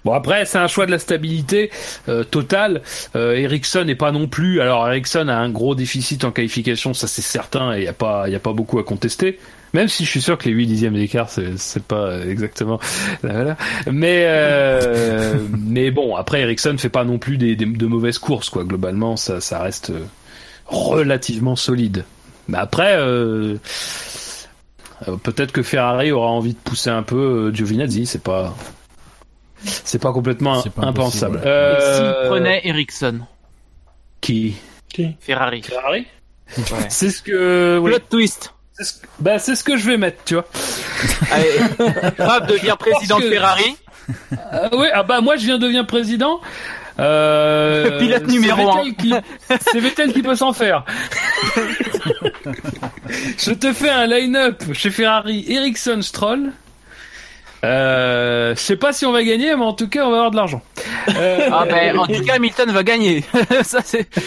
Bon 0.06 0.14
après 0.14 0.46
c'est 0.46 0.60
un 0.60 0.68
choix 0.68 0.86
de 0.86 0.92
la 0.92 1.00
stabilité 1.00 1.72
euh, 2.08 2.24
totale. 2.24 2.82
Euh, 3.16 3.34
Ericsson 3.34 3.84
n'est 3.84 3.96
pas 3.96 4.12
non 4.12 4.28
plus. 4.28 4.62
Alors 4.62 4.88
Ericsson 4.88 5.28
a 5.28 5.36
un 5.36 5.50
gros 5.50 5.76
déficit 5.76 6.24
en 6.24 6.32
qualification, 6.32 6.94
ça 6.94 7.08
c'est 7.08 7.24
certain 7.24 7.74
et 7.74 7.80
il 7.80 7.84
y 7.84 7.88
a 7.88 7.94
pas 8.40 8.54
beaucoup 8.54 8.80
à 8.80 8.84
contester. 8.84 9.40
Même 9.74 9.90
si 9.90 10.06
je 10.06 10.10
suis 10.10 10.22
sûr 10.22 10.38
que 10.38 10.46
les 10.46 10.54
8 10.54 10.68
dixièmes 10.68 10.94
d'écart 10.94 11.30
c'est 11.30 11.84
pas 11.84 12.20
exactement 12.22 12.80
voilà. 13.24 13.58
Mais 13.92 14.26
euh, 14.28 15.36
mais 15.58 15.92
bon 15.92 16.16
après 16.16 16.42
Ericsson 16.42 16.78
fait 16.78 16.90
pas 16.90 17.04
non 17.04 17.18
plus 17.18 17.38
de 17.38 17.86
mauvaises 17.86 18.20
courses 18.20 18.50
quoi. 18.50 18.64
Globalement 18.64 19.18
ça 19.18 19.42
ça 19.42 19.60
reste 19.60 19.90
euh, 19.90 20.06
relativement 20.68 21.56
solide. 21.56 22.06
Mais 22.48 22.60
après 22.60 22.96
euh, 22.96 23.58
euh, 25.08 25.18
peut-être 25.18 25.52
que 25.52 25.64
Ferrari 25.64 26.12
aura 26.12 26.28
envie 26.28 26.54
de 26.54 26.60
pousser 26.60 26.90
un 26.90 27.04
peu 27.04 27.50
euh, 27.50 27.54
Giovinazzi, 27.54 28.06
c'est 28.06 28.24
pas 28.24 28.56
c'est 29.66 30.00
pas 30.02 30.12
complètement 30.14 30.62
pas 30.62 30.84
impensable. 30.86 31.40
s'il 31.40 31.48
Euh, 31.48 32.28
prenait 32.30 32.62
Ericsson, 32.68 33.20
qui 34.22 34.56
Ferrari. 35.20 35.62
Ferrari? 35.62 36.06
Ouais. 36.58 36.64
C'est 36.90 37.10
ce 37.10 37.22
que 37.22 37.78
oui. 37.82 37.92
Plot 37.92 38.00
twist. 38.10 38.54
C'est 38.74 38.84
ce... 38.84 38.94
Bah 39.20 39.40
c'est 39.40 39.56
ce 39.56 39.64
que 39.64 39.78
je 39.78 39.88
vais 39.88 39.98
mettre, 39.98 40.24
tu 40.26 40.36
vois. 40.36 40.46
Allez, 41.32 41.50
Fab 42.18 42.48
devient 42.48 42.76
président 42.78 43.20
de 43.20 43.30
Ferrari. 43.30 43.76
Ah 44.52 44.70
oui, 44.74 44.88
ah 44.94 45.04
bah 45.04 45.22
moi 45.22 45.36
je 45.38 45.46
viens 45.46 45.58
de 45.58 45.62
devenir 45.64 45.86
président. 45.88 46.40
Euh, 47.00 47.98
Pilote 48.00 48.24
c'est 48.28 48.32
numéro 48.34 48.70
un. 48.72 48.84
Vettel 48.84 48.96
qui- 48.96 49.14
C'est 49.72 49.80
Vettel 49.80 50.14
qui 50.14 50.22
peut 50.22 50.36
s'en 50.36 50.54
faire. 50.54 50.86
je 53.38 53.52
te 53.52 53.74
fais 53.74 53.90
un 53.90 54.08
line-up 54.08 54.64
chez 54.74 54.92
Ferrari, 54.92 55.46
Ericsson, 55.52 56.02
Stroll. 56.02 56.52
Euh, 57.66 58.56
je 58.56 58.60
sais 58.60 58.76
pas 58.76 58.94
si 58.94 59.06
on 59.06 59.12
va 59.12 59.24
gagner, 59.24 59.56
mais 59.56 59.64
en 59.64 59.74
tout 59.74 59.88
cas 59.90 60.06
on 60.06 60.10
va 60.12 60.18
avoir 60.18 60.32
de 60.32 60.36
l'argent. 60.36 60.62
Euh, 61.18 61.50
Ah 61.52 61.66
ben, 61.70 61.98
en 61.98 62.06
tout 62.06 62.24
cas, 62.24 62.36
Hamilton 62.36 62.72
va 62.72 62.84
gagner. 62.84 63.24
Ça 63.64 63.80
c'est. 63.84 64.08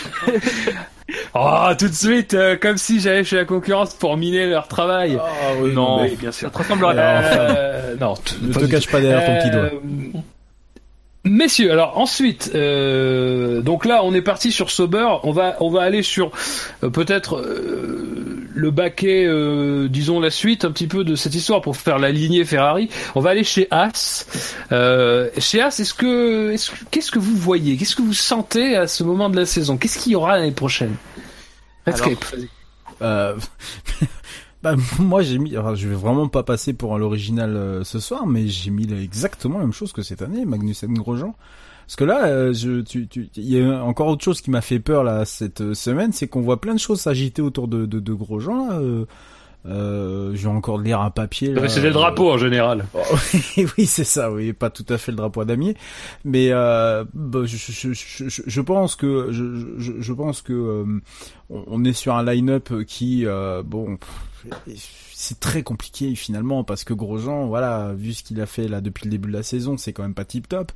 Oh, 1.34 1.68
tout 1.78 1.88
de 1.88 1.94
suite, 1.94 2.34
euh, 2.34 2.56
comme 2.60 2.76
si 2.76 3.00
j'allais 3.00 3.24
chez 3.24 3.36
la 3.36 3.46
concurrence 3.46 3.94
pour 3.94 4.14
miner 4.18 4.44
leur 4.46 4.68
travail. 4.68 5.18
Ah 5.18 5.52
oui, 5.58 5.72
non, 5.72 6.02
mais 6.02 6.10
bien 6.10 6.30
sûr. 6.32 6.48
Ça 6.48 6.52
te 6.52 6.58
ressemblera. 6.58 6.92
Euh, 6.94 7.94
non, 7.98 8.14
t- 8.14 8.34
ne 8.42 8.52
te 8.52 8.66
cache 8.66 8.88
pas 8.88 9.00
derrière 9.00 9.24
ton 9.24 9.38
petit 9.38 9.50
doigt. 9.50 10.22
Messieurs, 11.24 11.72
alors 11.72 11.98
ensuite, 11.98 12.52
euh, 12.54 13.60
donc 13.60 13.84
là 13.84 14.00
on 14.04 14.14
est 14.14 14.22
parti 14.22 14.50
sur 14.52 14.70
Sauber, 14.70 15.06
on 15.24 15.32
va 15.32 15.56
on 15.60 15.68
va 15.68 15.82
aller 15.82 16.02
sur 16.02 16.30
euh, 16.84 16.90
peut-être 16.90 17.36
euh, 17.38 18.46
le 18.54 18.70
baquet, 18.70 19.28
disons 19.88 20.20
la 20.20 20.30
suite 20.30 20.64
un 20.64 20.70
petit 20.72 20.86
peu 20.86 21.04
de 21.04 21.14
cette 21.16 21.34
histoire 21.34 21.60
pour 21.60 21.76
faire 21.76 21.98
la 21.98 22.10
lignée 22.10 22.44
Ferrari. 22.44 22.88
On 23.14 23.20
va 23.20 23.30
aller 23.30 23.44
chez 23.44 23.68
As. 23.70 24.26
Chez 25.38 25.60
As, 25.60 25.78
est-ce 25.78 25.94
que, 25.94 26.50
est-ce 26.52 26.70
que- 26.70 26.76
qu'est-ce 26.90 27.10
que 27.12 27.18
vous 27.18 27.36
voyez, 27.36 27.76
qu'est-ce 27.76 27.94
que 27.94 28.02
vous 28.02 28.14
sentez 28.14 28.74
à 28.76 28.86
ce 28.88 29.04
moment 29.04 29.28
de 29.28 29.36
la 29.36 29.46
saison? 29.46 29.76
Qu'est-ce 29.76 29.98
qu'il 29.98 30.12
y 30.12 30.16
aura 30.16 30.36
l'année 30.38 30.50
prochaine? 30.52 30.96
Redscape. 31.86 32.24
Euh, 33.02 33.36
bah, 34.62 34.74
moi 34.98 35.22
j'ai 35.22 35.38
mis, 35.38 35.56
enfin, 35.56 35.74
je 35.74 35.88
vais 35.88 35.94
vraiment 35.94 36.28
pas 36.28 36.42
passer 36.42 36.72
pour 36.72 36.96
l'original 36.98 37.56
euh, 37.56 37.84
ce 37.84 38.00
soir, 38.00 38.26
mais 38.26 38.48
j'ai 38.48 38.70
mis 38.70 38.92
exactement 38.92 39.58
la 39.58 39.64
même 39.64 39.72
chose 39.72 39.92
que 39.92 40.02
cette 40.02 40.22
année, 40.22 40.44
Magnussen 40.44 40.92
Grosjean. 40.94 41.34
Parce 41.86 41.96
que 41.96 42.04
là, 42.04 42.26
euh, 42.26 42.52
je, 42.52 42.82
tu, 42.82 43.08
tu, 43.08 43.30
il 43.36 43.48
y 43.48 43.60
a 43.62 43.82
encore 43.82 44.08
autre 44.08 44.22
chose 44.22 44.42
qui 44.42 44.50
m'a 44.50 44.60
fait 44.60 44.78
peur 44.78 45.04
là 45.04 45.24
cette 45.24 45.62
euh, 45.62 45.72
semaine, 45.74 46.12
c'est 46.12 46.28
qu'on 46.28 46.42
voit 46.42 46.60
plein 46.60 46.74
de 46.74 46.78
choses 46.80 47.00
s'agiter 47.00 47.40
autour 47.40 47.66
de, 47.66 47.86
de, 47.86 47.98
de 48.00 48.12
Grosjean. 48.12 48.68
là, 48.68 48.76
Euh, 48.78 49.04
euh, 49.66 50.30
je 50.34 50.42
vais 50.48 50.54
encore 50.54 50.78
lire 50.78 51.00
un 51.00 51.10
papier. 51.10 51.52
C'était 51.68 51.80
le 51.82 51.88
euh, 51.88 51.92
drapeau 51.92 52.30
en 52.30 52.38
général. 52.38 52.86
Oh, 52.94 53.16
oui, 53.76 53.86
c'est 53.86 54.04
ça, 54.04 54.30
oui, 54.32 54.52
pas 54.52 54.70
tout 54.70 54.84
à 54.88 54.98
fait 54.98 55.10
le 55.12 55.16
drapeau 55.16 55.40
à 55.40 55.44
damier, 55.44 55.76
mais 56.24 56.50
euh, 56.52 57.04
bah, 57.12 57.40
je, 57.44 57.56
je, 57.56 57.92
je, 57.92 58.42
je- 58.46 58.60
pense 58.60 58.94
que 58.94 59.28
je, 59.30 59.74
je, 59.78 59.92
je 59.98 60.12
pense 60.12 60.42
que 60.42 60.52
euh, 60.52 60.84
on 61.50 61.84
est 61.84 61.92
sur 61.92 62.14
un 62.14 62.22
line-up 62.22 62.72
qui, 62.86 63.26
euh, 63.26 63.62
bon, 63.64 63.98
c'est 65.20 65.40
très 65.40 65.64
compliqué 65.64 66.14
finalement 66.14 66.62
parce 66.62 66.84
que 66.84 66.94
Grosjean, 66.94 67.48
voilà, 67.48 67.92
vu 67.92 68.12
ce 68.12 68.22
qu'il 68.22 68.40
a 68.40 68.46
fait 68.46 68.68
là 68.68 68.80
depuis 68.80 69.06
le 69.06 69.10
début 69.10 69.28
de 69.28 69.36
la 69.36 69.42
saison, 69.42 69.76
c'est 69.76 69.92
quand 69.92 70.04
même 70.04 70.14
pas 70.14 70.24
tip 70.24 70.48
top. 70.48 70.70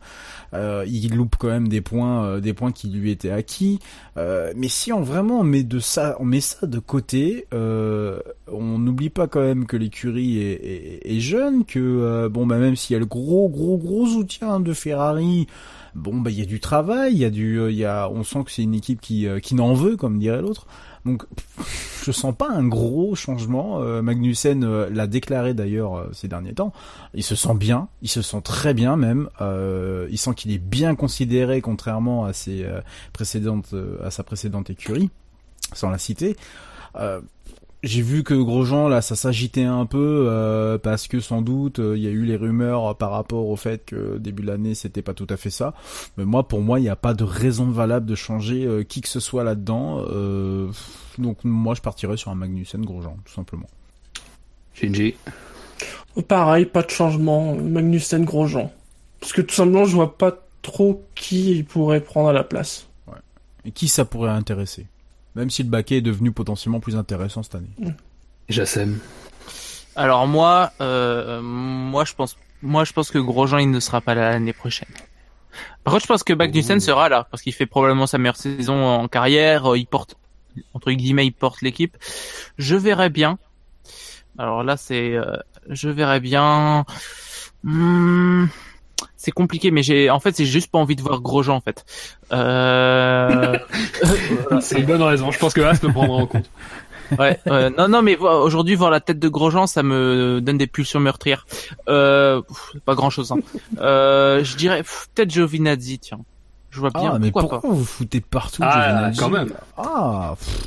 Euh, 0.53 0.85
il 0.89 1.15
loupe 1.15 1.37
quand 1.39 1.47
même 1.47 1.69
des 1.69 1.81
points, 1.81 2.25
euh, 2.25 2.41
des 2.41 2.53
points 2.53 2.73
qui 2.73 2.89
lui 2.89 3.13
étaient 3.13 3.31
acquis. 3.31 3.79
Euh, 4.17 4.53
mais 4.57 4.67
si 4.67 4.93
on 4.93 5.01
vraiment 5.01 5.45
met 5.45 5.63
de 5.63 5.79
ça, 5.79 6.17
on 6.19 6.25
met 6.25 6.41
ça 6.41 6.67
de 6.67 6.81
côté, 6.81 7.47
on 7.53 8.79
n'oublie 8.79 9.11
pas 9.11 9.29
quand 9.29 9.43
même 9.43 9.67
que 9.67 9.77
l'écurie 9.77 10.41
est, 10.41 11.21
jeune, 11.21 11.65
que 11.65 12.27
bon 12.27 12.45
bah 12.45 12.59
même 12.59 12.75
s'il 12.75 12.95
y 12.95 12.97
a 12.97 13.01
le 13.01 13.07
gros 13.07 13.49
gros 13.49 13.79
gros 13.79 14.07
soutien 14.07 14.59
de 14.59 14.73
Ferrari, 14.73 15.47
bon 15.95 16.21
bah 16.21 16.31
il 16.31 16.39
y 16.41 16.43
a 16.43 16.47
du 16.47 16.59
travail, 16.59 17.13
il 17.13 17.19
y 17.19 17.25
a 17.25 17.31
du, 17.31 17.61
il 17.71 17.77
y 17.77 17.85
a, 17.85 18.11
on 18.11 18.25
sent 18.25 18.43
que 18.45 18.51
c'est 18.51 18.63
une 18.63 18.75
équipe 18.75 19.01
qui 19.01 19.29
qui 19.41 19.55
n'en 19.55 19.73
veut 19.73 19.97
comme 19.97 20.19
dirait 20.19 20.43
l'autre. 20.43 20.67
Donc 21.05 21.27
pff, 21.35 22.03
je 22.05 22.13
sens 22.13 22.35
pas 22.35 22.49
un 22.49 22.67
gros 22.67 23.15
changement. 23.15 23.81
Euh, 23.81 24.03
Magnussen 24.03 24.65
euh, 24.65 24.89
l'a 24.91 25.07
déclaré 25.07 25.55
d'ailleurs 25.55 25.97
euh, 25.97 26.11
ces 26.13 26.29
derniers 26.29 26.55
temps. 26.55 26.73
Il 27.15 27.23
se 27.23 27.35
sent 27.35 27.55
bien, 27.55 27.89
il 28.03 28.09
se 28.09 28.23
sent 28.23 28.41
très 28.43 28.75
bien 28.75 28.97
même. 28.97 29.29
Il 29.41 30.19
sent 30.19 30.35
qu'il 30.35 30.53
est 30.53 30.59
bien 30.59 30.95
considéré 30.95 31.61
contrairement 31.61 32.25
à 32.25 32.33
ses 32.33 32.67
précédentes, 33.13 33.75
à 34.03 34.11
sa 34.11 34.23
précédente 34.23 34.71
écurie, 34.71 35.11
sans 35.73 35.91
la 35.91 35.99
citer. 35.99 36.37
J'ai 37.83 38.03
vu 38.03 38.23
que 38.23 38.35
Grosjean 38.35 38.87
là 38.89 39.03
ça 39.03 39.17
s'agitait 39.17 39.65
un 39.65 39.87
peu 39.87 40.27
euh, 40.29 40.79
parce 40.79 41.09
que 41.09 41.19
sans 41.19 41.43
doute 41.43 41.81
euh, 41.81 41.97
il 41.97 42.03
y 42.03 42.07
a 42.07 42.11
eu 42.11 42.25
les 42.25 42.37
rumeurs 42.37 42.97
par 42.97 43.11
rapport 43.11 43.49
au 43.49 43.57
fait 43.57 43.85
que 43.85 44.19
début 44.19 44.43
de 44.43 44.47
l'année 44.47 44.77
c'était 44.77 45.03
pas 45.03 45.15
tout 45.15 45.27
à 45.29 45.37
fait 45.37 45.51
ça. 45.51 45.75
Mais 46.17 46.25
moi 46.25 46.47
pour 46.47 46.61
moi 46.61 46.79
il 46.79 46.83
n'y 46.83 46.89
a 46.89 46.97
pas 46.97 47.13
de 47.13 47.25
raison 47.25 47.71
valable 47.71 48.07
de 48.07 48.15
changer 48.15 48.65
euh, 48.65 48.85
qui 48.85 49.01
que 49.01 49.09
ce 49.09 49.19
soit 49.19 49.43
là-dedans. 49.43 50.05
Euh, 50.09 50.71
donc 51.19 51.39
moi 51.43 51.75
je 51.75 51.81
partirais 51.81 52.17
sur 52.17 52.31
un 52.31 52.37
Magnussen 52.37 52.85
Grosjean 52.85 53.17
tout 53.25 53.33
simplement. 53.33 53.67
Shinji. 54.75 55.15
Pareil, 56.29 56.67
pas 56.67 56.83
de 56.83 56.91
changement. 56.91 57.55
Magnussen 57.55 58.25
Grosjean. 58.25 58.71
Parce 59.21 59.33
que 59.33 59.41
tout 59.41 59.55
simplement, 59.55 59.85
je 59.85 59.95
vois 59.95 60.19
pas 60.19 60.37
trop 60.63 61.05
qui 61.15 61.53
il 61.53 61.65
pourrait 61.65 62.01
prendre 62.01 62.29
à 62.29 62.33
la 62.33 62.45
place. 62.45 62.89
Et 63.65 63.71
qui 63.71 63.87
ça 63.87 64.05
pourrait 64.05 64.31
intéresser? 64.31 64.87
Même 65.35 65.51
si 65.51 65.63
le 65.63 65.69
baquet 65.69 65.97
est 65.99 66.03
devenu 66.03 66.33
potentiellement 66.33 66.81
plus 66.81 66.97
intéressant 66.97 67.43
cette 67.43 67.55
année. 67.55 67.71
Jassem. 68.49 68.99
Alors 69.97 70.27
moi, 70.27 70.73
euh, 70.81 71.41
moi 71.43 72.05
je 72.05 72.15
pense, 72.15 72.37
moi 72.63 72.85
je 72.85 72.93
pense 72.93 73.11
que 73.11 73.19
Grosjean 73.19 73.59
il 73.59 73.71
ne 73.71 73.81
sera 73.81 74.01
pas 74.01 74.15
là 74.15 74.31
l'année 74.31 74.53
prochaine. 74.53 74.89
Par 75.85 75.93
contre, 75.93 76.05
je 76.05 76.09
pense 76.09 76.23
que 76.23 76.33
Magnussen 76.33 76.81
sera 76.81 77.09
là 77.09 77.27
parce 77.31 77.43
qu'il 77.43 77.53
fait 77.53 77.67
probablement 77.67 78.07
sa 78.07 78.19
meilleure 78.19 78.37
saison 78.37 78.85
en 78.87 79.09
carrière. 79.09 79.73
euh, 79.73 79.79
Il 79.79 79.87
porte 79.87 80.17
entre 80.75 80.93
guillemets, 80.93 81.27
il 81.27 81.33
porte 81.33 81.63
l'équipe. 81.63 81.97
Je 82.59 82.77
verrais 82.77 83.11
bien. 83.11 83.39
Alors 84.39 84.63
là, 84.63 84.77
c'est, 84.77 85.15
euh, 85.15 85.37
je 85.69 85.89
verrais 85.89 86.21
bien. 86.21 86.85
Hmm, 87.65 88.47
c'est 89.17 89.31
compliqué, 89.31 89.71
mais 89.71 89.83
j'ai, 89.83 90.11
en 90.11 90.21
fait, 90.21 90.35
c'est 90.37 90.45
juste 90.45 90.71
pas 90.71 90.79
envie 90.79 90.97
de 90.97 91.03
voir 91.03 91.21
Grosjean 91.21 91.57
en 91.57 91.61
fait. 91.61 91.85
Euh... 92.33 93.59
C'est 94.61 94.79
une 94.81 94.87
bonne 94.87 95.03
raison. 95.03 95.31
Je 95.31 95.39
pense 95.39 95.55
que 95.55 95.61
As 95.61 95.83
le 95.83 95.91
prendra 95.93 96.17
en 96.17 96.27
compte. 96.27 96.51
Ouais, 97.19 97.39
ouais. 97.45 97.69
non, 97.77 97.89
non, 97.89 98.01
mais 98.01 98.17
aujourd'hui 98.17 98.75
voir 98.75 98.91
la 98.91 99.01
tête 99.01 99.19
de 99.19 99.29
Grosjean, 99.29 99.67
ça 99.67 99.83
me 99.83 100.41
donne 100.41 100.57
des 100.57 100.67
pulsions 100.67 100.99
meurtrières. 100.99 101.47
Euh, 101.91 102.41
pff, 102.41 102.81
pas 102.87 102.95
grand 102.95 103.11
chose. 103.11 103.33
Hein. 103.33 103.39
Euh, 103.79 104.43
je 104.43 104.57
dirais 104.57 104.83
peut-être 104.83 105.31
Giovinazzi, 105.31 105.99
tiens. 105.99 106.21
Je 106.71 106.81
vois 106.81 106.89
bien. 106.89 107.13
Ah 107.15 107.19
mais 107.19 107.31
pourquoi, 107.31 107.61
pourquoi 107.61 107.69
pas? 107.69 107.77
vous 107.77 107.85
foutez 107.85 108.23
partout 108.23 108.63
Ah, 108.65 109.11
Giovinazzi 109.11 109.19
quand 109.19 109.29
même. 109.29 109.53
Ah 109.77 110.35
pff, 110.39 110.59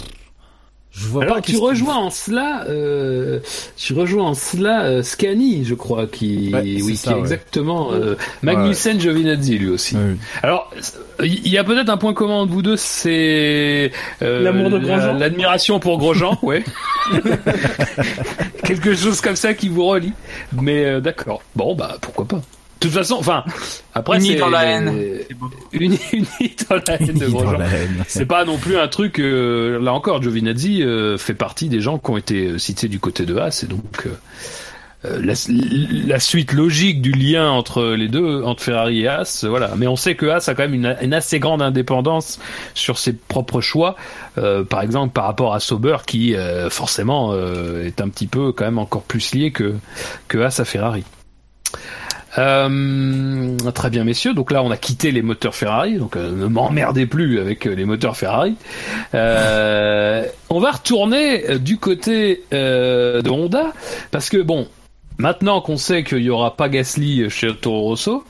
je 0.98 1.08
vois 1.08 1.24
Alors 1.24 1.36
pas. 1.36 1.42
tu 1.42 1.58
rejoins 1.58 1.96
en 1.98 2.10
cela, 2.10 2.64
euh, 2.70 3.40
tu 3.76 3.94
rejoins 3.94 4.30
en 4.30 4.34
cela 4.34 4.84
euh, 4.86 5.04
Scani, 5.04 5.66
je 5.66 5.76
crois, 5.76 6.08
qui, 6.08 6.52
Ouais, 6.54 6.60
ça, 6.62 6.64
qui 6.64 7.10
est 7.10 7.14
ouais. 7.14 7.20
exactement 7.20 7.92
euh, 7.92 8.16
Magnussen 8.44 9.00
Giovinazzi 9.00 9.58
lui 9.58 9.70
aussi. 9.70 9.98
Alors, 10.42 10.72
il 11.22 11.48
y 11.50 11.58
a 11.58 11.64
peut-être 11.66 11.90
un 11.90 11.98
point 11.98 12.14
commun 12.14 12.36
entre 12.36 12.54
vous 12.54 12.62
deux, 12.62 12.78
c'est 12.78 13.92
euh, 14.22 14.42
L'amour 14.42 14.70
de 14.70 14.80
Grosjean 14.80 15.18
l'admiration 15.18 15.80
pour 15.80 15.98
Grosjean, 15.98 16.38
ouais. 16.44 16.64
Quelque 18.64 18.96
chose 18.96 19.22
comme 19.22 19.36
ça 19.36 19.54
qui 19.54 19.70
vous 19.70 19.86
relie. 19.86 20.14
Mais 20.62 20.86
euh, 20.86 21.00
d'accord. 21.02 21.42
Bon, 21.56 21.76
bah 21.76 21.98
pourquoi 22.02 22.26
pas. 22.26 22.42
De 22.82 22.88
toute 22.88 22.92
façon, 22.92 23.16
enfin, 23.18 23.44
après 23.94 24.18
Unis 24.18 24.34
c'est 24.34 24.36
dans 24.40 24.50
la 24.50 24.66
haine. 24.66 24.94
Unis, 25.72 26.00
unis 26.14 26.56
dans 26.70 26.76
la 26.88 27.02
haine 27.02 27.14
de. 27.18 27.28
C'est 28.08 28.26
pas 28.26 28.44
non 28.46 28.58
plus 28.58 28.78
un 28.78 28.88
truc. 28.88 29.18
euh, 29.20 29.80
là 29.82 29.94
encore, 29.94 30.22
Giovinazzi 30.22 30.84
euh, 30.84 31.18
fait 31.18 31.34
partie 31.36 31.70
des 31.70 31.80
gens 31.80 31.98
qui 31.98 32.12
ont 32.12 32.18
été 32.18 32.48
euh, 32.48 32.58
cités 32.58 32.88
du 32.90 33.00
côté 33.00 33.26
de 33.26 33.38
Haas, 33.38 33.62
et 33.64 33.68
donc 33.68 34.06
euh, 34.06 35.20
la, 35.22 35.34
la 36.08 36.20
suite 36.20 36.52
logique 36.52 37.02
du 37.02 37.12
lien 37.12 37.50
entre 37.50 37.84
les 37.96 38.08
deux, 38.10 38.44
entre 38.44 38.62
Ferrari 38.62 39.02
et 39.04 39.08
Haas, 39.08 39.46
voilà. 39.48 39.72
Mais 39.78 39.88
on 39.88 39.96
sait 39.96 40.16
que 40.16 40.26
Haas 40.26 40.44
a 40.48 40.54
quand 40.54 40.64
même 40.64 40.74
une, 40.74 40.96
une 41.02 41.14
assez 41.14 41.40
grande 41.40 41.62
indépendance 41.62 42.40
sur 42.74 42.98
ses 43.00 43.14
propres 43.14 43.62
choix. 43.62 43.96
euh, 44.38 44.64
par 44.64 44.82
exemple, 44.82 45.14
par 45.14 45.26
rapport 45.26 45.54
à 45.54 45.60
Sauber, 45.60 45.98
qui 46.06 46.36
euh, 46.36 46.70
forcément 46.70 47.30
euh, 47.34 47.86
est 47.86 48.02
un 48.02 48.10
petit 48.10 48.28
peu 48.28 48.52
quand 48.52 48.66
même 48.66 48.80
encore 48.80 49.04
plus 49.04 49.34
lié 49.34 49.52
que 49.52 49.76
que 50.28 50.40
Haas 50.40 50.60
à 50.60 50.66
Ferrari. 50.66 51.04
Euh, 52.38 53.58
très 53.74 53.90
bien 53.90 54.04
messieurs, 54.04 54.34
donc 54.34 54.52
là 54.52 54.64
on 54.64 54.72
a 54.72 54.78
quitté 54.78 55.12
les 55.12 55.22
moteurs 55.22 55.56
Ferrari, 55.56 55.98
donc 55.98 56.16
euh, 56.16 56.32
ne 56.32 56.48
m'emmerdez 56.48 57.06
plus 57.06 57.40
avec 57.40 57.66
euh, 57.66 57.74
les 57.74 57.86
moteurs 57.86 58.18
Ferrari. 58.18 58.56
Euh, 59.14 60.26
on 60.50 60.60
va 60.60 60.72
retourner 60.72 61.60
du 61.60 61.78
côté 61.78 62.44
de 62.52 63.30
Honda, 63.30 63.74
parce 64.12 64.30
que 64.30 64.38
bon, 64.38 64.68
maintenant 65.18 65.62
qu'on 65.62 65.78
sait 65.78 66.04
qu'il 66.04 66.20
y 66.20 66.30
aura 66.30 66.56
pas 66.56 66.70
Gasly 66.70 67.30
chez 67.30 67.56
Toro 67.56 67.82
Rosso, 67.82 68.24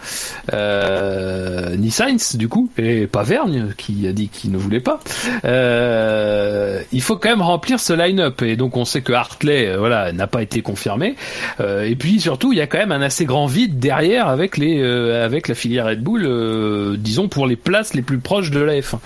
euh, 0.53 1.75
ni 1.75 1.91
Sainz 1.91 2.35
du 2.35 2.47
coup, 2.47 2.69
et 2.77 3.07
pas 3.07 3.23
Vergne 3.23 3.73
qui 3.77 4.07
a 4.07 4.13
dit 4.13 4.29
qu'il 4.29 4.51
ne 4.51 4.57
voulait 4.57 4.79
pas, 4.79 4.99
euh, 5.45 6.81
il 6.91 7.01
faut 7.01 7.17
quand 7.17 7.29
même 7.29 7.41
remplir 7.41 7.79
ce 7.79 7.93
line-up, 7.93 8.41
et 8.41 8.55
donc 8.55 8.77
on 8.77 8.85
sait 8.85 9.01
que 9.01 9.13
Hartley, 9.13 9.67
euh, 9.67 9.77
voilà, 9.77 10.11
n'a 10.11 10.27
pas 10.27 10.41
été 10.41 10.61
confirmé. 10.61 11.15
Euh, 11.59 11.83
et 11.83 11.95
puis 11.95 12.19
surtout, 12.19 12.53
il 12.53 12.57
y 12.57 12.61
a 12.61 12.67
quand 12.67 12.77
même 12.77 12.91
un 12.91 13.01
assez 13.01 13.25
grand 13.25 13.45
vide 13.47 13.79
derrière 13.79 14.27
avec 14.27 14.57
les 14.57 14.81
euh, 14.81 15.25
avec 15.25 15.47
la 15.47 15.55
filière 15.55 15.85
Red 15.85 16.01
Bull, 16.01 16.25
euh, 16.25 16.95
disons 16.97 17.27
pour 17.27 17.47
les 17.47 17.55
places 17.55 17.93
les 17.93 18.01
plus 18.01 18.19
proches 18.19 18.51
de 18.51 18.59
la 18.59 18.79
F1. 18.79 18.99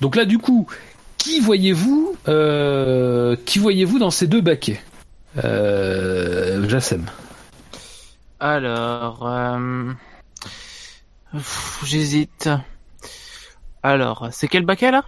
Donc 0.00 0.16
là, 0.16 0.24
du 0.24 0.38
coup, 0.38 0.66
qui 1.18 1.40
voyez-vous 1.40 2.16
qui 3.44 3.58
voyez-vous 3.58 3.98
dans 3.98 4.10
ces 4.10 4.26
deux 4.26 4.40
baquets? 4.40 4.80
Euh, 5.42 6.68
Jassem. 6.68 7.06
Alors, 8.40 9.26
euh... 9.26 9.92
j'hésite. 11.84 12.48
Alors, 13.82 14.28
c'est 14.32 14.48
quel 14.48 14.64
baquet 14.64 14.90
là? 14.90 15.04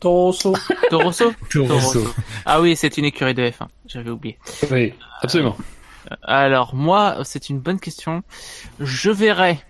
Torosso. 0.00 0.54
Torosso? 0.90 1.32
Torosso. 1.50 2.14
Ah 2.46 2.60
oui, 2.60 2.74
c'est 2.74 2.96
une 2.96 3.04
écurie 3.04 3.34
de 3.34 3.42
F1. 3.42 3.68
J'avais 3.86 4.10
oublié. 4.10 4.38
Oui, 4.70 4.94
absolument. 5.22 5.56
Alors 6.22 6.74
moi, 6.74 7.18
c'est 7.24 7.50
une 7.50 7.60
bonne 7.60 7.78
question. 7.78 8.22
Je 8.80 9.10
verrai. 9.10 9.60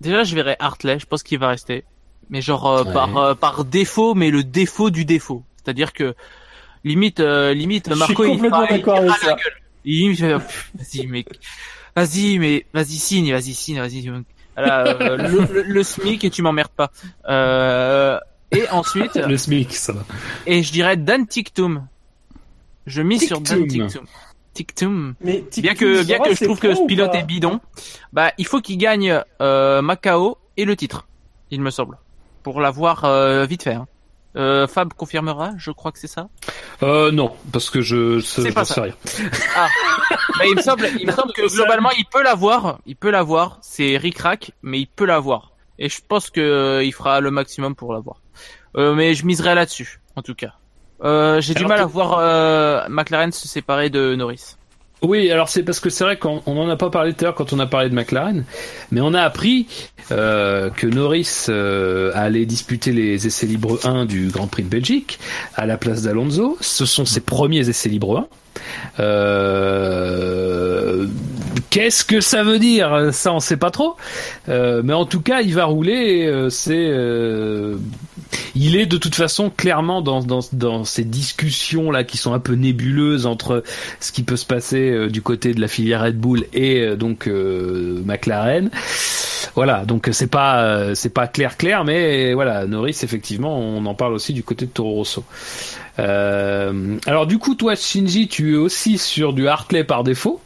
Déjà, 0.00 0.22
je 0.22 0.34
verrai 0.34 0.56
Hartley. 0.60 0.98
Je 0.98 1.06
pense 1.06 1.22
qu'il 1.22 1.38
va 1.38 1.48
rester, 1.48 1.84
mais 2.30 2.40
genre 2.40 2.66
euh, 2.68 2.84
Ouais. 2.84 2.92
par 2.92 3.16
euh, 3.16 3.34
par 3.34 3.64
défaut, 3.64 4.14
mais 4.14 4.30
le 4.30 4.44
défaut 4.44 4.90
du 4.90 5.04
défaut. 5.04 5.42
C'est-à-dire 5.56 5.92
que 5.92 6.14
limite 6.86 7.20
euh, 7.20 7.52
limite 7.52 7.86
Je 7.88 7.94
suis 7.94 7.98
Marco 7.98 8.24
il 8.24 8.38
fera- 8.38 8.66
il 8.70 8.82
fera 8.82 9.00
la 9.00 9.08
gueule. 9.34 9.52
Il 9.84 10.10
me 10.10 10.14
fait 10.14 10.32
vas-y 10.32 11.06
mec, 11.06 11.28
vas-y 11.94 12.38
mais 12.38 12.66
vas-y 12.72 12.96
signe, 12.96 13.32
vas-y 13.32 13.54
signe, 13.54 13.78
vas-y. 13.80 14.10
Voilà, 14.56 14.86
euh, 14.86 15.16
le, 15.18 15.52
le, 15.52 15.62
le 15.62 15.82
SMIC 15.82 16.24
et 16.24 16.30
tu 16.30 16.42
m'emmerdes 16.42 16.70
pas. 16.74 16.90
Euh, 17.28 18.18
et 18.52 18.68
ensuite 18.70 19.16
Le 19.16 19.36
SMIC, 19.36 19.74
ça 19.74 19.92
va. 19.92 20.04
et 20.46 20.62
je 20.62 20.72
dirais 20.72 20.96
Dan 20.96 21.26
Tiktum. 21.26 21.86
Je 22.86 23.02
mise 23.02 23.26
sur 23.26 23.40
Dan 23.40 23.66
Tictum. 23.66 23.88
Tictum. 23.88 24.06
Tictum. 24.54 25.14
Bien 25.62 25.74
que, 25.74 26.02
bien 26.04 26.18
que 26.20 26.34
je 26.34 26.44
trouve 26.44 26.58
que 26.58 26.74
ce 26.74 26.86
pilote 26.86 27.14
est 27.14 27.24
bidon, 27.24 27.60
bah, 28.12 28.32
il 28.38 28.46
faut 28.46 28.60
qu'il 28.60 28.78
gagne 28.78 29.20
euh, 29.42 29.82
Macao 29.82 30.38
et 30.56 30.64
le 30.64 30.74
titre, 30.76 31.06
il 31.50 31.60
me 31.60 31.70
semble, 31.70 31.98
pour 32.42 32.60
l'avoir 32.62 33.04
euh, 33.04 33.44
vite 33.44 33.64
fait. 33.64 33.74
hein. 33.74 33.86
Euh, 34.36 34.66
Fab 34.66 34.92
confirmera, 34.92 35.52
je 35.56 35.70
crois 35.70 35.92
que 35.92 35.98
c'est 35.98 36.06
ça. 36.06 36.28
Euh, 36.82 37.10
non, 37.10 37.32
parce 37.52 37.70
que 37.70 37.80
je, 37.80 38.18
je, 38.18 38.50
pas 38.52 38.64
sais 38.64 38.80
rien. 38.80 38.94
Bah, 40.38 40.44
il 40.46 40.56
me 40.56 40.60
semble, 40.60 40.88
il 41.00 41.06
me 41.06 41.12
semble 41.12 41.32
que 41.32 41.50
globalement 41.54 41.90
il 41.92 42.04
peut 42.04 42.22
l'avoir, 42.22 42.78
il 42.86 42.96
peut 42.96 43.10
l'avoir. 43.10 43.58
C'est 43.62 43.96
ric-rac, 43.96 44.52
mais 44.62 44.80
il 44.80 44.86
peut 44.86 45.06
l'avoir. 45.06 45.52
Et 45.78 45.88
je 45.88 46.00
pense 46.06 46.30
que 46.30 46.40
euh, 46.40 46.84
il 46.84 46.92
fera 46.92 47.20
le 47.20 47.30
maximum 47.30 47.74
pour 47.74 47.92
l'avoir. 47.92 48.20
Euh, 48.76 48.94
mais 48.94 49.14
je 49.14 49.24
miserai 49.24 49.54
là-dessus, 49.54 50.00
en 50.16 50.22
tout 50.22 50.34
cas. 50.34 50.54
Euh, 51.02 51.40
J'ai 51.40 51.54
du 51.54 51.66
mal 51.66 51.80
à 51.80 51.86
voir 51.86 52.18
euh, 52.18 52.86
McLaren 52.88 53.32
se 53.32 53.48
séparer 53.48 53.90
de 53.90 54.14
Norris. 54.14 54.56
Oui, 55.02 55.30
alors 55.30 55.50
c'est 55.50 55.62
parce 55.62 55.78
que 55.78 55.90
c'est 55.90 56.04
vrai 56.04 56.16
qu'on 56.16 56.42
on 56.46 56.56
en 56.58 56.68
a 56.70 56.76
pas 56.76 56.88
parlé 56.88 57.12
tout 57.12 57.20
à 57.20 57.24
l'heure 57.28 57.34
quand 57.34 57.52
on 57.52 57.58
a 57.58 57.66
parlé 57.66 57.90
de 57.90 57.94
McLaren, 57.94 58.44
mais 58.90 59.02
on 59.02 59.12
a 59.12 59.20
appris 59.20 59.66
euh, 60.10 60.70
que 60.70 60.86
Norris 60.86 61.46
euh, 61.50 62.10
allait 62.14 62.46
disputer 62.46 62.92
les 62.92 63.26
essais 63.26 63.46
libres 63.46 63.78
1 63.86 64.06
du 64.06 64.28
Grand 64.28 64.46
Prix 64.46 64.62
de 64.62 64.68
Belgique 64.68 65.18
à 65.54 65.66
la 65.66 65.76
place 65.76 66.02
d'Alonso. 66.02 66.56
Ce 66.62 66.86
sont 66.86 67.04
ses 67.04 67.20
premiers 67.20 67.68
essais 67.68 67.90
libres 67.90 68.26
1. 68.98 69.02
Euh, 69.02 71.06
Qu'est-ce 71.70 72.04
que 72.04 72.22
ça 72.22 72.42
veut 72.42 72.58
dire? 72.58 73.10
Ça, 73.12 73.32
on 73.34 73.40
sait 73.40 73.58
pas 73.58 73.70
trop. 73.70 73.96
Euh, 74.48 74.80
mais 74.82 74.94
en 74.94 75.04
tout 75.04 75.20
cas, 75.20 75.42
il 75.42 75.52
va 75.54 75.66
rouler. 75.66 76.26
euh, 76.26 76.48
C'est, 76.48 76.72
euh, 76.88 77.76
il 78.54 78.76
est 78.76 78.86
de 78.86 78.96
toute 78.96 79.14
façon 79.14 79.50
clairement 79.50 80.02
dans, 80.02 80.20
dans, 80.22 80.40
dans 80.52 80.84
ces 80.84 81.04
discussions 81.04 81.90
là 81.90 82.04
qui 82.04 82.16
sont 82.16 82.32
un 82.32 82.38
peu 82.38 82.54
nébuleuses 82.54 83.26
entre 83.26 83.62
ce 84.00 84.12
qui 84.12 84.22
peut 84.22 84.36
se 84.36 84.46
passer 84.46 84.90
euh, 84.90 85.08
du 85.08 85.22
côté 85.22 85.52
de 85.54 85.60
la 85.60 85.68
filière 85.68 86.02
Red 86.02 86.18
Bull 86.18 86.44
et 86.52 86.80
euh, 86.80 86.96
donc 86.96 87.26
euh, 87.28 88.02
McLaren. 88.04 88.70
Voilà, 89.54 89.84
donc 89.84 90.08
euh, 90.08 90.12
c'est 90.12 90.26
pas 90.26 90.62
euh, 90.64 90.94
c'est 90.94 91.12
pas 91.14 91.26
clair 91.28 91.56
clair, 91.56 91.84
mais 91.84 92.34
voilà, 92.34 92.66
Norris 92.66 92.98
effectivement, 93.02 93.58
on 93.58 93.84
en 93.86 93.94
parle 93.94 94.12
aussi 94.14 94.32
du 94.32 94.42
côté 94.42 94.66
de 94.66 94.70
Toro 94.70 94.94
Rosso. 94.94 95.24
Euh, 95.98 96.96
alors 97.06 97.26
du 97.26 97.38
coup, 97.38 97.54
toi 97.54 97.74
Shinji, 97.74 98.28
tu 98.28 98.54
es 98.54 98.56
aussi 98.56 98.98
sur 98.98 99.32
du 99.32 99.48
Hartley 99.48 99.84
par 99.84 100.04
défaut. 100.04 100.40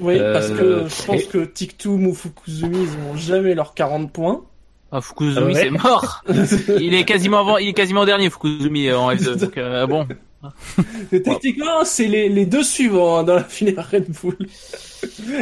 Oui, 0.00 0.16
parce 0.32 0.48
que 0.50 0.84
je 0.88 1.02
pense 1.06 1.22
et- 1.22 1.26
que 1.26 1.44
Tiktum 1.44 2.06
ou 2.06 2.14
Fukuzumi, 2.14 2.78
ils 2.84 3.04
n'ont 3.04 3.16
jamais 3.16 3.54
leurs 3.54 3.74
40 3.74 4.12
points. 4.12 4.40
Ah, 4.90 5.00
Fukuzumi, 5.00 5.52
Ouais. 5.54 5.54
c'est 5.54 5.70
mort. 5.70 6.24
il 6.80 6.94
est 6.94 7.04
quasiment 7.04 7.40
avant, 7.40 7.58
il 7.58 7.68
est 7.68 7.72
quasiment 7.74 8.04
dernier 8.06 8.30
Fukuzumi 8.30 8.88
euh, 8.88 8.98
en 8.98 9.12
F2. 9.12 9.36
Donc 9.36 9.58
euh, 9.58 9.86
bon. 9.86 10.06
Techniquement, 11.10 11.84
c'est 11.84 12.06
les, 12.06 12.28
les 12.28 12.46
deux 12.46 12.62
suivants 12.62 13.18
hein, 13.18 13.24
dans 13.24 13.34
la 13.34 13.44
filière 13.44 13.88
Red 13.90 14.06
Bull. 14.22 14.36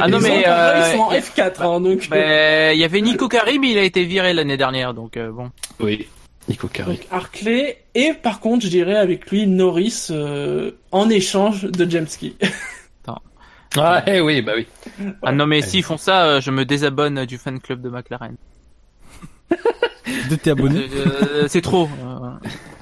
Ah 0.01 0.09
non 0.09 0.18
Ils 0.18 0.23
mais 0.24 0.31
ont- 0.31 0.43
euh, 0.51 0.82
ils 0.85 0.97
sont 0.97 1.02
en 1.02 1.12
F4, 1.12 1.62
hein, 1.62 1.81
donc. 1.81 2.05
euh, 2.05 2.09
ben, 2.10 2.74
il 2.77 2.81
y 2.81 2.85
avait 2.85 3.01
Nico 3.01 3.28
Karim, 3.28 3.62
il 3.64 3.78
a 3.78 3.82
été 3.82 4.05
viré 4.05 4.32
l'année 4.35 4.56
dernière, 4.56 4.94
donc 4.94 5.16
euh, 5.16 5.31
bon. 5.31 5.51
Oui, 5.81 6.09
Nico 6.48 6.66
Carri. 6.68 6.97
Donc 6.97 7.06
Hartley 7.10 7.85
et 7.94 8.14
par 8.14 8.40
contre, 8.40 8.64
je 8.64 8.70
dirais 8.70 8.97
avec 8.97 9.31
lui 9.31 9.47
Norris 9.47 10.06
euh, 10.10 10.73
en 10.93 11.09
échange 11.10 11.64
de 11.64 11.89
Jemski. 11.90 12.36
Ah 13.78 14.02
eh 14.06 14.20
oui, 14.23 14.40
bah 14.40 14.52
oui. 14.56 14.66
Ah 15.23 15.32
non 15.32 15.47
mais 15.47 15.60
s'ils 15.60 15.82
font 15.82 15.98
ça, 15.98 16.24
euh, 16.24 16.40
je 16.40 16.51
me 16.51 16.64
désabonne 16.64 17.27
du 17.27 17.36
fan 17.36 17.60
club 17.60 17.82
de 17.82 17.90
McLaren. 17.90 18.36
De 20.31 20.36
t'es 20.36 20.51
abonné 20.51 20.86
Euh, 20.94 21.47
c'est 21.48 21.60
trop. 21.60 21.89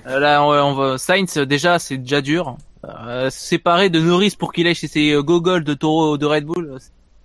Euh, 0.06 0.18
là, 0.18 0.42
on, 0.44 0.48
on 0.50 0.74
va 0.74 0.98
Sainz 0.98 1.36
déjà, 1.38 1.78
c'est 1.78 1.96
déjà 1.98 2.20
dur. 2.20 2.56
Euh, 2.84 3.30
se 3.30 3.38
séparer 3.40 3.88
de 3.88 3.98
Norris 4.00 4.34
pour 4.38 4.52
qu'il 4.52 4.66
aille 4.66 4.74
chez 4.74 4.88
ses 4.88 5.12
euh, 5.12 5.22
gogoles 5.22 5.64
de 5.64 5.72
Toro 5.74 6.18
de 6.18 6.26
Red 6.26 6.44
Bull. 6.44 6.76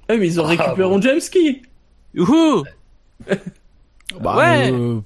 Ah, 0.08 0.16
mais 0.18 0.28
ils 0.28 0.40
ont 0.40 0.46
Ah, 0.46 0.48
récupéré 0.48 0.90
bon. 0.90 1.00
Youhou 2.14 2.64
Bah, 4.22 4.36
Ouais. 4.38 4.72
euh, 4.72 5.00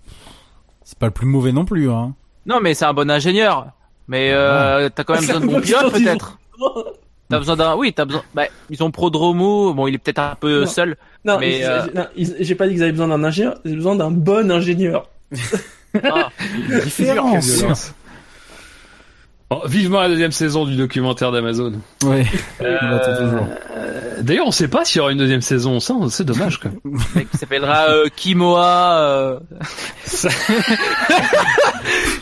c'est 0.84 0.98
pas 0.98 1.08
le 1.08 1.12
plus 1.12 1.26
mauvais 1.26 1.52
non 1.52 1.66
plus, 1.66 1.90
hein. 1.92 2.14
Non 2.46 2.60
mais 2.62 2.74
c'est 2.74 2.86
un 2.86 2.94
bon 2.94 3.10
ingénieur. 3.10 3.68
Mais 4.08 4.32
euh, 4.34 4.90
t'as 4.94 5.04
quand 5.04 5.14
même 5.14 5.26
besoin 5.26 5.40
de 5.42 5.46
bons 5.48 5.62
pilotes 5.62 5.92
peut-être. 5.94 6.38
T'as 7.34 7.40
besoin 7.40 7.56
d'un, 7.56 7.76
oui, 7.76 7.94
t'as 7.94 8.06
besoin. 8.06 8.24
Bah, 8.34 8.44
ils 8.70 8.84
ont 8.84 8.92
Prodromo. 8.92 9.74
Bon, 9.74 9.88
il 9.88 9.96
est 9.96 9.98
peut-être 9.98 10.20
un 10.20 10.36
peu 10.40 10.62
Non. 10.62 10.66
seul. 10.68 10.96
Non, 11.26 11.38
Mais, 11.40 11.60
ils- 11.60 11.64
euh, 11.64 11.82
non, 11.96 12.06
ils- 12.16 12.36
j'ai 12.40 12.56
pas 12.56 12.68
dit 12.68 12.74
qu'ils 12.74 12.84
avaient 12.84 12.92
besoin 12.92 13.08
d'un 13.08 13.24
ingénieur, 13.24 13.56
ils 13.66 13.70
avaient 13.70 13.78
besoin 13.78 13.96
d'un 13.96 14.12
bon 14.12 14.52
ingénieur. 14.52 15.10
Ah. 16.04 16.30
Différence. 16.84 17.94
Bon, 19.50 19.62
vivement 19.68 20.02
la 20.02 20.08
deuxième 20.10 20.32
saison 20.32 20.66
du 20.66 20.76
documentaire 20.76 21.32
d'Amazon. 21.32 21.74
Toujours. 22.00 22.16
Euh, 22.62 24.22
D'ailleurs, 24.22 24.48
on 24.48 24.52
sait 24.52 24.68
pas 24.68 24.84
s'il 24.86 24.98
y 24.98 25.02
aura 25.02 25.12
une 25.12 25.18
deuxième 25.20 25.42
saison. 25.42 25.80
Ça, 25.80 25.94
c'est 26.10 26.24
dommage. 26.24 26.60
Quoi. 26.60 26.72
qui 27.32 27.38
s'appellera 27.38 27.90
euh, 27.90 28.06
Kimoa. 28.16 29.00
Euh... 29.00 29.40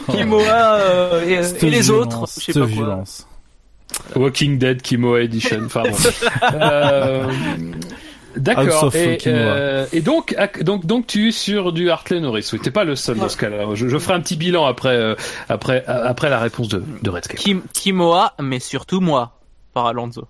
Kimoa 0.11 0.75
euh, 0.79 1.21
et, 1.23 1.69
les 1.69 1.81
violence, 1.81 1.89
autres. 1.89 2.25
Je 2.37 2.45
sais 2.45 2.53
pas 2.53 2.59
quoi. 2.59 2.67
violence. 2.67 3.27
Walking 4.15 4.57
Dead 4.57 4.81
Kimoa 4.81 5.21
Edition. 5.21 5.61
Enfin 5.65 5.83
bon. 5.83 5.97
Euh, 6.53 7.31
D'accord. 8.37 8.95
Et, 8.95 9.19
euh, 9.27 9.85
et 9.91 9.99
donc, 10.01 10.35
donc, 10.61 10.85
donc, 10.85 11.05
tu 11.05 11.29
es 11.29 11.31
sur 11.31 11.73
du 11.73 11.89
Hartley 11.89 12.21
Norris. 12.21 12.49
Oui, 12.53 12.59
t'es 12.59 12.71
pas 12.71 12.85
le 12.85 12.95
seul 12.95 13.17
dans 13.17 13.27
ce 13.27 13.35
cas-là. 13.37 13.65
Je, 13.73 13.89
je 13.89 13.97
ferai 13.97 14.13
un 14.13 14.21
petit 14.21 14.37
bilan 14.37 14.65
après, 14.65 14.95
euh, 14.95 15.15
après, 15.49 15.83
après 15.85 16.29
la 16.29 16.39
réponse 16.39 16.69
de, 16.69 16.81
de 17.01 17.09
Redscape. 17.09 17.37
Kim, 17.37 17.61
Kimoa, 17.73 18.33
mais 18.41 18.59
surtout 18.59 19.01
moi, 19.01 19.39
par 19.73 19.85
Alonso. 19.87 20.27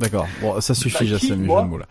D'accord. 0.00 0.26
Bon, 0.40 0.60
ça 0.60 0.74
suffit, 0.74 1.04
Bah, 1.04 1.10
Jassem, 1.10 1.44
moi 1.44 1.60
jeu 1.60 1.66
de 1.66 1.70
mots 1.70 1.78
là. 1.78 1.86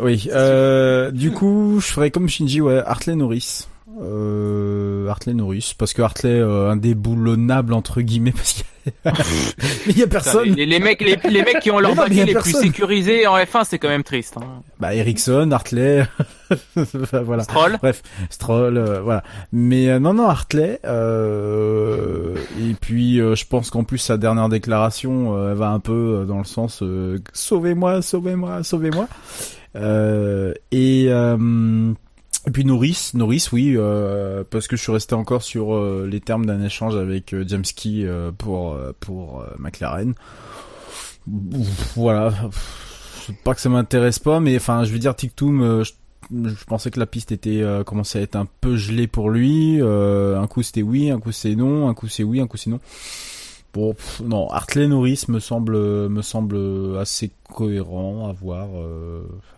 Oui, 0.00 0.30
euh, 0.32 1.10
du 1.10 1.30
coup, 1.30 1.78
je 1.80 1.86
ferais 1.88 2.10
comme 2.10 2.26
Shinji, 2.26 2.62
ouais, 2.62 2.78
Hartley 2.86 3.14
Norris. 3.14 3.66
Euh, 4.00 5.08
Hartley 5.08 5.34
Norris, 5.34 5.74
parce 5.76 5.92
que 5.92 6.02
Hartley, 6.02 6.30
euh, 6.30 6.70
indéboulonnable, 6.70 7.72
entre 7.74 8.00
guillemets, 8.00 8.32
parce 8.36 8.52
qu'il 8.52 8.64
a, 9.04 9.12
il 9.86 9.98
y 9.98 10.02
a 10.02 10.06
personne. 10.06 10.54
Les, 10.54 10.66
les 10.66 10.78
mecs, 10.78 11.00
les, 11.02 11.16
les 11.28 11.42
mecs 11.42 11.60
qui 11.60 11.70
ont 11.70 11.78
leur 11.78 11.94
Mais 11.94 12.02
mais 12.08 12.08
baquet 12.08 12.24
les 12.24 12.34
plus 12.34 12.52
sécurisés 12.52 13.26
en 13.26 13.36
F1, 13.36 13.64
c'est 13.64 13.78
quand 13.78 13.88
même 13.88 14.02
triste. 14.02 14.36
Hein. 14.38 14.62
Bah, 14.80 14.94
Ericsson, 14.94 15.50
Hartley, 15.52 16.06
voilà. 17.12 17.44
Stroll. 17.44 17.78
Bref, 17.80 18.02
Stroll, 18.30 18.78
euh, 18.78 19.00
voilà. 19.02 19.22
Mais 19.52 19.88
euh, 19.88 19.98
non, 19.98 20.14
non, 20.14 20.28
Hartley. 20.28 20.80
Euh, 20.84 22.34
et 22.60 22.74
puis, 22.80 23.20
euh, 23.20 23.34
je 23.34 23.46
pense 23.46 23.70
qu'en 23.70 23.84
plus 23.84 23.98
sa 23.98 24.16
dernière 24.16 24.48
déclaration, 24.48 25.50
elle 25.50 25.56
va 25.56 25.68
un 25.68 25.80
peu 25.80 26.24
dans 26.26 26.38
le 26.38 26.44
sens 26.44 26.82
euh, 26.82 27.18
sauvez-moi, 27.32 28.02
sauvez-moi, 28.02 28.62
sauvez-moi. 28.62 29.08
Euh, 29.76 30.52
et 30.70 31.06
euh, 31.08 31.92
et 32.46 32.50
puis 32.50 32.64
Norris, 32.64 33.12
Norris, 33.14 33.48
oui, 33.52 33.74
euh, 33.76 34.42
parce 34.48 34.66
que 34.66 34.76
je 34.76 34.82
suis 34.82 34.90
resté 34.90 35.14
encore 35.14 35.42
sur 35.42 35.74
euh, 35.74 36.08
les 36.10 36.20
termes 36.20 36.44
d'un 36.44 36.60
échange 36.62 36.96
avec 36.96 37.32
euh, 37.34 37.44
James 37.46 37.62
Key 37.62 38.02
euh, 38.02 38.32
pour 38.36 38.72
euh, 38.72 38.92
pour 38.98 39.44
McLaren. 39.58 40.14
Voilà. 41.94 42.32
Pas 43.44 43.54
que 43.54 43.60
ça 43.60 43.68
m'intéresse 43.68 44.18
pas, 44.18 44.40
mais 44.40 44.56
enfin, 44.56 44.82
je 44.82 44.92
veux 44.92 44.98
dire, 44.98 45.14
Tictum, 45.14 45.62
euh, 45.62 45.84
je 45.84 45.92
je 46.30 46.64
pensais 46.64 46.90
que 46.90 46.98
la 46.98 47.06
piste 47.06 47.30
était 47.32 47.62
commençait 47.84 48.20
à 48.20 48.22
être 48.22 48.36
un 48.36 48.46
peu 48.60 48.76
gelée 48.76 49.06
pour 49.06 49.28
lui. 49.28 49.80
Un 49.82 50.46
coup 50.46 50.62
c'était 50.62 50.80
oui, 50.80 51.10
un 51.10 51.20
coup 51.20 51.32
c'est 51.32 51.54
non, 51.54 51.88
un 51.88 51.94
coup 51.94 52.08
c'est 52.08 52.22
oui, 52.22 52.40
un 52.40 52.46
coup 52.46 52.56
c'est 52.56 52.70
non. 52.70 52.80
Bon, 53.74 53.94
non, 54.24 54.48
Hartley 54.50 54.86
Norris 54.86 55.24
me 55.28 55.40
semble 55.40 55.76
me 56.08 56.22
semble 56.22 56.56
assez 56.98 57.32
cohérent 57.52 58.28
à 58.28 58.32
voir, 58.32 58.68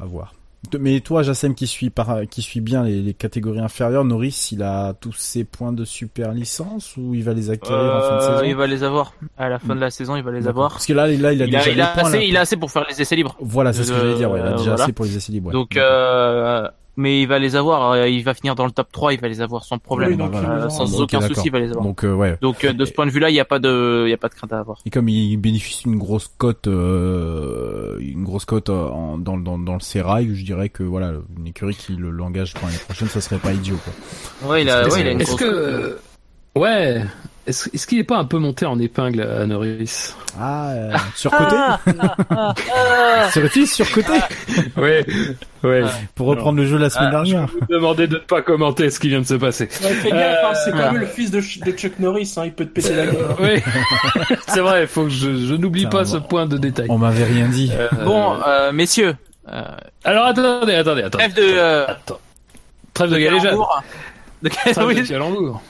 à 0.00 0.04
voir. 0.06 0.34
Mais 0.80 1.00
toi, 1.00 1.22
Jassem, 1.22 1.54
qui 1.54 1.66
suit 1.66 1.90
par, 1.90 2.20
qui 2.30 2.42
suit 2.42 2.60
bien 2.60 2.82
les, 2.84 3.02
les 3.02 3.14
catégories 3.14 3.60
inférieures, 3.60 4.04
Norris, 4.04 4.48
il 4.52 4.62
a 4.62 4.94
tous 4.94 5.12
ses 5.12 5.44
points 5.44 5.72
de 5.72 5.84
super 5.84 6.32
licence 6.32 6.96
ou 6.96 7.14
il 7.14 7.22
va 7.24 7.32
les 7.34 7.50
acquérir 7.50 7.76
en 7.96 8.00
fin 8.00 8.16
de 8.16 8.22
Euh, 8.22 8.36
saison 8.36 8.44
il 8.44 8.56
va 8.56 8.66
les 8.66 8.82
avoir. 8.82 9.12
À 9.36 9.48
la 9.48 9.58
fin 9.58 9.74
de 9.74 9.80
la 9.80 9.90
saison, 9.90 10.16
il 10.16 10.22
va 10.22 10.30
les 10.32 10.46
avoir. 10.48 10.70
Parce 10.72 10.86
que 10.86 10.92
là, 10.92 11.06
là, 11.06 11.12
il 11.12 11.42
a 11.42 11.46
Il 11.46 11.54
a, 11.56 11.58
déjà 11.60 11.70
il, 11.70 11.80
a 11.80 11.86
points. 11.88 12.04
assez, 12.08 12.18
là. 12.18 12.24
il 12.24 12.36
a 12.36 12.40
assez 12.40 12.56
pour 12.56 12.70
faire 12.70 12.84
les 12.88 13.00
essais 13.00 13.16
libres. 13.16 13.36
Voilà, 13.40 13.72
c'est 13.72 13.84
ce 13.84 13.92
que 13.92 13.96
Euh, 13.96 14.00
j'allais 14.00 14.14
dire. 14.16 14.30
Ouais, 14.30 14.40
il 14.40 14.46
a 14.46 14.52
déjà 14.52 14.70
voilà. 14.70 14.84
assez 14.84 14.92
pour 14.92 15.04
les 15.04 15.16
essais 15.16 15.32
libres. 15.32 15.48
ouais. 15.48 15.52
Donc, 15.52 15.76
euh, 15.76 16.68
mais 16.96 17.22
il 17.22 17.26
va 17.26 17.38
les 17.38 17.56
avoir. 17.56 17.92
euh, 17.92 18.08
Il 18.08 18.22
va 18.24 18.34
finir 18.34 18.54
dans 18.54 18.64
le 18.66 18.70
top 18.70 18.90
3, 18.92 19.14
il 19.14 19.20
va 19.20 19.28
les 19.28 19.40
avoir 19.40 19.64
sans 19.64 19.78
problème. 19.78 20.10
Oui, 20.10 20.16
donc 20.16 20.30
voilà. 20.32 20.64
Euh, 20.64 20.68
sans 20.68 21.00
aucun 21.00 21.20
souci, 21.20 21.42
il 21.46 21.52
va 21.52 21.58
les 21.60 21.70
avoir. 21.70 21.84
Donc, 21.84 22.04
euh, 22.04 22.14
ouais. 22.14 22.36
Donc, 22.40 22.64
euh, 22.64 22.72
de 22.72 22.84
ce 22.84 22.92
point 22.92 23.06
de 23.06 23.10
vue-là, 23.10 23.30
il 23.30 23.32
n'y 23.32 23.40
a 23.40 23.44
pas 23.44 23.58
de, 23.58 24.04
il 24.06 24.10
y 24.10 24.14
a 24.14 24.16
pas 24.16 24.28
de 24.28 24.34
crainte 24.34 24.52
à 24.52 24.58
avoir. 24.60 24.78
Et 24.86 24.90
comme 24.90 25.08
il 25.08 25.36
bénéficie 25.36 25.84
d'une 25.84 25.98
grosse 25.98 26.28
cote, 26.38 26.66
euh, 26.68 27.98
une 28.00 28.24
grosse 28.24 28.44
cote 28.44 28.68
euh, 28.70 28.88
en- 28.88 29.18
dans, 29.18 29.36
dans, 29.38 29.58
dans 29.58 29.74
le 29.74 29.80
sérail, 29.80 30.30
je 30.34 30.44
dirais 30.44 30.68
que 30.68 30.82
voilà, 30.82 31.12
une 31.38 31.46
écurie 31.46 31.74
qui 31.74 31.94
le 31.96 32.10
l'engage 32.10 32.54
pour 32.54 32.66
l'année 32.66 32.78
prochaine, 32.84 33.08
ça 33.08 33.20
serait 33.20 33.38
pas 33.38 33.52
idiot. 33.52 33.76
Quoi. 33.84 34.50
Ouais, 34.50 34.62
il 34.62 34.70
a, 34.70 34.86
Est-ce 34.86 34.94
ouais, 34.94 35.00
il 35.02 35.08
a 35.08 35.12
une 35.12 35.22
grosse- 35.22 35.36
que, 35.40 35.98
ouais, 36.56 37.02
est-ce 37.46 37.86
qu'il 37.86 37.98
est 37.98 38.04
pas 38.04 38.16
un 38.16 38.24
peu 38.24 38.38
monté 38.38 38.64
en 38.66 38.78
épingle 38.78 39.22
à 39.22 39.46
Norris 39.46 40.14
Ah, 40.40 40.70
euh, 40.70 40.92
surcoté 41.14 41.54
Serait-il 43.32 43.66
surcoté 43.66 44.12
Ouais, 44.76 45.04
ouais. 45.62 45.82
Pour 46.14 46.26
reprendre 46.28 46.58
le 46.58 46.66
jeu 46.66 46.78
la 46.78 46.90
semaine 46.90 47.08
Ah, 47.08 47.12
dernière. 47.12 47.48
Je 47.48 47.52
vous 47.52 47.66
demandais 47.68 48.06
de 48.06 48.14
ne 48.14 48.20
pas 48.20 48.42
commenter 48.42 48.90
ce 48.90 48.98
qui 49.00 49.08
vient 49.08 49.20
de 49.20 49.26
se 49.26 49.34
passer. 49.34 49.64
Ouais, 49.82 49.90
fais 49.90 50.10
gaffe, 50.10 50.38
hein, 50.44 50.52
c'est 50.64 50.70
Euh, 50.70 50.72
quand 50.78 50.92
même 50.92 51.00
le 51.00 51.06
fils 51.06 51.30
de, 51.30 51.40
Ch- 51.40 51.60
de 51.60 51.72
Chuck 51.72 51.98
Norris, 51.98 52.32
hein, 52.36 52.42
il 52.46 52.52
peut 52.52 52.64
te 52.64 52.70
péter 52.70 52.94
la 52.94 53.06
gueule. 53.06 53.16
Oui, 53.40 53.62
c'est 54.48 54.60
vrai. 54.60 54.82
Il 54.82 54.88
faut 54.88 55.04
que 55.04 55.10
je, 55.10 55.36
je 55.46 55.54
n'oublie 55.54 55.86
pas 55.86 56.04
bon. 56.04 56.10
ce 56.10 56.16
point 56.18 56.46
de 56.46 56.56
détail. 56.58 56.86
On 56.88 56.98
m'avait 56.98 57.24
rien 57.24 57.48
dit. 57.48 57.70
Euh, 57.74 57.88
Bon, 58.04 58.34
euh, 58.46 58.72
messieurs, 58.72 59.14
euh, 59.52 59.62
alors 60.04 60.26
attendez, 60.26 60.74
attendez, 60.74 61.02
attendez. 61.02 61.24
trêve 61.24 61.34
de, 61.34 61.42
euh, 61.42 61.86
Attends. 61.88 62.18
Trêve 62.94 63.10
de 63.10 63.18
galéjade. 63.18 63.56
De 64.42 64.48
Trêve 64.48 64.78
oui. 64.86 64.94
de 64.94 65.02
calembour. 65.06 65.62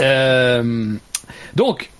Euh, 0.00 0.94
donc, 1.56 1.90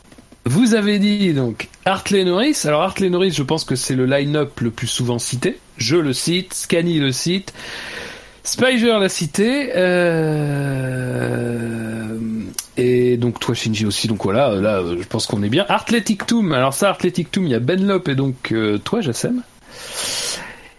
vous 0.44 0.74
avez 0.74 0.98
dit 0.98 1.32
donc 1.34 1.68
Hartley 1.84 2.24
Norris. 2.24 2.62
Alors 2.64 2.82
Hartley 2.82 3.10
Norris, 3.10 3.32
je 3.32 3.42
pense 3.42 3.64
que 3.64 3.76
c'est 3.76 3.94
le 3.94 4.06
line-up 4.06 4.60
le 4.60 4.70
plus 4.70 4.86
souvent 4.86 5.18
cité. 5.18 5.58
Je 5.76 5.96
le 5.96 6.12
cite, 6.12 6.54
Scanny 6.54 6.98
le 6.98 7.12
cite, 7.12 7.52
Spiger 8.42 8.98
l'a 8.98 9.08
cité, 9.08 9.70
euh, 9.76 10.96
et 12.76 13.16
donc 13.16 13.38
toi 13.38 13.54
Shinji 13.54 13.84
aussi. 13.84 14.08
Donc 14.08 14.24
voilà, 14.24 14.54
là 14.54 14.82
je 14.98 15.06
pense 15.06 15.26
qu'on 15.26 15.42
est 15.42 15.50
bien. 15.50 15.66
Athletic 15.68 16.26
Toom. 16.26 16.52
Alors 16.52 16.72
ça, 16.72 16.90
Athletic 16.90 17.30
Toom, 17.30 17.44
il 17.44 17.50
y 17.50 17.54
a 17.54 17.60
Ben 17.60 17.86
Lop 17.86 18.08
et 18.08 18.14
donc 18.14 18.52
euh, 18.52 18.78
toi 18.78 19.02
Jassem. 19.02 19.42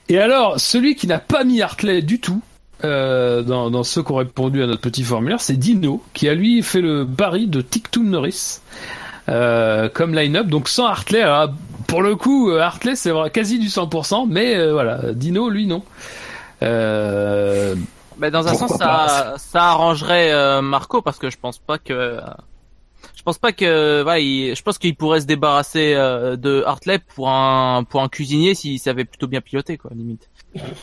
Et 0.09 0.17
alors 0.17 0.59
celui 0.59 0.95
qui 0.95 1.07
n'a 1.07 1.19
pas 1.19 1.43
mis 1.43 1.61
Hartley 1.61 2.01
du 2.01 2.19
tout. 2.19 2.41
Euh, 2.83 3.41
dans, 3.43 3.69
dans 3.71 3.83
ceux 3.83 4.03
qui 4.03 4.11
ont 4.11 4.15
répondu 4.15 4.61
à 4.63 4.67
notre 4.67 4.81
petit 4.81 5.03
formulaire, 5.03 5.41
c'est 5.41 5.57
Dino, 5.57 6.03
qui 6.13 6.27
a 6.29 6.33
lui 6.33 6.61
fait 6.63 6.81
le 6.81 7.05
pari 7.05 7.47
de 7.47 7.61
Tictum 7.61 8.09
Norris 8.09 8.59
euh, 9.29 9.89
comme 9.89 10.13
line-up, 10.15 10.47
donc 10.47 10.67
sans 10.67 10.85
Hartley. 10.87 11.21
Alors, 11.21 11.49
pour 11.87 12.01
le 12.01 12.15
coup, 12.15 12.49
euh, 12.51 12.59
Hartley 12.59 12.95
c'est 12.95 13.11
vrai- 13.11 13.29
quasi 13.31 13.59
du 13.59 13.67
100%, 13.67 14.27
mais 14.29 14.55
euh, 14.55 14.71
voilà, 14.73 15.13
Dino 15.13 15.49
lui 15.49 15.67
non. 15.67 15.83
Euh, 16.63 17.75
Bah, 18.17 18.29
dans 18.29 18.47
un 18.47 18.51
Pourquoi 18.51 18.67
sens, 18.69 18.77
ça, 18.77 19.35
ça 19.37 19.63
arrangerait 19.69 20.61
Marco 20.61 21.01
parce 21.01 21.17
que 21.17 21.29
je 21.29 21.37
pense 21.37 21.57
pas 21.57 21.77
que, 21.79 22.19
je 23.15 23.23
pense 23.23 23.37
pas 23.39 23.51
que, 23.51 24.01
voilà, 24.03 24.19
il- 24.19 24.55
je 24.55 24.61
pense 24.61 24.77
qu'il 24.77 24.95
pourrait 24.95 25.21
se 25.21 25.25
débarrasser 25.25 25.93
de 25.95 26.63
Hartley 26.65 26.99
pour 27.15 27.29
un 27.29 27.83
pour 27.83 28.01
un 28.01 28.09
cuisinier 28.09 28.53
s'il 28.53 28.79
savait 28.79 29.05
plutôt 29.05 29.27
bien 29.27 29.41
piloter, 29.41 29.77
quoi, 29.77 29.91
limite. 29.95 30.29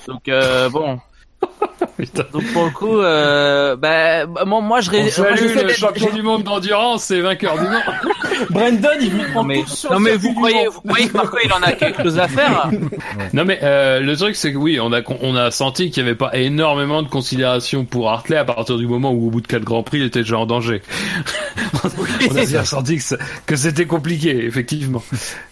Donc 0.08 0.28
bon. 0.72 0.98
Donc 2.32 2.44
pour 2.52 2.65
le 2.65 2.70
coup, 2.70 2.98
euh, 3.01 3.74
bah, 3.77 4.27
moi, 4.47 4.60
moi 4.60 4.81
je 4.81 4.90
ré- 4.90 5.02
moi, 5.19 5.35
j'essaie 5.36 5.65
le 5.65 5.73
champion 5.73 6.10
du 6.12 6.23
monde 6.23 6.44
d'endurance 6.44 7.10
et 7.10 7.20
vainqueur 7.20 7.56
du 7.59 7.65
monde. 7.65 7.82
Brandon, 8.51 8.89
il 9.01 9.10
vous 9.10 9.23
prend 9.32 9.43
Non 9.43 9.48
mais, 9.48 9.62
tout 9.62 9.93
non 9.93 9.98
mais 10.01 10.16
vous 10.16 10.32
croyez, 10.35 10.66
vous 10.69 10.81
croyez 10.81 11.09
que 11.09 11.16
Marco 11.16 11.36
il 11.44 11.52
en 11.52 11.62
a 11.62 11.73
quelque 11.73 12.02
chose 12.05 12.19
à 12.19 12.28
faire 12.28 12.70
Non 13.32 13.44
mais 13.44 13.59
euh, 13.62 13.98
le 14.01 14.16
truc 14.16 14.36
c'est 14.36 14.52
que 14.52 14.59
oui, 14.59 14.78
on 14.81 14.93
a 14.93 15.01
on 15.23 15.35
a 15.35 15.51
senti 15.51 15.90
qu'il 15.90 16.02
y 16.05 16.06
avait 16.06 16.15
pas 16.16 16.36
énormément 16.36 17.02
de 17.02 17.09
considération 17.09 17.85
pour 17.85 18.10
Hartley 18.10 18.36
à 18.36 18.44
partir 18.44 18.77
du 18.77 18.86
moment 18.86 19.10
où 19.10 19.27
au 19.27 19.31
bout 19.31 19.40
de 19.40 19.47
quatre 19.48 19.65
grands 19.65 19.82
prix, 19.82 19.98
il 19.98 20.05
était 20.05 20.20
déjà 20.20 20.39
en 20.39 20.47
danger. 20.47 20.82
on 22.31 22.36
a 22.36 22.47
bien 22.47 22.65
senti 22.65 22.98
que 23.47 23.56
c'était 23.56 23.86
compliqué, 23.86 24.44
effectivement. 24.44 25.02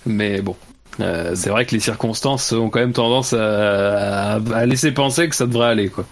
Mais 0.04 0.40
bon. 0.42 0.56
Euh, 1.00 1.32
c'est 1.34 1.50
vrai 1.50 1.66
que 1.66 1.72
les 1.72 1.80
circonstances 1.80 2.52
ont 2.52 2.70
quand 2.70 2.80
même 2.80 2.92
tendance 2.92 3.32
à, 3.32 4.38
laisser 4.66 4.92
penser 4.92 5.28
que 5.28 5.36
ça 5.36 5.46
devrait 5.46 5.68
aller 5.68 5.88
quoi. 5.88 6.04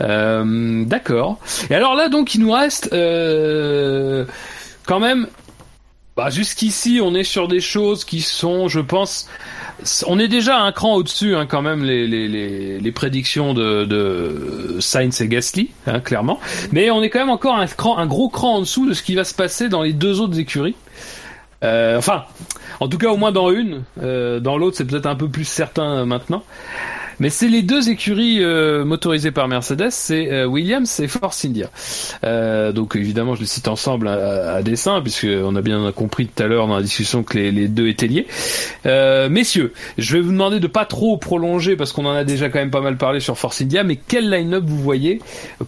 Euh, 0.00 0.84
D'accord. 0.84 1.38
Et 1.70 1.74
alors 1.74 1.94
là 1.94 2.08
donc 2.08 2.34
il 2.34 2.40
nous 2.40 2.52
reste 2.52 2.90
euh, 2.92 4.24
quand 4.86 5.00
même 5.00 5.28
bah, 6.18 6.30
jusqu'ici, 6.30 6.98
on 7.00 7.14
est 7.14 7.22
sur 7.22 7.46
des 7.46 7.60
choses 7.60 8.04
qui 8.04 8.22
sont, 8.22 8.66
je 8.66 8.80
pense, 8.80 9.28
on 10.08 10.18
est 10.18 10.26
déjà 10.26 10.58
un 10.58 10.72
cran 10.72 10.94
au-dessus, 10.94 11.36
hein, 11.36 11.46
quand 11.46 11.62
même, 11.62 11.84
les, 11.84 12.08
les, 12.08 12.26
les, 12.26 12.80
les 12.80 12.92
prédictions 12.92 13.54
de, 13.54 13.84
de 13.84 14.78
Sainz 14.80 15.20
et 15.20 15.28
Gasly, 15.28 15.70
hein, 15.86 16.00
clairement. 16.00 16.40
Mais 16.72 16.90
on 16.90 17.04
est 17.04 17.08
quand 17.08 17.20
même 17.20 17.30
encore 17.30 17.54
un, 17.54 17.68
cran, 17.68 17.98
un 17.98 18.06
gros 18.06 18.28
cran 18.28 18.56
en 18.56 18.60
dessous 18.62 18.88
de 18.88 18.94
ce 18.94 19.04
qui 19.04 19.14
va 19.14 19.22
se 19.22 19.32
passer 19.32 19.68
dans 19.68 19.80
les 19.80 19.92
deux 19.92 20.20
autres 20.20 20.40
écuries. 20.40 20.74
Euh, 21.64 21.98
enfin, 21.98 22.24
en 22.80 22.88
tout 22.88 22.98
cas, 22.98 23.08
au 23.08 23.16
moins 23.16 23.32
dans 23.32 23.50
une. 23.50 23.82
Euh, 24.02 24.40
dans 24.40 24.58
l'autre, 24.58 24.76
c'est 24.76 24.84
peut-être 24.84 25.06
un 25.06 25.16
peu 25.16 25.28
plus 25.28 25.44
certain 25.44 25.98
euh, 25.98 26.04
maintenant. 26.04 26.44
Mais 27.20 27.30
c'est 27.30 27.48
les 27.48 27.62
deux 27.62 27.90
écuries 27.90 28.44
euh, 28.44 28.84
motorisées 28.84 29.32
par 29.32 29.48
Mercedes, 29.48 29.90
c'est 29.90 30.30
euh, 30.30 30.46
Williams 30.46 31.00
et 31.00 31.08
Force 31.08 31.44
India. 31.44 31.68
Euh, 32.24 32.70
donc 32.70 32.94
évidemment, 32.94 33.34
je 33.34 33.40
les 33.40 33.46
cite 33.46 33.66
ensemble 33.66 34.06
à, 34.06 34.54
à 34.54 34.62
dessein, 34.62 35.00
puisque 35.02 35.26
on 35.26 35.56
a 35.56 35.60
bien 35.60 35.90
compris 35.90 36.28
tout 36.28 36.40
à 36.40 36.46
l'heure 36.46 36.68
dans 36.68 36.76
la 36.76 36.82
discussion 36.82 37.24
que 37.24 37.36
les, 37.36 37.66
deux 37.66 37.88
étaient 37.88 38.06
liés. 38.06 38.28
Euh, 38.86 39.28
messieurs, 39.28 39.72
je 39.96 40.14
vais 40.16 40.20
vous 40.20 40.30
demander 40.30 40.60
de 40.60 40.68
pas 40.68 40.84
trop 40.84 41.16
prolonger, 41.16 41.74
parce 41.74 41.92
qu'on 41.92 42.06
en 42.06 42.12
a 42.14 42.22
déjà 42.22 42.50
quand 42.50 42.60
même 42.60 42.70
pas 42.70 42.80
mal 42.82 42.96
parlé 42.96 43.18
sur 43.18 43.36
Force 43.36 43.60
India, 43.62 43.82
mais 43.82 43.96
quel 43.96 44.30
line-up 44.30 44.62
vous 44.64 44.78
voyez 44.78 45.20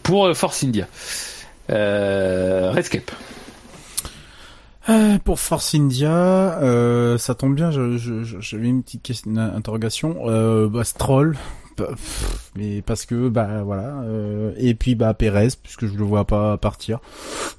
pour 0.04 0.32
Force 0.36 0.62
India? 0.62 0.86
Euh, 1.70 2.70
Redscape. 2.72 3.10
Euh, 4.88 5.18
pour 5.18 5.38
Force 5.38 5.74
India, 5.74 6.58
euh, 6.62 7.18
ça 7.18 7.34
tombe 7.34 7.54
bien, 7.54 7.70
j'avais 7.70 8.68
une 8.68 8.82
petite 8.82 9.02
question, 9.02 9.30
une 9.30 9.38
interrogation. 9.38 10.16
Euh, 10.24 10.68
bah, 10.68 10.84
Stroll, 10.84 11.36
bah, 11.76 11.88
mais 12.56 12.82
parce 12.82 13.04
que 13.04 13.28
bah 13.28 13.62
voilà, 13.62 14.00
euh, 14.04 14.52
et 14.56 14.74
puis 14.74 14.94
bah 14.94 15.12
Perez, 15.14 15.48
puisque 15.62 15.86
je 15.86 15.96
le 15.96 16.04
vois 16.04 16.24
pas 16.24 16.56
partir. 16.56 17.00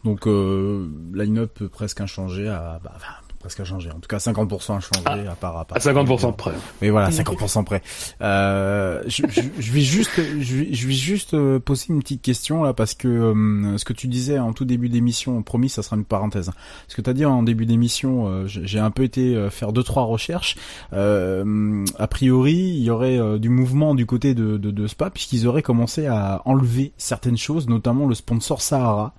Donc 0.04 0.28
euh, 0.28 0.88
line-up 1.14 1.64
presque 1.72 2.02
inchangé 2.02 2.48
à 2.48 2.80
bah, 2.84 2.94
enfin, 2.96 3.14
presque 3.42 3.60
inchangé. 3.60 3.90
En 3.92 4.00
tout 4.00 4.08
cas 4.08 4.18
50% 4.18 4.78
inchangé 4.78 5.28
à 5.28 5.36
part 5.36 5.58
à 5.58 5.66
part. 5.66 5.78
À 5.78 5.80
50% 5.80 6.36
près. 6.36 6.52
Oui, 6.82 6.90
voilà, 6.90 7.10
50% 7.10 7.64
près. 7.64 7.82
Euh, 8.22 9.04
je, 9.08 9.24
je, 9.30 9.42
je 9.60 9.72
vais 9.72 9.82
juste, 9.82 10.12
je 10.40 10.56
vais, 10.56 10.74
je 10.74 10.88
vais 10.88 10.94
juste 10.94 11.34
euh, 11.34 11.60
poser 11.60 11.88
une 11.90 12.00
petite 12.00 12.22
question 12.22 12.64
là 12.64 12.74
parce 12.74 12.94
que 12.94 13.08
euh, 13.08 13.78
ce 13.78 13.86
que 13.86 13.94
tu 13.94 14.08
disais 14.08 14.40
en 14.40 14.54
tout 14.54 14.66
début 14.66 14.90
d'émission, 14.90 15.42
promis, 15.44 15.70
ça 15.70 15.84
sera 15.84 15.96
une 15.98 16.06
parenthèse. 16.06 16.52
Ce 16.88 16.96
que 16.96 17.02
tu 17.02 17.10
as 17.10 17.14
dit 17.14 17.26
en 17.26 17.44
début 17.44 17.66
d'émission, 17.66 18.28
euh, 18.28 18.48
j'ai 18.48 18.62
j'ai 18.72 18.80
un 18.80 18.92
peu 18.92 19.04
été 19.04 19.36
euh, 19.36 19.50
faire 19.50 19.74
deux 19.74 19.84
trois 19.84 20.04
recherches. 20.04 20.56
Euh, 20.94 21.86
a 22.00 22.08
priori, 22.08 22.54
il 22.54 22.84
y 22.84 22.90
aurait 22.90 23.20
euh, 23.20 23.38
du 23.38 23.50
mouvement 23.50 23.96
du 23.96 24.06
côté 24.06 24.34
de, 24.34 24.58
de, 24.58 24.72
de 24.72 24.88
Spa 24.88 25.10
puisqu'ils 25.10 25.48
auraient 25.48 25.62
commencé 25.62 26.08
à 26.08 26.42
enlever 26.46 26.94
certaines 26.98 27.38
choses, 27.38 27.68
notamment 27.68 28.08
le 28.08 28.16
sponsor 28.16 28.62
Sahara. 28.62 29.14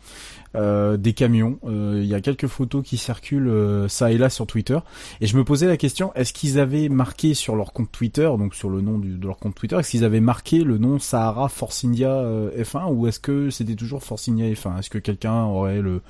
Euh, 0.55 0.97
des 0.97 1.13
camions. 1.13 1.59
Euh, 1.67 2.01
Il 2.03 2.07
y 2.07 2.15
a 2.15 2.21
quelques 2.21 2.47
photos 2.47 2.83
qui 2.85 2.97
circulent 2.97 3.49
euh, 3.49 3.89
ça 3.89 4.13
et 4.13 4.19
là 4.19 4.29
sur 4.31 4.47
Twitter. 4.47 4.79
Et 5.21 5.27
je 5.27 5.37
me 5.37 5.45
posais 5.45 5.67
la 5.67 5.77
question, 5.77 6.13
est-ce 6.15 6.33
qu'ils 6.33 6.59
avaient 6.59 6.89
marqué 6.89 7.35
sur 7.35 7.57
leur 7.57 7.73
compte 7.73 7.91
Twitter, 7.93 8.31
donc 8.39 8.55
sur 8.55 8.69
le 8.71 8.81
nom 8.81 8.99
du, 8.99 9.17
de 9.17 9.27
leur 9.27 9.39
compte 9.39 9.55
Twitter, 9.55 9.77
est-ce 9.79 9.91
qu'ils 9.91 10.05
avaient 10.05 10.21
marqué 10.21 10.65
le 10.65 10.79
nom 10.79 10.99
Sahara 10.99 11.49
Force 11.49 11.85
India 11.85 12.11
euh, 12.11 12.51
F1 12.63 12.93
ou 12.93 13.07
est-ce 13.07 13.21
que 13.21 13.51
c'était 13.51 13.75
toujours 13.77 14.03
Force 14.03 14.29
India 14.29 14.47
F1 14.53 14.79
Est-ce 14.79 14.91
que 14.91 14.99
quelqu'un 14.99 15.45
aurait 15.45 15.81
le, 15.81 16.01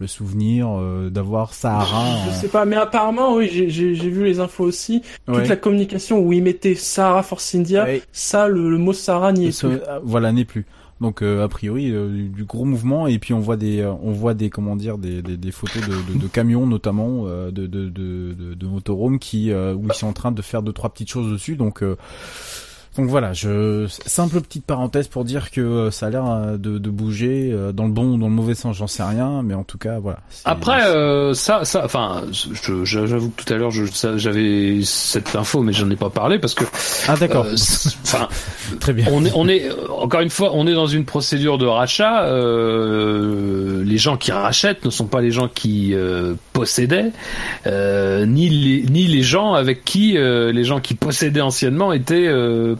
le 0.00 0.06
souvenir 0.06 0.68
euh, 0.70 1.10
d'avoir 1.10 1.52
Sahara 1.54 2.04
Je 2.28 2.34
sais 2.34 2.48
pas, 2.48 2.64
mais 2.64 2.76
apparemment, 2.76 3.34
oui, 3.34 3.48
j'ai- 3.50 3.92
vu 3.94 4.24
les 4.24 4.38
infos 4.38 4.64
aussi. 4.64 5.02
Ouais. 5.26 5.38
Toute 5.40 5.48
la 5.48 5.56
communication 5.56 6.20
où 6.20 6.32
ils 6.32 6.42
mettaient 6.42 6.76
Sahara 6.76 7.22
Force 7.24 7.54
India, 7.54 7.84
Ouais. 7.84 8.02
ça, 8.12 8.46
le, 8.48 8.70
le 8.70 8.78
mot 8.78 8.92
Sahara 8.92 9.32
n'y 9.32 9.48
est 9.48 9.58
plus. 9.60 9.78
voilà 10.04 10.30
n'est 10.32 10.44
plus. 10.44 10.66
Donc 11.00 11.22
euh, 11.22 11.44
a 11.44 11.48
priori 11.48 11.90
euh, 11.92 12.08
du, 12.08 12.28
du 12.28 12.44
gros 12.44 12.64
mouvement. 12.64 13.06
Et 13.06 13.18
puis 13.18 13.34
on 13.34 13.40
voit 13.40 13.56
des 13.56 13.80
euh, 13.80 13.92
on 14.02 14.12
voit 14.12 14.34
des 14.34 14.50
comment 14.50 14.76
dire 14.76 14.98
des, 14.98 15.22
des, 15.22 15.36
des 15.36 15.50
photos 15.52 15.82
de, 15.86 16.12
de, 16.12 16.18
de 16.18 16.26
camions 16.32 16.66
notamment 16.66 17.24
euh, 17.26 17.50
de 17.50 17.66
de 17.66 17.88
de, 17.88 18.32
de, 18.34 18.54
de 18.54 18.66
motorhomes 18.66 19.18
qui 19.18 19.50
euh, 19.52 19.74
où 19.74 19.86
ils 19.86 19.94
sont 19.94 20.08
en 20.08 20.12
train 20.12 20.32
de 20.32 20.42
faire 20.42 20.62
deux 20.62 20.72
trois 20.72 20.90
petites 20.90 21.10
choses 21.10 21.30
dessus. 21.30 21.56
Donc 21.56 21.82
euh, 21.82 21.96
donc 22.98 23.06
voilà, 23.06 23.32
je 23.32 23.86
simple 24.06 24.40
petite 24.40 24.64
parenthèse 24.64 25.06
pour 25.06 25.24
dire 25.24 25.52
que 25.52 25.60
euh, 25.60 25.90
ça 25.92 26.06
a 26.06 26.10
l'air 26.10 26.26
euh, 26.26 26.56
de, 26.56 26.78
de 26.78 26.90
bouger 26.90 27.50
euh, 27.52 27.70
dans 27.70 27.84
le 27.84 27.92
bon 27.92 28.14
ou 28.14 28.18
dans 28.18 28.26
le 28.26 28.32
mauvais 28.32 28.56
sens, 28.56 28.76
j'en 28.76 28.88
sais 28.88 29.04
rien, 29.04 29.42
mais 29.44 29.54
en 29.54 29.62
tout 29.62 29.78
cas 29.78 30.00
voilà. 30.00 30.18
Après, 30.44 30.82
euh, 30.82 31.32
ça, 31.32 31.64
ça, 31.64 31.84
enfin, 31.84 32.24
j'avoue 32.82 33.30
que 33.30 33.44
tout 33.44 33.54
à 33.54 33.56
l'heure, 33.56 33.70
j'avais 33.70 34.80
cette 34.82 35.36
info, 35.36 35.62
mais 35.62 35.72
j'en 35.72 35.88
ai 35.90 35.94
pas 35.94 36.10
parlé 36.10 36.40
parce 36.40 36.54
que, 36.54 36.64
ah 37.06 37.14
d'accord, 37.16 37.44
euh, 37.44 37.54
enfin, 38.02 38.28
très 38.80 38.92
bien. 38.92 39.06
on 39.12 39.24
est, 39.24 39.30
on 39.36 39.46
est, 39.46 39.68
encore 39.96 40.20
une 40.22 40.30
fois, 40.30 40.50
on 40.52 40.66
est 40.66 40.74
dans 40.74 40.88
une 40.88 41.04
procédure 41.04 41.56
de 41.56 41.66
rachat. 41.66 42.24
euh, 42.24 43.84
les 43.84 43.98
gens 43.98 44.16
qui 44.16 44.32
rachètent 44.32 44.84
ne 44.84 44.90
sont 44.90 45.06
pas 45.06 45.20
les 45.20 45.30
gens 45.30 45.46
qui 45.46 45.94
possédaient, 46.52 47.12
ni 47.64 48.48
les, 48.48 48.82
ni 48.90 49.06
les 49.06 49.22
gens 49.22 49.54
avec 49.54 49.84
qui 49.84 50.14
les 50.14 50.64
gens 50.64 50.80
qui 50.80 50.94
possédaient 50.94 51.40
anciennement 51.40 51.92
étaient 51.92 52.26
euh, 52.26 52.74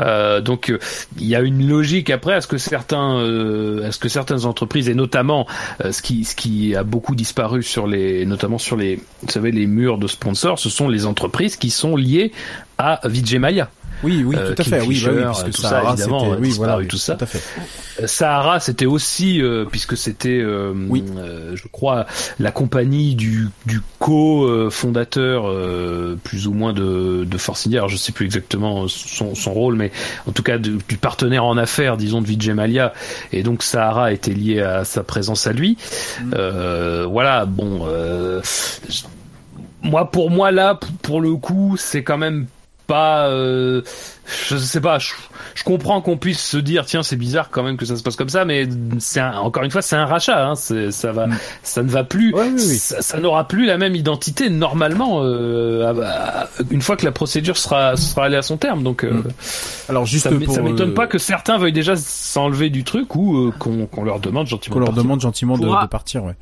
Euh, 0.00 0.40
donc, 0.40 0.72
il 1.18 1.26
y 1.26 1.34
a 1.34 1.40
une 1.40 1.68
logique 1.68 2.10
après 2.10 2.34
à 2.34 2.40
ce 2.40 2.46
que 2.46 2.58
certains, 2.58 3.16
euh, 3.18 3.90
certaines 3.90 4.44
entreprises 4.44 4.88
et 4.88 4.94
notamment 4.94 5.46
euh, 5.84 5.92
ce 5.92 6.02
qui, 6.02 6.24
ce 6.24 6.34
qui 6.34 6.74
a 6.76 6.82
beaucoup 6.82 7.14
disparu 7.14 7.62
sur 7.62 7.86
les, 7.86 8.26
notamment 8.26 8.58
sur 8.58 8.76
les, 8.76 8.96
vous 8.96 9.30
savez, 9.30 9.50
les 9.50 9.66
murs 9.66 9.98
de 9.98 10.06
sponsors, 10.06 10.58
ce 10.58 10.70
sont 10.70 10.88
les 10.88 11.06
entreprises 11.06 11.56
qui 11.56 11.70
sont 11.70 11.96
liées 11.96 12.32
à 12.78 13.00
Vijay. 13.04 13.64
Oui, 14.04 14.22
oui, 14.24 14.36
Euh, 14.38 14.54
tout 14.54 14.60
à 14.62 14.64
fait. 14.64 14.70
Oui, 14.80 14.80
bah 14.80 14.84
Kingfisher, 14.84 15.10
oui, 15.10 15.22
puisque 15.32 15.50
tout 15.56 15.62
ça, 15.62 15.68
Sahara, 15.70 15.92
évidemment, 15.94 16.36
oui, 16.38 16.50
voilà, 16.56 16.78
oui, 16.78 16.86
tout 16.86 16.96
ça. 16.98 17.14
Tout 17.14 17.24
à 17.24 17.26
fait. 17.26 17.42
Euh, 18.02 18.06
Sahara, 18.06 18.60
c'était 18.60 18.86
aussi, 18.86 19.40
euh, 19.42 19.64
puisque 19.64 19.96
c'était, 19.96 20.40
euh, 20.40 20.72
Oui. 20.88 21.02
euh, 21.16 21.52
je 21.56 21.66
crois, 21.68 22.06
la 22.38 22.50
compagnie 22.52 23.14
du, 23.14 23.48
du 23.66 23.80
co-fondateur, 23.98 25.44
euh, 25.48 26.16
plus 26.22 26.46
ou 26.46 26.52
moins 26.52 26.72
de, 26.72 27.24
de 27.24 27.38
Force 27.38 27.66
India. 27.66 27.80
Alors, 27.80 27.88
je 27.88 27.96
sais 27.96 28.12
plus 28.12 28.26
exactement 28.26 28.86
son, 28.88 29.34
son 29.34 29.52
rôle, 29.52 29.76
mais 29.76 29.90
en 30.26 30.32
tout 30.32 30.42
cas 30.42 30.58
de- 30.58 30.78
du 30.88 30.96
partenaire 30.96 31.44
en 31.44 31.56
affaires, 31.56 31.96
disons, 31.96 32.20
de 32.20 32.26
Vijay 32.26 32.54
Mallya. 32.54 32.92
Et 33.32 33.42
donc 33.42 33.62
Sahara 33.62 34.12
était 34.12 34.32
lié 34.34 34.60
à 34.60 34.84
sa 34.84 35.02
présence 35.02 35.46
à 35.46 35.52
lui. 35.52 35.76
Euh, 36.34 37.06
voilà, 37.08 37.46
bon. 37.46 37.86
Euh, 37.86 38.40
moi, 39.82 40.10
pour 40.10 40.30
moi, 40.30 40.50
là, 40.50 40.78
pour 41.02 41.20
le 41.20 41.34
coup, 41.36 41.76
c'est 41.78 42.02
quand 42.02 42.18
même 42.18 42.46
pas 42.86 43.28
euh, 43.28 43.82
je 44.48 44.56
sais 44.56 44.80
pas 44.80 44.98
je, 44.98 45.12
je 45.54 45.64
comprends 45.64 46.00
qu'on 46.00 46.16
puisse 46.16 46.40
se 46.42 46.56
dire 46.56 46.84
tiens 46.86 47.02
c'est 47.02 47.16
bizarre 47.16 47.50
quand 47.50 47.62
même 47.62 47.76
que 47.76 47.84
ça 47.86 47.96
se 47.96 48.02
passe 48.02 48.16
comme 48.16 48.28
ça 48.28 48.44
mais 48.44 48.68
c'est 48.98 49.20
un- 49.20 49.38
encore 49.38 49.62
une 49.62 49.70
fois 49.70 49.82
c'est 49.82 49.96
un 49.96 50.06
rachat 50.06 50.46
hein, 50.48 50.54
c'est 50.54 50.90
ça 50.90 51.12
va 51.12 51.26
Mm. 51.26 51.34
ça 51.62 51.82
ne 51.82 51.88
va 51.88 52.04
plus 52.04 52.34
Ouais, 52.34 52.42
oui, 52.46 52.54
oui. 52.56 52.76
ça, 52.76 53.00
ça 53.02 53.18
n'aura 53.20 53.48
plus 53.48 53.66
la 53.66 53.78
même 53.78 53.94
identité 53.94 54.50
normalement 54.50 55.20
euh, 55.22 55.92
à- 56.02 56.42
à- 56.42 56.48
une 56.70 56.82
fois 56.82 56.96
que 56.96 57.04
la 57.04 57.12
procédure 57.12 57.56
sera 57.56 57.96
sera 57.96 58.26
allée 58.26 58.36
à 58.36 58.42
son 58.42 58.56
terme 58.56 58.82
donc 58.82 59.04
euh, 59.04 59.10
Mm. 59.12 59.24
Alors 59.88 60.06
juste 60.06 60.24
ça 60.24 60.30
m- 60.30 60.42
pour 60.44 60.54
ça 60.54 60.62
m'étonne 60.62 60.90
euh, 60.90 60.94
pas 60.94 61.06
que 61.06 61.18
certains 61.18 61.58
veuillent 61.58 61.72
déjà 61.72 61.96
s'enlever 61.96 62.70
du 62.70 62.84
truc 62.84 63.14
ou 63.16 63.36
euh, 63.48 63.50
qu'on 63.58 63.86
qu'on 63.86 64.04
leur 64.04 64.20
demande 64.20 64.46
gentiment 64.46 64.74
qu'on 64.74 64.80
de 64.80 64.84
leur 64.84 64.88
partir. 64.90 65.02
demande 65.04 65.20
gentiment 65.20 65.58
de, 65.58 65.64
Pour 65.66 65.78
un- 65.78 65.82
de 65.84 65.88
partir, 65.88 66.24
ouais. 66.24 66.34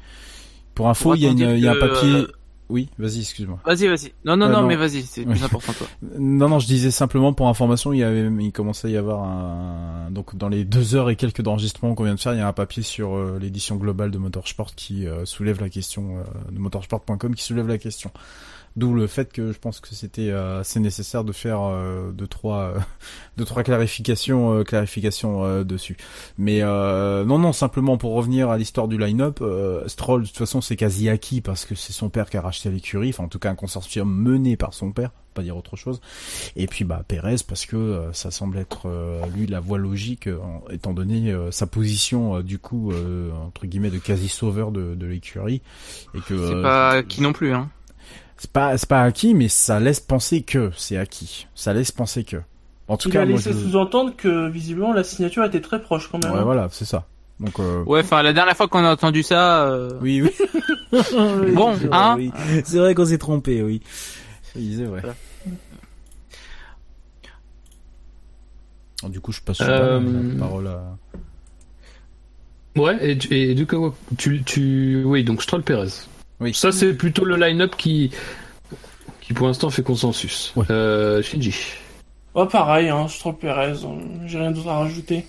Pour 0.74 0.88
info, 0.88 1.14
il 1.14 1.22
y 1.22 1.26
a, 1.26 1.30
une, 1.30 1.38
y 1.58 1.68
a 1.68 1.72
un 1.72 1.76
papier. 1.76 2.26
Oui, 2.72 2.88
vas-y, 2.98 3.20
excuse-moi. 3.20 3.58
Vas-y, 3.66 3.86
vas-y. 3.86 4.12
Non, 4.24 4.34
non, 4.36 4.46
Euh, 4.46 4.48
non, 4.52 4.62
non. 4.62 4.66
mais 4.66 4.76
vas-y, 4.76 5.02
c'est 5.02 5.24
plus 5.26 5.44
important 5.44 5.74
toi. 5.74 5.86
Non, 6.18 6.48
non, 6.48 6.58
je 6.58 6.66
disais 6.66 6.90
simplement 6.90 7.34
pour 7.34 7.48
information, 7.48 7.92
il 7.92 7.98
y 7.98 8.02
avait, 8.02 8.26
il 8.40 8.50
commençait 8.50 8.88
à 8.88 8.90
y 8.90 8.96
avoir 8.96 9.22
un, 9.24 10.10
donc 10.10 10.34
dans 10.36 10.48
les 10.48 10.64
deux 10.64 10.94
heures 10.94 11.10
et 11.10 11.16
quelques 11.16 11.42
d'enregistrement 11.42 11.94
qu'on 11.94 12.04
vient 12.04 12.14
de 12.14 12.20
faire, 12.20 12.32
il 12.32 12.38
y 12.38 12.40
a 12.40 12.48
un 12.48 12.52
papier 12.54 12.82
sur 12.82 13.14
euh, 13.14 13.38
l'édition 13.38 13.76
globale 13.76 14.10
de 14.10 14.16
Motorsport 14.16 14.74
qui 14.74 15.06
euh, 15.06 15.26
soulève 15.26 15.60
la 15.60 15.68
question, 15.68 16.16
de 16.50 16.58
motorsport.com 16.58 17.34
qui 17.34 17.44
soulève 17.44 17.68
la 17.68 17.76
question. 17.78 18.10
D'où 18.74 18.94
le 18.94 19.06
fait 19.06 19.32
que 19.32 19.52
je 19.52 19.58
pense 19.58 19.80
que 19.80 19.94
c'était 19.94 20.30
euh, 20.30 20.60
assez 20.60 20.80
nécessaire 20.80 21.24
de 21.24 21.32
faire 21.32 21.60
euh, 21.62 22.10
deux 22.10 22.26
trois 22.26 22.72
euh, 22.74 22.78
deux 23.36 23.44
trois 23.44 23.62
clarifications 23.62 24.54
euh, 24.54 24.64
clarifications 24.64 25.44
euh, 25.44 25.62
dessus. 25.64 25.96
Mais 26.38 26.60
euh, 26.62 27.24
non 27.24 27.38
non 27.38 27.52
simplement 27.52 27.98
pour 27.98 28.14
revenir 28.14 28.48
à 28.48 28.56
l'histoire 28.56 28.88
du 28.88 28.96
line-up, 28.98 29.40
euh, 29.42 29.86
Stroll 29.88 30.22
de 30.22 30.26
toute 30.26 30.38
façon 30.38 30.60
c'est 30.60 30.76
quasi 30.76 31.08
acquis 31.10 31.40
parce 31.42 31.66
que 31.66 31.74
c'est 31.74 31.92
son 31.92 32.08
père 32.08 32.30
qui 32.30 32.36
a 32.38 32.40
racheté 32.40 32.70
l'écurie, 32.70 33.10
enfin 33.10 33.24
en 33.24 33.28
tout 33.28 33.38
cas 33.38 33.50
un 33.50 33.54
consortium 33.54 34.10
mené 34.10 34.56
par 34.56 34.72
son 34.72 34.92
père, 34.92 35.10
pas 35.34 35.42
dire 35.42 35.56
autre 35.56 35.76
chose. 35.76 36.00
Et 36.56 36.66
puis 36.66 36.84
bah 36.84 37.02
Perez 37.06 37.36
parce 37.46 37.66
que 37.66 37.76
euh, 37.76 38.12
ça 38.14 38.30
semble 38.30 38.56
être 38.56 38.86
euh, 38.86 39.20
lui 39.34 39.46
la 39.46 39.60
voie 39.60 39.78
logique 39.78 40.28
euh, 40.28 40.38
étant 40.70 40.94
donné 40.94 41.30
euh, 41.30 41.50
sa 41.50 41.66
position 41.66 42.36
euh, 42.36 42.42
du 42.42 42.58
coup 42.58 42.90
euh, 42.92 43.30
entre 43.46 43.66
guillemets 43.66 43.90
de 43.90 43.98
quasi 43.98 44.28
sauveur 44.28 44.72
de, 44.72 44.94
de 44.94 45.06
l'écurie 45.06 45.60
et 46.14 46.20
que 46.20 46.48
C'est 46.48 46.62
pas 46.62 47.02
qui 47.02 47.20
non 47.20 47.32
plus, 47.34 47.52
hein. 47.52 47.68
C'est 48.42 48.50
pas 48.50 48.76
c'est 48.76 48.88
pas 48.88 49.02
acquis 49.02 49.34
mais 49.34 49.46
ça 49.46 49.78
laisse 49.78 50.00
penser 50.00 50.42
que 50.42 50.72
c'est 50.76 50.96
acquis. 50.96 51.46
Ça 51.54 51.72
laisse 51.72 51.92
penser 51.92 52.24
que. 52.24 52.38
En 52.88 52.96
tout 52.96 53.08
Il 53.08 53.12
cas 53.12 53.22
a 53.22 53.24
laissé 53.24 53.52
je 53.52 53.56
sous-entendre 53.58 54.16
que 54.16 54.48
visiblement 54.50 54.92
la 54.92 55.04
signature 55.04 55.44
était 55.44 55.60
très 55.60 55.80
proche 55.80 56.08
quand 56.10 56.18
même. 56.24 56.32
Ouais 56.32 56.40
hein. 56.40 56.44
voilà, 56.44 56.66
c'est 56.72 56.84
ça. 56.84 57.06
Donc 57.38 57.60
euh... 57.60 57.84
Ouais, 57.84 58.00
enfin, 58.00 58.20
la 58.22 58.32
dernière 58.32 58.56
fois 58.56 58.66
qu'on 58.66 58.84
a 58.84 58.90
entendu 58.92 59.22
ça, 59.22 59.68
euh, 59.68 59.90
oui 60.00 60.22
oui. 60.22 60.30
Bon, 61.54 61.74
c'est 61.78 61.86
vrai, 61.86 61.96
hein 61.96 62.16
oui. 62.18 62.32
C'est 62.64 62.78
vrai 62.78 62.96
qu'on 62.96 63.06
s'est 63.06 63.18
trompé, 63.18 63.62
oui. 63.62 63.80
Oui, 64.56 64.74
c'est 64.76 64.84
vrai. 64.86 65.00
Voilà. 65.02 65.14
Du 69.08 69.20
coup, 69.20 69.30
je 69.30 69.40
passe 69.40 69.58
sur 69.58 69.66
Euh, 69.68 70.00
la 70.00 70.38
parole 70.40 70.66
à 70.66 70.98
Ouais, 72.76 72.98
et, 73.02 73.50
et 73.50 73.54
du 73.54 73.66
coup, 73.66 73.94
tu, 74.18 74.42
tu, 74.42 75.04
oui, 75.04 75.22
donc 75.22 75.42
Stroll 75.42 75.62
Perez. 75.62 75.88
Oui. 76.42 76.52
Ça, 76.54 76.72
c'est 76.72 76.92
plutôt 76.94 77.24
le 77.24 77.36
line-up 77.36 77.76
qui, 77.76 78.10
qui 79.20 79.32
pour 79.32 79.46
l'instant 79.46 79.70
fait 79.70 79.82
consensus. 79.82 80.52
Ouais. 80.56 80.66
Euh, 80.70 81.22
Shinji, 81.22 81.54
Ouais, 82.34 82.48
pareil, 82.48 82.88
hein, 82.88 83.06
je 83.08 83.18
trouve 83.18 83.36
Perez, 83.36 83.84
euh, 83.84 83.88
j'ai 84.26 84.38
rien 84.38 84.50
d'autre 84.50 84.68
à 84.68 84.78
rajouter. 84.78 85.26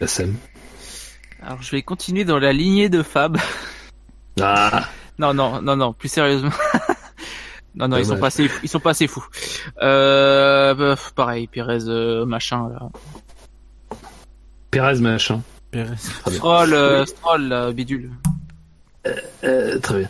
la 0.00 0.06
scène. 0.06 0.34
alors 1.42 1.60
je 1.62 1.70
vais 1.72 1.82
continuer 1.82 2.24
dans 2.24 2.38
la 2.38 2.52
lignée 2.52 2.88
de 2.88 3.02
Fab. 3.02 3.38
Ah, 4.40 4.88
Non, 5.20 5.32
non, 5.32 5.62
non, 5.62 5.76
non, 5.76 5.92
plus 5.92 6.08
sérieusement. 6.08 6.50
non, 7.76 7.86
non, 7.86 7.98
ils 7.98 8.06
sont 8.06 8.18
pas 8.18 8.26
assez, 8.26 8.50
ils 8.64 8.68
sont 8.68 8.80
pas 8.80 8.90
assez 8.90 9.06
fous. 9.06 9.24
Euh, 9.80 10.74
bah, 10.74 10.96
pareil, 11.14 11.46
Pérez, 11.46 11.84
euh, 11.86 12.26
machin, 12.26 12.68
là. 12.68 12.88
Perez 14.72 14.98
machin. 14.98 15.40
Perez. 15.70 15.86
bien. 16.26 16.34
Stroll, 16.34 16.74
euh, 16.74 17.06
Stroll, 17.06 17.42
là, 17.46 17.70
bidule. 17.70 18.10
Euh, 19.44 19.78
très 19.80 19.98
bien. 20.00 20.08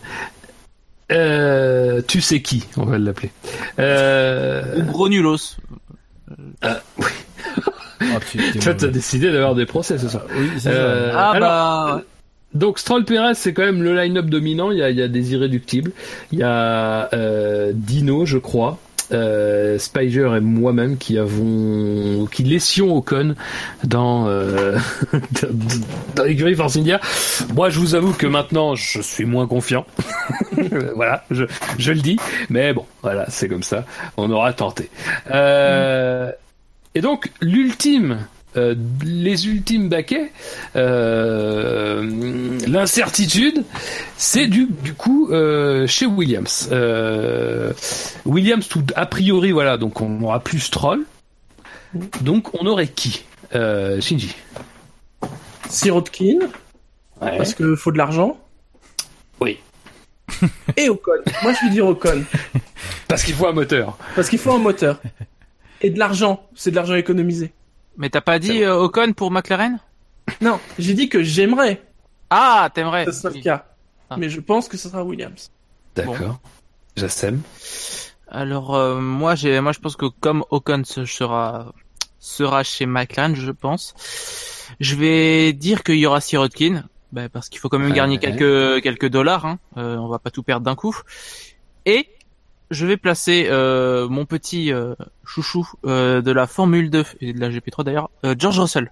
Euh, 1.11 2.01
tu 2.07 2.21
sais 2.21 2.41
qui, 2.41 2.65
on 2.77 2.85
va 2.85 2.97
l'appeler. 2.97 3.29
Ou 3.47 3.81
Euh, 3.81 4.81
gros 4.83 5.07
nulos. 5.09 5.57
Ah, 6.61 6.81
tu- 8.31 8.37
t'es 8.53 8.59
toi, 8.59 8.73
t'as 8.73 8.87
décidé 8.87 9.31
d'avoir 9.31 9.55
des 9.55 9.65
procès 9.65 9.97
ce 9.97 10.07
soir. 10.09 10.23
Oui, 10.35 10.49
c'est 10.57 10.69
Euh, 10.71 11.11
Ah, 11.13 11.31
alors, 11.31 11.49
bah, 11.49 12.01
Donc 12.53 12.79
Stroll 12.79 13.05
Perez 13.05 13.35
c'est 13.35 13.53
quand 13.53 13.65
même 13.65 13.83
le 13.83 13.95
line-up 13.95 14.25
dominant. 14.27 14.71
Il 14.71 14.77
y 14.79 14.83
a, 14.83 14.89
il 14.89 14.97
y 14.97 15.01
a 15.01 15.07
des 15.07 15.33
irréductibles. 15.33 15.91
Il 16.31 16.39
y 16.39 16.43
a 16.43 17.09
euh, 17.13 17.71
Dino, 17.75 18.25
je 18.25 18.37
crois, 18.37 18.79
euh, 19.11 19.77
Spiger 19.77 20.31
et 20.35 20.39
moi-même 20.39 20.97
qui 20.97 21.17
avons 21.17 22.25
qui 22.31 22.43
laissions 22.43 22.95
Ocon 22.95 23.35
dans 23.83 24.27
euh, 24.27 24.77
dans, 26.15 26.23
l'écurie 26.23 26.55
Force 26.55 26.75
India. 26.77 26.99
Moi, 27.53 27.69
je 27.69 27.79
vous 27.79 27.95
avoue 27.95 28.13
que 28.13 28.27
maintenant, 28.27 28.75
je 28.75 29.01
suis 29.01 29.25
moins 29.25 29.47
confiant. 29.47 29.85
voilà, 30.95 31.23
je, 31.31 31.45
je 31.77 31.91
le 31.91 32.01
dis. 32.01 32.17
Mais 32.49 32.73
bon, 32.73 32.85
voilà, 33.01 33.25
c'est 33.29 33.47
comme 33.47 33.63
ça. 33.63 33.85
On 34.17 34.31
aura 34.31 34.53
tenté. 34.53 34.89
Euh, 35.31 36.31
et 36.93 37.01
donc 37.01 37.31
l'ultime 37.41 38.19
euh, 38.57 38.75
les 39.03 39.47
ultimes 39.47 39.89
baquets, 39.89 40.31
euh, 40.75 42.01
l'incertitude, 42.67 43.63
c'est 44.17 44.47
du, 44.47 44.67
du 44.83 44.93
coup 44.93 45.29
euh, 45.31 45.87
chez 45.87 46.05
Williams. 46.05 46.69
Williams, 48.25 48.67
tout 48.67 48.83
a 48.95 49.05
priori, 49.05 49.51
voilà, 49.51 49.77
donc 49.77 50.01
on 50.01 50.21
aura 50.23 50.39
plus 50.39 50.59
Stroll. 50.59 51.01
Donc 52.21 52.53
on 52.59 52.65
aurait 52.65 52.87
qui? 52.87 53.23
Shinji. 53.53 54.35
Sirotkin, 55.69 56.39
Ouais. 57.21 57.37
parce 57.37 57.53
que 57.53 57.75
faut 57.75 57.91
de 57.91 57.97
l'argent. 57.97 58.37
Oui. 59.39 59.57
Et 60.77 60.89
Ocon. 60.89 61.11
Moi, 61.43 61.53
je 61.53 61.65
vais 61.65 61.71
dire 61.71 61.87
Ocon. 61.87 62.23
Parce 63.07 63.23
qu'il 63.23 63.33
faut 63.35 63.47
un 63.47 63.53
moteur. 63.53 63.97
Parce 64.15 64.29
qu'il 64.29 64.39
faut 64.39 64.51
un 64.51 64.57
moteur. 64.59 64.99
Et 65.81 65.89
de 65.89 65.99
l'argent. 65.99 66.45
C'est 66.55 66.71
de 66.71 66.75
l'argent 66.75 66.95
économisé. 66.95 67.53
Mais 67.97 68.09
t'as 68.09 68.21
pas 68.21 68.39
dit 68.39 68.63
euh, 68.63 68.75
Ocon 68.77 69.13
pour 69.13 69.31
McLaren? 69.31 69.79
Non, 70.41 70.59
j'ai 70.79 70.93
dit 70.93 71.07
que 71.09 71.21
j'aimerais 71.23 71.81
Ah, 72.29 72.69
t'aimerais. 72.73 73.05
le 73.05 73.41
cas. 73.41 73.65
Ah. 74.09 74.17
Mais 74.17 74.29
je 74.29 74.39
pense 74.39 74.67
que 74.67 74.77
ce 74.77 74.89
sera 74.89 75.03
Williams. 75.03 75.51
D'accord. 75.95 76.39
Jassem? 76.95 77.41
Alors 78.27 78.75
euh, 78.75 78.99
moi 78.99 79.35
j'ai 79.35 79.59
moi 79.61 79.71
je 79.71 79.79
pense 79.79 79.95
que 79.95 80.05
comme 80.19 80.43
Ocon 80.49 80.83
se- 80.83 81.05
sera 81.05 81.73
sera 82.19 82.63
chez 82.63 82.85
McLaren, 82.87 83.35
je 83.35 83.51
pense, 83.51 83.93
je 84.79 84.95
vais 84.95 85.53
dire 85.53 85.83
qu'il 85.83 85.95
y 85.99 86.05
aura 86.07 86.21
Sirotkin, 86.21 86.85
bah, 87.11 87.29
parce 87.29 87.49
qu'il 87.49 87.59
faut 87.59 87.69
quand 87.69 87.77
même 87.77 87.91
Ouais. 87.91 87.95
gagner 87.95 88.17
quelques 88.17 88.81
quelques 88.81 89.09
dollars, 89.09 89.45
hein. 89.45 89.59
Euh, 89.77 89.97
on 89.97 90.07
va 90.07 90.17
pas 90.19 90.31
tout 90.31 90.41
perdre 90.41 90.65
d'un 90.65 90.75
coup. 90.75 90.97
Et 91.85 92.09
je 92.71 92.85
vais 92.85 92.97
placer 92.97 93.47
euh, 93.49 94.07
mon 94.07 94.25
petit 94.25 94.71
euh, 94.73 94.95
chouchou 95.25 95.67
euh, 95.85 96.21
de 96.21 96.31
la 96.31 96.47
Formule 96.47 96.89
2 96.89 97.03
et 97.21 97.33
de 97.33 97.39
la 97.39 97.49
GP3 97.49 97.83
d'ailleurs, 97.83 98.09
George 98.37 98.59
Russell, 98.59 98.91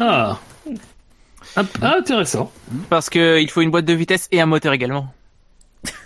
Ah. 0.00 0.38
Ah, 1.56 1.62
ah, 1.82 1.94
intéressant. 1.98 2.50
parce 2.90 3.08
que 3.10 3.40
il 3.40 3.48
faut 3.50 3.60
une 3.60 3.70
boîte 3.70 3.84
de 3.84 3.92
vitesse 3.92 4.28
et 4.32 4.40
un 4.40 4.46
moteur 4.46 4.72
également. 4.72 5.12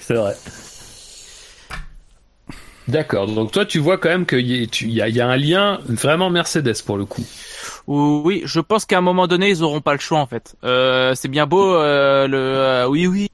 C'est 0.00 0.14
vrai. 0.14 0.34
D'accord. 2.88 3.26
Donc 3.28 3.52
toi, 3.52 3.64
tu 3.64 3.78
vois 3.78 3.98
quand 3.98 4.08
même 4.08 4.26
qu'il 4.26 4.40
y, 4.50 4.68
y 4.92 5.00
a, 5.02 5.08
il 5.08 5.14
y 5.16 5.20
a 5.20 5.28
un 5.28 5.36
lien 5.36 5.78
vraiment 5.86 6.28
Mercedes 6.30 6.82
pour 6.84 6.96
le 6.96 7.04
coup. 7.04 7.24
Ou- 7.86 8.22
Oui, 8.24 8.42
je 8.44 8.58
pense 8.60 8.84
qu'à 8.84 8.98
un 8.98 9.02
moment 9.02 9.26
donné, 9.28 9.48
ils 9.48 9.62
auront 9.62 9.80
pas 9.80 9.92
le 9.92 10.00
choix 10.00 10.18
en 10.18 10.26
fait. 10.26 10.56
C'est 10.62 11.28
bien 11.28 11.46
beau 11.46 11.74
le 11.82 12.86
oui 12.88 13.06
oui 13.06 13.30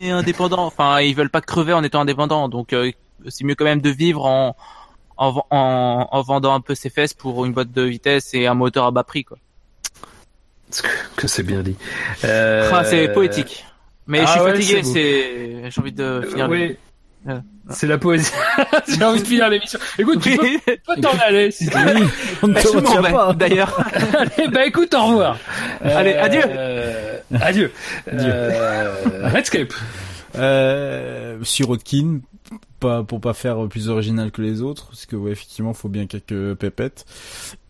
et 0.00 0.10
indépendant. 0.10 0.64
Enfin, 0.66 1.00
ils 1.00 1.14
veulent 1.14 1.30
pas 1.30 1.40
crever 1.40 1.72
en 1.72 1.82
étant 1.84 2.00
indépendants, 2.00 2.48
donc 2.48 2.72
euh, 2.72 2.90
c'est 3.28 3.44
mieux 3.44 3.54
quand 3.54 3.64
même 3.64 3.80
de 3.80 3.90
vivre 3.90 4.24
en 4.26 4.56
en, 5.16 5.42
en 5.50 6.08
en 6.10 6.22
vendant 6.22 6.54
un 6.54 6.60
peu 6.60 6.74
ses 6.74 6.90
fesses 6.90 7.14
pour 7.14 7.44
une 7.44 7.52
boîte 7.52 7.72
de 7.72 7.82
vitesse 7.82 8.34
et 8.34 8.46
un 8.46 8.54
moteur 8.54 8.84
à 8.86 8.90
bas 8.90 9.04
prix 9.04 9.24
quoi. 9.24 9.38
Que, 11.16 11.26
c'est 11.26 11.42
bien 11.42 11.62
dit. 11.62 11.76
Euh, 12.24 12.70
Ah, 12.72 12.84
c'est 12.84 13.08
poétique. 13.12 13.64
Mais 14.06 14.18
je 14.18 14.24
ah 14.24 14.32
suis 14.32 14.40
ouais, 14.40 14.52
fatigué, 14.52 14.82
c'est 14.82 15.70
j'ai 15.70 15.80
envie 15.80 15.92
de 15.92 16.02
euh, 16.02 16.22
finir. 16.28 16.48
le- 16.48 16.52
oui. 16.68 16.76
C'est 17.70 17.86
la 17.86 17.98
poésie. 17.98 18.30
J'ai 18.88 19.04
envie 19.04 19.20
de 19.22 19.26
finir 19.26 19.48
l'émission. 19.50 19.78
Écoute, 19.98 20.20
tu 20.22 20.36
peux, 20.38 21.00
t'en 21.02 21.10
aller. 21.26 21.50
Si 21.50 21.68
tu 21.68 21.76
veux. 21.78 21.94
Oui, 21.96 22.08
on 22.42 22.48
ne 22.48 23.00
Bah, 23.02 23.10
pas. 23.10 23.32
D'ailleurs, 23.34 23.78
Allez, 24.18 24.48
bah 24.48 24.64
écoute, 24.66 24.94
au 24.94 25.04
revoir. 25.06 25.36
Allez, 25.82 26.14
adieu. 26.14 26.40
euh, 26.46 27.18
Adieu. 27.40 27.70
Euh, 28.10 29.28
Redscape. 29.32 29.72
Euh, 30.36 31.38
Sirotkin, 31.42 32.20
pas 32.80 33.02
pour 33.02 33.20
pas 33.20 33.34
faire 33.34 33.66
plus 33.68 33.88
original 33.88 34.30
que 34.30 34.40
les 34.40 34.62
autres, 34.62 34.86
parce 34.88 35.04
que 35.06 35.16
ouais, 35.16 35.32
effectivement, 35.32 35.74
faut 35.74 35.88
bien 35.88 36.06
quelques 36.06 36.54
pépettes. 36.54 37.04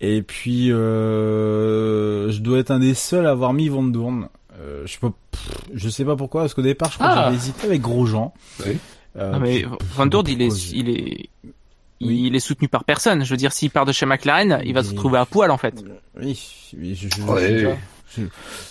Et 0.01 0.23
puis, 0.23 0.71
euh, 0.73 2.31
je 2.31 2.41
dois 2.41 2.59
être 2.59 2.71
un 2.71 2.79
des 2.79 2.95
seuls 2.95 3.27
à 3.27 3.31
avoir 3.31 3.53
mis 3.53 3.69
Van 3.69 3.83
Doorn. 3.83 4.29
Euh, 4.61 4.83
je 4.87 4.93
sais 4.93 4.99
pas, 5.01 5.13
pff, 5.31 5.49
je 5.75 5.89
sais 5.89 6.05
pas 6.05 6.17
pourquoi, 6.17 6.43
parce 6.43 6.55
qu'au 6.55 6.63
départ, 6.63 6.91
je 6.91 6.97
crois 6.99 7.09
Ah. 7.09 7.15
que 7.15 7.21
j'avais 7.25 7.37
hésité 7.37 7.67
avec 7.67 7.81
Grosjean. 7.81 8.33
Oui. 8.67 8.77
Euh, 9.19 9.32
Non, 9.32 9.40
mais 9.40 9.65
Van 9.95 10.07
pas 10.07 10.28
il 10.28 10.40
est, 10.43 10.70
il 10.73 10.89
est, 10.90 11.28
Oui. 12.01 12.23
il 12.27 12.36
est 12.36 12.40
soutenu 12.40 12.69
par 12.69 12.85
personne. 12.85 13.24
Je 13.24 13.31
veux 13.31 13.36
dire, 13.36 13.53
s'il 13.53 13.70
part 13.70 13.85
de 13.85 13.93
chez 13.93 14.07
McLaren, 14.07 14.61
il 14.65 14.73
va 14.74 14.82
se 14.85 14.90
retrouver 14.90 15.19
à 15.19 15.27
poil 15.27 15.51
en 15.51 15.59
fait. 15.59 15.74
Oui, 16.20 16.39
oui, 16.78 16.95
je, 16.95 17.09
je, 17.09 17.23
Ouais. 17.23 17.40
je 17.43 17.59
sais 17.59 17.65
pas. 17.65 17.70
Je- 17.73 17.77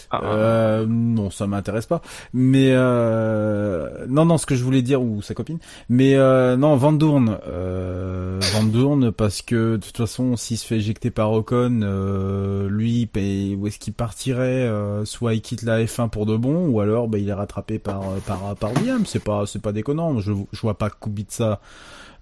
Ah, 0.09 0.21
Euh, 0.23 0.85
non, 0.87 1.29
ça 1.29 1.47
m'intéresse 1.47 1.85
pas. 1.85 2.01
Mais 2.33 2.71
euh, 2.71 4.05
non, 4.07 4.25
non, 4.25 4.37
ce 4.37 4.45
que 4.45 4.55
je 4.55 4.63
voulais 4.63 4.81
dire 4.81 5.01
ou 5.01 5.21
sa 5.21 5.33
copine. 5.33 5.59
Mais 5.89 6.15
euh, 6.15 6.55
non, 6.57 6.75
Van 6.75 6.93
Doorn, 6.93 7.37
Van 7.47 8.63
Doorn 8.63 9.11
parce 9.11 9.41
que 9.41 9.73
de 9.77 9.85
toute 9.85 9.97
façon, 9.97 10.35
s'il 10.35 10.57
se 10.57 10.65
fait 10.65 10.77
éjecter 10.77 11.11
par 11.11 11.31
Ocon, 11.31 12.67
lui, 12.69 13.05
paye- 13.05 13.55
où 13.55 13.67
est-ce 13.67 13.79
qu'il 13.79 13.93
partirait 13.93 14.69
Soit 15.05 15.33
il 15.35 15.41
quitte 15.41 15.63
la 15.63 15.83
F1 15.83 16.09
pour 16.09 16.25
de 16.25 16.35
bon, 16.37 16.67
ou 16.69 16.79
alors 16.81 17.07
bah, 17.07 17.17
il 17.17 17.29
est 17.29 17.33
rattrapé 17.33 17.79
par 17.79 18.01
par 18.25 18.55
par 18.55 18.73
Williams. 18.77 19.07
C'est 19.07 19.23
pas 19.23 19.45
c'est 19.45 19.61
pas 19.61 19.71
déconnant. 19.71 20.19
Je 20.19 20.31
je 20.51 20.61
vois 20.61 20.77
pas 20.77 20.89
Kubica 20.89 21.59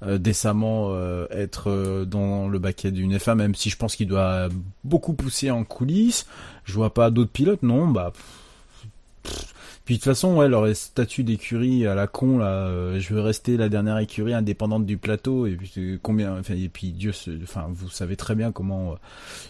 décemment 0.02 0.90
euh, 0.92 1.26
être 1.32 1.70
euh, 1.70 2.06
dans 2.06 2.48
le 2.48 2.60
baquet 2.60 2.92
d'une 2.92 3.16
F1, 3.16 3.36
même 3.36 3.56
si 3.56 3.70
je 3.70 3.78
pense 3.78 3.96
qu'il 3.96 4.08
doit 4.08 4.50
beaucoup 4.84 5.14
pousser 5.14 5.52
en 5.52 5.64
coulisses. 5.64 6.26
Je 6.64 6.74
vois 6.74 6.94
pas 6.94 7.10
d'autres 7.12 7.32
pilotes, 7.32 7.64
non, 7.64 7.88
bah. 7.88 8.14
Puis 9.86 9.96
de 9.96 10.00
toute 10.00 10.06
façon, 10.06 10.36
ouais, 10.36 10.50
leur 10.50 10.68
statut 10.76 11.24
d'écurie 11.24 11.86
à 11.86 11.94
la 11.94 12.08
con, 12.08 12.40
là, 12.40 12.48
euh, 12.68 13.00
je 13.00 13.14
veux 13.14 13.22
rester 13.22 13.56
la 13.56 13.70
dernière 13.70 14.00
écurie 14.00 14.34
indépendante 14.34 14.86
du 14.86 14.98
plateau, 14.98 15.46
et 15.46 15.52
puis 15.52 15.72
euh, 15.78 16.00
combien, 16.02 16.40
enfin, 16.40 16.56
et 16.56 16.70
puis 16.70 16.92
Dieu, 16.92 17.12
se- 17.12 17.30
enfin, 17.44 17.66
vous 17.70 17.88
savez 17.90 18.16
très 18.16 18.34
bien 18.34 18.52
comment 18.52 18.94
euh, 18.94 18.96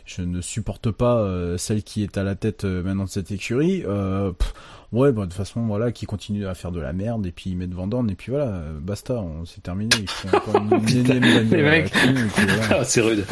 je 0.06 0.24
ne 0.24 0.42
supporte 0.42 0.92
pas 0.92 1.20
euh, 1.20 1.58
celle 1.58 1.84
qui 1.84 2.04
est 2.04 2.18
à 2.18 2.24
la 2.24 2.36
tête 2.36 2.66
euh, 2.66 2.84
maintenant 2.84 3.06
de 3.06 3.10
cette 3.10 3.32
écurie. 3.32 3.84
Euh, 3.88 4.32
pff, 4.34 4.54
ouais, 4.92 5.14
bah, 5.14 5.22
de 5.22 5.28
toute 5.28 5.36
façon, 5.36 5.62
voilà, 5.68 5.94
qui 5.94 6.06
continue 6.06 6.46
à 6.48 6.54
faire 6.54 6.72
de 6.74 6.82
la 6.82 6.92
merde, 6.92 7.26
et 7.26 7.32
puis 7.32 7.52
ils 7.52 7.56
mettent 7.58 7.74
Vendorne, 7.74 8.10
et 8.10 8.16
puis 8.16 8.32
voilà, 8.32 8.62
basta, 8.82 9.14
on 9.14 9.46
c'est 9.46 9.62
terminé. 9.64 9.96
Ils 10.02 10.10
font 10.10 10.36
encore 10.36 10.62
une, 10.62 10.74
énième. 10.90 11.88
Ah, 12.72 12.84
c'est 12.84 13.00
rude. 13.02 13.24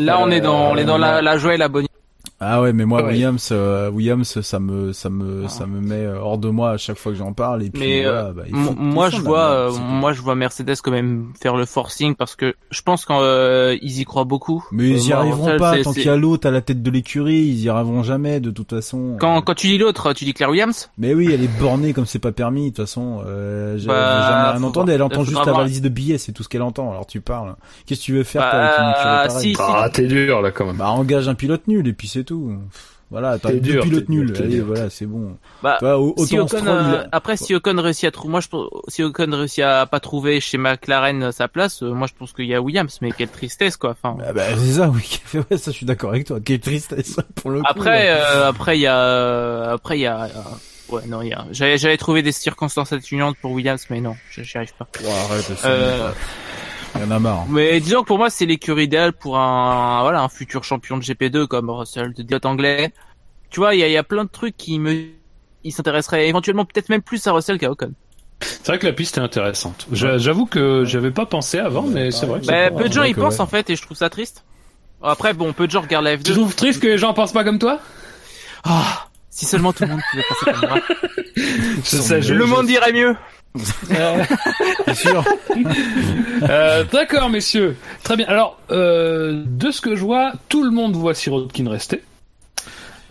Là, 0.00 0.18
on 0.20 0.28
est 0.30 0.40
dans, 0.40 0.72
on 0.72 0.76
est 0.76 0.84
dans 0.84 0.98
la, 0.98 1.22
la 1.22 1.38
joie 1.38 1.54
et 1.54 1.58
la 1.58 1.68
bonne. 1.68 1.86
Ah 2.40 2.62
ouais, 2.62 2.72
mais 2.72 2.84
moi 2.84 3.02
Ouais. 3.02 3.08
Williams, 3.12 3.48
euh, 3.50 3.90
Williams, 3.90 4.40
ça 4.42 4.60
me, 4.60 4.92
ça 4.92 5.10
me, 5.10 5.44
Ah. 5.46 5.48
ça 5.48 5.66
me 5.66 5.80
met 5.80 6.04
euh, 6.04 6.20
hors 6.20 6.38
de 6.38 6.48
moi 6.48 6.70
à 6.70 6.76
chaque 6.76 6.96
fois 6.96 7.10
que 7.10 7.18
j'en 7.18 7.32
parle. 7.32 7.64
Et 7.64 7.70
puis 7.70 7.80
Mais 7.82 8.02
voilà, 8.04 8.26
euh, 8.26 8.32
bah, 8.32 8.42
moi, 8.78 9.10
je 9.10 9.16
la 9.16 9.22
vois, 9.22 9.48
merde, 9.64 9.74
euh, 9.74 9.78
moi, 9.80 10.12
je 10.12 10.22
vois 10.22 10.34
Mercedes 10.36 10.76
quand 10.82 10.92
même 10.92 11.32
faire 11.40 11.56
le 11.56 11.64
forcing 11.66 12.14
parce 12.14 12.36
que 12.36 12.54
je 12.70 12.80
pense 12.82 13.04
qu'ils 13.06 14.00
y 14.00 14.04
croient 14.04 14.24
beaucoup. 14.24 14.64
Mais 14.70 14.84
Euh, 14.84 14.86
ils 14.90 15.04
y 15.04 15.08
moi, 15.08 15.16
arriveront 15.18 15.46
ça, 15.48 15.56
pas 15.56 15.82
tant 15.82 15.92
qu'il 15.92 16.04
y 16.04 16.08
a 16.08 16.16
l'autre 16.16 16.46
à 16.46 16.52
la 16.52 16.60
tête 16.60 16.80
de 16.80 16.90
l'écurie, 16.92 17.38
ils 17.40 17.60
y 17.60 17.68
arriveront 17.68 18.04
jamais 18.04 18.38
de 18.38 18.50
toute 18.52 18.70
façon. 18.70 19.16
Quand, 19.18 19.38
Euh, 19.38 19.40
quand 19.40 19.54
tu 19.54 19.66
dis 19.66 19.78
l'autre, 19.78 20.12
tu 20.12 20.24
dis 20.24 20.32
Claire 20.32 20.50
Williams? 20.50 20.90
Mais 20.96 21.14
oui, 21.14 21.30
elle 21.32 21.42
est 21.42 21.58
bornée 21.60 21.92
comme 21.92 22.06
c'est 22.06 22.20
pas 22.20 22.30
permis. 22.32 22.70
De 22.70 22.76
toute 22.76 22.84
façon, 22.86 23.20
euh, 23.26 23.76
j'ai 23.78 23.88
Bah, 23.88 23.94
jamais 23.94 24.58
rien 24.58 24.70
voir. 24.70 24.88
Elle 24.88 25.02
entend 25.02 25.24
juste 25.24 25.44
la 25.44 25.52
valise 25.52 25.82
de 25.82 25.88
billets, 25.88 26.18
c'est 26.18 26.30
tout 26.32 26.44
ce 26.44 26.48
qu'elle 26.48 26.62
entend. 26.62 26.90
Alors 26.92 27.06
tu 27.06 27.20
parles. 27.20 27.56
Qu'est-ce 27.86 28.00
que 28.00 28.04
tu 28.04 28.12
veux 28.14 28.22
faire 28.22 28.42
Bah, 28.42 28.50
toi, 28.50 28.60
avec 28.60 28.78
une 28.78 29.28
écurie 29.28 29.40
si, 29.42 29.54
si. 29.56 29.60
Ah, 29.60 29.90
t'es 29.92 30.06
dur, 30.06 30.40
là, 30.40 30.52
quand 30.52 30.66
même. 30.66 30.76
Bah 30.76 30.88
engage 30.90 31.28
un 31.28 31.34
pilote 31.34 31.66
nul 31.66 31.86
et 31.88 31.92
puis 31.92 32.06
c'est 32.06 32.27
tout. 32.28 32.56
Voilà, 33.10 33.38
t'as 33.38 33.52
deux 33.52 33.60
dur, 33.60 33.82
pilotes 33.84 34.08
nuls. 34.10 34.34
Allez, 34.38 34.56
dur. 34.56 34.66
voilà, 34.66 34.90
c'est 34.90 35.06
bon. 35.06 35.38
Bah, 35.62 35.78
si 36.26 36.38
Ocon, 36.38 36.66
euh, 36.66 37.00
a- 37.00 37.08
après, 37.10 37.38
si 37.38 37.54
Ocon 37.54 37.80
réussit 37.80 38.04
à 38.04 38.10
trouver, 38.10 38.30
moi, 38.32 38.40
je 38.40 38.48
si 38.88 39.02
Ocon 39.02 39.30
réussit 39.30 39.64
à 39.64 39.86
pas 39.86 39.98
trouver 39.98 40.40
chez 40.40 40.58
McLaren 40.58 41.22
euh, 41.22 41.32
sa 41.32 41.48
place, 41.48 41.82
euh, 41.82 41.90
moi, 41.94 42.06
je 42.06 42.12
pense 42.18 42.34
qu'il 42.34 42.44
y 42.44 42.54
a 42.54 42.60
Williams, 42.60 42.98
mais 43.00 43.12
quelle 43.12 43.30
tristesse, 43.30 43.78
quoi. 43.78 43.92
Enfin, 44.02 44.18
Ah 44.28 44.34
bah, 44.34 44.42
c'est 44.58 44.72
ça, 44.74 44.90
oui. 44.90 45.20
Ouais, 45.50 45.56
ça, 45.56 45.70
je 45.70 45.76
suis 45.76 45.86
d'accord 45.86 46.10
avec 46.10 46.26
toi. 46.26 46.38
Quelle 46.44 46.60
tristesse 46.60 47.16
pour 47.36 47.50
le 47.50 47.60
coup. 47.60 47.66
après, 47.66 48.08
là. 48.08 48.14
euh, 48.44 48.48
après, 48.50 48.76
il 48.76 48.82
y 48.82 48.86
a, 48.86 49.70
après, 49.70 49.98
il 49.98 50.02
y 50.02 50.06
a, 50.06 50.24
euh, 50.24 50.28
ouais, 50.94 51.06
non, 51.06 51.22
il 51.22 51.28
y 51.28 51.32
a, 51.32 51.46
j'avais 51.50 51.96
trouvé 51.96 52.20
des 52.22 52.32
circonstances 52.32 52.92
atténuantes 52.92 53.38
pour 53.40 53.52
Williams, 53.52 53.86
mais 53.88 54.02
non, 54.02 54.16
j'y 54.30 54.58
arrive 54.58 54.74
pas. 54.78 54.86
Arrête, 55.30 55.50
Euh, 55.64 56.10
il 56.94 57.00
y 57.02 57.04
en 57.04 57.10
a 57.10 57.18
marre. 57.18 57.46
Mais 57.48 57.80
disons 57.80 58.02
que 58.02 58.06
pour 58.06 58.18
moi, 58.18 58.30
c'est 58.30 58.46
l'écurie 58.46 58.84
idéale 58.84 59.12
pour 59.12 59.38
un, 59.38 60.02
voilà, 60.02 60.22
un 60.22 60.28
futur 60.28 60.64
champion 60.64 60.96
de 60.96 61.02
GP2 61.02 61.46
comme 61.46 61.70
Russell, 61.70 62.12
de 62.14 62.22
pilote 62.22 62.46
anglais. 62.46 62.92
Tu 63.50 63.60
vois, 63.60 63.74
il 63.74 63.80
y 63.80 63.82
a, 63.82 63.88
il 63.88 63.92
y 63.92 63.96
a 63.96 64.02
plein 64.02 64.24
de 64.24 64.30
trucs 64.30 64.56
qui 64.56 64.78
me, 64.78 65.06
il 65.64 65.72
s'intéresserait 65.72 66.28
éventuellement 66.28 66.64
peut-être 66.64 66.88
même 66.88 67.02
plus 67.02 67.26
à 67.26 67.32
Russell 67.32 67.58
qu'à 67.58 67.70
Ocon. 67.70 67.92
C'est 68.40 68.66
vrai 68.68 68.78
que 68.78 68.86
la 68.86 68.92
piste 68.92 69.18
est 69.18 69.20
intéressante. 69.20 69.86
J'a- 69.92 70.18
J'avoue 70.18 70.46
que 70.46 70.84
j'avais 70.84 71.10
pas 71.10 71.26
pensé 71.26 71.58
avant, 71.58 71.82
mais 71.82 72.10
c'est 72.10 72.26
vrai 72.26 72.40
que 72.40 72.46
Bah, 72.46 72.70
peu 72.70 72.88
de 72.88 72.92
gens 72.92 73.02
y 73.04 73.14
pensent 73.14 73.36
ouais. 73.36 73.40
en 73.40 73.46
fait 73.46 73.68
et 73.70 73.76
je 73.76 73.82
trouve 73.82 73.96
ça 73.96 74.10
triste. 74.10 74.44
Après, 75.02 75.32
bon, 75.34 75.52
peu 75.52 75.66
de 75.66 75.72
gens 75.72 75.80
regardent 75.80 76.04
la 76.04 76.16
Tu 76.16 76.30
F2. 76.30 76.34
trouves 76.34 76.54
triste 76.54 76.80
que 76.82 76.86
les 76.88 76.98
gens 76.98 77.14
pensent 77.14 77.32
pas 77.32 77.44
comme 77.44 77.58
toi? 77.58 77.80
Ah, 78.64 79.06
si 79.30 79.44
seulement 79.44 79.72
tout 79.72 79.84
le 79.84 79.90
monde 79.90 80.00
pouvait 80.10 80.22
penser 80.28 80.58
comme 80.60 80.68
moi. 80.70 80.80
Je 81.36 81.96
sais, 81.96 82.20
je- 82.22 82.34
Le 82.34 82.44
je- 82.46 82.50
monde 82.50 82.66
dirait 82.66 82.92
mieux. 82.92 83.16
C'est 83.56 84.94
sûr. 84.94 85.24
Euh, 86.48 86.84
D'accord, 86.92 87.30
messieurs. 87.30 87.76
Très 88.04 88.16
bien. 88.16 88.26
Alors, 88.28 88.58
euh, 88.70 89.42
de 89.44 89.72
ce 89.72 89.80
que 89.80 89.96
je 89.96 90.02
vois, 90.04 90.32
tout 90.48 90.62
le 90.62 90.70
monde 90.70 90.94
voit 90.94 91.12
Sirotkin 91.14 91.68
rester. 91.68 92.02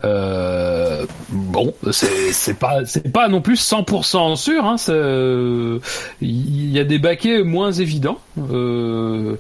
Euh, 0.04 1.06
bon, 1.30 1.74
c'est 1.92 2.58
pas 2.58 2.86
c'est 2.86 3.12
pas 3.12 3.28
non 3.28 3.42
plus 3.42 3.56
100% 3.56 4.36
sûr. 4.38 4.64
Hein, 4.64 4.76
euh, 4.90 5.80
Il 6.22 6.72
y 6.72 6.80
a 6.80 6.84
des 6.84 7.00
baquets 7.00 7.44
moins 7.44 7.72
évidents. 7.72 8.20
Euh, 8.38 9.36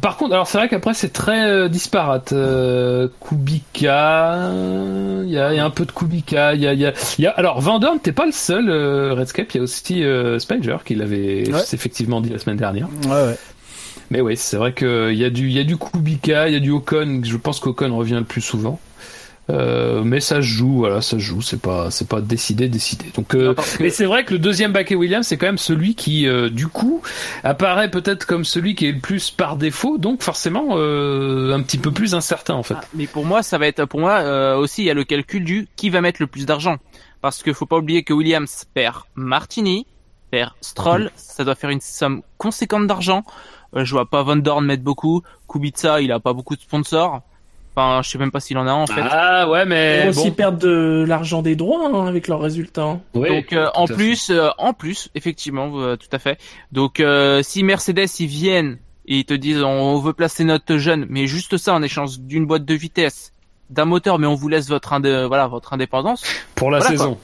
par 0.00 0.16
contre, 0.16 0.32
alors 0.32 0.46
c'est 0.46 0.56
vrai 0.58 0.68
qu'après 0.68 0.94
c'est 0.94 1.12
très 1.12 1.44
euh, 1.48 1.68
disparate. 1.68 2.32
Euh, 2.32 3.08
Kubica, 3.20 4.50
il 5.24 5.30
y 5.30 5.38
a, 5.38 5.52
il 5.52 5.56
y 5.56 5.60
a 5.60 5.64
un 5.64 5.70
peu 5.70 5.84
de 5.84 5.92
Kubica. 5.92 6.54
Il 6.54 6.60
y 6.60 6.66
a, 6.66 6.72
y 6.74 6.86
a, 6.86 6.92
il 7.18 7.24
y 7.24 7.26
a- 7.26 7.30
alors 7.32 7.60
Vandorn, 7.60 7.98
t'es 8.00 8.12
pas 8.12 8.26
le 8.26 8.32
seul 8.32 8.68
euh, 8.70 9.14
Redscape. 9.14 9.52
Il 9.54 9.56
y 9.58 9.60
a 9.60 9.62
aussi 9.64 10.02
Spiger 10.38 10.76
qui 10.84 10.94
l'avait 10.94 11.50
Ouais. 11.52 11.60
effectivement 11.72 12.20
dit 12.20 12.30
la 12.30 12.38
semaine 12.38 12.56
dernière. 12.56 12.88
Ouais, 13.06 13.10
ouais. 13.10 13.38
Mais 14.10 14.20
oui, 14.20 14.36
c'est 14.36 14.56
vrai 14.56 14.72
que 14.72 15.10
il 15.12 15.18
y 15.18 15.24
a 15.24 15.30
du, 15.30 15.46
il 15.48 15.52
y 15.52 15.58
a 15.58 15.64
du 15.64 15.76
Kubica, 15.76 16.48
il 16.48 16.54
y 16.54 16.56
a 16.56 16.60
du 16.60 16.70
Ocon. 16.70 17.20
Je 17.24 17.36
pense 17.36 17.60
qu'Ocon 17.60 17.96
revient 17.96 18.14
le 18.14 18.24
plus 18.24 18.40
souvent. 18.42 18.78
Euh, 19.50 20.02
mais 20.04 20.20
ça 20.20 20.36
se 20.36 20.40
joue, 20.46 20.78
voilà, 20.78 21.02
ça 21.02 21.10
se 21.16 21.18
joue. 21.18 21.42
C'est 21.42 21.60
pas, 21.60 21.90
c'est 21.90 22.08
pas 22.08 22.20
décidé, 22.22 22.68
décidé. 22.68 23.04
Donc, 23.14 23.34
euh, 23.34 23.48
Non, 23.48 23.54
parce 23.54 23.76
que- 23.76 23.82
mais 23.82 23.90
c'est 23.90 24.06
vrai 24.06 24.24
que 24.24 24.32
le 24.32 24.38
deuxième 24.38 24.72
Baquet 24.72 24.94
Williams, 24.94 25.26
c'est 25.26 25.36
quand 25.36 25.46
même 25.46 25.58
celui 25.58 25.94
qui, 25.94 26.26
euh, 26.26 26.48
du 26.48 26.66
coup, 26.68 27.02
apparaît 27.42 27.90
peut-être 27.90 28.24
comme 28.26 28.44
celui 28.44 28.74
qui 28.74 28.86
est 28.86 28.92
le 28.92 29.00
plus 29.00 29.30
par 29.30 29.56
défaut. 29.56 29.98
Donc, 29.98 30.22
forcément, 30.22 30.68
euh, 30.78 31.52
un 31.52 31.60
petit 31.62 31.76
peu 31.78 31.90
plus 31.90 32.14
incertain 32.14 32.54
en 32.54 32.62
fait. 32.62 32.74
Ah, 32.78 32.84
mais 32.94 33.06
pour 33.06 33.26
moi, 33.26 33.42
ça 33.42 33.58
va 33.58 33.66
être, 33.66 33.84
pour 33.84 34.00
moi 34.00 34.12
euh, 34.20 34.56
aussi, 34.56 34.82
il 34.82 34.86
y 34.86 34.90
a 34.90 34.94
le 34.94 35.04
calcul 35.04 35.44
du 35.44 35.68
qui 35.76 35.90
va 35.90 36.00
mettre 36.00 36.22
le 36.22 36.26
plus 36.26 36.46
d'argent. 36.46 36.76
Parce 37.20 37.42
que 37.42 37.52
faut 37.52 37.66
pas 37.66 37.76
oublier 37.78 38.02
que 38.02 38.12
Williams 38.14 38.64
perd 38.74 39.02
Martini, 39.14 39.86
perd 40.30 40.52
Stroll, 40.60 41.10
ça 41.16 41.44
doit 41.44 41.54
faire 41.54 41.70
une 41.70 41.80
somme 41.80 42.22
conséquente 42.38 42.86
d'argent. 42.86 43.24
Euh, 43.76 43.84
je 43.84 43.92
vois 43.92 44.06
pas 44.08 44.22
Van 44.22 44.36
Dorn 44.36 44.64
mettre 44.64 44.82
beaucoup. 44.82 45.22
Kubica, 45.48 46.00
il 46.00 46.12
a 46.12 46.20
pas 46.20 46.32
beaucoup 46.32 46.56
de 46.56 46.60
sponsors. 46.60 47.22
Enfin, 47.76 48.02
je 48.02 48.10
sais 48.10 48.18
même 48.18 48.30
pas 48.30 48.38
s'il 48.38 48.56
en 48.56 48.66
a 48.68 48.70
un 48.70 48.74
en 48.74 48.86
fait. 48.86 49.02
Ah 49.10 49.48
ouais, 49.48 49.62
Ils 49.64 49.68
mais 49.68 50.02
vont 50.04 50.10
aussi 50.10 50.28
bon. 50.30 50.36
perdre 50.36 50.58
de 50.58 51.04
l'argent 51.08 51.42
des 51.42 51.56
droits 51.56 51.88
hein, 51.92 52.06
avec 52.06 52.28
leurs 52.28 52.40
résultats. 52.40 52.84
hein. 52.84 53.00
Oui, 53.14 53.28
Donc 53.28 53.52
euh, 53.52 53.68
en 53.74 53.86
plus, 53.86 54.30
euh, 54.30 54.48
en 54.58 54.72
plus, 54.74 55.08
effectivement, 55.16 55.70
euh, 55.80 55.96
tout 55.96 56.06
à 56.12 56.18
fait. 56.20 56.38
Donc 56.70 57.00
euh, 57.00 57.42
si 57.42 57.64
Mercedes 57.64 58.06
ils 58.20 58.26
viennent 58.28 58.78
et 59.06 59.18
ils 59.18 59.24
te 59.24 59.34
disent 59.34 59.60
on 59.62 59.98
veut 59.98 60.12
placer 60.12 60.44
notre 60.44 60.76
jeune, 60.76 61.06
mais 61.08 61.26
juste 61.26 61.56
ça 61.56 61.74
en 61.74 61.82
échange 61.82 62.20
d'une 62.20 62.46
boîte 62.46 62.64
de 62.64 62.74
vitesse, 62.74 63.32
d'un 63.70 63.86
moteur, 63.86 64.20
mais 64.20 64.28
on 64.28 64.34
vous 64.36 64.48
laisse 64.48 64.68
votre 64.68 64.92
indé- 64.92 65.26
voilà 65.26 65.48
votre 65.48 65.72
indépendance. 65.72 66.22
pour 66.54 66.70
la 66.70 66.78
Voilà, 66.78 66.90
saison. 66.92 67.18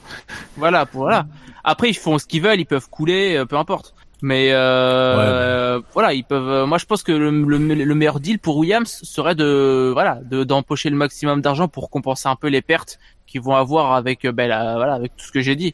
Voilà, 0.57 0.85
pour 0.85 1.03
voilà. 1.03 1.27
Après 1.63 1.89
ils 1.89 1.97
font 1.97 2.17
ce 2.17 2.25
qu'ils 2.25 2.41
veulent, 2.41 2.59
ils 2.59 2.65
peuvent 2.65 2.89
couler, 2.89 3.37
euh, 3.37 3.45
peu 3.45 3.55
importe. 3.55 3.93
Mais 4.23 4.49
euh, 4.51 5.79
voilà, 5.93 6.13
ils 6.13 6.23
peuvent. 6.23 6.47
euh, 6.49 6.65
moi, 6.65 6.77
je 6.77 6.85
pense 6.85 7.01
que 7.03 7.11
le, 7.11 7.31
le, 7.31 7.57
le 7.57 7.95
meilleur 7.95 8.19
deal 8.19 8.37
pour 8.39 8.57
Williams 8.57 8.99
serait 9.03 9.33
de 9.35 9.89
voilà 9.93 10.19
de 10.23 10.43
d'empocher 10.43 10.89
le 10.89 10.95
maximum 10.95 11.41
d'argent 11.41 11.67
pour 11.67 11.89
compenser 11.89 12.27
un 12.29 12.35
peu 12.35 12.47
les 12.47 12.61
pertes 12.61 12.99
qu'ils 13.25 13.41
vont 13.41 13.55
avoir 13.55 13.93
avec 13.93 14.25
euh, 14.25 14.31
ben, 14.31 14.47
la- 14.47 14.75
voilà 14.75 14.93
avec 14.93 15.15
tout 15.17 15.25
ce 15.25 15.31
que 15.31 15.41
j'ai 15.41 15.55
dit. 15.55 15.73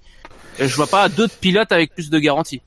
Je 0.60 0.74
vois 0.76 0.88
pas 0.88 1.10
d'autres 1.10 1.38
pilotes 1.38 1.72
avec 1.72 1.94
plus 1.94 2.10
de 2.10 2.20
garanties. 2.20 2.62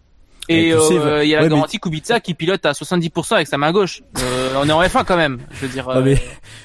Et 0.52 0.70
Et 0.70 0.74
tu 0.74 0.80
sais, 0.80 0.98
euh, 0.98 1.24
il 1.24 1.30
y 1.30 1.34
a 1.34 1.38
la 1.38 1.44
ouais, 1.44 1.48
mais- 1.48 1.54
garantie 1.54 1.78
Kubica 1.78 2.18
qui 2.20 2.34
pilote 2.34 2.66
à 2.66 2.72
70% 2.72 3.36
avec 3.36 3.46
sa 3.46 3.56
main 3.56 3.70
gauche. 3.72 4.02
Euh, 4.18 4.54
on 4.56 4.68
est 4.68 4.72
en 4.72 4.82
F1 4.82 5.04
quand 5.04 5.16
même. 5.16 5.38
Je 5.52 5.66
veux 5.66 5.72
dire. 5.72 5.86
Ah, 5.88 5.98
euh, 5.98 6.02
mais 6.04 6.20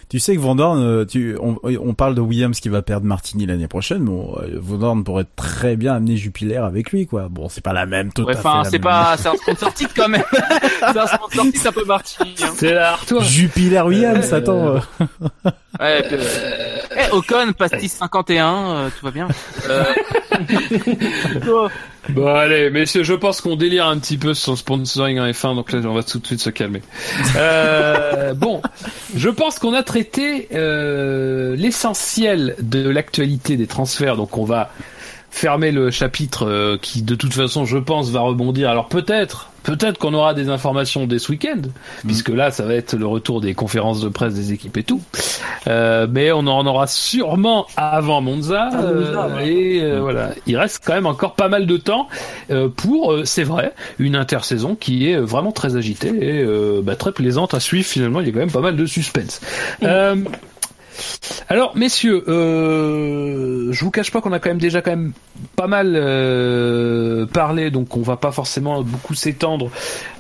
tu 0.10 0.20
sais 0.20 0.36
que 0.36 0.42
Van 0.42 0.56
Dorn, 0.56 0.82
euh, 0.82 1.06
tu, 1.06 1.38
on, 1.40 1.58
on 1.64 1.94
parle 1.94 2.16
de 2.16 2.22
Williams 2.22 2.60
qui 2.60 2.70
va 2.70 2.82
perdre 2.82 3.06
Martini 3.06 3.46
l'année 3.46 3.68
prochaine, 3.68 4.00
mais 4.00 4.10
bon, 4.10 4.36
euh, 4.42 4.58
Van 4.60 4.78
Dorn 4.78 5.04
pourrait 5.04 5.26
très 5.36 5.76
bien 5.76 5.94
amener 5.96 6.18
Jupiler 6.18 6.56
avec 6.56 6.92
lui, 6.92 7.06
quoi. 7.06 7.28
Bon, 7.30 7.48
c'est 7.48 7.64
pas 7.64 7.74
la 7.74 7.86
même, 7.86 8.12
tout 8.12 8.24
ouais, 8.24 8.34
à 8.34 8.38
fait 8.38 8.48
Enfin, 8.48 8.64
c'est 8.70 8.80
pas, 8.80 9.16
c'est 9.18 9.28
un 9.30 9.36
sponsor 9.36 9.74
titre 9.74 9.94
quand 9.96 10.10
même. 10.10 10.24
c'est 10.80 10.98
un 11.00 11.08
sponsor 11.08 11.44
titre 11.52 11.68
un 11.68 11.72
peu 11.72 11.86
Martini. 11.86 12.36
Hein. 12.44 12.50
C'est 12.56 12.74
la 12.74 12.94
Artois. 12.94 13.22
Jupiler 13.24 13.82
Williams, 13.82 14.34
Euh, 14.34 14.38
attends. 14.38 14.68
euh. 14.68 14.80
Ouais, 15.80 16.02
puis, 16.04 16.16
euh, 16.18 16.78
eh, 16.98 17.12
Ocon, 17.12 17.52
pastis 17.58 17.92
51, 17.92 18.76
euh, 18.78 18.90
tout 18.98 19.06
va 19.06 19.12
bien. 19.12 19.28
Bon 22.10 22.28
allez, 22.28 22.70
messieurs, 22.70 23.04
je 23.04 23.14
pense 23.14 23.42
qu'on 23.42 23.56
délire 23.56 23.88
un 23.88 23.98
petit 23.98 24.18
peu 24.18 24.34
sur 24.34 24.46
son 24.46 24.56
sponsoring 24.56 25.20
en 25.20 25.28
F1, 25.28 25.56
donc 25.56 25.72
là 25.72 25.80
on 25.86 25.94
va 25.94 26.04
tout 26.04 26.20
de 26.20 26.28
suite 26.28 26.40
se 26.40 26.50
calmer. 26.50 26.82
Euh, 27.36 28.34
bon, 28.36 28.62
je 29.16 29.30
pense 29.30 29.58
qu'on 29.58 29.74
a 29.74 29.82
traité 29.82 30.48
euh, 30.54 31.56
l'essentiel 31.56 32.56
de 32.60 32.88
l'actualité 32.88 33.58
des 33.58 33.68
transferts, 33.68 34.18
donc 34.18 34.38
on 34.38 34.46
va 34.46 34.72
fermer 35.36 35.72
le 35.72 35.92
chapitre 35.92 36.48
euh, 36.48 36.78
qui 36.82 37.02
de 37.02 37.14
toute 37.14 37.34
façon 37.34 37.66
je 37.66 37.78
pense 37.78 38.10
va 38.10 38.22
rebondir. 38.22 38.70
Alors 38.70 38.88
peut-être, 38.88 39.50
peut-être 39.64 39.98
qu'on 39.98 40.14
aura 40.14 40.34
des 40.34 40.48
informations 40.48 41.08
dès 41.08 41.20
ce 41.20 41.30
week-end, 41.30 41.62
puisque 42.08 42.30
là 42.30 42.52
ça 42.52 42.64
va 42.64 42.74
être 42.74 42.96
le 42.96 43.06
retour 43.06 43.42
des 43.42 43.54
conférences 43.54 44.00
de 44.00 44.08
presse 44.08 44.34
des 44.34 44.54
équipes 44.54 44.78
et 44.78 44.84
tout. 44.84 45.02
Euh, 45.68 46.08
mais 46.10 46.32
on 46.32 46.48
en 46.48 46.66
aura 46.66 46.88
sûrement 46.88 47.68
avant 47.76 48.22
Monza. 48.22 48.70
Monza, 48.72 49.26
euh, 49.26 49.36
ouais. 49.36 49.50
et 49.50 49.84
euh, 49.84 50.00
voilà, 50.00 50.30
il 50.48 50.56
reste 50.56 50.84
quand 50.86 50.94
même 50.94 51.06
encore 51.06 51.36
pas 51.36 51.50
mal 51.50 51.66
de 51.66 51.76
temps 51.76 52.08
euh, 52.50 52.70
pour, 52.70 53.12
euh, 53.12 53.26
c'est 53.26 53.44
vrai, 53.44 53.74
une 54.00 54.16
intersaison 54.16 54.76
qui 54.76 55.10
est 55.10 55.18
euh, 55.18 55.26
vraiment 55.26 55.52
très 55.52 55.76
agitée 55.76 56.14
et 56.16 56.44
euh, 56.44 56.80
bah, 56.82 56.96
très 56.96 57.12
plaisante 57.12 57.54
à 57.54 57.60
suivre. 57.60 57.86
Finalement, 57.86 58.22
il 58.22 58.28
y 58.28 58.30
a 58.30 58.32
quand 58.32 58.40
même 58.40 58.52
pas 58.52 58.62
mal 58.62 58.78
de 58.78 58.86
suspense. 58.86 59.42
Euh, 59.84 60.16
alors, 61.48 61.76
messieurs, 61.76 62.24
euh, 62.28 63.72
je 63.72 63.84
vous 63.84 63.92
cache 63.92 64.12
pas 64.12 64.22
qu'on 64.22 64.32
a 64.34 64.40
quand 64.40 64.50
même 64.50 64.60
déjà 64.60 64.82
quand 64.82 64.92
même 64.92 65.14
pas 65.56 65.68
mal 65.68 65.94
euh, 65.96 67.26
parlé, 67.26 67.72
donc 67.72 67.96
on 67.98 68.02
va 68.02 68.18
pas 68.18 68.32
forcément 68.32 68.82
beaucoup 68.82 69.14
s'étendre 69.14 69.70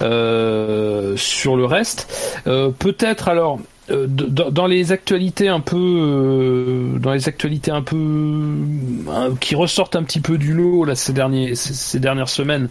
euh, 0.01 1.17
sur 1.17 1.55
le 1.55 1.65
reste. 1.65 2.41
Peut-être 2.43 3.27
alors. 3.27 3.59
Euh, 3.91 4.07
dans 4.07 4.49
dans 4.51 4.65
les 4.67 4.91
actualités 4.91 5.47
un 5.47 5.59
peu 5.59 5.75
euh, 5.77 6.97
dans 6.99 7.13
les 7.13 7.27
actualités 7.27 7.71
un 7.71 7.81
peu 7.81 7.95
euh, 7.97 9.29
qui 9.39 9.55
ressortent 9.55 9.95
un 9.95 10.03
petit 10.03 10.19
peu 10.21 10.37
du 10.37 10.53
lot 10.53 10.85
là 10.85 10.95
ces 10.95 11.13
derniers 11.13 11.55
ces, 11.55 11.73
ces 11.73 11.99
dernières 11.99 12.29
semaines 12.29 12.67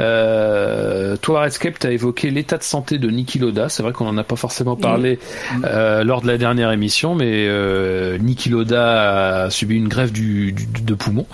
euh, 0.00 1.16
toi 1.16 1.42
Redscape 1.42 1.78
t'as 1.78 1.90
évoqué 1.90 2.30
l'état 2.30 2.58
de 2.58 2.62
santé 2.62 2.98
de 2.98 3.08
Niki 3.10 3.38
Loda 3.38 3.68
c'est 3.68 3.82
vrai 3.82 3.92
qu'on 3.92 4.06
en 4.06 4.18
a 4.18 4.24
pas 4.24 4.36
forcément 4.36 4.76
parlé 4.76 5.18
euh, 5.64 6.04
lors 6.04 6.20
de 6.22 6.26
la 6.26 6.38
dernière 6.38 6.70
émission 6.72 7.14
mais 7.14 7.46
euh, 7.48 8.18
Niki 8.18 8.48
Loda 8.50 9.44
a 9.44 9.50
subi 9.50 9.76
une 9.76 9.88
grève 9.88 10.12
du, 10.12 10.52
du- 10.52 10.66
de 10.82 10.94
poumon 10.94 11.26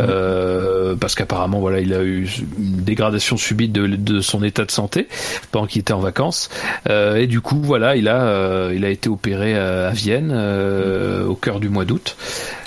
euh, 0.00 0.96
parce 0.96 1.14
qu'apparemment 1.14 1.60
voilà 1.60 1.80
il 1.80 1.94
a 1.94 2.02
eu 2.02 2.28
une 2.58 2.82
dégradation 2.82 3.36
subite 3.36 3.72
de, 3.72 3.86
de 3.86 4.20
son 4.20 4.42
état 4.42 4.64
de 4.64 4.70
santé 4.70 5.08
pendant 5.52 5.66
qu'il 5.66 5.80
était 5.80 5.92
en 5.92 6.00
vacances. 6.00 6.48
Euh, 6.88 7.16
et 7.16 7.26
du 7.26 7.40
coup 7.40 7.60
voilà 7.62 7.96
il 7.96 8.08
a 8.08 8.22
euh, 8.24 8.65
il 8.74 8.84
a 8.84 8.90
été 8.90 9.08
opéré 9.08 9.56
à, 9.56 9.88
à 9.88 9.90
Vienne 9.90 10.30
euh, 10.34 11.24
au 11.26 11.34
cœur 11.34 11.60
du 11.60 11.68
mois 11.68 11.84
d'août 11.84 12.16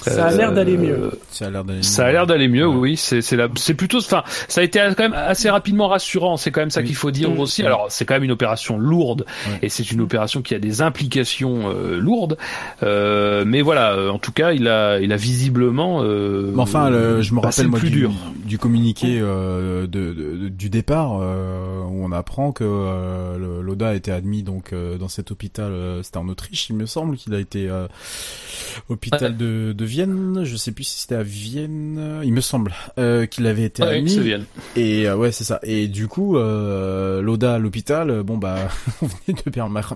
Ça 0.02 0.26
a 0.28 0.32
l'air 0.32 0.54
d'aller 0.54 0.78
mieux. 0.78 1.12
Ça 1.32 1.48
a 1.48 1.50
l'air 1.50 1.64
d'aller 1.64 1.84
ça 1.84 2.06
a 2.06 2.12
l'air 2.12 2.26
d'aller 2.28 2.48
mieux, 2.48 2.68
oui. 2.68 2.96
C'est 2.98 3.22
c'est 3.22 3.36
la- 3.36 3.48
c'est 3.56 3.74
plutôt, 3.74 3.98
enfin, 4.00 4.24
ça 4.48 4.62
a 4.62 4.64
été 4.64 4.80
quand 4.96 5.04
même 5.04 5.14
assez 5.14 5.50
rapidement 5.50 5.88
rassurant. 5.88 6.38
C'est 6.38 6.52
quand 6.52 6.62
même 6.62 6.70
ça 6.72 6.82
Oui. 6.82 6.88
qu'il 6.88 6.96
faut 6.96 7.12
dire 7.12 7.30
Mm. 7.32 7.40
aussi. 7.40 7.64
Alors, 7.64 7.88
c'est 7.90 8.06
quand 8.06 8.14
même 8.16 8.24
une 8.24 8.32
opération 8.32 8.78
lourde 8.78 9.26
et 9.62 9.70
c'est 9.70 9.92
une 9.92 10.02
opération 10.02 10.42
qui 10.42 10.56
a 10.56 10.60
des 10.60 10.82
implications 10.82 11.70
euh, 11.70 11.98
lourdes. 12.00 12.38
Euh, 12.84 13.44
mais 13.46 13.62
voilà, 13.62 13.94
euh, 13.94 14.10
en 14.10 14.20
tout 14.20 14.32
cas, 14.32 14.52
il 14.54 14.68
a, 14.68 15.00
il 15.00 15.12
a 15.12 15.18
visiblement. 15.18 16.02
Euh, 16.04 16.52
Mais 16.56 16.62
enfin, 16.62 16.90
le- 16.90 17.22
je 17.22 17.34
me 17.34 17.40
rappelle 17.40 17.66
le 17.66 17.70
moi 17.72 17.80
plus 17.80 17.90
du, 17.90 18.00
dur. 18.00 18.12
du 18.46 18.58
communiqué 18.58 19.20
euh, 19.22 19.82
de, 19.88 20.14
de- 20.14 20.50
du 20.50 20.70
départ 20.70 21.20
euh, 21.22 21.82
où 21.90 22.04
on 22.06 22.12
apprend 22.12 22.52
que 22.52 22.64
euh, 22.66 23.62
Loda 23.62 23.90
a 23.90 23.94
été 23.96 24.12
admis 24.12 24.44
donc 24.44 24.74
euh, 24.74 24.98
dans 24.98 25.08
cet 25.08 25.32
hôpital. 25.32 25.72
euh, 25.72 26.04
C'était 26.04 26.18
en 26.18 26.28
Autriche, 26.30 26.70
il 26.70 26.76
me 26.76 26.86
semble 26.86 27.18
qu'il 27.18 27.34
a 27.34 27.40
été 27.40 27.70
euh, 27.70 27.88
hôpital 28.90 29.36
de, 29.38 29.74
de 29.74 29.86
Vienne. 29.90 30.42
Je 30.44 30.56
sais 30.56 30.72
plus 30.72 30.84
si 30.84 31.02
c'était 31.02 31.16
à 31.16 31.24
Vienne. 31.24 32.22
Il 32.24 32.32
me 32.32 32.42
semble 32.42 32.74
euh, 32.98 33.26
qu'il 33.26 33.48
avait 33.48 33.64
été 33.64 33.82
Ouais, 33.84 33.98
admis. 33.98 34.20
Vienne. 34.20 34.46
Et 34.76 35.08
euh, 35.10 35.16
ouais, 35.18 35.32
c'est 35.32 35.44
ça. 35.44 35.60
Et 35.64 35.88
du 35.88 36.08
coup, 36.08 36.38
euh, 36.38 37.22
Loda 37.22 37.56
à 37.56 37.60
l'hôpital, 37.60 38.10
euh, 38.12 38.24
bon 38.24 38.38
bah, 38.38 38.56
on 39.02 39.08
venait 39.08 39.42
de 39.46 39.50
perdre 39.50 39.72
Mar 39.72 39.96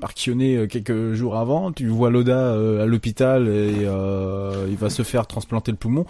Marchionnet 0.00 0.56
euh, 0.56 0.66
quelques 0.66 1.14
jours 1.14 1.36
avant. 1.36 1.72
Tu 1.72 1.86
vois 1.88 2.10
Loda 2.10 2.36
euh, 2.38 2.82
à 2.82 2.86
l'hôpital 2.86 3.48
et 3.48 3.84
euh, 3.84 4.66
il 4.68 4.76
va 4.76 4.90
se 4.90 5.02
faire 5.02 5.26
transplanter 5.26 5.70
le 5.72 5.78
poumon. 5.78 6.04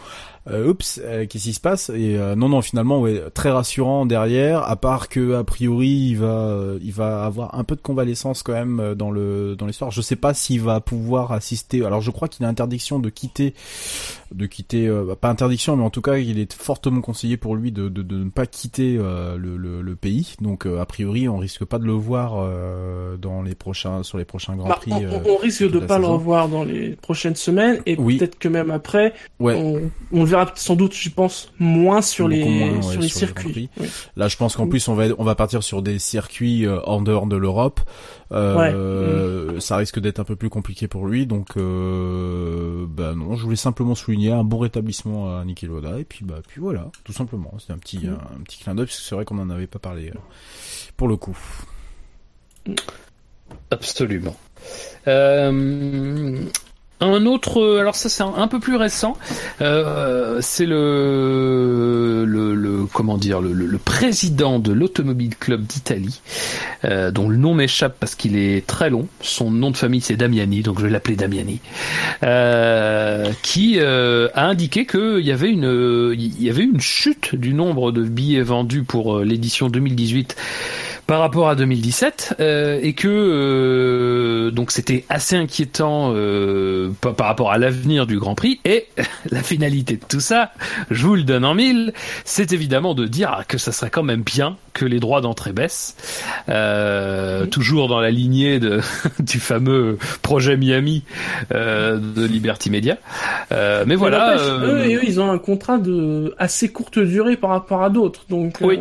Euh, 0.51 0.69
oups, 0.70 1.01
euh, 1.05 1.24
qu'est-ce 1.27 1.44
qui 1.44 1.52
se 1.52 1.60
passe 1.60 1.89
Et 1.90 2.16
euh, 2.16 2.35
non, 2.35 2.48
non, 2.48 2.62
finalement, 2.62 3.01
ouais, 3.01 3.23
très 3.32 3.51
rassurant 3.51 4.06
derrière. 4.06 4.69
À 4.69 4.74
part 4.77 5.09
que 5.09 5.35
a 5.35 5.44
priori, 5.44 5.89
il 5.89 6.16
va, 6.16 6.27
euh, 6.27 6.78
il 6.82 6.93
va 6.93 7.24
avoir 7.24 7.55
un 7.59 7.64
peu 7.64 7.77
de 7.77 7.81
convalescence 7.81 8.43
quand 8.43 8.52
même 8.52 8.81
euh, 8.81 8.94
dans 8.97 9.10
le 9.12 9.55
dans 9.56 9.66
l'histoire. 9.66 9.90
Je 9.93 10.01
sais 10.01 10.16
pas 10.16 10.35
s'il 10.35 10.60
va 10.60 10.81
pouvoir 10.81 11.31
assister. 11.32 11.85
Alors, 11.85 12.01
je 12.01 12.10
crois 12.10 12.27
qu'il 12.28 12.44
a 12.44 12.48
interdiction 12.48 12.98
de 12.98 13.09
quitter 13.09 13.55
de 14.35 14.47
quitter 14.47 14.89
euh, 14.89 15.05
bah, 15.06 15.16
pas 15.16 15.28
interdiction 15.28 15.77
mais 15.77 15.85
en 15.85 15.90
tout 15.90 16.01
cas 16.01 16.16
il 16.16 16.39
est 16.39 16.52
fortement 16.55 17.02
conseillé 17.02 17.36
pour 17.36 17.55
lui 17.55 17.70
de, 17.70 17.89
de, 17.90 18.02
de 18.02 18.16
ne 18.24 18.31
pas 18.31 18.47
quitter 18.47 18.97
euh, 18.98 19.36
le, 19.36 19.59
le, 19.59 19.82
le 19.82 19.94
pays 19.97 20.35
donc 20.40 20.66
euh, 20.66 20.81
a 20.81 20.86
priori 20.86 21.28
on 21.28 21.36
risque 21.36 21.64
pas 21.66 21.78
de 21.78 21.85
le 21.85 21.93
voir 21.93 22.35
euh, 22.39 23.19
dans 23.19 23.43
les 23.43 23.55
prochains 23.55 24.02
sur 24.02 24.16
les 24.16 24.24
prochains 24.24 24.56
grands 24.56 24.70
Bah, 24.70 24.77
prix 24.81 24.93
on, 24.93 25.32
on 25.32 25.36
risque 25.36 25.70
de 25.70 25.78
la 25.78 25.86
pas 25.86 25.98
le 25.98 26.06
revoir 26.06 26.48
dans 26.48 26.64
les 26.64 26.90
prochaines 26.97 27.36
semaines 27.36 27.81
et 27.85 27.94
Oui. 27.98 28.16
peut-être 28.16 28.39
que 28.39 28.48
même 28.48 28.70
après, 28.70 29.12
ouais 29.39 29.55
on, 29.55 29.90
on 30.12 30.24
le 30.24 30.27
verra 30.32 30.50
sans 30.56 30.74
doute, 30.76 30.94
je 30.94 31.09
pense, 31.10 31.52
moins 31.59 32.02
sur 32.02 32.28
Beaucoup 32.28 32.40
les 32.40 32.44
moins, 32.59 32.70
ouais, 32.76 32.82
sur 32.82 33.00
les 33.00 33.09
sur 33.09 33.26
les 33.26 33.32
grands 33.32 33.42
circuits. 33.42 33.70
Oui. 33.78 33.88
là 34.16 34.28
je 34.28 34.36
pense 34.36 34.56
qu'en 34.56 34.66
plus 34.66 34.86
on 34.88 34.94
va 34.94 35.04
on 35.18 35.24
va 35.24 35.34
partir 35.34 35.62
sur 35.62 35.82
des 35.82 35.98
circuits 35.98 36.66
euh, 36.66 36.80
en 36.82 37.00
dehors 37.00 37.26
de 37.26 37.36
l'Europe 37.36 37.80
euh, 38.32 39.60
ça 39.60 39.76
risque 39.76 40.00
d'être 40.00 40.18
un 40.18 40.24
peu 40.24 40.36
plus 40.36 40.48
compliqué 40.48 40.88
pour 40.88 41.06
lui 41.06 41.26
donc 41.26 41.56
euh, 41.56 42.86
bah 42.88 43.14
non 43.14 43.36
je 43.36 43.44
voulais 43.44 43.56
simplement 43.56 43.94
souligner 43.94 44.32
un 44.32 44.42
bon 44.44 44.59
rétablissement 44.59 45.38
à 45.38 45.44
Niki 45.44 45.66
Loda 45.66 45.98
et 46.00 46.04
puis 46.04 46.24
bah 46.24 46.40
puis 46.48 46.60
voilà 46.60 46.90
tout 47.04 47.12
simplement 47.12 47.52
c'était 47.59 47.72
un 47.74 47.78
petit 47.78 47.98
Mm. 47.98 48.09
un, 48.09 48.36
un 48.38 48.42
petit 48.42 48.59
clin 48.59 48.74
d'œil 48.74 48.86
parce 48.86 48.96
que 48.98 49.02
c'est 49.04 49.14
vrai 49.14 49.24
qu'on 49.24 49.38
en 49.38 49.50
avait 49.50 49.66
pas 49.66 49.78
parlé 49.78 50.09
euh, 50.09 50.18
pour 50.96 51.09
le 51.09 51.16
coup 51.16 51.36
Absolument. 53.70 54.36
Euh, 55.09 56.44
un 57.02 57.26
autre, 57.26 57.78
alors 57.80 57.94
ça 57.94 58.08
c'est 58.08 58.22
un, 58.22 58.48
peu 58.48 58.60
plus 58.60 58.76
récent, 58.76 59.16
euh, 59.60 60.38
c'est 60.40 60.66
le, 60.66 62.24
le, 62.26 62.54
le- 62.54 62.86
comment 62.92 63.18
dire, 63.18 63.40
le, 63.40 63.52
le- 63.52 63.66
le 63.66 63.78
président 63.78 64.58
de 64.58 64.72
l'Automobile 64.72 65.36
Club 65.36 65.62
d'Italie, 65.64 66.20
euh, 66.84 67.10
dont 67.10 67.28
le 67.28 67.36
nom 67.36 67.54
m'échappe 67.54 67.96
parce 67.98 68.14
qu'il 68.14 68.36
est 68.36 68.66
très 68.66 68.90
long. 68.90 69.08
Son 69.20 69.50
nom 69.50 69.70
de 69.70 69.76
famille 69.76 70.00
c'est 70.00 70.16
Damiani, 70.16 70.62
donc 70.62 70.78
je 70.78 70.84
vais 70.84 70.90
l'appeler 70.90 71.16
Damiani, 71.16 71.60
euh, 72.22 73.30
qui 73.42 73.76
euh, 73.78 74.28
a 74.34 74.46
indiqué 74.46 74.86
qu'il 74.86 75.20
y 75.24 75.32
avait 75.32 75.50
une, 75.50 76.14
il 76.16 76.42
y 76.42 76.50
avait 76.50 76.64
une 76.64 76.80
chute 76.80 77.34
du 77.34 77.54
nombre 77.54 77.92
de 77.92 78.02
billets 78.02 78.42
vendus 78.42 78.82
pour 78.84 79.18
euh, 79.18 79.24
l'édition 79.24 79.68
2018 79.68 80.36
par 81.06 81.20
rapport 81.20 81.48
à 81.48 81.54
2017 81.54 82.36
euh, 82.40 82.78
et 82.82 82.92
que 82.92 83.08
euh, 83.08 84.50
donc 84.50 84.70
c'était 84.70 85.04
assez 85.08 85.36
inquiétant 85.36 86.12
euh, 86.14 86.90
par, 87.00 87.14
par 87.14 87.26
rapport 87.26 87.52
à 87.52 87.58
l'avenir 87.58 88.06
du 88.06 88.18
Grand 88.18 88.34
Prix 88.34 88.60
et 88.64 88.86
la 89.30 89.42
finalité 89.42 89.96
de 89.96 90.04
tout 90.08 90.20
ça, 90.20 90.52
je 90.90 91.06
vous 91.06 91.16
le 91.16 91.24
donne 91.24 91.44
en 91.44 91.54
mille, 91.54 91.92
c'est 92.24 92.52
évidemment 92.52 92.94
de 92.94 93.06
dire 93.06 93.44
que 93.48 93.58
ça 93.58 93.72
serait 93.72 93.90
quand 93.90 94.02
même 94.02 94.22
bien 94.22 94.56
que 94.72 94.84
les 94.84 95.00
droits 95.00 95.20
d'entrée 95.20 95.52
baissent, 95.52 95.96
euh, 96.48 97.46
toujours 97.46 97.88
dans 97.88 98.00
la 98.00 98.10
lignée 98.10 98.58
de, 98.58 98.80
du 99.20 99.38
fameux 99.38 99.98
projet 100.22 100.56
Miami 100.56 101.04
euh, 101.52 101.98
de 101.98 102.24
Liberty 102.24 102.70
Media. 102.70 102.96
Euh, 103.52 103.84
mais 103.86 103.96
voilà. 103.96 104.36
Eux, 104.36 104.86
eux, 104.86 105.00
ils 105.04 105.20
ont 105.20 105.30
un 105.30 105.38
contrat 105.38 105.78
de 105.78 106.34
assez 106.38 106.70
courte 106.70 106.98
durée 106.98 107.36
par 107.36 107.50
rapport 107.50 107.82
à 107.82 107.90
d'autres, 107.90 108.24
donc. 108.28 108.58
Oui. 108.60 108.78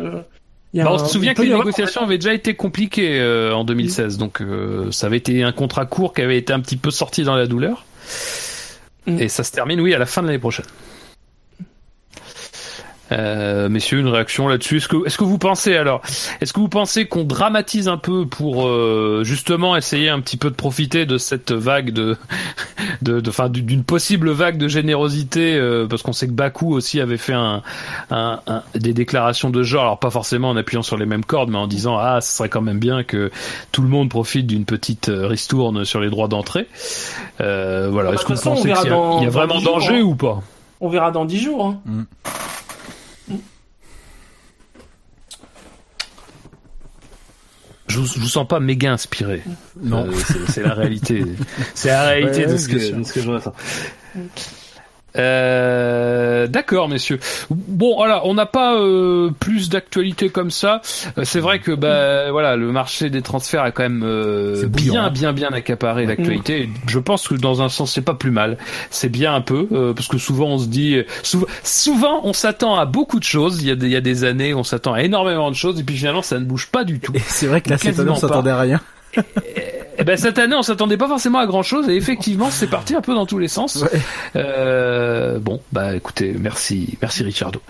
Bah, 0.74 0.84
on 0.90 0.94
un- 0.94 0.98
se 0.98 1.12
souvient 1.12 1.34
que 1.34 1.42
les 1.42 1.48
avoir- 1.52 1.66
négociations 1.66 2.02
avaient 2.02 2.18
déjà 2.18 2.32
été 2.32 2.54
compliquées 2.54 3.20
euh, 3.20 3.52
en 3.54 3.64
2016, 3.64 4.16
donc 4.18 4.40
euh, 4.40 4.90
ça 4.90 5.06
avait 5.06 5.18
été 5.18 5.42
un 5.42 5.52
contrat 5.52 5.84
court 5.84 6.14
qui 6.14 6.22
avait 6.22 6.38
été 6.38 6.52
un 6.52 6.60
petit 6.60 6.76
peu 6.76 6.90
sorti 6.90 7.24
dans 7.24 7.34
la 7.36 7.46
douleur. 7.46 7.84
Mm. 9.06 9.18
Et 9.18 9.28
ça 9.28 9.44
se 9.44 9.52
termine, 9.52 9.80
oui, 9.80 9.92
à 9.94 9.98
la 9.98 10.06
fin 10.06 10.22
de 10.22 10.28
l'année 10.28 10.38
prochaine. 10.38 10.64
Euh, 13.12 13.68
messieurs, 13.68 13.98
une 14.00 14.08
réaction 14.08 14.48
là-dessus. 14.48 14.78
Est-ce 14.78 14.88
que, 14.88 15.06
est-ce 15.06 15.18
que 15.18 15.24
vous 15.24 15.38
pensez 15.38 15.76
alors, 15.76 16.00
est-ce 16.40 16.52
que 16.52 16.60
vous 16.60 16.68
pensez 16.68 17.06
qu'on 17.06 17.24
dramatise 17.24 17.88
un 17.88 17.98
peu 17.98 18.26
pour 18.26 18.66
euh, 18.66 19.22
justement 19.24 19.76
essayer 19.76 20.08
un 20.08 20.20
petit 20.20 20.36
peu 20.36 20.50
de 20.50 20.54
profiter 20.54 21.04
de 21.06 21.18
cette 21.18 21.52
vague 21.52 21.90
de 21.90 22.16
de, 23.02 23.20
de, 23.20 23.30
fin, 23.30 23.48
d'une 23.48 23.84
possible 23.84 24.30
vague 24.30 24.56
de 24.58 24.68
générosité, 24.68 25.54
euh, 25.54 25.86
parce 25.86 26.02
qu'on 26.02 26.12
sait 26.12 26.26
que 26.26 26.32
Baku 26.32 26.72
aussi 26.72 27.00
avait 27.00 27.16
fait 27.18 27.32
un, 27.34 27.62
un, 28.10 28.40
un, 28.46 28.62
des 28.74 28.94
déclarations 28.94 29.50
de 29.50 29.62
genre, 29.62 29.82
alors 29.82 29.98
pas 29.98 30.10
forcément 30.10 30.50
en 30.50 30.56
appuyant 30.56 30.82
sur 30.82 30.96
les 30.96 31.06
mêmes 31.06 31.24
cordes, 31.24 31.50
mais 31.50 31.58
en 31.58 31.66
disant 31.66 31.98
ah, 31.98 32.20
ce 32.20 32.36
serait 32.36 32.48
quand 32.48 32.62
même 32.62 32.78
bien 32.78 33.04
que 33.04 33.30
tout 33.72 33.82
le 33.82 33.88
monde 33.88 34.08
profite 34.08 34.46
d'une 34.46 34.64
petite 34.64 35.10
ristourne 35.12 35.84
sur 35.84 36.00
les 36.00 36.08
droits 36.10 36.28
d'entrée. 36.28 36.66
Euh, 37.40 37.88
voilà. 37.90 38.10
Bah, 38.10 38.14
Est-ce 38.14 38.24
que 38.24 38.32
vous 38.32 38.38
façon, 38.38 38.50
pensez 38.50 38.72
qu'il 38.72 38.84
y 38.84 38.86
a, 38.86 38.90
dans- 38.90 39.18
il 39.18 39.24
y 39.24 39.26
a 39.26 39.30
dans 39.30 39.32
vraiment 39.32 39.58
dix 39.58 39.64
jours, 39.64 39.74
danger 39.74 39.98
hein. 39.98 40.02
ou 40.02 40.14
pas? 40.14 40.42
On 40.80 40.88
verra 40.88 41.12
dans 41.12 41.24
10 41.24 41.38
jours. 41.40 41.66
Hein. 41.86 42.04
Je 47.92 47.98
vous, 48.00 48.06
je 48.06 48.18
vous 48.18 48.26
sens 48.26 48.48
pas 48.48 48.58
méga 48.58 48.92
inspiré. 48.92 49.42
Non. 49.82 50.06
Euh, 50.06 50.12
c'est 50.48 50.62
la 50.62 50.74
réalité. 50.74 51.24
C'est 51.74 51.88
la 51.88 52.02
réalité 52.04 52.46
Ouais, 52.46 52.52
de, 52.52 52.56
ce 52.56 52.68
que, 52.68 52.98
de 52.98 53.02
ce 53.04 53.12
que 53.12 53.20
je 53.20 53.30
ressens. 53.30 53.52
Euh, 55.16 56.46
D'accord, 56.46 56.88
messieurs. 56.88 57.18
Bon, 57.50 57.96
voilà, 57.96 58.22
on 58.26 58.34
n'a 58.34 58.46
pas 58.46 58.76
euh, 58.76 59.30
plus 59.38 59.68
d'actualité 59.68 60.28
comme 60.30 60.50
ça. 60.50 60.80
Euh, 61.18 61.24
c'est 61.24 61.40
vrai 61.40 61.58
que 61.58 61.72
bah 61.72 62.30
voilà, 62.30 62.56
le 62.56 62.72
marché 62.72 63.10
des 63.10 63.22
transferts 63.22 63.62
a 63.62 63.70
quand 63.70 63.82
même 63.82 64.02
euh, 64.04 64.66
bien, 64.66 65.04
hein. 65.04 65.10
bien, 65.10 65.32
bien 65.32 65.50
accaparé 65.50 66.06
l'actualité. 66.06 66.62
Et 66.62 66.70
Je 66.86 66.98
pense 66.98 67.28
que 67.28 67.34
dans 67.34 67.62
un 67.62 67.68
sens, 67.68 67.92
c'est 67.92 68.02
pas 68.02 68.14
plus 68.14 68.30
mal. 68.30 68.58
C'est 68.90 69.08
bien 69.08 69.34
un 69.34 69.40
peu 69.40 69.68
euh, 69.72 69.92
parce 69.92 70.08
que 70.08 70.18
souvent 70.18 70.48
on 70.48 70.58
se 70.58 70.66
dit, 70.66 70.96
souvent, 71.22 71.46
souvent 71.62 72.20
on 72.24 72.32
s'attend 72.32 72.76
à 72.76 72.86
beaucoup 72.86 73.18
de 73.18 73.24
choses. 73.24 73.62
Il 73.62 73.68
y 73.68 73.70
a 73.70 73.76
des, 73.76 73.86
il 73.86 73.92
y 73.92 73.96
a 73.96 74.00
des 74.00 74.24
années, 74.24 74.54
on 74.54 74.64
s'attend 74.64 74.94
à 74.94 75.02
énormément 75.02 75.50
de 75.50 75.56
choses 75.56 75.78
et 75.78 75.84
puis 75.84 75.96
finalement 75.96 76.22
ça 76.22 76.38
ne 76.38 76.44
bouge 76.44 76.68
pas 76.68 76.84
du 76.84 77.00
tout. 77.00 77.12
C'est 77.26 77.46
vrai 77.46 77.60
que 77.60 77.70
là, 77.70 77.78
cette 77.78 77.98
année, 77.98 78.10
on 78.10 78.14
s'attendait 78.16 78.50
à 78.50 78.60
rien. 78.60 78.80
Eh 79.98 80.04
ben 80.04 80.16
cette 80.16 80.38
année, 80.38 80.54
on 80.54 80.62
s'attendait 80.62 80.96
pas 80.96 81.08
forcément 81.08 81.38
à 81.38 81.46
grand 81.46 81.62
chose 81.62 81.88
et 81.88 81.96
effectivement, 81.96 82.50
c'est 82.50 82.66
parti 82.66 82.94
un 82.94 83.00
peu 83.00 83.14
dans 83.14 83.26
tous 83.26 83.38
les 83.38 83.48
sens. 83.48 83.82
Ouais. 83.82 84.00
Euh, 84.36 85.38
bon, 85.38 85.60
bah 85.72 85.94
écoutez, 85.94 86.34
merci, 86.38 86.96
merci 87.00 87.22
Richardo. 87.22 87.60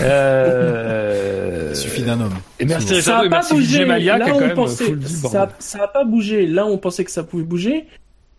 Euh, 0.00 1.68
Il 1.70 1.76
suffit 1.76 2.02
d'un 2.02 2.20
homme. 2.20 2.34
Et 2.58 2.64
merci 2.64 2.94
Richardo 2.94 3.22
a 3.22 3.26
et 3.26 3.30
pas 3.30 3.36
merci 3.36 3.54
bougé. 3.54 3.84
Malia 3.84 4.18
Là, 4.18 4.24
qui 4.26 4.30
a 4.30 4.34
on 4.34 4.38
quand 4.38 4.46
même 4.46 4.56
pensait, 4.56 4.84
full 4.84 5.06
ça, 5.06 5.48
ça 5.58 5.84
a 5.84 5.88
pas 5.88 6.04
bougé. 6.04 6.46
Là, 6.46 6.66
on 6.66 6.78
pensait 6.78 7.04
que 7.04 7.10
ça 7.10 7.22
pouvait 7.22 7.44
bouger. 7.44 7.86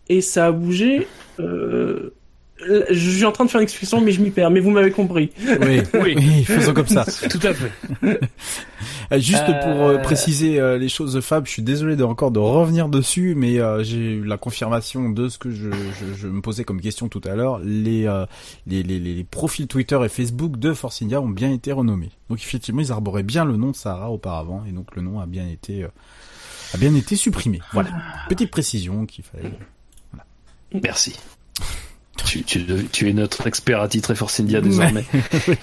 Et 0.10 0.22
ça 0.22 0.48
a 0.48 0.52
bougé. 0.52 1.08
Euh... 1.40 2.14
Je 2.90 3.10
suis 3.10 3.26
en 3.26 3.32
train 3.32 3.46
de 3.46 3.50
faire 3.50 3.60
une 3.62 3.64
explication, 3.64 4.02
mais 4.02 4.12
je 4.12 4.22
m'y 4.22 4.30
perds. 4.32 4.52
Mais 4.52 4.60
vous 4.60 4.70
m'avez 4.72 4.92
compris. 4.92 5.32
Oui, 5.62 5.82
Oui. 5.94 6.16
oui, 6.18 6.44
faisons 6.44 6.74
comme 6.74 6.88
ça. 6.88 7.06
Tout 7.30 7.40
à 7.44 7.54
fait. 7.54 7.72
Euh, 8.04 9.20
Juste 9.20 9.44
Euh, 9.50 9.62
pour 9.64 9.88
euh, 9.88 9.98
préciser 9.98 10.60
euh, 10.60 10.78
les 10.78 10.88
choses 10.90 11.14
de 11.14 11.22
Fab, 11.22 11.46
je 11.46 11.52
suis 11.52 11.62
désolé 11.64 11.96
de 11.96 12.04
encore 12.04 12.32
de 12.32 12.40
revenir 12.40 12.88
dessus, 12.88 13.36
mais 13.36 13.60
euh, 13.60 13.84
j'ai 13.84 13.98
eu 14.14 14.24
la 14.24 14.38
confirmation 14.38 15.10
de 15.10 15.28
ce 15.28 15.38
que 15.38 15.52
je, 15.52 15.70
je, 15.72 16.16
je 16.18 16.28
me 16.28 16.42
posais 16.42 16.64
comme 16.64 16.80
question 16.80 17.10
tout 17.10 17.22
à 17.26 17.36
l'heure. 17.36 17.60
Les, 17.64 18.06
euh, 18.08 18.26
les, 18.68 18.84
les, 18.84 19.00
les 19.00 19.24
profils 19.24 19.68
Twitter 19.68 20.00
et 20.06 20.10
Facebook 20.10 20.58
de 20.58 20.74
Force 20.74 21.02
India 21.02 21.20
ont 21.22 21.30
bien 21.30 21.52
été 21.52 21.72
renommés. 21.74 22.12
Donc 22.30 22.40
effectivement, 22.40 22.82
ils 22.82 22.92
arboraient 22.92 23.24
bien 23.24 23.44
le 23.44 23.58
nom 23.58 23.72
de 23.72 23.76
Sarah 23.76 24.10
auparavant, 24.12 24.64
et 24.68 24.72
donc 24.72 24.96
le 24.96 25.02
nom 25.02 25.20
a 25.20 25.26
bien 25.26 25.48
été 25.48 25.84
euh, 25.84 25.88
a 26.74 26.78
bien 26.78 26.96
été 26.96 27.16
supprimé. 27.18 27.60
Voilà, 27.74 27.90
petite 28.30 28.50
précision 28.52 29.06
qu'il 29.06 29.26
fallait. 29.26 29.52
Merci. 30.84 31.18
Tu, 32.26 32.44
tu, 32.44 32.66
tu 32.92 33.10
es 33.10 33.14
notre 33.14 33.48
expert 33.48 33.82
à 33.82 33.88
titre 33.88 34.12
et 34.12 34.16
Force 34.16 34.40
India 34.40 34.62
désormais. 34.62 35.04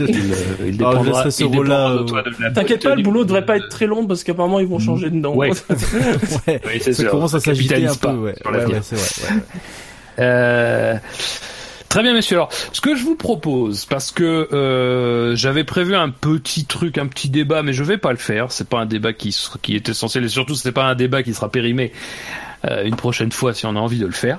il, 0.01 0.05
euh, 0.07 0.45
il 0.67 0.75
Ah, 0.85 0.91
dépendra, 0.91 1.31
ce 1.31 1.43
il 1.45 1.51
dépendra 1.51 1.87
rôle-là, 1.89 2.03
de 2.03 2.09
toi 2.09 2.23
de 2.23 2.31
la 2.43 2.51
T'inquiète 2.51 2.83
pas, 2.83 2.95
le 2.95 3.03
boulot 3.03 3.25
devrait 3.25 3.47
pas 3.47 3.57
être 3.57 3.69
très 3.69 3.87
long 3.87 4.07
parce 4.07 4.25
qu'apparemment 4.25 4.61
ils 4.61 4.67
vont 4.67 4.79
changer 4.79 5.11
dedans. 5.11 5.35
Ouais. 5.35 5.51
ouais, 6.47 6.61
Oui, 6.67 6.81
c'est 6.81 6.93
ça 6.93 7.03
sûr. 7.03 7.11
commence 7.11 7.35
à 7.35 7.41
s'agiter 7.41 7.87
un 7.87 7.95
peu. 7.95 8.09
Ouais, 8.09 8.35
sur 8.41 8.51
ouais, 8.51 8.81
c'est 8.83 8.97
vrai. 8.97 9.05
ouais, 9.31 9.35
ouais. 9.37 9.43
Euh, 10.21 10.95
Très 11.89 12.03
bien, 12.03 12.13
messieurs. 12.13 12.37
Alors, 12.37 12.51
ce 12.73 12.83
que 12.83 12.95
je 12.97 13.03
vous 13.03 13.15
propose, 13.15 13.87
parce 13.87 14.11
que 14.11 14.49
euh, 14.53 15.35
j'avais 15.37 15.65
prévu 15.65 15.95
un 15.95 16.11
petit 16.11 16.67
truc, 16.67 16.99
un 16.99 17.07
petit 17.07 17.31
débat, 17.31 17.63
mais 17.63 17.73
je 17.73 17.83
vais 17.83 17.97
pas 17.97 18.11
le 18.11 18.19
faire. 18.19 18.53
C'est 18.53 18.69
pas 18.69 18.79
un 18.81 18.85
débat 18.85 19.15
qui, 19.15 19.35
qui 19.63 19.75
est 19.75 19.89
essentiel, 19.89 20.25
et 20.25 20.29
surtout, 20.29 20.55
c'est 20.55 20.73
pas 20.73 20.85
un 20.85 20.95
débat 20.95 21.23
qui 21.23 21.33
sera 21.33 21.51
périmé 21.51 21.93
euh, 22.65 22.85
une 22.85 22.97
prochaine 22.97 23.33
fois 23.33 23.55
si 23.55 23.67
on 23.67 23.77
a 23.77 23.79
envie 23.79 23.99
de 23.99 24.07
le 24.07 24.13
faire. 24.13 24.39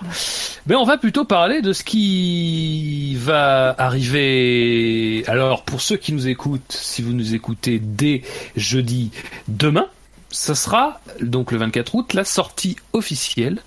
Mais 0.67 0.75
on 0.75 0.83
va 0.83 0.97
plutôt 0.97 1.25
parler 1.25 1.61
de 1.61 1.73
ce 1.73 1.83
qui 1.83 3.15
va 3.15 3.75
arriver. 3.77 5.23
Alors, 5.27 5.63
pour 5.63 5.81
ceux 5.81 5.97
qui 5.97 6.13
nous 6.13 6.27
écoutent, 6.27 6.61
si 6.71 7.01
vous 7.01 7.13
nous 7.13 7.33
écoutez 7.33 7.79
dès 7.79 8.23
jeudi 8.55 9.11
demain, 9.47 9.87
ça 10.31 10.53
sera 10.55 11.01
donc 11.21 11.51
le 11.51 11.57
24 11.57 11.95
août 11.95 12.13
la 12.13 12.23
sortie 12.23 12.75
officielle 12.93 13.59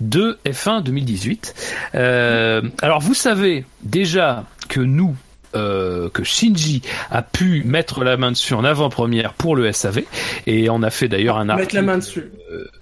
de 0.00 0.38
F1 0.46 0.82
2018. 0.82 1.54
Euh, 1.94 2.62
alors 2.80 3.00
vous 3.00 3.14
savez 3.14 3.64
déjà 3.82 4.44
que 4.68 4.80
nous, 4.80 5.14
euh, 5.54 6.08
que 6.10 6.24
Shinji 6.24 6.82
a 7.10 7.22
pu 7.22 7.62
mettre 7.64 8.04
la 8.04 8.16
main 8.16 8.30
dessus 8.32 8.54
en 8.54 8.64
avant-première 8.64 9.32
pour 9.34 9.56
le 9.56 9.70
SAV 9.72 10.02
et 10.46 10.68
on 10.70 10.82
a 10.82 10.90
fait 10.90 11.08
d'ailleurs 11.08 11.36
un 11.38 11.44
Mettre 11.44 11.58
article. 11.60 11.76
la 11.76 11.82
main 11.82 11.98
dessus. 11.98 12.24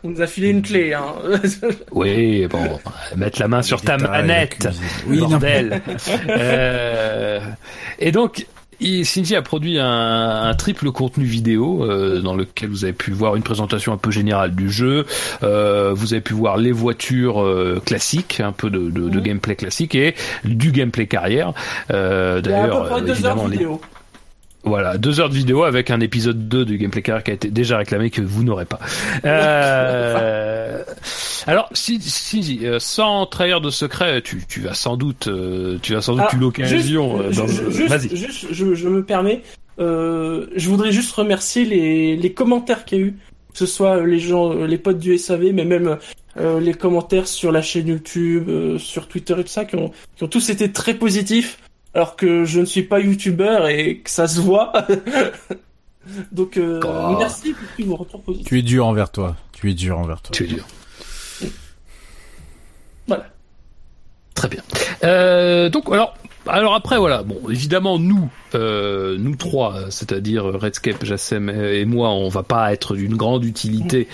On 0.03 0.11
nous 0.11 0.21
a 0.21 0.27
filé 0.27 0.49
une 0.51 0.63
clé. 0.63 0.93
Hein. 0.95 1.05
Oui, 1.91 2.47
bon, 2.47 2.79
mettre 3.17 3.41
la 3.41 3.49
main 3.49 3.63
sur 3.63 3.81
ta 3.83 3.97
manette. 3.97 4.69
Oui, 5.07 5.19
bordel. 5.19 5.83
Euh, 6.29 7.41
et 7.99 8.13
donc, 8.13 8.47
Shinji 8.81 9.37
a 9.37 9.43
produit 9.43 9.79
un, 9.79 9.87
un 10.45 10.55
triple 10.55 10.91
contenu 10.91 11.25
vidéo 11.25 11.85
euh, 11.85 12.21
dans 12.21 12.35
lequel 12.35 12.69
vous 12.71 12.85
avez 12.85 12.93
pu 12.93 13.11
voir 13.13 13.37
une 13.37 13.43
présentation 13.43 13.93
un 13.93 13.97
peu 13.97 14.11
générale 14.11 14.55
du 14.55 14.71
jeu, 14.71 15.07
euh, 15.43 15.93
vous 15.95 16.13
avez 16.13 16.21
pu 16.21 16.35
voir 16.35 16.57
les 16.57 16.73
voitures 16.73 17.43
euh, 17.43 17.81
classiques, 17.85 18.41
un 18.41 18.53
peu 18.53 18.71
de, 18.71 18.91
de, 18.91 19.09
de 19.09 19.17
Mhm. 19.19 19.21
gameplay 19.23 19.57
classique 19.57 19.95
et 19.95 20.15
du 20.45 20.73
gameplay 20.73 21.07
carrière. 21.07 21.53
Euh, 21.91 22.41
D'ailleurs, 22.41 22.99
évidemment, 23.07 23.45
de 23.47 23.51
les- 23.51 23.57
vidéo. 23.59 23.81
Voilà, 24.65 24.97
deux 24.99 25.21
heures 25.21 25.29
de 25.29 25.35
vidéo 25.35 25.65
avec 25.65 25.91
un 25.91 26.01
épisode 26.01 26.49
2 26.49 26.65
du 26.65 26.79
gameplay 26.79 27.03
carrière 27.03 27.23
qui 27.23 27.31
a 27.31 27.35
été 27.35 27.49
déjà 27.51 27.79
réclamé 27.79 28.11
que 28.11 28.21
vous 28.23 28.45
n'aurez 28.45 28.65
pas. 28.65 28.81
Euh, 29.25 30.83
alors, 31.47 31.69
si, 31.73 32.01
si, 32.01 32.61
euh, 32.63 32.79
sans 32.79 33.27
trahir 33.27 33.61
de 33.61 33.71
secret, 33.71 34.23
tu, 34.23 34.43
tu 34.49 34.61
vas 34.61 34.75
sans 34.75 34.97
doute, 34.97 35.29
euh, 35.29 35.79
tu 35.83 35.95
as 35.97 36.01
sans 36.01 36.13
doute 36.15 36.23
Alors, 36.23 36.35
eu 36.35 36.39
l'occasion. 36.39 37.23
juste, 37.23 37.41
euh, 37.41 37.43
dans- 37.43 37.49
ju- 37.53 37.73
juste, 37.73 37.89
Vas-y. 37.89 38.17
juste, 38.17 38.47
je, 38.51 38.75
je 38.75 38.89
me 38.89 39.05
permets, 39.05 39.43
euh, 39.79 40.47
je 40.57 40.69
voudrais 40.69 40.93
juste 40.93 41.13
remercier 41.13 41.65
les, 41.65 42.17
les 42.17 42.33
commentaires 42.33 42.85
qu'il 42.85 42.99
y 42.99 43.03
a 43.03 43.05
eu, 43.05 43.11
que 43.53 43.59
ce 43.59 43.67
soit 43.67 44.05
les 44.05 44.19
gens, 44.19 44.53
les 44.65 44.79
potes 44.79 44.99
du 44.99 45.17
SAV, 45.19 45.53
mais 45.53 45.65
même 45.65 45.99
euh, 46.39 46.59
les 46.61 46.75
commentaires 46.75 47.29
sur 47.29 47.53
la 47.53 47.63
chaîne 47.63 47.89
YouTube, 47.89 48.49
euh, 48.49 48.79
sur 48.79 49.07
Twitter 49.09 49.35
et 49.39 49.43
tout 49.45 49.49
ça, 49.49 49.65
qui 49.65 49.77
ont, 49.77 49.93
qui 50.17 50.25
ont 50.25 50.29
tous 50.29 50.49
été 50.51 50.73
très 50.73 50.95
positifs, 50.95 51.59
alors 51.95 52.17
que 52.17 52.45
je 52.45 52.61
ne 52.61 52.65
suis 52.65 52.83
pas 52.83 53.01
YouTuber 53.01 53.67
et 53.71 53.99
que 53.99 54.11
ça 54.11 54.27
se 54.29 54.41
voit. 54.41 54.73
Donc 56.33 56.57
euh, 56.59 56.81
Oh. 56.85 57.17
merci 57.19 57.55
pour 57.77 57.87
vos 57.87 57.97
retours 57.97 58.21
positifs. 58.23 58.47
Tu 58.49 58.59
es 58.59 58.63
dur 58.63 58.87
envers 58.87 59.11
toi. 59.11 59.37
Tu 59.53 59.71
es 59.71 59.75
dur 59.75 59.99
envers 59.99 60.21
toi. 60.21 60.33
Tu 60.33 60.45
es 60.45 60.47
dur. 60.49 60.65
Voilà. 63.07 63.27
Très 64.35 64.49
bien. 64.49 64.63
Euh, 65.05 65.69
donc 65.71 65.85
alors, 65.93 66.15
alors 66.47 66.75
après 66.75 66.99
voilà, 66.99 67.23
bon 67.23 67.39
évidemment 67.49 67.99
nous, 67.99 68.29
euh, 68.55 69.17
nous 69.19 69.37
trois, 69.37 69.91
c'est-à-dire 69.91 70.45
Redscape, 70.45 71.05
Jassem 71.05 71.49
et 71.51 71.85
moi, 71.85 72.11
on 72.11 72.29
va 72.29 72.43
pas 72.43 72.73
être 72.73 72.97
d'une 72.97 73.17
grande 73.17 73.45
utilité 73.45 74.09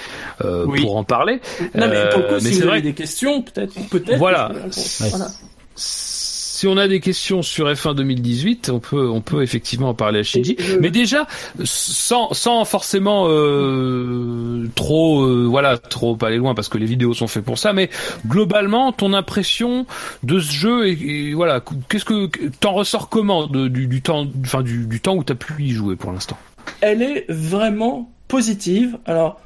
euh, 0.44 0.66
Oui. 0.66 0.82
pour 0.82 0.96
en 0.96 1.04
parler. 1.04 1.40
Non 1.74 1.88
mais 1.88 2.10
pour 2.10 2.20
le 2.20 2.26
coup, 2.28 2.34
mais 2.34 2.40
si 2.40 2.46
c'est 2.54 2.60
vous 2.60 2.66
vrai 2.68 2.72
avez 2.78 2.82
des 2.82 2.92
questions, 2.94 3.42
peut-être, 3.42 3.74
peut-être. 3.88 4.18
Voilà. 4.18 4.50
que 4.52 4.70
je. 4.72 5.08
Voilà. 5.08 5.28
Si 6.60 6.66
on 6.66 6.76
a 6.76 6.88
des 6.88 7.00
questions 7.00 7.40
sur 7.40 7.72
F1 7.72 7.94
2018, 7.94 8.68
on 8.68 8.80
peut, 8.80 9.08
on 9.08 9.22
peut 9.22 9.42
effectivement 9.42 9.88
en 9.88 9.94
parler 9.94 10.18
à 10.20 10.22
Shinji. 10.22 10.58
Mais 10.78 10.90
déjà, 10.90 11.26
sans, 11.64 12.34
sans 12.34 12.66
forcément 12.66 13.28
euh, 13.30 14.68
trop, 14.74 15.22
euh, 15.22 15.46
voilà, 15.48 15.78
trop 15.78 16.18
aller 16.20 16.36
loin 16.36 16.54
parce 16.54 16.68
que 16.68 16.76
les 16.76 16.84
vidéos 16.84 17.14
sont 17.14 17.28
faites 17.28 17.46
pour 17.46 17.56
ça. 17.56 17.72
Mais 17.72 17.88
globalement, 18.26 18.92
ton 18.92 19.14
impression 19.14 19.86
de 20.22 20.38
ce 20.38 20.52
jeu 20.52 20.86
et, 20.86 21.30
et 21.30 21.32
voilà, 21.32 21.64
qu'est-ce 21.88 22.04
que 22.04 22.28
t'en 22.60 22.74
ressors 22.74 23.08
comment 23.08 23.46
de, 23.46 23.66
du, 23.68 23.86
du 23.86 24.02
temps, 24.02 24.26
enfin 24.42 24.60
du, 24.60 24.86
du 24.86 25.00
temps 25.00 25.16
où 25.16 25.24
t'as 25.24 25.36
pu 25.36 25.62
y 25.62 25.70
jouer 25.70 25.96
pour 25.96 26.12
l'instant? 26.12 26.36
Elle 26.82 27.00
est 27.00 27.24
vraiment 27.30 28.12
positive. 28.28 28.98
Alors, 29.06 29.40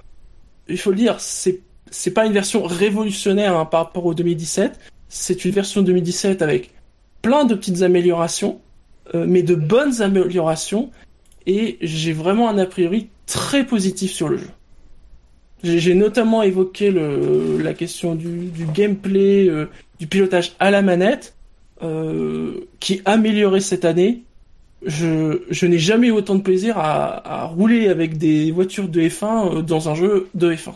il 0.69 0.79
faut 0.79 0.91
le 0.91 0.97
dire, 0.97 1.21
c'est 1.21 1.61
c'est 1.93 2.11
pas 2.11 2.27
une 2.27 2.33
version 2.33 2.65
révolutionnaire 2.65 3.57
hein, 3.57 3.67
par 3.67 3.85
rapport 3.85 4.05
au 4.05 4.15
2017. 4.15 4.81
C'est 5.09 5.45
une 5.45 5.53
version 5.53 5.83
2017 5.83 6.43
avec 6.43 6.74
plein 7.25 7.45
de 7.45 7.55
petites 7.55 7.83
améliorations, 7.83 8.61
euh, 9.15 9.25
mais 9.27 9.43
de 9.43 9.55
bonnes 9.55 10.03
améliorations. 10.03 10.91
Et 11.47 11.79
j'ai 11.81 12.13
vraiment 12.13 12.49
un 12.49 12.59
a 12.59 12.67
priori 12.67 13.09
très 13.27 13.65
positif 13.67 14.13
sur 14.13 14.29
le 14.29 14.37
jeu. 14.37 14.51
J'ai 15.63 15.95
notamment 15.95 16.43
évoqué 16.43 16.91
la 16.93 17.75
question 17.75 18.15
du, 18.15 18.51
gameplay, 18.75 19.49
euh, 19.49 19.67
du 19.99 20.07
pilotage 20.07 20.53
à 20.59 20.71
la 20.71 20.83
manette, 20.83 21.35
euh, 21.83 22.61
qui 22.81 23.01
amélioré 23.05 23.61
cette 23.61 23.85
année 23.85 24.23
je, 24.87 25.67
n'ai 25.67 25.79
jamais 25.79 26.09
eu 26.09 26.13
autant 26.13 26.35
de 26.35 26.43
plaisir 26.43 26.79
à, 26.79 27.43
à 27.43 27.45
rouler 27.45 27.89
avec 27.89 28.19
des 28.19 28.51
voitures 28.51 28.89
de 28.89 29.01
F1 29.01 29.59
euh, 29.59 29.63
dans 29.63 29.89
un 29.89 29.95
jeu 29.95 30.29
de 30.35 30.53
F1. 30.53 30.73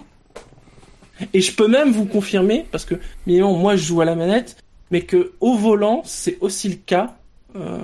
Et 1.34 1.40
je 1.40 1.52
peux 1.52 1.68
même 1.68 1.90
vous 1.90 2.04
confirmer, 2.04 2.64
parce 2.70 2.84
que 2.84 2.94
évidemment, 3.26 3.54
moi 3.54 3.76
je 3.76 3.84
joue 3.84 4.00
à 4.00 4.04
la 4.04 4.14
manette, 4.14 4.56
mais 4.90 5.02
que 5.02 5.32
au 5.40 5.54
volant, 5.54 6.02
c'est 6.04 6.38
aussi 6.40 6.68
le 6.68 6.76
cas, 6.76 7.16
euh, 7.56 7.78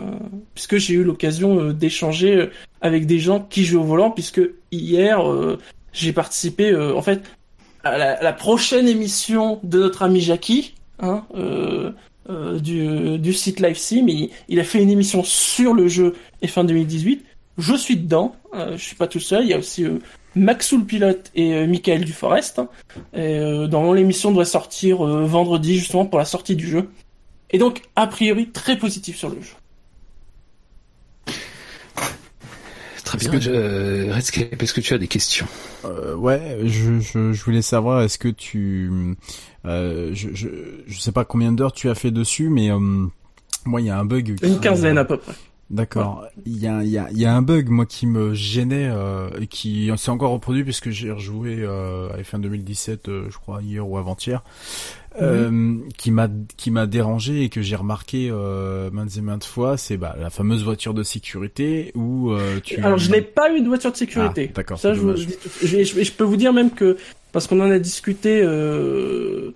puisque 0.54 0.76
j'ai 0.76 0.94
eu 0.94 1.04
l'occasion 1.04 1.60
euh, 1.60 1.72
d'échanger 1.72 2.36
euh, 2.36 2.50
avec 2.80 3.06
des 3.06 3.18
gens 3.18 3.40
qui 3.40 3.64
jouent 3.64 3.80
au 3.80 3.84
volant, 3.84 4.10
puisque 4.10 4.42
hier, 4.70 5.28
euh, 5.30 5.58
j'ai 5.92 6.12
participé, 6.12 6.74
en 6.74 7.02
fait, 7.02 7.22
à 7.82 7.98
la, 7.98 8.32
prochaine 8.32 8.88
émission 8.88 9.60
de 9.62 9.78
notre 9.78 10.02
ami 10.02 10.20
Jackie, 10.20 10.74
hein, 10.98 11.24
du, 12.60 13.18
du 13.18 13.32
site 13.32 13.60
LiveSim, 13.60 14.08
il, 14.08 14.30
il 14.48 14.58
a 14.58 14.64
fait 14.64 14.82
une 14.82 14.90
émission 14.90 15.22
sur 15.22 15.72
le 15.72 15.86
jeu 15.86 16.14
F1 16.42 16.66
2018. 16.66 17.24
Je 17.58 17.74
suis 17.74 17.96
dedans, 17.96 18.34
euh, 18.54 18.76
je 18.76 18.82
suis 18.82 18.96
pas 18.96 19.06
tout 19.06 19.20
seul, 19.20 19.44
il 19.44 19.50
y 19.50 19.54
a 19.54 19.58
aussi 19.58 19.84
euh, 19.84 19.98
Maxou 20.34 20.78
le 20.78 20.84
pilote 20.84 21.30
et 21.36 21.54
euh, 21.54 21.66
Michael 21.66 22.04
Duforest. 22.04 22.58
hein. 22.58 22.68
Et, 23.12 23.38
euh, 23.38 23.66
dans 23.68 23.92
l'émission 23.92 24.32
doit 24.32 24.44
sortir 24.44 25.06
euh, 25.06 25.24
vendredi 25.24 25.78
justement 25.78 26.04
pour 26.06 26.18
la 26.18 26.24
sortie 26.24 26.56
du 26.56 26.66
jeu. 26.68 26.88
Et 27.50 27.58
donc, 27.58 27.82
a 27.94 28.06
priori, 28.08 28.50
très 28.50 28.76
positif 28.76 29.16
sur 29.16 29.28
le 29.28 29.40
jeu. 29.40 29.54
Très 33.04 33.18
bien. 33.18 33.30
Euh, 33.46 34.12
Redscape, 34.12 34.60
est-ce 34.60 34.74
que 34.74 34.80
tu 34.80 34.94
as 34.94 34.98
des 34.98 35.06
questions? 35.06 35.46
Euh, 35.84 36.16
ouais, 36.16 36.58
je, 36.64 36.98
je, 36.98 37.32
je 37.32 37.44
voulais 37.44 37.62
savoir, 37.62 38.02
est-ce 38.02 38.18
que 38.18 38.28
tu, 38.28 38.90
euh, 39.66 40.10
je, 40.14 40.30
je, 40.32 40.48
je 40.86 41.00
sais 41.00 41.12
pas 41.12 41.24
combien 41.24 41.52
d'heures 41.52 41.72
tu 41.72 41.88
as 41.90 41.94
fait 41.94 42.10
dessus, 42.10 42.48
mais 42.48 42.70
euh, 42.72 43.06
moi 43.66 43.80
il 43.80 43.86
y 43.86 43.90
a 43.90 43.98
un 43.98 44.04
bug. 44.04 44.36
Une 44.42 44.58
quinzaine 44.58 44.98
à 44.98 45.04
peu 45.04 45.18
près. 45.18 45.34
D'accord. 45.74 46.24
Il 46.46 46.56
y 46.58 46.68
a, 46.68 46.84
y 46.84 46.96
a, 46.98 47.08
y 47.10 47.24
a 47.24 47.34
un 47.34 47.42
bug 47.42 47.68
moi 47.68 47.84
qui 47.84 48.06
me 48.06 48.32
gênait 48.32 48.88
euh, 48.88 49.28
et 49.40 49.48
qui 49.48 49.90
s'est 49.96 50.10
encore 50.10 50.30
reproduit 50.30 50.62
puisque 50.62 50.90
j'ai 50.90 51.10
rejoué 51.10 51.56
euh, 51.58 52.08
à 52.12 52.18
F1 52.22 52.40
2017, 52.40 53.08
euh, 53.08 53.26
je 53.28 53.36
crois 53.38 53.60
hier 53.60 53.86
ou 53.88 53.98
avant-hier, 53.98 54.44
euh, 55.20 55.78
qui 55.98 56.10
m'a 56.12 56.28
qui 56.56 56.70
m'a 56.70 56.86
dérangé 56.86 57.42
et 57.42 57.48
que 57.48 57.60
j'ai 57.60 57.74
remarqué 57.76 58.28
euh, 58.30 58.88
maintes 58.92 59.16
et 59.16 59.20
maintes 59.20 59.44
fois, 59.44 59.76
c'est 59.76 59.96
bah, 59.96 60.16
la 60.20 60.30
fameuse 60.30 60.62
voiture 60.64 60.94
de 60.94 61.02
sécurité 61.02 61.90
où 61.96 62.30
euh, 62.30 62.60
tu. 62.62 62.80
Alors, 62.80 62.98
je 62.98 63.10
n'ai 63.10 63.22
pas 63.22 63.52
eu 63.52 63.60
de 63.60 63.66
voiture 63.66 63.90
de 63.90 63.96
sécurité. 63.96 64.46
Ah, 64.50 64.56
d'accord, 64.56 64.78
Ça, 64.78 64.94
je, 64.94 65.00
vous 65.00 65.16
je, 65.16 65.26
je- 65.82 66.02
je 66.04 66.12
peux 66.12 66.24
vous 66.24 66.36
dire 66.36 66.52
même 66.52 66.70
que, 66.70 66.96
parce 67.32 67.46
qu'on 67.48 67.60
en 67.60 67.70
a 67.70 67.78
discuté, 67.80 68.40
euh, 68.42 69.52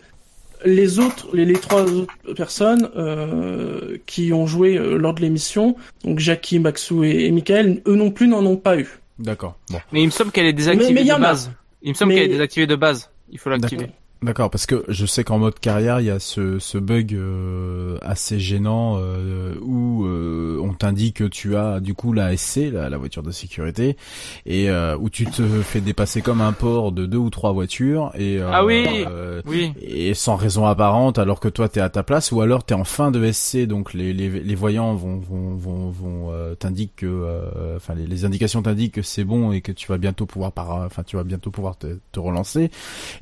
les 0.64 0.98
autres, 0.98 1.28
les, 1.34 1.44
les 1.44 1.54
trois 1.58 1.82
autres 1.84 2.14
personnes 2.34 2.88
euh, 2.96 3.96
qui 4.06 4.32
ont 4.32 4.46
joué 4.46 4.76
euh, 4.76 4.96
lors 4.96 5.14
de 5.14 5.20
l'émission, 5.20 5.76
donc 6.04 6.18
Jackie, 6.18 6.58
Maxou 6.58 7.04
et, 7.04 7.24
et 7.26 7.30
Michael, 7.30 7.82
eux 7.86 7.94
non 7.94 8.10
plus 8.10 8.28
n'en 8.28 8.44
ont 8.44 8.56
pas 8.56 8.76
eu. 8.78 8.88
D'accord. 9.18 9.56
Bon. 9.70 9.78
Mais 9.92 10.02
il 10.02 10.06
me 10.06 10.10
semble 10.10 10.30
qu'elle 10.30 10.46
est 10.46 10.52
désactivée 10.52 10.92
Mais- 10.94 11.04
mais 11.04 11.14
de 11.16 11.20
base. 11.20 11.50
Il 11.82 11.90
me 11.90 11.94
semble 11.94 12.10
Mais- 12.12 12.16
qu'elle 12.16 12.24
est 12.30 12.32
désactivée 12.32 12.66
de 12.66 12.76
base. 12.76 13.10
Il 13.30 13.38
faut 13.38 13.50
l'activer. 13.50 13.86
D'accord. 14.20 14.50
Parce 14.50 14.66
que 14.66 14.84
je 14.88 15.06
sais 15.06 15.22
qu'en 15.22 15.38
mode 15.38 15.60
carrière, 15.60 16.00
il 16.00 16.06
y 16.06 16.10
a 16.10 16.18
ce, 16.18 16.58
ce 16.58 16.76
bug 16.76 17.14
euh, 17.14 17.98
assez 18.02 18.40
gênant 18.40 18.97
euh, 18.98 19.55
où 19.62 20.05
euh, 20.06 20.58
on 20.60 20.74
t'indique 20.74 21.18
que 21.18 21.24
tu 21.24 21.55
as 21.55 21.78
du 21.78 21.94
coup 21.94 22.12
la 22.12 22.36
SC, 22.36 22.72
la, 22.72 22.90
la 22.90 22.98
voiture 22.98 23.22
de 23.22 23.30
sécurité, 23.30 23.97
et 24.44 24.70
euh, 24.70 24.97
où 24.98 25.08
tu 25.08 25.24
te 25.26 25.42
fais 25.62 25.80
dépasser 25.80 26.20
comme 26.20 26.40
un 26.40 26.52
port 26.52 26.90
de 26.90 27.06
deux 27.06 27.16
ou 27.18 27.30
trois 27.30 27.52
voitures 27.52 28.10
et 28.16 28.38
euh, 28.40 28.50
Ah 28.52 28.64
oui. 28.64 28.84
euh, 29.08 29.40
Oui. 29.47 29.72
et 29.80 30.14
sans 30.14 30.34
raison 30.34 30.66
apparente 30.66 31.18
alors 31.18 31.38
que 31.38 31.48
toi 31.48 31.68
t'es 31.68 31.80
à 31.80 31.88
ta 31.88 32.02
place 32.02 32.32
ou 32.32 32.40
alors 32.40 32.64
t'es 32.64 32.74
en 32.74 32.82
fin 32.84 33.12
de 33.12 33.30
SC 33.30 33.66
donc 33.66 33.94
les, 33.94 34.12
les, 34.12 34.28
les 34.28 34.55
voyants 34.56 34.94
vont 34.97 35.18
vont 35.18 35.55
vont, 35.55 35.90
vont 35.90 36.32
euh, 36.32 36.56
t'indiquent 36.56 36.97
que 36.97 37.06
euh, 37.06 37.76
enfin 37.76 37.94
les, 37.94 38.06
les 38.08 38.24
indications 38.24 38.62
t'indiquent 38.62 38.94
que 38.94 39.02
c'est 39.02 39.22
bon 39.24 39.52
et 39.52 39.60
que 39.60 39.70
tu 39.70 39.86
vas 39.86 39.98
bientôt 39.98 40.26
pouvoir 40.26 40.50
par 40.50 40.70
enfin 40.72 41.05
tu 41.05 41.14
vas 41.14 41.22
bientôt 41.24 41.52
pouvoir 41.52 41.78
te, 41.78 41.98
te 42.10 42.18
relancer 42.18 42.72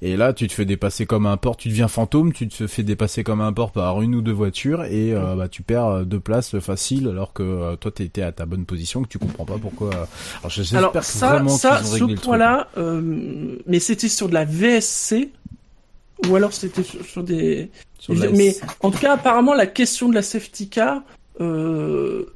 et 0.00 0.16
là 0.16 0.32
tu 0.32 0.46
te 0.48 0.54
fais 0.54 0.64
dépasser 0.64 0.85
comme 1.06 1.26
un 1.26 1.36
port 1.36 1.56
tu 1.56 1.68
deviens 1.68 1.88
fantôme 1.88 2.32
tu 2.32 2.48
te 2.48 2.66
fais 2.66 2.82
dépasser 2.82 3.24
comme 3.24 3.40
un 3.40 3.52
port 3.52 3.72
par 3.72 4.02
une 4.02 4.14
ou 4.14 4.22
deux 4.22 4.32
voitures 4.32 4.84
et 4.84 5.12
euh, 5.12 5.34
bah 5.34 5.48
tu 5.48 5.62
perds 5.62 5.86
euh, 5.86 6.04
deux 6.04 6.20
places 6.20 6.58
faciles 6.58 7.08
alors 7.08 7.32
que 7.32 7.42
euh, 7.42 7.76
toi 7.76 7.90
t'étais 7.90 8.22
à 8.22 8.32
ta 8.32 8.46
bonne 8.46 8.64
position 8.64 9.02
que 9.02 9.08
tu 9.08 9.18
comprends 9.18 9.44
pas 9.44 9.58
pourquoi 9.60 9.88
euh, 9.94 10.04
alors 10.40 10.50
j'espère 10.50 11.04
ça, 11.04 11.30
vraiment 11.32 11.50
ça, 11.50 11.78
qu'ils 11.78 11.86
ont 11.86 11.88
ce 11.88 11.92
réglé 11.94 12.08
le 12.08 12.14
truc 12.14 12.24
point-là, 12.26 12.68
euh, 12.78 13.56
mais 13.66 13.80
c'était 13.80 14.08
sur 14.08 14.28
de 14.28 14.34
la 14.34 14.44
VSC 14.44 15.30
ou 16.28 16.36
alors 16.36 16.52
c'était 16.52 16.82
sur, 16.82 17.04
sur 17.04 17.22
des. 17.22 17.70
Sur 17.98 18.14
la 18.14 18.30
mais 18.30 18.56
en 18.80 18.90
tout 18.90 18.98
cas, 18.98 19.14
apparemment, 19.14 19.54
la 19.54 19.66
question 19.66 20.08
de 20.08 20.14
la 20.14 20.22
safety 20.22 20.68
car, 20.68 21.02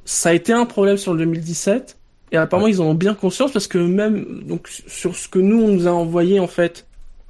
ça 0.05 0.29
a 0.29 0.33
été 0.33 0.53
un 0.53 0.65
problème 0.65 0.97
sur 0.97 1.13
le 1.13 1.19
2017. 1.19 1.97
Et 2.33 2.37
apparemment, 2.37 2.67
ils 2.67 2.81
en 2.81 2.85
ont 2.85 2.93
bien 2.93 3.13
conscience 3.13 3.51
parce 3.51 3.67
que 3.67 3.77
même 3.77 4.43
donc 4.43 4.69
sur 4.87 5.15
ce 5.15 5.27
que 5.27 5.39
nous 5.39 5.61
on 5.61 5.67
nous 5.67 5.87
a 5.87 5.91
envoyé 5.91 6.39
en 6.39 6.47
fait, 6.47 6.87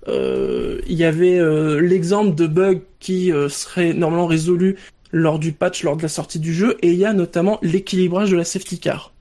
il 0.07 0.93
y 0.97 1.03
avait 1.03 1.39
euh, 1.39 1.79
l'exemple 1.79 2.35
de 2.35 2.47
bug 2.47 2.81
qui 2.99 3.31
euh, 3.31 3.49
serait 3.49 3.93
normalement 3.93 4.27
résolu 4.27 4.77
lors 5.11 5.39
du 5.39 5.51
patch, 5.51 5.83
lors 5.83 5.97
de 5.97 6.01
la 6.01 6.07
sortie 6.09 6.39
du 6.39 6.53
jeu, 6.53 6.77
et 6.81 6.89
il 6.89 6.97
y 6.97 7.05
a 7.05 7.13
notamment 7.13 7.59
l'équilibrage 7.61 8.31
de 8.31 8.37
la 8.37 8.45
safety 8.45 8.79
car. 8.79 9.11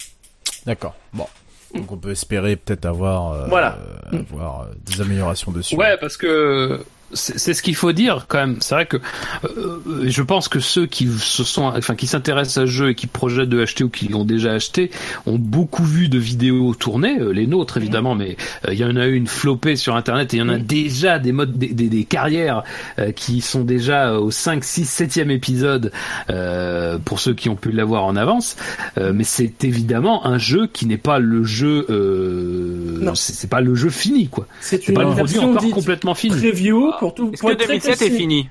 D'accord. 0.66 0.94
Bon. 1.12 1.26
Donc 1.74 1.90
on 1.92 1.96
peut 1.96 2.10
espérer 2.10 2.56
peut-être 2.56 2.84
avoir 2.86 3.32
euh, 3.32 3.46
Voilà. 3.48 3.78
euh, 4.12 4.18
avoir 4.20 4.62
euh, 4.62 4.64
des 4.86 5.00
améliorations 5.00 5.52
dessus. 5.52 5.76
Ouais, 5.76 5.96
parce 6.00 6.16
que 6.16 6.80
c'est 7.12 7.54
ce 7.54 7.62
qu'il 7.62 7.74
faut 7.74 7.92
dire 7.92 8.26
quand 8.28 8.38
même. 8.38 8.56
C'est 8.60 8.74
vrai 8.74 8.86
que 8.86 8.98
euh, 9.44 9.80
je 10.04 10.22
pense 10.22 10.48
que 10.48 10.60
ceux 10.60 10.86
qui 10.86 11.06
se 11.06 11.44
sont, 11.44 11.64
enfin, 11.64 11.94
qui 11.94 12.06
s'intéressent 12.06 12.58
à 12.58 12.66
ce 12.66 12.70
jeu 12.70 12.90
et 12.90 12.94
qui 12.94 13.06
projettent 13.06 13.48
de 13.48 13.60
acheter 13.60 13.84
ou 13.84 13.88
qui 13.88 14.08
l'ont 14.08 14.24
déjà 14.24 14.52
acheté, 14.52 14.90
ont 15.26 15.38
beaucoup 15.38 15.84
vu 15.84 16.08
de 16.08 16.18
vidéos 16.18 16.74
tournées, 16.74 17.18
euh, 17.20 17.32
les 17.32 17.46
nôtres 17.46 17.76
évidemment, 17.76 18.14
mais 18.14 18.36
euh, 18.66 18.72
il 18.72 18.78
y 18.78 18.84
en 18.84 18.96
a 18.96 19.06
eu 19.06 19.14
une 19.14 19.26
flopée 19.26 19.76
sur 19.76 19.96
Internet 19.96 20.32
et 20.34 20.38
il 20.38 20.40
y 20.40 20.42
en 20.42 20.48
a 20.48 20.58
déjà 20.58 21.18
des 21.18 21.32
modes, 21.32 21.56
des, 21.56 21.68
des, 21.68 21.88
des 21.88 22.04
carrières 22.04 22.62
euh, 22.98 23.12
qui 23.12 23.40
sont 23.40 23.64
déjà 23.64 24.18
au 24.18 24.30
5, 24.30 24.64
6, 24.64 25.00
7e 25.02 25.30
épisode 25.30 25.92
euh, 26.30 26.98
pour 27.04 27.20
ceux 27.20 27.34
qui 27.34 27.48
ont 27.48 27.56
pu 27.56 27.72
l'avoir 27.72 28.04
en 28.04 28.16
avance. 28.16 28.56
Euh, 28.98 29.12
mais 29.14 29.24
c'est 29.24 29.64
évidemment 29.64 30.26
un 30.26 30.38
jeu 30.38 30.66
qui 30.66 30.86
n'est 30.86 30.96
pas 30.96 31.18
le 31.18 31.44
jeu, 31.44 31.86
euh, 31.90 33.12
c'est 33.14 33.50
pas 33.50 33.60
le 33.60 33.74
jeu 33.74 33.90
fini 33.90 34.28
quoi. 34.28 34.46
C'est 34.60 34.92
pas 34.92 35.02
le 35.04 35.10
produit 35.10 35.38
encore 35.38 35.70
complètement 35.70 36.14
fini. 36.14 36.36
preview 36.36 36.92
pour 37.00 37.14
tout. 37.14 37.30
Est-ce 37.32 37.42
que 37.42 37.52
être 37.52 37.58
très 37.58 37.78
2007 37.78 38.02
est 38.02 38.10
fini 38.10 38.48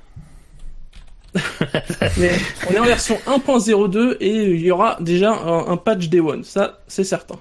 Mais 2.17 2.31
on 2.69 2.73
est 2.73 2.79
en 2.79 2.85
version 2.85 3.17
1.02 3.27 4.17
et 4.19 4.29
il 4.29 4.61
y 4.61 4.71
aura 4.71 4.97
déjà 4.99 5.31
un, 5.31 5.67
un 5.67 5.77
patch 5.77 6.09
Day 6.09 6.19
One, 6.19 6.43
ça 6.43 6.79
c'est 6.87 7.03
certain. 7.03 7.35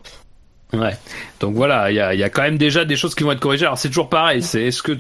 Ouais. 0.75 0.97
Donc 1.41 1.55
voilà, 1.55 1.91
il 1.91 1.95
y 1.95 2.01
a, 2.01 2.13
il 2.13 2.21
y 2.21 2.25
a 2.25 2.29
quand 2.29 2.43
même 2.43 2.59
déjà 2.59 2.85
des 2.85 2.97
choses 2.97 3.15
qui 3.15 3.25
vont 3.25 3.33
être 3.33 3.41
corrigées. 3.41 3.65
Alors 3.65 3.79
c'est 3.79 3.89
toujours 3.89 4.11
pareil. 4.11 4.43
C'est 4.43 4.65
est-ce 4.65 4.83
que 4.83 4.99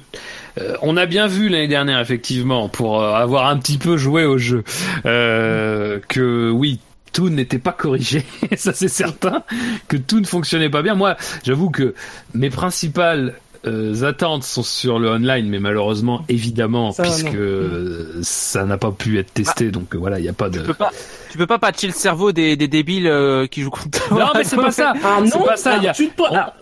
euh, 0.58 0.76
on 0.80 0.96
a 0.96 1.04
bien 1.04 1.26
vu 1.26 1.48
l'année 1.48 1.68
dernière 1.68 2.00
effectivement 2.00 2.68
pour 2.68 3.02
euh, 3.02 3.12
avoir 3.12 3.46
un 3.48 3.58
petit 3.58 3.76
peu 3.76 3.96
joué 3.96 4.24
au 4.24 4.38
jeu 4.38 4.64
euh, 5.06 6.00
que 6.08 6.50
oui. 6.50 6.80
Tout 7.10 7.30
n'était 7.30 7.58
pas 7.58 7.72
corrigé, 7.72 8.22
ça 8.56 8.74
c'est 8.74 8.86
certain, 8.86 9.42
que 9.88 9.96
tout 9.96 10.20
ne 10.20 10.26
fonctionnait 10.26 10.68
pas 10.68 10.82
bien. 10.82 10.94
Moi, 10.94 11.16
j'avoue 11.42 11.70
que 11.70 11.94
mes 12.34 12.50
principales 12.50 13.34
euh, 13.66 14.02
attentes 14.04 14.44
sont 14.44 14.62
sur 14.62 14.98
le 14.98 15.08
online, 15.10 15.48
mais 15.48 15.58
malheureusement, 15.58 16.24
évidemment, 16.28 16.92
Ça, 16.92 17.02
puisque 17.02 17.26
non. 17.26 17.32
euh, 17.34 18.18
ça 18.22 18.64
n'a 18.64 18.78
pas 18.78 18.90
pu 18.92 19.18
être 19.18 19.32
testé, 19.32 19.70
donc 19.70 19.94
euh, 19.94 19.98
voilà, 19.98 20.18
il 20.18 20.22
n'y 20.22 20.28
a 20.28 20.32
pas 20.32 20.48
de. 20.50 20.58
Tu 20.60 20.64
peux 20.66 20.74
pas, 20.74 20.90
tu 21.30 21.38
peux 21.38 21.46
pas 21.46 21.58
patcher 21.58 21.86
le 21.88 21.92
cerveau 21.92 22.32
des, 22.32 22.56
des 22.56 22.68
débiles 22.68 23.06
euh, 23.06 23.46
qui 23.46 23.62
jouent 23.62 23.70
contre 23.70 23.90
toi. 24.08 24.18
Non, 24.18 24.26
mais 24.34 24.44
c'est 24.44 24.56
pas 24.56 24.70
ça. 24.70 24.92
Ah 25.04 25.20
C'est 25.24 25.38
non, 25.38 25.44
pas 25.44 25.56
ça. 25.56 25.70
alors, 25.72 25.82
il 25.82 25.86
y 25.86 25.88
a- 25.88 25.94
tu 25.94 26.04
ne 26.04 26.10
peux, 26.10 26.22
on- 26.22 26.34
alors, 26.34 26.52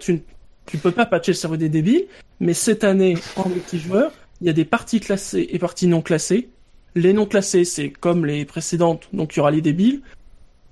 tu, 0.00 0.12
ne- 0.14 0.18
tu 0.66 0.78
peux 0.78 0.90
pas 0.90 1.06
patcher 1.06 1.32
le 1.32 1.36
cerveau 1.36 1.56
des 1.56 1.68
débiles, 1.68 2.04
mais 2.40 2.54
cette 2.54 2.84
année, 2.84 3.16
en 3.36 3.48
multijoueur, 3.48 4.10
il 4.40 4.46
y 4.46 4.50
a 4.50 4.52
des 4.52 4.64
parties 4.64 5.00
classées 5.00 5.48
et 5.50 5.58
parties 5.58 5.86
non 5.86 6.02
classées. 6.02 6.48
Les 6.94 7.12
non 7.12 7.26
classées, 7.26 7.64
c'est 7.64 7.90
comme 7.90 8.24
les 8.26 8.44
précédentes, 8.44 9.08
donc 9.12 9.34
il 9.34 9.38
y 9.38 9.40
aura 9.40 9.50
les 9.50 9.60
débiles. 9.62 10.00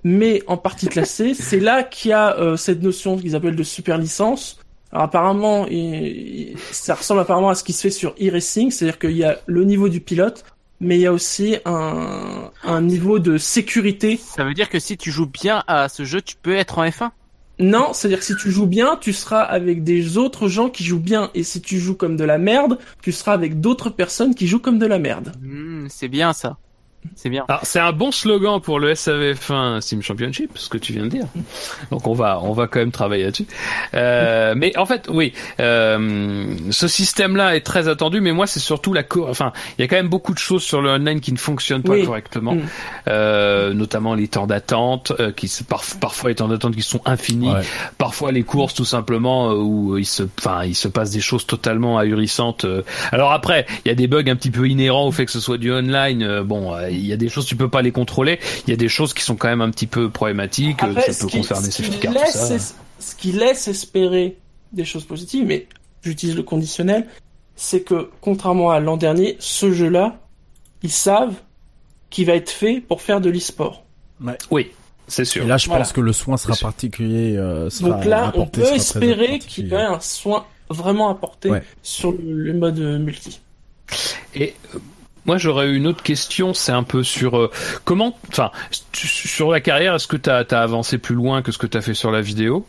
Mais 0.03 0.43
en 0.45 0.57
partie 0.57 0.87
classée, 0.87 1.33
c'est 1.33 1.59
là 1.59 1.81
qu'il 1.81 2.11
y 2.11 2.13
a 2.13 2.37
euh, 2.39 2.57
cette 2.57 2.83
notion 2.83 3.17
qu'ils 3.17 3.35
appellent 3.35 3.55
de 3.55 3.63
super 3.63 3.97
licence. 3.97 4.59
Alors 4.95 5.03
apparemment, 5.07 5.67
il- 5.67 6.51
il- 6.51 6.57
ça 6.71 6.95
ressemble 6.95 7.19
apparemment 7.19 7.49
à 7.49 7.55
ce 7.55 7.65
qui 7.65 7.73
se 7.73 7.81
fait 7.81 7.89
sur 7.89 8.11
e-racing, 8.11 8.71
c'est-à-dire 8.71 8.97
qu'il 8.97 9.17
y 9.17 9.25
a 9.25 9.39
le 9.45 9.65
niveau 9.65 9.89
du 9.89 9.99
pilote, 9.99 10.45
mais 10.79 10.95
il 10.95 11.01
y 11.01 11.05
a 11.05 11.11
aussi 11.11 11.57
un, 11.65 12.49
un 12.63 12.81
niveau 12.81 13.19
de 13.19 13.37
sécurité 13.37 14.17
Ça 14.17 14.45
veut 14.45 14.53
dire 14.53 14.69
que 14.69 14.79
si 14.79 14.95
tu 14.95 15.11
joues 15.11 15.27
bien 15.27 15.65
à 15.67 15.89
ce 15.89 16.05
jeu, 16.05 16.21
tu 16.21 16.35
peux 16.41 16.55
être 16.55 16.79
en 16.79 16.85
F1. 16.85 17.11
Non, 17.59 17.91
c'est-à-dire 17.91 18.19
que 18.19 18.25
si 18.25 18.37
tu 18.37 18.49
joues 18.51 18.67
bien, 18.67 18.95
tu 18.95 19.11
seras 19.11 19.41
avec 19.41 19.83
des 19.83 20.17
autres 20.17 20.47
gens 20.47 20.69
qui 20.69 20.85
jouent 20.85 20.97
bien. 20.99 21.29
Et 21.33 21.43
si 21.43 21.59
tu 21.59 21.77
joues 21.77 21.95
comme 21.95 22.15
de 22.15 22.23
la 22.23 22.37
merde, 22.37 22.77
tu 23.01 23.11
seras 23.11 23.33
avec 23.33 23.59
d'autres 23.59 23.89
personnes 23.89 24.33
qui 24.33 24.47
jouent 24.47 24.59
comme 24.59 24.79
de 24.79 24.85
la 24.85 24.97
merde. 24.99 25.33
Hmm, 25.41 25.87
c'est 25.89 26.07
bien 26.07 26.31
ça. 26.31 26.57
C'est 27.15 27.29
bien. 27.29 27.45
Alors 27.47 27.61
c'est 27.63 27.79
un 27.79 27.91
bon 27.91 28.11
slogan 28.11 28.59
pour 28.61 28.79
le 28.79 28.93
SAVF1 28.93 29.81
Steam 29.81 30.01
Championship, 30.01 30.51
ce 30.55 30.69
que 30.69 30.77
tu 30.77 30.93
viens 30.93 31.03
de 31.03 31.09
dire. 31.09 31.25
Donc 31.91 32.07
on 32.07 32.13
va 32.13 32.39
on 32.41 32.53
va 32.53 32.67
quand 32.67 32.79
même 32.79 32.91
travailler 32.91 33.23
là-dessus. 33.25 33.47
Euh, 33.93 34.53
mais 34.57 34.77
en 34.77 34.85
fait 34.85 35.07
oui, 35.09 35.33
euh, 35.59 36.55
ce 36.71 36.87
système-là 36.87 37.55
est 37.55 37.61
très 37.61 37.87
attendu, 37.87 38.21
mais 38.21 38.31
moi 38.31 38.47
c'est 38.47 38.59
surtout 38.59 38.93
la 38.93 39.03
co 39.03 39.27
enfin 39.27 39.51
il 39.77 39.81
y 39.81 39.85
a 39.85 39.87
quand 39.87 39.95
même 39.95 40.07
beaucoup 40.09 40.33
de 40.33 40.39
choses 40.39 40.63
sur 40.63 40.81
le 40.81 40.89
online 40.89 41.19
qui 41.21 41.31
ne 41.31 41.37
fonctionnent 41.37 41.83
pas 41.83 41.93
Oui. 41.93 42.05
correctement, 42.05 42.55
Mm. 42.55 42.61
euh, 43.07 43.73
notamment 43.73 44.13
les 44.15 44.27
temps 44.27 44.47
d'attente, 44.47 45.11
euh, 45.19 45.31
qui 45.31 45.47
se- 45.47 45.63
parf- 45.63 45.97
parfois 45.99 46.29
les 46.29 46.35
temps 46.35 46.47
d'attente 46.47 46.75
qui 46.75 46.81
sont 46.81 47.01
infinis, 47.05 47.49
Ouais. 47.49 47.61
parfois 47.97 48.31
les 48.31 48.43
courses 48.43 48.73
tout 48.73 48.85
simplement 48.85 49.51
euh, 49.51 49.55
où 49.55 49.97
il 49.97 50.05
se 50.05 50.23
enfin 50.39 50.63
il 50.65 50.75
se 50.75 50.87
passe 50.87 51.11
des 51.11 51.21
choses 51.21 51.45
totalement 51.45 51.97
ahurissantes. 51.97 52.65
euh. 52.65 52.81
Alors 53.11 53.31
après 53.31 53.65
il 53.85 53.89
y 53.89 53.91
a 53.91 53.95
des 53.95 54.07
bugs 54.07 54.23
un 54.27 54.35
petit 54.35 54.51
peu 54.51 54.67
inhérents 54.67 55.07
au 55.07 55.11
fait 55.11 55.25
que 55.25 55.31
ce 55.31 55.39
soit 55.39 55.57
du 55.57 55.71
online. 55.71 56.41
bon 56.43 56.73
euh, 56.73 56.89
il 56.95 57.05
y 57.05 57.13
a 57.13 57.17
des 57.17 57.29
choses 57.29 57.45
tu 57.45 57.55
peux 57.55 57.69
pas 57.69 57.81
les 57.81 57.91
contrôler. 57.91 58.39
Il 58.67 58.71
y 58.71 58.73
a 58.73 58.77
des 58.77 58.89
choses 58.89 59.13
qui 59.13 59.23
sont 59.23 59.35
quand 59.35 59.47
même 59.47 59.61
un 59.61 59.69
petit 59.71 59.87
peu 59.87 60.09
problématiques. 60.09 60.83
euh, 60.83 60.87
Après, 60.91 61.07
ça 61.07 61.13
ce 61.13 61.21
peut 61.21 61.27
qui, 61.27 61.37
concerner 61.37 61.71
ce 61.71 61.81
qui 61.81 61.89
tout 61.99 62.11
laisse 62.11 62.31
ça. 62.47 62.55
es- 62.55 62.59
ce 62.99 63.15
qui 63.15 63.31
laisse 63.31 63.67
espérer 63.67 64.37
des 64.73 64.85
choses 64.85 65.05
positives, 65.05 65.45
mais 65.45 65.67
j'utilise 66.01 66.35
le 66.35 66.43
conditionnel, 66.43 67.07
c'est 67.55 67.81
que 67.81 68.09
contrairement 68.21 68.71
à 68.71 68.79
l'an 68.79 68.97
dernier, 68.97 69.35
ce 69.39 69.71
jeu-là, 69.71 70.19
ils 70.83 70.91
savent 70.91 71.35
qu'il 72.09 72.25
va 72.27 72.33
être 72.35 72.49
fait 72.49 72.79
pour 72.81 73.01
faire 73.01 73.21
de 73.21 73.29
l'e-sport. 73.29 73.83
Oui 74.51 74.71
c'est 75.07 75.23
sûr. 75.25 75.43
Et 75.43 75.47
là, 75.47 75.57
je 75.57 75.67
Voilà. 75.67 75.83
pense 75.83 75.93
que 75.93 76.01
le 76.01 76.11
soin 76.13 76.35
sera 76.35 76.55
particulier. 76.55 77.37
euh, 77.37 77.69
sera 77.69 77.89
Donc 77.91 78.05
là, 78.05 78.31
on 78.35 78.47
peut 78.47 78.63
espérer 78.73 79.37
qu'il 79.37 79.67
y 79.67 79.71
ait 79.73 79.75
un 79.75 79.99
soin 79.99 80.47
vraiment 80.71 81.09
apporté 81.11 81.51
Ouais. 81.51 81.61
sur 81.83 82.11
le, 82.11 82.17
le 82.33 82.53
mode 82.53 82.79
multi. 82.79 83.39
Et 84.33 84.55
euh, 84.73 84.79
moi, 85.25 85.37
j'aurais 85.37 85.71
une 85.71 85.87
autre 85.87 86.03
question, 86.03 86.53
c'est 86.53 86.71
un 86.71 86.83
peu 86.83 87.03
sur 87.03 87.37
euh, 87.37 87.51
comment, 87.83 88.17
enfin, 88.29 88.51
sur 88.93 89.51
la 89.51 89.61
carrière, 89.61 89.95
est-ce 89.95 90.07
que 90.07 90.17
tu 90.17 90.29
as, 90.29 90.45
avancé 90.61 90.97
plus 90.97 91.15
loin 91.15 91.41
que 91.41 91.51
ce 91.51 91.57
que 91.57 91.67
tu 91.67 91.77
as 91.77 91.81
fait 91.81 91.93
sur 91.93 92.11
la 92.11 92.21
vidéo? 92.21 92.65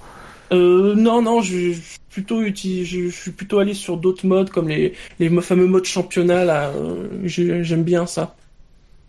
Euh, 0.53 0.95
non, 0.95 1.23
non, 1.23 1.43
je, 1.43 1.73
plutôt 2.11 2.43
uti- 2.43 2.85
je, 2.85 3.09
je 3.09 3.15
suis 3.15 3.33
plutôt 3.33 3.59
allé 3.59 3.75
sur 3.75 3.97
d'autres 3.97 4.27
modes 4.27 4.51
comme 4.51 4.69
les, 4.69 4.95
les 5.19 5.29
fameux 5.41 5.67
modes 5.67 5.85
championnat 5.85 6.45
là. 6.45 6.69
euh, 6.69 7.09
j'ai- 7.25 7.65
J'aime 7.65 7.83
bien 7.83 8.07
ça. 8.07 8.35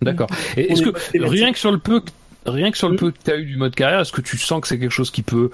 D'accord. 0.01 0.27
Est-ce 0.57 0.81
est 0.81 1.19
que 1.19 1.23
rien 1.23 1.51
que 1.51 1.57
sur 1.57 1.71
le 1.71 1.77
peu 1.77 2.01
Rien 2.47 2.71
que 2.71 2.77
sur 2.77 2.87
le 2.89 2.95
Mm. 2.95 2.97
peu 2.97 3.11
que 3.11 3.17
tu 3.25 3.31
as 3.31 3.35
eu 3.37 3.45
du 3.45 3.57
mode 3.57 3.75
carrière, 3.75 3.99
est-ce 3.99 4.11
que 4.11 4.21
tu 4.21 4.37
sens 4.37 4.61
que 4.61 4.67
c'est 4.67 4.79
quelque 4.79 4.91
chose 4.91 5.11
qui 5.11 5.21
peut 5.21 5.51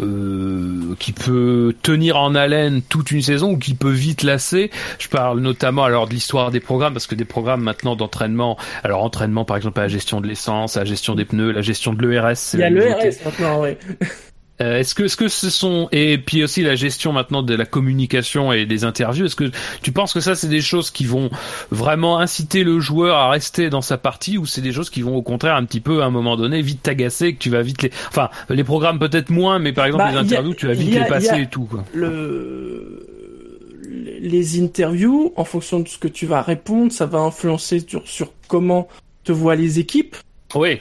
euh, 0.00 0.94
qui 0.98 1.12
peut 1.12 1.74
tenir 1.82 2.16
en 2.16 2.34
haleine 2.34 2.82
toute 2.82 3.10
une 3.12 3.22
saison 3.22 3.52
ou 3.52 3.58
qui 3.58 3.74
peut 3.74 3.90
vite 3.90 4.22
lasser? 4.22 4.70
Je 4.98 5.08
parle 5.08 5.40
notamment 5.40 5.84
alors 5.84 6.08
de 6.08 6.12
l'histoire 6.14 6.50
des 6.50 6.60
programmes 6.60 6.92
parce 6.94 7.06
que 7.06 7.14
des 7.14 7.24
programmes 7.24 7.62
maintenant 7.62 7.96
d'entraînement, 7.96 8.56
alors 8.82 9.02
entraînement 9.04 9.44
par 9.44 9.56
exemple 9.56 9.78
à 9.80 9.84
la 9.84 9.88
gestion 9.88 10.20
de 10.20 10.26
l'essence, 10.26 10.76
à 10.76 10.80
la 10.80 10.86
gestion 10.86 11.14
des 11.14 11.24
pneus, 11.24 11.52
la 11.52 11.62
gestion 11.62 11.92
de 11.94 12.06
l'ERS, 12.06 12.36
c'est 12.36 12.58
Il 12.58 12.60
y 12.60 12.64
a 12.64 12.70
la 12.70 12.80
le 12.80 12.88
nouveauté. 12.88 13.08
RS 13.10 13.24
maintenant, 13.24 13.60
ouais. 13.60 13.78
Euh, 14.62 14.78
est-ce 14.78 14.94
que, 14.94 15.02
est-ce 15.04 15.16
que 15.16 15.28
ce 15.28 15.50
sont 15.50 15.88
et 15.92 16.18
puis 16.18 16.44
aussi 16.44 16.62
la 16.62 16.74
gestion 16.76 17.12
maintenant 17.12 17.42
de 17.42 17.54
la 17.54 17.64
communication 17.66 18.52
et 18.52 18.64
des 18.64 18.84
interviews. 18.84 19.26
Est-ce 19.26 19.36
que 19.36 19.50
tu 19.82 19.92
penses 19.92 20.12
que 20.12 20.20
ça 20.20 20.34
c'est 20.36 20.48
des 20.48 20.60
choses 20.60 20.90
qui 20.90 21.04
vont 21.04 21.30
vraiment 21.70 22.18
inciter 22.18 22.62
le 22.62 22.78
joueur 22.78 23.16
à 23.16 23.30
rester 23.30 23.70
dans 23.70 23.80
sa 23.82 23.98
partie 23.98 24.38
ou 24.38 24.46
c'est 24.46 24.60
des 24.60 24.72
choses 24.72 24.88
qui 24.90 25.02
vont 25.02 25.16
au 25.16 25.22
contraire 25.22 25.56
un 25.56 25.64
petit 25.64 25.80
peu 25.80 26.02
à 26.02 26.06
un 26.06 26.10
moment 26.10 26.36
donné 26.36 26.62
vite 26.62 26.82
t'agacer 26.82 27.34
que 27.34 27.38
tu 27.38 27.50
vas 27.50 27.62
vite 27.62 27.82
les, 27.82 27.90
enfin 28.08 28.30
les 28.48 28.62
programmes 28.64 28.98
peut-être 28.98 29.30
moins, 29.30 29.58
mais 29.58 29.72
par 29.72 29.86
exemple 29.86 30.04
Bah, 30.04 30.10
les 30.12 30.16
a- 30.18 30.20
interviews 30.20 30.54
tu 30.54 30.66
vas 30.68 30.74
vite 30.74 30.96
a- 30.96 31.00
les 31.02 31.08
passer 31.08 31.40
et 31.42 31.46
tout 31.48 31.64
quoi. 31.64 31.84
le 31.94 33.08
les 34.24 34.60
interviews, 34.62 35.32
en 35.36 35.44
fonction 35.44 35.80
de 35.80 35.88
ce 35.88 35.98
que 35.98 36.06
tu 36.06 36.26
vas 36.26 36.42
répondre, 36.42 36.92
ça 36.92 37.06
va 37.06 37.18
influencer 37.18 37.84
sur, 37.86 38.06
sur 38.06 38.30
comment 38.46 38.86
te 39.24 39.32
voient 39.32 39.56
les 39.56 39.80
équipes. 39.80 40.14
Oui. 40.54 40.80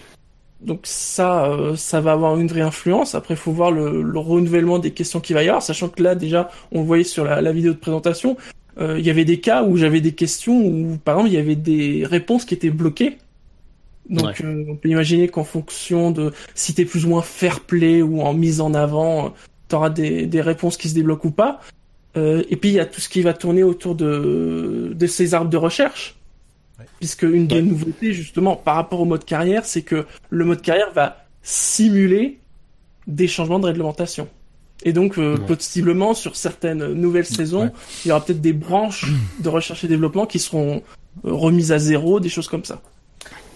Donc 0.61 0.81
ça, 0.83 1.45
euh, 1.45 1.75
ça 1.75 2.01
va 2.01 2.11
avoir 2.11 2.39
une 2.39 2.47
vraie 2.47 2.61
influence. 2.61 3.15
Après, 3.15 3.33
il 3.33 3.37
faut 3.37 3.51
voir 3.51 3.71
le, 3.71 4.03
le 4.03 4.19
renouvellement 4.19 4.77
des 4.79 4.91
questions 4.91 5.19
qu'il 5.19 5.35
va 5.35 5.43
y 5.43 5.49
avoir, 5.49 5.63
sachant 5.63 5.89
que 5.89 6.03
là, 6.03 6.13
déjà, 6.15 6.49
on 6.71 6.81
le 6.81 6.85
voyait 6.85 7.03
sur 7.03 7.25
la, 7.25 7.41
la 7.41 7.51
vidéo 7.51 7.73
de 7.73 7.77
présentation, 7.77 8.37
euh, 8.79 8.99
il 8.99 9.05
y 9.05 9.09
avait 9.09 9.25
des 9.25 9.39
cas 9.39 9.63
où 9.63 9.75
j'avais 9.75 10.01
des 10.01 10.13
questions 10.13 10.57
où, 10.65 10.97
par 11.03 11.15
exemple, 11.15 11.31
il 11.31 11.35
y 11.35 11.39
avait 11.39 11.55
des 11.55 12.05
réponses 12.05 12.45
qui 12.45 12.53
étaient 12.53 12.69
bloquées. 12.69 13.17
Donc, 14.09 14.41
euh, 14.41 14.65
on 14.67 14.75
peut 14.75 14.89
imaginer 14.89 15.27
qu'en 15.29 15.43
fonction 15.43 16.11
de 16.11 16.31
si 16.53 16.73
t'es 16.73 16.85
plus 16.85 17.05
ou 17.05 17.09
moins 17.09 17.21
fair 17.21 17.61
play 17.61 18.01
ou 18.01 18.21
en 18.21 18.33
mise 18.33 18.61
en 18.61 18.73
avant, 18.73 19.33
tu 19.69 19.75
auras 19.75 19.89
des, 19.89 20.25
des 20.25 20.41
réponses 20.41 20.77
qui 20.77 20.89
se 20.89 20.95
débloquent 20.95 21.29
ou 21.29 21.31
pas. 21.31 21.59
Euh, 22.17 22.43
et 22.49 22.55
puis, 22.55 22.69
il 22.69 22.75
y 22.75 22.79
a 22.79 22.85
tout 22.85 23.01
ce 23.01 23.09
qui 23.09 23.21
va 23.21 23.33
tourner 23.33 23.63
autour 23.63 23.95
de, 23.95 24.91
de 24.93 25.07
ces 25.07 25.33
arbres 25.33 25.49
de 25.49 25.57
recherche. 25.57 26.15
Puisque 26.99 27.23
une 27.23 27.47
des 27.47 27.61
nouveautés, 27.61 28.13
justement, 28.13 28.55
par 28.55 28.75
rapport 28.75 28.99
au 29.01 29.05
mode 29.05 29.25
carrière, 29.25 29.65
c'est 29.65 29.81
que 29.81 30.05
le 30.29 30.45
mode 30.45 30.61
carrière 30.61 30.91
va 30.93 31.25
simuler 31.43 32.39
des 33.07 33.27
changements 33.27 33.59
de 33.59 33.65
réglementation. 33.65 34.27
Et 34.83 34.93
donc, 34.93 35.17
euh, 35.17 35.37
Ouais. 35.37 35.45
possiblement, 35.45 36.13
sur 36.13 36.35
certaines 36.35 36.93
nouvelles 36.93 37.25
saisons, 37.25 37.65
Ouais. 37.65 37.71
il 38.05 38.07
y 38.09 38.11
aura 38.11 38.23
peut-être 38.25 38.41
des 38.41 38.53
branches 38.53 39.05
de 39.39 39.49
recherche 39.49 39.83
et 39.83 39.87
développement 39.87 40.25
qui 40.25 40.39
seront 40.39 40.81
euh, 41.25 41.33
remises 41.33 41.71
à 41.71 41.77
zéro, 41.79 42.19
des 42.19 42.29
choses 42.29 42.47
comme 42.47 42.65
ça. 42.65 42.81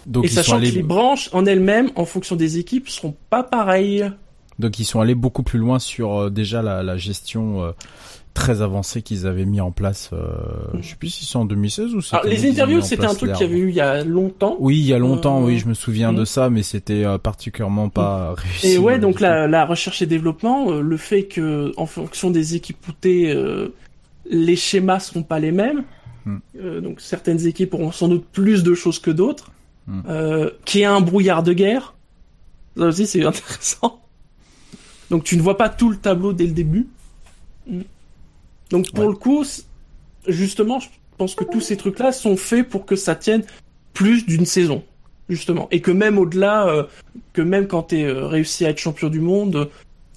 Donc 0.05 0.25
et 0.25 0.27
sachant 0.27 0.57
allés, 0.57 0.69
que 0.69 0.75
les 0.75 0.83
branches 0.83 1.29
en 1.33 1.45
elles-mêmes, 1.47 1.89
en 1.95 2.05
fonction 2.05 2.35
des 2.35 2.59
équipes, 2.59 2.89
seront 2.89 3.15
pas 3.31 3.41
pareilles. 3.43 4.11
donc 4.59 4.77
ils 4.79 4.85
sont 4.85 4.99
allés 5.01 5.15
beaucoup 5.15 5.41
plus 5.41 5.57
loin 5.57 5.79
sur 5.79 6.15
euh, 6.15 6.29
déjà 6.29 6.61
la, 6.61 6.83
la 6.83 6.95
gestion 6.97 7.63
euh, 7.63 7.71
très 8.35 8.61
avancée 8.61 9.01
qu'ils 9.01 9.25
avaient 9.25 9.45
mis 9.45 9.61
en 9.61 9.71
place. 9.71 10.11
Euh, 10.13 10.35
je 10.79 10.89
sais 10.89 10.95
plus 10.95 11.09
si 11.09 11.25
c'est 11.25 11.37
en 11.37 11.45
2016 11.45 11.95
ou 11.95 12.01
c'est. 12.01 12.15
Les 12.25 12.47
interviews, 12.47 12.81
c'était 12.81 13.05
un 13.05 13.15
truc 13.15 13.31
qu'il 13.33 13.47
y 13.47 13.49
avait 13.49 13.57
eu 13.57 13.69
il 13.69 13.75
y 13.75 13.81
a 13.81 14.03
longtemps. 14.03 14.55
Oui, 14.59 14.77
il 14.77 14.85
y 14.85 14.93
a 14.93 14.99
longtemps, 14.99 15.41
Euh, 15.41 15.45
oui, 15.45 15.57
je 15.57 15.67
me 15.67 15.73
souviens 15.73 16.11
mm. 16.11 16.17
de 16.17 16.25
ça, 16.25 16.51
mais 16.51 16.61
c'était 16.61 17.03
euh, 17.03 17.17
particulièrement 17.17 17.89
pas 17.89 18.35
réussi. 18.35 18.67
Et 18.73 18.77
ouais, 18.77 18.99
donc 18.99 19.13
du 19.13 19.17
tout. 19.17 19.23
la, 19.23 19.47
la 19.47 19.65
recherche 19.65 20.03
et 20.03 20.05
développement, 20.05 20.71
euh, 20.71 20.81
le 20.81 20.97
fait 20.97 21.23
que 21.23 21.71
en 21.77 21.87
fonction 21.87 22.29
des 22.29 22.55
équipes 22.55 22.87
outées, 22.87 23.31
euh, 23.31 23.73
les 24.29 24.55
schémas 24.55 24.99
seront 24.99 25.23
pas 25.23 25.39
les 25.39 25.51
mêmes. 25.51 25.83
Euh, 26.59 26.81
donc 26.81 27.01
certaines 27.01 27.45
équipes 27.45 27.73
auront 27.75 27.91
sans 27.91 28.07
doute 28.07 28.25
plus 28.31 28.63
de 28.63 28.73
choses 28.73 28.99
que 28.99 29.11
d'autres. 29.11 29.51
Euh, 30.09 30.49
qui 30.65 30.81
est 30.81 30.85
un 30.85 30.99
brouillard 30.99 31.43
de 31.43 31.53
guerre. 31.53 31.93
Ça 32.75 32.85
aussi, 32.85 33.05
c'est 33.05 33.23
intéressant. 33.25 34.01
Donc 35.11 35.23
tu 35.23 35.37
ne 35.37 35.41
vois 35.43 35.57
pas 35.57 35.69
tout 35.69 35.91
le 35.91 35.97
tableau 35.97 36.33
dès 36.33 36.47
le 36.47 36.53
début. 36.53 36.87
Donc 38.69 38.91
pour 38.91 39.05
Ouais. 39.05 39.09
le 39.11 39.15
coup, 39.15 39.45
justement, 40.27 40.79
je 40.79 40.87
pense 41.17 41.35
que 41.35 41.43
tous 41.43 41.61
ces 41.61 41.77
trucs-là 41.77 42.11
sont 42.11 42.37
faits 42.37 42.67
pour 42.67 42.85
que 42.85 42.95
ça 42.95 43.15
tienne 43.15 43.43
plus 43.93 44.25
d'une 44.25 44.45
saison, 44.45 44.83
justement, 45.29 45.67
et 45.71 45.81
que 45.81 45.91
même 45.91 46.17
au-delà, 46.17 46.67
euh, 46.67 46.83
que 47.33 47.41
même 47.41 47.67
quand 47.67 47.83
tu 47.83 47.99
es 47.99 48.11
réussi 48.11 48.65
à 48.65 48.69
être 48.69 48.79
champion 48.79 49.07
du 49.09 49.19
monde, 49.21 49.55
euh, 49.55 49.65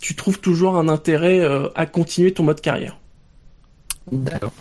tu 0.01 0.15
trouves 0.15 0.41
toujours 0.41 0.77
un 0.77 0.89
intérêt 0.89 1.41
euh, 1.41 1.69
à 1.75 1.87
continuer 1.87 2.33
ton 2.33 2.43
mode 2.45 2.61
carrière. 2.61 2.97
D'accord. 4.11 4.53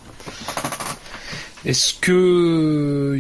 Est-ce 1.66 1.94
que 1.96 3.18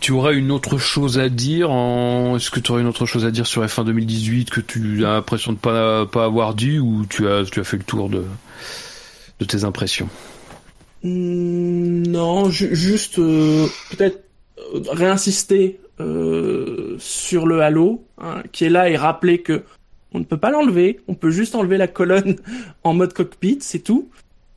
tu 0.00 0.12
aurais 0.12 0.34
une 0.36 0.50
autre 0.50 0.78
chose 0.78 1.18
à 1.18 1.28
dire 1.28 1.70
en... 1.70 2.34
Est-ce 2.36 2.50
que 2.50 2.60
tu 2.60 2.72
aurais 2.72 2.80
une 2.80 2.88
autre 2.88 3.06
chose 3.06 3.24
à 3.24 3.30
dire 3.30 3.46
sur 3.46 3.64
F1 3.64 3.84
2018 3.84 4.50
que 4.50 4.60
tu 4.60 5.04
as 5.04 5.10
l'impression 5.12 5.52
de 5.52 5.58
pas 5.58 6.06
pas 6.06 6.24
avoir 6.24 6.54
dit 6.54 6.78
ou 6.78 7.04
tu 7.08 7.28
as 7.28 7.44
tu 7.44 7.60
as 7.60 7.64
fait 7.64 7.76
le 7.76 7.84
tour 7.84 8.08
de 8.08 8.24
de 9.40 9.44
tes 9.44 9.64
impressions 9.64 10.08
Hmm, 11.04 12.02
non, 12.08 12.50
ju- 12.50 12.74
juste 12.74 13.18
euh, 13.20 13.66
peut-être 13.90 14.24
euh, 14.74 14.80
réinsister 14.90 15.78
euh, 16.00 16.96
sur 16.98 17.46
le 17.46 17.60
halo, 17.62 18.04
hein, 18.20 18.42
qui 18.50 18.64
est 18.64 18.68
là 18.68 18.88
et 18.90 18.96
rappeler 18.96 19.38
que 19.42 19.62
on 20.12 20.18
ne 20.18 20.24
peut 20.24 20.38
pas 20.38 20.50
l'enlever, 20.50 20.98
on 21.06 21.14
peut 21.14 21.30
juste 21.30 21.54
enlever 21.54 21.76
la 21.76 21.86
colonne 21.86 22.34
en 22.84 22.94
mode 22.94 23.12
cockpit, 23.12 23.58
c'est 23.60 23.78
tout. 23.78 24.08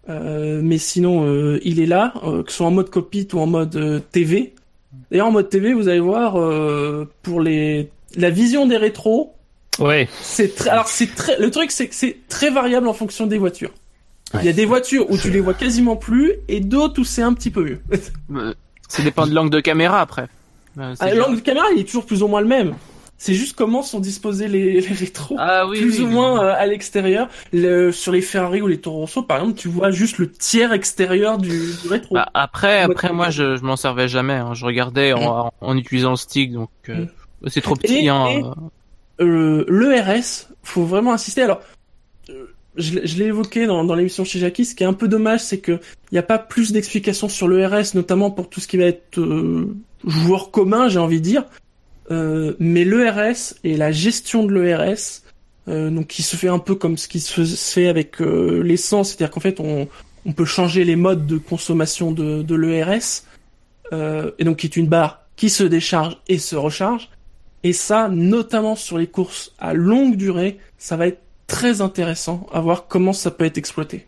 Euh, 0.10 0.61
mais 0.64 0.80
sinon, 0.80 1.26
euh, 1.27 1.60
il 1.64 1.80
est 1.80 1.85
là, 1.85 2.14
euh, 2.24 2.42
que 2.42 2.51
ce 2.51 2.58
soit 2.58 2.66
en 2.68 2.72
mode 2.72 2.90
cockpit 2.90 3.27
ou 3.34 3.40
en 3.40 3.45
mode 3.45 4.01
TV. 4.11 4.53
D'ailleurs, 5.11 5.27
en 5.27 5.32
mode 5.32 5.50
TV, 5.50 5.74
vous 5.74 5.90
allez 5.90 6.00
voir, 6.00 6.40
euh, 6.40 7.08
pour 7.22 7.40
les 7.42 7.90
la 8.16 8.30
vision 8.32 8.66
des 8.66 8.77
rétros, 8.77 9.34
Ouais. 9.80 10.10
c'est 10.22 10.56
très, 10.56 10.69
alors 10.72 10.88
c'est 10.88 11.14
très, 11.16 11.40
le 11.40 11.50
truc 11.51 11.69
c'est 11.72 11.88
que 11.88 11.95
c'est 11.95 12.18
très 12.27 12.50
variable 12.50 12.88
en 12.88 12.93
fonction 12.93 13.26
des 13.27 13.38
voitures. 13.38 13.72
Il 14.40 14.45
y 14.45 14.50
a 14.50 14.53
des 14.53 14.66
voitures 14.66 15.10
où 15.11 15.18
tu 15.18 15.30
les 15.30 15.40
vois 15.42 15.53
quasiment 15.53 15.95
plus 15.95 16.34
et 16.48 16.60
d'autres 16.61 17.01
où 17.01 17.03
c'est 17.03 17.22
un 17.22 17.34
petit 17.34 17.51
peu 17.51 17.64
mieux. 17.64 17.82
Ça 18.88 19.03
dépend 19.03 19.26
de 19.27 19.34
l'angle 19.34 19.50
de 19.51 19.60
caméra 19.60 20.00
après. 20.01 20.27
Euh, 20.80 20.93
c'est 20.95 21.03
Ah, 21.06 21.14
L'angle 21.14 21.38
de 21.38 21.42
caméra 21.42 21.66
il 21.76 21.82
est 21.82 21.84
toujours 21.85 22.06
plus 22.06 22.24
ou 22.24 22.27
moins 22.27 22.42
le 22.42 22.48
même. 22.48 22.74
C'est 23.18 23.34
juste 23.35 23.56
comment 23.56 23.84
sont 23.84 24.00
disposés 24.00 24.48
les, 24.48 24.82
les 24.82 24.93
rétros. 24.93 25.35
Ah 25.38 25.68
oui, 25.68 25.80
plus 25.80 25.98
oui, 26.00 26.03
ou 26.06 26.08
oui. 26.08 26.14
moins 26.14 26.43
euh, 26.43 26.53
à 26.58 26.66
l'extérieur. 26.66 27.30
Le- 27.53 27.92
Sur 27.92 28.11
les 28.11 28.22
Ferrari 28.22 28.61
ou 28.61 28.68
les 28.68 28.80
Toro 28.82 29.00
Rosso, 29.01 29.22
par 29.22 29.38
exemple, 29.40 29.58
tu 29.60 29.68
vois 29.68 29.92
juste 29.92 30.18
le 30.18 30.32
tiers 30.32 30.74
extérieur 30.74 31.38
du, 31.38 31.50
du 31.82 31.88
rétro. 31.88 32.16
Bah, 32.16 32.30
après, 32.34 32.82
après 32.82 33.14
moi, 33.14 33.30
je, 33.30 33.58
je 33.58 33.61
m'en 33.64 33.76
servais 33.76 34.08
jamais. 34.08 34.34
hein. 34.34 34.53
Je 34.53 34.66
regardais 34.66 35.14
en, 35.14 35.51
utilisant 35.77 36.11
le 36.11 36.16
stick, 36.16 36.51
donc 36.53 36.69
euh, 36.90 37.06
c'est 37.48 37.61
trop 37.61 37.76
petit. 37.76 38.06
Et- 38.06 38.10
hein. 38.10 38.26
et- 38.30 38.43
euh, 39.24 39.66
le 39.68 39.93
RS, 40.00 40.48
faut 40.64 40.84
vraiment 40.85 41.14
insister. 41.14 41.43
Alors, 41.43 41.61
euh, 42.30 42.48
je, 42.77 42.93
l'ai- 43.00 43.25
évoqué 43.25 43.66
dans, 43.67 43.83
dans 43.83 43.95
l'émission 43.95 44.24
chez 44.24 44.40
Jackie. 44.40 44.66
Ce 44.66 44.75
qui 44.75 44.83
est 44.83 44.88
un 44.88 44.93
peu 44.93 45.08
dommage, 45.08 45.41
c'est 45.41 45.59
que 45.59 45.74
il 45.74 46.14
n'y 46.16 46.19
a 46.19 46.24
pas 46.24 46.40
plus 46.40 46.72
d'explications 46.72 47.30
sur 47.30 47.48
le 47.48 47.66
RS, 47.66 47.95
notamment 47.95 48.32
pour 48.32 48.50
tout 48.50 48.59
ce 48.59 48.67
qui 48.67 48.77
va 48.77 48.85
être 48.85 49.19
euh, 49.19 49.74
joueur 50.06 50.51
commun, 50.51 50.88
j'ai 50.90 51.00
envie 51.00 51.19
de 51.19 51.25
dire. 51.25 51.43
Euh, 52.09 52.53
mais 52.59 52.83
l'ERS 52.83 53.53
et 53.64 53.77
la 53.77 53.91
gestion 53.91 54.43
de 54.45 54.53
l'ERS, 54.53 55.22
euh, 55.67 55.90
donc 55.90 56.08
qui 56.08 56.24
se 56.24 56.35
fait 56.35 56.50
un 56.50 56.59
peu 56.59 56.75
comme 56.75 56.98
ce 56.98 57.08
qui 57.08 57.19
se 57.22 57.43
fait 57.45 57.88
avec 57.88 58.22
euh, 58.22 58.61
l'essence, 58.64 59.09
c'est-à-dire 59.09 59.32
qu'en 59.32 59.40
fait 59.40 59.59
on, 59.59 59.88
on 60.25 60.32
peut 60.33 60.43
changer 60.45 60.83
les 60.83 60.95
modes 60.98 61.25
de 61.25 61.38
consommation 61.38 62.11
de, 62.11 62.41
de 62.41 62.56
l'ERS, 62.56 63.24
euh, 63.93 64.32
et 64.40 64.43
donc 64.43 64.58
qui 64.58 64.67
est 64.67 64.75
une 64.75 64.88
barre 64.88 65.22
qui 65.38 65.50
se 65.50 65.64
décharge 65.64 66.17
et 66.27 66.38
se 66.38 66.56
recharge. 66.56 67.09
Et 67.64 67.74
ça, 67.74 68.09
notamment 68.09 68.75
sur 68.75 68.98
les 68.98 69.08
courses 69.08 69.53
à 69.59 69.74
longue 69.74 70.16
durée, 70.17 70.58
ça 70.77 70.98
va 70.98 71.08
être 71.08 71.22
très 71.52 71.82
intéressant 71.82 72.48
à 72.54 72.60
voir 72.62 72.88
comment 72.88 73.14
ça 73.14 73.32
peut 73.32 73.46
être 73.46 73.58
exploité. 73.58 74.08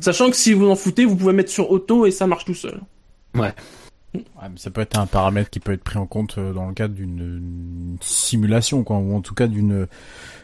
Sachant 0.00 0.30
que 0.30 0.36
si 0.36 0.52
vous 0.54 0.68
en 0.70 0.76
foutez, 0.76 1.04
vous 1.04 1.16
pouvez 1.16 1.32
mettre 1.32 1.50
sur 1.50 1.70
auto 1.70 2.06
et 2.06 2.10
ça 2.10 2.26
marche 2.26 2.44
tout 2.44 2.54
seul. 2.54 2.80
Ouais, 3.34 3.52
mais 4.14 4.20
ça 4.56 4.70
peut 4.70 4.80
être 4.80 4.98
un 4.98 5.06
paramètre 5.06 5.50
qui 5.50 5.60
peut 5.60 5.72
être 5.72 5.84
pris 5.84 5.98
en 5.98 6.06
compte 6.06 6.36
euh, 6.38 6.52
dans 6.52 6.66
le 6.66 6.74
cadre 6.74 6.94
d'une 6.94 7.18
une 7.18 7.96
simulation, 8.00 8.82
quoi, 8.82 8.96
ou 8.96 9.14
en 9.14 9.20
tout 9.20 9.34
cas 9.34 9.46
d'une 9.46 9.86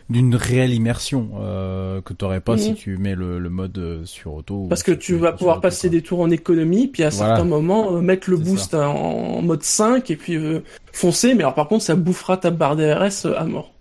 d'une 0.09 0.37
réelle 0.37 0.73
immersion 0.73 1.31
euh, 1.41 2.01
que 2.01 2.13
t'aurais 2.13 2.41
pas 2.41 2.53
Mhm. 2.53 2.59
si 2.59 2.75
tu 2.75 2.97
mets 2.97 3.17
le, 3.17 3.41
le 3.41 3.49
mode 3.51 3.77
euh, 3.79 4.05
sur 4.05 4.35
auto. 4.35 4.67
Parce 4.69 4.85
que 4.85 4.93
si 4.93 4.99
tu 4.99 5.17
vas 5.17 5.33
pouvoir 5.33 5.57
auto, 5.57 5.63
passer 5.63 5.89
quoi. 5.89 5.97
des 5.97 6.03
tours 6.03 6.21
en 6.21 6.31
économie, 6.31 6.87
puis 6.87 7.03
à 7.03 7.09
Voilà. 7.09 7.35
certains 7.37 7.49
moments 7.49 7.93
euh, 7.97 8.01
mettre 8.01 8.31
le 8.31 8.37
boost 8.37 8.75
en, 8.75 8.95
en 8.95 9.43
mode 9.43 9.65
5 9.65 10.09
et 10.13 10.17
puis 10.17 10.37
euh, 10.37 10.61
foncer, 10.93 11.35
mais 11.35 11.41
alors 11.43 11.55
par 11.55 11.67
contre 11.67 11.83
ça 11.85 11.97
bouffera 11.97 12.37
ta 12.37 12.51
barre 12.51 12.77
DRS 12.77 13.27
à 13.37 13.45
mort. 13.45 13.73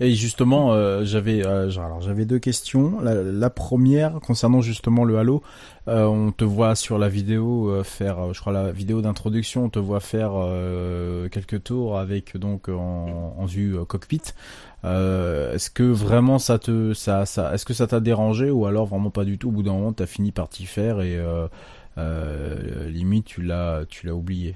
Et 0.00 0.12
justement, 0.14 0.72
euh, 0.72 1.04
j'avais 1.04 1.44
euh, 1.44 1.70
j'avais 1.70 2.24
deux 2.24 2.38
questions. 2.38 3.00
La, 3.00 3.50
première 3.50 4.20
concernant 4.20 4.60
justement 4.60 5.04
le 5.04 5.18
Halo, 5.18 5.42
euh, 5.88 6.04
on 6.04 6.30
te 6.30 6.44
voit 6.44 6.76
sur 6.76 6.98
la 6.98 7.08
vidéo 7.08 7.68
euh, 7.68 7.82
faire, 7.82 8.32
je 8.32 8.40
crois 8.40 8.52
la 8.52 8.70
vidéo 8.70 9.00
d'introduction, 9.00 9.64
on 9.64 9.68
te 9.70 9.78
voit 9.78 10.00
faire 10.00 10.32
quelques 11.30 11.64
tours 11.64 11.98
avec 11.98 12.36
donc 12.36 12.68
en, 12.68 13.34
en 13.36 13.44
vue 13.46 13.76
cockpit. 13.86 14.22
Est-ce 14.84 15.70
que 15.70 15.82
vraiment 15.82 16.38
ça 16.38 16.58
te 16.58 16.94
ça 16.94 17.26
ça 17.26 17.52
est-ce 17.54 17.64
que 17.64 17.74
ça 17.74 17.86
t'a 17.86 18.00
dérangé 18.00 18.50
ou 18.50 18.66
alors 18.66 18.86
vraiment 18.86 19.10
pas 19.10 19.24
du 19.24 19.38
tout? 19.38 19.48
Au 19.48 19.52
bout 19.52 19.62
d'un 19.62 19.72
moment 19.72 19.92
t'as 19.92 20.06
fini 20.06 20.30
par 20.30 20.48
t'y 20.48 20.66
faire 20.66 21.00
et 21.00 21.20
limite 22.86 23.24
tu 23.24 23.42
l'as 23.42 23.84
tu 23.88 24.06
l'as 24.06 24.14
oublié. 24.14 24.54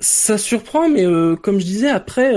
Ça 0.00 0.36
surprend, 0.36 0.88
mais 0.88 1.04
comme 1.42 1.60
je 1.60 1.64
disais, 1.64 1.88
après, 1.88 2.34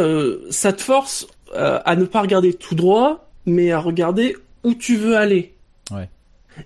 ça 0.52 0.72
te 0.72 0.82
force 0.82 1.28
euh, 1.56 1.80
à 1.86 1.96
ne 1.96 2.06
pas 2.06 2.22
regarder 2.22 2.54
tout 2.54 2.76
droit, 2.76 3.30
mais 3.46 3.72
à 3.72 3.80
regarder 3.80 4.36
où 4.64 4.74
tu 4.74 4.96
veux 4.98 5.16
aller. 5.16 5.54
Ouais. 5.92 6.10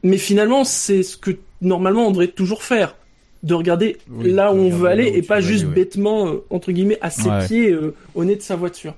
Mais 0.03 0.17
finalement, 0.17 0.63
c'est 0.63 1.03
ce 1.03 1.17
que 1.17 1.31
normalement 1.61 2.07
on 2.07 2.11
devrait 2.11 2.27
toujours 2.27 2.63
faire, 2.63 2.95
de 3.43 3.53
regarder 3.53 3.97
Oui, 4.09 4.31
là 4.31 4.53
où 4.53 4.57
on 4.57 4.69
veut 4.69 4.87
aller 4.87 5.07
et 5.15 5.21
pas 5.21 5.41
juste 5.41 5.61
aller, 5.63 5.69
ouais. 5.69 5.75
bêtement 5.75 6.27
euh, 6.27 6.43
entre 6.49 6.71
guillemets 6.71 6.97
à 7.01 7.09
ses 7.09 7.29
Ouais. 7.29 7.45
pieds 7.47 7.71
euh, 7.71 7.95
au 8.15 8.23
nez 8.25 8.35
de 8.35 8.41
sa 8.41 8.55
voiture. 8.55 8.93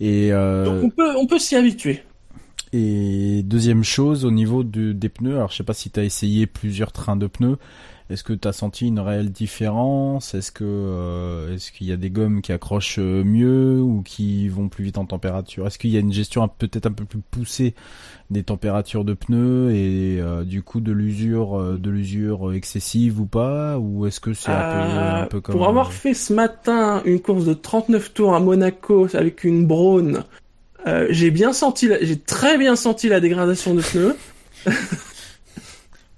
Et 0.00 0.32
euh, 0.32 0.64
Donc 0.64 0.84
on 0.84 0.90
peut 0.90 1.16
on 1.16 1.26
peut 1.26 1.38
s'y 1.38 1.56
habituer. 1.56 2.02
Et 2.72 3.42
deuxième 3.44 3.84
chose, 3.84 4.24
au 4.24 4.30
niveau 4.30 4.64
de, 4.64 4.92
des 4.92 5.08
pneus, 5.08 5.36
alors 5.36 5.50
je 5.50 5.56
sais 5.56 5.62
pas 5.62 5.72
si 5.74 5.90
tu 5.90 6.00
as 6.00 6.04
essayé 6.04 6.46
plusieurs 6.46 6.92
trains 6.92 7.16
de 7.16 7.26
pneus, 7.26 7.56
est-ce 8.08 8.22
que 8.22 8.32
tu 8.32 8.46
as 8.46 8.52
senti 8.52 8.86
une 8.86 9.00
réelle 9.00 9.30
différence? 9.32 10.34
Est-ce 10.34 10.52
que 10.52 10.64
euh, 10.64 11.54
est-ce 11.54 11.72
qu'il 11.72 11.86
y 11.88 11.92
a 11.92 11.96
des 11.96 12.10
gommes 12.10 12.40
qui 12.40 12.52
accrochent 12.52 12.98
euh, 13.00 13.24
mieux 13.24 13.80
ou 13.80 14.02
qui 14.02 14.48
vont 14.48 14.68
plus 14.68 14.84
vite 14.84 14.98
en 14.98 15.04
température? 15.06 15.66
Est-ce 15.66 15.78
qu'il 15.78 15.90
y 15.90 15.96
a 15.96 16.00
une 16.00 16.12
gestion 16.12 16.46
peut-être 16.48 16.86
un 16.86 16.92
peu 16.92 17.04
plus 17.04 17.18
poussée 17.30 17.74
des 18.30 18.42
températures 18.42 19.04
de 19.04 19.14
pneus 19.14 19.72
et 19.74 20.20
euh, 20.20 20.44
du 20.44 20.62
coup 20.62 20.80
de 20.80 20.92
l'usure 20.92 21.58
euh, 21.58 21.78
de 21.78 21.90
l'usure 21.90 22.52
excessive 22.52 23.20
ou 23.20 23.26
pas? 23.26 23.78
Ou 23.78 24.06
est-ce 24.06 24.20
que 24.20 24.34
c'est 24.34 24.52
un, 24.52 24.62
peu, 24.70 24.78
Euh, 24.78 25.22
un 25.24 25.26
peu 25.26 25.40
comme 25.40 25.56
Pour 25.56 25.66
avoir 25.68 25.92
fait 25.92 26.14
ce 26.14 26.32
matin 26.32 27.02
une 27.04 27.20
course 27.20 27.44
de 27.44 27.54
39 27.54 28.14
tours 28.14 28.34
à 28.34 28.40
Monaco 28.40 29.08
avec 29.14 29.42
une 29.44 29.66
Braun, 29.66 30.22
j'ai 31.10 31.32
bien 31.32 31.52
senti, 31.52 31.88
la- 31.88 32.04
j'ai 32.04 32.16
très 32.18 32.56
bien 32.58 32.76
senti 32.76 33.08
la 33.08 33.18
dégradation 33.18 33.74
de 33.74 33.82
pneus. 33.82 34.14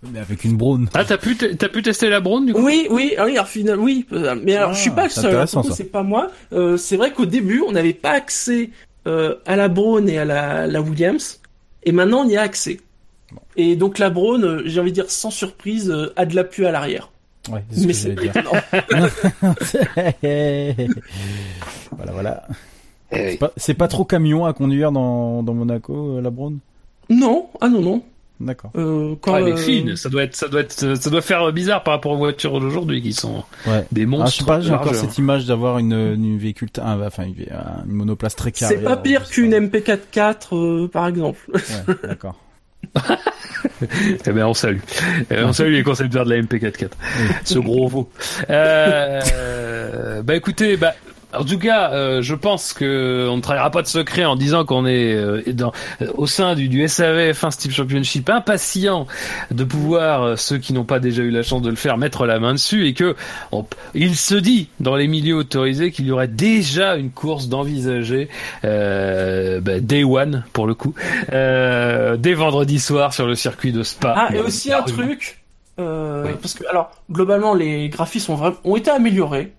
mais 0.02 0.20
avec 0.20 0.44
une 0.44 0.56
braune 0.56 0.88
Ah, 0.94 1.04
t'as 1.04 1.18
pu, 1.18 1.36
t'as 1.36 1.68
pu 1.68 1.82
tester 1.82 2.08
la 2.08 2.20
Braun 2.20 2.42
du 2.42 2.52
coup? 2.52 2.64
Oui, 2.64 2.86
oui, 2.90 3.14
ah 3.18 3.24
oui, 3.24 3.32
alors 3.32 3.48
finalement, 3.48 3.82
oui, 3.82 4.06
euh, 4.12 4.36
mais 4.42 4.54
alors 4.54 4.70
Ah, 4.70 4.74
je 4.74 4.80
suis 4.80 4.90
pas 4.90 5.04
le 5.04 5.10
c'est 5.10 5.20
seul, 5.22 5.34
hein, 5.36 5.46
c'est 5.46 5.90
pas 5.90 6.02
moi. 6.02 6.30
Euh, 6.52 6.76
c'est 6.76 6.96
vrai 6.96 7.12
qu'au 7.12 7.26
début, 7.26 7.62
on 7.66 7.72
n'avait 7.72 7.94
pas 7.94 8.12
accès 8.12 8.70
euh, 9.06 9.34
à 9.46 9.56
la 9.56 9.68
Braun 9.68 10.06
et 10.06 10.18
à 10.18 10.24
la, 10.24 10.66
la 10.66 10.80
Williams, 10.80 11.40
et 11.84 11.92
maintenant 11.92 12.24
on 12.24 12.28
y 12.28 12.36
a 12.36 12.42
accès. 12.42 12.78
Et 13.56 13.74
donc 13.76 13.98
la 13.98 14.10
Braun, 14.10 14.42
euh, 14.42 14.62
j'ai 14.66 14.80
envie 14.80 14.90
de 14.90 14.94
dire 14.94 15.10
sans 15.10 15.30
surprise, 15.30 15.90
euh, 15.90 16.12
a 16.16 16.26
de 16.26 16.34
l'appui 16.34 16.64
à 16.64 16.70
l'arrière. 16.70 17.10
Ouais, 17.50 17.64
c'est 17.70 17.80
ce 17.92 18.08
Mais 18.08 18.14
que 18.14 18.32
c'est 19.64 20.86
voilà, 21.96 22.12
voilà. 22.12 22.46
Eh 23.10 23.32
C'est 23.32 23.38
pas, 23.38 23.52
c'est 23.56 23.74
pas 23.74 23.88
trop 23.88 24.04
camion 24.04 24.44
à 24.44 24.52
conduire 24.52 24.92
dans, 24.92 25.42
dans 25.42 25.54
Monaco, 25.54 26.20
la 26.20 26.30
Braun 26.30 26.58
Non, 27.08 27.48
ah 27.60 27.68
non, 27.68 27.80
non. 27.80 28.02
D'accord. 28.40 28.70
Euh, 28.76 29.14
quand, 29.20 29.36
elle 29.36 29.48
est 29.48 29.52
euh, 29.52 29.56
fine. 29.56 29.96
Ça 29.96 30.08
doit 30.08 30.22
être, 30.22 30.36
ça 30.36 30.46
doit 30.48 30.60
être, 30.60 30.94
ça 30.96 31.10
doit 31.10 31.22
faire 31.22 31.50
bizarre 31.52 31.82
par 31.82 31.94
rapport 31.94 32.12
aux 32.12 32.16
voitures 32.18 32.60
d'aujourd'hui 32.60 33.02
qui 33.02 33.12
sont 33.12 33.42
Ouais. 33.66 33.84
des 33.90 34.02
Ah, 34.02 34.04
je 34.04 34.06
monstres. 34.06 34.38
sais 34.38 34.44
pas, 34.44 34.60
j'ai 34.60 34.72
encore 34.72 34.94
cette 34.94 35.18
image 35.18 35.46
d'avoir 35.46 35.78
une, 35.78 35.92
une 35.92 36.38
véhicule, 36.38 36.68
un- 36.80 37.00
enfin 37.04 37.24
une, 37.24 37.34
une 37.86 37.92
monoplace 37.92 38.36
très 38.36 38.52
carrée. 38.52 38.76
C'est 38.76 38.82
pas 38.84 38.90
alors, 38.92 39.02
pire 39.02 39.28
qu'une 39.28 39.50
pas. 39.50 39.78
MP44, 39.78 40.54
euh, 40.56 40.88
par 40.88 41.08
exemple. 41.08 41.38
Ouais, 41.52 41.94
d'accord. 42.04 42.36
Eh 44.26 44.30
ben, 44.32 44.44
on 44.46 44.54
salue. 44.54 44.78
Euh, 45.32 45.46
on 45.48 45.52
salue 45.52 45.72
les 45.72 45.82
concepteurs 45.82 46.24
de 46.24 46.30
la 46.30 46.40
MP44. 46.42 46.90
Ce 47.44 47.58
gros 47.58 47.88
veau. 47.88 48.08
Euh, 48.50 50.22
bah 50.22 50.36
écoutez, 50.36 50.76
bah, 50.76 50.94
en 51.34 51.44
tout 51.44 51.58
cas, 51.58 51.92
euh, 51.92 52.22
je 52.22 52.34
pense 52.34 52.72
que 52.72 53.28
on 53.30 53.36
ne 53.36 53.42
trahira 53.42 53.70
pas 53.70 53.82
de 53.82 53.86
secret 53.86 54.24
en 54.24 54.34
disant 54.36 54.64
qu'on 54.64 54.86
est 54.86 55.12
euh, 55.14 55.42
dans, 55.52 55.72
euh, 56.00 56.06
au 56.16 56.26
sein 56.26 56.54
du, 56.54 56.68
du 56.68 56.86
SAV 56.88 57.32
F1 57.32 57.50
Steve 57.50 57.72
Championship 57.72 58.30
impatient 58.30 59.06
de 59.50 59.64
pouvoir, 59.64 60.22
euh, 60.22 60.36
ceux 60.36 60.58
qui 60.58 60.72
n'ont 60.72 60.84
pas 60.84 61.00
déjà 61.00 61.22
eu 61.22 61.30
la 61.30 61.42
chance 61.42 61.60
de 61.62 61.70
le 61.70 61.76
faire, 61.76 61.98
mettre 61.98 62.24
la 62.26 62.38
main 62.40 62.52
dessus 62.54 62.86
et 62.86 62.94
que 62.94 63.14
on- 63.52 63.66
il 63.94 64.16
se 64.16 64.34
dit 64.34 64.68
dans 64.80 64.96
les 64.96 65.06
milieux 65.06 65.36
autorisés 65.36 65.90
qu'il 65.92 66.06
y 66.06 66.10
aurait 66.12 66.28
déjà 66.28 66.96
une 66.96 67.10
course 67.10 67.48
d'envisager 67.48 68.28
euh, 68.64 69.60
bah, 69.60 69.80
Day 69.80 70.04
One 70.04 70.44
pour 70.52 70.66
le 70.66 70.74
coup, 70.74 70.94
euh, 71.32 72.16
dès 72.16 72.34
vendredi 72.34 72.78
soir 72.80 73.12
sur 73.12 73.26
le 73.26 73.34
circuit 73.34 73.72
de 73.72 73.82
Spa. 73.82 74.14
Ah, 74.16 74.34
et 74.34 74.38
aussi 74.40 74.72
un 74.72 74.82
truc, 74.82 75.40
euh, 75.78 76.24
Oui. 76.26 76.30
parce 76.40 76.54
que, 76.54 76.64
alors, 76.70 76.90
globalement, 77.10 77.54
les 77.54 77.88
graphismes 77.88 78.32
ont, 78.32 78.36
vraiment, 78.36 78.56
ont 78.64 78.76
été 78.76 78.90
améliorés. 78.90 79.52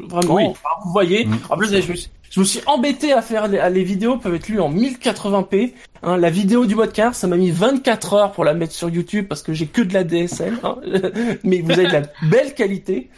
Vraiment, 0.00 0.34
Oui. 0.34 0.44
Enfin, 0.46 0.68
vous 0.84 0.92
voyez. 0.92 1.24
Mm. 1.26 1.38
En 1.50 1.56
plus, 1.56 1.68
je 1.70 1.76
me, 1.92 1.96
suis, 1.96 2.10
je 2.30 2.40
me 2.40 2.44
suis 2.44 2.60
embêté 2.66 3.12
à 3.12 3.22
faire 3.22 3.48
les, 3.48 3.58
à- 3.58 3.70
les 3.70 3.84
vidéos 3.84 4.16
peuvent 4.16 4.34
être 4.34 4.48
lues 4.48 4.60
en 4.60 4.72
1080p. 4.72 5.72
Hein, 6.02 6.16
la 6.16 6.30
vidéo 6.30 6.66
du 6.66 6.74
podcast, 6.74 7.20
ça 7.20 7.26
m'a 7.28 7.36
mis 7.36 7.50
24 7.50 8.14
heures 8.14 8.32
pour 8.32 8.44
la 8.44 8.54
mettre 8.54 8.72
sur 8.72 8.88
YouTube 8.90 9.26
parce 9.28 9.42
que 9.42 9.52
j'ai 9.52 9.66
que 9.66 9.82
de 9.82 9.94
la 9.94 10.02
DSL. 10.04 10.58
hein. 10.64 10.76
Mais 11.44 11.60
vous 11.60 11.70
avez 11.72 11.86
de 11.86 11.92
la 11.92 12.02
belle 12.28 12.54
qualité. 12.54 13.10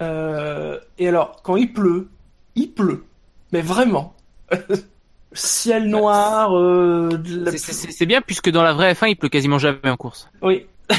Euh, 0.00 0.78
et 0.98 1.06
alors, 1.08 1.40
quand 1.44 1.56
il 1.56 1.72
pleut, 1.72 2.08
il 2.56 2.70
pleut. 2.72 3.04
Mais 3.52 3.60
vraiment. 3.60 4.14
Ciel 5.34 5.84
noir, 5.88 6.54
euh, 6.58 7.08
la- 7.26 7.52
C'est- 7.56 8.04
bien 8.06 8.20
puisque 8.20 8.50
dans 8.50 8.62
la 8.62 8.72
vraie 8.74 8.92
F1, 8.92 9.08
il 9.10 9.16
pleut 9.16 9.28
quasiment 9.30 9.58
jamais 9.58 9.88
en 9.88 9.96
course. 9.96 10.28
Oui. 10.42 10.66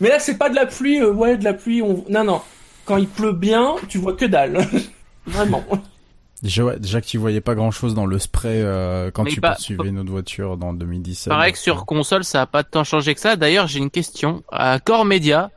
Mais 0.00 0.08
là, 0.08 0.18
c'est 0.18 0.36
pas 0.38 0.48
de 0.48 0.54
la 0.56 0.66
pluie, 0.66 1.00
euh, 1.00 1.12
ouais, 1.12 1.36
de 1.36 1.44
la 1.44 1.52
pluie. 1.52 1.82
On... 1.82 2.04
Non, 2.08 2.24
non. 2.24 2.40
Quand 2.84 2.96
il 2.96 3.06
pleut 3.08 3.32
bien, 3.32 3.74
tu 3.88 3.98
vois 3.98 4.14
que 4.14 4.24
dalle. 4.24 4.66
Vraiment. 5.26 5.64
Déjà, 6.42 6.64
ouais, 6.64 6.78
déjà 6.80 7.00
que 7.00 7.06
tu 7.06 7.18
voyais 7.18 7.40
pas 7.40 7.54
grand 7.54 7.70
chose 7.70 7.94
dans 7.94 8.04
le 8.06 8.18
spray 8.18 8.60
euh, 8.60 9.12
quand 9.12 9.22
Mais 9.22 9.30
tu 9.30 9.40
pas- 9.40 9.52
poursuivais 9.52 9.92
notre 9.92 10.10
voiture 10.10 10.56
dans 10.56 10.72
2017. 10.72 11.28
Pareil 11.28 11.52
que 11.52 11.58
sur 11.58 11.86
console, 11.86 12.24
ça 12.24 12.42
a 12.42 12.46
pas 12.46 12.64
tant 12.64 12.82
changé 12.82 13.14
que 13.14 13.20
ça. 13.20 13.36
D'ailleurs, 13.36 13.68
j'ai 13.68 13.78
une 13.78 13.90
question 13.90 14.42
à 14.50 14.80
Core 14.80 15.04
Media. 15.04 15.50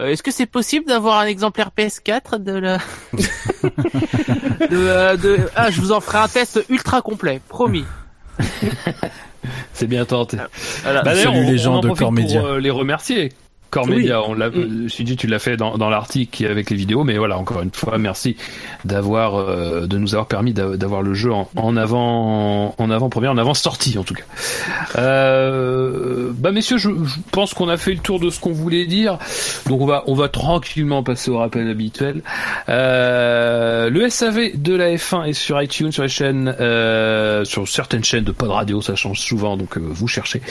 Euh, 0.00 0.08
Est-ce 0.08 0.22
que 0.24 0.32
c'est 0.32 0.46
possible 0.46 0.86
d'avoir 0.86 1.20
un 1.20 1.26
exemplaire 1.26 1.70
PS4 1.76 2.42
de 2.42 2.52
la 2.54 2.78
de, 3.62 3.68
euh, 4.72 5.16
de... 5.16 5.38
Ah, 5.54 5.70
je 5.70 5.80
vous 5.80 5.92
en 5.92 6.00
ferai 6.00 6.18
un 6.18 6.28
test 6.28 6.64
ultra 6.68 7.02
complet, 7.02 7.40
promis. 7.48 7.84
C'est 9.74 9.86
bien 9.86 10.04
tenté. 10.04 10.38
Voilà. 10.82 11.02
Bah, 11.02 11.14
d'ailleurs, 11.14 11.32
Salut 11.34 11.46
on- 11.46 11.50
les 11.50 11.60
on 11.60 11.62
gens 11.62 11.74
en 11.76 11.80
de 11.80 11.90
Core 11.90 12.12
Media. 12.12 12.40
Pour 12.40 12.48
euh, 12.50 12.58
les 12.60 12.70
remercier. 12.70 13.32
Core 13.72 13.86
Oui. 13.88 14.08
On 14.12 14.34
l'a, 14.34 14.50
Mm. 14.50 14.86
tu 15.18 15.26
l'as 15.26 15.38
fait 15.40 15.56
dans, 15.56 15.76
dans 15.78 15.88
l'article 15.90 16.44
avec 16.46 16.68
les 16.70 16.76
vidéos, 16.76 17.02
mais 17.04 17.16
voilà, 17.18 17.36
encore 17.38 17.62
une 17.62 17.72
fois, 17.72 17.96
merci 17.98 18.36
d'avoir, 18.84 19.34
euh, 19.36 19.86
de 19.86 19.96
nous 19.98 20.14
avoir 20.14 20.26
permis 20.26 20.52
d'a- 20.52 20.76
d'avoir 20.76 21.02
le 21.02 21.14
jeu 21.14 21.32
en, 21.32 21.48
en 21.56 21.76
avant, 21.76 22.74
en 22.78 22.90
avant 22.90 23.08
première, 23.08 23.32
en 23.32 23.38
avant 23.38 23.54
sortie, 23.54 23.96
en 23.98 24.04
tout 24.04 24.14
cas. 24.14 24.24
Euh, 24.96 26.30
bah, 26.34 26.52
messieurs, 26.52 26.76
je, 26.78 26.90
je 26.90 27.16
pense 27.30 27.54
qu'on 27.54 27.68
a 27.68 27.76
fait 27.76 27.92
le 27.94 27.98
tour 28.00 28.20
de 28.20 28.30
ce 28.30 28.38
qu'on 28.40 28.52
voulait 28.52 28.86
dire, 28.86 29.18
donc 29.68 29.80
on 29.80 29.86
va, 29.86 30.04
on 30.06 30.14
va 30.14 30.28
tranquillement 30.28 31.02
passer 31.02 31.30
au 31.30 31.38
rappel 31.38 31.68
habituel. 31.68 32.22
Euh, 32.68 33.88
le 33.90 34.08
SAV 34.10 34.50
de 34.60 34.74
la 34.74 34.94
F1 34.96 35.24
est 35.24 35.32
sur 35.32 35.60
iTunes, 35.62 35.92
sur 35.92 36.02
les 36.02 36.08
chaînes, 36.08 36.54
sur 37.44 37.66
certaines 37.68 38.04
chaînes 38.04 38.24
de 38.24 38.32
pod 38.32 38.50
radio, 38.50 38.80
ça 38.82 38.94
change 38.96 39.20
souvent, 39.20 39.56
donc 39.56 39.78
vous 39.78 40.08
cherchez 40.08 40.42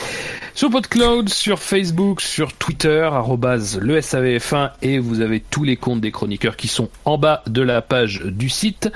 sur 0.56 0.69
PodCloud, 0.69 1.30
sur 1.30 1.59
Facebook, 1.59 2.22
sur 2.22 2.53
Twitter, 2.53 3.09
arrobase 3.14 3.80
le 3.80 3.99
SAVF1 3.99 4.72
et 4.81 4.99
vous 4.99 5.22
avez 5.22 5.40
tous 5.40 5.64
les 5.64 5.75
comptes 5.77 6.01
des 6.01 6.11
chroniqueurs 6.11 6.56
qui 6.56 6.67
sont 6.67 6.90
en 7.06 7.17
bas 7.17 7.43
de 7.48 7.61
la 7.61 7.81
page 7.81 8.22
du 8.25 8.49
site. 8.49 8.91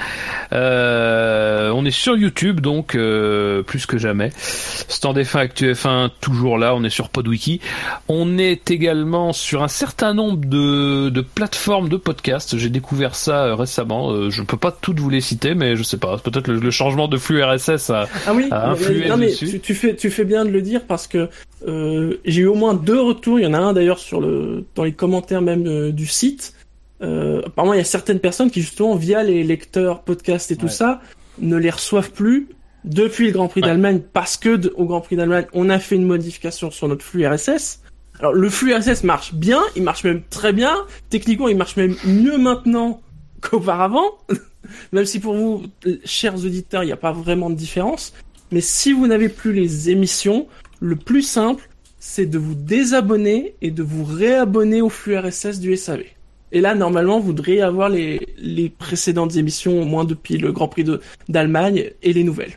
Euh, 0.53 1.71
on 1.73 1.85
est 1.85 1.91
sur 1.91 2.15
YouTube 2.17 2.59
donc 2.59 2.95
euh, 2.95 3.63
plus 3.63 3.85
que 3.85 3.97
jamais. 3.97 4.31
Stand 4.35 5.17
F1 5.17 5.39
Actu 5.39 5.71
F1 5.71 6.09
toujours 6.21 6.57
là. 6.57 6.75
On 6.75 6.83
est 6.83 6.89
sur 6.89 7.09
Podwiki. 7.09 7.61
On 8.07 8.37
est 8.37 8.71
également 8.71 9.33
sur 9.33 9.63
un 9.63 9.67
certain 9.67 10.13
nombre 10.13 10.45
de, 10.45 11.09
de 11.09 11.21
plateformes 11.21 11.89
de 11.89 11.97
podcasts. 11.97 12.57
J'ai 12.57 12.69
découvert 12.69 13.15
ça 13.15 13.45
euh, 13.45 13.55
récemment. 13.55 14.29
Je 14.29 14.41
peux 14.43 14.57
pas 14.57 14.71
toutes 14.71 14.99
vous 14.99 15.09
les 15.09 15.21
citer, 15.21 15.55
mais 15.55 15.75
je 15.75 15.83
sais 15.83 15.97
pas. 15.97 16.17
Peut-être 16.17 16.47
le, 16.47 16.59
le 16.59 16.71
changement 16.71 17.07
de 17.07 17.17
flux 17.17 17.43
RSS 17.43 17.89
a, 17.89 18.07
Ah 18.27 18.33
oui, 18.33 18.47
a 18.51 18.69
influé 18.71 19.09
non, 19.09 19.17
mais 19.17 19.27
dessus. 19.27 19.49
tu, 19.49 19.59
tu 19.59 19.75
fais, 19.75 19.95
tu 19.95 20.09
fais 20.09 20.25
bien 20.25 20.45
de 20.45 20.49
le 20.49 20.61
dire 20.61 20.81
parce 20.87 21.07
que 21.07 21.29
euh, 21.67 22.19
j'ai 22.25 22.41
eu 22.43 22.47
au 22.47 22.55
moins 22.55 22.73
deux 22.73 22.99
retours. 23.01 23.39
Il 23.39 23.43
y 23.43 23.47
en 23.47 23.53
a 23.53 23.57
un 23.57 23.73
d'ailleurs 23.73 23.99
sur 24.05 24.21
le, 24.21 24.65
dans 24.75 24.83
les 24.83 24.93
commentaires 24.93 25.41
même 25.41 25.65
euh, 25.67 25.91
du 25.91 26.05
site. 26.05 26.53
Euh, 27.01 27.41
apparemment, 27.45 27.73
il 27.73 27.77
y 27.77 27.81
a 27.81 27.85
certaines 27.85 28.19
personnes 28.19 28.49
qui 28.51 28.61
justement 28.61 28.95
via 28.95 29.23
les 29.23 29.43
lecteurs 29.43 30.03
podcast 30.03 30.51
et 30.51 30.55
tout 30.55 30.65
Ouais. 30.65 30.71
ça 30.71 31.01
ne 31.39 31.57
les 31.57 31.69
reçoivent 31.69 32.11
plus 32.11 32.47
depuis 32.85 33.27
le 33.27 33.33
Grand 33.33 33.47
Prix 33.47 33.61
Ouais. 33.61 33.67
d'Allemagne 33.67 34.01
parce 34.13 34.37
que 34.37 34.55
de- 34.55 34.73
au 34.77 34.85
Grand 34.85 35.01
Prix 35.01 35.15
d'Allemagne 35.17 35.45
on 35.53 35.69
a 35.69 35.79
fait 35.79 35.95
une 35.95 36.05
modification 36.05 36.71
sur 36.71 36.87
notre 36.87 37.03
flux 37.03 37.25
RSS. 37.27 37.81
Alors 38.19 38.31
le 38.33 38.49
flux 38.49 38.73
RSS 38.73 39.03
marche 39.03 39.33
bien, 39.33 39.61
il 39.75 39.83
marche 39.83 40.03
même 40.05 40.21
très 40.29 40.53
bien. 40.53 40.73
Techniquement, 41.09 41.49
il 41.49 41.57
marche 41.57 41.75
même 41.75 41.95
mieux 42.05 42.37
maintenant 42.37 43.01
qu'auparavant. 43.41 44.05
même 44.93 45.05
si 45.05 45.19
pour 45.19 45.35
vous, 45.35 45.63
chers 46.05 46.35
auditeurs, 46.35 46.83
il 46.83 46.87
n'y 46.87 46.93
a 46.93 46.97
pas 46.97 47.11
vraiment 47.11 47.49
de 47.49 47.55
différence. 47.55 48.13
Mais 48.51 48.61
si 48.61 48.93
vous 48.93 49.07
n'avez 49.07 49.27
plus 49.29 49.51
les 49.51 49.89
émissions, 49.89 50.47
le 50.79 50.95
plus 50.95 51.23
simple, 51.23 51.67
c'est 51.99 52.25
de 52.25 52.37
vous 52.37 52.55
désabonner 52.55 53.55
et 53.61 53.71
de 53.71 53.83
vous 53.83 54.03
réabonner 54.03 54.81
au 54.81 54.89
flux 54.89 55.17
RSS 55.17 55.59
du 55.59 55.75
SAV. 55.75 56.03
Et 56.51 56.61
là, 56.61 56.75
normalement, 56.75 57.19
vous 57.19 57.33
devriez 57.33 57.61
avoir 57.61 57.89
les, 57.89 58.33
les 58.37 58.69
précédentes 58.69 59.35
émissions, 59.35 59.81
au 59.81 59.85
moins 59.85 60.05
depuis 60.05 60.37
le 60.37 60.51
Grand 60.51 60.67
Prix 60.67 60.85
d'Allemagne, 61.27 61.91
et 62.03 62.13
les 62.13 62.23
nouvelles. 62.23 62.53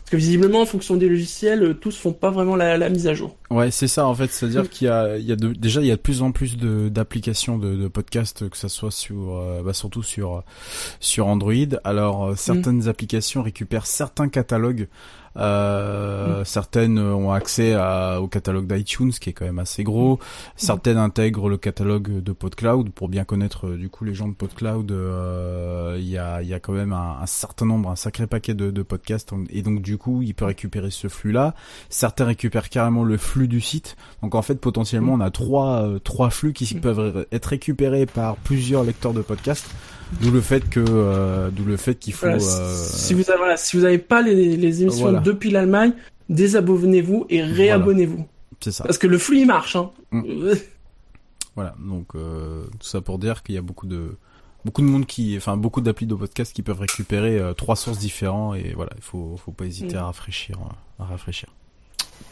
Parce 0.00 0.10
que 0.10 0.16
visiblement, 0.18 0.60
en 0.60 0.66
fonction 0.66 0.96
des 0.96 1.08
logiciels, 1.08 1.62
euh, 1.62 1.72
tous 1.74 1.96
font 1.96 2.12
pas 2.12 2.30
vraiment 2.30 2.56
la, 2.56 2.76
la 2.76 2.90
mise 2.90 3.06
à 3.06 3.14
jour. 3.14 3.36
Ouais, 3.50 3.70
c'est 3.70 3.88
ça 3.88 4.06
en 4.06 4.14
fait, 4.14 4.24
Mm. 4.24 4.28
c'est-à-dire 4.32 4.68
qu'il 4.68 4.86
y 4.86 4.90
a, 4.90 5.16
il 5.16 5.24
y 5.24 5.32
a 5.32 5.36
de- 5.36 5.54
déjà 5.54 5.80
il 5.80 5.86
y 5.86 5.90
a 5.92 5.96
de 5.96 6.00
plus 6.00 6.20
en 6.20 6.30
plus 6.30 6.58
d'applications 6.58 7.56
de, 7.56 7.74
de 7.74 7.88
podcasts, 7.88 8.46
que 8.50 8.56
ça 8.58 8.68
soit 8.68 8.90
sur, 8.90 9.34
euh, 9.38 9.62
bah, 9.62 9.72
surtout 9.72 10.02
sur 10.02 10.42
sur 11.00 11.26
Android. 11.28 11.54
Alors 11.84 12.24
euh, 12.26 12.34
certaines 12.36 12.86
applications 12.88 13.42
récupèrent 13.42 13.86
certains 13.86 14.28
catalogues, 14.28 14.88
euh, 15.36 16.44
certaines 16.44 16.98
ont 16.98 17.32
accès 17.32 17.74
à, 17.74 18.20
au 18.20 18.28
catalogue 18.28 18.66
d'iTunes 18.66 19.10
qui 19.12 19.30
est 19.30 19.32
quand 19.32 19.44
même 19.44 19.58
assez 19.58 19.84
gros, 19.84 20.18
certaines 20.56 20.98
intègrent 20.98 21.48
le 21.48 21.56
catalogue 21.56 22.22
de 22.22 22.32
PodCloud 22.32 22.90
pour 22.90 23.08
bien 23.08 23.24
connaître 23.24 23.68
euh, 23.68 23.76
du 23.76 23.88
coup 23.88 24.04
les 24.04 24.14
gens 24.14 24.28
de 24.28 24.34
PodCloud. 24.34 24.90
euh, 24.92 25.96
Il 25.98 26.08
y 26.08 26.18
a 26.18 26.42
il 26.42 26.48
y 26.48 26.54
a 26.54 26.60
quand 26.60 26.72
même 26.72 26.92
un, 26.92 27.18
un 27.20 27.26
certain 27.26 27.66
nombre, 27.66 27.90
un 27.90 27.96
sacré 27.96 28.26
paquet 28.26 28.54
de, 28.54 28.70
de 28.70 28.82
podcasts 28.82 29.32
et 29.50 29.62
donc 29.62 29.82
du 29.82 29.98
coup 29.98 30.22
il 30.22 30.34
peut 30.34 30.44
récupérer 30.44 30.90
ce 30.90 31.08
flux-là. 31.08 31.54
Certains 31.88 32.26
récupèrent 32.26 32.68
carrément 32.68 33.04
le 33.04 33.16
flux 33.16 33.48
du 33.48 33.60
site. 33.60 33.96
Donc 34.22 34.34
en 34.34 34.42
fait, 34.42 34.56
potentiellement, 34.56 35.14
on 35.14 35.20
a 35.20 35.30
trois 35.30 35.82
euh, 35.82 35.98
trois 35.98 36.30
flux 36.30 36.52
qui 36.52 36.74
peuvent 36.74 37.26
être 37.32 37.46
récupérés 37.46 38.06
par 38.06 38.36
plusieurs 38.36 38.84
lecteurs 38.84 39.12
de 39.14 39.22
podcasts. 39.22 39.68
D'où 40.20 40.30
le 40.30 40.40
fait 40.40 40.68
que 40.68 40.84
euh, 40.86 41.50
d'où 41.50 41.64
le 41.64 41.76
fait 41.76 41.94
qu'il 41.96 42.12
faut 42.12 42.26
Voilà, 42.26 42.42
euh, 42.42 42.74
Si 42.76 43.14
vous 43.14 43.28
avez, 43.30 43.38
voilà, 43.38 43.56
si 43.56 43.76
vous 43.76 43.84
avez 43.84 43.98
pas 43.98 44.22
les, 44.22 44.56
les 44.56 44.82
émissions 44.82 45.02
Voilà. 45.04 45.20
depuis 45.20 45.50
l'Allemagne, 45.50 45.92
désabonnez-vous 46.28 47.26
et 47.30 47.42
réabonnez-vous. 47.42 48.26
c'est 48.60 48.72
ça. 48.72 48.84
Parce 48.84 48.98
que 48.98 49.06
le 49.06 49.18
flux 49.18 49.40
il 49.40 49.46
marche. 49.46 49.76
Hein. 49.76 49.90
Mm. 50.12 50.52
Voilà. 51.56 51.76
Donc 51.78 52.16
euh, 52.16 52.64
tout 52.80 52.86
ça 52.88 53.00
pour 53.00 53.18
dire 53.18 53.42
qu'il 53.44 53.54
y 53.54 53.58
a 53.58 53.62
beaucoup 53.62 53.86
de 53.86 54.16
beaucoup 54.64 54.82
de 54.82 54.86
monde 54.88 55.06
qui 55.06 55.36
enfin 55.36 55.56
beaucoup 55.56 55.80
d'applis 55.80 56.06
de 56.06 56.14
podcast 56.16 56.52
qui 56.52 56.62
peuvent 56.62 56.80
récupérer 56.80 57.38
euh, 57.38 57.52
trois 57.54 57.76
sources 57.76 57.98
différents 57.98 58.54
et 58.54 58.72
voilà, 58.74 58.90
il 58.96 59.02
faut 59.02 59.36
faut 59.44 59.52
pas 59.52 59.64
hésiter 59.64 59.94
Mm. 59.94 59.98
à 59.98 60.04
rafraîchir 60.06 60.58
à 60.98 61.04
rafraîchir. 61.04 61.48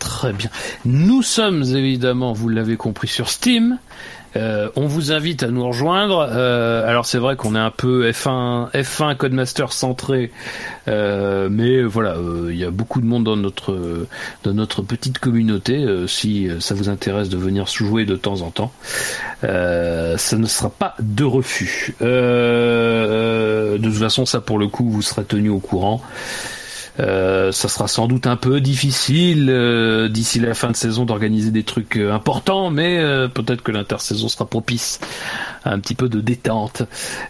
Très 0.01 0.33
bien. 0.33 0.51
Nous 0.85 1.23
sommes 1.23 1.63
évidemment, 1.63 2.33
vous 2.33 2.49
l'avez 2.49 2.77
compris, 2.77 3.07
sur 3.09 3.29
Steam. 3.29 3.79
Euh, 4.37 4.71
on 4.77 4.87
vous 4.87 5.13
invite 5.13 5.43
à 5.43 5.49
nous 5.49 5.67
rejoindre. 5.67 6.29
Euh, 6.31 6.89
alors 6.89 7.07
c'est 7.07 7.19
vrai 7.19 7.37
qu'on 7.37 7.55
est 7.55 7.59
un 7.59 7.71
peu 7.71 8.11
F1, 8.11 8.71
F1 8.73 9.17
Codemaster 9.17 9.73
centré, 9.73 10.31
euh, 10.89 11.49
mais 11.51 11.83
voilà, 11.83 12.17
il 12.49 12.57
y 12.57 12.65
a 12.65 12.71
beaucoup 12.71 13.01
de 13.01 13.07
monde 13.07 13.25
dans 13.25 13.37
notre 13.37 14.07
dans 14.45 14.55
notre 14.55 14.83
petite 14.83 15.19
communauté. 15.19 15.87
Si 16.07 16.49
ça 16.61 16.75
vous 16.75 16.89
intéresse 16.89 17.29
de 17.29 17.37
venir 17.37 17.67
jouer 17.67 18.05
de 18.05 18.17
temps 18.17 18.41
en 18.41 18.51
temps, 18.51 18.73
ça 19.43 20.37
ne 20.37 20.47
sera 20.47 20.71
pas 20.71 20.95
de 21.01 21.25
refus. 21.25 21.95
De 22.01 23.79
toute 23.83 23.95
façon, 23.95 24.27
ça 24.27 24.41
pour 24.41 24.59
le 24.59 24.69
coup, 24.69 24.89
vous 24.89 25.03
serez 25.03 25.25
tenu 25.25 25.51
au 25.51 25.59
courant. 25.59 26.03
Euh, 27.01 27.53
ça 27.53 27.69
sera 27.69 27.89
sans 27.89 28.07
doute 28.07 28.27
un 28.27 28.37
peu 28.37 28.61
difficile 28.61 29.49
euh, 29.51 30.09
d'ici 30.09 30.39
la 30.41 30.53
fin 30.53 30.71
de 30.71 30.77
saison 30.77 31.05
d'organiser 31.07 31.51
des 31.51 31.63
trucs 31.65 31.97
euh, 31.97 32.13
importants, 32.13 32.69
mais 32.71 32.99
euh, 32.99 33.29
peut-être 33.29 33.63
que 33.63 33.73
l'intersaison 33.73 34.29
sera 34.29 34.45
propice 34.45 35.01
à 35.65 35.71
un 35.73 35.81
petit 35.81 35.95
peu 35.95 36.09
de 36.11 36.21
détente. 36.21 36.83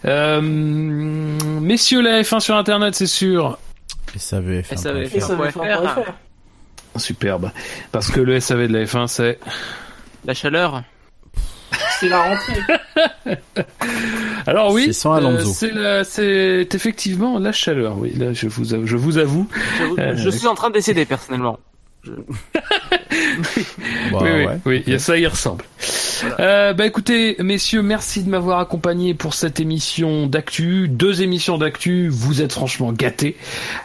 Euh, 0.03 0.41
messieurs, 0.41 2.01
la 2.01 2.21
F1 2.21 2.39
sur 2.41 2.55
Internet, 2.57 2.93
c'est 2.95 3.07
sûr. 3.07 3.57
Et 4.15 4.19
ça 4.19 4.37
avait 4.37 4.63
fait 4.63 4.75
un 4.75 4.77
SAV. 4.77 4.93
peu 5.09 5.17
et 5.17 5.19
ça 5.21 5.35
va 5.35 5.51
Faire. 5.51 5.63
faire 5.81 5.93
faire. 5.95 6.13
Superbe. 6.97 7.51
Parce 7.91 8.11
que 8.11 8.19
le 8.19 8.39
SAV 8.39 8.67
de 8.67 8.73
la 8.73 8.83
F1, 8.85 9.07
c'est... 9.07 9.39
La 10.25 10.33
chaleur. 10.33 10.83
C'est 12.03 12.09
la 12.09 12.21
rentrée. 12.21 13.37
Alors 14.45 14.71
oui, 14.73 14.83
C'est 14.87 14.93
sans 14.93 15.13
Alonso. 15.13 15.49
euh, 15.49 15.53
c'est 15.53 15.71
la- 15.71 16.03
c'est 16.03 16.67
effectivement 16.75 17.39
la 17.39 17.53
chaleur. 17.53 17.97
Oui, 17.97 18.13
là, 18.17 18.33
je 18.33 18.47
vous, 18.47 18.73
avoue- 18.73 18.85
je 18.87 18.97
vous 18.97 19.17
avoue. 19.17 19.47
J'avoue, 19.77 19.95
Euh, 19.99 20.13
je 20.17 20.29
suis 20.29 20.47
en 20.47 20.53
train 20.55 20.67
de 20.69 20.73
décéder 20.73 21.05
personnellement. 21.05 21.59
Bah, 24.11 24.19
oui, 24.21 24.29
oui, 24.33 24.45
ouais. 24.45 24.59
oui, 24.65 24.83
il 24.87 24.93
y 24.93 24.95
a 24.95 24.99
ça 24.99 25.17
y 25.17 25.25
ressemble. 25.27 25.63
Euh, 26.39 26.73
bah 26.73 26.85
écoutez, 26.85 27.35
messieurs, 27.39 27.81
merci 27.81 28.23
de 28.23 28.29
m'avoir 28.29 28.59
accompagné 28.59 29.13
pour 29.13 29.33
cette 29.33 29.59
émission 29.59 30.25
d'actu, 30.27 30.87
deux 30.87 31.21
émissions 31.21 31.57
d'actu. 31.57 32.09
Vous 32.09 32.41
êtes 32.41 32.53
franchement 32.53 32.91
gâtés. 32.91 33.35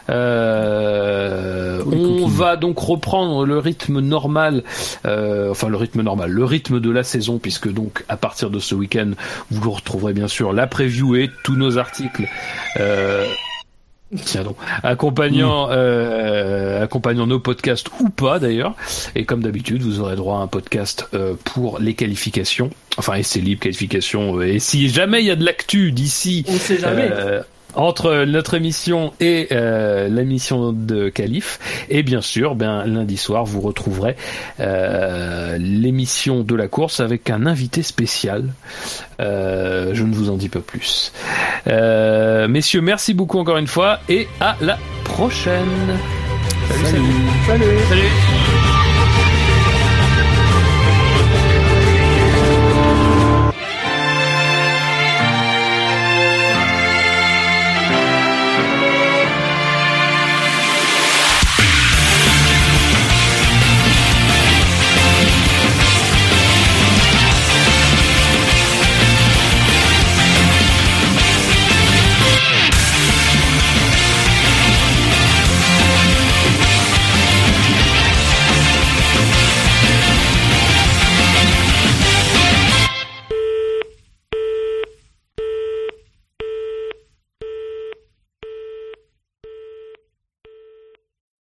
Euh, 0.09 1.81
Oui, 1.85 2.19
on 2.23 2.27
va 2.27 2.55
donc 2.55 2.79
reprendre 2.79 3.45
le 3.45 3.57
rythme 3.59 3.99
normal, 3.99 4.63
euh, 5.05 5.51
enfin 5.51 5.69
le 5.69 5.77
rythme 5.77 6.01
normal, 6.01 6.31
le 6.31 6.43
rythme 6.45 6.79
de 6.79 6.89
la 6.89 7.03
saison, 7.03 7.37
puisque 7.39 7.71
donc 7.71 8.03
à 8.09 8.17
partir 8.17 8.49
de 8.49 8.59
ce 8.59 8.75
week-end, 8.75 9.11
vous 9.51 9.71
retrouverez 9.71 10.13
bien 10.13 10.27
sûr 10.27 10.53
la 10.53 10.67
preview 10.67 11.15
et 11.15 11.29
tous 11.43 11.55
nos 11.55 11.77
articles. 11.77 12.27
Euh, 12.79 13.25
Tiens 14.25 14.43
donc, 14.43 14.57
accompagnant, 14.81 15.67
euh, 15.69 16.83
accompagnant 16.83 17.27
nos 17.27 17.39
podcasts 17.39 17.89
ou 17.99 18.09
pas 18.09 18.39
d'ailleurs. 18.39 18.73
Et 19.15 19.23
comme 19.23 19.43
d'habitude, 19.43 19.83
vous 19.83 19.99
aurez 19.99 20.15
droit 20.15 20.37
à 20.39 20.41
un 20.41 20.47
podcast 20.47 21.07
euh, 21.13 21.35
pour 21.43 21.77
les 21.79 21.93
qualifications, 21.93 22.71
enfin 22.97 23.13
essai 23.15 23.39
libre, 23.39 23.61
qualifications. 23.61 24.39
euh, 24.39 24.47
et 24.47 24.59
si 24.59 24.89
jamais 24.89 25.21
il 25.21 25.27
y 25.27 25.31
a 25.31 25.35
de 25.35 25.45
l'actu 25.45 25.91
d'ici 25.91 26.43
On 26.47 26.57
sait 26.57 26.79
jamais. 26.79 27.09
Entre 27.75 28.25
notre 28.25 28.53
émission 28.53 29.13
et 29.19 29.47
euh, 29.51 30.07
l'émission 30.07 30.73
de 30.73 31.09
Calif, 31.09 31.59
et 31.89 32.03
bien 32.03 32.21
sûr, 32.21 32.55
ben 32.55 32.85
lundi 32.85 33.17
soir, 33.17 33.45
vous 33.45 33.61
retrouverez 33.61 34.15
euh, 34.59 35.57
l'émission 35.59 36.41
de 36.41 36.55
la 36.55 36.67
course 36.67 36.99
avec 36.99 37.29
un 37.29 37.45
invité 37.45 37.83
spécial. 37.83 38.45
Euh, 39.19 39.91
je 39.93 40.03
ne 40.03 40.13
vous 40.13 40.29
en 40.29 40.37
dis 40.37 40.49
pas 40.49 40.61
plus. 40.61 41.11
Messieurs, 41.65 42.81
merci 42.81 43.13
beaucoup 43.13 43.39
encore 43.39 43.57
une 43.57 43.67
fois 43.67 43.99
et 44.09 44.27
à 44.39 44.55
la 44.61 44.77
prochaine. 45.03 45.65
Salut. 46.69 46.83
salut. 46.85 47.05
Salut. 47.47 47.79
Salut. 47.89 48.48